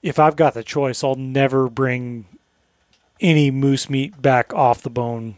if 0.02 0.18
I've 0.18 0.36
got 0.36 0.54
the 0.56 0.64
choice, 0.64 1.04
I'll 1.04 1.16
never 1.16 1.70
bring 1.70 2.26
any 3.22 3.52
moose 3.52 3.90
meat 3.90 4.22
back 4.22 4.54
off 4.54 4.82
the 4.82 4.90
bone 4.90 5.36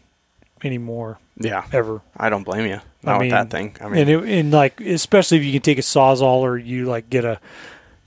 anymore, 0.62 1.18
yeah. 1.36 1.64
ever. 1.72 2.02
I 2.16 2.30
don't 2.30 2.42
blame 2.42 2.66
you. 2.66 2.80
Not 3.02 3.16
I 3.16 3.18
with 3.18 3.20
mean, 3.20 3.30
that 3.30 3.50
thing. 3.50 3.76
I 3.80 3.88
mean, 3.88 4.00
and 4.00 4.10
it, 4.10 4.38
and 4.38 4.50
like 4.50 4.80
especially 4.80 5.38
if 5.38 5.44
you 5.44 5.52
can 5.52 5.62
take 5.62 5.78
a 5.78 5.82
sawzall 5.82 6.40
or 6.40 6.56
you 6.56 6.86
like 6.86 7.10
get 7.10 7.24
a, 7.24 7.38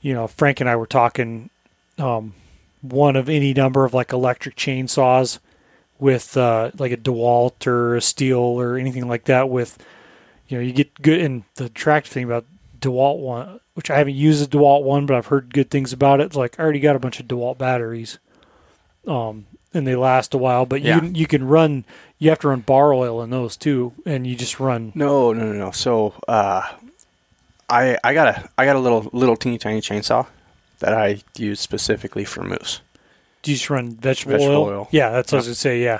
you 0.02 0.14
know, 0.14 0.28
Frank 0.28 0.60
and 0.60 0.70
I 0.70 0.76
were 0.76 0.88
talking, 0.88 1.49
um, 1.98 2.34
one 2.82 3.16
of 3.16 3.30
any 3.30 3.54
number 3.54 3.86
of 3.86 3.94
like 3.94 4.12
electric 4.12 4.56
chainsaws 4.56 5.40
with 5.99 6.36
uh, 6.38 6.72
like 6.78 6.91
a 6.91 6.98
DeWalt 6.98 7.68
or 7.68 7.95
a 7.95 7.99
Stihl 7.99 8.40
or 8.40 8.78
anything 8.78 9.08
like 9.08 9.26
that. 9.26 9.49
With, 9.49 9.78
you 10.48 10.58
know, 10.58 10.64
you 10.64 10.72
get 10.72 11.02
good. 11.02 11.22
And 11.22 11.44
the 11.56 11.66
attractive 11.66 12.14
thing 12.14 12.24
about 12.24 12.45
DeWalt 12.80 13.20
one, 13.20 13.60
which 13.74 13.90
I 13.90 13.98
haven't 13.98 14.16
used 14.16 14.44
a 14.44 14.58
DeWalt 14.58 14.84
one, 14.84 15.06
but 15.06 15.16
I've 15.16 15.28
heard 15.28 15.54
good 15.54 15.70
things 15.70 15.94
about 15.94 16.22
it. 16.22 16.36
Like 16.36 16.60
I 16.60 16.64
already 16.64 16.80
got 16.80 16.95
a 16.95 16.99
bunch 16.99 17.20
of 17.20 17.28
DeWalt 17.28 17.58
batteries, 17.58 18.20
um, 19.06 19.45
and 19.78 19.88
they 19.88 19.95
last 19.95 20.34
a 20.34 20.38
while. 20.38 20.66
But 20.66 20.82
Yeah. 20.82 20.95
you 20.95 21.02
can, 21.02 21.16
you 21.16 21.28
can 21.28 21.48
run. 21.48 21.86
You 22.20 22.30
have 22.32 22.40
to 22.40 22.48
run 22.49 22.62
bar 22.62 22.94
oil 22.94 23.22
in 23.22 23.30
those 23.30 23.56
too, 23.56 23.94
and 24.06 24.26
you 24.26 24.36
just 24.36 24.60
run 24.60 24.91
no, 24.95 25.32
no, 25.34 25.45
no, 25.45 25.54
no. 25.54 25.72
So, 25.72 26.16
uh, 26.28 26.64
I 27.70 27.98
I 28.04 28.14
got 28.14 28.28
a 28.28 28.49
I 28.58 28.66
got 28.66 28.76
a 28.76 28.80
little 28.80 29.10
little 29.14 29.36
teeny 29.36 29.58
tiny 29.58 29.82
chainsaw 29.82 30.26
that 30.80 30.94
I 30.94 31.22
use 31.38 31.60
specifically 31.60 32.26
for 32.26 32.44
moose. 32.44 32.82
Do 33.44 33.52
you 33.52 33.58
just 33.58 33.70
run 33.70 33.91
vegetable, 33.91 34.34
Vegetable 34.34 34.56
oil? 34.58 34.68
oil. 34.68 34.88
Yeah, 34.91 35.10
that's 35.12 35.32
what 35.32 35.38
I 35.38 35.40
was 35.40 35.48
gonna 35.48 35.56
say. 35.56 35.84
Yeah, 35.84 35.99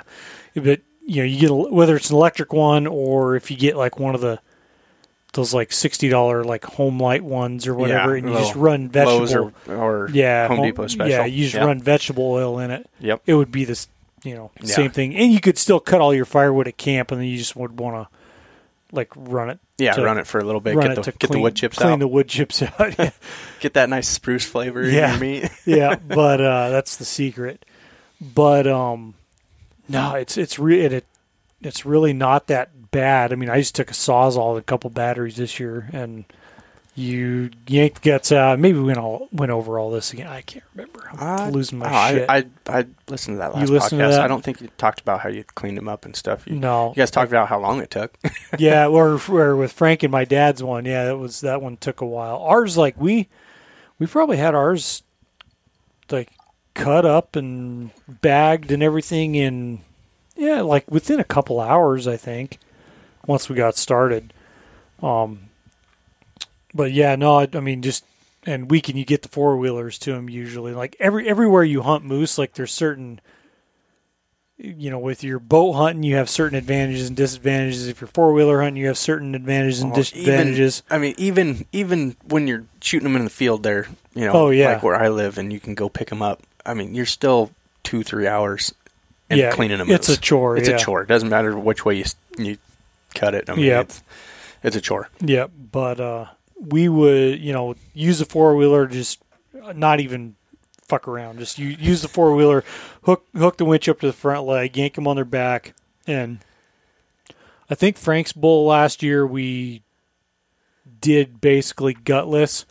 but 0.54 0.80
you 1.06 1.22
know, 1.22 1.24
you 1.24 1.38
get 1.40 1.50
a, 1.50 1.54
whether 1.54 1.94
it's 1.96 2.10
an 2.10 2.16
electric 2.16 2.52
one 2.52 2.86
or 2.86 3.36
if 3.36 3.50
you 3.50 3.56
get 3.56 3.76
like 3.76 3.98
one 3.98 4.14
of 4.14 4.20
the 4.20 4.40
those 5.38 5.54
like 5.54 5.72
sixty 5.72 6.08
dollar 6.08 6.44
like 6.44 6.62
Homelite 6.62 7.22
ones 7.22 7.66
or 7.66 7.74
whatever, 7.74 8.16
Yeah, 8.16 8.22
and 8.24 8.32
you 8.32 8.38
just 8.38 8.54
run 8.54 8.88
vegetable. 8.88 9.52
or, 9.68 9.74
or 9.74 10.10
yeah, 10.12 10.48
Home 10.48 10.62
Depot 10.62 10.86
special. 10.88 11.10
Yeah, 11.10 11.24
you 11.24 11.44
just 11.44 11.54
Yep. 11.54 11.64
run 11.66 11.80
vegetable 11.80 12.30
oil 12.30 12.58
in 12.58 12.70
it. 12.70 12.88
Yep. 13.00 13.22
It 13.26 13.34
would 13.34 13.50
be 13.52 13.64
this, 13.64 13.88
you 14.24 14.34
know, 14.34 14.50
Yeah. 14.60 14.74
same 14.74 14.90
thing, 14.90 15.14
and 15.16 15.32
you 15.32 15.40
could 15.40 15.56
still 15.58 15.80
cut 15.80 16.00
all 16.00 16.12
your 16.14 16.24
firewood 16.24 16.66
at 16.68 16.76
camp, 16.76 17.10
and 17.12 17.20
then 17.20 17.28
you 17.28 17.38
just 17.38 17.54
would 17.56 17.78
want 17.78 17.96
to 18.10 18.16
like 18.90 19.10
run 19.16 19.50
it. 19.50 19.58
Yeah, 19.76 19.92
to- 19.92 20.02
run 20.02 20.18
it 20.18 20.26
for 20.26 20.38
a 20.40 20.44
little 20.44 20.60
bit. 20.60 20.74
run 20.74 20.88
Get 20.88 20.92
it 20.92 20.94
the 21.04 21.12
to 21.12 21.18
get 21.18 21.28
clean, 21.28 21.38
the 21.38 21.42
wood 21.44 21.54
chips 21.54 21.78
clean 21.78 21.92
out. 21.92 21.98
the 22.00 22.08
wood 22.08 22.28
chips 22.28 22.62
out. 22.62 22.94
yeah. 22.98 23.10
get 23.60 23.74
that 23.74 23.88
nice 23.88 24.08
spruce 24.08 24.44
flavor 24.44 24.82
Yeah. 24.88 25.14
in 25.14 25.20
your 25.20 25.20
meat. 25.42 25.50
yeah, 25.66 25.94
but 26.08 26.40
uh, 26.40 26.70
that's 26.70 26.96
the 26.96 27.04
secret. 27.04 27.64
But 28.20 28.66
um, 28.66 29.14
no, 29.88 30.14
it's 30.14 30.36
it's 30.36 30.58
re- 30.58 30.80
it, 30.84 30.92
it 30.92 31.04
it's 31.62 31.84
really 31.86 32.12
not 32.12 32.46
that 32.48 32.70
bad. 32.90 33.32
I 33.32 33.36
mean, 33.36 33.50
I 33.50 33.58
just 33.58 33.74
took 33.74 33.90
a 33.90 33.94
sawzall 33.94 34.50
and 34.50 34.58
a 34.58 34.62
couple 34.62 34.90
batteries 34.90 35.36
this 35.36 35.58
year, 35.60 35.88
and 35.92 36.24
you 36.98 37.50
yank 37.68 38.00
the 38.00 38.10
guts 38.10 38.32
out. 38.32 38.58
Maybe 38.58 38.78
we 38.78 38.84
went 38.84 38.98
all 38.98 39.28
went 39.30 39.52
over 39.52 39.78
all 39.78 39.90
this 39.90 40.12
again. 40.12 40.26
I 40.26 40.40
can't 40.42 40.64
remember. 40.74 41.08
I'm 41.12 41.52
losing 41.52 41.78
my 41.78 41.86
oh, 41.86 42.14
shit. 42.14 42.28
I, 42.28 42.36
I 42.36 42.78
I 42.78 42.86
listened 43.08 43.36
to 43.36 43.38
that 43.38 43.54
last 43.54 43.70
listened 43.70 44.00
to 44.00 44.06
podcast. 44.06 44.10
that? 44.10 44.20
I 44.20 44.28
don't 44.28 44.42
think 44.42 44.60
you 44.60 44.68
talked 44.76 45.00
about 45.00 45.20
how 45.20 45.28
you 45.28 45.44
cleaned 45.44 45.76
them 45.76 45.88
up 45.88 46.04
and 46.04 46.16
stuff. 46.16 46.44
You, 46.46 46.56
no, 46.56 46.88
you 46.90 46.96
guys 46.96 47.12
talked 47.12 47.30
about 47.30 47.48
how 47.48 47.60
long 47.60 47.80
it 47.80 47.90
took. 47.90 48.18
yeah, 48.58 48.86
or, 48.88 49.20
or 49.28 49.56
with 49.56 49.72
Frank 49.72 50.02
and 50.02 50.10
my 50.10 50.24
dad's 50.24 50.62
one. 50.62 50.84
Yeah, 50.84 51.04
that 51.04 51.16
was 51.16 51.40
that 51.42 51.62
one 51.62 51.76
took 51.76 52.00
a 52.00 52.06
while. 52.06 52.38
Ours, 52.38 52.76
like 52.76 53.00
we, 53.00 53.28
we 53.98 54.06
probably 54.06 54.36
had 54.36 54.54
ours 54.56 55.04
like 56.10 56.30
cut 56.74 57.04
up 57.04 57.36
and 57.36 57.90
bagged 58.08 58.72
and 58.72 58.82
everything 58.82 59.36
in, 59.36 59.82
yeah, 60.36 60.62
like 60.62 60.90
within 60.90 61.20
a 61.20 61.24
couple 61.24 61.60
hours, 61.60 62.08
I 62.08 62.16
think. 62.16 62.58
Once 63.28 63.48
we 63.48 63.54
got 63.54 63.76
started, 63.76 64.32
um, 65.02 65.38
but 66.74 66.90
yeah, 66.90 67.14
no, 67.14 67.36
I, 67.38 67.48
I 67.52 67.60
mean 67.60 67.82
just 67.82 68.04
and 68.44 68.70
we 68.70 68.80
can 68.80 68.96
you 68.96 69.04
get 69.04 69.22
the 69.22 69.28
four 69.28 69.56
wheelers 69.56 69.98
to 70.00 70.12
them 70.12 70.28
usually. 70.28 70.72
Like 70.72 70.96
every 70.98 71.28
everywhere 71.28 71.62
you 71.62 71.82
hunt 71.82 72.04
moose, 72.04 72.38
like 72.38 72.54
there's 72.54 72.72
certain 72.72 73.20
you 74.58 74.90
know, 74.90 74.98
with 74.98 75.22
your 75.22 75.38
boat 75.38 75.74
hunting, 75.74 76.02
you 76.02 76.16
have 76.16 76.28
certain 76.28 76.58
advantages 76.58 77.06
and 77.06 77.16
disadvantages. 77.16 77.86
If 77.86 78.00
you're 78.00 78.08
four 78.08 78.32
wheeler 78.32 78.60
hunting, 78.60 78.80
you 78.80 78.88
have 78.88 78.98
certain 78.98 79.34
advantages 79.36 79.80
and 79.82 79.92
Well, 79.92 80.00
disadvantages. 80.00 80.82
Even, 80.86 80.96
I 80.96 80.98
mean, 80.98 81.14
even 81.16 81.66
even 81.72 82.16
when 82.26 82.48
you're 82.48 82.64
shooting 82.80 83.04
them 83.04 83.14
in 83.16 83.24
the 83.24 83.30
field, 83.30 83.62
there, 83.62 83.86
you 84.14 84.24
know, 84.24 84.32
Oh, 84.32 84.50
yeah. 84.50 84.72
like 84.72 84.82
where 84.82 84.96
I 84.96 85.08
live, 85.08 85.38
and 85.38 85.52
you 85.52 85.60
can 85.60 85.74
go 85.74 85.88
pick 85.88 86.08
them 86.08 86.22
up. 86.22 86.42
I 86.66 86.74
mean, 86.74 86.94
you're 86.94 87.06
still 87.06 87.52
two 87.84 88.02
three 88.02 88.26
hours 88.26 88.74
and 89.30 89.38
yeah, 89.38 89.52
cleaning 89.52 89.78
them. 89.78 89.90
Up. 89.90 89.94
It's 89.94 90.08
a 90.08 90.16
chore. 90.16 90.56
It's 90.56 90.68
yeah. 90.68 90.74
a 90.74 90.78
chore. 90.78 91.02
It 91.02 91.08
doesn't 91.08 91.28
matter 91.28 91.56
which 91.56 91.84
way 91.84 91.96
you 91.98 92.04
you 92.36 92.58
cut 93.14 93.34
it. 93.34 93.48
I 93.50 93.54
mean, 93.54 93.66
Yep. 93.66 93.84
it's 93.86 94.02
it's 94.62 94.76
a 94.76 94.80
chore. 94.80 95.08
Yeah, 95.20 95.46
but 95.48 96.00
uh, 96.00 96.26
we 96.60 96.88
would, 96.88 97.40
you 97.40 97.52
know, 97.52 97.74
use 97.94 98.20
a 98.20 98.24
four 98.24 98.56
wheeler, 98.56 98.86
just 98.86 99.22
not 99.74 100.00
even 100.00 100.34
fuck 100.88 101.06
around. 101.06 101.38
Just 101.38 101.58
you 101.58 101.68
use 101.68 102.02
the 102.02 102.08
four 102.08 102.34
wheeler, 102.34 102.64
hook 103.04 103.24
hook 103.36 103.56
the 103.58 103.64
winch 103.64 103.88
up 103.88 104.00
to 104.00 104.06
the 104.06 104.12
front 104.12 104.46
leg, 104.46 104.76
yank 104.76 104.94
them 104.94 105.06
on 105.06 105.16
their 105.16 105.24
back, 105.24 105.74
and 106.06 106.38
I 107.70 107.74
think 107.74 107.96
Frank's 107.96 108.32
bull 108.32 108.66
last 108.66 109.02
year 109.02 109.26
we 109.26 109.82
did 111.00 111.40
basically 111.40 111.94
gutless, 111.94 112.64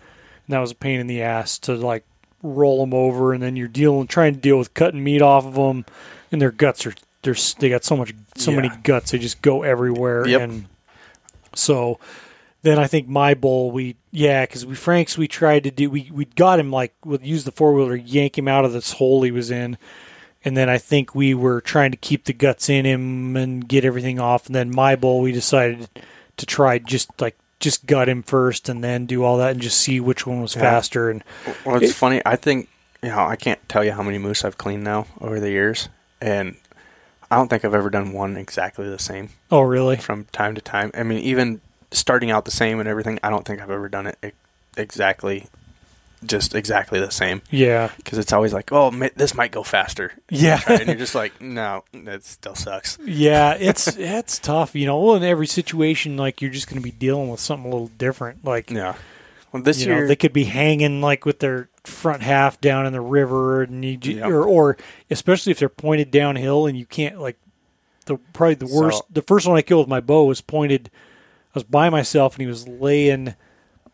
and 0.45 0.53
that 0.53 0.59
was 0.59 0.71
a 0.71 0.75
pain 0.75 0.99
in 0.99 1.07
the 1.07 1.21
ass 1.21 1.57
to 1.59 1.75
like 1.75 2.03
roll 2.43 2.81
them 2.81 2.93
over, 2.93 3.33
and 3.33 3.41
then 3.41 3.55
you're 3.55 3.67
dealing 3.67 4.07
trying 4.07 4.33
to 4.33 4.39
deal 4.39 4.57
with 4.57 4.73
cutting 4.73 5.03
meat 5.03 5.21
off 5.21 5.45
of 5.45 5.53
them, 5.55 5.85
and 6.31 6.41
their 6.41 6.51
guts 6.51 6.85
are 6.85 6.93
there's 7.23 7.53
they 7.55 7.69
got 7.69 7.83
so 7.83 7.95
much 7.97 8.13
so 8.35 8.51
many 8.51 8.69
guts 8.83 9.11
they 9.11 9.17
just 9.17 9.41
go 9.41 9.63
everywhere, 9.63 10.27
Yep. 10.27 10.41
and 10.41 10.65
so 11.55 11.99
then 12.63 12.79
I 12.79 12.87
think 12.87 13.07
my 13.07 13.33
bull 13.33 13.71
we 13.71 13.95
yeah 14.11 14.45
because 14.45 14.65
we 14.65 14.75
Franks 14.75 15.17
we 15.17 15.27
tried 15.27 15.63
to 15.63 15.71
do 15.71 15.89
we 15.89 16.09
we 16.13 16.25
got 16.25 16.59
him 16.59 16.71
like 16.71 16.93
we'll 17.03 17.21
use 17.21 17.43
the 17.43 17.51
four 17.51 17.73
wheeler 17.73 17.95
yank 17.95 18.37
him 18.37 18.47
out 18.47 18.65
of 18.65 18.73
this 18.73 18.93
hole 18.93 19.21
he 19.23 19.31
was 19.31 19.51
in, 19.51 19.77
and 20.45 20.55
then 20.57 20.69
I 20.69 20.77
think 20.77 21.15
we 21.15 21.33
were 21.33 21.61
trying 21.61 21.91
to 21.91 21.97
keep 21.97 22.25
the 22.25 22.33
guts 22.33 22.69
in 22.69 22.85
him 22.85 23.35
and 23.35 23.67
get 23.67 23.85
everything 23.85 24.19
off, 24.19 24.47
and 24.47 24.55
then 24.55 24.73
my 24.73 24.95
bull 24.95 25.21
we 25.21 25.31
decided 25.31 25.89
to 26.37 26.45
try 26.45 26.77
just 26.79 27.09
like 27.21 27.37
just 27.59 27.87
gut 27.87 28.07
him 28.07 28.21
first 28.21 28.69
and 28.69 28.83
then 28.83 29.07
do 29.07 29.23
all 29.23 29.37
that 29.37 29.51
and 29.53 29.61
just 29.61 29.79
see 29.79 29.99
which 29.99 30.27
one 30.27 30.41
was 30.41 30.55
Yeah. 30.55 30.61
faster 30.61 31.09
and 31.09 31.23
Well, 31.65 31.77
it's 31.77 31.91
It- 31.91 31.95
funny. 31.95 32.21
I 32.25 32.35
think 32.35 32.69
you 33.01 33.09
know 33.09 33.19
I 33.25 33.35
can't 33.35 33.59
tell 33.69 33.83
you 33.83 33.93
how 33.93 34.03
many 34.03 34.19
moose 34.19 34.45
I've 34.45 34.57
cleaned 34.59 34.83
now 34.83 35.07
over 35.21 35.39
the 35.39 35.49
years, 35.49 35.89
and 36.21 36.55
I 37.29 37.35
don't 37.35 37.49
think 37.49 37.65
I've 37.65 37.73
ever 37.73 37.89
done 37.89 38.13
one 38.13 38.37
exactly 38.37 38.89
the 38.89 38.99
same 38.99 39.29
oh 39.51 39.61
really 39.61 39.97
from 39.97 40.25
time 40.25 40.55
to 40.55 40.61
time. 40.61 40.91
I 40.93 41.03
mean, 41.03 41.19
even 41.19 41.61
starting 41.91 42.31
out 42.31 42.45
the 42.45 42.51
same 42.51 42.79
and 42.79 42.87
everything, 42.87 43.19
I 43.23 43.29
don't 43.29 43.45
think 43.45 43.61
I've 43.61 43.71
ever 43.71 43.89
done 43.89 44.07
it 44.07 44.33
exactly, 44.77 45.47
just 46.25 46.55
exactly 46.55 46.99
the 46.99 47.11
same. 47.11 47.41
yeah 47.49 47.91
Because 47.97 48.17
it's 48.17 48.33
always 48.33 48.53
like, 48.53 48.71
oh, 48.71 48.91
this 49.15 49.33
might 49.33 49.51
go 49.51 49.63
faster. 49.63 50.13
yeah 50.29 50.61
and 50.67 50.87
you're 50.87 50.95
just 50.95 51.15
like, 51.15 51.39
no, 51.41 51.83
it 51.93 52.23
still 52.23 52.55
sucks. 52.55 52.97
Yeah, 53.03 53.55
it's 53.59 53.87
it's 53.97 54.39
tough, 54.39 54.75
you 54.75 54.85
know. 54.85 54.99
Well, 54.99 55.15
in 55.15 55.23
every 55.23 55.47
situation, 55.47 56.17
like 56.17 56.41
you're 56.41 56.51
just 56.51 56.67
going 56.67 56.81
to 56.81 56.83
be 56.83 56.91
dealing 56.91 57.29
with 57.29 57.39
something 57.39 57.69
a 57.69 57.73
little 57.73 57.91
different. 57.97 58.45
Like 58.45 58.69
Yeah. 58.69 58.95
Well, 59.51 59.63
this 59.63 59.81
you 59.81 59.87
know, 59.87 59.95
year, 59.95 60.07
they 60.07 60.15
could 60.17 60.33
be 60.33 60.43
hanging 60.43 61.01
like 61.01 61.25
with 61.25 61.39
their 61.39 61.69
front 61.87 62.21
half 62.23 62.59
down 62.61 62.85
in 62.85 62.93
the 62.93 63.01
river, 63.01 63.63
and 63.63 63.83
you 63.83 63.97
Yep. 64.01 64.25
or 64.29 64.43
or 64.45 64.77
especially 65.09 65.51
if 65.51 65.59
they're 65.59 65.69
pointed 65.69 66.11
downhill 66.11 66.67
and 66.67 66.77
you 66.77 66.85
can't 66.85 67.19
like 67.19 67.37
the 68.05 68.17
probably 68.33 68.55
the 68.55 68.67
worst. 68.67 68.99
So- 68.99 69.05
the 69.09 69.21
first 69.21 69.47
one 69.47 69.57
I 69.57 69.61
killed 69.61 69.81
with 69.85 69.89
my 69.89 69.99
bow 70.01 70.25
was 70.25 70.41
pointed. 70.41 70.89
I 70.93 71.59
was 71.59 71.63
by 71.63 71.89
myself 71.89 72.35
and 72.35 72.41
he 72.41 72.47
was 72.47 72.67
laying 72.67 73.35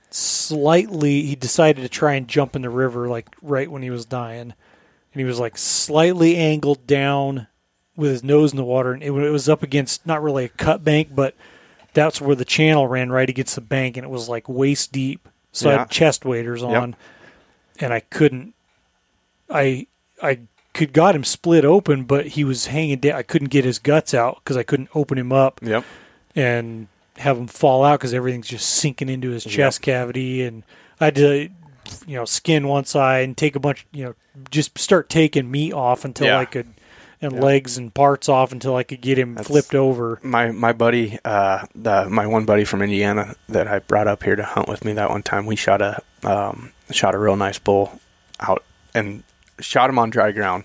slightly. 0.09 1.23
He 1.23 1.35
decided 1.35 1.81
to 1.81 1.89
try 1.89 2.13
and 2.13 2.27
jump 2.27 2.55
in 2.55 2.61
the 2.61 2.69
river 2.69 3.07
like 3.07 3.27
right 3.41 3.69
when 3.71 3.81
he 3.81 3.89
was 3.89 4.05
dying, 4.05 4.41
and 4.41 4.53
he 5.19 5.23
was 5.23 5.39
like 5.39 5.57
slightly 5.57 6.35
angled 6.37 6.85
down 6.87 7.47
with 7.95 8.09
his 8.11 8.23
nose 8.23 8.51
in 8.51 8.57
the 8.57 8.63
water, 8.63 8.91
and 8.93 9.03
it, 9.03 9.07
it 9.11 9.29
was 9.29 9.47
up 9.49 9.63
against 9.63 10.05
not 10.05 10.21
really 10.23 10.45
a 10.45 10.49
cut 10.49 10.83
bank, 10.83 11.09
but 11.13 11.35
that's 11.93 12.19
where 12.19 12.35
the 12.35 12.45
channel 12.45 12.87
ran 12.87 13.11
right 13.11 13.29
against 13.29 13.55
the 13.55 13.61
bank, 13.61 13.97
and 13.97 14.03
it 14.03 14.09
was 14.09 14.27
like 14.27 14.49
waist 14.49 14.91
deep. 14.91 15.29
So 15.51 15.69
I 15.69 15.73
had 15.73 15.89
chest 15.91 16.25
waders 16.25 16.63
on, 16.63 16.95
and 17.79 17.93
I 17.93 17.99
couldn't. 18.01 18.53
I 19.49 19.87
I 20.21 20.39
could 20.73 20.93
got 20.93 21.15
him 21.15 21.23
split 21.23 21.65
open, 21.65 22.03
but 22.03 22.27
he 22.27 22.43
was 22.43 22.67
hanging 22.67 22.99
down. 22.99 23.15
I 23.15 23.23
couldn't 23.23 23.49
get 23.49 23.65
his 23.65 23.79
guts 23.79 24.13
out 24.13 24.39
because 24.43 24.57
I 24.57 24.63
couldn't 24.63 24.89
open 24.95 25.17
him 25.17 25.31
up 25.31 25.59
yep. 25.61 25.83
and 26.35 26.87
have 27.17 27.37
him 27.37 27.47
fall 27.47 27.83
out 27.83 27.99
because 27.99 28.13
everything's 28.13 28.47
just 28.47 28.67
sinking 28.69 29.09
into 29.09 29.29
his 29.29 29.43
chest 29.43 29.81
cavity. 29.81 30.41
And 30.41 30.63
I 30.99 31.05
had 31.05 31.15
to, 31.15 31.49
you 32.07 32.15
know, 32.17 32.25
skin 32.25 32.67
one 32.67 32.85
side 32.85 33.25
and 33.25 33.37
take 33.37 33.55
a 33.55 33.59
bunch, 33.59 33.85
you 33.91 34.05
know, 34.05 34.15
just 34.49 34.77
start 34.79 35.09
taking 35.09 35.51
meat 35.51 35.73
off 35.73 36.05
until 36.05 36.27
Yeah. 36.27 36.39
I 36.39 36.45
could, 36.45 36.73
and 37.21 37.33
Yeah. 37.33 37.39
legs 37.41 37.77
and 37.77 37.93
parts 37.93 38.27
off 38.27 38.51
until 38.51 38.75
I 38.75 38.81
could 38.81 38.99
get 39.01 39.19
him 39.19 39.35
That's- 39.35 39.47
flipped 39.47 39.75
over. 39.75 40.19
my 40.23 40.49
my 40.51 40.73
buddy, 40.73 41.19
uh, 41.23 41.65
the 41.75 42.09
my 42.09 42.25
one 42.25 42.45
buddy 42.45 42.65
from 42.65 42.81
Indiana 42.81 43.35
that 43.47 43.67
I 43.67 43.77
brought 43.79 44.07
up 44.07 44.23
here 44.23 44.35
to 44.35 44.43
hunt 44.43 44.67
with 44.67 44.83
me 44.83 44.93
that 44.93 45.11
one 45.11 45.21
time, 45.21 45.45
we 45.45 45.55
shot 45.55 45.81
a 45.83 46.01
um, 46.23 46.71
shot 46.91 47.15
a 47.15 47.17
real 47.19 47.35
nice 47.35 47.59
bull 47.59 47.99
out 48.39 48.63
and 48.93 49.23
shot 49.59 49.89
him 49.89 49.97
on 49.99 50.09
dry 50.09 50.31
ground, 50.31 50.63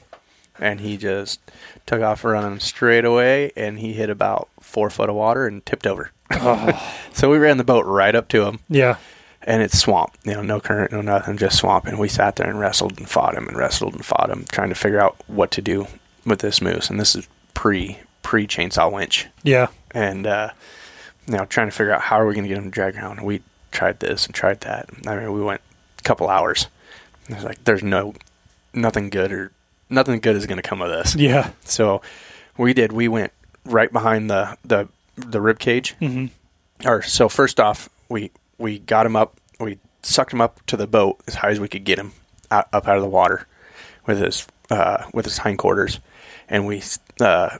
and 0.59 0.81
he 0.81 0.97
just 0.97 1.40
took 1.86 2.03
off 2.03 2.24
running 2.24 2.61
straight 2.61 3.05
away, 3.05 3.53
and 3.57 3.78
he 3.78 3.93
hit 3.93 4.11
about 4.11 4.49
four 4.61 4.90
foot 4.90 5.09
of 5.09 5.15
water 5.16 5.47
and 5.47 5.65
tipped 5.65 5.86
over. 5.86 6.11
so 7.12 7.31
we 7.31 7.39
ran 7.39 7.57
the 7.57 7.65
boat 7.65 7.86
right 7.86 8.15
up 8.15 8.28
to 8.28 8.45
him, 8.47 8.59
Yeah. 8.69 8.97
and 9.43 9.62
it's 9.62 9.78
swamp, 9.78 10.12
you 10.24 10.35
know, 10.35 10.43
no 10.43 10.61
current, 10.61 10.93
no 10.93 11.01
nothing, 11.01 11.36
just 11.39 11.57
swamp. 11.59 11.86
And 11.86 11.99
we 11.99 12.09
sat 12.09 12.36
there 12.36 12.49
and 12.51 12.59
wrestled 12.61 12.99
and 12.99 13.09
fought 13.09 13.35
him 13.35 13.49
and 13.49 13.57
wrestled 13.57 13.95
and 13.95 14.05
fought 14.05 14.28
him, 14.31 14.45
trying 14.53 14.69
to 14.69 14.74
figure 14.74 15.01
out 15.01 15.16
what 15.27 15.51
to 15.53 15.62
do 15.62 15.86
with 16.27 16.40
this 16.40 16.61
moose. 16.61 16.90
And 16.90 17.01
this 17.01 17.15
is 17.15 17.27
pre 17.55 17.99
pre 18.23 18.47
chainsaw 18.47 18.93
winch 18.93 19.27
Yeah. 19.43 19.69
and 19.93 20.27
uh, 20.27 20.51
you 21.27 21.35
know 21.39 21.47
trying 21.47 21.69
to 21.69 21.74
figure 21.74 21.95
out 21.95 22.03
how 22.03 22.20
are 22.20 22.27
we 22.27 22.35
going 22.35 22.45
to 22.45 22.49
get 22.49 22.59
him 22.59 22.65
to 22.65 22.70
drag 22.70 22.97
around. 22.97 23.23
We 23.23 23.40
tried 23.73 24.01
this 24.01 24.27
and 24.27 24.35
tried 24.35 24.61
that. 24.62 24.90
I 25.07 25.16
mean, 25.16 25.32
we 25.32 25.40
went 25.40 25.62
couple 26.09 26.28
hours. 26.28 26.66
Like 27.30 27.62
there's 27.64 27.82
no 27.82 28.14
nothing 28.72 29.10
good 29.10 29.32
or 29.32 29.52
nothing 29.90 30.20
good 30.20 30.35
is 30.36 30.47
going 30.47 30.60
to 30.60 30.68
come 30.68 30.80
of 30.82 30.89
this. 30.90 31.14
Yeah. 31.14 31.51
So 31.64 32.01
we 32.56 32.72
did. 32.74 32.93
We 32.93 33.09
went 33.09 33.32
right 33.64 33.93
behind 33.93 34.30
the 34.30 34.56
the 34.64 34.89
the 35.16 35.40
rib 35.40 35.59
cage. 35.59 35.93
hmm 35.98 36.26
Or 36.85 37.02
so 37.02 37.28
first 37.28 37.60
off, 37.60 37.89
we 38.09 38.30
we 38.59 38.78
got 38.78 39.05
him 39.06 39.14
up. 39.16 39.36
We 39.60 39.78
sucked 40.02 40.32
him 40.32 40.40
up 40.40 40.64
to 40.66 40.76
the 40.76 40.86
boat 40.86 41.20
as 41.26 41.35
high 41.35 41.51
as 41.51 41.60
we 41.60 41.68
could 41.68 41.85
get 41.85 41.98
him 41.98 42.12
out, 42.51 42.68
up 42.72 42.89
out 42.89 42.97
of 42.97 43.02
the 43.02 43.09
water 43.09 43.47
with 44.06 44.20
his 44.20 44.47
uh, 44.70 45.05
with 45.12 45.24
his 45.26 45.39
hindquarters, 45.39 46.01
and 46.48 46.66
we 46.66 46.82
uh, 47.20 47.59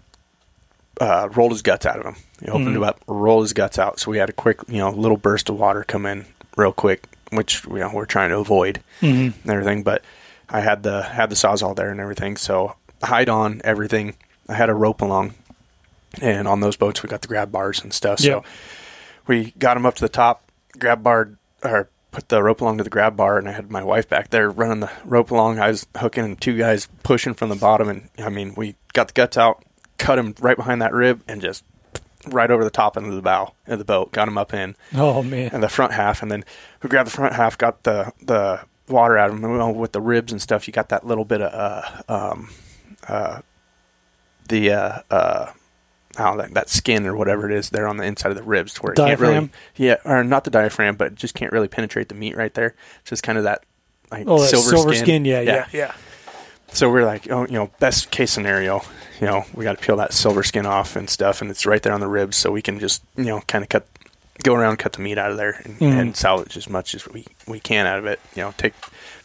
uh, 1.01 1.29
rolled 1.35 1.53
his 1.53 1.63
guts 1.63 1.85
out 1.87 1.99
of 1.99 2.07
him. 2.07 2.17
We 2.41 2.49
opened 2.49 2.69
Mhm. 2.69 2.77
him 2.77 2.83
up, 2.85 3.01
rolled 3.07 3.43
his 3.45 3.53
guts 3.53 3.79
out. 3.79 4.01
So 4.01 4.11
we 4.11 4.19
had 4.19 4.31
a 4.31 4.33
quick, 4.33 4.59
you 4.69 4.79
know, 4.79 4.91
little 4.91 5.17
burst 5.17 5.49
of 5.49 5.59
water 5.59 5.85
come 5.85 6.07
in 6.07 6.25
real 6.57 6.73
quick, 6.73 7.05
which 7.31 7.65
you 7.67 7.79
know 7.79 7.91
we're 7.93 8.07
trying 8.07 8.31
to 8.31 8.39
avoid 8.39 8.81
hmm 9.01 9.07
and 9.43 9.51
everything. 9.51 9.83
But 9.83 10.03
I 10.49 10.61
had 10.61 10.83
the 10.83 11.03
had 11.03 11.31
the 11.31 11.37
sawzall 11.37 11.77
there 11.77 11.91
and 11.91 12.01
everything, 12.01 12.37
so 12.37 12.77
hide 13.03 13.29
on 13.29 13.61
everything. 13.65 14.15
I 14.49 14.55
had 14.55 14.71
a 14.71 14.75
rope 14.75 15.03
along, 15.03 15.35
and 16.23 16.49
on 16.49 16.61
those 16.61 16.77
boats 16.77 17.03
we 17.03 17.09
got 17.09 17.23
the 17.23 17.29
grab 17.29 17.53
bars 17.53 17.83
and 17.83 17.93
stuff. 17.93 18.19
So 18.21 18.45
we 19.27 19.53
got 19.59 19.77
him 19.77 19.85
up 19.87 19.95
to 19.97 20.01
the 20.01 20.09
top, 20.09 20.51
grab 20.79 21.03
bar 21.03 21.31
or 21.63 21.89
put 22.11 22.29
the 22.31 22.43
rope 22.43 22.61
along 22.61 22.79
to 22.79 22.85
the 22.85 22.91
grab 22.91 23.17
bar, 23.17 23.39
and 23.39 23.49
I 23.49 23.53
had 23.53 23.71
my 23.71 23.83
wife 23.83 24.09
back 24.09 24.31
there 24.31 24.51
running 24.51 24.81
the 24.81 24.91
rope 25.05 25.31
along. 25.31 25.59
I 25.59 25.69
was 25.69 25.87
hooking, 25.97 26.25
and 26.25 26.41
two 26.41 26.57
guys 26.57 26.89
pushing 27.03 27.35
from 27.35 27.51
the 27.51 27.57
bottom, 27.57 27.89
and 27.89 28.09
I 28.19 28.31
mean, 28.31 28.55
we 28.57 28.77
got 28.95 29.09
the 29.09 29.13
guts 29.13 29.37
out, 29.37 29.63
cut 29.99 30.19
him 30.19 30.35
right 30.41 30.57
behind 30.57 30.81
that 30.81 30.95
rib, 30.95 31.23
and 31.29 31.43
just 31.43 31.65
right 32.33 32.51
over 32.51 32.65
the 32.65 32.71
top 32.71 32.97
into 32.97 33.11
the 33.11 33.23
bow 33.23 33.53
of 33.67 33.79
the 33.79 33.85
boat, 33.85 34.13
got 34.13 34.29
him 34.29 34.39
up 34.39 34.53
in, 34.55 34.77
Oh 34.95 35.23
man. 35.23 35.51
and 35.53 35.63
the 35.63 35.69
front 35.69 35.93
half, 35.93 36.23
and 36.23 36.31
then 36.31 36.45
we 36.83 36.89
grabbed 36.89 37.07
the 37.09 37.13
front 37.13 37.35
half, 37.35 37.57
got 37.59 37.83
the 37.85 38.13
the 38.23 38.61
water 38.89 39.19
out 39.19 39.31
of 39.31 39.37
him, 39.37 39.45
and, 39.45 39.77
with 39.77 39.93
the 39.93 40.01
ribs 40.01 40.33
and 40.33 40.41
stuff. 40.41 40.67
You 40.67 40.73
got 40.73 40.89
that 40.91 41.07
little 41.07 41.25
bit 41.25 41.41
of 41.43 41.53
uh, 42.09 42.33
um, 42.33 42.51
uh, 43.07 43.41
the 44.49 44.71
uh, 44.73 44.99
uh, 45.11 45.53
oh, 46.19 46.37
that, 46.39 46.55
that 46.55 46.69
skin 46.71 47.07
or 47.07 47.15
whatever 47.17 47.51
it 47.51 47.55
is 47.57 47.71
there 47.71 47.87
on 47.87 47.97
the 47.99 48.05
inside 48.05 48.31
of 48.31 48.37
the 48.37 48.43
ribs, 48.43 48.75
to 48.75 48.83
where 48.83 48.93
it 48.93 48.97
can't 48.97 49.21
really, 49.21 49.35
Diaphragm? 49.35 49.51
yeah, 49.77 49.97
or 50.05 50.25
not 50.25 50.45
the 50.45 50.51
diaphragm, 50.51 50.97
but 50.97 51.09
it 51.09 51.15
just 51.17 51.35
can't 51.35 51.53
really 51.53 51.69
penetrate 51.69 52.09
the 52.09 52.15
meat 52.15 52.37
right 52.37 52.55
there. 52.55 52.75
It's 53.01 53.11
just 53.11 53.23
kind 53.23 53.39
of 53.39 53.45
that 53.45 53.65
like 54.11 54.25
Oh, 54.27 54.41
that 54.41 54.49
silver, 54.49 54.69
silver, 54.71 54.95
skin. 54.95 55.05
skin. 55.05 55.25
Yeah, 55.27 55.41
yeah, 55.41 55.67
yeah. 55.73 55.95
So 56.73 56.91
we're 56.91 57.05
like, 57.07 57.31
oh, 57.31 57.47
you 57.47 57.55
know, 57.55 57.71
best 57.81 58.11
case 58.11 58.31
scenario, 58.31 58.83
you 59.21 59.27
know, 59.27 59.45
we 59.55 59.65
got 59.65 59.79
to 59.79 59.85
peel 59.85 59.97
that 59.97 60.13
silver 60.13 60.43
skin 60.43 60.67
off 60.67 60.97
and 60.97 61.09
stuff, 61.09 61.41
and 61.41 61.51
it's 61.51 61.67
right 61.67 61.83
there 61.83 61.93
on 61.93 62.01
the 62.01 62.07
ribs, 62.07 62.37
so 62.37 62.53
we 62.53 62.63
can 62.63 62.79
just, 62.79 63.03
you 63.17 63.25
know, 63.25 63.41
kind 63.49 63.63
of 63.65 63.69
cut, 63.71 63.87
go 64.43 64.55
around, 64.55 64.77
cut 64.79 64.93
the 64.93 65.01
meat 65.01 65.19
out 65.19 65.31
of 65.31 65.37
there, 65.39 65.61
and, 65.65 65.79
Mhm. 65.79 65.99
and 66.01 66.17
salvage 66.17 66.57
as 66.57 66.69
much 66.69 66.95
as 66.95 67.09
we 67.09 67.25
we 67.47 67.59
can 67.59 67.87
out 67.87 67.99
of 67.99 68.07
it. 68.07 68.21
You 68.37 68.43
know, 68.43 68.55
take 68.59 68.75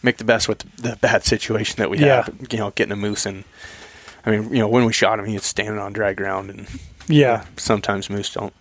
make 0.02 0.18
the 0.18 0.24
best 0.24 0.48
with 0.48 0.60
the, 0.60 0.90
the 0.92 0.96
bad 0.96 1.24
situation 1.34 1.76
that 1.78 1.90
we 1.90 2.00
Yeah. 2.00 2.24
have. 2.24 2.34
You 2.50 2.58
know, 2.58 2.72
getting 2.72 2.94
a 2.94 2.96
moose 2.98 3.26
and, 3.26 3.44
I 4.26 4.32
mean, 4.32 4.44
you 4.54 4.60
know, 4.60 4.68
when 4.68 4.86
we 4.86 4.94
shot 4.94 5.20
him, 5.20 5.26
he 5.26 5.34
was 5.36 5.44
standing 5.46 5.78
on 5.80 5.94
dry 5.94 6.14
ground, 6.14 6.50
and 6.50 6.68
Yeah. 7.08 7.44
sometimes 7.58 8.10
moose 8.10 8.32
don't 8.32 8.54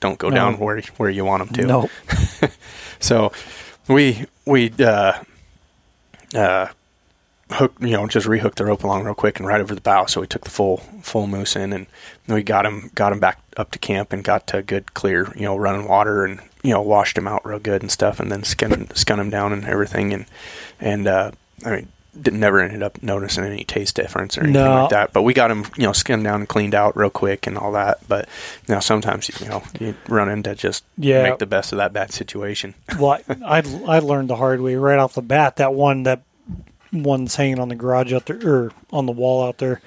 don't 0.00 0.18
go 0.18 0.30
No. 0.30 0.34
down 0.36 0.58
where 0.58 0.80
where 0.96 1.10
you 1.10 1.24
want 1.26 1.44
them 1.44 1.54
to. 1.54 1.66
No. 1.66 1.90
So 2.98 3.32
we 3.88 4.26
we 4.46 4.72
uh, 4.80 5.12
uh, 6.34 6.66
hook 7.50 7.74
you 7.80 7.90
know 7.90 8.06
just 8.06 8.26
rehooked 8.26 8.54
the 8.56 8.64
rope 8.64 8.84
along 8.84 9.04
real 9.04 9.14
quick 9.14 9.38
and 9.38 9.46
right 9.46 9.60
over 9.60 9.74
the 9.74 9.80
bow. 9.80 10.06
So 10.06 10.20
we 10.20 10.26
took 10.26 10.44
the 10.44 10.50
full 10.50 10.78
full 11.02 11.26
moose 11.26 11.56
in 11.56 11.72
and 11.72 11.86
we 12.28 12.42
got 12.42 12.64
him 12.66 12.90
got 12.94 13.12
him 13.12 13.20
back 13.20 13.38
up 13.56 13.70
to 13.72 13.78
camp 13.78 14.12
and 14.12 14.22
got 14.24 14.46
to 14.48 14.62
good 14.62 14.94
clear 14.94 15.32
you 15.34 15.42
know 15.42 15.56
running 15.56 15.86
water 15.88 16.24
and 16.24 16.40
you 16.62 16.72
know 16.72 16.80
washed 16.82 17.18
him 17.18 17.26
out 17.26 17.44
real 17.46 17.58
good 17.58 17.82
and 17.82 17.90
stuff 17.90 18.20
and 18.20 18.30
then 18.30 18.44
skin 18.44 18.70
skun 18.94 19.18
him 19.18 19.30
down 19.30 19.52
and 19.52 19.64
everything 19.64 20.12
and 20.12 20.26
and 20.80 21.06
uh, 21.06 21.30
I 21.64 21.70
mean. 21.70 21.88
Didn't 22.20 22.40
never 22.40 22.58
ended 22.60 22.82
up 22.82 23.00
noticing 23.04 23.44
any 23.44 23.62
taste 23.62 23.94
difference 23.94 24.36
or 24.36 24.40
anything 24.42 24.64
No. 24.64 24.80
like 24.82 24.90
that. 24.90 25.12
But 25.12 25.22
we 25.22 25.32
got 25.32 25.48
him, 25.52 25.64
you 25.76 25.84
know, 25.84 25.92
skinned 25.92 26.24
down 26.24 26.40
and 26.40 26.48
cleaned 26.48 26.74
out 26.74 26.96
real 26.96 27.08
quick 27.08 27.46
and 27.46 27.56
all 27.56 27.70
that. 27.70 27.98
But 28.08 28.28
you 28.66 28.74
know, 28.74 28.80
sometimes 28.80 29.28
you 29.40 29.46
know 29.48 29.62
you 29.78 29.94
run 30.08 30.28
into 30.28 30.56
just 30.56 30.82
Yeah. 30.98 31.22
make 31.22 31.38
the 31.38 31.46
best 31.46 31.70
of 31.70 31.78
that 31.78 31.92
bad 31.92 32.12
situation. 32.12 32.74
well, 32.98 33.20
I 33.46 33.62
I 33.86 34.00
learned 34.00 34.28
the 34.28 34.34
hard 34.34 34.60
way 34.60 34.74
right 34.74 34.98
off 34.98 35.14
the 35.14 35.22
bat. 35.22 35.54
That 35.56 35.72
one 35.72 36.02
that 36.02 36.22
one's 36.92 37.36
hanging 37.36 37.58
on 37.60 37.68
the 37.68 37.74
garage 37.74 38.12
out 38.12 38.26
there 38.26 38.40
or 38.46 38.72
on 38.92 39.06
the 39.06 39.12
wall 39.12 39.46
out 39.46 39.58
there. 39.58 39.80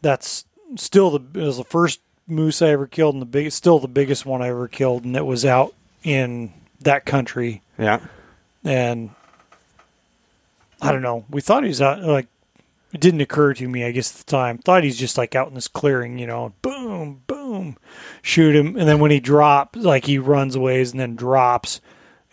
That's 0.00 0.44
still 0.76 1.10
the 1.18 1.40
it 1.40 1.44
was 1.44 1.58
the 1.58 1.64
first 1.64 2.00
moose 2.26 2.62
I 2.62 2.68
ever 2.70 2.86
killed 2.86 3.14
and 3.14 3.22
the 3.22 3.26
biggest 3.26 3.56
still 3.58 3.78
the 3.78 3.88
biggest 3.88 4.24
one 4.24 4.40
I 4.42 4.48
ever 4.48 4.68
killed 4.68 5.04
and 5.04 5.14
it 5.16 5.26
was 5.26 5.44
out 5.44 5.74
in 6.02 6.52
that 6.80 7.04
country 7.04 7.62
Yeah. 7.78 8.00
and 8.64 9.10
I 10.80 10.90
don't 10.92 11.02
know. 11.02 11.24
We 11.30 11.40
thought 11.40 11.62
he 11.62 11.68
was 11.68 11.82
out 11.82 12.02
like 12.02 12.26
it 12.92 13.00
didn't 13.00 13.20
occur 13.20 13.54
to 13.54 13.68
me, 13.68 13.84
I 13.84 13.90
guess, 13.92 14.12
at 14.12 14.26
the 14.26 14.30
time. 14.30 14.58
Thought 14.58 14.84
he's 14.84 14.98
just 14.98 15.16
like 15.16 15.34
out 15.34 15.48
in 15.48 15.54
this 15.54 15.68
clearing, 15.68 16.18
you 16.18 16.26
know, 16.26 16.52
boom, 16.60 17.22
boom, 17.26 17.76
shoot 18.20 18.54
him, 18.54 18.76
and 18.76 18.86
then 18.88 18.98
when 18.98 19.10
he 19.10 19.20
drops, 19.20 19.78
like 19.78 20.04
he 20.06 20.18
runs 20.18 20.54
away 20.56 20.80
and 20.82 20.98
then 21.00 21.16
drops, 21.16 21.80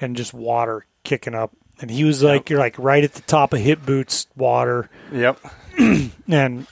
and 0.02 0.18
just 0.18 0.34
water 0.34 0.86
kicking 1.04 1.36
up, 1.36 1.52
and 1.82 1.90
he 1.92 2.04
was 2.04 2.22
like, 2.24 2.50
you're 2.50 2.60
like 2.60 2.78
right 2.78 3.04
at 3.04 3.14
the 3.14 3.22
top 3.22 3.54
of 3.54 3.60
hip 3.60 3.86
boots 3.86 4.28
water, 4.36 4.90
Yep. 5.12 5.40
and 6.28 6.68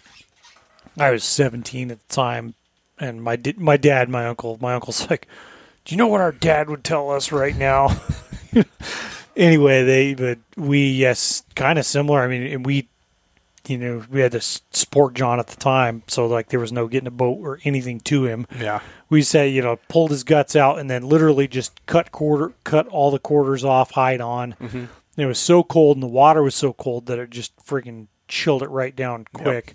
I 0.98 1.12
was 1.12 1.24
17 1.24 1.92
at 1.92 2.00
the 2.08 2.14
time, 2.14 2.54
and 3.00 3.22
my 3.24 3.36
di- 3.36 3.56
my 3.58 3.78
dad, 3.78 4.10
my 4.10 4.26
uncle, 4.28 4.58
my 4.62 4.74
uncle's 4.74 5.10
like, 5.10 5.28
do 5.86 5.94
you 5.96 5.98
know 5.98 6.08
what 6.08 6.22
our 6.22 6.32
dad 6.32 6.70
would 6.70 6.84
tell 6.84 7.10
us 7.12 7.32
right 7.32 7.56
now? 7.56 7.96
anyway, 9.36 9.84
they 9.84 10.14
but 10.14 10.40
we 10.56 10.90
yes, 10.90 11.44
kind 11.56 11.80
of 11.80 11.86
similar. 11.86 12.22
I 12.22 12.28
mean, 12.28 12.44
and 12.44 12.66
we, 12.66 12.88
you 13.68 13.78
know, 13.78 14.04
we 14.10 14.22
had 14.22 14.32
this 14.32 14.62
sport 14.72 15.14
John 15.14 15.40
at 15.40 15.48
the 15.48 15.56
time, 15.58 16.04
so 16.08 16.26
like 16.28 16.50
there 16.50 16.60
was 16.60 16.72
no 16.72 16.88
getting 16.88 17.08
a 17.08 17.12
boat 17.12 17.38
or 17.42 17.60
anything 17.64 18.00
to 18.02 18.26
him. 18.26 18.48
Yeah. 18.60 18.82
We 19.10 19.22
say 19.22 19.50
you 19.50 19.62
know 19.62 19.80
pulled 19.88 20.12
his 20.12 20.24
guts 20.24 20.56
out 20.56 20.80
and 20.80 20.90
then 20.90 21.08
literally 21.08 21.48
just 21.48 21.86
cut 21.86 22.12
quarter 22.12 22.52
cut 22.64 22.88
all 22.88 23.12
the 23.12 23.20
quarters 23.20 23.64
off, 23.64 23.92
hide 23.92 24.20
on. 24.22 24.56
Mm-hmm. 24.62 24.86
And 25.18 25.23
it 25.23 25.27
was 25.27 25.39
so 25.39 25.64
cold 25.64 25.98
and 25.98 26.03
the 26.03 26.07
water 26.07 26.44
was 26.44 26.56
so 26.56 26.73
cold 26.73 27.07
that 27.07 27.18
it 27.19 27.31
just 27.31 27.56
freaking 27.57 28.07
chilled 28.27 28.61
it 28.64 28.69
right 28.69 28.95
down 28.95 29.26
quick. 29.34 29.73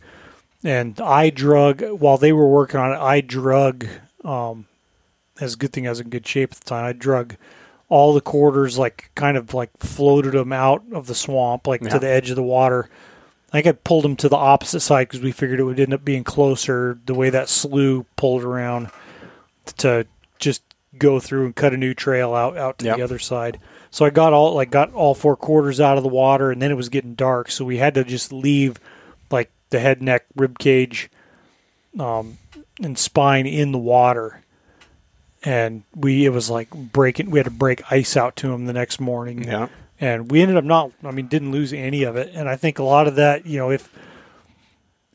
And 0.63 1.01
I 1.01 1.31
drug 1.31 1.83
while 1.83 2.17
they 2.17 2.33
were 2.33 2.49
working 2.49 2.79
on 2.79 2.93
it. 2.93 2.99
I 2.99 3.21
drug. 3.21 3.87
Um, 4.25 4.67
as 5.41 5.55
a 5.55 5.57
good 5.57 5.73
thing 5.73 5.87
I 5.87 5.91
was 5.91 5.99
in 5.99 6.11
good 6.11 6.27
shape 6.27 6.53
at 6.53 6.59
the 6.61 6.65
time. 6.65 6.85
I 6.85 6.93
drug 6.93 7.37
all 7.89 8.15
the 8.15 8.21
quarters, 8.21 8.79
like 8.79 9.11
kind 9.17 9.37
of 9.37 9.53
like 9.53 9.71
floated 9.81 10.33
them 10.35 10.53
out 10.53 10.85
of 10.93 11.07
the 11.09 11.15
swamp, 11.15 11.67
like 11.67 11.83
Yeah. 11.83 11.89
to 11.91 11.99
the 11.99 12.09
edge 12.09 12.31
of 12.31 12.37
the 12.37 12.43
water. 12.43 12.89
I 13.49 13.61
think 13.61 13.67
I 13.67 13.73
pulled 13.73 14.05
them 14.05 14.15
to 14.17 14.29
the 14.29 14.37
opposite 14.37 14.81
side 14.81 15.09
because 15.09 15.21
we 15.21 15.33
figured 15.33 15.59
it 15.59 15.65
would 15.65 15.81
end 15.81 15.93
up 15.93 16.05
being 16.05 16.23
closer. 16.25 16.99
The 17.05 17.15
way 17.15 17.29
that 17.31 17.49
slough 17.49 18.05
pulled 18.17 18.45
around 18.45 18.91
to 19.79 20.07
just 20.39 20.63
go 20.97 21.19
through 21.19 21.47
and 21.47 21.57
cut 21.57 21.75
a 21.75 21.77
new 21.77 21.93
trail 21.95 22.35
out 22.35 22.57
out 22.57 22.79
to 22.79 22.85
Yep. 22.87 22.97
the 22.97 23.03
other 23.03 23.19
side. 23.19 23.59
So 23.93 24.05
I 24.05 24.11
got 24.11 24.33
all 24.33 24.55
like 24.55 24.71
got 24.71 24.93
all 24.95 25.15
four 25.15 25.37
quarters 25.37 25.79
out 25.79 25.99
of 25.99 26.03
the 26.03 26.09
water, 26.09 26.51
and 26.51 26.61
then 26.61 26.71
it 26.73 26.77
was 26.77 26.89
getting 26.89 27.15
dark, 27.15 27.51
so 27.51 27.65
we 27.65 27.77
had 27.77 27.95
to 27.95 28.03
just 28.05 28.33
leave 28.33 28.81
like 29.31 29.53
the 29.71 29.79
head, 29.79 30.03
neck, 30.03 30.25
rib 30.35 30.59
cage, 30.59 31.11
um, 32.01 32.39
and 32.83 32.99
spine 32.99 33.47
in 33.47 33.71
the 33.71 33.79
water. 33.79 34.41
And 35.45 35.83
we 35.95 36.25
it 36.25 36.31
was 36.31 36.49
like 36.49 36.71
breaking. 36.71 37.31
We 37.31 37.39
had 37.39 37.45
to 37.45 37.51
break 37.51 37.83
ice 37.93 38.17
out 38.17 38.35
to 38.37 38.53
him 38.53 38.65
the 38.65 38.73
next 38.73 38.99
morning 39.01 39.45
Yeah. 39.45 39.69
and 40.01 40.31
we 40.31 40.41
ended 40.41 40.57
up 40.57 40.65
not 40.65 40.93
i 41.05 41.11
mean 41.11 41.27
didn't 41.29 41.53
lose 41.53 41.73
any 41.73 42.03
of 42.05 42.17
it 42.17 42.31
and 42.35 42.49
i 42.49 42.57
think 42.57 42.79
a 42.79 42.83
lot 42.85 43.07
of 43.09 43.17
that 43.17 43.45
you 43.45 43.59
know 43.59 43.71
if 43.71 43.93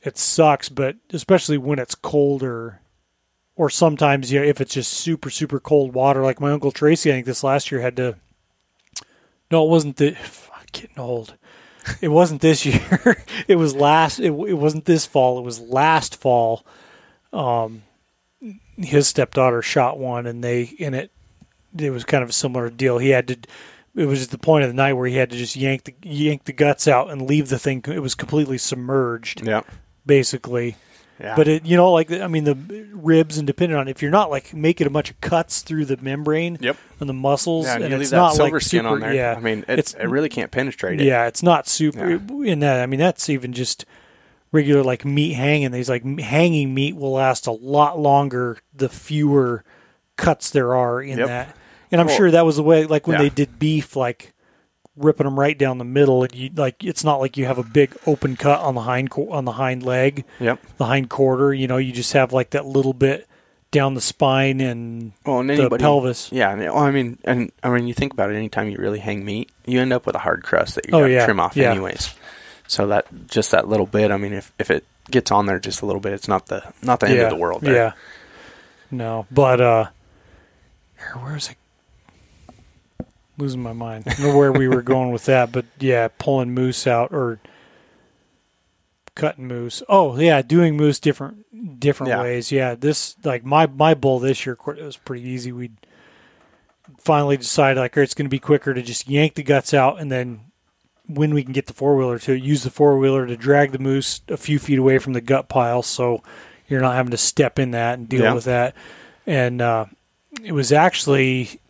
it 0.04 0.18
sucks 0.18 0.70
but 0.70 0.96
especially 1.12 1.58
when 1.58 1.80
it's 1.80 1.96
colder 1.96 2.80
or 3.56 3.70
sometimes 3.70 4.32
you 4.32 4.40
know, 4.40 4.46
if 4.46 4.62
it's 4.62 4.74
just 4.74 4.92
super 4.94 5.30
super 5.30 5.60
cold 5.60 5.94
water 5.94 6.22
like 6.24 6.40
my 6.42 6.52
uncle 6.52 6.72
tracy 6.72 7.10
i 7.10 7.14
think 7.16 7.26
this 7.26 7.44
last 7.44 7.72
year 7.72 7.82
had 7.82 7.96
to 7.98 8.16
no 9.52 9.66
it 9.66 9.70
wasn't 9.70 9.96
the 9.98 10.16
getting 10.72 11.00
old 11.00 11.36
it 12.02 12.10
wasn't 12.10 12.42
this 12.42 12.66
year 12.66 13.24
it 13.48 13.56
was 13.56 13.74
last 13.76 14.20
it, 14.20 14.26
it 14.32 14.54
wasn't 14.54 14.86
this 14.86 15.06
fall 15.06 15.40
it 15.40 15.44
was 15.44 15.60
last 15.60 16.20
fall 16.20 16.66
um 17.34 17.84
his 18.78 19.08
stepdaughter 19.08 19.62
shot 19.62 19.98
one 19.98 20.26
and 20.26 20.44
they 20.44 20.64
in 20.64 20.94
it 20.94 21.12
it 21.78 21.90
was 21.90 22.04
kind 22.04 22.24
of 22.24 22.30
a 22.30 22.34
similar 22.34 22.70
deal 22.70 22.98
he 22.98 23.10
had 23.10 23.28
to 23.28 23.38
it 23.96 24.06
was 24.06 24.24
at 24.24 24.30
the 24.30 24.38
point 24.38 24.64
of 24.64 24.70
the 24.70 24.76
night 24.76 24.94
where 24.94 25.08
he 25.08 25.16
had 25.16 25.32
to 25.32 25.38
just 25.38 25.56
yank 25.56 25.86
the 25.86 25.96
yank 26.04 26.44
the 26.46 26.54
guts 26.54 26.88
out 26.88 27.10
and 27.10 27.24
leave 27.24 27.50
the 27.50 27.58
thing. 27.58 27.84
It 27.88 27.98
was 28.00 28.14
completely 28.14 28.60
submerged, 28.60 29.44
Yeah. 29.48 29.62
basically. 30.06 30.76
Yeah. 31.20 31.36
But 31.36 31.48
it, 31.48 31.66
you 31.66 31.76
know, 31.78 31.92
like 31.92 32.12
I 32.12 32.28
mean, 32.28 32.44
the 32.44 32.56
ribs 32.94 33.38
and 33.38 33.48
depending 33.48 33.78
on 33.78 33.88
if 33.88 34.02
you're 34.02 34.12
not 34.12 34.30
like 34.30 34.54
making 34.54 34.86
a 34.86 34.90
bunch 34.92 35.10
of 35.10 35.20
cuts 35.20 35.62
through 35.62 35.86
the 35.86 35.98
membrane 35.98 36.58
Yep. 36.62 36.78
and 37.00 37.10
the 37.10 37.14
muscles, 37.14 37.66
Yeah, 37.66 37.76
and, 37.76 37.84
and 37.86 38.02
it's 38.02 38.12
not 38.12 38.36
silver 38.36 38.58
like 38.58 38.62
skin 38.62 38.82
super, 38.84 38.90
on 38.90 39.00
there. 39.00 39.14
Yeah, 39.14 39.34
I 39.36 39.40
mean, 39.40 39.66
it, 39.68 39.80
it's 39.80 39.94
it 39.96 40.06
really 40.06 40.30
can't 40.30 40.52
penetrate 40.52 41.02
it. 41.02 41.06
yeah, 41.06 41.26
it's 41.28 41.42
not 41.42 41.68
super. 41.68 42.10
Yeah. 42.20 42.52
In 42.52 42.60
that, 42.60 42.82
I 42.82 42.86
mean, 42.86 43.00
that's 43.00 43.30
even 43.30 43.54
just 43.54 43.86
regular 44.52 44.84
like 44.84 45.06
meat 45.06 45.34
hanging. 45.34 45.72
These 45.72 45.90
like 45.90 46.06
hanging 46.20 46.74
meat 46.74 46.96
will 46.96 47.14
last 47.14 47.48
a 47.48 47.52
lot 47.52 47.98
longer 48.00 48.60
the 48.76 48.88
fewer 48.90 49.64
cuts 50.18 50.50
there 50.52 50.76
are 50.76 51.02
in 51.02 51.18
Yep. 51.18 51.28
that. 51.28 51.56
And 51.92 52.00
I'm 52.02 52.08
Well, 52.08 52.18
sure 52.18 52.32
that 52.32 52.46
was 52.46 52.58
the 52.58 52.64
way, 52.64 52.86
like 52.86 53.08
when 53.08 53.16
yeah. 53.16 53.24
they 53.24 53.30
did 53.30 53.58
beef, 53.60 53.96
like 53.96 54.34
ripping 54.98 55.26
them 55.26 55.40
right 55.40 55.58
down 55.58 55.78
the 55.78 55.86
middle. 55.86 56.24
And 56.24 56.34
you 56.36 56.50
like, 56.56 56.84
it's 56.84 57.04
not 57.04 57.20
like 57.20 57.38
you 57.38 57.46
have 57.46 57.58
a 57.58 57.64
big 57.64 57.96
open 58.06 58.36
cut 58.36 58.60
on 58.60 58.76
the 58.76 58.82
hind 58.82 59.10
on 59.16 59.46
the 59.46 59.54
hind 59.54 59.84
leg, 59.84 60.26
Yep. 60.40 60.60
the 60.78 60.86
hind 60.86 61.10
quarter. 61.10 61.54
You 61.54 61.68
know, 61.68 61.78
you 61.78 61.92
just 61.94 62.14
have 62.14 62.34
like 62.34 62.50
that 62.52 62.66
little 62.66 62.94
bit 62.94 63.28
down 63.72 63.94
the 63.96 64.02
spine 64.02 64.62
and 64.62 65.12
Well, 65.26 65.40
and 65.42 65.50
the 65.50 65.70
pelvis. 65.78 66.32
Yeah. 66.32 66.56
Well, 66.56 66.78
I 66.78 66.92
mean, 66.92 67.18
and 67.26 67.52
I 67.64 67.70
mean, 67.70 67.88
you 67.88 67.94
think 67.94 68.14
about 68.14 68.30
it. 68.32 68.36
Anytime 68.36 68.70
you 68.70 68.78
really 68.78 69.00
hang 69.00 69.24
meat, 69.26 69.52
you 69.66 69.80
end 69.82 69.92
up 69.94 70.06
with 70.06 70.16
a 70.16 70.20
hard 70.20 70.44
crust 70.44 70.76
that 70.76 70.88
you 70.88 70.94
Oh, 70.96 71.00
got 71.02 71.08
to 71.08 71.14
yeah, 71.14 71.26
trim 71.26 71.40
off 71.40 71.56
yeah. 71.58 71.72
anyways. 71.72 72.14
So 72.68 72.88
that 72.88 73.06
just 73.28 73.52
that 73.52 73.68
little 73.68 73.86
bit. 73.86 74.12
I 74.12 74.18
mean, 74.18 74.34
if 74.34 74.52
if 74.60 74.70
it 74.72 74.86
gets 75.10 75.32
on 75.32 75.46
there 75.46 75.60
just 75.60 75.82
a 75.82 75.86
little 75.86 76.02
bit, 76.02 76.14
it's 76.14 76.28
not 76.28 76.48
the 76.48 76.64
not 76.82 77.00
the 77.00 77.08
end 77.08 77.20
of 77.20 77.30
the 77.30 77.36
world. 77.38 77.62
There. 77.62 77.74
Yeah. 77.74 77.92
No, 78.92 79.26
but 79.32 79.60
uh, 79.62 79.86
where's 81.22 81.50
it? 81.50 81.58
Losing 83.38 83.62
my 83.62 83.74
mind. 83.74 84.06
I 84.08 84.14
don't 84.14 84.22
know 84.24 84.38
where 84.38 84.52
we 84.52 84.68
were 84.68 84.82
going 84.82 85.12
with 85.12 85.26
that, 85.26 85.52
but 85.52 85.66
yeah, 85.80 86.08
pulling 86.18 86.52
moose 86.56 86.88
out 86.88 87.12
or 87.14 87.40
cutting 89.16 89.48
moose. 89.48 89.84
Oh 89.88 90.18
yeah, 90.18 90.42
doing 90.42 90.76
moose 90.76 91.00
different 91.00 91.80
different 91.80 92.10
Yeah. 92.10 92.22
ways. 92.22 92.52
Yeah, 92.52 92.76
this 92.76 93.16
like 93.24 93.44
my 93.46 93.68
my 93.68 93.94
bull 93.94 94.20
this 94.20 94.46
year 94.46 94.58
it 94.68 94.84
was 94.84 94.98
pretty 94.98 95.28
easy. 95.28 95.52
We 95.52 95.72
finally 97.00 97.38
decided 97.38 97.80
like, 97.80 97.96
it's 97.98 98.14
going 98.14 98.26
to 98.26 98.30
be 98.30 98.40
quicker 98.40 98.74
to 98.74 98.82
just 98.82 99.08
yank 99.10 99.36
the 99.36 99.44
guts 99.44 99.74
out 99.74 100.00
and 100.00 100.12
then 100.12 100.40
when 101.06 101.34
we 101.34 101.44
can 101.44 101.54
get 101.54 101.68
the 101.68 101.74
four 101.74 101.96
wheeler 101.96 102.20
to 102.20 102.34
use 102.38 102.64
the 102.64 102.70
four 102.70 102.98
wheeler 102.98 103.26
to 103.28 103.38
drag 103.38 103.72
the 103.72 103.80
moose 103.80 104.22
a 104.28 104.36
few 104.38 104.60
feet 104.60 104.78
away 104.80 104.98
from 104.98 105.14
the 105.14 105.22
gut 105.22 105.48
pile, 105.48 105.82
so 105.82 106.22
you're 106.68 106.82
not 106.82 106.96
having 106.96 107.12
to 107.12 107.18
step 107.18 107.60
in 107.60 107.72
that 107.72 107.98
and 107.98 108.10
deal 108.10 108.24
Yeah. 108.24 108.34
with 108.34 108.44
that. 108.46 108.76
And 109.26 109.62
uh, 109.62 109.86
it 110.44 110.52
was 110.52 110.74
actually, 110.74 111.62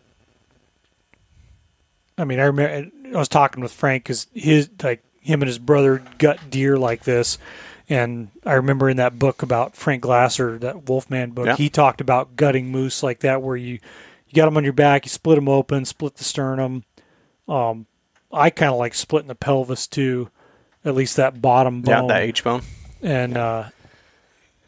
I 2.18 2.24
mean, 2.24 2.40
I 2.40 2.44
remember 2.44 2.90
I 3.14 3.18
was 3.18 3.28
talking 3.28 3.62
with 3.62 3.72
Frank 3.72 4.02
because 4.04 4.26
his 4.34 4.68
like 4.82 5.02
him 5.20 5.40
and 5.40 5.46
his 5.48 5.58
brother 5.58 6.02
gut 6.18 6.38
deer 6.50 6.76
like 6.76 7.04
this. 7.04 7.38
And 7.90 8.28
I 8.44 8.54
remember 8.54 8.90
in 8.90 8.98
that 8.98 9.18
book 9.18 9.42
about 9.42 9.74
Frank 9.74 10.02
Glaser, 10.02 10.58
that 10.58 10.88
Wolfman 10.88 11.30
book, 11.30 11.46
Yeah. 11.46 11.56
he 11.56 11.70
talked 11.70 12.02
about 12.02 12.36
gutting 12.36 12.70
moose 12.70 13.02
like 13.02 13.20
that, 13.20 13.40
where 13.40 13.56
you 13.56 13.74
you 14.28 14.34
got 14.34 14.44
them 14.44 14.58
on 14.58 14.64
your 14.64 14.74
back, 14.74 15.06
you 15.06 15.08
split 15.10 15.36
them 15.36 15.48
open, 15.48 15.86
split 15.86 16.16
the 16.16 16.24
sternum. 16.24 16.84
Um, 17.48 17.86
I 18.30 18.50
kind 18.50 18.70
of 18.72 18.78
like 18.78 18.92
splitting 18.92 19.28
the 19.28 19.34
pelvis 19.34 19.86
too, 19.86 20.28
at 20.84 20.94
least 20.94 21.16
that 21.16 21.40
bottom 21.40 21.82
Yeah, 21.86 22.00
bone, 22.00 22.08
that 22.08 22.22
H 22.22 22.44
bone. 22.44 22.60
and 23.00 23.38
uh, 23.38 23.64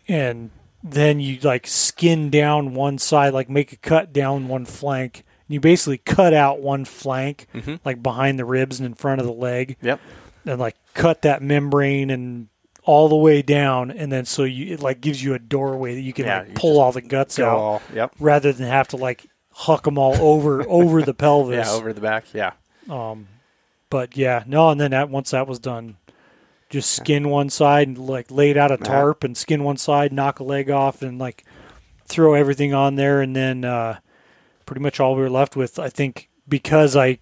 and 0.09 0.51
then 0.83 1.21
you 1.21 1.39
like 1.43 1.67
skin 1.67 2.31
down 2.31 2.73
one 2.75 2.97
side, 2.99 3.35
like 3.35 3.51
make 3.51 3.73
a 3.73 3.77
cut 3.77 4.13
down 4.15 4.49
one 4.49 4.65
flank. 4.65 5.25
You 5.51 5.61
basically 5.61 5.99
cut 5.99 6.33
out 6.33 6.61
one 6.61 6.85
flank, 6.85 7.47
Mhm. 7.55 7.81
like 7.85 8.03
behind 8.03 8.39
the 8.39 8.45
ribs 8.45 8.79
and 8.79 8.87
in 8.87 8.95
front 8.95 9.21
of 9.21 9.27
the 9.27 9.33
leg, 9.33 9.77
Yep. 9.83 10.01
and 10.47 10.59
like 10.61 10.77
cut 10.95 11.23
that 11.23 11.43
membrane 11.43 12.09
and 12.11 12.47
all 12.85 13.09
the 13.09 13.17
way 13.17 13.43
down, 13.43 13.91
and 13.91 14.11
then 14.11 14.25
so 14.25 14.45
you 14.45 14.73
it 14.75 14.81
like 14.81 15.01
gives 15.01 15.23
you 15.23 15.35
a 15.35 15.39
doorway 15.39 15.95
that 15.95 16.01
you 16.01 16.13
can 16.13 16.25
Yeah, 16.27 16.39
like 16.39 16.49
you 16.49 16.55
pull 16.55 16.81
all 16.81 16.93
the 16.93 17.03
guts 17.03 17.39
out 17.39 17.57
all, 17.59 17.83
yep. 17.95 18.13
rather 18.19 18.53
than 18.53 18.67
have 18.69 18.89
to 18.89 18.97
like 18.97 19.27
huck 19.53 19.85
them 19.85 19.99
all 19.99 20.17
over 20.21 20.65
over 20.69 21.03
the 21.03 21.13
pelvis. 21.15 21.67
Yeah, 21.69 21.73
over 21.75 21.93
the 21.93 22.01
back. 22.01 22.25
Yeah. 22.33 22.53
Um, 22.89 23.27
but 23.91 24.17
yeah, 24.17 24.45
no, 24.47 24.71
and 24.71 24.81
then 24.81 24.93
that 24.93 25.11
once 25.11 25.33
that 25.33 25.47
was 25.49 25.59
done, 25.59 25.97
just 26.71 26.91
skin 26.93 27.29
one 27.29 27.51
side 27.51 27.89
and 27.89 27.99
like 27.99 28.31
laid 28.31 28.57
out 28.57 28.71
a 28.71 28.77
tarp 28.77 29.25
and 29.25 29.37
skin 29.37 29.65
one 29.65 29.77
side, 29.77 30.13
knock 30.13 30.39
a 30.39 30.45
leg 30.45 30.71
off, 30.71 31.03
and 31.03 31.19
like 31.19 31.45
throw 32.07 32.35
everything 32.35 32.73
on 32.73 32.95
there, 32.95 33.21
and 33.21 33.35
then 33.37 33.65
uh, 33.65 33.99
pretty 34.71 34.81
much 34.81 35.01
all 35.01 35.17
we 35.17 35.21
were 35.21 35.29
left 35.29 35.57
with, 35.57 35.81
I 35.81 35.89
think, 35.89 36.29
because 36.49 36.95
I 36.95 37.19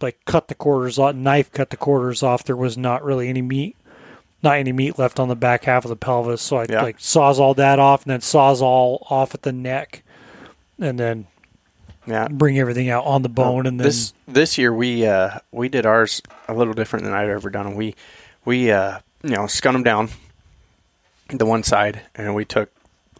like 0.00 0.18
cut 0.24 0.48
the 0.48 0.54
quarters 0.54 0.98
off, 0.98 1.14
knife 1.14 1.52
cut 1.52 1.68
the 1.68 1.76
quarters 1.76 2.22
off, 2.22 2.42
there 2.44 2.56
was 2.56 2.78
not 2.78 3.04
really 3.04 3.28
any 3.28 3.42
meat. 3.42 3.76
Not 4.42 4.56
any 4.56 4.72
meat 4.72 4.98
left 4.98 5.20
on 5.20 5.28
the 5.28 5.36
back 5.36 5.64
half 5.64 5.84
of 5.84 5.90
the 5.90 5.96
pelvis, 5.96 6.40
so 6.40 6.56
I 6.56 6.66
Yeah. 6.70 6.80
like 6.80 6.96
saws 6.98 7.38
all 7.38 7.52
that 7.52 7.78
off, 7.78 8.04
and 8.04 8.12
then 8.12 8.22
saws 8.22 8.62
all 8.62 9.06
off 9.10 9.34
at 9.34 9.42
the 9.42 9.52
neck, 9.52 10.04
and 10.80 10.98
then 10.98 11.26
Yeah. 12.06 12.28
bring 12.28 12.58
everything 12.58 12.88
out 12.88 13.04
on 13.04 13.20
the 13.20 13.28
bone, 13.28 13.66
and 13.66 13.78
then 13.78 13.84
this 13.86 14.14
this 14.26 14.56
year 14.56 14.72
we 14.72 15.06
uh, 15.06 15.40
we 15.52 15.68
did 15.68 15.84
ours 15.84 16.22
a 16.48 16.54
little 16.54 16.72
different 16.72 17.04
than 17.04 17.12
I've 17.12 17.28
ever 17.28 17.50
done. 17.50 17.66
And 17.66 17.76
We 17.76 17.94
we 18.46 18.70
uh, 18.70 19.00
you 19.22 19.32
know 19.36 19.42
scun 19.42 19.72
them 19.74 19.82
down 19.82 20.08
the 21.28 21.44
one 21.44 21.62
side, 21.62 22.00
and 22.14 22.34
we 22.34 22.46
took 22.46 22.70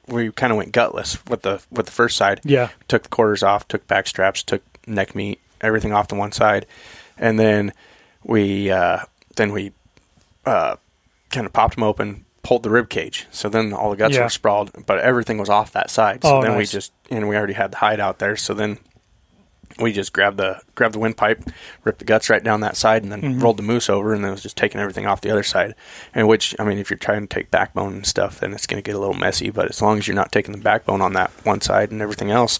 we 0.09 0.31
kind 0.33 0.53
of 0.53 0.57
went 0.57 0.73
gutless 0.73 1.19
with 1.27 1.43
the 1.43 1.63
with 1.71 1.87
the 1.87 1.93
first 1.93 2.17
side. 2.17 2.41
yeah, 2.45 2.69
Took 2.89 3.03
the 3.05 3.09
quarters 3.09 3.43
off, 3.43 3.67
took 3.69 3.87
back 3.87 4.07
straps, 4.07 4.43
took 4.43 4.63
neck 4.87 5.15
meat, 5.15 5.41
everything 5.61 5.93
off 5.93 6.09
the 6.09 6.15
one 6.15 6.33
side, 6.33 6.67
and 7.19 7.39
then 7.39 7.73
we 8.25 8.71
uh, 8.71 9.01
then 9.37 9.53
we 9.53 9.73
uh, 10.45 10.77
kind 11.31 11.47
of 11.47 11.53
popped 11.53 11.75
them 11.77 11.85
open. 11.85 12.25
Pulled 12.43 12.63
the 12.63 12.71
rib 12.71 12.89
cage, 12.89 13.27
so 13.33 13.49
then 13.49 13.73
all 13.73 13.91
the 13.91 13.97
guts 13.97 14.15
Yeah. 14.15 14.23
were 14.23 14.29
sprawled, 14.29 14.71
but 14.87 15.01
everything 15.01 15.37
was 15.39 15.49
off 15.49 15.73
that 15.73 15.91
side. 15.91 16.23
So 16.23 16.37
Oh, 16.39 16.43
then 16.43 16.57
we 16.57 16.65
just 16.65 16.93
and 17.11 17.29
we 17.29 17.35
already 17.37 17.55
had 17.55 17.73
the 17.73 17.79
hide 17.79 17.99
out 17.99 18.21
there. 18.21 18.37
So 18.37 18.55
then 18.55 18.79
we 19.79 19.93
just 19.93 20.13
grabbed 20.13 20.37
the 20.39 20.61
grabbed 20.75 20.95
the 20.95 20.99
windpipe, 20.99 21.43
ripped 21.85 21.99
the 21.99 22.05
guts 22.05 22.31
right 22.31 22.43
down 22.43 22.61
that 22.61 22.77
side, 22.77 23.03
and 23.03 23.13
then 23.13 23.21
Mhm. 23.23 23.43
rolled 23.43 23.57
the 23.59 23.63
moose 23.63 23.91
over, 23.91 24.15
and 24.15 24.25
then 24.25 24.31
it 24.31 24.35
was 24.35 24.43
just 24.43 24.57
taking 24.57 24.81
everything 24.81 25.07
off 25.07 25.21
the 25.21 25.31
other 25.31 25.43
side. 25.43 25.75
And 26.15 26.27
which 26.29 26.55
I 26.59 26.65
mean, 26.65 26.79
if 26.79 26.91
you're 26.91 26.99
trying 26.99 27.27
to 27.27 27.35
take 27.35 27.51
backbone 27.51 27.93
and 27.95 28.07
stuff, 28.07 28.41
then 28.41 28.53
it's 28.53 28.67
going 28.67 28.83
to 28.83 28.87
get 28.87 28.97
a 28.97 28.99
little 28.99 29.15
messy. 29.15 29.51
But 29.51 29.69
as 29.69 29.83
long 29.83 29.99
as 29.99 30.09
you're 30.09 30.15
not 30.15 30.33
taking 30.33 30.53
the 30.53 30.59
backbone 30.61 31.01
on 31.03 31.13
that 31.13 31.31
one 31.45 31.61
side 31.61 31.91
and 31.91 32.01
everything 32.01 32.31
else, 32.31 32.59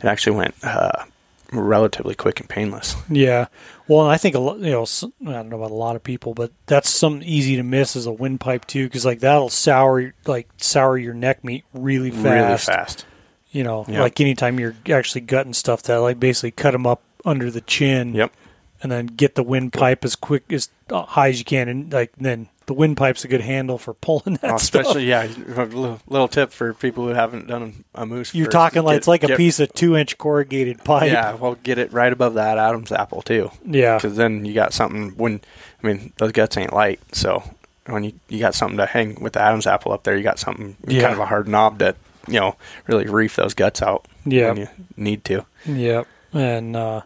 it 0.00 0.06
actually 0.06 0.36
went 0.36 0.54
uh, 0.62 1.04
relatively 1.52 2.14
quick 2.14 2.40
and 2.40 2.48
painless. 2.48 2.94
Yeah. 3.08 3.46
Well, 3.86 4.06
I 4.06 4.18
think 4.18 4.34
a 4.34 4.38
lot, 4.38 4.58
you 4.58 4.70
know, 4.70 4.84
I 5.26 5.32
don't 5.32 5.48
know 5.48 5.56
about 5.56 5.70
a 5.70 5.74
lot 5.74 5.96
of 5.96 6.04
people, 6.04 6.34
but 6.34 6.52
that's 6.66 6.90
something 6.90 7.26
easy 7.26 7.56
to 7.56 7.62
miss 7.62 7.96
as 7.96 8.04
a 8.04 8.12
windpipe 8.12 8.66
too, 8.66 8.84
because 8.84 9.06
like 9.06 9.20
that'll 9.20 9.48
sour, 9.48 10.12
like 10.26 10.46
sour 10.58 10.98
your 10.98 11.14
neck 11.14 11.42
meat 11.44 11.64
really 11.72 12.10
fast. 12.10 12.24
Really 12.24 12.58
fast. 12.58 13.06
You 13.50 13.64
know, 13.64 13.84
Yeah. 13.88 14.02
like 14.02 14.20
anytime 14.20 14.60
you're 14.60 14.74
actually 14.90 15.22
gutting 15.22 15.54
stuff, 15.54 15.82
that 15.84 15.96
like 15.96 16.20
basically 16.20 16.50
cut 16.50 16.72
them 16.72 16.86
up 16.86 17.02
under 17.24 17.50
the 17.50 17.60
chin. 17.62 18.14
Yep. 18.14 18.32
And 18.80 18.92
then 18.92 19.06
get 19.06 19.34
the 19.34 19.42
windpipe 19.42 20.04
as 20.04 20.14
quick 20.14 20.52
as 20.52 20.68
uh, 20.90 21.02
high 21.02 21.30
as 21.30 21.40
you 21.40 21.44
can, 21.44 21.68
and 21.68 21.92
like 21.92 22.12
then 22.16 22.48
the 22.66 22.74
windpipe's 22.74 23.24
a 23.24 23.28
good 23.28 23.40
handle 23.40 23.76
for 23.76 23.92
pulling 24.00 24.34
that 24.36 24.44
Oh, 24.52 24.56
stuff. 24.58 24.82
especially 24.82 25.06
yeah, 25.06 25.24
a 25.24 25.64
little, 25.64 26.00
little 26.06 26.28
tip 26.28 26.52
for 26.52 26.74
people 26.74 27.04
who 27.08 27.12
haven't 27.14 27.48
done 27.48 27.82
a 27.96 28.06
moose. 28.06 28.32
You're 28.36 28.44
first. 28.44 28.52
talking 28.52 28.82
like 28.84 28.92
Get- 28.92 28.98
it's 28.98 29.08
like 29.08 29.22
a 29.24 29.34
piece 29.36 29.58
of 29.58 29.72
two 29.72 29.96
inch 29.96 30.16
corrugated 30.16 30.84
pipe. 30.84 31.10
Yeah, 31.10 31.34
well, 31.34 31.56
get 31.64 31.78
it 31.78 31.92
right 31.92 32.12
above 32.12 32.34
that 32.34 32.56
Adam's 32.56 32.92
apple 32.92 33.22
too. 33.22 33.50
Yeah. 33.64 33.96
because 33.96 34.16
then 34.16 34.44
you 34.44 34.54
got 34.54 34.72
something 34.72 35.10
when 35.16 35.40
I 35.82 35.86
mean 35.88 36.12
those 36.18 36.30
guts 36.30 36.56
ain't 36.56 36.72
light, 36.72 37.00
so 37.10 37.42
when 37.86 38.04
you 38.04 38.12
you 38.28 38.38
got 38.38 38.54
something 38.54 38.76
to 38.78 38.86
hang 38.86 39.16
with 39.20 39.32
the 39.32 39.40
Adam's 39.42 39.66
apple 39.66 39.90
up 39.90 40.04
there, 40.04 40.16
you 40.16 40.22
got 40.22 40.38
something 40.38 40.76
Yeah. 40.86 41.00
kind 41.02 41.14
of 41.14 41.18
a 41.18 41.26
hard 41.26 41.48
knob 41.48 41.80
to 41.80 41.96
you 42.28 42.40
know 42.40 42.56
really 42.86 43.06
reef 43.06 43.36
those 43.36 43.54
guts 43.54 43.82
out 43.82 44.06
Yeah. 44.24 44.48
when 44.48 44.56
you 44.58 44.68
need 44.96 45.24
to. 45.26 45.44
Yep. 45.66 46.06
And 46.32 46.76
uh 46.76 47.02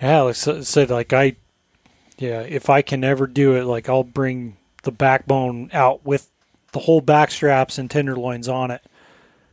yeah, 0.00 0.20
like 0.22 0.46
I 0.48 0.60
said, 0.60 0.90
like 0.90 1.12
I 1.12 1.36
yeah, 2.18 2.40
if 2.40 2.68
I 2.70 2.82
can 2.82 3.04
ever 3.04 3.26
do 3.26 3.54
it, 3.56 3.64
like 3.64 3.88
I'll 3.88 4.04
bring 4.04 4.56
the 4.82 4.92
backbone 4.92 5.70
out 5.72 6.04
with 6.04 6.28
the 6.72 6.80
whole 6.80 7.00
back 7.00 7.30
straps 7.30 7.78
and 7.78 7.90
tenderloins 7.90 8.48
on 8.48 8.70
it. 8.70 8.82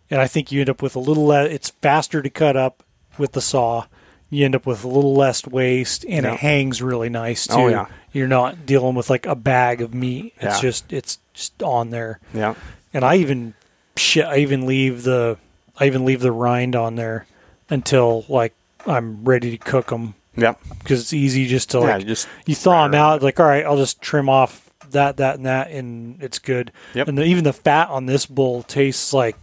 And 0.10 0.20
I 0.22 0.28
think 0.28 0.52
you 0.52 0.62
end 0.62 0.70
up 0.70 0.82
with 0.82 0.95
a 0.95 0.99
little 0.99 1.26
le- 1.26 1.45
it's 1.45 1.70
faster 1.82 2.22
to 2.22 2.30
cut 2.30 2.56
up 2.56 2.84
with 3.18 3.32
the 3.32 3.41
saw. 3.41 3.86
You 4.30 4.45
end 4.45 4.56
up 4.56 4.66
with 4.66 4.84
a 4.84 4.88
little 4.88 5.14
less 5.16 5.45
waste 5.48 6.06
and 6.07 6.26
Yeah. 6.26 6.34
it 6.34 6.40
hangs 6.40 6.82
really 6.82 7.10
nice 7.10 7.48
too. 7.48 7.53
Oh, 7.56 7.68
yeah. 7.68 7.88
You're 8.12 8.28
not 8.28 8.66
dealing 8.66 8.95
with 8.95 9.10
like 9.10 9.26
a 9.26 9.36
bag 9.36 9.82
of 9.82 9.94
meat. 9.94 10.34
It's 10.38 10.56
Yeah. 10.56 10.62
just 10.62 10.91
it's 10.94 11.20
just 11.34 11.62
on 11.64 11.90
there 11.90 12.20
Yeah, 12.34 12.56
and 12.94 13.03
I 13.03 13.16
even 13.18 13.53
shit, 13.97 14.26
I 14.26 14.38
even 14.38 14.65
leave 14.65 15.03
the 15.03 15.38
I 15.77 15.85
even 15.85 16.05
leave 16.05 16.22
the 16.22 16.31
rind 16.31 16.76
on 16.76 16.95
there 16.95 17.26
until 17.69 18.26
like 18.30 18.53
I'm 18.85 19.23
ready 19.26 19.51
to 19.51 19.57
cook 19.57 19.88
them 19.88 20.15
yep, 20.35 20.59
because 20.80 21.01
it's 21.01 21.13
easy 21.13 21.47
just 21.47 21.72
to 21.72 21.80
yeah. 21.80 21.84
like 21.84 22.01
You 22.01 22.07
just 22.07 22.27
you 22.45 22.55
thaw 22.55 22.84
them 22.84 22.95
out 22.95 23.23
like 23.23 23.39
all 23.39 23.45
right 23.45 23.65
I'll 23.65 23.77
just 23.77 24.01
trim 24.01 24.30
off 24.30 24.69
that 24.91 25.17
that 25.17 25.38
and 25.38 25.45
that 25.45 25.72
and 25.72 26.22
it's 26.22 26.39
good 26.39 26.72
Yep. 26.93 27.07
and 27.07 27.17
the, 27.17 27.23
even 27.23 27.43
the 27.43 27.53
fat 27.53 27.89
on 27.89 28.05
this 28.05 28.26
bull 28.26 28.63
tastes 28.63 29.13
like 29.13 29.35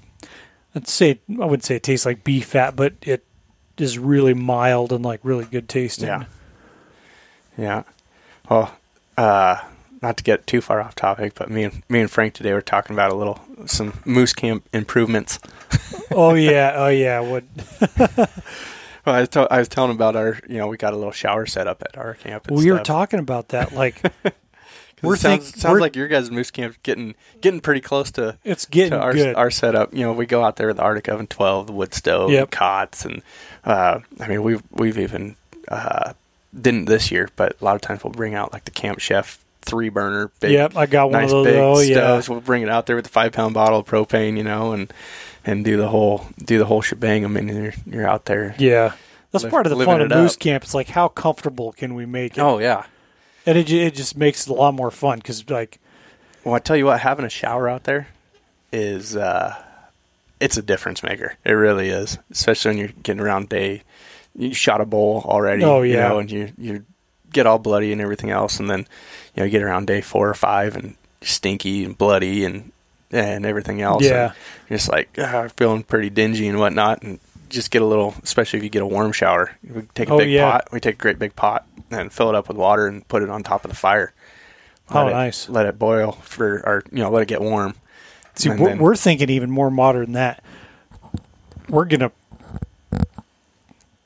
let's 0.74 0.92
say 0.92 1.18
I 1.28 1.44
wouldn't 1.44 1.64
say 1.64 1.76
it 1.76 1.82
tastes 1.82 2.06
like 2.06 2.24
beef 2.24 2.46
fat 2.46 2.76
but 2.76 2.94
it 3.02 3.24
is 3.78 3.98
really 3.98 4.34
mild 4.34 4.92
and 4.92 5.04
like 5.04 5.20
really 5.22 5.44
good 5.44 5.68
tasting 5.68 6.06
Yeah. 6.08 6.24
Yeah. 7.58 7.82
Well, 8.48 8.74
uh, 9.18 9.56
not 10.02 10.16
to 10.16 10.24
get 10.24 10.46
too 10.46 10.60
far 10.60 10.80
off 10.80 10.94
topic, 10.94 11.34
but 11.34 11.50
me 11.50 11.64
and 11.64 11.82
me 11.88 12.00
and 12.00 12.10
Frank 12.10 12.34
today 12.34 12.52
were 12.52 12.60
talking 12.62 12.94
about 12.94 13.12
a 13.12 13.14
little 13.14 13.40
some 13.66 14.00
moose 14.04 14.32
camp 14.32 14.68
improvements. 14.72 15.38
oh 16.10 16.34
yeah 16.34 16.72
oh 16.76 16.88
yeah 16.88 17.20
what 17.20 17.44
Well, 19.04 19.16
I 19.16 19.20
was, 19.20 19.28
tell 19.30 19.48
I 19.50 19.58
was 19.58 19.66
telling 19.68 19.90
about 19.90 20.14
our, 20.14 20.38
you 20.48 20.58
know, 20.58 20.68
we 20.68 20.76
got 20.76 20.92
a 20.92 20.96
little 20.96 21.10
shower 21.10 21.44
set 21.44 21.66
up 21.66 21.82
at 21.82 21.98
our 21.98 22.14
camp. 22.14 22.48
We 22.50 22.70
were 22.70 22.78
talking 22.78 23.18
about 23.18 23.48
that 23.48 23.72
like. 23.72 24.00
we're 25.02 25.14
it 25.14 25.18
sounds, 25.18 25.50
think- 25.50 25.56
sounds 25.56 25.72
we're- 25.72 25.80
like 25.80 25.96
your 25.96 26.06
guys' 26.06 26.30
moose 26.30 26.52
camp 26.52 26.76
getting 26.84 27.16
getting 27.40 27.60
pretty 27.60 27.80
close 27.80 28.12
to, 28.12 28.38
it's 28.44 28.64
getting 28.64 28.92
to 28.92 29.00
our 29.00 29.12
good 29.12 29.34
our 29.34 29.50
setup. 29.50 29.92
You 29.92 30.02
know, 30.02 30.12
we 30.12 30.24
go 30.26 30.44
out 30.44 30.54
there 30.54 30.68
with 30.68 30.76
the 30.76 30.84
Arctic 30.84 31.08
Oven 31.08 31.26
12, 31.26 31.66
the 31.66 31.72
wood 31.72 31.94
stove, 31.94 32.30
Yep. 32.30 32.52
cots, 32.52 33.04
and 33.04 33.22
uh, 33.64 33.98
I 34.20 34.28
mean 34.28 34.44
we've 34.44 34.62
we've 34.70 34.98
even 34.98 35.34
uh, 35.66 36.12
didn't 36.58 36.84
this 36.84 37.10
year, 37.10 37.28
but 37.34 37.56
a 37.60 37.64
lot 37.64 37.74
of 37.74 37.80
times 37.80 38.04
we'll 38.04 38.12
bring 38.12 38.34
out 38.36 38.52
like 38.52 38.66
the 38.66 38.70
Camp 38.70 39.00
Chef 39.00 39.41
three 39.62 39.88
burner. 39.88 40.30
Big, 40.40 40.52
yep 40.52 40.76
I 40.76 40.86
got 40.86 41.10
one 41.10 41.22
nice 41.22 41.32
of 41.32 41.44
those 41.44 41.46
big 41.46 41.56
oh 41.56 41.80
yeah 41.80 41.94
stoves. 41.94 42.28
We'll 42.28 42.40
bring 42.40 42.62
it 42.62 42.68
out 42.68 42.86
there 42.86 42.96
with 42.96 43.04
the 43.06 43.10
five 43.10 43.32
pound 43.32 43.54
bottle 43.54 43.78
of 43.80 43.86
propane, 43.86 44.36
you 44.36 44.44
know, 44.44 44.72
and 44.72 44.92
and 45.44 45.64
do 45.64 45.76
the 45.76 45.88
whole 45.88 46.26
do 46.44 46.58
the 46.58 46.64
whole 46.66 46.82
shebang. 46.82 47.24
I 47.24 47.28
mean, 47.28 47.48
you're 47.48 47.74
you're 47.86 48.06
out 48.06 48.26
there. 48.26 48.54
Yeah. 48.58 48.92
That's 49.32 49.44
Liv- 49.44 49.50
part 49.50 49.66
of 49.66 49.76
the 49.78 49.84
fun 49.84 50.02
of 50.02 50.10
Moose 50.10 50.34
up. 50.34 50.40
Camp. 50.40 50.62
It's 50.62 50.74
like, 50.74 50.88
how 50.88 51.08
comfortable 51.08 51.72
can 51.72 51.94
we 51.94 52.04
make 52.04 52.36
it? 52.36 52.40
Oh 52.40 52.58
yeah. 52.58 52.84
And 53.46 53.56
it, 53.56 53.70
it 53.72 53.94
just 53.94 54.16
makes 54.16 54.46
it 54.46 54.50
a 54.50 54.54
lot 54.54 54.74
more 54.74 54.90
fun 54.90 55.18
because, 55.18 55.48
like, 55.50 55.80
Well, 56.44 56.54
I 56.54 56.58
tell 56.58 56.76
you 56.76 56.84
what, 56.84 57.00
having 57.00 57.24
a 57.24 57.30
shower 57.30 57.68
out 57.68 57.84
there 57.84 58.08
is 58.72 59.16
uh, 59.16 59.54
it's 60.38 60.56
a 60.56 60.62
difference 60.62 61.02
maker. 61.02 61.36
It 61.44 61.52
really 61.52 61.88
is, 61.88 62.18
especially 62.30 62.70
when 62.72 62.78
you're 62.78 62.88
getting 63.02 63.20
around 63.20 63.48
day. 63.48 63.82
You 64.36 64.52
shot 64.54 64.80
a 64.80 64.84
bowl 64.84 65.22
already, 65.26 65.64
Oh, 65.64 65.82
you 65.82 65.94
yeah. 65.94 66.08
know, 66.08 66.18
and 66.18 66.30
you 66.30 66.52
you 66.58 66.84
get 67.32 67.46
all 67.46 67.58
bloody 67.58 67.92
and 67.92 68.00
everything 68.00 68.30
else, 68.30 68.60
and 68.60 68.68
then 68.70 68.86
you 69.34 69.42
know 69.42 69.48
get 69.48 69.62
around 69.62 69.86
day 69.86 70.00
four 70.00 70.28
or 70.28 70.34
five 70.34 70.76
and 70.76 70.94
stinky 71.20 71.84
and 71.84 71.96
bloody 71.96 72.44
and 72.44 72.72
and 73.10 73.44
everything 73.46 73.82
else. 73.82 74.04
Yeah. 74.04 74.32
just 74.68 74.88
like 74.90 75.10
ah, 75.18 75.48
feeling 75.56 75.82
pretty 75.82 76.10
dingy 76.10 76.48
and 76.48 76.58
whatnot, 76.58 77.02
and 77.02 77.18
just 77.48 77.70
get 77.70 77.82
a 77.82 77.86
little, 77.86 78.14
especially 78.22 78.58
if 78.58 78.62
you 78.64 78.70
get 78.70 78.82
a 78.82 78.86
warm 78.86 79.12
shower. 79.12 79.50
We 79.68 79.82
take 79.94 80.08
a 80.08 80.12
Oh, 80.14 80.18
big 80.18 80.30
yeah. 80.30 80.50
pot. 80.50 80.68
We 80.72 80.80
take 80.80 80.94
a 80.94 80.98
great 80.98 81.18
big 81.18 81.36
pot 81.36 81.66
and 81.90 82.10
fill 82.12 82.30
it 82.30 82.34
up 82.34 82.48
with 82.48 82.56
water 82.56 82.86
and 82.86 83.06
put 83.08 83.22
it 83.22 83.28
on 83.28 83.42
top 83.42 83.64
of 83.64 83.70
the 83.70 83.76
fire. 83.76 84.12
Oh, 84.90 85.08
it- 85.08 85.12
nice. 85.12 85.48
Let 85.50 85.66
it 85.66 85.78
boil 85.78 86.12
for, 86.22 86.66
or 86.66 86.82
you 86.90 86.98
know, 87.02 87.10
let 87.10 87.22
it 87.22 87.28
get 87.28 87.42
warm. 87.42 87.74
See, 88.34 88.48
we're, 88.48 88.56
then- 88.56 88.78
we're 88.78 88.96
thinking 88.96 89.28
even 89.28 89.50
more 89.50 89.70
modern 89.70 90.04
than 90.04 90.12
that. 90.14 90.42
We're 91.68 91.84
gonna 91.84 92.10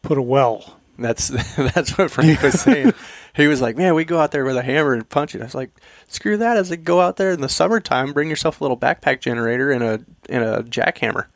put 0.02 0.18
a 0.18 0.22
well. 0.22 0.76
That's 0.98 1.28
that's 1.56 1.96
what 1.98 2.10
Frank 2.10 2.42
was 2.42 2.60
saying. 2.60 2.92
He 3.36 3.48
was 3.48 3.60
like, 3.60 3.76
"Man, 3.76 3.94
we 3.94 4.06
go 4.06 4.18
out 4.18 4.30
there 4.30 4.46
with 4.46 4.56
a 4.56 4.62
hammer 4.62 4.94
and 4.94 5.06
punch 5.06 5.34
it." 5.34 5.42
I 5.42 5.44
was 5.44 5.54
like, 5.54 5.70
"Screw 6.08 6.38
that! 6.38 6.56
As 6.56 6.70
like 6.70 6.84
go 6.84 7.02
out 7.02 7.18
there 7.18 7.32
in 7.32 7.42
the 7.42 7.50
summertime, 7.50 8.14
bring 8.14 8.30
yourself 8.30 8.62
a 8.62 8.64
little 8.64 8.78
backpack 8.78 9.20
generator 9.20 9.70
and 9.70 9.82
a 9.84 10.00
and 10.30 10.42
a 10.42 10.62
jackhammer, 10.62 11.26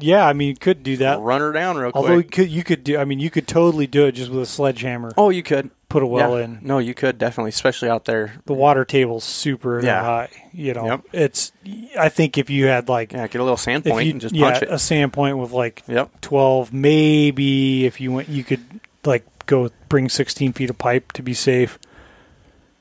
Yeah, 0.00 0.26
I 0.26 0.32
mean, 0.32 0.48
you 0.48 0.56
could 0.56 0.82
do 0.82 0.96
that. 0.98 1.20
run 1.20 1.40
her 1.40 1.52
down 1.52 1.76
real 1.76 1.90
Although 1.94 2.14
you 2.16 2.22
quick." 2.22 2.30
could, 2.32 2.48
you 2.50 2.62
could 2.64 2.84
do. 2.84 2.98
I 2.98 3.04
mean, 3.04 3.18
you 3.18 3.30
could 3.30 3.46
totally 3.48 3.86
do 3.86 4.06
it 4.06 4.12
just 4.12 4.30
with 4.30 4.42
a 4.42 4.46
sledgehammer. 4.46 5.12
oh, 5.16 5.30
you 5.30 5.42
could 5.42 5.70
Put 5.90 6.02
a 6.02 6.06
well 6.06 6.36
Yeah. 6.38 6.44
in. 6.44 6.58
No, 6.60 6.76
you 6.80 6.92
could 6.92 7.16
definitely, 7.16 7.48
especially 7.48 7.88
out 7.88 8.04
there. 8.04 8.34
The 8.44 8.52
water 8.52 8.84
table's 8.84 9.24
super 9.24 9.80
Yeah. 9.82 10.02
high. 10.02 10.28
You 10.52 10.74
know, 10.74 10.84
Yep. 10.84 11.00
it's. 11.14 11.52
I 11.98 12.10
think 12.10 12.36
if 12.36 12.50
you 12.50 12.66
had 12.66 12.90
like, 12.90 13.14
Yeah, 13.14 13.26
get 13.26 13.40
a 13.40 13.42
little 13.42 13.56
sand 13.56 13.86
if 13.86 13.92
point 13.94 14.04
you 14.04 14.12
and 14.12 14.20
just 14.20 14.34
yeah, 14.34 14.50
punch 14.50 14.62
it. 14.64 14.68
a 14.70 14.78
sand 14.78 15.14
point 15.14 15.38
with 15.38 15.50
like 15.52 15.82
Yep. 15.88 16.20
twelve, 16.20 16.74
maybe 16.74 17.86
if 17.86 18.02
you 18.02 18.12
went, 18.12 18.28
you 18.28 18.44
could 18.44 18.60
like 19.06 19.24
go 19.46 19.70
bring 19.88 20.10
sixteen 20.10 20.52
feet 20.52 20.68
of 20.68 20.76
pipe 20.76 21.12
to 21.12 21.22
be 21.22 21.32
safe. 21.32 21.78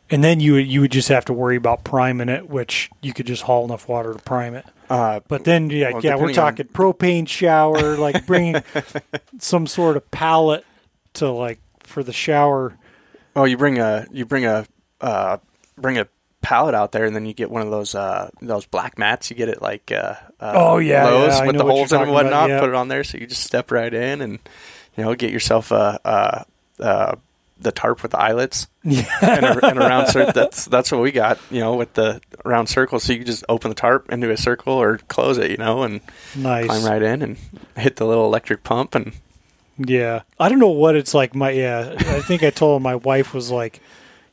And 0.09 0.21
then 0.21 0.41
you 0.41 0.53
would 0.53 0.67
you 0.67 0.81
would 0.81 0.91
just 0.91 1.07
have 1.07 1.23
to 1.25 1.33
worry 1.33 1.55
about 1.55 1.85
priming 1.85 2.27
it, 2.27 2.49
which 2.49 2.89
you 3.01 3.13
could 3.13 3.25
just 3.25 3.43
haul 3.43 3.63
enough 3.63 3.87
water 3.87 4.11
to 4.11 4.19
prime 4.19 4.53
it. 4.53 4.65
Uh, 4.89 5.19
But 5.27 5.43
then, 5.43 5.69
yeah, 5.69 5.91
Well, 5.91 6.01
yeah, 6.03 6.15
we're 6.15 6.27
depending 6.27 6.39
on- 6.39 6.55
talking 6.55 6.67
propane 6.67 7.27
shower, 7.27 7.97
like 7.97 8.25
bringing 8.25 8.61
some 9.39 9.67
sort 9.67 9.97
of 9.97 10.09
pallet 10.11 10.65
to 11.15 11.29
like 11.31 11.59
for 11.83 12.03
the 12.03 12.13
shower. 12.13 12.77
oh, 13.35 13.43
you 13.45 13.57
bring 13.57 13.79
a 13.79 14.05
you 14.11 14.25
bring 14.25 14.45
a 14.45 14.65
uh, 15.01 15.37
bring 15.77 15.97
a 15.97 16.07
pallet 16.41 16.73
out 16.75 16.91
there, 16.91 17.05
and 17.05 17.15
then 17.15 17.25
you 17.25 17.33
get 17.33 17.49
one 17.51 17.61
of 17.61 17.69
those 17.71 17.95
uh, 17.95 18.29
those 18.41 18.65
black 18.65 18.97
mats. 18.97 19.29
You 19.29 19.35
get 19.35 19.49
it 19.49 19.61
like 19.61 19.91
uh, 19.91 20.15
uh, 20.39 20.53
Oh, 20.55 20.77
yeah, 20.77 21.05
Lowe's 21.05 21.39
yeah, 21.39 21.45
with 21.47 21.57
the 21.57 21.63
holes 21.65 21.91
in 21.91 21.99
it 21.99 22.03
and 22.03 22.09
talking 22.11 22.13
about, 22.13 22.23
whatnot. 22.25 22.49
yeah. 22.49 22.59
Put 22.59 22.69
it 22.69 22.75
on 22.75 22.87
there, 22.87 23.03
so 23.03 23.17
you 23.17 23.27
just 23.27 23.43
step 23.43 23.71
right 23.71 23.93
in 23.93 24.21
and 24.21 24.39
you 24.95 25.03
know 25.03 25.13
get 25.15 25.31
yourself 25.31 25.71
a. 25.71 25.99
Uh, 26.05 26.43
uh, 26.81 27.15
the 27.59 27.71
tarp 27.71 28.01
with 28.03 28.11
the 28.11 28.19
eyelets 28.19 28.67
Yeah, 28.83 29.05
and 29.21 29.45
a, 29.45 29.65
and 29.67 29.77
a 29.77 29.81
round 29.81 30.07
circle. 30.09 30.31
That's 30.35 30.65
that's 30.65 30.91
what 30.91 31.01
we 31.01 31.11
got, 31.11 31.39
you 31.49 31.59
know, 31.59 31.75
with 31.75 31.93
the 31.93 32.21
round 32.45 32.69
circle. 32.69 32.99
So 32.99 33.13
you 33.13 33.23
just 33.23 33.43
open 33.49 33.69
the 33.69 33.75
tarp 33.75 34.11
into 34.11 34.29
a 34.31 34.37
circle 34.37 34.73
or 34.73 34.97
close 35.07 35.37
it, 35.37 35.49
you 35.51 35.57
know, 35.57 35.83
and 35.83 36.01
nice. 36.35 36.67
climb 36.67 36.83
right 36.85 37.01
in 37.01 37.21
and 37.21 37.37
hit 37.75 37.95
the 37.95 38.05
little 38.05 38.25
electric 38.25 38.63
pump. 38.63 38.93
And 38.95 39.13
Yeah, 39.77 40.21
I 40.39 40.49
don't 40.49 40.59
know 40.59 40.69
what 40.69 40.95
it's 40.95 41.13
like. 41.13 41.33
My 41.35 41.49
yeah, 41.51 41.95
I 41.97 42.21
think 42.21 42.43
I 42.43 42.49
told 42.51 42.81
my 42.83 42.95
wife 42.95 43.33
was 43.33 43.49
like, 43.51 43.79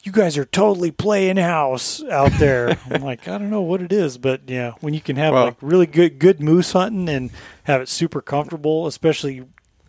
"You 0.03 0.13
guys 0.13 0.37
are 0.39 0.45
totally 0.45 0.91
playing 0.91 1.37
house 1.39 2.03
out 2.05 2.33
there." 2.39 2.79
I'm 2.91 3.03
like, 3.03 3.27
I 3.29 3.39
don't 3.39 3.51
know 3.51 3.63
what 3.63 3.81
it 3.83 3.93
is, 3.93 4.19
but 4.19 4.43
yeah, 4.47 4.73
when 4.81 4.93
you 4.95 5.01
can 5.01 5.17
have 5.17 5.33
Well- 5.33 5.45
like 5.47 5.57
really 5.63 5.87
good 5.87 6.19
good 6.19 6.41
moose 6.41 6.73
hunting 6.73 7.09
and 7.09 7.31
have 7.65 7.81
it 7.81 7.89
super 7.89 8.21
comfortable, 8.21 8.87
especially 8.87 9.45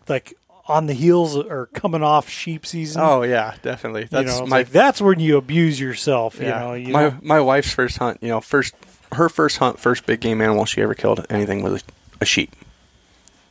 like 0.07 0.37
on 0.67 0.87
the 0.87 0.93
heels 0.93 1.35
or 1.35 1.67
coming 1.67 2.01
off 2.03 2.27
sheep 2.29 2.65
season. 2.65 3.01
oh 3.03 3.21
yeah, 3.21 3.55
definitely. 3.61 4.03
you 4.03 4.07
That's 4.09 4.39
know, 4.39 4.45
my 4.45 4.57
like 4.57 4.69
that's 4.69 5.01
when 5.01 5.19
you 5.19 5.37
abuse 5.37 5.79
yourself. 5.79 6.39
You 6.39 6.47
yeah. 6.47 6.59
know, 6.59 6.73
you 6.73 6.93
my 6.93 7.09
know? 7.09 7.17
my 7.21 7.39
wife's 7.39 7.71
first 7.71 7.97
hunt, 7.97 8.19
you 8.21 8.29
know, 8.29 8.41
first 8.41 8.73
her 9.13 9.29
first 9.29 9.57
hunt, 9.57 9.79
first 9.79 10.05
big 10.05 10.19
game 10.21 10.41
animal 10.41 10.65
she 10.65 10.81
ever 10.81 10.93
killed 10.93 11.25
anything 11.29 11.61
was 11.61 11.81
a, 11.81 11.85
a 12.21 12.25
sheep. 12.25 12.55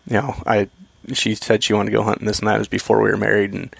You 0.06 0.14
know, 0.20 0.34
I 0.46 0.68
she 1.12 1.34
said 1.34 1.62
she 1.62 1.72
wanted 1.72 1.90
to 1.90 1.96
go 1.96 2.02
hunting 2.02 2.26
this 2.26 2.38
and 2.38 2.48
that. 2.48 2.56
It 2.56 2.60
was 2.60 2.68
before 2.68 3.00
we 3.00 3.10
were 3.10 3.16
married, 3.16 3.52
and 3.52 3.74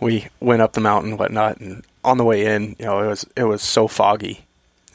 we 0.00 0.28
went 0.40 0.62
up 0.62 0.72
the 0.74 0.80
mountain 0.80 1.12
and 1.12 1.18
whatnot. 1.18 1.58
And 1.58 1.84
on 2.04 2.18
the 2.18 2.24
way 2.24 2.46
in, 2.46 2.76
you 2.78 2.84
know, 2.84 3.02
it 3.02 3.06
was 3.06 3.26
it 3.36 3.44
was 3.44 3.62
so 3.62 3.88
foggy, 3.88 4.44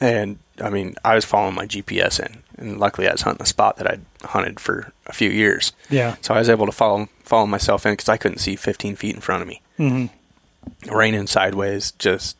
and 0.00 0.38
I 0.60 0.70
mean, 0.70 0.94
I 1.04 1.14
was 1.14 1.24
following 1.24 1.54
my 1.54 1.66
GPS 1.66 2.20
in, 2.24 2.42
and 2.58 2.78
luckily 2.78 3.08
I 3.08 3.12
was 3.12 3.22
hunting 3.22 3.42
a 3.42 3.46
spot 3.46 3.76
that 3.78 3.86
I'd 3.86 4.04
hunted 4.22 4.60
for 4.60 4.92
a 5.06 5.12
few 5.12 5.30
years, 5.30 5.72
yeah, 5.90 6.16
so 6.20 6.34
I 6.34 6.38
was 6.38 6.48
able 6.48 6.66
to 6.66 6.72
follow 6.72 7.08
follow 7.24 7.46
myself 7.46 7.86
in 7.86 7.92
because 7.92 8.08
I 8.08 8.16
couldn't 8.16 8.38
see 8.38 8.56
15 8.56 8.96
feet 8.96 9.14
in 9.14 9.20
front 9.20 9.42
of 9.42 9.48
me 9.48 9.62
hmm 9.76 10.06
raining 10.90 11.26
sideways. 11.26 11.92
Just 11.92 12.36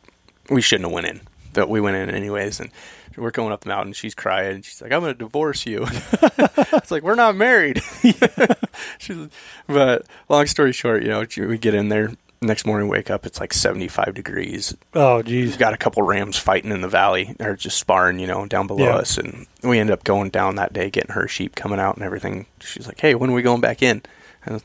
we 0.50 0.60
shouldn't 0.60 0.86
have 0.86 0.92
went 0.92 1.06
in, 1.06 1.20
but 1.52 1.68
we 1.68 1.80
went 1.80 1.96
in 1.96 2.10
anyways. 2.10 2.60
And 2.60 2.70
we're 3.16 3.30
going 3.30 3.52
up 3.52 3.62
the 3.62 3.68
mountain. 3.68 3.92
She's 3.92 4.14
crying. 4.14 4.56
And 4.56 4.64
she's 4.64 4.80
like, 4.80 4.92
"I'm 4.92 5.00
going 5.00 5.12
to 5.12 5.18
divorce 5.18 5.66
you." 5.66 5.86
it's 6.22 6.90
like 6.90 7.02
we're 7.02 7.14
not 7.14 7.36
married. 7.36 7.82
she's, 8.98 9.28
but 9.66 10.06
long 10.28 10.46
story 10.46 10.72
short, 10.72 11.02
you 11.02 11.08
know, 11.08 11.26
we 11.36 11.58
get 11.58 11.74
in 11.74 11.88
there. 11.88 12.12
Next 12.42 12.66
morning, 12.66 12.88
wake 12.88 13.08
up. 13.10 13.24
It's 13.24 13.38
like 13.40 13.52
75 13.52 14.14
degrees. 14.14 14.74
Oh, 14.94 15.22
geez. 15.22 15.50
We've 15.50 15.58
got 15.58 15.72
a 15.74 15.76
couple 15.76 16.02
rams 16.02 16.36
fighting 16.36 16.72
in 16.72 16.80
the 16.80 16.88
valley, 16.88 17.36
or 17.38 17.54
just 17.54 17.78
sparring, 17.78 18.18
you 18.18 18.26
know, 18.26 18.46
down 18.46 18.66
below 18.66 18.84
Yeah. 18.84 18.96
us. 18.96 19.16
And 19.16 19.46
we 19.62 19.78
end 19.78 19.90
up 19.90 20.02
going 20.02 20.30
down 20.30 20.56
that 20.56 20.72
day, 20.72 20.90
getting 20.90 21.12
her 21.12 21.28
sheep 21.28 21.54
coming 21.54 21.78
out 21.78 21.94
and 21.96 22.04
everything. 22.04 22.46
She's 22.60 22.86
like, 22.88 23.00
"Hey, 23.00 23.14
when 23.14 23.30
are 23.30 23.34
we 23.34 23.42
going 23.42 23.60
back 23.60 23.80
in?" 23.82 24.02
And, 24.44 24.60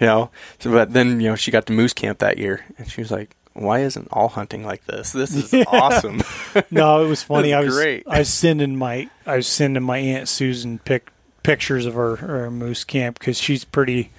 you 0.00 0.06
know, 0.06 0.30
so, 0.58 0.72
but 0.72 0.92
then 0.94 1.20
you 1.20 1.28
know 1.28 1.36
she 1.36 1.52
got 1.52 1.66
to 1.66 1.72
moose 1.72 1.92
camp 1.92 2.18
that 2.18 2.38
year, 2.38 2.64
and 2.76 2.90
she 2.90 3.00
was 3.00 3.12
like, 3.12 3.36
"Why 3.52 3.80
isn't 3.80 4.08
all 4.10 4.28
hunting 4.28 4.64
like 4.64 4.84
this? 4.86 5.12
This 5.12 5.32
is 5.34 5.52
Yeah. 5.52 5.64
awesome." 5.68 6.22
no, 6.72 7.04
it 7.04 7.08
was 7.08 7.22
funny. 7.32 7.54
I 7.54 7.60
was 7.60 7.74
great. 7.76 8.02
I 8.08 8.18
was 8.18 8.28
sending 8.30 8.76
my 8.76 9.08
I 9.26 9.36
was 9.36 9.46
sending 9.46 9.84
my 9.84 9.98
aunt 9.98 10.28
Susan 10.28 10.80
pic, 10.80 11.08
pictures 11.44 11.86
of 11.86 11.94
her, 11.94 12.16
her 12.16 12.50
moose 12.50 12.82
camp 12.82 13.20
because 13.20 13.38
she's 13.38 13.64
pretty 13.64 14.10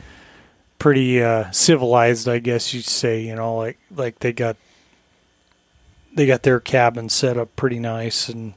pretty 0.83 1.23
uh, 1.23 1.49
civilized, 1.51 2.27
I 2.27 2.39
guess 2.39 2.73
you'd 2.73 2.83
say. 2.83 3.21
You 3.21 3.35
know, 3.35 3.55
like 3.55 3.79
like 3.95 4.19
they 4.19 4.33
got 4.33 4.57
they 6.13 6.25
got 6.25 6.43
their 6.43 6.59
cabin 6.59 7.07
set 7.07 7.37
up 7.37 7.55
pretty 7.55 7.79
nice, 7.79 8.27
and 8.27 8.53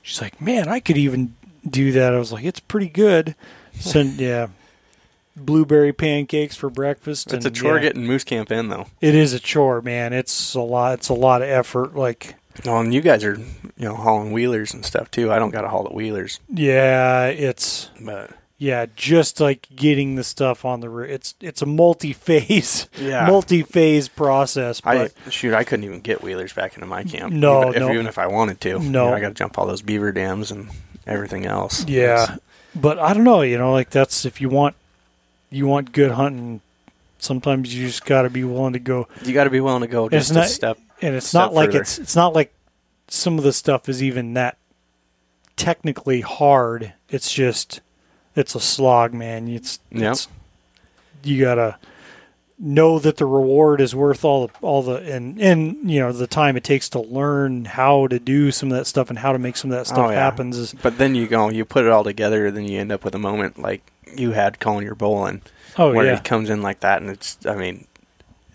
she's 0.00 0.22
like, 0.22 0.40
"Man, 0.40 0.68
I 0.68 0.78
could 0.78 0.96
even 0.96 1.34
do 1.68 1.90
that." 1.92 2.14
I 2.14 2.18
was 2.18 2.30
like, 2.30 2.44
"It's 2.44 2.60
pretty 2.60 2.88
good." 2.88 3.34
Send 3.72 4.20
yeah. 4.20 4.48
Blueberry 5.34 5.92
pancakes 5.92 6.56
for 6.56 6.68
breakfast. 6.68 7.32
it's 7.32 7.44
a 7.44 7.50
chore 7.50 7.76
yeah, 7.76 7.82
getting 7.82 8.06
moose 8.06 8.24
camp 8.24 8.50
in, 8.50 8.68
though. 8.68 8.86
It 9.00 9.14
is 9.14 9.32
a 9.32 9.38
chore, 9.38 9.80
man. 9.80 10.12
It's 10.12 10.54
a 10.54 10.60
lot. 10.60 10.94
It's 10.94 11.08
a 11.08 11.14
lot 11.14 11.42
of 11.42 11.48
effort. 11.48 11.94
Like, 11.94 12.34
Oh, 12.66 12.80
and 12.80 12.92
you 12.92 13.00
guys 13.00 13.22
are, 13.22 13.36
you 13.36 13.84
know, 13.84 13.94
hauling 13.94 14.32
wheelers 14.32 14.74
and 14.74 14.84
stuff 14.84 15.12
too. 15.12 15.32
I 15.32 15.38
don't 15.38 15.50
got 15.50 15.60
to 15.60 15.68
haul 15.68 15.84
the 15.84 15.94
wheelers, 15.94 16.40
yeah, 16.52 17.26
it's 17.26 17.90
but 18.00 18.30
Yeah, 18.60 18.86
just 18.96 19.38
like 19.40 19.68
getting 19.76 20.16
the 20.16 20.24
stuff 20.24 20.64
on 20.64 20.80
the 20.80 20.88
ri- 20.88 21.12
it's 21.12 21.34
it's 21.40 21.62
a 21.62 21.66
multi-phase 21.66 22.88
Yeah. 23.00 23.26
multi-phase 23.30 24.08
process. 24.08 24.80
But 24.80 25.12
I 25.26 25.30
shoot, 25.30 25.54
I 25.54 25.62
couldn't 25.62 25.84
even 25.84 26.00
get 26.00 26.22
wheelers 26.22 26.52
back 26.52 26.74
into 26.74 26.86
my 26.86 27.04
camp. 27.04 27.32
No, 27.32 27.60
even 27.70 27.74
if, 27.74 27.80
no. 27.88 27.92
even 27.92 28.06
if 28.08 28.18
I 28.18 28.26
wanted 28.26 28.60
to. 28.62 28.68
You 28.70 28.78
No. 28.80 29.08
know, 29.10 29.14
I 29.14 29.20
got 29.20 29.28
to 29.28 29.34
jump 29.34 29.58
all 29.58 29.66
those 29.66 29.80
beaver 29.82 30.10
dams 30.10 30.50
and 30.50 30.68
everything 31.06 31.46
else. 31.46 31.86
yeah, 31.86 32.36
but 32.74 32.98
I 32.98 33.14
don't 33.14 33.22
know. 33.24 33.42
You 33.42 33.58
know, 33.58 33.72
like 33.72 33.90
that's 33.90 34.24
if 34.24 34.40
you 34.40 34.48
want 34.48 34.74
you 35.50 35.66
want 35.66 35.92
good 35.92 36.10
hunting. 36.12 36.60
Sometimes 37.20 37.74
you 37.74 37.86
just 37.88 38.04
got 38.04 38.22
to 38.22 38.30
be 38.30 38.44
willing 38.44 38.74
to 38.74 38.78
go, 38.78 39.08
you 39.24 39.34
got 39.34 39.42
to 39.44 39.50
be 39.50 39.58
willing 39.58 39.80
to 39.82 39.88
go 39.88 40.06
It's 40.06 40.14
just 40.28 40.34
not- 40.34 40.44
a 40.46 40.48
step. 40.48 40.78
and 41.02 41.16
it's 41.16 41.26
Step 41.26 41.40
not 41.40 41.54
like 41.54 41.68
further. 41.70 41.80
it's 41.80 41.98
it's 41.98 42.14
not 42.14 42.32
like 42.32 42.52
some 43.08 43.38
of 43.38 43.44
the 43.44 43.52
stuff 43.52 43.88
is 43.88 44.02
even 44.02 44.34
that 44.34 44.56
technically 45.56 46.20
hard. 46.20 46.92
It's 47.08 47.32
just 47.32 47.80
it's 48.38 48.54
a 48.54 48.60
slog, 48.60 49.12
man. 49.12 49.48
It's, 49.48 49.80
Yep. 49.92 50.12
it's 50.12 50.28
you 51.24 51.40
gotta 51.42 51.78
know 52.60 52.98
that 52.98 53.16
the 53.18 53.24
reward 53.26 53.80
is 53.80 53.94
worth 53.94 54.24
all 54.24 54.46
the 54.48 54.52
all 54.62 54.82
the 54.82 54.96
and 54.96 55.40
and 55.40 55.88
you 55.90 56.00
know 56.00 56.10
the 56.12 56.26
time 56.26 56.56
it 56.56 56.64
takes 56.64 56.88
to 56.88 56.98
learn 57.00 57.64
how 57.64 58.06
to 58.08 58.18
do 58.18 58.50
some 58.50 58.70
of 58.72 58.76
that 58.78 58.84
stuff 58.86 59.10
and 59.10 59.18
how 59.20 59.32
to 59.32 59.38
make 59.38 59.56
some 59.56 59.70
of 59.70 59.76
that 59.78 59.86
stuff 59.86 59.98
Oh, 60.08 60.10
yeah. 60.10 60.16
happens 60.18 60.56
is 60.58 60.74
But 60.82 60.98
then 60.98 61.14
you 61.14 61.26
go, 61.28 61.50
you 61.50 61.64
put 61.64 61.84
it 61.84 61.90
all 61.90 62.02
together, 62.04 62.50
then 62.50 62.64
you 62.64 62.80
end 62.80 62.90
up 62.90 63.04
with 63.04 63.14
a 63.14 63.18
moment 63.18 63.60
like 63.60 63.82
you 64.16 64.32
had 64.32 64.58
calling 64.58 64.84
your 64.84 64.94
bowling, 64.96 65.42
oh 65.76 65.92
where 65.92 66.06
yeah 66.06 66.16
it 66.16 66.24
comes 66.24 66.50
in 66.50 66.62
like 66.62 66.80
that, 66.80 67.00
and 67.00 67.10
it's, 67.10 67.38
I 67.46 67.54
mean, 67.54 67.86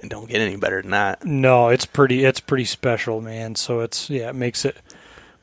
it 0.02 0.10
don't 0.10 0.28
get 0.30 0.42
any 0.42 0.58
better 0.58 0.82
than 0.82 0.92
that. 0.92 1.24
no 1.26 1.70
it's 1.70 1.86
pretty 1.86 2.26
it's 2.26 2.42
pretty 2.42 2.66
special 2.66 3.22
man 3.22 3.56
so 3.56 3.80
it's 3.80 4.10
yeah 4.10 4.30
it 4.30 4.36
makes 4.36 4.66
it 4.66 4.76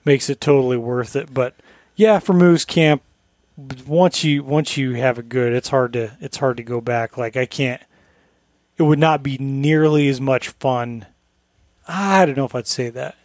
makes 0.04 0.28
it 0.28 0.38
totally 0.40 0.76
worth 0.76 1.16
it 1.16 1.32
but 1.32 1.54
yeah 1.96 2.18
for 2.18 2.34
moose 2.34 2.64
camp 2.66 3.02
once 3.86 4.24
you 4.24 4.42
once 4.44 4.76
you 4.76 4.94
have 4.94 5.18
it 5.18 5.28
good 5.28 5.52
it's 5.52 5.68
hard 5.68 5.92
to 5.92 6.10
it's 6.20 6.36
hard 6.38 6.56
to 6.56 6.62
go 6.62 6.80
back 6.80 7.16
like 7.18 7.36
i 7.36 7.44
can't 7.46 7.82
it 8.78 8.82
would 8.84 8.98
not 8.98 9.22
be 9.22 9.36
nearly 9.38 10.08
as 10.08 10.20
much 10.20 10.48
fun 10.48 11.04
i 11.88 12.24
don't 12.24 12.36
know 12.36 12.44
if 12.44 12.54
i'd 12.54 12.66
say 12.66 12.88
that 12.88 13.16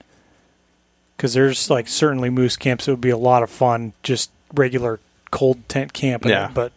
because 1.16 1.34
there's 1.34 1.70
like 1.70 1.88
certainly 1.88 2.30
moose 2.30 2.58
camps 2.58 2.88
it 2.88 2.92
would 2.92 3.02
be 3.02 3.10
a 3.10 3.18
lot 3.18 3.44
of 3.44 3.50
fun 3.50 3.94
just 4.04 4.32
regular 4.54 5.00
cold 5.32 5.68
tent 5.70 5.94
camping 5.94 6.32
Yeah. 6.32 6.50
but 6.54 6.72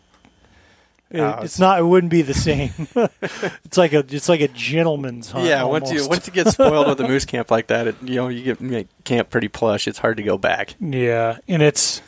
it, 1.11 1.21
Oh, 1.21 1.41
it's 1.43 1.59
not 1.59 1.79
it 1.81 1.85
wouldn't 1.85 2.11
be 2.11 2.21
the 2.23 2.35
same 2.35 2.71
it's 2.95 3.79
like 3.79 3.93
a 3.95 4.01
it's 4.11 4.29
like 4.29 4.41
a 4.43 4.49
gentleman's 4.49 5.31
hunt 5.31 5.47
yeah, 5.47 5.65
once 5.65 5.91
you 5.91 6.07
once 6.07 6.27
you 6.27 6.33
get 6.35 6.49
spoiled 6.49 6.87
with 6.87 7.01
a 7.01 7.09
moose 7.09 7.25
camp 7.25 7.51
like 7.51 7.69
that, 7.69 7.87
it, 7.87 7.97
you 8.03 8.17
know, 8.17 8.29
you 8.29 8.43
get 8.45 8.61
make 8.61 8.89
camp 9.05 9.31
pretty 9.31 9.49
plush. 9.49 9.89
It's 9.89 9.99
hard 9.99 10.19
to 10.19 10.23
go 10.23 10.37
back, 10.37 10.75
Yeah, 10.79 11.39
and 11.49 11.63
it's 11.63 12.03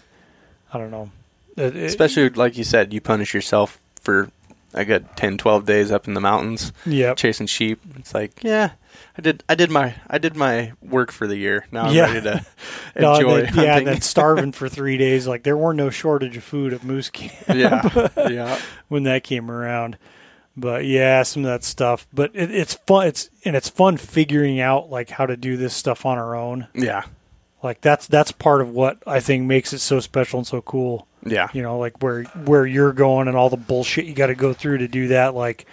I 0.72 0.76
don't 0.78 0.90
know. 0.90 1.10
It- 1.56 1.76
it- 1.76 1.84
especially 1.84 2.28
like 2.30 2.56
you 2.56 2.64
said, 2.64 2.92
you 2.92 3.00
punish 3.00 3.34
yourself 3.34 3.80
for 4.00 4.30
a 4.72 4.84
good 4.84 5.06
10, 5.16 5.36
12 5.36 5.66
days 5.66 5.90
up 5.90 6.06
in 6.06 6.14
the 6.14 6.20
mountains 6.20 6.72
Yep. 6.86 7.16
chasing 7.16 7.46
sheep. 7.48 7.80
It's 7.96 8.14
like, 8.14 8.42
yeah, 8.44 8.70
I 9.18 9.22
did, 9.22 9.42
I 9.48 9.56
did 9.56 9.68
my, 9.70 9.94
I 10.08 10.18
did 10.18 10.36
my 10.36 10.72
work 10.80 11.10
for 11.10 11.26
the 11.26 11.36
year. 11.36 11.66
Now 11.72 11.86
I'm 11.86 11.94
Yeah. 11.94 12.04
ready 12.04 12.20
to 12.22 12.46
No, 13.00 13.14
enjoy 13.14 13.42
that- 13.42 13.54
yeah, 13.56 13.66
hunting. 13.72 13.84
that's 13.86 14.06
starving 14.06 14.52
for 14.52 14.68
three 14.68 14.96
days. 15.06 15.26
Like 15.26 15.42
there 15.42 15.56
were 15.56 15.74
no 15.74 15.90
shortage 15.90 16.36
of 16.36 16.44
food 16.44 16.72
at 16.72 16.84
Moose 16.84 17.10
Camp 17.10 17.32
yeah, 17.48 18.08
yeah, 18.28 18.60
when 18.88 19.02
that 19.04 19.24
came 19.24 19.50
around. 19.50 19.98
But 20.56 20.84
yeah, 20.84 21.22
some 21.22 21.44
of 21.44 21.50
that 21.50 21.64
stuff. 21.64 22.06
But 22.12 22.30
it, 22.34 22.50
it's 22.50 22.74
fun. 22.74 23.06
It's 23.06 23.28
and 23.44 23.56
it's 23.56 23.68
fun 23.68 23.96
figuring 23.96 24.60
out 24.60 24.90
like 24.90 25.08
how 25.10 25.26
to 25.26 25.36
do 25.36 25.56
this 25.56 25.74
stuff 25.74 26.04
on 26.06 26.18
our 26.18 26.34
own. 26.36 26.66
yeah, 26.74 27.04
Like 27.62 27.80
that's 27.80 28.06
that's 28.06 28.30
part 28.32 28.60
of 28.60 28.68
what 28.70 28.98
I 29.06 29.20
think 29.20 29.44
makes 29.46 29.72
it 29.72 29.78
so 29.78 30.00
special 30.00 30.38
and 30.40 30.46
so 30.46 30.60
cool. 30.60 31.06
Yeah, 31.24 31.48
You 31.52 31.62
know, 31.62 31.78
like 31.78 32.02
where 32.02 32.24
where 32.24 32.64
you're 32.66 32.92
going 32.92 33.28
and 33.28 33.36
all 33.36 33.50
the 33.50 33.56
bullshit 33.56 34.06
you 34.06 34.14
got 34.14 34.28
to 34.28 34.34
go 34.34 34.52
through 34.52 34.78
to 34.78 34.88
do 34.88 35.08
that. 35.08 35.34
Like 35.34 35.66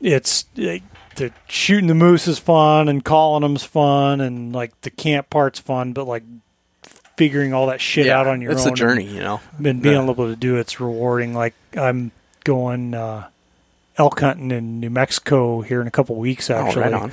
it's 0.00 0.44
like, 0.56 0.82
the 1.16 1.32
shooting 1.48 1.86
the 1.88 1.94
moose 1.94 2.28
is 2.28 2.38
fun 2.38 2.88
and 2.88 3.04
calling 3.04 3.42
them's 3.42 3.64
fun 3.64 4.20
and 4.20 4.52
like 4.52 4.78
the 4.82 4.90
camp 4.90 5.28
part's 5.30 5.58
fun, 5.58 5.92
but 5.92 6.06
like 6.06 6.22
figuring 7.16 7.52
all 7.52 7.66
that 7.66 7.80
shit 7.80 8.06
yeah. 8.06 8.18
out 8.18 8.26
on 8.28 8.40
your 8.40 8.52
it's 8.52 8.62
own 8.64 8.72
It's 8.72 8.80
a 8.80 8.84
journey, 8.84 9.04
you 9.04 9.20
know. 9.20 9.40
and 9.56 9.82
being 9.82 9.94
Yeah. 9.96 10.02
able 10.10 10.28
to 10.28 10.36
do 10.36 10.56
it's 10.56 10.80
rewarding. 10.80 11.34
Like 11.34 11.54
I'm 11.76 12.12
going 12.44 12.94
uh, 12.94 13.26
elk 13.96 14.20
hunting 14.20 14.50
in 14.52 14.80
New 14.80 14.90
Mexico 14.90 15.60
here 15.60 15.80
in 15.80 15.86
a 15.88 15.90
couple 15.90 16.14
weeks. 16.16 16.48
Actually, 16.48 16.84
oh, 16.84 16.90
right 16.90 16.94
on. 16.94 17.12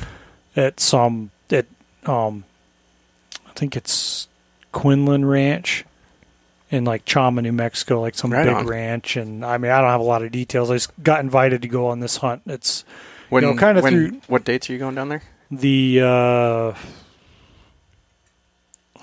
at 0.56 0.80
some 0.80 1.32
at 1.50 1.66
um, 2.06 2.44
I 3.48 3.52
think 3.54 3.76
it's 3.76 4.28
Quinlan 4.72 5.26
Ranch 5.26 5.84
in 6.72 6.84
like 6.86 7.06
Chama, 7.06 7.42
New 7.42 7.52
Mexico, 7.52 8.02
like 8.02 8.16
some 8.16 8.32
Right 8.34 8.46
big 8.46 8.54
on. 8.56 8.66
ranch. 8.68 9.16
And 9.18 9.46
I 9.46 9.58
mean, 9.58 9.72
I 9.72 9.82
don't 9.82 9.90
have 9.92 10.00
a 10.02 10.04
lot 10.04 10.24
of 10.24 10.32
details. 10.32 10.70
I 10.72 10.76
just 10.76 10.92
got 11.04 11.20
invited 11.22 11.62
to 11.62 11.68
go 11.68 11.88
on 11.88 12.00
this 12.00 12.18
hunt. 12.18 12.42
It's 12.48 12.84
When, 13.30 13.44
know, 13.44 13.56
kinda 13.56 13.82
when, 13.82 13.94
through- 14.10 14.22
what 14.28 14.44
dates 14.46 14.70
are 14.70 14.74
you 14.74 14.80
going 14.80 14.96
down 14.96 15.10
there? 15.10 15.22
the 15.52 16.02
uh, 16.02 16.74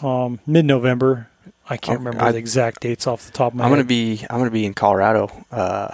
um, 0.06 0.40
mid 0.47 0.64
November. 0.64 1.28
I 1.68 1.76
can't 1.76 1.97
Oh, 1.97 1.98
remember 2.01 2.24
I- 2.24 2.32
the 2.32 2.39
exact 2.39 2.80
dates 2.80 3.06
off 3.06 3.24
the 3.24 3.32
top 3.32 3.52
of 3.52 3.56
my 3.59 3.64
I'm 3.64 3.70
head. 3.70 3.76
gonna 3.76 3.84
be 3.84 4.26
I'm 4.28 4.39
gonna 4.39 4.51
be 4.51 4.66
in 4.66 4.74
Colorado. 4.74 5.30
Uh, 5.51 5.89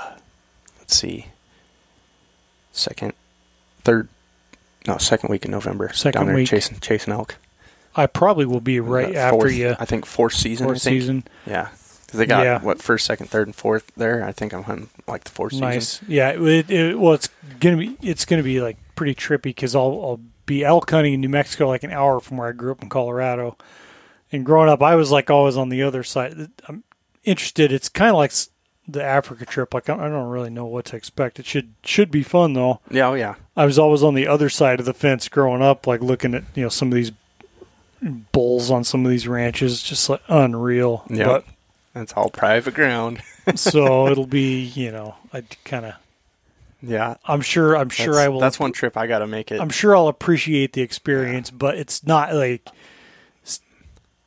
let's 0.79 0.97
see, 0.97 1.27
second, 2.73 3.13
third, 3.85 4.09
no, 4.87 4.97
second 4.97 5.29
week 5.29 5.45
in 5.45 5.51
November. 5.51 5.91
Second 5.93 6.21
down 6.21 6.27
there 6.29 6.37
week. 6.37 6.49
chasing 6.49 6.79
chasing 6.81 7.13
elk. 7.13 7.37
I 7.97 8.07
probably 8.07 8.47
will 8.47 8.61
be 8.61 8.81
right 8.81 9.15
after 9.15 9.37
fourth- 9.39 9.55
you. 9.55 9.77
I 9.79 9.85
think 9.85 10.07
fourth 10.07 10.35
season. 10.35 10.67
Fourth 10.67 10.81
season. 10.83 11.25
Yeah, 11.47 11.69
they 12.13 12.27
got 12.27 12.45
Yeah. 12.45 12.61
what 12.61 12.81
first, 12.81 13.07
second, 13.07 13.29
third, 13.29 13.49
and 13.49 13.55
fourth 13.57 13.91
there. 13.97 14.25
I 14.25 14.33
think 14.33 14.53
I'm 14.53 14.65
hunting 14.65 14.89
like 15.07 15.25
the 15.25 15.31
fourth 15.31 15.53
season. 15.53 15.67
Nice. 15.69 16.01
Yeah. 16.07 16.31
It, 16.31 16.71
it, 16.71 16.99
well, 16.99 17.15
it's 17.15 17.29
gonna 17.61 17.77
be 17.77 17.97
it's 18.03 18.25
gonna 18.25 18.43
be 18.43 18.61
like 18.61 18.77
pretty 18.95 19.15
trippy 19.15 19.43
because 19.45 19.75
I'll, 19.75 20.01
I'll 20.03 20.21
be 20.47 20.65
elk 20.65 20.91
hunting 20.91 21.15
in 21.15 21.21
New 21.21 21.29
Mexico, 21.29 21.67
like 21.69 21.83
an 21.83 21.91
hour 21.91 22.21
from 22.21 22.37
where 22.37 22.49
I 22.49 22.53
grew 22.53 22.73
up 22.73 22.83
in 22.83 22.89
Colorado. 22.89 23.57
And 24.31 24.45
growing 24.45 24.69
up, 24.69 24.83
I 24.83 24.95
was 24.95 25.11
like 25.11 25.31
always 25.31 25.57
on 25.57 25.69
the 25.71 25.83
other 25.83 26.03
side. 26.03 26.51
I'm 26.69 26.85
interested. 27.25 27.73
It's 27.73 27.89
kind 27.89 28.11
of 28.11 28.17
like 28.17 28.33
the 28.87 29.03
Africa 29.03 29.45
trip. 29.45 29.75
Like 29.75 29.89
I 29.91 29.95
I 29.95 30.09
don't 30.09 30.29
really 30.29 30.51
know 30.51 30.67
what 30.67 30.85
to 30.87 30.97
expect. 30.97 31.39
It 31.39 31.47
should 31.47 31.75
should 31.83 32.11
be 32.11 32.23
fun 32.23 32.53
though. 32.53 32.81
Yeah, 32.91 33.09
oh 33.09 33.15
yeah, 33.15 33.35
I 33.57 33.65
was 33.67 33.79
always 33.79 34.03
on 34.03 34.15
the 34.15 34.27
other 34.27 34.49
side 34.49 34.81
of 34.81 34.87
the 34.87 34.95
fence 34.95 35.29
growing 35.29 35.63
up, 35.63 35.87
like 35.87 36.01
looking 36.01 36.35
at 36.35 36.45
you 36.55 36.63
know 36.63 36.69
some 36.69 36.89
of 36.89 36.95
these 36.95 37.13
bulls 38.03 38.71
on 38.71 38.85
some 38.85 39.05
of 39.05 39.11
these 39.11 39.27
ranches, 39.29 39.83
just 39.83 40.09
like 40.09 40.23
unreal. 40.29 41.05
yeah. 41.09 41.41
That's 41.95 42.13
all 42.13 42.31
private 42.31 42.75
ground. 42.75 43.23
So 43.55 44.09
it'll 44.11 44.27
be 44.27 44.61
you 44.61 44.93
know 44.93 45.15
I 45.33 45.43
kind 45.65 45.87
of 45.87 45.95
yeah, 46.83 47.17
I'm 47.25 47.41
sure 47.41 47.77
I'm 47.77 47.89
sure 47.89 48.15
that's, 48.15 48.19
I 48.19 48.29
will. 48.29 48.41
That's 48.41 48.61
one 48.61 48.73
trip 48.73 48.97
I 48.97 49.07
got 49.07 49.21
to 49.21 49.27
make 49.27 49.51
it. 49.51 49.61
I'm 49.61 49.71
sure 49.71 49.97
I'll 49.97 50.09
appreciate 50.09 50.75
the 50.75 50.83
experience, 50.83 51.51
but 51.51 51.77
it's 51.77 52.07
not 52.07 52.35
like 52.35 52.69
it's, 53.43 53.61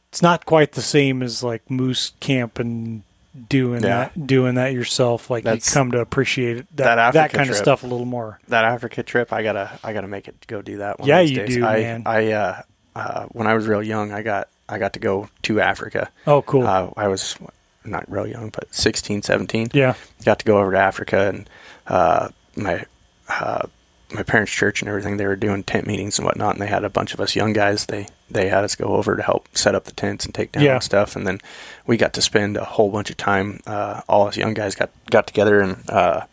it's 0.10 0.22
not 0.22 0.45
quite 0.45 0.73
the 0.73 0.81
same 0.81 1.23
as 1.23 1.43
like 1.43 1.69
moose 1.69 2.14
camp 2.19 2.60
and 2.60 3.03
doing 3.48 3.84
Yeah. 3.84 4.10
that 4.14 4.27
doing 4.27 4.56
that 4.56 4.73
yourself. 4.73 5.30
Like 5.30 5.45
you 5.45 5.60
come 5.61 5.91
to 5.91 5.99
appreciate 5.99 6.57
it, 6.57 6.68
that 6.76 6.95
that 6.95 7.14
that, 7.14 7.31
kind 7.31 7.49
of 7.49 7.56
stuff 7.56 7.84
a 7.84 7.88
little 7.88 8.06
more. 8.06 8.39
that 8.48 8.65
Africa 8.65 9.03
trip, 9.03 9.31
I 9.31 9.43
gotta 9.43 9.80
I 9.84 9.93
gotta 9.93 10.07
make 10.07 10.27
it 10.27 10.45
go 10.48 10.61
do 10.61 10.77
that 10.80 10.99
one. 10.99 11.07
Yeah, 11.07 11.22
you 11.22 11.35
days. 11.35 11.56
do, 11.56 11.65
I, 11.65 11.80
man. 11.80 12.03
I 12.06 12.31
uh, 12.31 12.61
uh, 12.95 13.26
when 13.27 13.47
I 13.47 13.53
was 13.53 13.68
real 13.68 13.84
young, 13.84 14.11
I 14.11 14.22
got 14.22 14.47
I 14.69 14.77
got 14.80 14.93
to 14.93 14.99
go 14.99 15.30
to 15.43 15.59
Africa. 15.61 16.09
Oh, 16.27 16.41
cool. 16.41 16.65
Uh, 16.65 16.89
I 16.97 17.07
was 17.07 17.35
not 17.84 18.09
real 18.11 18.27
young, 18.27 18.49
but 18.49 18.73
16, 18.73 19.22
17. 19.23 19.69
yeah, 19.73 19.95
Got 20.23 20.39
to 20.39 20.45
go 20.45 20.59
over 20.59 20.72
to 20.72 20.77
Africa, 20.77 21.27
and 21.30 21.49
uh, 21.88 22.30
my 22.55 22.85
uh, 23.27 23.68
my 24.13 24.23
parents' 24.23 24.51
church 24.51 24.81
and 24.81 24.89
everything. 24.89 25.18
They 25.18 25.26
were 25.26 25.35
doing 25.38 25.63
tent 25.63 25.88
meetings 25.88 26.19
and 26.19 26.26
whatnot, 26.26 26.53
and 26.55 26.61
they 26.61 26.68
had 26.68 26.84
a 26.84 26.89
bunch 26.89 27.13
of 27.13 27.19
us 27.22 27.35
young 27.35 27.53
guys. 27.53 27.85
They 27.88 28.07
they 28.30 28.49
had 28.49 28.63
us 28.63 28.76
go 28.76 28.95
over 28.95 29.15
to 29.15 29.23
help 29.23 29.47
set 29.57 29.73
up 29.76 29.85
the 29.85 29.91
tents 29.93 30.26
and 30.26 30.34
take 30.35 30.51
down 30.51 30.63
Yeah. 30.63 30.80
stuff, 30.80 31.15
and 31.15 31.26
then 31.26 31.39
we 31.88 31.97
got 31.97 32.13
to 32.13 32.22
spend 32.22 32.55
a 32.57 32.65
whole 32.65 32.91
bunch 32.91 33.09
of 33.09 33.18
time. 33.18 33.61
Uh, 33.65 34.01
all 34.07 34.27
us 34.27 34.38
young 34.38 34.53
guys 34.53 34.76
got 34.76 34.89
got 35.09 35.27
together 35.27 35.59
and 35.61 35.89
uh, 35.89 36.26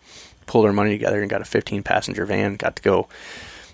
pulled 0.47 0.67
our 0.67 0.73
money 0.73 0.91
together 0.91 1.21
and 1.21 1.31
got 1.31 1.41
a 1.41 1.45
15 1.45 1.83
passenger 1.83 2.25
van. 2.27 2.57
Got 2.57 2.77
to 2.77 2.83
go 2.83 3.09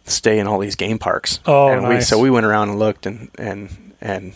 stay 0.04 0.38
in 0.38 0.46
all 0.46 0.58
these 0.58 0.76
game 0.76 0.98
parks. 0.98 1.40
Oh, 1.46 1.68
and 1.68 1.88
we 1.88 1.94
nice. 1.94 2.08
so 2.08 2.18
we 2.18 2.30
went 2.30 2.46
around 2.46 2.70
and 2.70 2.78
looked 2.78 3.06
and 3.06 3.30
and 3.38 3.94
and 4.00 4.32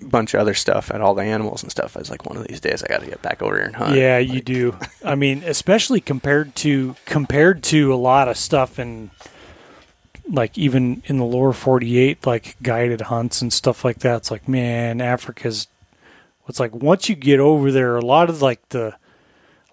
a 0.00 0.04
bunch 0.06 0.34
of 0.34 0.40
other 0.40 0.54
stuff 0.54 0.90
at 0.90 1.00
all 1.00 1.14
the 1.14 1.22
animals 1.22 1.62
and 1.62 1.70
stuff. 1.70 1.96
I 1.96 2.00
was 2.00 2.10
like, 2.10 2.26
one 2.26 2.36
of 2.36 2.46
these 2.46 2.60
days 2.60 2.82
I 2.82 2.88
got 2.88 3.00
to 3.00 3.06
get 3.06 3.22
back 3.22 3.42
over 3.42 3.56
here 3.56 3.66
and 3.66 3.76
hunt. 3.76 3.96
yeah, 3.96 4.18
you 4.18 4.40
do. 4.40 4.76
I 5.04 5.14
mean, 5.14 5.42
especially 5.44 6.00
compared 6.00 6.54
to 6.56 6.96
compared 7.04 7.62
to 7.64 7.92
a 7.92 7.96
lot 7.96 8.28
of 8.28 8.36
stuff 8.36 8.78
in 8.78 9.10
like 10.28 10.56
even 10.56 11.02
in 11.06 11.18
the 11.18 11.24
lower 11.24 11.52
48 11.52 12.24
like 12.26 12.56
guided 12.62 13.02
hunts 13.02 13.42
and 13.42 13.52
stuff 13.52 13.84
like 13.84 13.98
that 13.98 14.16
it's 14.16 14.30
like 14.30 14.48
man 14.48 15.02
africa's 15.02 15.68
it's 16.48 16.58
like 16.58 16.74
once 16.74 17.10
you 17.10 17.14
get 17.14 17.40
over 17.40 17.70
there 17.70 17.96
a 17.96 18.04
lot 18.04 18.30
of 18.30 18.40
like 18.40 18.66
the 18.70 18.96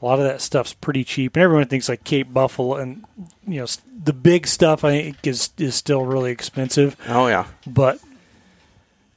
a 0.02 0.06
lot 0.06 0.20
of 0.20 0.26
that 0.26 0.42
stuff's 0.42 0.74
pretty 0.74 1.04
cheap 1.04 1.36
and 1.36 1.44
everyone 1.44 1.68
thinks 1.68 1.88
like 1.88 2.04
cape 2.04 2.34
buffalo 2.34 2.76
and 2.76 3.04
you 3.48 3.60
know 3.60 3.68
the 4.04 4.14
big 4.14 4.48
stuff 4.48 4.84
i 4.84 4.92
think 5.02 5.28
is 5.28 5.50
is 5.58 5.76
still 5.76 6.04
really 6.06 6.32
expensive 6.32 6.96
Oh 7.08 7.28
yeah. 7.28 7.46
but 7.68 8.00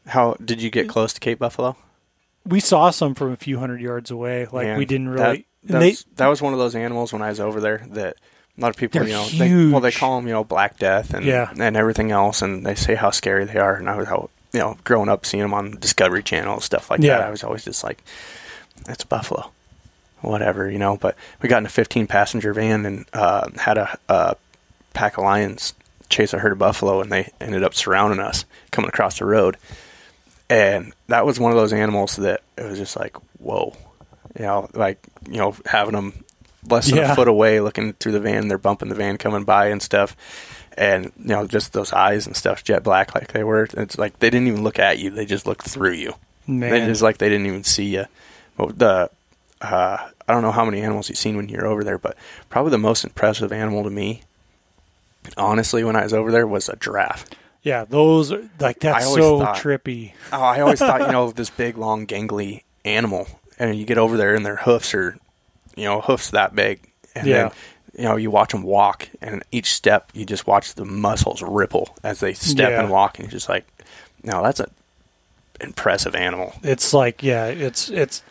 How 0.06 0.34
did 0.44 0.60
you 0.60 0.70
get 0.70 0.88
close 0.88 1.12
to 1.14 1.20
Cape 1.20 1.38
Buffalo? 1.38 1.76
we 2.46 2.60
saw 2.60 2.90
some 2.90 3.14
from 3.14 3.32
a 3.32 3.36
few 3.36 3.58
hundred 3.58 3.80
yards 3.80 4.10
away 4.10 4.46
like 4.52 4.66
Man, 4.66 4.76
we 4.78 4.84
didn't 4.84 5.08
really 5.08 5.46
That, 5.64 5.72
and 5.74 5.82
they 5.82 5.90
was, 5.90 6.04
that 6.16 6.26
was 6.26 6.42
one 6.42 6.52
of 6.52 6.58
those 6.58 6.74
animals 6.74 7.12
when 7.12 7.22
I 7.22 7.30
was 7.30 7.40
over 7.40 7.58
there 7.60 7.86
that 7.92 8.16
a 8.56 8.60
lot 8.60 8.68
of 8.68 8.76
people, 8.76 9.02
you 9.04 9.12
know, 9.14 9.26
they, 9.26 9.72
well, 9.72 9.80
they 9.80 9.90
call 9.90 10.16
them, 10.16 10.28
you 10.28 10.32
know, 10.34 10.44
Black 10.44 10.78
Death 10.78 11.12
and 11.14 11.24
Yeah. 11.24 11.50
and 11.58 11.74
everything 11.76 12.10
else, 12.12 12.40
and 12.42 12.64
they 12.64 12.74
say 12.76 12.94
how 12.94 13.10
scary 13.10 13.44
they 13.46 13.56
are. 13.58 13.74
And 13.74 13.88
I 13.90 13.96
was, 13.96 14.06
how, 14.06 14.28
you 14.52 14.60
know, 14.60 14.76
growing 14.84 15.08
up 15.08 15.26
seeing 15.26 15.42
them 15.42 15.52
on 15.54 15.72
Discovery 15.80 16.22
Channel 16.22 16.60
stuff 16.60 16.88
like 16.90 17.00
Yeah. 17.00 17.16
that, 17.18 17.26
I 17.26 17.30
was 17.30 17.42
always 17.42 17.64
just 17.64 17.82
like, 17.82 18.04
it's 18.88 19.02
a 19.02 19.06
buffalo, 19.08 19.50
whatever, 20.24 20.70
you 20.70 20.78
know. 20.78 20.96
But 20.96 21.16
we 21.42 21.48
got 21.48 21.58
in 21.58 21.66
a 21.66 21.70
15 21.70 22.06
passenger 22.06 22.52
van 22.52 22.84
and 22.86 23.04
uh, 23.12 23.48
had 23.58 23.78
a, 23.78 23.98
a 24.08 24.36
pack 24.92 25.16
of 25.18 25.24
lions 25.24 25.74
chase 26.08 26.32
a 26.34 26.38
herd 26.38 26.52
of 26.52 26.58
buffalo, 26.58 27.00
and 27.00 27.10
they 27.10 27.30
ended 27.40 27.64
up 27.64 27.74
surrounding 27.74 28.20
us 28.20 28.44
coming 28.70 28.88
across 28.88 29.18
the 29.18 29.24
road. 29.24 29.56
And 30.50 30.92
that 31.08 31.24
was 31.24 31.40
one 31.40 31.52
of 31.52 31.56
those 31.58 31.72
animals 31.72 32.16
that 32.16 32.42
it 32.58 32.64
was 32.64 32.78
just 32.78 32.96
like, 32.96 33.16
whoa, 33.38 33.74
you 34.38 34.44
know, 34.44 34.68
like 34.74 34.98
you 35.28 35.38
know, 35.38 35.56
having 35.64 35.94
them 35.94 36.24
less 36.68 36.88
than 36.88 36.98
Yeah. 36.98 37.12
a 37.12 37.14
foot 37.14 37.28
away, 37.28 37.60
looking 37.60 37.94
through 37.94 38.12
the 38.12 38.20
van, 38.20 38.48
they're 38.48 38.58
bumping 38.58 38.88
the 38.90 38.94
van 38.94 39.16
coming 39.16 39.44
by 39.44 39.68
and 39.68 39.82
stuff, 39.82 40.14
and 40.76 41.06
you 41.18 41.28
know, 41.28 41.46
just 41.46 41.72
those 41.72 41.92
eyes 41.92 42.26
and 42.26 42.36
stuff, 42.36 42.62
jet 42.62 42.82
black 42.82 43.14
like 43.14 43.32
they 43.32 43.42
were. 43.42 43.68
It's 43.72 43.96
like 43.98 44.18
they 44.18 44.28
didn't 44.30 44.48
even 44.48 44.62
look 44.62 44.78
at 44.78 44.98
you; 44.98 45.10
they 45.10 45.24
just 45.24 45.46
looked 45.46 45.66
through 45.66 45.92
you. 45.94 46.14
man 46.46 46.86
just 46.88 47.00
like 47.02 47.16
they 47.18 47.30
didn't 47.30 47.46
even 47.46 47.64
see 47.64 47.86
you. 47.94 48.04
But 48.58 48.78
the 48.78 49.10
uh, 49.62 50.08
I 50.28 50.32
don't 50.32 50.42
know 50.42 50.52
how 50.52 50.64
many 50.64 50.80
animals 50.80 51.08
you've 51.08 51.18
seen 51.18 51.36
when 51.36 51.48
you're 51.48 51.66
over 51.66 51.84
there, 51.84 51.98
but 51.98 52.16
probably 52.48 52.70
the 52.70 52.78
most 52.78 53.04
impressive 53.04 53.52
animal 53.52 53.84
to 53.84 53.90
me, 53.90 54.22
honestly, 55.36 55.84
when 55.84 55.96
I 55.96 56.02
was 56.04 56.12
over 56.14 56.30
there, 56.30 56.46
was 56.46 56.68
a 56.68 56.76
giraffe. 56.76 57.26
yeah 57.62 57.84
those 57.84 58.30
are 58.32 58.42
like 58.60 58.80
that's 58.80 59.06
so 59.12 59.38
thought- 59.40 59.56
trippy 59.56 60.12
Oh, 60.32 60.40
I 60.42 60.60
always 60.60 60.78
thought, 60.78 61.00
you 61.00 61.12
know, 61.12 61.30
this 61.30 61.50
big, 61.50 61.76
long, 61.78 62.06
gangly 62.06 62.62
animal, 62.84 63.26
and 63.58 63.76
you 63.76 63.84
get 63.86 63.98
over 63.98 64.16
there, 64.16 64.34
and 64.34 64.44
their 64.44 64.56
hoofs 64.56 64.94
are, 64.94 65.16
you 65.76 65.84
know, 65.84 66.00
hoofs 66.00 66.30
that 66.30 66.54
big, 66.54 66.80
and 67.14 67.26
Yeah. 67.26 67.34
then, 67.34 67.50
you 67.96 68.04
know, 68.04 68.16
you 68.16 68.30
watch 68.30 68.50
them 68.52 68.62
walk, 68.64 69.08
and 69.22 69.42
each 69.52 69.72
step, 69.72 70.10
you 70.14 70.24
just 70.24 70.46
watch 70.46 70.74
the 70.74 70.84
muscles 70.84 71.42
ripple 71.42 71.94
as 72.02 72.20
they 72.20 72.34
step 72.34 72.70
Yeah. 72.70 72.80
and 72.80 72.90
walk, 72.90 73.18
and 73.18 73.26
you're 73.26 73.32
just 73.32 73.48
like, 73.48 73.66
no, 74.22 74.42
that's 74.42 74.60
a 74.60 74.68
impressive 75.60 76.14
animal. 76.16 76.52
it's 76.64 76.92
like 76.92 77.22
yeah 77.22 77.46
it's 77.46 77.88
it's 77.88 78.22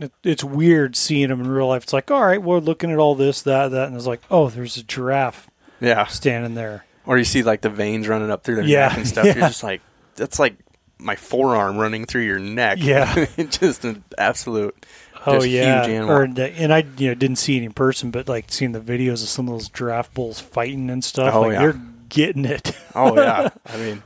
it, 0.00 0.12
it's 0.22 0.44
weird 0.44 0.94
seeing 0.96 1.28
them 1.28 1.40
in 1.40 1.48
real 1.48 1.68
life 1.68 1.82
it's 1.84 1.92
like 1.92 2.10
all 2.10 2.24
right 2.24 2.42
we're 2.42 2.58
looking 2.58 2.90
at 2.90 2.98
all 2.98 3.14
this 3.14 3.42
that 3.42 3.68
that 3.68 3.88
and 3.88 3.96
it's 3.96 4.06
like 4.06 4.20
oh 4.30 4.48
there's 4.50 4.76
a 4.76 4.82
giraffe 4.82 5.48
Yeah. 5.80 6.06
standing 6.06 6.54
there 6.54 6.84
Or 7.06 7.16
you 7.18 7.24
see 7.24 7.42
like 7.42 7.60
the 7.62 7.70
veins 7.70 8.06
running 8.08 8.30
up 8.30 8.44
through 8.44 8.56
their 8.56 8.64
Yeah, 8.64 8.88
neck 8.88 8.96
and 8.98 9.08
stuff. 9.08 9.24
yeah. 9.26 9.34
You're 9.36 9.48
just 9.48 9.62
like, 9.62 9.80
that's 10.16 10.38
like 10.38 10.56
my 10.98 11.14
forearm 11.16 11.76
running 11.76 12.04
through 12.06 12.22
your 12.22 12.38
neck. 12.38 12.78
Yeah. 12.80 13.26
just 13.50 13.84
an 13.84 14.02
absolute 14.18 14.74
Oh 15.28 15.42
yeah, 15.42 15.82
huge 15.82 15.94
animal. 15.94 16.14
or 16.16 16.26
the, 16.28 16.50
and 16.52 16.72
I 16.72 16.84
you 16.98 17.08
know 17.08 17.14
didn't 17.14 17.36
see 17.36 17.56
it 17.56 17.62
in 17.64 17.72
person, 17.72 18.10
but 18.12 18.28
like 18.28 18.46
seeing 18.52 18.72
the 18.72 18.80
videos 18.80 19.22
of 19.24 19.28
some 19.28 19.48
of 19.48 19.54
those 19.54 19.68
draft 19.68 20.14
bulls 20.14 20.38
fighting 20.40 20.88
and 20.88 21.02
stuff. 21.02 21.34
Oh, 21.34 21.40
like 21.42 21.52
yeah. 21.54 21.58
they're 21.58 21.80
getting 22.08 22.44
it. 22.44 22.76
Oh 22.94 23.14
yeah. 23.16 23.48
I 23.66 23.76
mean, 23.76 24.02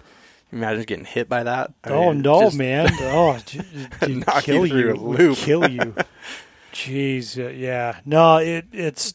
imagine 0.52 0.84
getting 0.84 1.04
hit 1.04 1.28
by 1.28 1.42
that. 1.44 1.72
I 1.84 1.90
oh 1.90 2.12
mean, 2.12 2.22
no, 2.22 2.40
just- 2.42 2.56
man! 2.56 2.90
Oh, 3.02 3.32
Knock 4.08 4.46
you 4.46 4.54
kill 4.54 4.66
through 4.66 4.78
you, 4.78 4.88
a 4.90 4.94
It 4.94 5.00
loop. 5.00 5.38
kill 5.38 5.68
you. 5.70 5.94
Jeez, 6.72 7.38
uh, 7.44 7.48
yeah. 7.50 7.98
No, 8.04 8.36
it 8.38 8.66
it's 8.72 9.14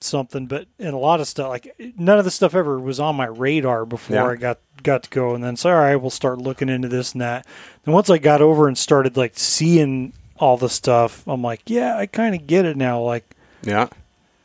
something, 0.00 0.46
but 0.46 0.66
and 0.78 0.94
a 0.94 0.98
lot 0.98 1.20
of 1.20 1.26
stuff 1.28 1.48
like 1.48 1.74
none 1.96 2.18
of 2.18 2.24
the 2.24 2.30
stuff 2.30 2.54
ever 2.54 2.78
was 2.78 3.00
on 3.00 3.16
my 3.16 3.26
radar 3.26 3.84
before 3.84 4.16
Yeah. 4.16 4.26
I 4.26 4.36
got 4.36 4.58
got 4.82 5.02
to 5.04 5.10
go, 5.10 5.34
and 5.34 5.42
then 5.42 5.56
so 5.56 5.70
all 5.70 5.76
right, 5.76 5.96
we'll 5.96 6.10
start 6.10 6.38
looking 6.38 6.68
into 6.68 6.88
this 6.88 7.12
and 7.12 7.20
that. 7.20 7.46
And 7.84 7.94
once 7.94 8.08
I 8.10 8.18
got 8.18 8.40
over 8.40 8.68
and 8.68 8.76
started 8.78 9.16
like 9.16 9.32
seeing 9.36 10.12
all 10.38 10.56
the 10.56 10.68
stuff, 10.68 11.26
I'm 11.26 11.42
like, 11.42 11.62
yeah, 11.66 11.96
I 11.96 12.06
kind 12.06 12.34
of 12.34 12.46
get 12.46 12.64
it 12.64 12.76
now. 12.76 13.00
Like, 13.00 13.24
Yeah. 13.62 13.88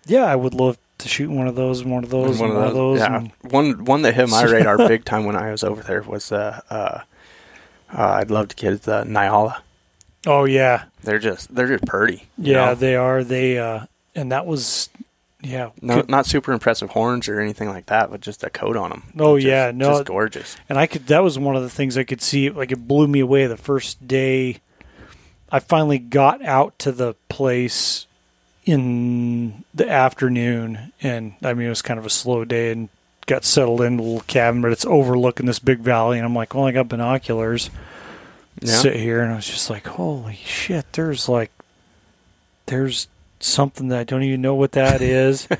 yeah, 0.05 0.25
I 0.25 0.35
would 0.35 0.53
love 0.53 0.77
to 0.99 1.07
shoot 1.07 1.29
one 1.29 1.47
of 1.47 1.55
those, 1.55 1.83
one 1.83 2.03
of 2.03 2.09
those, 2.09 2.39
and 2.41 2.53
one 2.53 2.63
of 2.67 2.73
those. 2.73 2.99
Yeah. 2.99 3.17
and- 3.17 3.31
One 3.51 3.85
one 3.85 4.01
that 4.03 4.15
hit 4.15 4.29
my 4.29 4.43
radar 4.51 4.77
big 4.77 5.05
time 5.05 5.25
when 5.25 5.35
I 5.35 5.51
was 5.51 5.63
over 5.63 5.81
there 5.83 6.01
was 6.01 6.31
uh, 6.31 6.61
uh, 6.69 7.01
uh 7.93 8.01
I'd 8.19 8.31
love 8.31 8.47
to 8.49 8.55
get 8.55 8.83
the 8.83 9.03
Nyala. 9.03 9.61
oh 10.25 10.45
yeah, 10.45 10.85
They're 11.03 11.19
just 11.19 11.53
they're 11.53 11.67
just 11.67 11.85
pretty. 11.85 12.27
yeah, 12.37 12.65
know? 12.67 12.75
they 12.75 12.95
are. 12.95 13.23
They 13.23 13.59
uh, 13.59 13.85
and 14.15 14.31
that 14.31 14.47
was, 14.47 14.89
yeah, 15.41 15.69
No, 15.81 15.97
could- 16.01 16.09
not 16.09 16.25
super 16.25 16.51
impressive 16.51 16.89
horns 16.89 17.27
or 17.29 17.39
anything 17.39 17.69
like 17.69 17.85
that, 17.85 18.09
but 18.09 18.21
just 18.21 18.43
a 18.43 18.49
coat 18.49 18.75
on 18.75 18.89
them. 18.89 19.03
Oh, 19.19 19.37
just, 19.37 19.47
yeah, 19.47 19.71
no. 19.73 19.91
just 19.91 20.05
gorgeous. 20.05 20.57
And 20.67 20.79
I 20.79 20.87
could 20.87 21.05
that 21.07 21.23
was 21.23 21.37
one 21.37 21.55
of 21.55 21.61
the 21.61 21.69
things 21.69 21.97
I 21.97 22.03
could 22.03 22.21
see 22.21 22.49
like 22.49 22.71
it 22.71 22.87
blew 22.87 23.07
me 23.07 23.19
away 23.19 23.45
the 23.45 23.55
first 23.57 24.07
day 24.07 24.57
I 25.51 25.59
finally 25.59 25.99
got 25.99 26.43
out 26.43 26.77
to 26.79 26.91
the 26.91 27.13
place 27.29 28.06
in 28.67 29.63
the 29.73 29.89
afternoon 29.89 30.91
and 31.01 31.33
I 31.43 31.53
mean 31.53 31.67
it 31.67 31.69
was 31.69 31.81
kind 31.81 31.97
of 31.99 32.05
a 32.05 32.09
slow 32.09 32.43
day 32.45 32.71
and 32.71 32.89
got 33.25 33.45
settled 33.45 33.81
in 33.81 33.97
a 33.99 34.01
little 34.01 34.19
cabin 34.21 34.61
but 34.61 34.71
it's 34.71 34.85
overlooking 34.85 35.45
this 35.45 35.59
big 35.59 35.79
valley 35.79 36.17
and 36.17 36.25
I'm 36.25 36.35
like, 36.35 36.53
Well 36.53 36.65
I 36.65 36.71
got 36.71 36.89
binoculars. 36.89 37.69
Yeah. 38.61 38.73
Sit 38.75 38.95
here 38.97 39.21
and 39.21 39.31
I 39.31 39.35
was 39.37 39.45
just 39.47 39.69
like, 39.69 39.87
Holy 39.87 40.35
shit, 40.35 40.85
there's 40.93 41.29
like 41.29 41.51
there's 42.65 43.07
something 43.39 43.87
that 43.89 43.99
I 43.99 44.03
don't 44.03 44.23
even 44.23 44.41
know 44.41 44.55
what 44.55 44.73
that 44.73 45.01
is. 45.01 45.47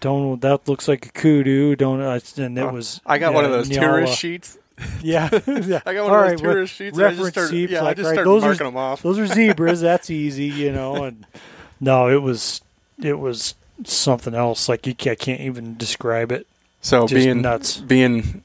Don't 0.00 0.40
that 0.42 0.66
looks 0.68 0.88
like 0.88 1.06
a 1.06 1.10
kudu? 1.10 1.76
Don't 1.76 2.00
uh, 2.00 2.18
and 2.36 2.58
it 2.58 2.62
Oh, 2.62 2.72
was. 2.72 3.00
I 3.06 3.18
got 3.18 3.32
one 3.32 3.44
of 3.44 3.52
those 3.52 3.68
Nyala. 3.68 3.80
tourist 3.80 4.18
sheets. 4.18 4.58
Yeah, 5.02 5.30
yeah. 5.46 5.80
I 5.86 5.94
got 5.94 6.00
All 6.04 6.10
one 6.10 6.24
of 6.24 6.30
those 6.32 6.42
re- 6.42 6.52
tourist 6.52 6.74
sheets. 6.74 6.98
and 6.98 7.06
I 7.06 7.10
just 7.10 7.18
reference 7.18 7.32
started, 7.34 7.50
sheets, 7.50 7.72
yeah, 7.72 7.78
I 7.78 7.82
like, 7.82 7.96
just 7.96 8.06
right, 8.08 8.12
started 8.14 8.28
those 8.28 8.42
are- 8.42 8.46
marking 8.48 8.66
them 8.66 8.76
off. 8.76 9.02
Those 9.02 9.18
are 9.18 9.26
zebras. 9.26 9.80
That's 9.80 10.10
easy, 10.10 10.46
you 10.48 10.70
know. 10.72 11.04
And 11.04 11.26
no, 11.80 12.08
it 12.08 12.22
was 12.22 12.60
it 13.02 13.18
was 13.18 13.54
something 13.84 14.34
else. 14.34 14.68
Like 14.68 14.86
you 14.86 14.94
I 15.10 15.14
can't 15.14 15.40
even 15.40 15.76
describe 15.76 16.32
it. 16.32 16.46
So 16.80 17.02
Just 17.06 17.14
being 17.14 17.42
nuts. 17.42 17.78
being, 17.78 18.44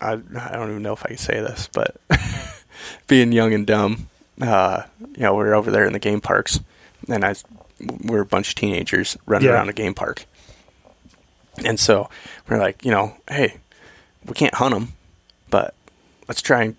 I, 0.00 0.12
I 0.12 0.52
don't 0.52 0.70
even 0.70 0.82
know 0.82 0.92
if 0.92 1.04
I 1.04 1.08
can 1.08 1.16
say 1.18 1.40
this, 1.40 1.68
but 1.72 1.96
being 3.08 3.32
young 3.32 3.52
and 3.52 3.66
dumb, 3.66 4.08
uh, 4.40 4.82
you 5.16 5.22
know, 5.22 5.34
we 5.34 5.42
are 5.44 5.54
over 5.54 5.70
there 5.72 5.84
in 5.86 5.92
the 5.92 5.98
game 5.98 6.20
parks, 6.20 6.60
and 7.08 7.24
I, 7.24 7.34
we 7.80 8.10
were 8.14 8.20
a 8.20 8.26
bunch 8.26 8.50
of 8.50 8.54
teenagers 8.54 9.16
running 9.26 9.48
Yeah. 9.48 9.54
around 9.54 9.70
a 9.70 9.72
game 9.72 9.92
park, 9.94 10.24
and 11.64 11.80
so 11.80 12.08
we're 12.48 12.58
like, 12.58 12.84
you 12.84 12.90
know, 12.92 13.16
hey, 13.28 13.56
we 14.24 14.34
can't 14.34 14.54
hunt 14.54 14.72
them, 14.74 14.92
but 15.50 15.74
let's 16.28 16.42
try 16.42 16.62
and 16.64 16.76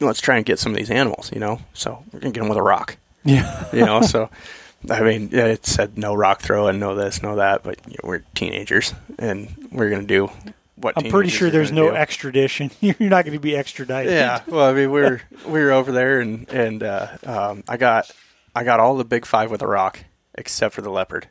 let's 0.00 0.20
try 0.20 0.36
and 0.36 0.44
get 0.46 0.58
some 0.58 0.72
of 0.72 0.78
these 0.78 0.90
animals, 0.90 1.30
you 1.32 1.40
know. 1.40 1.60
So 1.74 2.04
we're 2.12 2.20
gonna 2.20 2.32
get 2.32 2.40
them 2.40 2.48
with 2.48 2.58
a 2.58 2.62
rock. 2.62 2.96
Yeah, 3.24 3.66
you 3.72 3.84
know 3.84 4.02
so 4.02 4.30
i 4.90 5.00
mean 5.00 5.28
it 5.32 5.64
said 5.66 5.96
no 5.96 6.14
rock 6.14 6.40
throwing 6.40 6.78
no 6.78 6.94
this 6.94 7.22
no 7.22 7.36
that 7.36 7.62
but 7.62 7.78
you 7.86 7.94
know, 8.02 8.08
we're 8.08 8.22
teenagers 8.34 8.94
and 9.18 9.68
we're 9.70 9.90
gonna 9.90 10.02
do 10.02 10.30
what 10.76 10.94
I'm 10.96 11.10
pretty 11.10 11.30
sure 11.30 11.48
there's 11.48 11.70
no 11.70 11.90
do. 11.90 11.94
extradition. 11.96 12.72
You're 12.80 12.96
not 12.98 13.24
going 13.24 13.36
to 13.36 13.40
be 13.40 13.54
extradited. 13.56 14.12
yeah 14.12 14.42
well 14.48 14.68
i 14.68 14.72
mean 14.72 14.90
we 14.90 15.00
were 15.00 15.22
we 15.46 15.60
were 15.62 15.70
over 15.70 15.92
there 15.92 16.20
and 16.20 16.48
and 16.48 16.82
uh, 16.82 17.06
um, 17.24 17.62
i 17.68 17.76
got 17.76 18.10
i 18.54 18.64
got 18.64 18.80
all 18.80 18.96
the 18.96 19.04
big 19.04 19.24
five 19.24 19.50
with 19.50 19.62
a 19.62 19.66
rock 19.66 20.00
except 20.34 20.74
for 20.74 20.80
the 20.82 20.90
leopard 20.90 21.28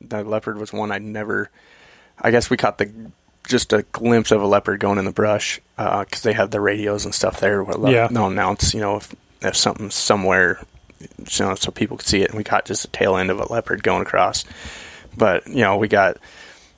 the 0.00 0.22
leopard 0.24 0.58
was 0.58 0.72
one 0.72 0.90
i 0.92 0.98
never 0.98 1.50
i 2.20 2.30
guess 2.30 2.50
we 2.50 2.56
caught 2.58 2.76
the 2.78 2.92
just 3.48 3.72
a 3.72 3.82
glimpse 3.92 4.30
of 4.30 4.42
a 4.42 4.46
leopard 4.46 4.78
going 4.80 4.98
in 4.98 5.04
the 5.06 5.10
brush 5.12 5.60
because 5.76 6.22
they 6.22 6.32
have 6.34 6.50
the 6.50 6.60
radios 6.60 7.04
and 7.06 7.14
stuff 7.14 7.40
there 7.40 7.64
where 7.64 7.90
Yeah. 7.92 8.08
they'll 8.08 8.26
announce 8.26 8.74
you 8.74 8.80
know 8.80 8.96
if, 8.96 9.14
if 9.40 9.56
something's 9.56 9.94
somewhere 9.94 10.60
so 11.26 11.70
people 11.70 11.96
could 11.96 12.06
see 12.06 12.22
it 12.22 12.30
and 12.30 12.38
we 12.38 12.44
caught 12.44 12.64
just 12.64 12.82
the 12.82 12.88
tail 12.88 13.16
end 13.16 13.30
of 13.30 13.40
a 13.40 13.52
leopard 13.52 13.82
going 13.82 14.02
across. 14.02 14.44
But 15.16 15.46
you 15.46 15.62
know 15.62 15.76
we 15.76 15.88
got 15.88 16.16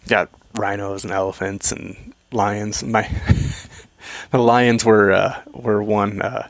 got 0.08 0.30
rhinos 0.54 1.04
and 1.04 1.12
elephants 1.12 1.72
and 1.72 2.14
lions. 2.32 2.82
My 2.82 3.08
the 4.30 4.38
lions 4.38 4.84
were 4.84 5.12
uh, 5.12 5.42
were 5.52 5.82
one 5.82 6.20
uh, 6.22 6.48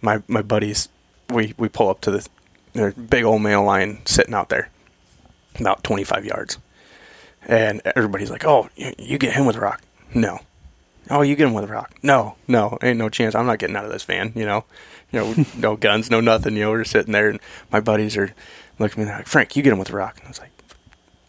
my 0.00 0.22
my 0.28 0.42
buddies 0.42 0.88
we 1.30 1.54
we 1.56 1.68
pull 1.68 1.88
up 1.88 2.00
to 2.02 2.10
this 2.10 2.28
big 3.08 3.24
old 3.24 3.42
male 3.42 3.64
lion 3.64 4.04
sitting 4.04 4.34
out 4.34 4.48
there 4.48 4.68
about 5.58 5.84
25 5.84 6.24
yards. 6.24 6.58
And 7.46 7.82
everybody's 7.84 8.30
like 8.30 8.44
oh 8.44 8.68
you 8.76 9.18
get 9.18 9.34
him 9.34 9.46
with 9.46 9.56
a 9.56 9.60
rock. 9.60 9.82
No. 10.14 10.40
Oh 11.10 11.22
you 11.22 11.36
get 11.36 11.46
him 11.46 11.54
with 11.54 11.64
a 11.64 11.72
rock. 11.72 11.94
No 12.02 12.36
no 12.48 12.78
ain't 12.82 12.98
no 12.98 13.08
chance. 13.08 13.34
I'm 13.34 13.46
not 13.46 13.58
getting 13.58 13.76
out 13.76 13.84
of 13.84 13.92
this 13.92 14.04
van 14.04 14.32
you 14.34 14.46
know 14.46 14.64
you 15.14 15.20
know 15.20 15.44
no 15.56 15.76
guns 15.76 16.10
no 16.10 16.20
nothing 16.20 16.54
you 16.56 16.62
know 16.62 16.70
we're 16.70 16.84
sitting 16.84 17.12
there 17.12 17.30
and 17.30 17.40
my 17.70 17.80
buddies 17.80 18.16
are 18.16 18.34
looking 18.78 19.02
at 19.02 19.08
me 19.08 19.14
like 19.14 19.26
frank 19.26 19.54
you 19.56 19.62
get 19.62 19.72
him 19.72 19.78
with 19.78 19.90
a 19.90 19.96
rock 19.96 20.16
and 20.18 20.26
i 20.26 20.28
was 20.28 20.40
like 20.40 20.50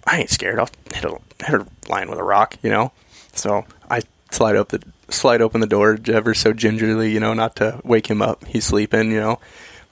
i 0.05 0.19
ain't 0.19 0.29
scared 0.29 0.59
i'll 0.59 0.69
hit 0.93 1.05
a, 1.05 1.17
hit 1.45 1.61
a 1.61 1.65
with 2.09 2.19
a 2.19 2.23
rock 2.23 2.57
you 2.61 2.69
know 2.69 2.91
so 3.33 3.65
i 3.89 4.01
slide 4.31 4.55
up 4.55 4.69
the 4.69 4.81
slide 5.09 5.41
open 5.41 5.61
the 5.61 5.67
door 5.67 5.97
ever 6.07 6.33
so 6.33 6.51
gingerly 6.51 7.11
you 7.11 7.19
know 7.19 7.33
not 7.33 7.55
to 7.55 7.79
wake 7.83 8.07
him 8.07 8.21
up 8.21 8.43
he's 8.45 8.65
sleeping 8.65 9.11
you 9.11 9.19
know 9.19 9.39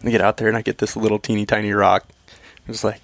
I 0.03 0.09
get 0.09 0.21
out 0.21 0.37
there 0.37 0.49
and 0.49 0.57
i 0.57 0.61
get 0.61 0.79
this 0.79 0.95
little 0.97 1.19
teeny 1.19 1.45
tiny 1.45 1.71
rock 1.71 2.05
it's 2.67 2.83
like 2.83 3.01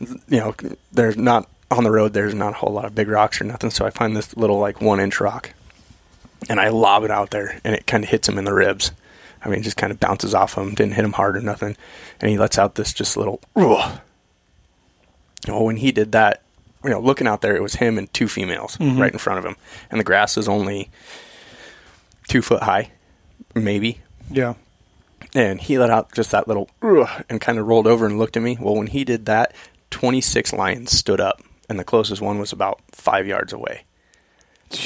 you 0.00 0.38
know, 0.38 0.54
there's 0.92 1.16
not 1.16 1.48
on 1.70 1.84
the 1.84 1.90
road. 1.90 2.12
There's 2.12 2.34
not 2.34 2.52
a 2.52 2.56
whole 2.56 2.72
lot 2.72 2.84
of 2.84 2.94
big 2.94 3.08
rocks 3.08 3.40
or 3.40 3.44
nothing. 3.44 3.70
So 3.70 3.84
I 3.84 3.90
find 3.90 4.16
this 4.16 4.36
little 4.36 4.58
like 4.58 4.80
one 4.80 5.00
inch 5.00 5.20
rock, 5.20 5.52
and 6.48 6.60
I 6.60 6.68
lob 6.68 7.04
it 7.04 7.10
out 7.10 7.30
there, 7.30 7.60
and 7.64 7.74
it 7.74 7.86
kind 7.86 8.04
of 8.04 8.10
hits 8.10 8.28
him 8.28 8.38
in 8.38 8.44
the 8.44 8.54
ribs. 8.54 8.92
I 9.48 9.50
mean, 9.52 9.62
just 9.62 9.76
kind 9.78 9.90
of 9.90 9.98
bounces 9.98 10.34
off 10.34 10.56
him. 10.58 10.74
Didn't 10.74 10.92
hit 10.92 11.04
him 11.04 11.12
hard 11.14 11.36
or 11.36 11.40
nothing, 11.40 11.74
and 12.20 12.30
he 12.30 12.36
lets 12.38 12.58
out 12.58 12.74
this 12.74 12.92
just 12.92 13.16
little. 13.16 13.40
Ugh. 13.56 13.98
Well, 15.46 15.64
when 15.64 15.78
he 15.78 15.90
did 15.92 16.12
that, 16.12 16.42
you 16.84 16.90
know, 16.90 17.00
looking 17.00 17.26
out 17.26 17.40
there, 17.40 17.56
it 17.56 17.62
was 17.62 17.76
him 17.76 17.96
and 17.96 18.12
two 18.12 18.28
females 18.28 18.76
Mhm. 18.76 18.98
right 19.00 19.12
in 19.12 19.18
front 19.18 19.38
of 19.38 19.44
him, 19.44 19.56
and 19.90 19.98
the 19.98 20.04
grass 20.04 20.36
was 20.36 20.48
only 20.48 20.90
two 22.28 22.42
foot 22.42 22.64
high, 22.64 22.90
maybe 23.54 24.00
yeah. 24.30 24.54
and 25.34 25.60
he 25.62 25.78
let 25.78 25.90
out 25.90 26.12
just 26.12 26.30
that 26.30 26.46
little 26.46 26.68
"Ugh," 26.82 27.24
and 27.30 27.40
kind 27.40 27.58
of 27.58 27.66
rolled 27.66 27.86
over 27.86 28.04
and 28.04 28.18
looked 28.18 28.36
at 28.36 28.42
me. 28.42 28.58
Well, 28.60 28.76
when 28.76 28.88
he 28.88 29.04
did 29.04 29.24
that, 29.26 29.52
26 29.90 30.52
lions 30.52 30.92
stood 30.96 31.20
up, 31.20 31.40
and 31.70 31.78
the 31.78 31.84
closest 31.84 32.20
one 32.20 32.38
was 32.38 32.52
about 32.52 32.80
five 32.92 33.26
yards 33.26 33.52
away. 33.52 33.84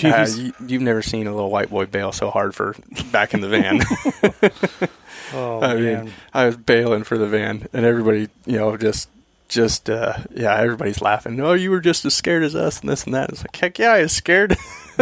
Uh, 0.05 0.27
you, 0.37 0.53
you've 0.67 0.83
never 0.83 1.03
seen 1.03 1.27
a 1.27 1.35
little 1.35 1.51
white 1.51 1.71
boy 1.71 1.87
bail 1.87 2.13
so 2.13 2.31
hard 2.31 2.55
for 2.55 2.75
back 3.11 3.35
in 3.35 3.41
the 3.41 3.49
van. 3.49 3.81
oh 5.35 5.61
I 5.61 5.75
man. 5.75 6.05
mean, 6.05 6.15
I 6.33 6.47
was 6.47 6.57
bailing 6.57 7.05
for 7.05 7.19
the 7.19 7.27
van, 7.27 7.69
and 7.73 7.85
everybody, 7.85 8.29
you 8.47 8.59
know, 8.59 8.77
just, 8.77 9.09
just, 9.49 9.91
uh, 9.91 10.19
yeah, 10.35 10.55
everybody's 10.57 11.01
laughing. 11.01 11.39
Oh, 11.41 11.53
you 11.53 11.71
were 11.71 11.81
just 11.81 12.05
as 12.05 12.15
scared 12.15 12.43
as 12.43 12.55
us, 12.55 12.81
and 12.81 12.89
this 12.89 13.05
and 13.05 13.15
that. 13.15 13.31
It's 13.31 13.43
like, 13.43 13.57
heck 13.57 13.79
yeah, 13.79 13.93
I 13.93 14.03
was 14.03 14.13
scared. 14.13 14.57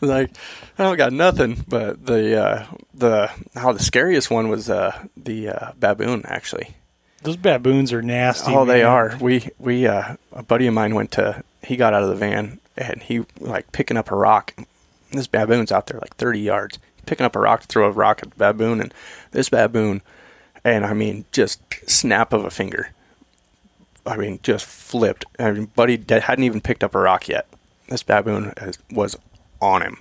like, 0.00 0.30
I 0.78 0.84
don't 0.84 0.96
got 0.96 1.12
nothing. 1.12 1.64
But 1.66 2.04
the, 2.04 2.42
uh, 2.42 2.66
the, 2.94 3.30
how 3.54 3.72
the 3.72 3.82
scariest 3.82 4.30
one 4.30 4.48
was, 4.48 4.68
uh, 4.68 5.06
the 5.16 5.48
uh, 5.48 5.72
baboon 5.78 6.22
actually. 6.26 6.74
Those 7.22 7.36
baboons 7.36 7.92
are 7.92 8.02
nasty. 8.02 8.54
Oh, 8.54 8.64
they 8.64 8.84
are. 8.84 9.16
We 9.20 9.48
we 9.58 9.88
uh, 9.88 10.14
a 10.32 10.42
buddy 10.44 10.68
of 10.68 10.74
mine 10.74 10.94
went 10.94 11.10
to. 11.12 11.42
He 11.64 11.76
got 11.76 11.92
out 11.92 12.04
of 12.04 12.10
the 12.10 12.14
van 12.14 12.60
and 12.78 13.02
he 13.02 13.24
like 13.40 13.70
picking 13.72 13.96
up 13.96 14.10
a 14.10 14.16
rock. 14.16 14.54
This 15.10 15.26
baboon's 15.26 15.72
out 15.72 15.86
there 15.86 16.00
like 16.00 16.16
thirty 16.16 16.40
yards, 16.40 16.78
picking 17.06 17.26
up 17.26 17.36
a 17.36 17.40
rock 17.40 17.62
to 17.62 17.66
throw 17.66 17.86
a 17.86 17.90
rock 17.90 18.20
at 18.22 18.30
the 18.30 18.36
baboon, 18.36 18.80
and 18.80 18.94
this 19.32 19.48
baboon, 19.48 20.02
and 20.64 20.84
I 20.84 20.94
mean 20.94 21.24
just 21.32 21.60
snap 21.86 22.32
of 22.32 22.44
a 22.44 22.50
finger. 22.50 22.90
I 24.06 24.16
mean, 24.16 24.40
just 24.42 24.64
flipped. 24.64 25.26
I 25.38 25.50
mean, 25.50 25.66
buddy 25.66 26.02
hadn't 26.08 26.44
even 26.44 26.62
picked 26.62 26.82
up 26.82 26.94
a 26.94 26.98
rock 26.98 27.28
yet. 27.28 27.46
This 27.88 28.02
baboon 28.02 28.54
has, 28.56 28.78
was 28.90 29.16
on 29.60 29.82
him. 29.82 29.98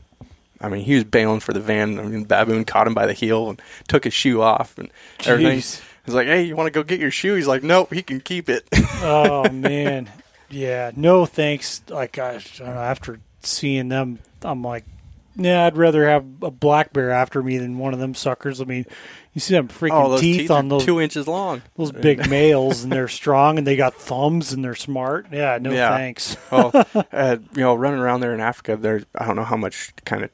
I 0.62 0.70
mean, 0.70 0.86
he 0.86 0.96
was 0.96 1.04
bailing 1.04 1.40
for 1.40 1.54
the 1.54 1.60
van. 1.60 2.00
I 2.00 2.04
mean, 2.04 2.22
the 2.22 2.26
baboon 2.26 2.66
caught 2.66 2.88
him 2.88 2.94
by 2.94 3.06
the 3.06 3.14
heel 3.14 3.50
and 3.50 3.62
took 3.88 4.06
his 4.06 4.14
shoe 4.14 4.42
off 4.42 4.78
and 4.78 4.90
everything. 5.26 5.56
He's 5.56 6.16
like, 6.16 6.28
"Hey, 6.28 6.44
you 6.44 6.56
want 6.56 6.68
to 6.68 6.72
go 6.72 6.84
get 6.84 7.00
your 7.00 7.12
shoe?" 7.12 7.36
He's 7.36 7.48
like, 7.48 7.64
"Nope, 7.64 7.94
he 7.94 8.02
can 8.02 8.22
keep 8.22 8.50
it." 8.50 8.66
oh 9.02 9.50
man, 9.52 10.10
yeah. 10.50 10.92
No 10.96 11.26
thanks. 11.26 11.82
Like 11.90 12.18
I, 12.20 12.36
I 12.36 12.40
don't 12.58 12.68
know, 12.68 12.74
after 12.82 13.20
seeing 13.42 13.90
them, 13.90 14.20
I'm 14.42 14.62
like, 14.64 14.86
yeah, 15.36 15.66
I'd 15.66 15.78
rather 15.78 16.08
have 16.08 16.26
a 16.42 16.50
black 16.52 16.94
bear 16.94 17.12
after 17.12 17.44
me 17.44 17.58
than 17.58 17.78
one 17.78 17.94
of 17.94 18.00
them 18.00 18.16
suckers. 18.16 18.60
I 18.60 18.64
mean, 18.66 18.86
you 19.34 19.40
see 19.42 19.54
them 19.54 19.68
freaking 19.68 19.92
Oh, 19.92 20.18
teeth, 20.20 20.40
teeth, 20.42 20.52
on 20.52 20.68
those 20.68 20.84
two 20.84 21.00
inches 21.00 21.28
long. 21.28 21.62
those 21.76 21.92
big 21.92 22.28
males, 22.30 22.84
and 22.84 22.92
they're 22.92 23.08
strong 23.08 23.58
and 23.60 23.68
they 23.68 23.76
got 23.76 23.94
thumbs 23.94 24.52
and 24.54 24.64
they're 24.64 24.74
smart. 24.76 25.28
Yeah, 25.32 25.60
no 25.62 25.72
Yeah. 25.72 25.96
thanks. 25.96 26.38
well, 26.52 26.72
uh, 27.12 27.38
you 27.54 27.62
know, 27.62 27.76
running 27.76 28.00
around 28.00 28.22
there 28.22 28.34
in 28.34 28.40
Africa, 28.40 28.76
there 28.78 29.04
I 29.16 29.28
don't 29.28 29.36
know 29.36 29.44
how 29.44 29.58
much 29.58 29.94
kind 30.06 30.24
of 30.24 30.32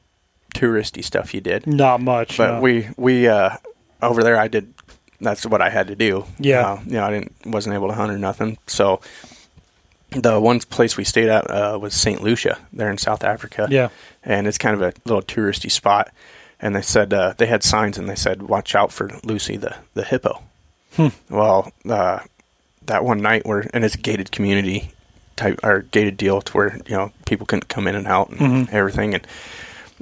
touristy 0.54 1.04
stuff 1.04 1.34
you 1.34 1.40
did, 1.42 1.66
Not 1.66 2.00
much. 2.00 2.38
but 2.38 2.54
no. 2.54 2.60
we 2.62 2.88
we 2.96 3.28
uh, 3.28 3.56
over 4.00 4.22
there 4.22 4.38
I 4.38 4.48
did. 4.48 4.72
That's 5.20 5.44
what 5.46 5.60
I 5.62 5.70
had 5.70 5.86
to 5.88 5.96
do. 5.96 6.24
Yeah. 6.38 6.72
uh, 6.72 6.80
you 6.86 6.92
know, 6.92 7.04
I 7.04 7.10
didn't 7.10 7.32
wasn't 7.46 7.74
able 7.74 7.88
to 7.88 7.94
hunt 7.94 8.10
or 8.10 8.18
nothing. 8.18 8.56
So 8.66 9.00
the 10.14 10.40
one 10.40 10.60
place 10.60 10.96
we 10.96 11.04
stayed 11.04 11.28
at 11.28 11.50
uh, 11.50 11.78
was 11.80 11.94
Saint 11.94 12.22
Lucia 12.22 12.58
there 12.72 12.90
in 12.90 12.98
South 12.98 13.24
Africa. 13.24 13.66
yeah, 13.70 13.88
and 14.22 14.46
it's 14.46 14.58
kind 14.58 14.74
of 14.74 14.82
a 14.82 14.92
little 15.04 15.22
touristy 15.22 15.70
spot. 15.70 16.10
And 16.60 16.74
they 16.74 16.82
said 16.82 17.12
uh, 17.12 17.34
they 17.36 17.46
had 17.46 17.62
signs, 17.62 17.98
and 17.98 18.08
they 18.08 18.14
said, 18.14 18.42
"Watch 18.42 18.74
out 18.74 18.92
for 18.92 19.10
Lucy 19.24 19.56
the 19.56 19.76
the 19.94 20.04
hippo." 20.04 20.42
Hmm. 20.96 21.08
Well, 21.28 21.72
uh, 21.88 22.20
that 22.86 23.04
one 23.04 23.18
night, 23.20 23.44
where 23.44 23.68
and 23.74 23.84
it's 23.84 23.94
a 23.96 23.98
gated 23.98 24.30
community 24.32 24.92
type 25.36 25.58
or 25.64 25.82
gated 25.82 26.16
deal 26.16 26.40
to 26.40 26.52
where 26.52 26.78
you 26.86 26.96
know 26.96 27.12
people 27.26 27.44
couldn't 27.46 27.68
come 27.68 27.86
in 27.88 27.96
and 27.96 28.06
out 28.06 28.30
and 28.30 28.38
Mhm. 28.68 28.72
everything. 28.72 29.14
And 29.14 29.26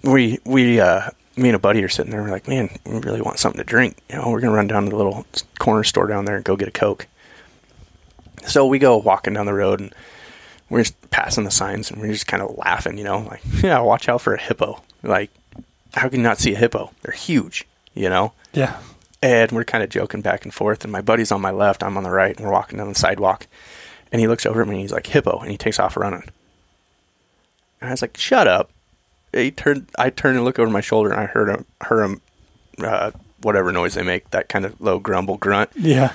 we 0.05 0.39
we 0.45 0.79
uh, 0.79 1.11
me 1.37 1.49
and 1.49 1.57
a 1.57 1.59
buddy 1.59 1.83
are 1.83 1.89
sitting 1.89 2.13
there. 2.13 2.23
We're 2.23 2.31
like, 2.31 2.47
"Man, 2.47 2.69
we 2.85 2.99
really 3.01 3.23
want 3.23 3.39
something 3.39 3.59
to 3.59 3.65
drink. 3.65 3.97
You 4.11 4.17
know, 4.17 4.29
we're 4.31 4.41
gonna 4.41 4.55
run 4.55 4.69
down 4.69 4.85
to 4.85 4.91
the 4.91 4.97
little 4.97 5.27
corner 5.59 5.83
store 5.85 6.07
down 6.07 6.27
there 6.27 6.37
and 6.37 6.45
go 6.45 6.55
get 6.57 6.69
a 6.69 6.73
coke." 6.73 7.07
So 8.47 8.67
we 8.67 8.79
go 8.79 8.97
walking 8.97 9.35
down 9.35 9.47
the 9.47 9.55
road 9.55 9.81
and 9.81 9.95
we're 10.69 10.83
just 10.83 11.11
passing 11.11 11.45
the 11.45 11.51
signs 11.51 11.91
and 11.91 12.01
we're 12.01 12.13
just 12.13 12.27
kind 12.27 12.43
of 12.43 12.57
laughing, 12.57 12.99
you 12.99 13.05
know, 13.05 13.21
like, 13.21 13.43
yeah, 13.63 13.79
watch 13.81 14.09
out 14.09 14.21
for 14.21 14.35
a 14.35 14.41
hippo. 14.41 14.83
Like, 15.03 15.31
how 15.95 16.09
can 16.09 16.21
you 16.21 16.25
not 16.25 16.39
see 16.39 16.55
a 16.55 16.59
hippo? 16.59 16.91
They're 17.03 17.13
huge, 17.15 17.67
you 17.95 18.09
know? 18.09 18.33
yeah. 18.53 18.79
And 19.25 19.53
we're 19.53 19.63
kind 19.63 19.85
of 19.85 19.91
joking 19.91 20.21
back 20.21 20.43
and 20.45 20.53
forth. 20.53 20.83
And 20.83 20.91
my 20.91 21.01
buddy's 21.01 21.31
on 21.31 21.41
my 21.41 21.53
left, 21.53 21.85
I'm 21.85 21.97
on 21.97 22.03
the 22.03 22.11
right, 22.11 22.37
and 22.37 22.45
we're 22.45 22.53
walking 22.53 22.79
down 22.79 22.89
the 22.89 22.95
sidewalk. 22.97 23.47
And 24.11 24.21
he 24.21 24.27
looks 24.27 24.45
over 24.45 24.63
at 24.63 24.67
me 24.67 24.75
and 24.75 24.81
he's 24.81 24.91
like, 24.93 25.07
hippo. 25.07 25.39
And 25.39 25.49
he 25.51 25.57
takes 25.57 25.79
off 25.79 25.97
running. 25.97 26.25
And 27.81 27.89
I 27.89 27.93
was 27.93 28.03
like, 28.03 28.17
shut 28.17 28.49
up. 28.49 28.71
He 29.33 29.53
turned, 29.53 29.89
I 29.97 30.11
turned 30.11 30.37
and 30.37 30.45
looked 30.45 30.59
over 30.59 30.71
my 30.71 30.81
shoulder 30.81 31.11
and 31.11 31.21
I 31.21 31.27
heard 31.27 31.49
him, 31.49 31.65
heard 31.83 32.03
him, 32.05 32.21
uh, 32.83 33.13
whatever 33.43 33.71
noise 33.71 33.95
they 33.95 34.03
make, 34.03 34.29
that 34.31 34.49
kind 34.49 34.65
of 34.65 34.81
low 34.81 34.99
grumble 34.99 35.37
grunt 35.37 35.71
Yeah. 35.77 36.13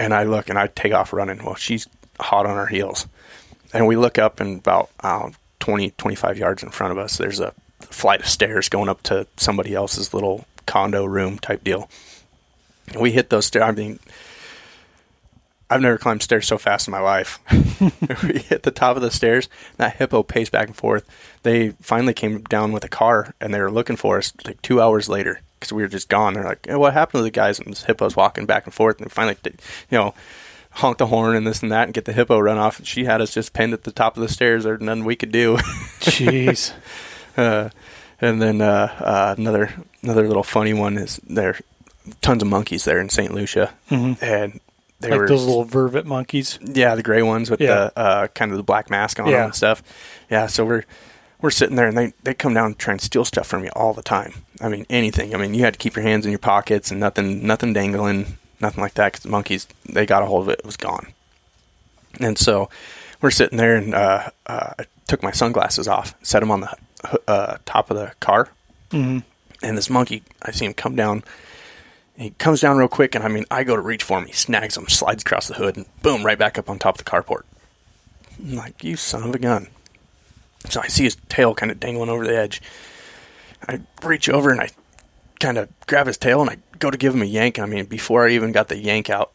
And 0.00 0.14
I 0.14 0.22
look 0.22 0.48
and 0.48 0.58
I 0.58 0.66
take 0.68 0.94
off 0.94 1.12
running. 1.12 1.44
Well, 1.44 1.56
she's 1.56 1.86
hot 2.18 2.46
on 2.46 2.56
her 2.56 2.66
heels. 2.66 3.06
And 3.74 3.86
we 3.86 3.96
look 3.96 4.18
up 4.18 4.40
and 4.40 4.58
about 4.58 4.88
uh, 5.00 5.30
20, 5.60 5.90
25 5.90 6.38
yards 6.38 6.62
in 6.62 6.70
front 6.70 6.92
of 6.92 6.98
us, 6.98 7.18
there's 7.18 7.38
a 7.38 7.52
flight 7.80 8.20
of 8.20 8.26
stairs 8.26 8.70
going 8.70 8.88
up 8.88 9.02
to 9.04 9.26
somebody 9.36 9.74
else's 9.74 10.14
little 10.14 10.46
condo 10.64 11.04
room 11.04 11.38
type 11.38 11.62
deal. 11.62 11.90
And 12.88 13.02
we 13.02 13.12
hit 13.12 13.28
those 13.28 13.44
stairs. 13.44 13.64
I 13.64 13.72
mean, 13.72 13.98
I've 15.68 15.82
never 15.82 15.98
climbed 15.98 16.22
stairs 16.22 16.48
so 16.48 16.56
fast 16.56 16.88
in 16.88 16.92
my 16.92 17.00
life. 17.00 17.38
we 18.24 18.38
hit 18.38 18.62
the 18.62 18.72
top 18.74 18.96
of 18.96 19.02
the 19.02 19.10
stairs. 19.10 19.50
That 19.76 19.96
hippo 19.96 20.22
paced 20.22 20.50
back 20.50 20.66
and 20.66 20.76
forth. 20.76 21.06
They 21.42 21.70
finally 21.82 22.14
came 22.14 22.40
down 22.44 22.72
with 22.72 22.84
a 22.84 22.88
car 22.88 23.34
and 23.38 23.52
they 23.52 23.60
were 23.60 23.70
looking 23.70 23.96
for 23.96 24.16
us 24.16 24.32
like 24.46 24.62
two 24.62 24.80
hours 24.80 25.10
later 25.10 25.42
because 25.60 25.72
we 25.72 25.82
were 25.82 25.88
just 25.88 26.08
gone. 26.08 26.32
They're 26.34 26.44
like, 26.44 26.66
hey, 26.66 26.74
"What 26.76 26.94
happened 26.94 27.20
to 27.20 27.22
the 27.24 27.30
guys?" 27.30 27.58
And 27.60 27.70
this 27.70 27.84
hippo's 27.84 28.16
walking 28.16 28.46
back 28.46 28.64
and 28.64 28.74
forth. 28.74 28.98
And 28.98 29.06
they 29.06 29.10
finally, 29.12 29.36
you 29.44 29.52
know, 29.98 30.14
honk 30.72 30.98
the 30.98 31.06
horn 31.06 31.36
and 31.36 31.46
this 31.46 31.62
and 31.62 31.70
that 31.70 31.84
and 31.84 31.94
get 31.94 32.06
the 32.06 32.12
hippo 32.12 32.38
run 32.38 32.58
off. 32.58 32.78
And 32.78 32.86
she 32.86 33.04
had 33.04 33.20
us 33.20 33.34
just 33.34 33.52
pinned 33.52 33.72
at 33.74 33.84
the 33.84 33.92
top 33.92 34.16
of 34.16 34.22
the 34.22 34.28
stairs. 34.28 34.64
There's 34.64 34.80
nothing 34.80 35.04
we 35.04 35.16
could 35.16 35.32
do. 35.32 35.56
Jeez. 36.00 36.72
uh, 37.36 37.68
and 38.20 38.40
then 38.40 38.60
uh, 38.60 38.94
uh, 39.00 39.34
another 39.38 39.74
another 40.02 40.26
little 40.26 40.42
funny 40.42 40.72
one 40.72 40.96
is 40.98 41.20
there 41.28 41.58
tons 42.22 42.42
of 42.42 42.48
monkeys 42.48 42.84
there 42.84 42.98
in 42.98 43.08
St. 43.08 43.32
Lucia, 43.32 43.72
Mhm. 43.90 44.20
and 44.22 44.60
they 45.00 45.10
like 45.10 45.20
were 45.20 45.28
those 45.28 45.44
little 45.46 45.64
vervet 45.64 46.04
monkeys. 46.06 46.58
yeah, 46.62 46.94
the 46.94 47.02
gray 47.02 47.22
ones 47.22 47.50
with 47.50 47.60
Yeah. 47.60 47.90
the 47.94 47.98
uh, 47.98 48.26
kind 48.28 48.50
of 48.50 48.56
the 48.56 48.62
black 48.62 48.90
mask 48.90 49.20
on 49.20 49.26
Yeah. 49.26 49.36
them 49.36 49.44
and 49.46 49.54
stuff. 49.54 49.82
Yeah, 50.30 50.46
so 50.46 50.64
we're 50.64 50.84
we're 51.40 51.50
sitting 51.50 51.76
there 51.76 51.86
and 51.86 51.96
they, 51.96 52.12
they 52.22 52.34
come 52.34 52.54
down 52.54 52.66
and 52.66 52.78
try 52.78 52.92
and 52.92 53.00
steal 53.00 53.24
stuff 53.24 53.46
from 53.46 53.64
you 53.64 53.70
all 53.74 53.94
the 53.94 54.02
time. 54.02 54.34
I 54.60 54.68
mean, 54.68 54.86
anything. 54.90 55.34
I 55.34 55.38
mean, 55.38 55.54
you 55.54 55.62
had 55.64 55.74
to 55.74 55.78
keep 55.78 55.96
your 55.96 56.02
hands 56.02 56.24
in 56.24 56.32
your 56.32 56.38
pockets 56.38 56.90
and 56.90 57.00
nothing 57.00 57.46
nothing 57.46 57.72
dangling, 57.72 58.36
nothing 58.60 58.82
like 58.82 58.94
that 58.94 59.12
because 59.12 59.22
the 59.22 59.30
monkeys 59.30 59.66
they 59.88 60.06
got 60.06 60.22
a 60.22 60.26
hold 60.26 60.42
of 60.42 60.48
it, 60.50 60.60
it 60.60 60.66
was 60.66 60.76
gone. 60.76 61.08
And 62.20 62.36
so 62.36 62.68
we're 63.20 63.30
sitting 63.30 63.58
there 63.58 63.76
and 63.76 63.94
uh, 63.94 64.30
uh, 64.46 64.74
I 64.78 64.84
took 65.06 65.22
my 65.22 65.30
sunglasses 65.30 65.88
off, 65.88 66.14
set 66.22 66.40
them 66.40 66.50
on 66.50 66.60
the 66.60 66.76
uh, 67.26 67.56
top 67.64 67.90
of 67.90 67.96
the 67.96 68.12
car, 68.20 68.48
hmm 68.90 69.20
and 69.62 69.76
this 69.76 69.90
monkey, 69.90 70.22
I 70.42 70.52
see 70.52 70.64
him 70.64 70.74
come 70.74 70.96
down. 70.96 71.22
He 72.16 72.30
comes 72.30 72.60
down 72.60 72.76
real 72.76 72.88
quick, 72.88 73.14
and 73.14 73.24
I 73.24 73.28
mean, 73.28 73.44
I 73.50 73.62
go 73.64 73.76
to 73.76 73.82
reach 73.82 74.02
for 74.02 74.18
him. 74.18 74.26
He 74.26 74.32
snags 74.32 74.76
him, 74.76 74.88
slides 74.88 75.22
across 75.22 75.48
the 75.48 75.54
hood, 75.54 75.76
and 75.76 75.86
boom, 76.02 76.24
right 76.24 76.38
back 76.38 76.58
up 76.58 76.68
on 76.68 76.78
top 76.78 76.98
of 76.98 77.04
the 77.04 77.10
carport. 77.10 77.42
I'm 78.38 78.54
like, 78.56 78.82
you 78.82 78.96
son 78.96 79.22
of 79.22 79.34
a 79.34 79.38
gun. 79.38 79.68
So 80.68 80.80
I 80.82 80.88
see 80.88 81.04
his 81.04 81.16
tail 81.28 81.54
kind 81.54 81.72
of 81.72 81.80
dangling 81.80 82.10
over 82.10 82.26
the 82.26 82.36
edge. 82.36 82.60
I 83.68 83.80
reach 84.02 84.28
over 84.28 84.50
and 84.50 84.60
I 84.60 84.68
kind 85.38 85.58
of 85.58 85.68
grab 85.86 86.06
his 86.06 86.18
tail 86.18 86.40
and 86.40 86.50
I 86.50 86.58
go 86.78 86.90
to 86.90 86.98
give 86.98 87.14
him 87.14 87.22
a 87.22 87.26
yank. 87.26 87.58
I 87.58 87.66
mean, 87.66 87.86
before 87.86 88.26
I 88.26 88.32
even 88.32 88.52
got 88.52 88.68
the 88.68 88.78
yank 88.78 89.10
out, 89.10 89.34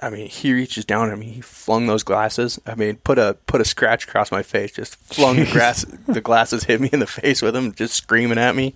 I 0.00 0.10
mean, 0.10 0.28
he 0.28 0.52
reaches 0.52 0.84
down 0.84 1.10
at 1.10 1.18
me. 1.18 1.26
He 1.26 1.40
flung 1.40 1.86
those 1.86 2.02
glasses. 2.02 2.60
I 2.66 2.74
mean, 2.74 2.96
put 2.96 3.18
a 3.18 3.36
put 3.46 3.60
a 3.60 3.64
scratch 3.64 4.04
across 4.04 4.30
my 4.30 4.42
face. 4.42 4.72
Just 4.72 4.96
flung 4.96 5.36
the 5.36 5.46
grass. 5.46 5.86
The 6.06 6.20
glasses 6.20 6.64
hit 6.64 6.80
me 6.80 6.90
in 6.92 7.00
the 7.00 7.06
face 7.06 7.42
with 7.42 7.54
them, 7.54 7.72
just 7.72 7.94
screaming 7.94 8.38
at 8.38 8.54
me. 8.54 8.74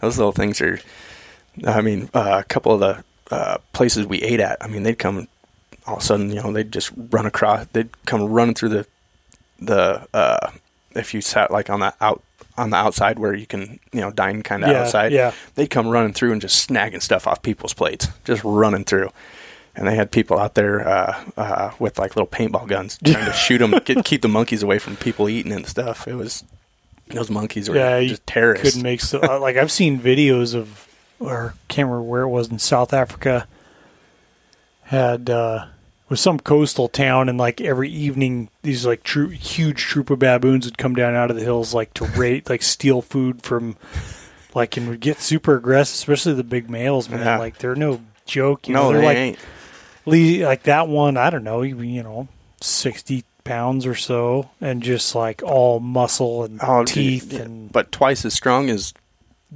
Those 0.00 0.18
little 0.18 0.32
things 0.32 0.60
are. 0.60 0.78
I 1.66 1.80
mean, 1.80 2.10
uh, 2.14 2.38
a 2.40 2.44
couple 2.44 2.72
of 2.72 2.80
the 2.80 3.04
uh, 3.34 3.58
places 3.72 4.06
we 4.06 4.22
ate 4.22 4.40
at. 4.40 4.58
I 4.60 4.68
mean, 4.68 4.82
they'd 4.82 4.98
come 4.98 5.28
all 5.86 5.96
of 5.96 6.02
a 6.02 6.04
sudden. 6.04 6.30
You 6.30 6.42
know, 6.42 6.52
they'd 6.52 6.72
just 6.72 6.92
run 7.10 7.26
across. 7.26 7.66
They'd 7.72 7.90
come 8.04 8.24
running 8.24 8.54
through 8.54 8.70
the 8.70 8.86
the. 9.60 10.06
Uh, 10.12 10.50
if 10.94 11.14
you 11.14 11.20
sat 11.20 11.50
like 11.50 11.70
on 11.70 11.80
the 11.80 11.94
out 12.00 12.22
on 12.56 12.70
the 12.70 12.76
outside 12.76 13.18
where 13.18 13.34
you 13.34 13.46
can 13.46 13.78
you 13.92 14.00
know 14.00 14.10
dine 14.10 14.42
kind 14.42 14.64
of 14.64 14.70
Yeah, 14.70 14.82
outside, 14.82 15.12
yeah. 15.12 15.32
they'd 15.54 15.70
come 15.70 15.88
running 15.88 16.12
through 16.12 16.32
and 16.32 16.40
just 16.40 16.68
snagging 16.68 17.00
stuff 17.02 17.26
off 17.26 17.42
people's 17.42 17.72
plates, 17.74 18.08
just 18.24 18.42
running 18.44 18.84
through. 18.84 19.10
And 19.76 19.86
they 19.86 19.94
had 19.94 20.10
people 20.10 20.38
out 20.38 20.54
there 20.56 20.86
uh, 20.86 21.24
uh, 21.36 21.70
with 21.78 21.98
like 21.98 22.16
little 22.16 22.26
paintball 22.26 22.66
guns 22.68 22.98
trying 23.04 23.24
to 23.24 23.32
shoot 23.32 23.58
them, 23.58 23.72
get, 23.84 24.04
keep 24.04 24.20
the 24.20 24.28
monkeys 24.28 24.62
away 24.64 24.78
from 24.80 24.96
people 24.96 25.28
eating 25.28 25.52
and 25.52 25.64
stuff. 25.66 26.08
It 26.08 26.14
was 26.14 26.42
those 27.06 27.30
monkeys 27.30 27.68
were 27.68 27.76
Yeah, 27.76 28.02
just 28.02 28.26
terrorists. 28.26 28.64
Couldn't 28.74 28.82
make 28.82 29.00
so, 29.00 29.20
uh, 29.22 29.38
like 29.40 29.56
I've 29.56 29.70
seen 29.72 29.98
videos 30.00 30.54
of, 30.56 30.88
or 31.20 31.54
can't 31.68 31.86
remember 31.86 32.02
where 32.02 32.22
it 32.22 32.28
was 32.28 32.50
in 32.50 32.58
South 32.58 32.92
Africa. 32.92 33.46
Had 34.84 35.30
uh, 35.30 35.66
was 36.10 36.20
some 36.20 36.38
coastal 36.38 36.88
town, 36.88 37.28
and 37.30 37.38
like 37.38 37.60
every 37.62 37.88
evening, 37.88 38.50
these 38.62 38.84
like 38.84 39.02
true 39.02 39.28
huge 39.28 39.78
troop 39.80 40.10
of 40.10 40.18
baboons 40.18 40.66
would 40.66 40.76
come 40.76 40.94
down 40.94 41.14
out 41.14 41.30
of 41.30 41.36
the 41.36 41.42
hills, 41.44 41.72
like 41.72 41.94
to 41.94 42.04
raid, 42.04 42.46
like 42.50 42.62
steal 42.62 43.00
food 43.00 43.42
from, 43.42 43.76
like 44.54 44.76
and 44.76 44.88
would 44.88 45.00
get 45.00 45.20
super 45.20 45.56
aggressive, 45.56 45.94
especially 45.94 46.34
the 46.34 46.44
big 46.44 46.68
males. 46.68 47.08
Man, 47.08 47.20
Yeah. 47.20 47.38
like 47.38 47.56
they're 47.58 47.74
no 47.74 48.00
joke. 48.26 48.68
You 48.68 48.74
know, 48.74 48.90
no, 48.90 48.92
they're 48.92 49.00
they 49.00 49.06
like 49.06 49.16
ain't. 49.16 50.42
like 50.46 50.62
that 50.64 50.88
one. 50.88 51.16
I 51.16 51.30
don't 51.30 51.44
know, 51.44 51.62
you 51.62 51.80
you 51.80 52.02
know, 52.02 52.28
sixty 52.60 53.24
pounds 53.44 53.86
or 53.86 53.94
so, 53.94 54.50
and 54.60 54.82
just 54.82 55.14
like 55.14 55.42
all 55.42 55.80
muscle 55.80 56.44
and 56.44 56.60
Oh, 56.62 56.84
teeth 56.84 57.38
and 57.40 57.72
but 57.72 57.90
twice 57.92 58.24
as 58.24 58.34
strong 58.34 58.68
as 58.68 58.92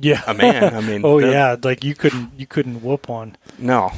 yeah, 0.00 0.22
a 0.26 0.34
man. 0.34 0.74
I 0.74 0.80
mean, 0.86 1.02
oh 1.04 1.18
yeah, 1.18 1.56
like 1.62 1.84
you 1.84 1.94
couldn't 1.94 2.30
you 2.38 2.46
couldn't 2.46 2.82
whoop 2.82 3.08
one. 3.08 3.36
no, 3.58 3.92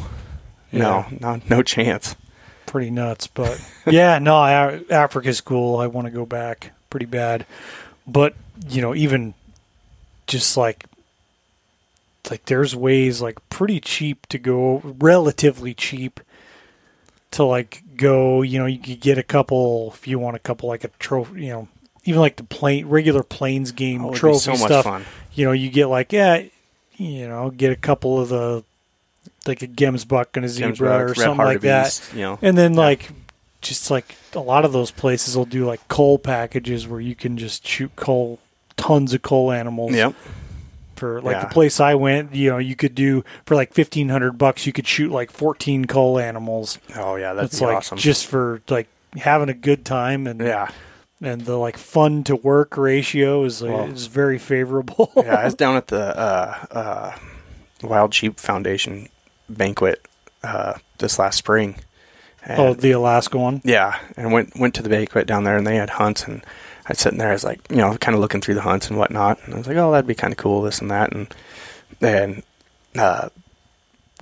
no, 0.73 1.07
Yeah. 1.11 1.19
no, 1.21 1.41
no 1.49 1.63
chance. 1.63 2.17
Pretty 2.77 2.91
nuts, 2.91 3.27
but 3.27 3.59
yeah, 3.87 4.19
no, 4.19 4.37
A- 4.37 4.83
Africa's 4.93 5.41
cool. 5.41 5.79
I 5.79 5.87
want 5.87 6.05
to 6.07 6.11
go 6.11 6.27
back 6.27 6.73
pretty 6.91 7.07
bad, 7.07 7.47
but 8.07 8.35
you 8.69 8.83
know, 8.83 8.95
even 8.95 9.33
just 10.27 10.59
like 10.59 10.85
like 12.31 12.45
there's 12.45 12.77
ways 12.77 13.23
like 13.23 13.39
pretty 13.49 13.81
cheap 13.81 14.27
to 14.27 14.37
go, 14.39 14.83
relatively 14.85 15.73
cheap 15.73 16.21
to 17.31 17.45
like 17.45 17.83
go. 17.97 18.43
You 18.43 18.59
know, 18.59 18.67
you 18.67 18.79
could 18.79 19.01
get 19.01 19.17
a 19.17 19.23
couple 19.23 19.93
if 19.95 20.07
you 20.07 20.19
want 20.19 20.37
a 20.37 20.41
couple 20.41 20.69
like 20.69 20.85
a 20.85 20.89
trophy. 20.99 21.45
You 21.47 21.51
know, 21.53 21.69
even 22.05 22.21
like 22.21 22.37
the 22.37 22.45
plane 22.45 22.87
regular 22.89 23.23
plains 23.23 23.73
game 23.73 24.05
Oh, 24.05 24.13
trophy 24.13 24.55
so 24.55 24.67
stuff. 24.67 25.29
you 25.33 25.47
know, 25.47 25.53
you 25.53 25.71
get 25.71 25.87
like, 25.87 26.13
yeah, 26.13 26.43
you 26.99 27.27
know, 27.27 27.49
get 27.49 27.73
a 27.73 27.77
couple 27.77 28.21
of 28.21 28.29
the 28.29 28.65
like 29.49 29.63
a 29.63 29.67
Gemsbuck 29.69 30.27
and 30.35 30.45
a 30.45 30.49
zebra 30.49 30.73
Gemsbuck, 30.75 31.11
or 31.11 31.15
something 31.15 31.45
like 31.47 31.61
that, 31.63 32.01
You 32.15 32.21
know, 32.23 32.39
and 32.43 32.57
then 32.57 32.75
Yeah. 32.75 32.81
like 32.81 33.11
just 33.63 33.91
like 33.91 34.15
a 34.35 34.39
lot 34.41 34.65
of 34.65 34.73
those 34.73 34.91
places 34.91 35.37
will 35.37 35.45
do 35.47 35.65
like 35.67 35.87
cull 35.89 36.19
packages 36.19 36.87
where 36.87 37.01
you 37.01 37.15
can 37.15 37.37
just 37.39 37.67
shoot 37.67 37.91
cull, 37.97 38.39
tons 38.77 39.13
of 39.15 39.23
cull 39.23 39.51
animals. 39.53 39.93
yep. 39.95 40.15
For 40.97 41.21
like 41.21 41.35
Yeah. 41.37 41.41
the 41.43 41.49
place 41.49 41.79
I 41.79 41.95
went, 41.95 42.35
you 42.35 42.49
know, 42.51 42.59
you 42.59 42.75
could 42.77 42.95
do 42.95 43.23
for 43.45 43.55
like 43.55 43.75
fifteen 43.75 44.09
hundred 44.09 44.39
bucks, 44.39 44.67
you 44.67 44.73
could 44.73 44.87
shoot 44.87 45.11
like 45.13 45.31
fourteen 45.31 45.85
cull 45.85 46.19
animals. 46.19 46.79
Oh 46.97 47.17
yeah, 47.17 47.35
That's 47.35 47.61
like 47.61 47.77
awesome. 47.79 47.99
just 47.99 48.27
for 48.27 48.63
like 48.69 48.89
having 49.17 49.49
a 49.51 49.55
good 49.55 49.85
time 49.85 50.27
and 50.27 50.41
yeah, 50.41 50.71
and 51.21 51.43
the 51.43 51.57
like 51.57 51.77
fun 51.77 52.25
to 52.25 52.37
work 52.37 52.77
ratio 52.79 53.45
is 53.45 53.61
like, 53.61 53.73
Well, 53.73 53.85
is 53.91 54.07
very 54.07 54.39
favorable. 54.39 55.13
yeah, 55.17 55.35
I 55.35 55.45
was 55.45 55.55
down 55.63 55.77
at 55.77 55.89
the 55.89 56.19
uh, 56.19 56.65
uh, 56.71 57.13
Wild 57.83 58.15
Sheep 58.15 58.41
Foundation 58.41 59.09
banquet 59.49 60.05
uh, 60.43 60.75
this 60.99 61.19
last 61.19 61.37
spring. 61.37 61.77
And, 62.45 62.61
oh, 62.61 62.75
the 62.75 62.93
Alaska 62.93 63.37
one. 63.39 63.61
yeah, 63.65 63.99
and 64.17 64.33
went 64.33 64.55
went 64.57 64.75
to 64.77 64.83
the 64.83 64.89
banquet 64.89 65.27
down 65.27 65.45
there, 65.45 65.57
and 65.57 65.67
they 65.67 65.77
had 65.77 65.91
hunts, 65.91 66.25
and 66.29 66.43
I 66.87 66.91
was 66.91 66.99
sitting 67.01 67.19
there, 67.19 67.31
I 67.31 67.33
was 67.33 67.43
like, 67.45 67.61
you 67.71 67.77
know, 67.77 67.97
kind 67.97 68.15
of 68.15 68.21
looking 68.21 68.41
through 68.41 68.55
the 68.55 68.61
hunts 68.63 68.89
and 68.89 68.97
whatnot, 68.99 69.39
and 69.45 69.55
I 69.55 69.59
was 69.59 69.67
like, 69.67 69.77
oh, 69.77 69.91
that'd 69.91 70.07
be 70.07 70.15
kind 70.15 70.33
of 70.33 70.37
cool, 70.39 70.63
this 70.63 70.81
and 70.81 70.91
that, 70.91 71.13
and 71.13 71.35
and 72.01 72.43
uh, 72.97 73.31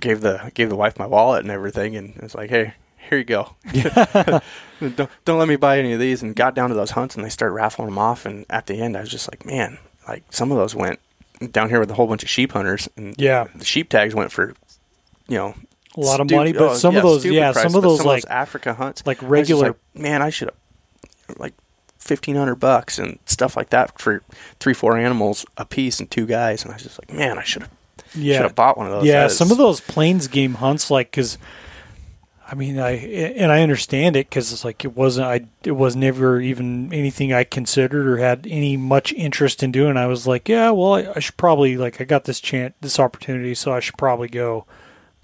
gave 0.01 0.21
the 0.21 0.51
gave 0.55 0.69
the 0.69 0.75
wife 0.75 0.97
my 0.97 1.05
wallet 1.05 1.43
and 1.43 1.51
everything, 1.51 1.95
and 1.95 2.15
it 2.15 2.23
was 2.23 2.33
like, 2.33 2.49
hey, 2.49 2.73
here 3.09 3.19
you 3.19 3.23
go. 3.23 3.55
don't 4.95 5.09
don't 5.25 5.37
let 5.39 5.47
me 5.47 5.55
buy 5.55 5.77
any 5.77 5.93
of 5.93 5.99
these. 5.99 6.23
And 6.23 6.35
got 6.35 6.55
down 6.55 6.69
to 6.69 6.75
those 6.75 6.91
hunts, 6.91 7.15
and 7.15 7.23
they 7.23 7.29
started 7.29 7.53
raffling 7.53 7.87
them 7.87 7.97
off. 7.99 8.25
And 8.25 8.45
at 8.49 8.65
the 8.65 8.81
end, 8.81 8.97
I 8.97 9.01
was 9.01 9.09
just 9.09 9.31
like, 9.31 9.45
man, 9.45 9.77
like 10.07 10.23
some 10.31 10.51
of 10.51 10.57
those 10.57 10.73
went 10.73 10.99
down 11.51 11.69
here 11.69 11.79
with 11.79 11.91
a 11.91 11.93
whole 11.95 12.07
bunch 12.07 12.23
of 12.23 12.29
sheep 12.29 12.53
hunters, 12.53 12.89
and 12.97 13.13
Yeah. 13.19 13.45
the 13.53 13.65
sheep 13.65 13.89
tags 13.89 14.15
went 14.15 14.31
for, 14.31 14.53
you 15.27 15.37
know. 15.37 15.55
A 15.97 16.01
lot 16.01 16.19
of 16.19 16.27
stu- 16.27 16.35
money, 16.35 16.51
but 16.51 16.61
oh, 16.61 16.73
some 16.73 16.97
of 16.97 17.03
those, 17.03 17.25
yeah, 17.25 17.53
price, 17.53 17.63
some 17.63 17.73
of 17.75 17.81
those 17.81 18.03
like 18.03 18.25
Africa 18.29 18.73
hunts, 18.73 19.07
like 19.07 19.23
I 19.23 19.27
was 19.27 19.47
just 19.47 19.61
regular. 19.61 19.67
like, 19.67 19.77
man, 20.01 20.21
I 20.21 20.29
should 20.29 20.49
have 20.49 21.39
like 21.39 21.53
fifteen 21.97 22.35
hundred 22.35 22.55
bucks 22.55 22.99
and 22.99 23.17
stuff 23.25 23.55
like 23.55 23.69
that 23.69 23.97
for 23.99 24.21
three, 24.59 24.73
four 24.73 24.97
animals 24.97 25.45
a 25.57 25.63
piece 25.63 26.01
and 26.01 26.11
two 26.11 26.25
guys, 26.25 26.63
and 26.63 26.71
I 26.71 26.75
was 26.75 26.83
just 26.83 26.99
like, 26.99 27.17
man, 27.17 27.37
I 27.37 27.43
should 27.43 27.61
have 27.61 27.71
should 28.11 28.21
yeah, 28.23 28.41
have 28.41 28.55
bought 28.55 28.77
one 28.77 28.87
of 28.87 28.91
those. 28.93 29.05
yeah. 29.05 29.27
Some 29.27 29.51
of 29.51 29.57
those 29.57 29.81
plains 29.81 30.27
game 30.27 30.55
hunts, 30.55 30.91
like 30.91 31.11
because. 31.11 31.37
I 32.47 32.53
mean, 32.53 32.77
I 32.77 32.91
and 32.91 33.51
I 33.51 33.63
understand 33.63 34.15
it 34.15 34.29
because 34.29 34.53
it's 34.53 34.63
like 34.63 34.85
it 34.85 34.95
wasn't 34.95 35.25
I 35.25 35.47
it 35.63 35.71
was 35.71 35.95
never 35.95 36.39
even 36.39 36.93
anything 36.93 37.33
I 37.33 37.43
considered 37.43 38.05
or 38.05 38.17
had 38.17 38.45
any 38.47 38.77
much 38.77 39.11
interest 39.13 39.63
in 39.63 39.71
doing. 39.71 39.97
I 39.97 40.05
was 40.05 40.27
like, 40.27 40.47
yeah, 40.47 40.69
well, 40.69 40.93
I, 40.93 41.11
I 41.15 41.19
should 41.19 41.37
probably 41.37 41.75
like 41.75 41.99
I 41.99 42.03
got 42.03 42.25
this 42.25 42.39
chance, 42.39 42.75
this 42.81 42.99
opportunity, 42.99 43.55
so 43.55 43.73
I 43.73 43.79
should 43.79 43.97
probably 43.97 44.27
go. 44.27 44.65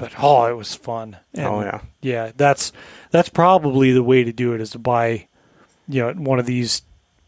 But 0.01 0.13
oh, 0.17 0.45
it 0.47 0.57
was 0.57 0.73
fun. 0.73 1.17
And 1.35 1.45
Oh 1.45 1.61
yeah, 1.61 1.81
yeah, 2.01 2.31
that's 2.35 2.73
that's 3.11 3.29
probably 3.29 3.91
the 3.91 4.01
way 4.03 4.23
to 4.23 4.33
do 4.33 4.53
it 4.53 4.61
is 4.61 4.71
to 4.71 4.79
buy, 4.79 5.27
you 5.87 6.01
know, 6.01 6.13
one 6.13 6.39
of 6.39 6.47
these 6.47 6.81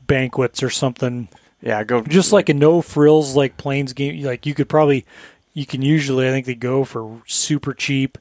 banquets 0.08 0.64
or 0.64 0.72
something. 0.72 1.30
yeah. 1.62 1.84
Go 1.84 2.02
Just 2.02 2.34
like 2.34 2.50
a 2.50 2.54
no 2.54 2.82
frills 2.82 3.36
like 3.36 3.58
plains 3.58 3.94
game. 3.94 4.24
Like 4.24 4.46
you 4.48 4.56
could 4.56 4.68
probably, 4.70 5.06
you 5.54 5.68
can 5.68 5.84
usually 5.84 6.28
I 6.28 6.32
think 6.32 6.48
they 6.48 6.56
go 6.56 6.84
for 6.84 7.22
super 7.28 7.76
cheap, 7.76 8.18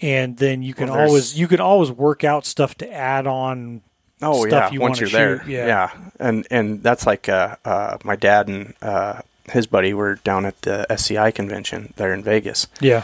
and 0.00 0.36
then 0.36 0.62
you 0.62 0.74
can 0.74 0.90
Well, 0.90 1.08
always 1.08 1.38
you 1.38 1.48
can 1.48 1.60
always 1.60 1.90
work 1.90 2.22
out 2.22 2.46
stuff 2.46 2.76
to 2.76 2.92
add 2.92 3.26
on. 3.26 3.82
Oh 4.22 4.46
stuff 4.46 4.70
yeah, 4.70 4.74
you 4.74 4.80
once 4.80 5.00
you're 5.00 5.08
there, 5.10 5.44
shoot, 5.44 5.50
yeah. 5.50 5.90
and 6.18 6.46
and 6.50 6.82
that's 6.82 7.06
like 7.06 7.28
uh, 7.28 7.56
uh, 7.64 7.98
my 8.04 8.16
dad 8.16 8.48
and 8.48 8.74
uh, 8.82 9.22
his 9.50 9.66
buddy 9.66 9.92
were 9.94 10.16
down 10.24 10.44
at 10.46 10.60
the 10.62 10.86
SCI 10.90 11.30
convention 11.30 11.92
there 11.96 12.12
in 12.12 12.22
Vegas, 12.22 12.66
Yeah, 12.80 13.02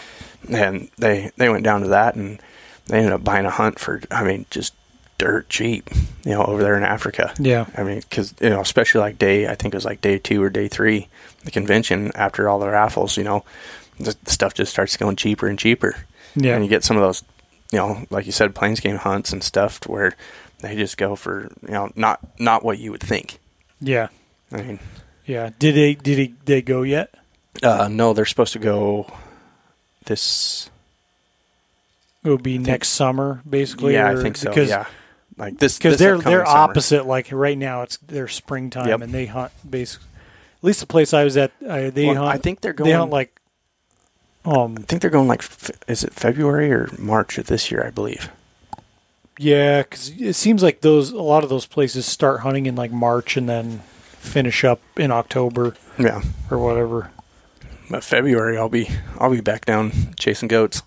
and 0.49 0.89
they 0.99 1.31
they 1.37 1.49
went 1.49 1.65
down 1.65 1.83
to 1.83 1.89
that 1.89 2.15
and 2.15 2.41
they 2.87 2.99
ended 2.99 3.13
up 3.13 3.25
buying 3.25 3.47
a 3.47 3.51
hunt 3.51 3.79
for 3.79 4.01
I 4.11 4.25
mean 4.25 4.47
just 4.51 4.75
dirt 5.17 5.49
cheap, 5.49 5.89
you 6.25 6.33
know, 6.33 6.45
over 6.45 6.63
there 6.63 6.77
in 6.77 6.83
Africa. 6.83 7.33
yeah, 7.39 7.67
I 7.77 7.83
mean, 7.85 8.01
because 8.01 8.35
you 8.41 8.51
know, 8.51 8.61
especially 8.61 9.01
like 9.01 9.19
day, 9.19 9.47
I 9.49 9.55
think 9.55 9.73
it 9.75 9.77
was 9.77 9.85
like 9.85 10.01
day 10.01 10.19
two 10.19 10.43
or 10.43 10.51
day 10.51 10.69
three, 10.69 11.09
the 11.45 11.51
convention 11.51 12.11
after 12.15 12.49
all 12.49 12.59
the 12.59 12.69
raffles, 12.69 13.17
you 13.17 13.25
know, 13.25 13.45
the 13.99 14.17
stuff 14.27 14.55
just 14.55 14.73
starts 14.73 14.97
going 14.97 15.17
cheaper 15.17 15.47
and 15.47 15.59
cheaper, 15.59 15.95
yeah, 16.35 16.55
and 16.55 16.65
you 16.65 16.69
get 16.69 16.83
some 16.85 16.97
of 16.97 17.03
those, 17.03 17.23
you 17.71 17.79
know, 17.79 18.05
like 18.11 18.27
you 18.27 18.33
said, 18.33 18.55
plains 18.57 18.81
game 18.81 18.97
hunts 18.97 19.33
and 19.33 19.43
stuff 19.45 19.79
where 19.87 20.17
they 20.61 20.75
just 20.75 20.97
go 20.97 21.15
for 21.15 21.51
you 21.63 21.73
know 21.75 21.91
not 21.95 22.19
not 22.41 22.65
what 22.65 22.79
you 22.79 22.91
would 22.91 23.03
think. 23.03 23.39
yeah, 23.81 24.09
I 24.51 24.63
mean, 24.63 24.81
yeah. 25.27 25.51
Did 25.59 25.75
they 25.75 25.95
did 25.95 26.19
he, 26.19 26.35
they 26.45 26.63
go 26.63 26.83
yet? 26.83 27.15
uh, 27.63 27.89
no, 27.91 28.13
they're 28.13 28.25
supposed 28.25 28.53
to 28.55 28.59
go 28.59 29.07
this. 30.07 30.71
It 32.25 32.31
would 32.31 32.43
be 32.43 32.59
next 32.59 32.89
summer, 32.89 33.43
basically. 33.49 33.95
yeah, 33.95 34.11
or- 34.11 34.19
I 34.19 34.23
think 34.23 34.37
so. 34.37 34.49
Because 34.49 34.69
yeah, 34.71 34.87
like 35.37 35.59
this 35.59 35.77
because 35.79 35.99
they're 35.99 36.19
they're 36.19 36.45
summer. 36.47 36.59
opposite. 36.59 37.07
Like 37.07 37.29
right 37.31 37.57
now, 37.59 37.83
it's 37.83 37.97
their 37.99 38.29
springtime, 38.29 38.89
Yep. 38.89 39.01
and 39.03 39.13
they 39.13 39.27
hunt 39.27 39.53
basically. 39.69 40.09
At 40.59 40.65
least 40.69 40.81
the 40.81 40.87
place 40.87 41.13
I 41.13 41.25
was 41.25 41.37
at, 41.37 41.53
uh, 41.69 41.91
they 41.91 42.07
Well, 42.07 42.15
hunt. 42.25 42.29
I 42.35 42.39
think 42.39 42.63
they're 42.63 42.73
going. 42.73 42.89
they 42.91 42.97
hunt 42.97 43.11
like, 43.11 43.39
um, 44.47 44.77
I 44.79 44.83
think 44.83 45.03
they're 45.03 45.11
going 45.11 45.29
like. 45.29 45.43
Is 45.87 46.03
it 46.03 46.15
February 46.15 46.73
or 46.73 46.89
March 46.99 47.37
of 47.37 47.47
this 47.49 47.71
year? 47.71 47.85
I 47.87 47.91
believe. 47.91 48.31
yeah, 49.39 49.83
because 49.83 50.09
it 50.19 50.33
seems 50.33 50.63
like 50.63 50.81
those 50.81 51.11
a 51.11 51.21
lot 51.21 51.45
of 51.45 51.51
those 51.51 51.67
places 51.67 52.07
start 52.07 52.41
hunting 52.41 52.65
in 52.65 52.75
like 52.77 52.91
March 52.91 53.37
and 53.37 53.47
then 53.47 53.83
finish 54.25 54.65
up 54.65 54.81
in 54.97 55.11
October 55.11 55.75
Yeah. 55.99 56.23
or 56.51 56.59
whatever. 56.59 57.11
But 57.91 58.03
February, 58.03 58.57
I'll 58.59 58.69
be 58.69 58.89
I'll 59.21 59.31
be 59.31 59.41
back 59.41 59.65
down 59.67 59.93
chasing 60.19 60.49
goats. 60.49 60.83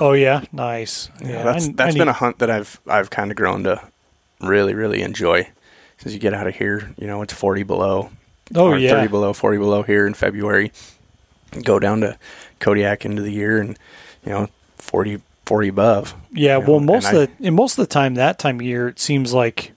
Oh 0.00 0.12
yeah, 0.12 0.42
nice. 0.52 1.08
Yeah, 1.22 1.42
that's 1.42 1.68
I- 1.68 1.72
that's 1.72 1.94
I 1.94 1.98
been 1.98 2.06
need- 2.06 2.08
a 2.08 2.12
hunt 2.14 2.38
that 2.38 2.50
I've 2.50 2.80
I've 2.86 3.10
kind 3.10 3.30
of 3.30 3.36
grown 3.36 3.64
to 3.64 3.80
really 4.40 4.74
really 4.74 5.00
enjoy 5.02 5.48
Since 5.98 6.12
you 6.12 6.18
get 6.20 6.34
out 6.34 6.46
of 6.46 6.54
here, 6.56 6.92
you 6.98 7.06
know, 7.06 7.22
it's 7.22 7.32
forty 7.32 7.62
below. 7.62 8.10
oh 8.54 8.74
yeah, 8.74 8.90
thirty 8.90 9.08
below, 9.08 9.32
forty 9.32 9.56
below 9.58 9.82
here 9.82 10.06
in 10.06 10.14
February. 10.14 10.70
Go 11.62 11.78
down 11.78 12.00
to 12.02 12.18
Kodiak 12.60 13.04
into 13.04 13.22
the 13.22 13.30
year, 13.30 13.60
and 13.60 13.78
you 14.26 14.32
know, 14.32 14.48
40, 14.78 15.20
40 15.46 15.68
above. 15.68 16.14
yeah. 16.32 16.58
you 16.58 16.64
know, 16.64 16.70
Well, 16.72 16.80
most 16.80 17.06
and 17.08 17.16
of 17.16 17.28
the 17.38 17.46
and 17.46 17.54
most 17.56 17.78
of 17.78 17.86
the 17.86 17.92
time 17.92 18.16
that 18.16 18.38
time 18.38 18.56
of 18.56 18.62
year, 18.62 18.88
it 18.88 18.98
seems 18.98 19.32
like 19.32 19.70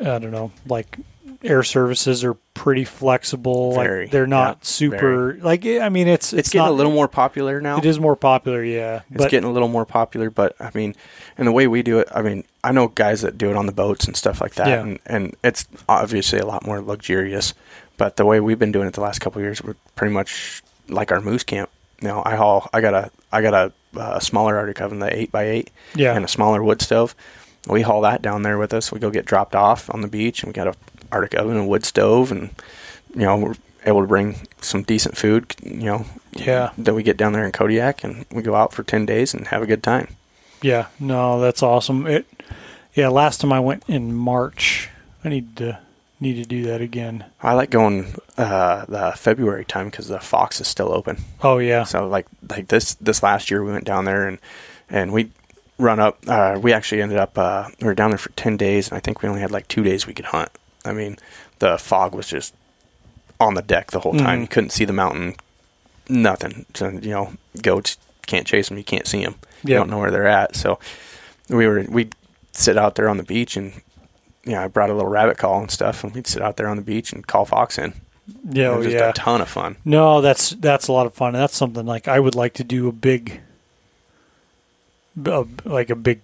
I 0.00 0.18
don't 0.18 0.30
know, 0.32 0.50
like 0.66 0.98
air 1.42 1.62
services 1.62 2.24
are 2.24 2.34
pretty 2.54 2.84
flexible. 2.84 3.74
Very, 3.74 4.04
like 4.04 4.10
they're 4.10 4.26
not 4.26 4.58
yeah, 4.60 4.64
super. 4.64 5.38
Like 5.40 5.64
I 5.64 5.88
mean, 5.88 6.08
it's 6.08 6.32
It's, 6.32 6.40
it's, 6.40 6.48
getting 6.50 6.66
not, 6.66 6.72
a 6.72 6.74
little 6.74 6.92
more 6.92 7.08
popular 7.08 7.60
now. 7.60 7.78
It 7.78 7.84
is 7.84 8.00
more 8.00 8.16
popular, 8.16 8.62
yeah. 8.64 9.02
It's 9.10 9.22
but 9.22 9.30
getting 9.30 9.48
a 9.48 9.52
little 9.52 9.68
more 9.68 9.86
popular, 9.86 10.30
but 10.30 10.56
I 10.60 10.70
mean, 10.74 10.94
and 11.36 11.46
the 11.46 11.52
way 11.52 11.66
we 11.66 11.82
do 11.82 11.98
it, 12.00 12.08
I 12.14 12.22
mean, 12.22 12.44
I 12.64 12.72
know 12.72 12.88
guys 12.88 13.22
that 13.22 13.38
do 13.38 13.50
it 13.50 13.56
on 13.56 13.66
the 13.66 13.72
boats 13.72 14.06
and 14.06 14.16
stuff 14.16 14.40
like 14.40 14.54
that, 14.54 14.68
Yeah. 14.68 14.80
and, 14.80 14.98
and 15.06 15.36
it's 15.44 15.66
obviously 15.88 16.38
a 16.38 16.46
lot 16.46 16.66
more 16.66 16.80
luxurious. 16.80 17.54
But 17.96 18.16
the 18.16 18.24
way 18.24 18.40
we've 18.40 18.58
been 18.58 18.72
doing 18.72 18.86
it 18.86 18.94
the 18.94 19.00
last 19.00 19.20
couple 19.20 19.40
of 19.40 19.44
years, 19.44 19.62
we're 19.62 19.74
pretty 19.96 20.14
much 20.14 20.62
like 20.88 21.10
our 21.12 21.20
moose 21.20 21.42
camp. 21.42 21.70
You 22.00 22.08
know, 22.08 22.22
I 22.24 22.36
haul, 22.36 22.68
I 22.72 22.80
got 22.80 22.94
a, 22.94 23.10
I 23.32 23.42
got 23.42 23.54
a, 23.54 23.72
uh, 23.98 24.20
smaller 24.20 24.56
Arctic 24.56 24.80
oven, 24.80 24.98
the 25.00 25.16
eight 25.16 25.32
by 25.32 25.44
eight, 25.44 25.70
yeah, 25.94 26.14
and 26.14 26.24
a 26.24 26.28
smaller 26.28 26.62
wood 26.62 26.82
stove. 26.82 27.14
We 27.66 27.82
haul 27.82 28.02
that 28.02 28.22
down 28.22 28.42
there 28.42 28.56
with 28.58 28.72
us. 28.72 28.92
We 28.92 29.00
go 29.00 29.10
get 29.10 29.24
dropped 29.24 29.54
off 29.54 29.92
on 29.92 30.02
the 30.02 30.08
beach, 30.08 30.42
and 30.42 30.48
we 30.48 30.52
got 30.52 30.68
a 30.68 30.74
Arctic 31.12 31.38
oven 31.38 31.56
and 31.56 31.68
wood 31.68 31.84
stove, 31.84 32.30
and 32.32 32.50
you 33.14 33.22
know 33.22 33.36
we're 33.36 33.54
able 33.86 34.00
to 34.02 34.06
bring 34.06 34.36
some 34.60 34.82
decent 34.82 35.16
food. 35.16 35.54
You 35.62 35.74
know, 35.84 36.06
Yeah. 36.32 36.70
that 36.78 36.94
we 36.94 37.02
get 37.02 37.16
down 37.16 37.32
there 37.32 37.44
in 37.44 37.52
Kodiak, 37.52 38.04
and 38.04 38.24
we 38.30 38.42
go 38.42 38.54
out 38.54 38.72
for 38.72 38.82
ten 38.82 39.06
days 39.06 39.34
and 39.34 39.46
have 39.48 39.62
a 39.62 39.66
good 39.66 39.82
time. 39.82 40.08
yeah. 40.62 40.86
No, 41.00 41.40
that's 41.40 41.62
awesome. 41.62 42.06
It, 42.06 42.26
yeah. 42.94 43.08
Last 43.08 43.40
time 43.40 43.52
I 43.52 43.60
went 43.60 43.84
in 43.88 44.14
March, 44.14 44.88
I 45.24 45.28
need 45.28 45.56
to 45.56 45.78
need 46.20 46.34
to 46.34 46.44
do 46.44 46.64
that 46.64 46.80
again. 46.80 47.24
I 47.40 47.54
like 47.54 47.70
going 47.70 48.14
uh, 48.36 48.84
the 48.86 49.12
February 49.16 49.64
time 49.64 49.88
because 49.88 50.08
the 50.08 50.18
Fox 50.18 50.60
is 50.60 50.66
still 50.66 50.92
open. 50.92 51.18
Oh 51.42 51.58
yeah, 51.58 51.84
So 51.84 52.08
like 52.08 52.26
like 52.50 52.66
this 52.68 52.94
this 52.94 53.22
last 53.22 53.50
year 53.52 53.62
we 53.64 53.70
went 53.70 53.84
down 53.84 54.04
there 54.04 54.26
and 54.26 54.38
and 54.90 55.12
we 55.12 55.30
run 55.78 56.00
up. 56.00 56.18
Uh, 56.26 56.58
we 56.60 56.72
actually 56.72 57.02
ended 57.02 57.18
up 57.18 57.38
uh, 57.38 57.68
we 57.80 57.86
were 57.86 57.94
down 57.94 58.10
there 58.10 58.18
for 58.18 58.30
ten 58.30 58.56
days 58.56 58.88
and 58.88 58.96
I 58.96 59.00
think 59.00 59.22
we 59.22 59.28
only 59.28 59.40
had 59.42 59.52
like 59.52 59.68
two 59.68 59.84
days 59.84 60.08
we 60.08 60.12
could 60.14 60.24
hunt. 60.26 60.50
I 60.84 60.92
mean 60.92 61.16
the 61.58 61.78
fog 61.78 62.14
was 62.14 62.28
just 62.28 62.54
on 63.40 63.54
the 63.54 63.62
deck 63.62 63.90
the 63.90 64.00
whole 64.00 64.14
time. 64.14 64.38
Mhm. 64.38 64.42
You 64.42 64.48
couldn't 64.48 64.70
see 64.70 64.84
the 64.84 64.92
mountain, 64.92 65.34
nothing. 66.08 66.66
So 66.74 66.88
you 66.88 67.10
know 67.10 67.32
goats 67.62 67.98
can't 68.26 68.46
chase 68.46 68.68
them. 68.68 68.78
You 68.78 68.84
can't 68.84 69.06
see 69.06 69.24
them. 69.24 69.36
You 69.64 69.74
don't 69.74 69.90
know 69.90 69.98
where 69.98 70.10
they're 70.10 70.26
at. 70.28 70.56
So 70.56 70.78
we 71.48 71.66
were 71.66 71.84
we'd 71.88 72.14
sit 72.52 72.76
out 72.76 72.94
there 72.94 73.08
on 73.08 73.16
the 73.16 73.22
beach 73.22 73.56
and. 73.56 73.72
You 74.44 74.54
know, 74.54 74.62
I 74.62 74.68
brought 74.68 74.88
a 74.88 74.94
little 74.94 75.10
rabbit 75.10 75.36
call 75.36 75.60
and 75.60 75.70
stuff, 75.70 76.02
and 76.02 76.14
we'd 76.14 76.26
sit 76.26 76.40
out 76.40 76.56
there 76.56 76.68
on 76.68 76.76
the 76.76 76.82
beach 76.82 77.12
and 77.12 77.26
call 77.26 77.44
fox 77.44 77.76
in. 77.76 77.92
yeah, 78.50 78.64
it 78.64 78.68
oh, 78.68 78.76
was 78.78 78.86
just 78.86 78.96
yeah. 78.96 79.10
a 79.10 79.12
ton 79.12 79.42
of 79.42 79.48
fun. 79.48 79.76
No, 79.84 80.22
that's 80.22 80.50
that's 80.50 80.88
a 80.88 80.92
lot 80.92 81.04
of 81.04 81.12
fun. 81.12 81.34
That's 81.34 81.54
something 81.54 81.84
like 81.84 82.08
I 82.08 82.18
would 82.18 82.34
like 82.34 82.54
to 82.54 82.64
do 82.64 82.88
a 82.88 82.92
big, 82.92 83.42
a, 85.22 85.44
like 85.66 85.90
a 85.90 85.96
big 85.96 86.22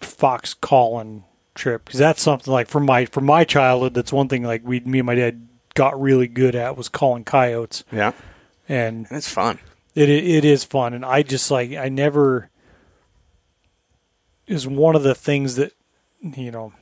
fox 0.00 0.54
calling 0.54 1.24
trip 1.54 1.84
because 1.84 1.98
that's 2.00 2.20
something 2.22 2.52
like 2.52 2.68
from 2.68 2.84
my 2.86 3.04
from 3.06 3.24
my 3.24 3.44
childhood. 3.44 3.94
That's 3.94 4.12
one 4.12 4.28
thing 4.28 4.42
like 4.42 4.62
we 4.64 4.80
me 4.80 4.98
and 5.00 5.06
my 5.06 5.14
dad 5.14 5.48
got 5.74 6.00
really 6.00 6.28
good 6.28 6.54
at 6.54 6.76
was 6.76 6.88
calling 6.88 7.24
coyotes, 7.24 7.84
Yeah, 7.92 8.12
and 8.68 9.06
and 9.08 9.16
it's 9.18 9.28
fun. 9.28 9.58
it 9.94 10.08
it 10.08 10.44
is 10.44 10.64
fun. 10.64 10.94
And 10.94 11.04
I 11.04 11.22
just 11.22 11.50
like 11.50 11.72
I 11.72 11.88
never 11.88 12.50
is 14.46 14.66
one 14.66 14.94
of 14.96 15.02
the 15.02 15.14
things 15.14 15.56
that 15.56 15.72
you 16.20 16.50
know 16.50 16.72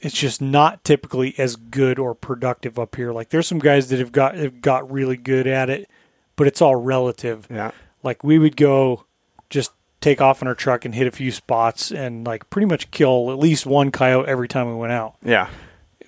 it's 0.00 0.14
just 0.18 0.42
not 0.42 0.84
typically 0.84 1.34
as 1.38 1.56
good 1.56 1.98
or 1.98 2.14
productive 2.14 2.78
up 2.78 2.96
here. 2.96 3.12
Like 3.12 3.30
there's 3.30 3.46
some 3.46 3.58
guys 3.58 3.88
that 3.88 3.98
have 3.98 4.12
got 4.12 4.34
have 4.36 4.60
got 4.60 4.90
really 4.90 5.16
good 5.16 5.46
at 5.46 5.70
it, 5.70 5.88
but 6.36 6.46
it's 6.46 6.60
all 6.60 6.76
relative. 6.76 7.46
Yeah, 7.50 7.70
Like 8.02 8.22
we 8.24 8.38
would 8.38 8.56
go 8.56 9.06
just 9.48 9.72
take 10.04 10.20
off 10.20 10.42
in 10.42 10.48
our 10.48 10.54
truck 10.54 10.84
and 10.84 10.94
hit 10.94 11.06
a 11.06 11.10
few 11.10 11.30
spots 11.32 11.90
and 11.90 12.26
like 12.26 12.48
pretty 12.50 12.66
much 12.66 12.90
kill 12.90 13.30
at 13.32 13.38
least 13.38 13.64
one 13.64 13.90
coyote 13.90 14.28
every 14.28 14.46
time 14.48 14.68
we 14.68 14.74
went 14.74 14.92
out. 14.92 15.14
yeah, 15.24 15.48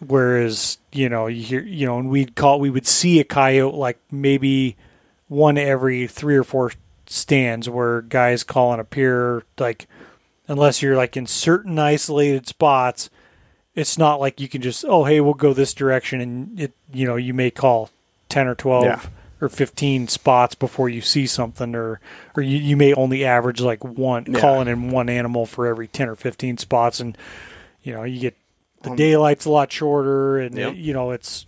Whereas 0.06 0.76
you 0.92 1.08
know 1.08 1.26
you 1.26 1.42
hear 1.42 1.62
you 1.62 1.86
know 1.86 1.98
and 1.98 2.10
we'd 2.10 2.34
call 2.36 2.60
we 2.60 2.68
would 2.70 2.86
see 2.86 3.18
a 3.20 3.24
coyote 3.24 3.74
like 3.74 3.98
maybe 4.10 4.76
one 5.28 5.56
every 5.56 6.06
three 6.06 6.36
or 6.36 6.44
four 6.44 6.72
stands 7.06 7.68
where 7.68 8.02
guys 8.02 8.44
calling 8.44 8.78
a 8.80 8.84
pier 8.84 9.42
like 9.58 9.86
unless 10.48 10.82
you're 10.82 10.96
like 10.96 11.16
in 11.16 11.26
certain 11.26 11.78
isolated 11.78 12.46
spots 12.46 13.08
it's 13.74 13.96
not 13.96 14.20
like 14.20 14.40
you 14.40 14.48
can 14.48 14.60
just 14.60 14.84
oh 14.86 15.04
hey 15.04 15.20
we'll 15.20 15.34
go 15.34 15.52
this 15.54 15.72
direction 15.72 16.20
and 16.20 16.60
it 16.60 16.72
you 16.92 17.06
know 17.06 17.16
you 17.16 17.32
may 17.32 17.50
call 17.50 17.90
10 18.28 18.46
or 18.48 18.54
12 18.54 18.84
Yeah. 18.84 19.00
Or 19.40 19.48
15 19.48 20.08
spots 20.08 20.54
before 20.54 20.88
you 20.88 21.00
see 21.02 21.26
something 21.26 21.74
or 21.74 22.00
or 22.36 22.42
you, 22.42 22.56
you 22.56 22.76
may 22.76 22.94
only 22.94 23.24
average 23.24 23.60
like 23.60 23.84
one 23.84 24.24
Yeah. 24.28 24.40
calling 24.40 24.68
in 24.68 24.90
one 24.90 25.08
animal 25.08 25.44
for 25.46 25.66
every 25.66 25.88
10 25.88 26.08
or 26.08 26.16
15 26.16 26.58
spots 26.58 27.00
and 27.00 27.16
you 27.82 27.92
know 27.92 28.02
you 28.04 28.18
get 28.20 28.34
the 28.82 28.90
Um, 28.90 28.96
daylight's 28.96 29.44
a 29.44 29.50
lot 29.50 29.70
shorter 29.72 30.38
and 30.38 30.56
Yep. 30.56 30.72
it- 30.72 30.76
you 30.78 30.92
know 30.94 31.10
it's 31.10 31.44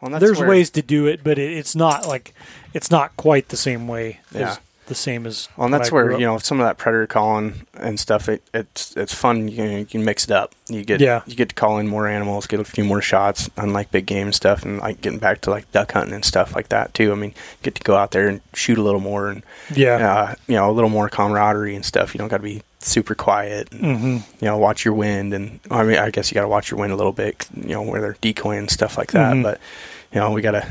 Well, 0.00 0.12
that's 0.12 0.20
there's 0.22 0.38
where- 0.38 0.48
ways 0.48 0.70
to 0.70 0.82
do 0.82 1.06
it 1.06 1.24
but 1.24 1.38
it, 1.38 1.52
it's 1.52 1.74
not 1.74 2.06
like 2.06 2.32
it's 2.74 2.90
not 2.90 3.16
quite 3.16 3.48
the 3.48 3.56
same 3.56 3.88
way 3.88 4.20
Yeah. 4.32 4.50
as 4.52 4.60
the 4.90 4.94
same 4.94 5.24
as 5.26 5.48
Well, 5.56 5.64
and 5.64 5.72
that's 5.72 5.90
where 5.90 6.12
up. 6.12 6.20
you 6.20 6.26
know 6.26 6.36
some 6.36 6.60
of 6.60 6.66
that 6.66 6.76
predator 6.76 7.06
calling 7.06 7.66
and 7.74 7.98
stuff. 7.98 8.28
It, 8.28 8.42
it's 8.52 8.94
it's 8.96 9.14
fun. 9.14 9.48
You 9.48 9.56
can, 9.56 9.70
you 9.78 9.86
can 9.86 10.04
mix 10.04 10.24
it 10.24 10.30
up. 10.30 10.54
You 10.68 10.84
get 10.84 11.00
Yeah. 11.00 11.22
you 11.26 11.34
get 11.34 11.48
to 11.48 11.54
call 11.54 11.78
in 11.78 11.88
more 11.88 12.06
animals, 12.06 12.46
get 12.46 12.60
a 12.60 12.64
few 12.64 12.84
more 12.84 13.00
shots, 13.00 13.48
unlike 13.56 13.90
big 13.90 14.04
game 14.04 14.26
and 14.26 14.34
stuff, 14.34 14.62
and 14.64 14.78
like 14.80 15.00
getting 15.00 15.18
back 15.18 15.40
to 15.42 15.50
like 15.50 15.70
duck 15.72 15.92
hunting 15.92 16.12
and 16.14 16.24
stuff 16.24 16.54
like 16.54 16.68
that 16.68 16.92
too. 16.92 17.12
I 17.12 17.14
mean, 17.14 17.32
get 17.62 17.74
to 17.76 17.82
go 17.82 17.96
out 17.96 18.10
there 18.10 18.28
and 18.28 18.40
shoot 18.52 18.76
a 18.76 18.82
little 18.82 19.00
more 19.00 19.30
and 19.30 19.42
yeah 19.74 19.96
uh, 20.12 20.34
you 20.46 20.56
know 20.56 20.70
a 20.70 20.72
little 20.72 20.90
more 20.90 21.08
camaraderie 21.08 21.74
and 21.74 21.84
stuff. 21.84 22.14
You 22.14 22.18
don't 22.18 22.28
got 22.28 22.38
to 22.38 22.42
be 22.42 22.62
super 22.80 23.14
quiet. 23.14 23.72
And, 23.72 23.98
hmm 23.98 24.16
You 24.40 24.48
know, 24.48 24.58
watch 24.58 24.84
your 24.84 24.94
wind, 24.94 25.32
and 25.34 25.60
I 25.70 25.82
mean, 25.84 25.98
I 25.98 26.10
guess 26.10 26.30
you 26.30 26.34
got 26.34 26.42
to 26.42 26.48
watch 26.48 26.70
your 26.70 26.80
wind 26.80 26.92
a 26.92 26.96
little 26.96 27.12
bit. 27.12 27.46
You 27.56 27.68
know, 27.74 27.82
where 27.82 28.00
they're 28.00 28.16
decoying 28.20 28.58
and 28.58 28.70
stuff 28.70 28.98
like 28.98 29.12
that. 29.12 29.34
Mhm. 29.34 29.42
But 29.44 29.60
you 30.12 30.20
know, 30.20 30.32
we 30.32 30.42
gotta 30.42 30.66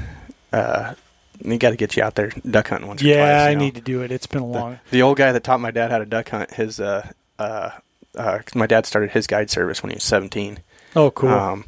uh, 0.51 0.93
we 1.43 1.57
got 1.57 1.71
to 1.71 1.75
get 1.75 1.95
you 1.95 2.03
out 2.03 2.15
there 2.15 2.31
duck 2.49 2.67
hunting 2.67 2.87
once 2.87 3.01
yeah 3.01 3.17
twice. 3.17 3.49
i 3.49 3.53
know? 3.53 3.59
need 3.59 3.75
to 3.75 3.81
do 3.81 4.01
it 4.01 4.11
it's 4.11 4.27
been 4.27 4.41
a 4.41 4.45
long 4.45 4.79
the, 4.85 4.97
the 4.97 5.01
old 5.01 5.17
guy 5.17 5.31
that 5.31 5.43
taught 5.43 5.59
my 5.59 5.71
dad 5.71 5.91
how 5.91 5.97
to 5.97 6.05
duck 6.05 6.29
hunt 6.29 6.53
his 6.53 6.79
uh 6.79 7.07
uh, 7.37 7.71
uh 8.15 8.39
my 8.55 8.67
dad 8.67 8.85
started 8.85 9.11
his 9.11 9.27
guide 9.27 9.49
service 9.49 9.81
when 9.81 9.89
he 9.89 9.95
was 9.95 10.03
17 10.03 10.59
oh 10.95 11.11
cool 11.11 11.29
um 11.29 11.65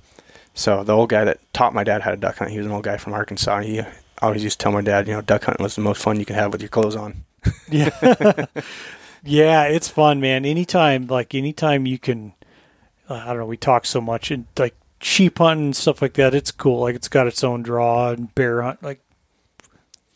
so 0.53 0.83
the 0.83 0.95
old 0.95 1.09
guy 1.09 1.24
that 1.24 1.40
taught 1.53 1.74
my 1.74 1.83
dad 1.83 2.01
how 2.01 2.11
to 2.11 2.17
duck 2.17 2.38
hunt 2.38 2.51
he 2.51 2.58
was 2.58 2.66
an 2.66 2.74
old 2.74 2.83
guy 2.83 2.98
from 2.98 3.14
arkansas 3.14 3.61
he 3.61 3.82
always 4.22 4.43
used 4.43 4.59
to 4.59 4.64
tell 4.64 4.72
my 4.72 4.82
dad 4.82 5.08
you 5.08 5.14
know 5.14 5.22
duck 5.22 5.43
hunting 5.45 5.64
was 5.64 5.75
the 5.75 5.82
most 5.82 6.01
fun 6.01 6.19
you 6.19 6.25
can 6.25 6.35
have 6.35 6.51
with 6.51 6.61
your 6.61 6.69
clothes 6.69 6.95
on 6.95 7.24
Yeah. 7.69 7.90
yeah, 9.24 9.64
it's 9.64 9.88
fun, 9.88 10.19
man. 10.19 10.45
Anytime, 10.45 11.08
like 11.08 11.33
anytime 11.33 11.85
you 11.85 11.98
can, 11.98 12.33
uh, 13.09 13.16
I 13.16 13.27
don't 13.27 13.40
know. 13.40 13.45
We 13.45 13.58
talk 13.58 13.85
so 13.85 14.01
much 14.01 14.32
and 14.32 14.45
like 14.58 14.75
sheep 15.01 15.38
hunting 15.38 15.66
and 15.67 15.75
stuff 15.75 16.01
like 16.01 16.14
that. 16.14 16.33
It's 16.35 16.51
cool. 16.51 16.82
Like 16.82 16.95
it's 16.95 17.08
got 17.08 17.27
its 17.27 17.43
own 17.43 17.64
draw 17.64 18.09
and 18.09 18.33
bear 18.35 18.61
hunt. 18.61 18.83
Like 18.83 19.01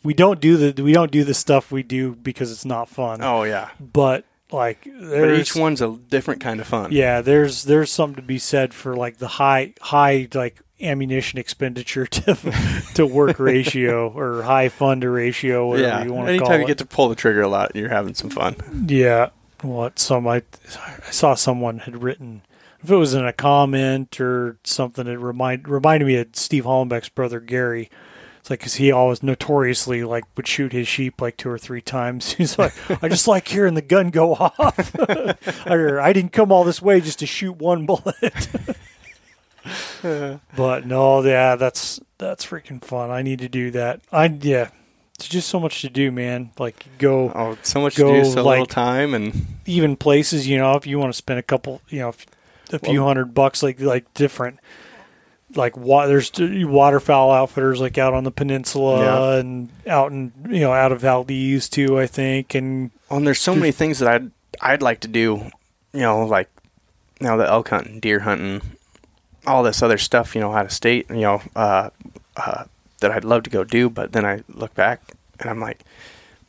we 0.06 0.14
don't 0.14 0.40
do 0.40 0.56
the 0.56 0.82
we 0.82 0.92
don't 0.92 1.10
do 1.12 1.24
the 1.24 1.34
stuff 1.34 1.70
we 1.72 1.82
do 1.82 2.14
because 2.14 2.50
it's 2.52 2.64
not 2.64 2.88
fun. 2.88 3.20
oh 3.22 3.42
yeah 3.42 3.70
But 3.80 4.24
like 4.52 4.84
but 4.84 5.34
each 5.34 5.56
one's 5.56 5.82
a 5.82 5.96
different 6.08 6.40
kind 6.40 6.60
of 6.60 6.66
fun 6.66 6.92
yeah, 6.92 7.20
there's 7.20 7.64
there's 7.64 7.90
something 7.90 8.16
to 8.16 8.22
be 8.22 8.38
said 8.38 8.72
for 8.72 8.94
like 8.96 9.18
the 9.18 9.26
high 9.28 9.74
high 9.80 10.28
like 10.34 10.60
ammunition 10.80 11.38
expenditure 11.38 12.06
to 12.16 12.34
to 12.94 13.06
work 13.06 13.38
ratio 13.40 14.08
or 14.16 14.42
high 14.42 14.68
fund 14.68 15.00
to 15.02 15.10
ratio, 15.10 15.66
whatever 15.68 15.88
yeah 15.88 16.04
you 16.04 16.12
want 16.12 16.26
to 16.28 16.30
anytime 16.32 16.46
call 16.48 16.56
you 16.58 16.64
it. 16.64 16.66
get 16.68 16.78
to 16.78 16.86
pull 16.86 17.08
the 17.08 17.14
trigger 17.16 17.42
a 17.42 17.48
lot 17.48 17.74
you're 17.74 17.88
having 17.88 18.14
some 18.14 18.30
fun 18.30 18.54
Yeah. 18.88 19.30
What 19.62 19.98
some 19.98 20.28
I 20.28 20.42
I 20.78 21.10
saw 21.10 21.34
someone 21.34 21.78
had 21.80 22.02
written 22.02 22.42
if 22.84 22.90
it 22.90 22.96
was 22.96 23.14
in 23.14 23.24
a 23.24 23.32
comment 23.32 24.20
or 24.20 24.58
something 24.64 25.06
it 25.06 25.18
remind 25.18 25.66
reminded 25.66 26.04
me 26.06 26.16
of 26.16 26.28
Steve 26.34 26.64
Hollenbeck's 26.64 27.08
brother 27.08 27.40
Gary. 27.40 27.90
It's 28.46 28.50
like 28.52 28.60
cuz 28.60 28.74
he 28.74 28.92
always 28.92 29.24
notoriously 29.24 30.04
like 30.04 30.22
would 30.36 30.46
shoot 30.46 30.72
his 30.72 30.86
sheep 30.86 31.20
like 31.20 31.36
two 31.36 31.50
or 31.50 31.58
three 31.58 31.80
times. 31.80 32.34
He's 32.38 32.56
like 32.56 32.72
I 33.02 33.08
just 33.08 33.26
like 33.26 33.48
hearing 33.48 33.74
the 33.74 33.82
gun 33.82 34.10
go 34.10 34.34
off. 34.34 34.94
or 35.66 36.00
I 36.00 36.12
didn't 36.12 36.30
come 36.30 36.52
all 36.52 36.62
this 36.62 36.80
way 36.80 37.00
just 37.00 37.18
to 37.18 37.26
shoot 37.26 37.56
one 37.56 37.86
bullet. 37.86 38.48
but 40.56 40.86
no, 40.86 41.22
yeah, 41.24 41.56
that's 41.56 42.00
that's 42.18 42.46
freaking 42.46 42.80
fun. 42.84 43.10
I 43.10 43.22
need 43.22 43.40
to 43.40 43.48
do 43.48 43.72
that. 43.72 44.02
I 44.12 44.26
yeah. 44.26 44.68
It's 45.16 45.26
just 45.26 45.48
so 45.48 45.58
much 45.58 45.80
to 45.80 45.88
do, 45.88 46.12
man. 46.12 46.52
Like 46.56 46.86
go 46.98 47.32
oh 47.34 47.58
so 47.62 47.80
much 47.80 47.96
Go, 47.96 48.12
to 48.12 48.22
do 48.22 48.30
so 48.30 48.44
little 48.44 48.64
time 48.64 49.12
and 49.12 49.44
even 49.66 49.96
places, 49.96 50.46
you 50.46 50.56
know, 50.56 50.76
if 50.76 50.86
you 50.86 51.00
want 51.00 51.12
to 51.12 51.16
spend 51.16 51.40
a 51.40 51.42
couple, 51.42 51.82
you 51.88 51.98
know, 51.98 52.14
a 52.70 52.78
few 52.78 53.00
Well- 53.00 53.08
hundred 53.08 53.34
bucks, 53.34 53.64
like 53.64 53.80
like 53.80 54.14
different, 54.14 54.60
like 55.54 55.76
wa- 55.76 56.06
there's 56.06 56.30
waterfowl 56.38 57.30
outfitters 57.30 57.80
like 57.80 57.98
out 57.98 58.14
on 58.14 58.24
the 58.24 58.30
peninsula 58.30 58.98
Yeah. 59.34 59.38
and 59.40 59.68
out 59.86 60.10
in 60.12 60.32
you 60.48 60.60
know 60.60 60.72
out 60.72 60.92
of 60.92 61.00
Valdez 61.00 61.68
too, 61.68 61.98
I 61.98 62.06
think, 62.06 62.54
and 62.54 62.90
Well, 63.08 63.18
and 63.18 63.26
there's 63.26 63.40
so 63.40 63.54
many 63.54 63.72
things 63.72 63.98
that 64.00 64.08
I'd 64.08 64.30
I'd 64.60 64.82
like 64.82 65.00
to 65.00 65.08
do, 65.08 65.50
you 65.92 66.00
know, 66.00 66.24
like 66.26 66.48
you 67.20 67.26
know 67.28 67.36
the 67.38 67.46
elk 67.48 67.68
hunting, 67.68 68.00
deer 68.00 68.20
hunting, 68.20 68.60
all 69.46 69.62
this 69.62 69.82
other 69.82 69.98
stuff, 69.98 70.34
you 70.34 70.40
know, 70.40 70.52
out 70.52 70.64
of 70.66 70.72
state, 70.72 71.08
you 71.10 71.20
know, 71.20 71.42
uh, 71.54 71.90
uh, 72.36 72.64
that 73.00 73.10
I'd 73.12 73.24
love 73.24 73.44
to 73.44 73.50
go 73.50 73.62
do. 73.64 73.88
But 73.88 74.12
then 74.12 74.24
I 74.26 74.42
look 74.48 74.74
back 74.74 75.12
and 75.38 75.48
I'm 75.48 75.60
like, 75.60 75.80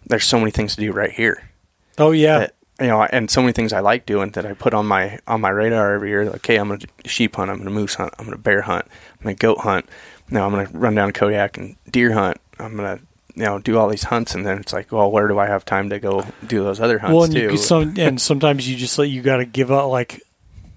there's 0.07 0.25
so 0.25 0.39
many 0.39 0.51
things 0.51 0.75
to 0.75 0.81
do 0.81 0.91
right 0.91 1.11
here. 1.11 1.49
oh 1.97 2.11
yeah, 2.11 2.47
you 2.79 2.87
know, 2.87 3.03
and 3.03 3.29
so 3.29 3.41
many 3.41 3.53
things 3.53 3.73
I 3.73 3.79
like 3.79 4.05
doing 4.05 4.29
that 4.31 4.45
I 4.45 4.53
put 4.53 4.73
on 4.73 4.85
my 4.85 5.19
on 5.27 5.41
my 5.41 5.49
radar 5.49 5.95
every 5.95 6.09
year. 6.09 6.29
Like, 6.29 6.45
hey, 6.45 6.57
I'm 6.57 6.69
gonna 6.69 6.81
sheep 7.05 7.35
hunt, 7.35 7.49
I'm 7.49 7.57
gonna 7.57 7.71
moose 7.71 7.95
hunt, 7.95 8.13
I'm 8.19 8.25
gonna 8.25 8.37
bear 8.37 8.61
hunt, 8.61 8.85
I'm 9.19 9.23
gonna 9.23 9.35
goat 9.35 9.59
hunt. 9.59 9.87
Now 10.29 10.45
I'm 10.45 10.51
gonna 10.51 10.69
run 10.73 10.95
down 10.95 11.07
to 11.07 11.13
Kodiak 11.19 11.57
and 11.57 11.75
deer 11.91 12.13
hunt. 12.13 12.37
I'm 12.59 12.75
gonna 12.75 12.99
you 13.35 13.43
know 13.43 13.59
do 13.59 13.77
all 13.77 13.87
these 13.87 14.03
hunts, 14.03 14.35
and 14.35 14.45
then 14.45 14.57
it's 14.59 14.73
like, 14.73 14.91
well, 14.91 15.09
where 15.11 15.27
do 15.27 15.39
I 15.39 15.47
have 15.47 15.65
time 15.65 15.89
to 15.89 15.99
go 15.99 16.23
do 16.45 16.63
those 16.63 16.79
other 16.79 16.99
hunts 16.99 17.13
well, 17.15 17.23
and, 17.23 17.33
too? 17.33 17.51
you, 17.51 17.57
some, 17.57 17.93
and 17.97 18.21
sometimes 18.21 18.69
you 18.69 18.75
just 18.75 18.97
like 18.99 19.09
you 19.09 19.21
got 19.21 19.37
to 19.37 19.45
give 19.45 19.71
up. 19.71 19.89
Like 19.89 20.21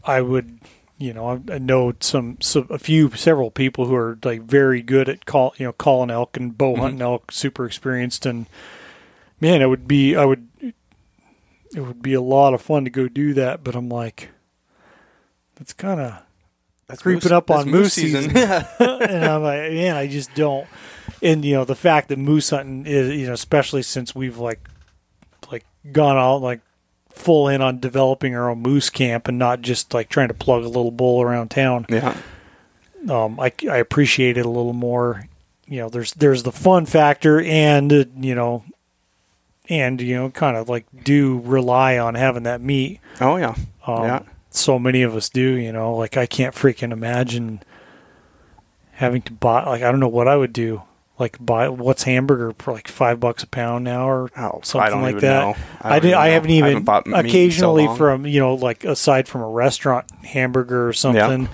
I 0.04 0.20
would, 0.20 0.58
you 0.98 1.12
know, 1.12 1.26
I, 1.26 1.54
I 1.54 1.58
know 1.58 1.92
some, 2.00 2.38
some 2.40 2.66
a 2.70 2.78
few 2.78 3.10
several 3.10 3.50
people 3.50 3.86
who 3.86 3.94
are 3.94 4.18
like 4.22 4.42
very 4.42 4.82
good 4.82 5.08
at 5.08 5.26
call, 5.26 5.54
you 5.58 5.66
know, 5.66 5.72
calling 5.72 6.10
elk 6.10 6.36
and 6.36 6.56
bow 6.56 6.72
Mm-hmm. 6.72 6.82
hunting 6.82 7.02
elk, 7.02 7.32
super 7.32 7.66
experienced, 7.66 8.24
and 8.24 8.46
man, 9.40 9.60
it 9.62 9.66
would 9.66 9.88
be 9.88 10.14
I 10.16 10.24
would 10.24 10.46
it 11.74 11.80
would 11.80 12.02
be 12.02 12.14
a 12.14 12.20
lot 12.20 12.54
of 12.54 12.62
fun 12.62 12.84
to 12.84 12.90
go 12.90 13.08
do 13.08 13.34
that. 13.34 13.62
But 13.64 13.74
I'm 13.74 13.88
like, 13.88 14.30
it's 15.60 15.72
kind 15.72 16.00
of 16.00 16.22
That's 16.86 17.02
creeping 17.02 17.24
moose- 17.24 17.32
up 17.32 17.46
that's 17.46 17.64
on 17.64 17.70
moose 17.70 17.92
season. 17.94 18.30
Yeah. 18.34 18.66
and 18.78 19.24
I'm 19.24 19.42
like, 19.42 19.72
man, 19.72 19.96
I 19.96 20.06
just 20.06 20.34
don't. 20.34 20.66
And 21.22 21.44
you 21.44 21.54
know, 21.54 21.64
the 21.64 21.74
fact 21.76 22.08
that 22.08 22.18
moose 22.18 22.50
hunting 22.50 22.86
is, 22.86 23.10
you 23.14 23.26
know, 23.26 23.32
especially 23.32 23.82
since 23.82 24.14
we've 24.14 24.38
like, 24.38 24.60
like 25.50 25.64
gone 25.92 26.16
out 26.16 26.36
like 26.36 26.60
full 27.10 27.48
in 27.48 27.60
on 27.60 27.78
developing 27.80 28.34
our 28.34 28.48
own 28.50 28.60
moose 28.60 28.88
camp 28.88 29.28
and 29.28 29.38
not 29.38 29.60
just 29.60 29.92
like 29.92 30.08
trying 30.08 30.28
to 30.28 30.34
plug 30.34 30.64
a 30.64 30.68
little 30.68 30.90
bull 30.90 31.20
around 31.22 31.50
town. 31.50 31.86
yeah. 31.88 32.16
Um, 33.08 33.40
I, 33.40 33.50
I 33.70 33.78
appreciate 33.78 34.36
it 34.36 34.44
a 34.44 34.50
little 34.50 34.74
more. 34.74 35.24
You 35.66 35.78
know, 35.80 35.88
there's 35.88 36.12
there's 36.14 36.42
the 36.42 36.52
fun 36.52 36.84
factor 36.86 37.40
and 37.40 37.92
uh, 37.92 38.04
you 38.18 38.34
know, 38.34 38.64
and 39.70 39.98
you 40.02 40.14
know, 40.16 40.28
kind 40.30 40.56
of 40.58 40.68
like 40.68 40.84
do 41.04 41.40
rely 41.44 41.96
on 41.98 42.14
having 42.16 42.42
that 42.42 42.60
meat. 42.60 43.00
Oh 43.20 43.36
yeah. 43.36 43.54
Um, 43.86 44.04
Yeah. 44.04 44.22
So 44.50 44.78
many 44.78 45.02
of 45.02 45.14
us 45.16 45.28
do, 45.30 45.40
you 45.52 45.72
know. 45.72 45.94
Like 45.96 46.16
I 46.18 46.26
can't 46.26 46.54
freaking 46.54 46.92
imagine 46.92 47.62
having 48.92 49.22
to 49.22 49.32
buy. 49.32 49.64
Like 49.64 49.82
I 49.82 49.90
don't 49.90 50.00
know 50.00 50.08
what 50.08 50.28
I 50.28 50.36
would 50.36 50.52
do. 50.52 50.82
Like 51.18 51.36
buy 51.44 51.68
what's 51.68 52.02
hamburger 52.04 52.52
for 52.58 52.72
like 52.72 52.88
five 52.88 53.20
bucks 53.20 53.42
a 53.42 53.46
pound 53.46 53.84
now 53.84 54.08
or 54.08 54.30
Oh, 54.36 54.60
something 54.64 54.92
I 54.98 55.00
like 55.02 55.20
that. 55.20 55.40
know. 55.42 55.54
I, 55.82 55.98
don't 56.00 56.02
did. 56.02 56.14
I 56.14 56.28
haven't 56.28 56.50
even 56.50 56.82
bought 56.82 57.06
meat 57.06 57.14
in 57.14 57.22
so 57.22 57.28
occasionally 57.28 57.86
long. 57.86 57.96
from 57.98 58.26
you 58.26 58.40
know 58.40 58.54
like 58.54 58.84
aside 58.84 59.28
from 59.28 59.42
a 59.42 59.48
restaurant 59.48 60.10
hamburger 60.24 60.88
or 60.88 60.92
something. 60.94 61.48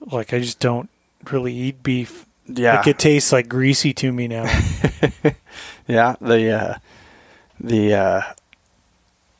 Like 0.00 0.32
I 0.32 0.38
just 0.38 0.60
don't 0.60 0.88
really 1.30 1.52
eat 1.54 1.82
beef. 1.82 2.24
yeah. 2.46 2.76
Like 2.76 2.86
it 2.86 2.98
tastes 2.98 3.32
like 3.32 3.48
greasy 3.48 3.92
to 3.94 4.12
me 4.12 4.28
now. 4.28 4.44
Yeah, 5.88 6.14
the 6.20 6.50
uh, 6.52 6.74
the 7.62 7.94
uh, 7.94 8.22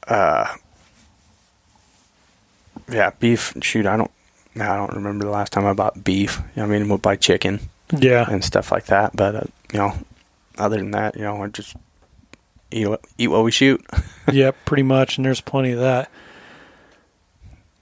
uh, 0.06 0.54
yeah 2.90 3.10
beef. 3.18 3.52
Shoot, 3.60 3.86
I 3.86 3.96
don't. 3.96 4.10
I 4.56 4.76
don't 4.76 4.94
remember 4.94 5.24
the 5.24 5.30
last 5.30 5.52
time 5.52 5.66
I 5.66 5.72
bought 5.72 6.04
beef. 6.04 6.40
I 6.56 6.66
mean, 6.66 6.88
we'll 6.88 6.98
buy 6.98 7.16
chicken 7.16 7.60
yeah. 7.98 8.26
and 8.28 8.44
stuff 8.44 8.70
like 8.70 8.86
that. 8.86 9.16
But 9.16 9.34
uh, 9.34 9.42
you 9.72 9.78
know, 9.78 9.94
other 10.58 10.76
than 10.76 10.92
that, 10.92 11.16
you 11.16 11.22
know, 11.22 11.42
I 11.42 11.48
just 11.48 11.76
eat 12.70 12.88
what, 12.88 13.00
eat 13.18 13.28
what 13.28 13.44
we 13.44 13.50
shoot. 13.50 13.84
yep, 14.32 14.56
pretty 14.64 14.82
much, 14.82 15.16
and 15.16 15.24
there's 15.24 15.40
plenty 15.40 15.72
of 15.72 15.80
that. 15.80 16.10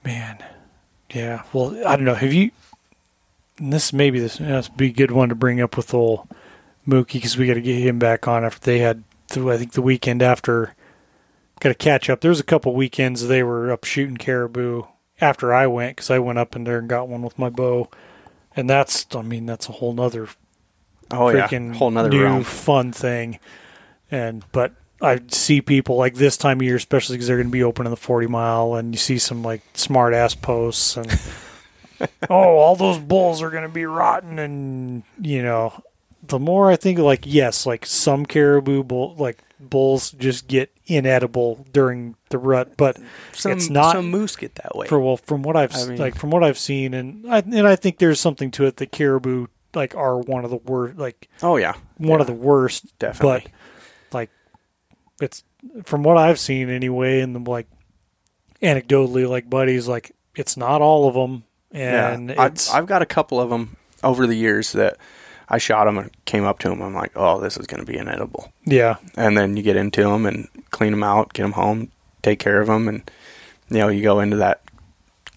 Man, 0.03 0.43
yeah. 1.11 1.43
Well, 1.53 1.75
I 1.85 1.95
don't 1.95 2.05
know. 2.05 2.15
Have 2.15 2.33
you? 2.33 2.51
And 3.57 3.71
this 3.71 3.93
maybe 3.93 4.19
this 4.19 4.39
must 4.39 4.75
be 4.75 4.87
a 4.87 4.91
good 4.91 5.11
one 5.11 5.29
to 5.29 5.35
bring 5.35 5.61
up 5.61 5.77
with 5.77 5.93
old 5.93 6.27
Mookie 6.87 7.13
because 7.13 7.37
we 7.37 7.47
got 7.47 7.53
to 7.55 7.61
get 7.61 7.79
him 7.79 7.99
back 7.99 8.27
on 8.27 8.43
after 8.43 8.65
they 8.65 8.79
had. 8.79 9.03
I 9.37 9.57
think 9.57 9.73
the 9.73 9.81
weekend 9.81 10.21
after, 10.21 10.75
got 11.59 11.69
to 11.69 11.75
catch 11.75 12.09
up. 12.09 12.21
There 12.21 12.29
was 12.29 12.39
a 12.39 12.43
couple 12.43 12.73
weekends 12.73 13.27
they 13.27 13.43
were 13.43 13.71
up 13.71 13.83
shooting 13.83 14.17
caribou, 14.17 14.83
after 15.21 15.53
I 15.53 15.67
went 15.67 15.95
because 15.95 16.09
I 16.09 16.19
went 16.19 16.39
up 16.39 16.55
in 16.55 16.63
there 16.63 16.79
and 16.79 16.89
got 16.89 17.07
one 17.07 17.21
with 17.21 17.37
my 17.39 17.49
bow, 17.49 17.89
and 18.55 18.69
that's 18.69 19.07
I 19.15 19.21
mean 19.21 19.45
that's 19.45 19.69
a 19.69 19.73
whole 19.73 19.93
nother 19.93 20.27
Oh 21.11 21.29
yeah, 21.29 21.47
whole 21.73 21.91
nother 21.91 22.09
new 22.09 22.23
realm. 22.23 22.43
fun 22.43 22.91
thing. 22.91 23.39
And 24.09 24.43
but 24.51 24.73
I 25.01 25.21
see 25.27 25.61
people 25.61 25.95
like 25.97 26.15
this 26.15 26.37
time 26.37 26.59
of 26.59 26.63
year, 26.63 26.75
especially 26.75 27.15
because 27.15 27.27
they're 27.27 27.37
going 27.37 27.47
to 27.47 27.51
be 27.51 27.63
open 27.63 27.85
in 27.85 27.91
the 27.91 27.97
forty 27.97 28.27
mile, 28.27 28.75
and 28.75 28.93
you 28.93 28.97
see 28.97 29.19
some 29.19 29.43
like 29.43 29.61
smart 29.73 30.13
ass 30.13 30.35
posts 30.35 30.97
and 30.97 31.19
oh, 32.29 32.57
all 32.57 32.75
those 32.75 32.97
bulls 32.97 33.41
are 33.41 33.51
going 33.51 33.63
to 33.63 33.69
be 33.69 33.85
rotten, 33.85 34.39
and 34.39 35.03
you 35.19 35.43
know, 35.43 35.81
the 36.31 36.39
more 36.39 36.71
I 36.71 36.75
think 36.75 36.97
like 36.99 37.21
yes, 37.25 37.65
like 37.65 37.85
some 37.85 38.25
caribou 38.25 38.83
bull 38.83 39.15
like 39.17 39.43
bulls 39.59 40.11
just 40.11 40.47
get 40.47 40.71
inedible 40.87 41.65
during 41.71 42.15
the 42.29 42.37
rut, 42.39 42.75
but 42.77 42.97
Some, 43.31 43.51
it's 43.51 43.69
not 43.69 43.93
some 43.93 44.09
moose 44.09 44.35
get 44.35 44.55
that 44.55 44.75
way. 44.75 44.87
for 44.87 44.99
well 44.99 45.17
from 45.17 45.43
what 45.43 45.55
I've 45.55 45.75
I 45.75 45.85
mean- 45.85 45.97
like 45.99 46.15
from 46.15 46.31
what 46.31 46.43
I've 46.43 46.57
seen, 46.57 46.93
and 46.93 47.31
I 47.31 47.37
and 47.39 47.67
I 47.67 47.75
think 47.75 47.99
there's 47.99 48.19
something 48.19 48.49
to 48.51 48.65
it 48.65 48.77
that 48.77 48.91
caribou 48.91 49.47
like 49.75 49.95
are 49.95 50.17
one 50.17 50.43
of 50.43 50.49
the 50.51 50.57
worst 50.57 50.97
like 50.97 51.29
oh 51.43 51.57
yeah, 51.57 51.75
one 51.97 52.19
of 52.19 52.27
the 52.27 52.33
worst 52.33 52.97
definitely. 52.99 53.43
but 53.43 54.15
like 54.15 54.29
it's 55.21 55.43
from 55.83 56.01
what 56.03 56.17
I've 56.17 56.39
seen 56.39 56.69
anyway, 56.69 57.19
and 57.21 57.35
the 57.35 57.49
like 57.49 57.67
anecdotally, 58.61 59.29
like 59.29 59.49
buddies, 59.49 59.87
like 59.87 60.11
it's 60.35 60.57
not 60.57 60.81
all 60.81 61.07
of 61.07 61.13
them, 61.13 61.43
and 61.71 62.29
yeah, 62.29 62.45
it's 62.47 62.69
I've, 62.71 62.79
I've 62.83 62.87
got 62.87 63.01
a 63.01 63.05
couple 63.05 63.39
of 63.39 63.49
them 63.49 63.77
over 64.03 64.25
the 64.27 64.35
years 64.35 64.71
that 64.73 64.97
I 65.53 65.57
shot 65.57 65.83
them 65.85 65.97
and 65.97 66.09
came 66.25 66.45
up 66.45 66.59
to 66.59 66.69
them. 66.69 66.81
I'm 66.81 66.93
like, 66.95 67.11
oh, 67.15 67.39
this 67.41 67.57
is 67.57 67.67
going 67.67 67.81
to 67.81 67.85
be 67.85 67.97
inedible. 67.97 68.53
yeah, 68.65 68.95
And 69.17 69.37
then 69.37 69.57
you 69.57 69.63
get 69.63 69.75
into 69.75 70.01
them 70.03 70.25
and 70.25 70.47
clean 70.71 70.91
them 70.91 71.03
out, 71.03 71.33
get 71.33 71.43
them 71.43 71.51
home, 71.51 71.91
take 72.23 72.39
care 72.39 72.61
of 72.61 72.67
them, 72.67 72.87
and 72.87 73.11
you 73.69 73.77
know 73.79 73.89
you 73.89 74.01
go 74.01 74.19
into 74.21 74.37
that 74.37 74.61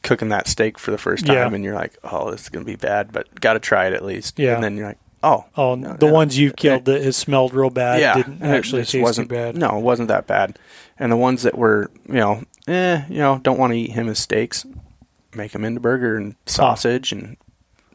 cooking 0.03 0.29
that 0.29 0.47
steak 0.47 0.79
for 0.79 0.91
the 0.93 0.99
first 0.99 1.27
time, 1.27 1.35
Yeah. 1.37 1.53
and 1.55 1.65
you're 1.65 1.75
like, 1.75 1.97
oh, 2.05 2.31
this 2.31 2.43
is 2.43 2.49
going 2.49 2.65
to 2.65 2.71
be 2.71 2.77
bad, 2.77 3.11
but 3.11 3.41
got 3.41 3.55
to 3.55 3.59
try 3.61 3.87
it 3.89 3.93
at 3.93 4.05
least. 4.05 4.39
Yeah. 4.39 4.55
And 4.55 4.63
then 4.63 4.77
you're 4.77 4.87
like, 4.87 4.99
oh, 5.25 5.47
oh, 5.57 5.75
no, 5.75 5.95
the 5.95 6.07
no. 6.07 6.13
ones 6.13 6.39
you've 6.39 6.55
killed 6.57 6.85
that 6.85 7.03
has 7.03 7.17
smelled 7.17 7.53
real 7.55 7.71
bad 7.71 8.01
yeah, 8.01 8.15
didn't 8.15 8.43
it 8.43 8.47
actually 8.47 8.85
taste 8.85 9.03
wasn't 9.03 9.29
bad. 9.29 9.57
No, 9.57 9.77
it 9.79 9.83
wasn't 9.83 10.09
that 10.09 10.27
bad. 10.29 10.59
And 10.99 11.11
the 11.11 11.17
ones 11.17 11.43
that 11.43 11.57
were, 11.59 11.91
you 12.07 12.15
know, 12.15 12.45
eh, 12.69 13.03
you 13.09 13.19
know, 13.19 13.39
don't 13.43 13.59
want 13.59 13.73
to 13.73 13.79
eat 13.79 13.91
him 13.93 14.09
as 14.09 14.19
steaks, 14.21 14.65
make 15.35 15.51
them 15.53 15.65
into 15.65 15.81
burger 15.81 16.17
and 16.17 16.37
sausage, 16.47 17.11
and 17.11 17.37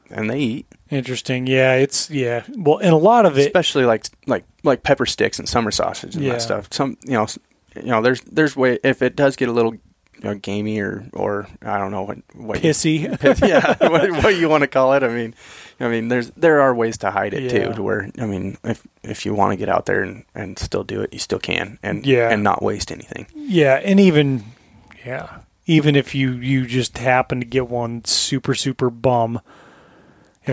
and 0.10 0.30
they 0.30 0.40
eat. 0.40 0.66
Interesting, 0.92 1.46
yeah, 1.48 1.74
it's 1.76 2.10
yeah. 2.10 2.44
Well, 2.56 2.78
and 2.80 2.94
a 2.94 2.98
lot 2.98 3.26
of 3.26 3.38
it, 3.38 3.46
especially 3.48 3.86
like 3.86 4.06
like 4.26 4.44
like 4.64 4.84
pepper 4.84 5.06
sticks 5.06 5.38
and 5.40 5.48
summer 5.48 5.72
sausage 5.72 6.16
and 6.16 6.24
Yeah. 6.24 6.34
that 6.34 6.42
stuff. 6.42 6.68
Some 6.72 6.98
you 7.04 7.14
know 7.14 7.28
you 7.76 7.84
know 7.92 8.02
there's 8.02 8.22
there's 8.22 8.56
way 8.56 8.80
if 8.84 9.02
it 9.02 9.16
does 9.16 9.36
get 9.36 9.50
a 9.50 9.52
little 9.52 9.74
you 9.76 9.82
know, 10.24 10.36
gamey 10.36 10.80
or 10.80 11.06
or 11.14 11.48
I 11.62 11.78
don't 11.78 11.92
know 11.92 12.02
what 12.02 12.18
what 12.34 12.64
you- 12.64 12.72
pissy. 12.72 13.02
yeah 13.48 13.76
what, 13.88 14.12
what 14.24 14.36
you 14.38 14.50
want 14.50 14.62
to 14.64 14.68
call 14.68 14.94
it. 14.94 15.04
I 15.04 15.10
mean 15.10 15.36
I 15.80 15.88
mean 15.90 16.08
there's 16.08 16.32
there 16.32 16.60
are 16.62 16.74
ways 16.74 16.98
to 17.00 17.12
hide 17.12 17.34
it 17.36 17.44
Yeah. 17.44 17.68
too 17.68 17.74
to 17.76 17.84
where 17.84 18.10
I 18.20 18.26
mean 18.26 18.58
if 18.64 18.82
if 19.04 19.26
you 19.28 19.36
want 19.36 19.52
to 19.54 19.58
get 19.58 19.70
out 19.70 19.86
there 19.86 20.02
and 20.02 20.26
and 20.34 20.58
still 20.58 20.84
do 20.84 21.02
it 21.02 21.14
you 21.14 21.20
still 21.20 21.40
can 21.40 21.78
and 21.84 22.04
Yeah. 22.06 22.30
and 22.32 22.44
not 22.44 22.64
waste 22.64 22.92
anything. 22.92 23.28
Yeah, 23.36 23.76
and 23.76 24.00
even 24.00 24.44
yeah, 25.06 25.38
even 25.68 25.96
if 25.96 26.16
you 26.16 26.32
you 26.32 26.66
just 26.66 26.98
happen 26.98 27.40
to 27.42 27.46
get 27.46 27.70
one 27.70 28.04
super 28.06 28.56
super 28.56 28.90
bum, 28.90 29.40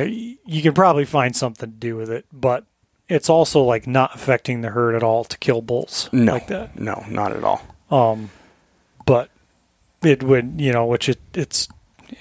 you 0.03 0.63
can 0.63 0.73
probably 0.75 1.05
find 1.05 1.35
something 1.37 1.71
to 1.71 1.77
do 1.77 1.97
with 1.97 2.11
it. 2.11 2.27
But 2.33 2.65
it's 3.09 3.29
also 3.31 3.63
like 3.63 3.87
not 3.87 4.15
affecting 4.15 4.61
the 4.63 4.71
herd 4.71 4.95
at 4.95 5.03
all 5.03 5.25
to 5.25 5.39
kill 5.39 5.63
bulls 5.63 6.09
No, 6.13 6.33
like 6.35 6.49
that. 6.49 6.79
no, 6.79 7.05
not 7.09 7.33
at 7.33 7.45
all. 7.45 7.63
Um, 7.91 8.31
but 9.05 9.31
it 10.03 10.23
would 10.23 10.61
you 10.61 10.73
know, 10.73 10.87
which 10.87 11.09
it 11.09 11.19
it's 11.35 11.69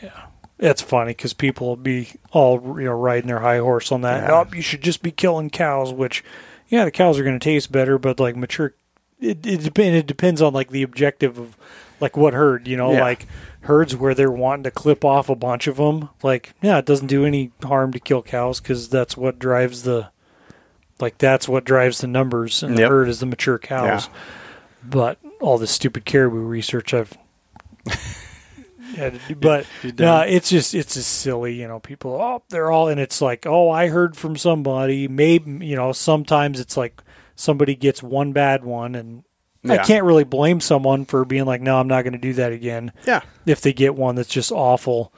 yeah. 0.02 0.22
It's 0.58 0.82
funny 0.82 1.10
because 1.10 1.34
people 1.34 1.68
will 1.68 1.76
be 1.76 2.10
all 2.32 2.62
you 2.80 2.86
know 2.86 2.94
riding 2.94 3.28
their 3.28 3.40
high 3.40 3.58
horse 3.58 3.92
on 3.92 4.02
that. 4.02 4.30
Yeah. 4.30 4.46
Oh, 4.48 4.56
you 4.56 4.62
should 4.62 4.82
just 4.82 5.02
be 5.04 5.12
killing 5.12 5.50
cows. 5.50 5.92
Which, 5.92 6.24
yeah, 6.70 6.86
the 6.86 6.92
cows 6.92 7.20
are 7.20 7.24
going 7.24 7.38
to 7.38 7.44
taste 7.44 7.72
better, 7.74 7.98
but 7.98 8.20
like 8.22 8.38
mature, 8.38 8.74
it 9.20 9.46
it 9.46 9.62
depends. 9.64 9.98
It 10.00 10.08
depends 10.08 10.42
on 10.42 10.54
like 10.54 10.70
the 10.70 10.82
objective 10.84 11.38
of 11.38 11.58
like 12.00 12.16
what 12.18 12.34
herd. 12.34 12.68
You 12.68 12.78
know, 12.78 12.94
Yeah. 12.94 13.02
like 13.02 13.28
herds 13.62 13.96
where 13.96 14.14
they're 14.14 14.32
wanting 14.32 14.64
to 14.64 14.72
clip 14.72 15.04
off 15.04 15.30
a 15.30 15.36
bunch 15.36 15.68
of 15.68 15.78
them. 15.78 16.10
Like, 16.22 16.54
yeah, 16.62 16.78
it 16.78 16.86
doesn't 16.86 17.08
do 17.08 17.26
any 17.26 17.52
harm 17.64 17.92
to 17.94 18.00
kill 18.00 18.22
cows 18.22 18.60
because 18.62 18.90
that's 18.90 19.18
what 19.18 19.40
drives 19.40 19.84
the 19.84 20.10
like 21.00 21.18
that's 21.18 21.48
what 21.50 21.66
drives 21.66 22.00
the 22.00 22.08
numbers 22.08 22.64
and 22.64 22.78
the 22.78 22.88
herd 22.88 23.10
is 23.10 23.20
the 23.20 23.26
mature 23.26 23.58
cows. 23.60 24.10
But 24.84 25.18
all 25.42 25.58
this 25.58 25.72
stupid 25.72 26.06
caribou 26.06 26.38
research 26.38 26.94
I've 26.94 27.18
had 28.96 29.20
do, 29.28 29.36
but 29.36 29.66
no, 29.98 30.22
it's 30.22 30.50
just 30.50 30.74
it's 30.74 30.94
just 30.94 31.12
silly, 31.12 31.54
you 31.56 31.68
know. 31.68 31.80
People, 31.80 32.14
oh, 32.14 32.44
they're 32.50 32.72
all, 32.72 32.88
and 32.88 33.00
it's 33.00 33.22
like, 33.22 33.46
oh, 33.46 33.70
I 33.70 33.88
heard 33.88 34.16
from 34.16 34.38
somebody. 34.38 35.08
Maybe 35.08 35.66
you 35.66 35.76
know, 35.76 35.92
sometimes 35.92 36.60
it's 36.60 36.78
like 36.78 37.02
somebody 37.36 37.76
gets 37.76 38.02
one 38.04 38.32
bad 38.32 38.64
one, 38.64 38.96
and 38.96 39.24
I 39.72 39.78
can't 39.80 40.04
really 40.06 40.24
blame 40.24 40.60
someone 40.62 41.06
for 41.06 41.26
being 41.26 41.46
like, 41.46 41.62
no, 41.62 41.78
I'm 41.80 41.88
not 41.88 42.04
going 42.04 42.14
to 42.14 42.20
do 42.20 42.34
that 42.34 42.52
again 42.52 42.92
Yeah. 43.06 43.22
if 43.46 43.62
they 43.62 43.74
get 43.74 43.96
one 43.96 44.16
that's 44.16 44.30
just 44.30 44.52
awful. 44.52 45.12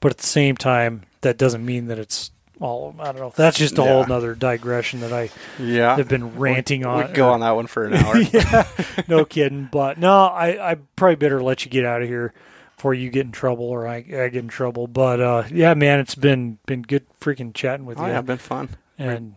But 0.00 0.12
at 0.12 0.18
the 0.18 0.26
same 0.26 0.56
time, 0.56 1.02
that 1.22 1.38
doesn't 1.38 1.64
mean 1.64 1.86
that 1.86 1.98
it's 1.98 2.30
all. 2.60 2.94
I 2.98 3.06
don't 3.06 3.16
know. 3.16 3.32
That's 3.34 3.58
just 3.58 3.78
a 3.78 3.82
whole 3.82 4.00
Yeah. 4.00 4.06
nother 4.06 4.34
digression 4.34 5.00
that 5.00 5.12
I 5.12 5.30
Yeah. 5.58 5.96
have 5.96 6.08
been 6.08 6.38
ranting 6.38 6.80
we, 6.80 6.86
on. 6.86 6.96
We 6.98 7.04
could 7.04 7.14
go 7.14 7.30
on 7.30 7.40
that 7.40 7.50
one 7.56 7.66
for 7.66 7.84
an 7.84 7.94
hour. 7.94 8.16
yeah, 8.32 8.66
no 9.08 9.24
kidding. 9.24 9.68
But 9.72 9.98
no, 9.98 10.26
I, 10.26 10.72
I 10.72 10.76
probably 10.96 11.16
better 11.16 11.42
let 11.42 11.64
you 11.64 11.70
get 11.70 11.84
out 11.84 12.02
of 12.02 12.08
here 12.08 12.32
before 12.76 12.92
you 12.94 13.08
get 13.10 13.24
in 13.26 13.32
trouble 13.32 13.64
or 13.66 13.86
I, 13.88 13.96
I 13.96 14.02
get 14.02 14.36
in 14.36 14.48
trouble. 14.48 14.86
But 14.86 15.20
uh, 15.20 15.44
yeah, 15.50 15.74
man, 15.74 15.98
it's 15.98 16.14
been 16.14 16.58
been 16.66 16.82
good 16.82 17.04
freaking 17.20 17.52
chatting 17.54 17.86
with 17.86 17.98
Oh 17.98 18.06
you. 18.06 18.12
yeah, 18.12 18.20
been 18.20 18.36
fun. 18.38 18.68
and 18.98 19.34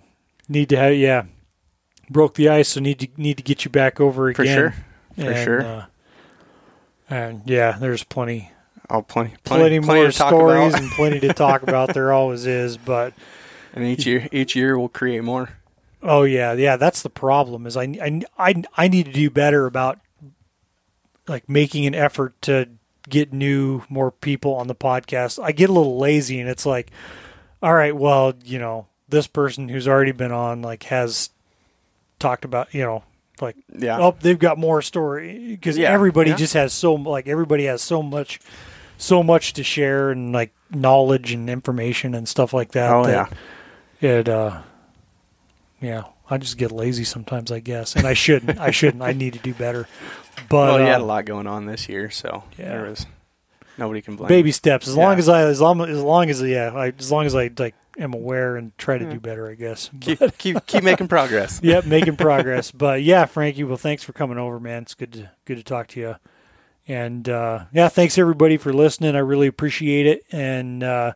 need 0.47 0.69
to 0.69 0.77
have 0.77 0.93
yeah, 0.95 1.23
broke 2.09 2.35
the 2.35 2.49
ice, 2.49 2.69
so 2.69 2.79
need 2.79 2.99
to 2.99 3.07
need 3.17 3.37
to 3.37 3.43
get 3.43 3.65
you 3.65 3.71
back 3.71 3.99
over 3.99 4.29
again. 4.29 4.45
For 4.45 4.51
sure. 4.51 4.73
For 5.15 5.31
And, 5.31 5.43
sure. 5.43 5.61
Uh, 5.61 5.85
and 7.09 7.41
yeah, 7.45 7.77
there's 7.79 8.03
plenty 8.03 8.51
Oh, 8.91 9.03
plenty, 9.03 9.35
plenty, 9.43 9.79
plenty, 9.79 10.01
more 10.01 10.11
stories 10.11 10.73
and 10.73 10.89
plenty 10.91 11.19
to 11.19 11.33
talk 11.33 11.61
about. 11.61 11.93
There 11.93 12.11
always 12.11 12.47
is, 12.47 12.75
but 12.77 13.13
and 13.73 13.85
each 13.85 14.07
year, 14.07 14.27
each 14.31 14.55
year 14.55 14.79
we'll 14.79 14.89
create 14.89 15.23
more. 15.23 15.49
Oh 16.01 16.23
yeah, 16.23 16.53
yeah. 16.53 16.75
That's 16.75 17.03
the 17.03 17.09
problem. 17.09 17.67
Is 17.67 17.77
I 17.77 17.83
I 17.83 18.21
I, 18.37 18.63
I 18.75 18.87
need 18.87 19.05
to 19.05 19.11
do 19.11 19.29
better 19.29 19.67
about 19.67 19.99
like 21.27 21.47
making 21.47 21.85
an 21.85 21.93
effort 21.93 22.41
to 22.43 22.67
get 23.07 23.31
new 23.31 23.83
more 23.89 24.09
people 24.09 24.55
on 24.55 24.65
the 24.67 24.75
podcast. 24.75 25.41
I 25.43 25.51
get 25.51 25.69
a 25.69 25.73
little 25.73 25.99
lazy, 25.99 26.39
and 26.39 26.49
it's 26.49 26.65
like, 26.65 26.89
all 27.61 27.73
right, 27.75 27.95
well, 27.95 28.33
you 28.43 28.57
know, 28.57 28.87
this 29.07 29.27
person 29.27 29.69
who's 29.69 29.87
already 29.87 30.13
been 30.13 30.31
on 30.31 30.63
like 30.63 30.83
has 30.83 31.29
talked 32.19 32.45
about, 32.45 32.73
you 32.73 32.81
know, 32.83 33.03
like 33.41 33.55
Yeah. 33.77 33.97
oh 33.99 34.15
they've 34.19 34.37
got 34.37 34.57
more 34.57 34.81
story 34.81 35.47
because 35.49 35.77
Yeah, 35.77 35.89
everybody 35.91 36.31
yeah. 36.31 36.35
just 36.35 36.53
has 36.53 36.73
so 36.73 36.93
like 36.95 37.27
everybody 37.27 37.65
has 37.65 37.81
so 37.81 38.03
much 38.03 38.39
so 38.97 39.23
much 39.23 39.53
to 39.53 39.63
share 39.63 40.09
and 40.11 40.33
like 40.33 40.51
knowledge 40.71 41.31
and 41.31 41.49
information 41.49 42.13
and 42.15 42.27
stuff 42.27 42.53
like 42.53 42.71
that. 42.73 42.91
Oh, 42.91 43.05
that 43.05 43.33
It 44.01 44.27
uh 44.29 44.61
yeah, 45.81 46.03
I 46.29 46.37
just 46.37 46.57
get 46.57 46.71
lazy 46.73 47.05
sometimes, 47.05 47.51
I 47.51 47.59
guess, 47.59 47.95
and 47.95 48.05
I 48.05 48.13
shouldn't. 48.13 48.59
I 48.59 48.71
shouldn't. 48.71 49.01
I 49.01 49.13
need 49.13 49.33
to 49.33 49.39
do 49.39 49.53
better. 49.53 49.87
But 50.49 50.55
well, 50.67 50.79
you 50.79 50.85
had 50.85 51.01
uh, 51.01 51.03
a 51.03 51.05
lot 51.05 51.25
going 51.25 51.45
on 51.47 51.65
this 51.67 51.87
year, 51.89 52.09
so 52.09 52.43
Yeah. 52.57 52.69
there 52.69 52.89
was 52.89 53.05
nobody 53.77 54.01
can 54.01 54.15
blame. 54.15 54.29
baby 54.29 54.51
steps. 54.51 54.87
As 54.87 54.95
long 54.97 55.19
as 55.19 55.29
I, 55.29 55.41
as 55.43 55.61
long 55.61 55.79
as 55.81 56.01
long 56.01 56.29
as 56.29 56.41
yeah, 56.41 56.71
I, 56.73 56.87
as 56.97 57.11
long 57.11 57.25
as 57.27 57.35
I 57.35 57.51
like 57.55 57.75
am 57.99 58.13
aware 58.13 58.55
and 58.55 58.75
try 58.77 58.97
to 58.97 59.05
do 59.09 59.19
better, 59.19 59.49
I 59.49 59.55
guess. 59.55 59.89
keep 59.99 60.19
keep 60.37 60.65
keep 60.65 60.83
making 60.83 61.07
progress. 61.09 61.59
yep, 61.61 61.85
making 61.85 62.15
progress. 62.17 62.71
But 62.71 63.03
yeah, 63.03 63.25
Frankie, 63.25 63.63
well, 63.63 63.77
thanks 63.77 64.03
for 64.03 64.13
coming 64.13 64.37
over, 64.37 64.59
man. 64.59 64.83
It's 64.83 64.95
good 64.95 65.13
to 65.13 65.31
good 65.45 65.57
to 65.57 65.63
talk 65.63 65.87
to 65.89 65.99
you. 65.99 66.15
And 66.87 67.29
uh, 67.29 67.65
yeah, 67.71 67.87
thanks 67.89 68.17
everybody 68.17 68.57
for 68.57 68.73
listening. 68.73 69.15
I 69.15 69.19
really 69.19 69.47
appreciate 69.47 70.07
it. 70.07 70.23
And 70.31 70.81
uh, 70.83 71.13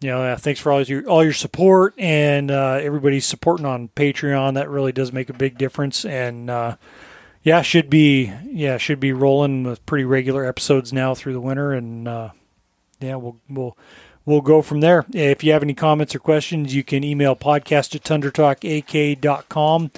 you 0.00 0.10
know, 0.10 0.22
uh, 0.22 0.36
thanks 0.36 0.58
for 0.60 0.72
all 0.72 0.82
your 0.82 1.08
all 1.08 1.22
your 1.22 1.32
support 1.32 1.94
and 1.98 2.50
uh, 2.50 2.80
everybody's 2.82 3.26
supporting 3.26 3.64
on 3.66 3.88
Patreon. 3.88 4.54
That 4.54 4.68
really 4.68 4.92
does 4.92 5.12
make 5.12 5.30
a 5.30 5.34
big 5.34 5.56
difference. 5.56 6.04
And 6.04 6.50
uh, 6.50 6.76
yeah, 7.42 7.62
should 7.62 7.88
be 7.88 8.32
yeah 8.44 8.76
should 8.76 8.98
be 8.98 9.12
rolling 9.12 9.62
with 9.62 9.86
pretty 9.86 10.04
regular 10.04 10.44
episodes 10.44 10.92
now 10.92 11.14
through 11.14 11.34
the 11.34 11.40
winter. 11.40 11.72
And 11.72 12.08
uh, 12.08 12.30
yeah, 13.00 13.14
we'll 13.16 13.40
we'll 13.48 13.78
we'll 14.26 14.40
go 14.40 14.62
from 14.62 14.80
there. 14.80 15.04
If 15.12 15.44
you 15.44 15.52
have 15.52 15.62
any 15.62 15.74
comments 15.74 16.14
or 16.14 16.18
questions, 16.18 16.74
you 16.74 16.84
can 16.84 17.04
email 17.04 17.36
podcast 17.36 17.94
at 17.94 18.02
tundratalkak.com. 18.02 19.90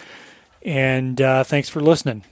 And 0.62 1.20
uh, 1.20 1.44
thanks 1.44 1.68
for 1.68 1.80
listening. 1.80 2.24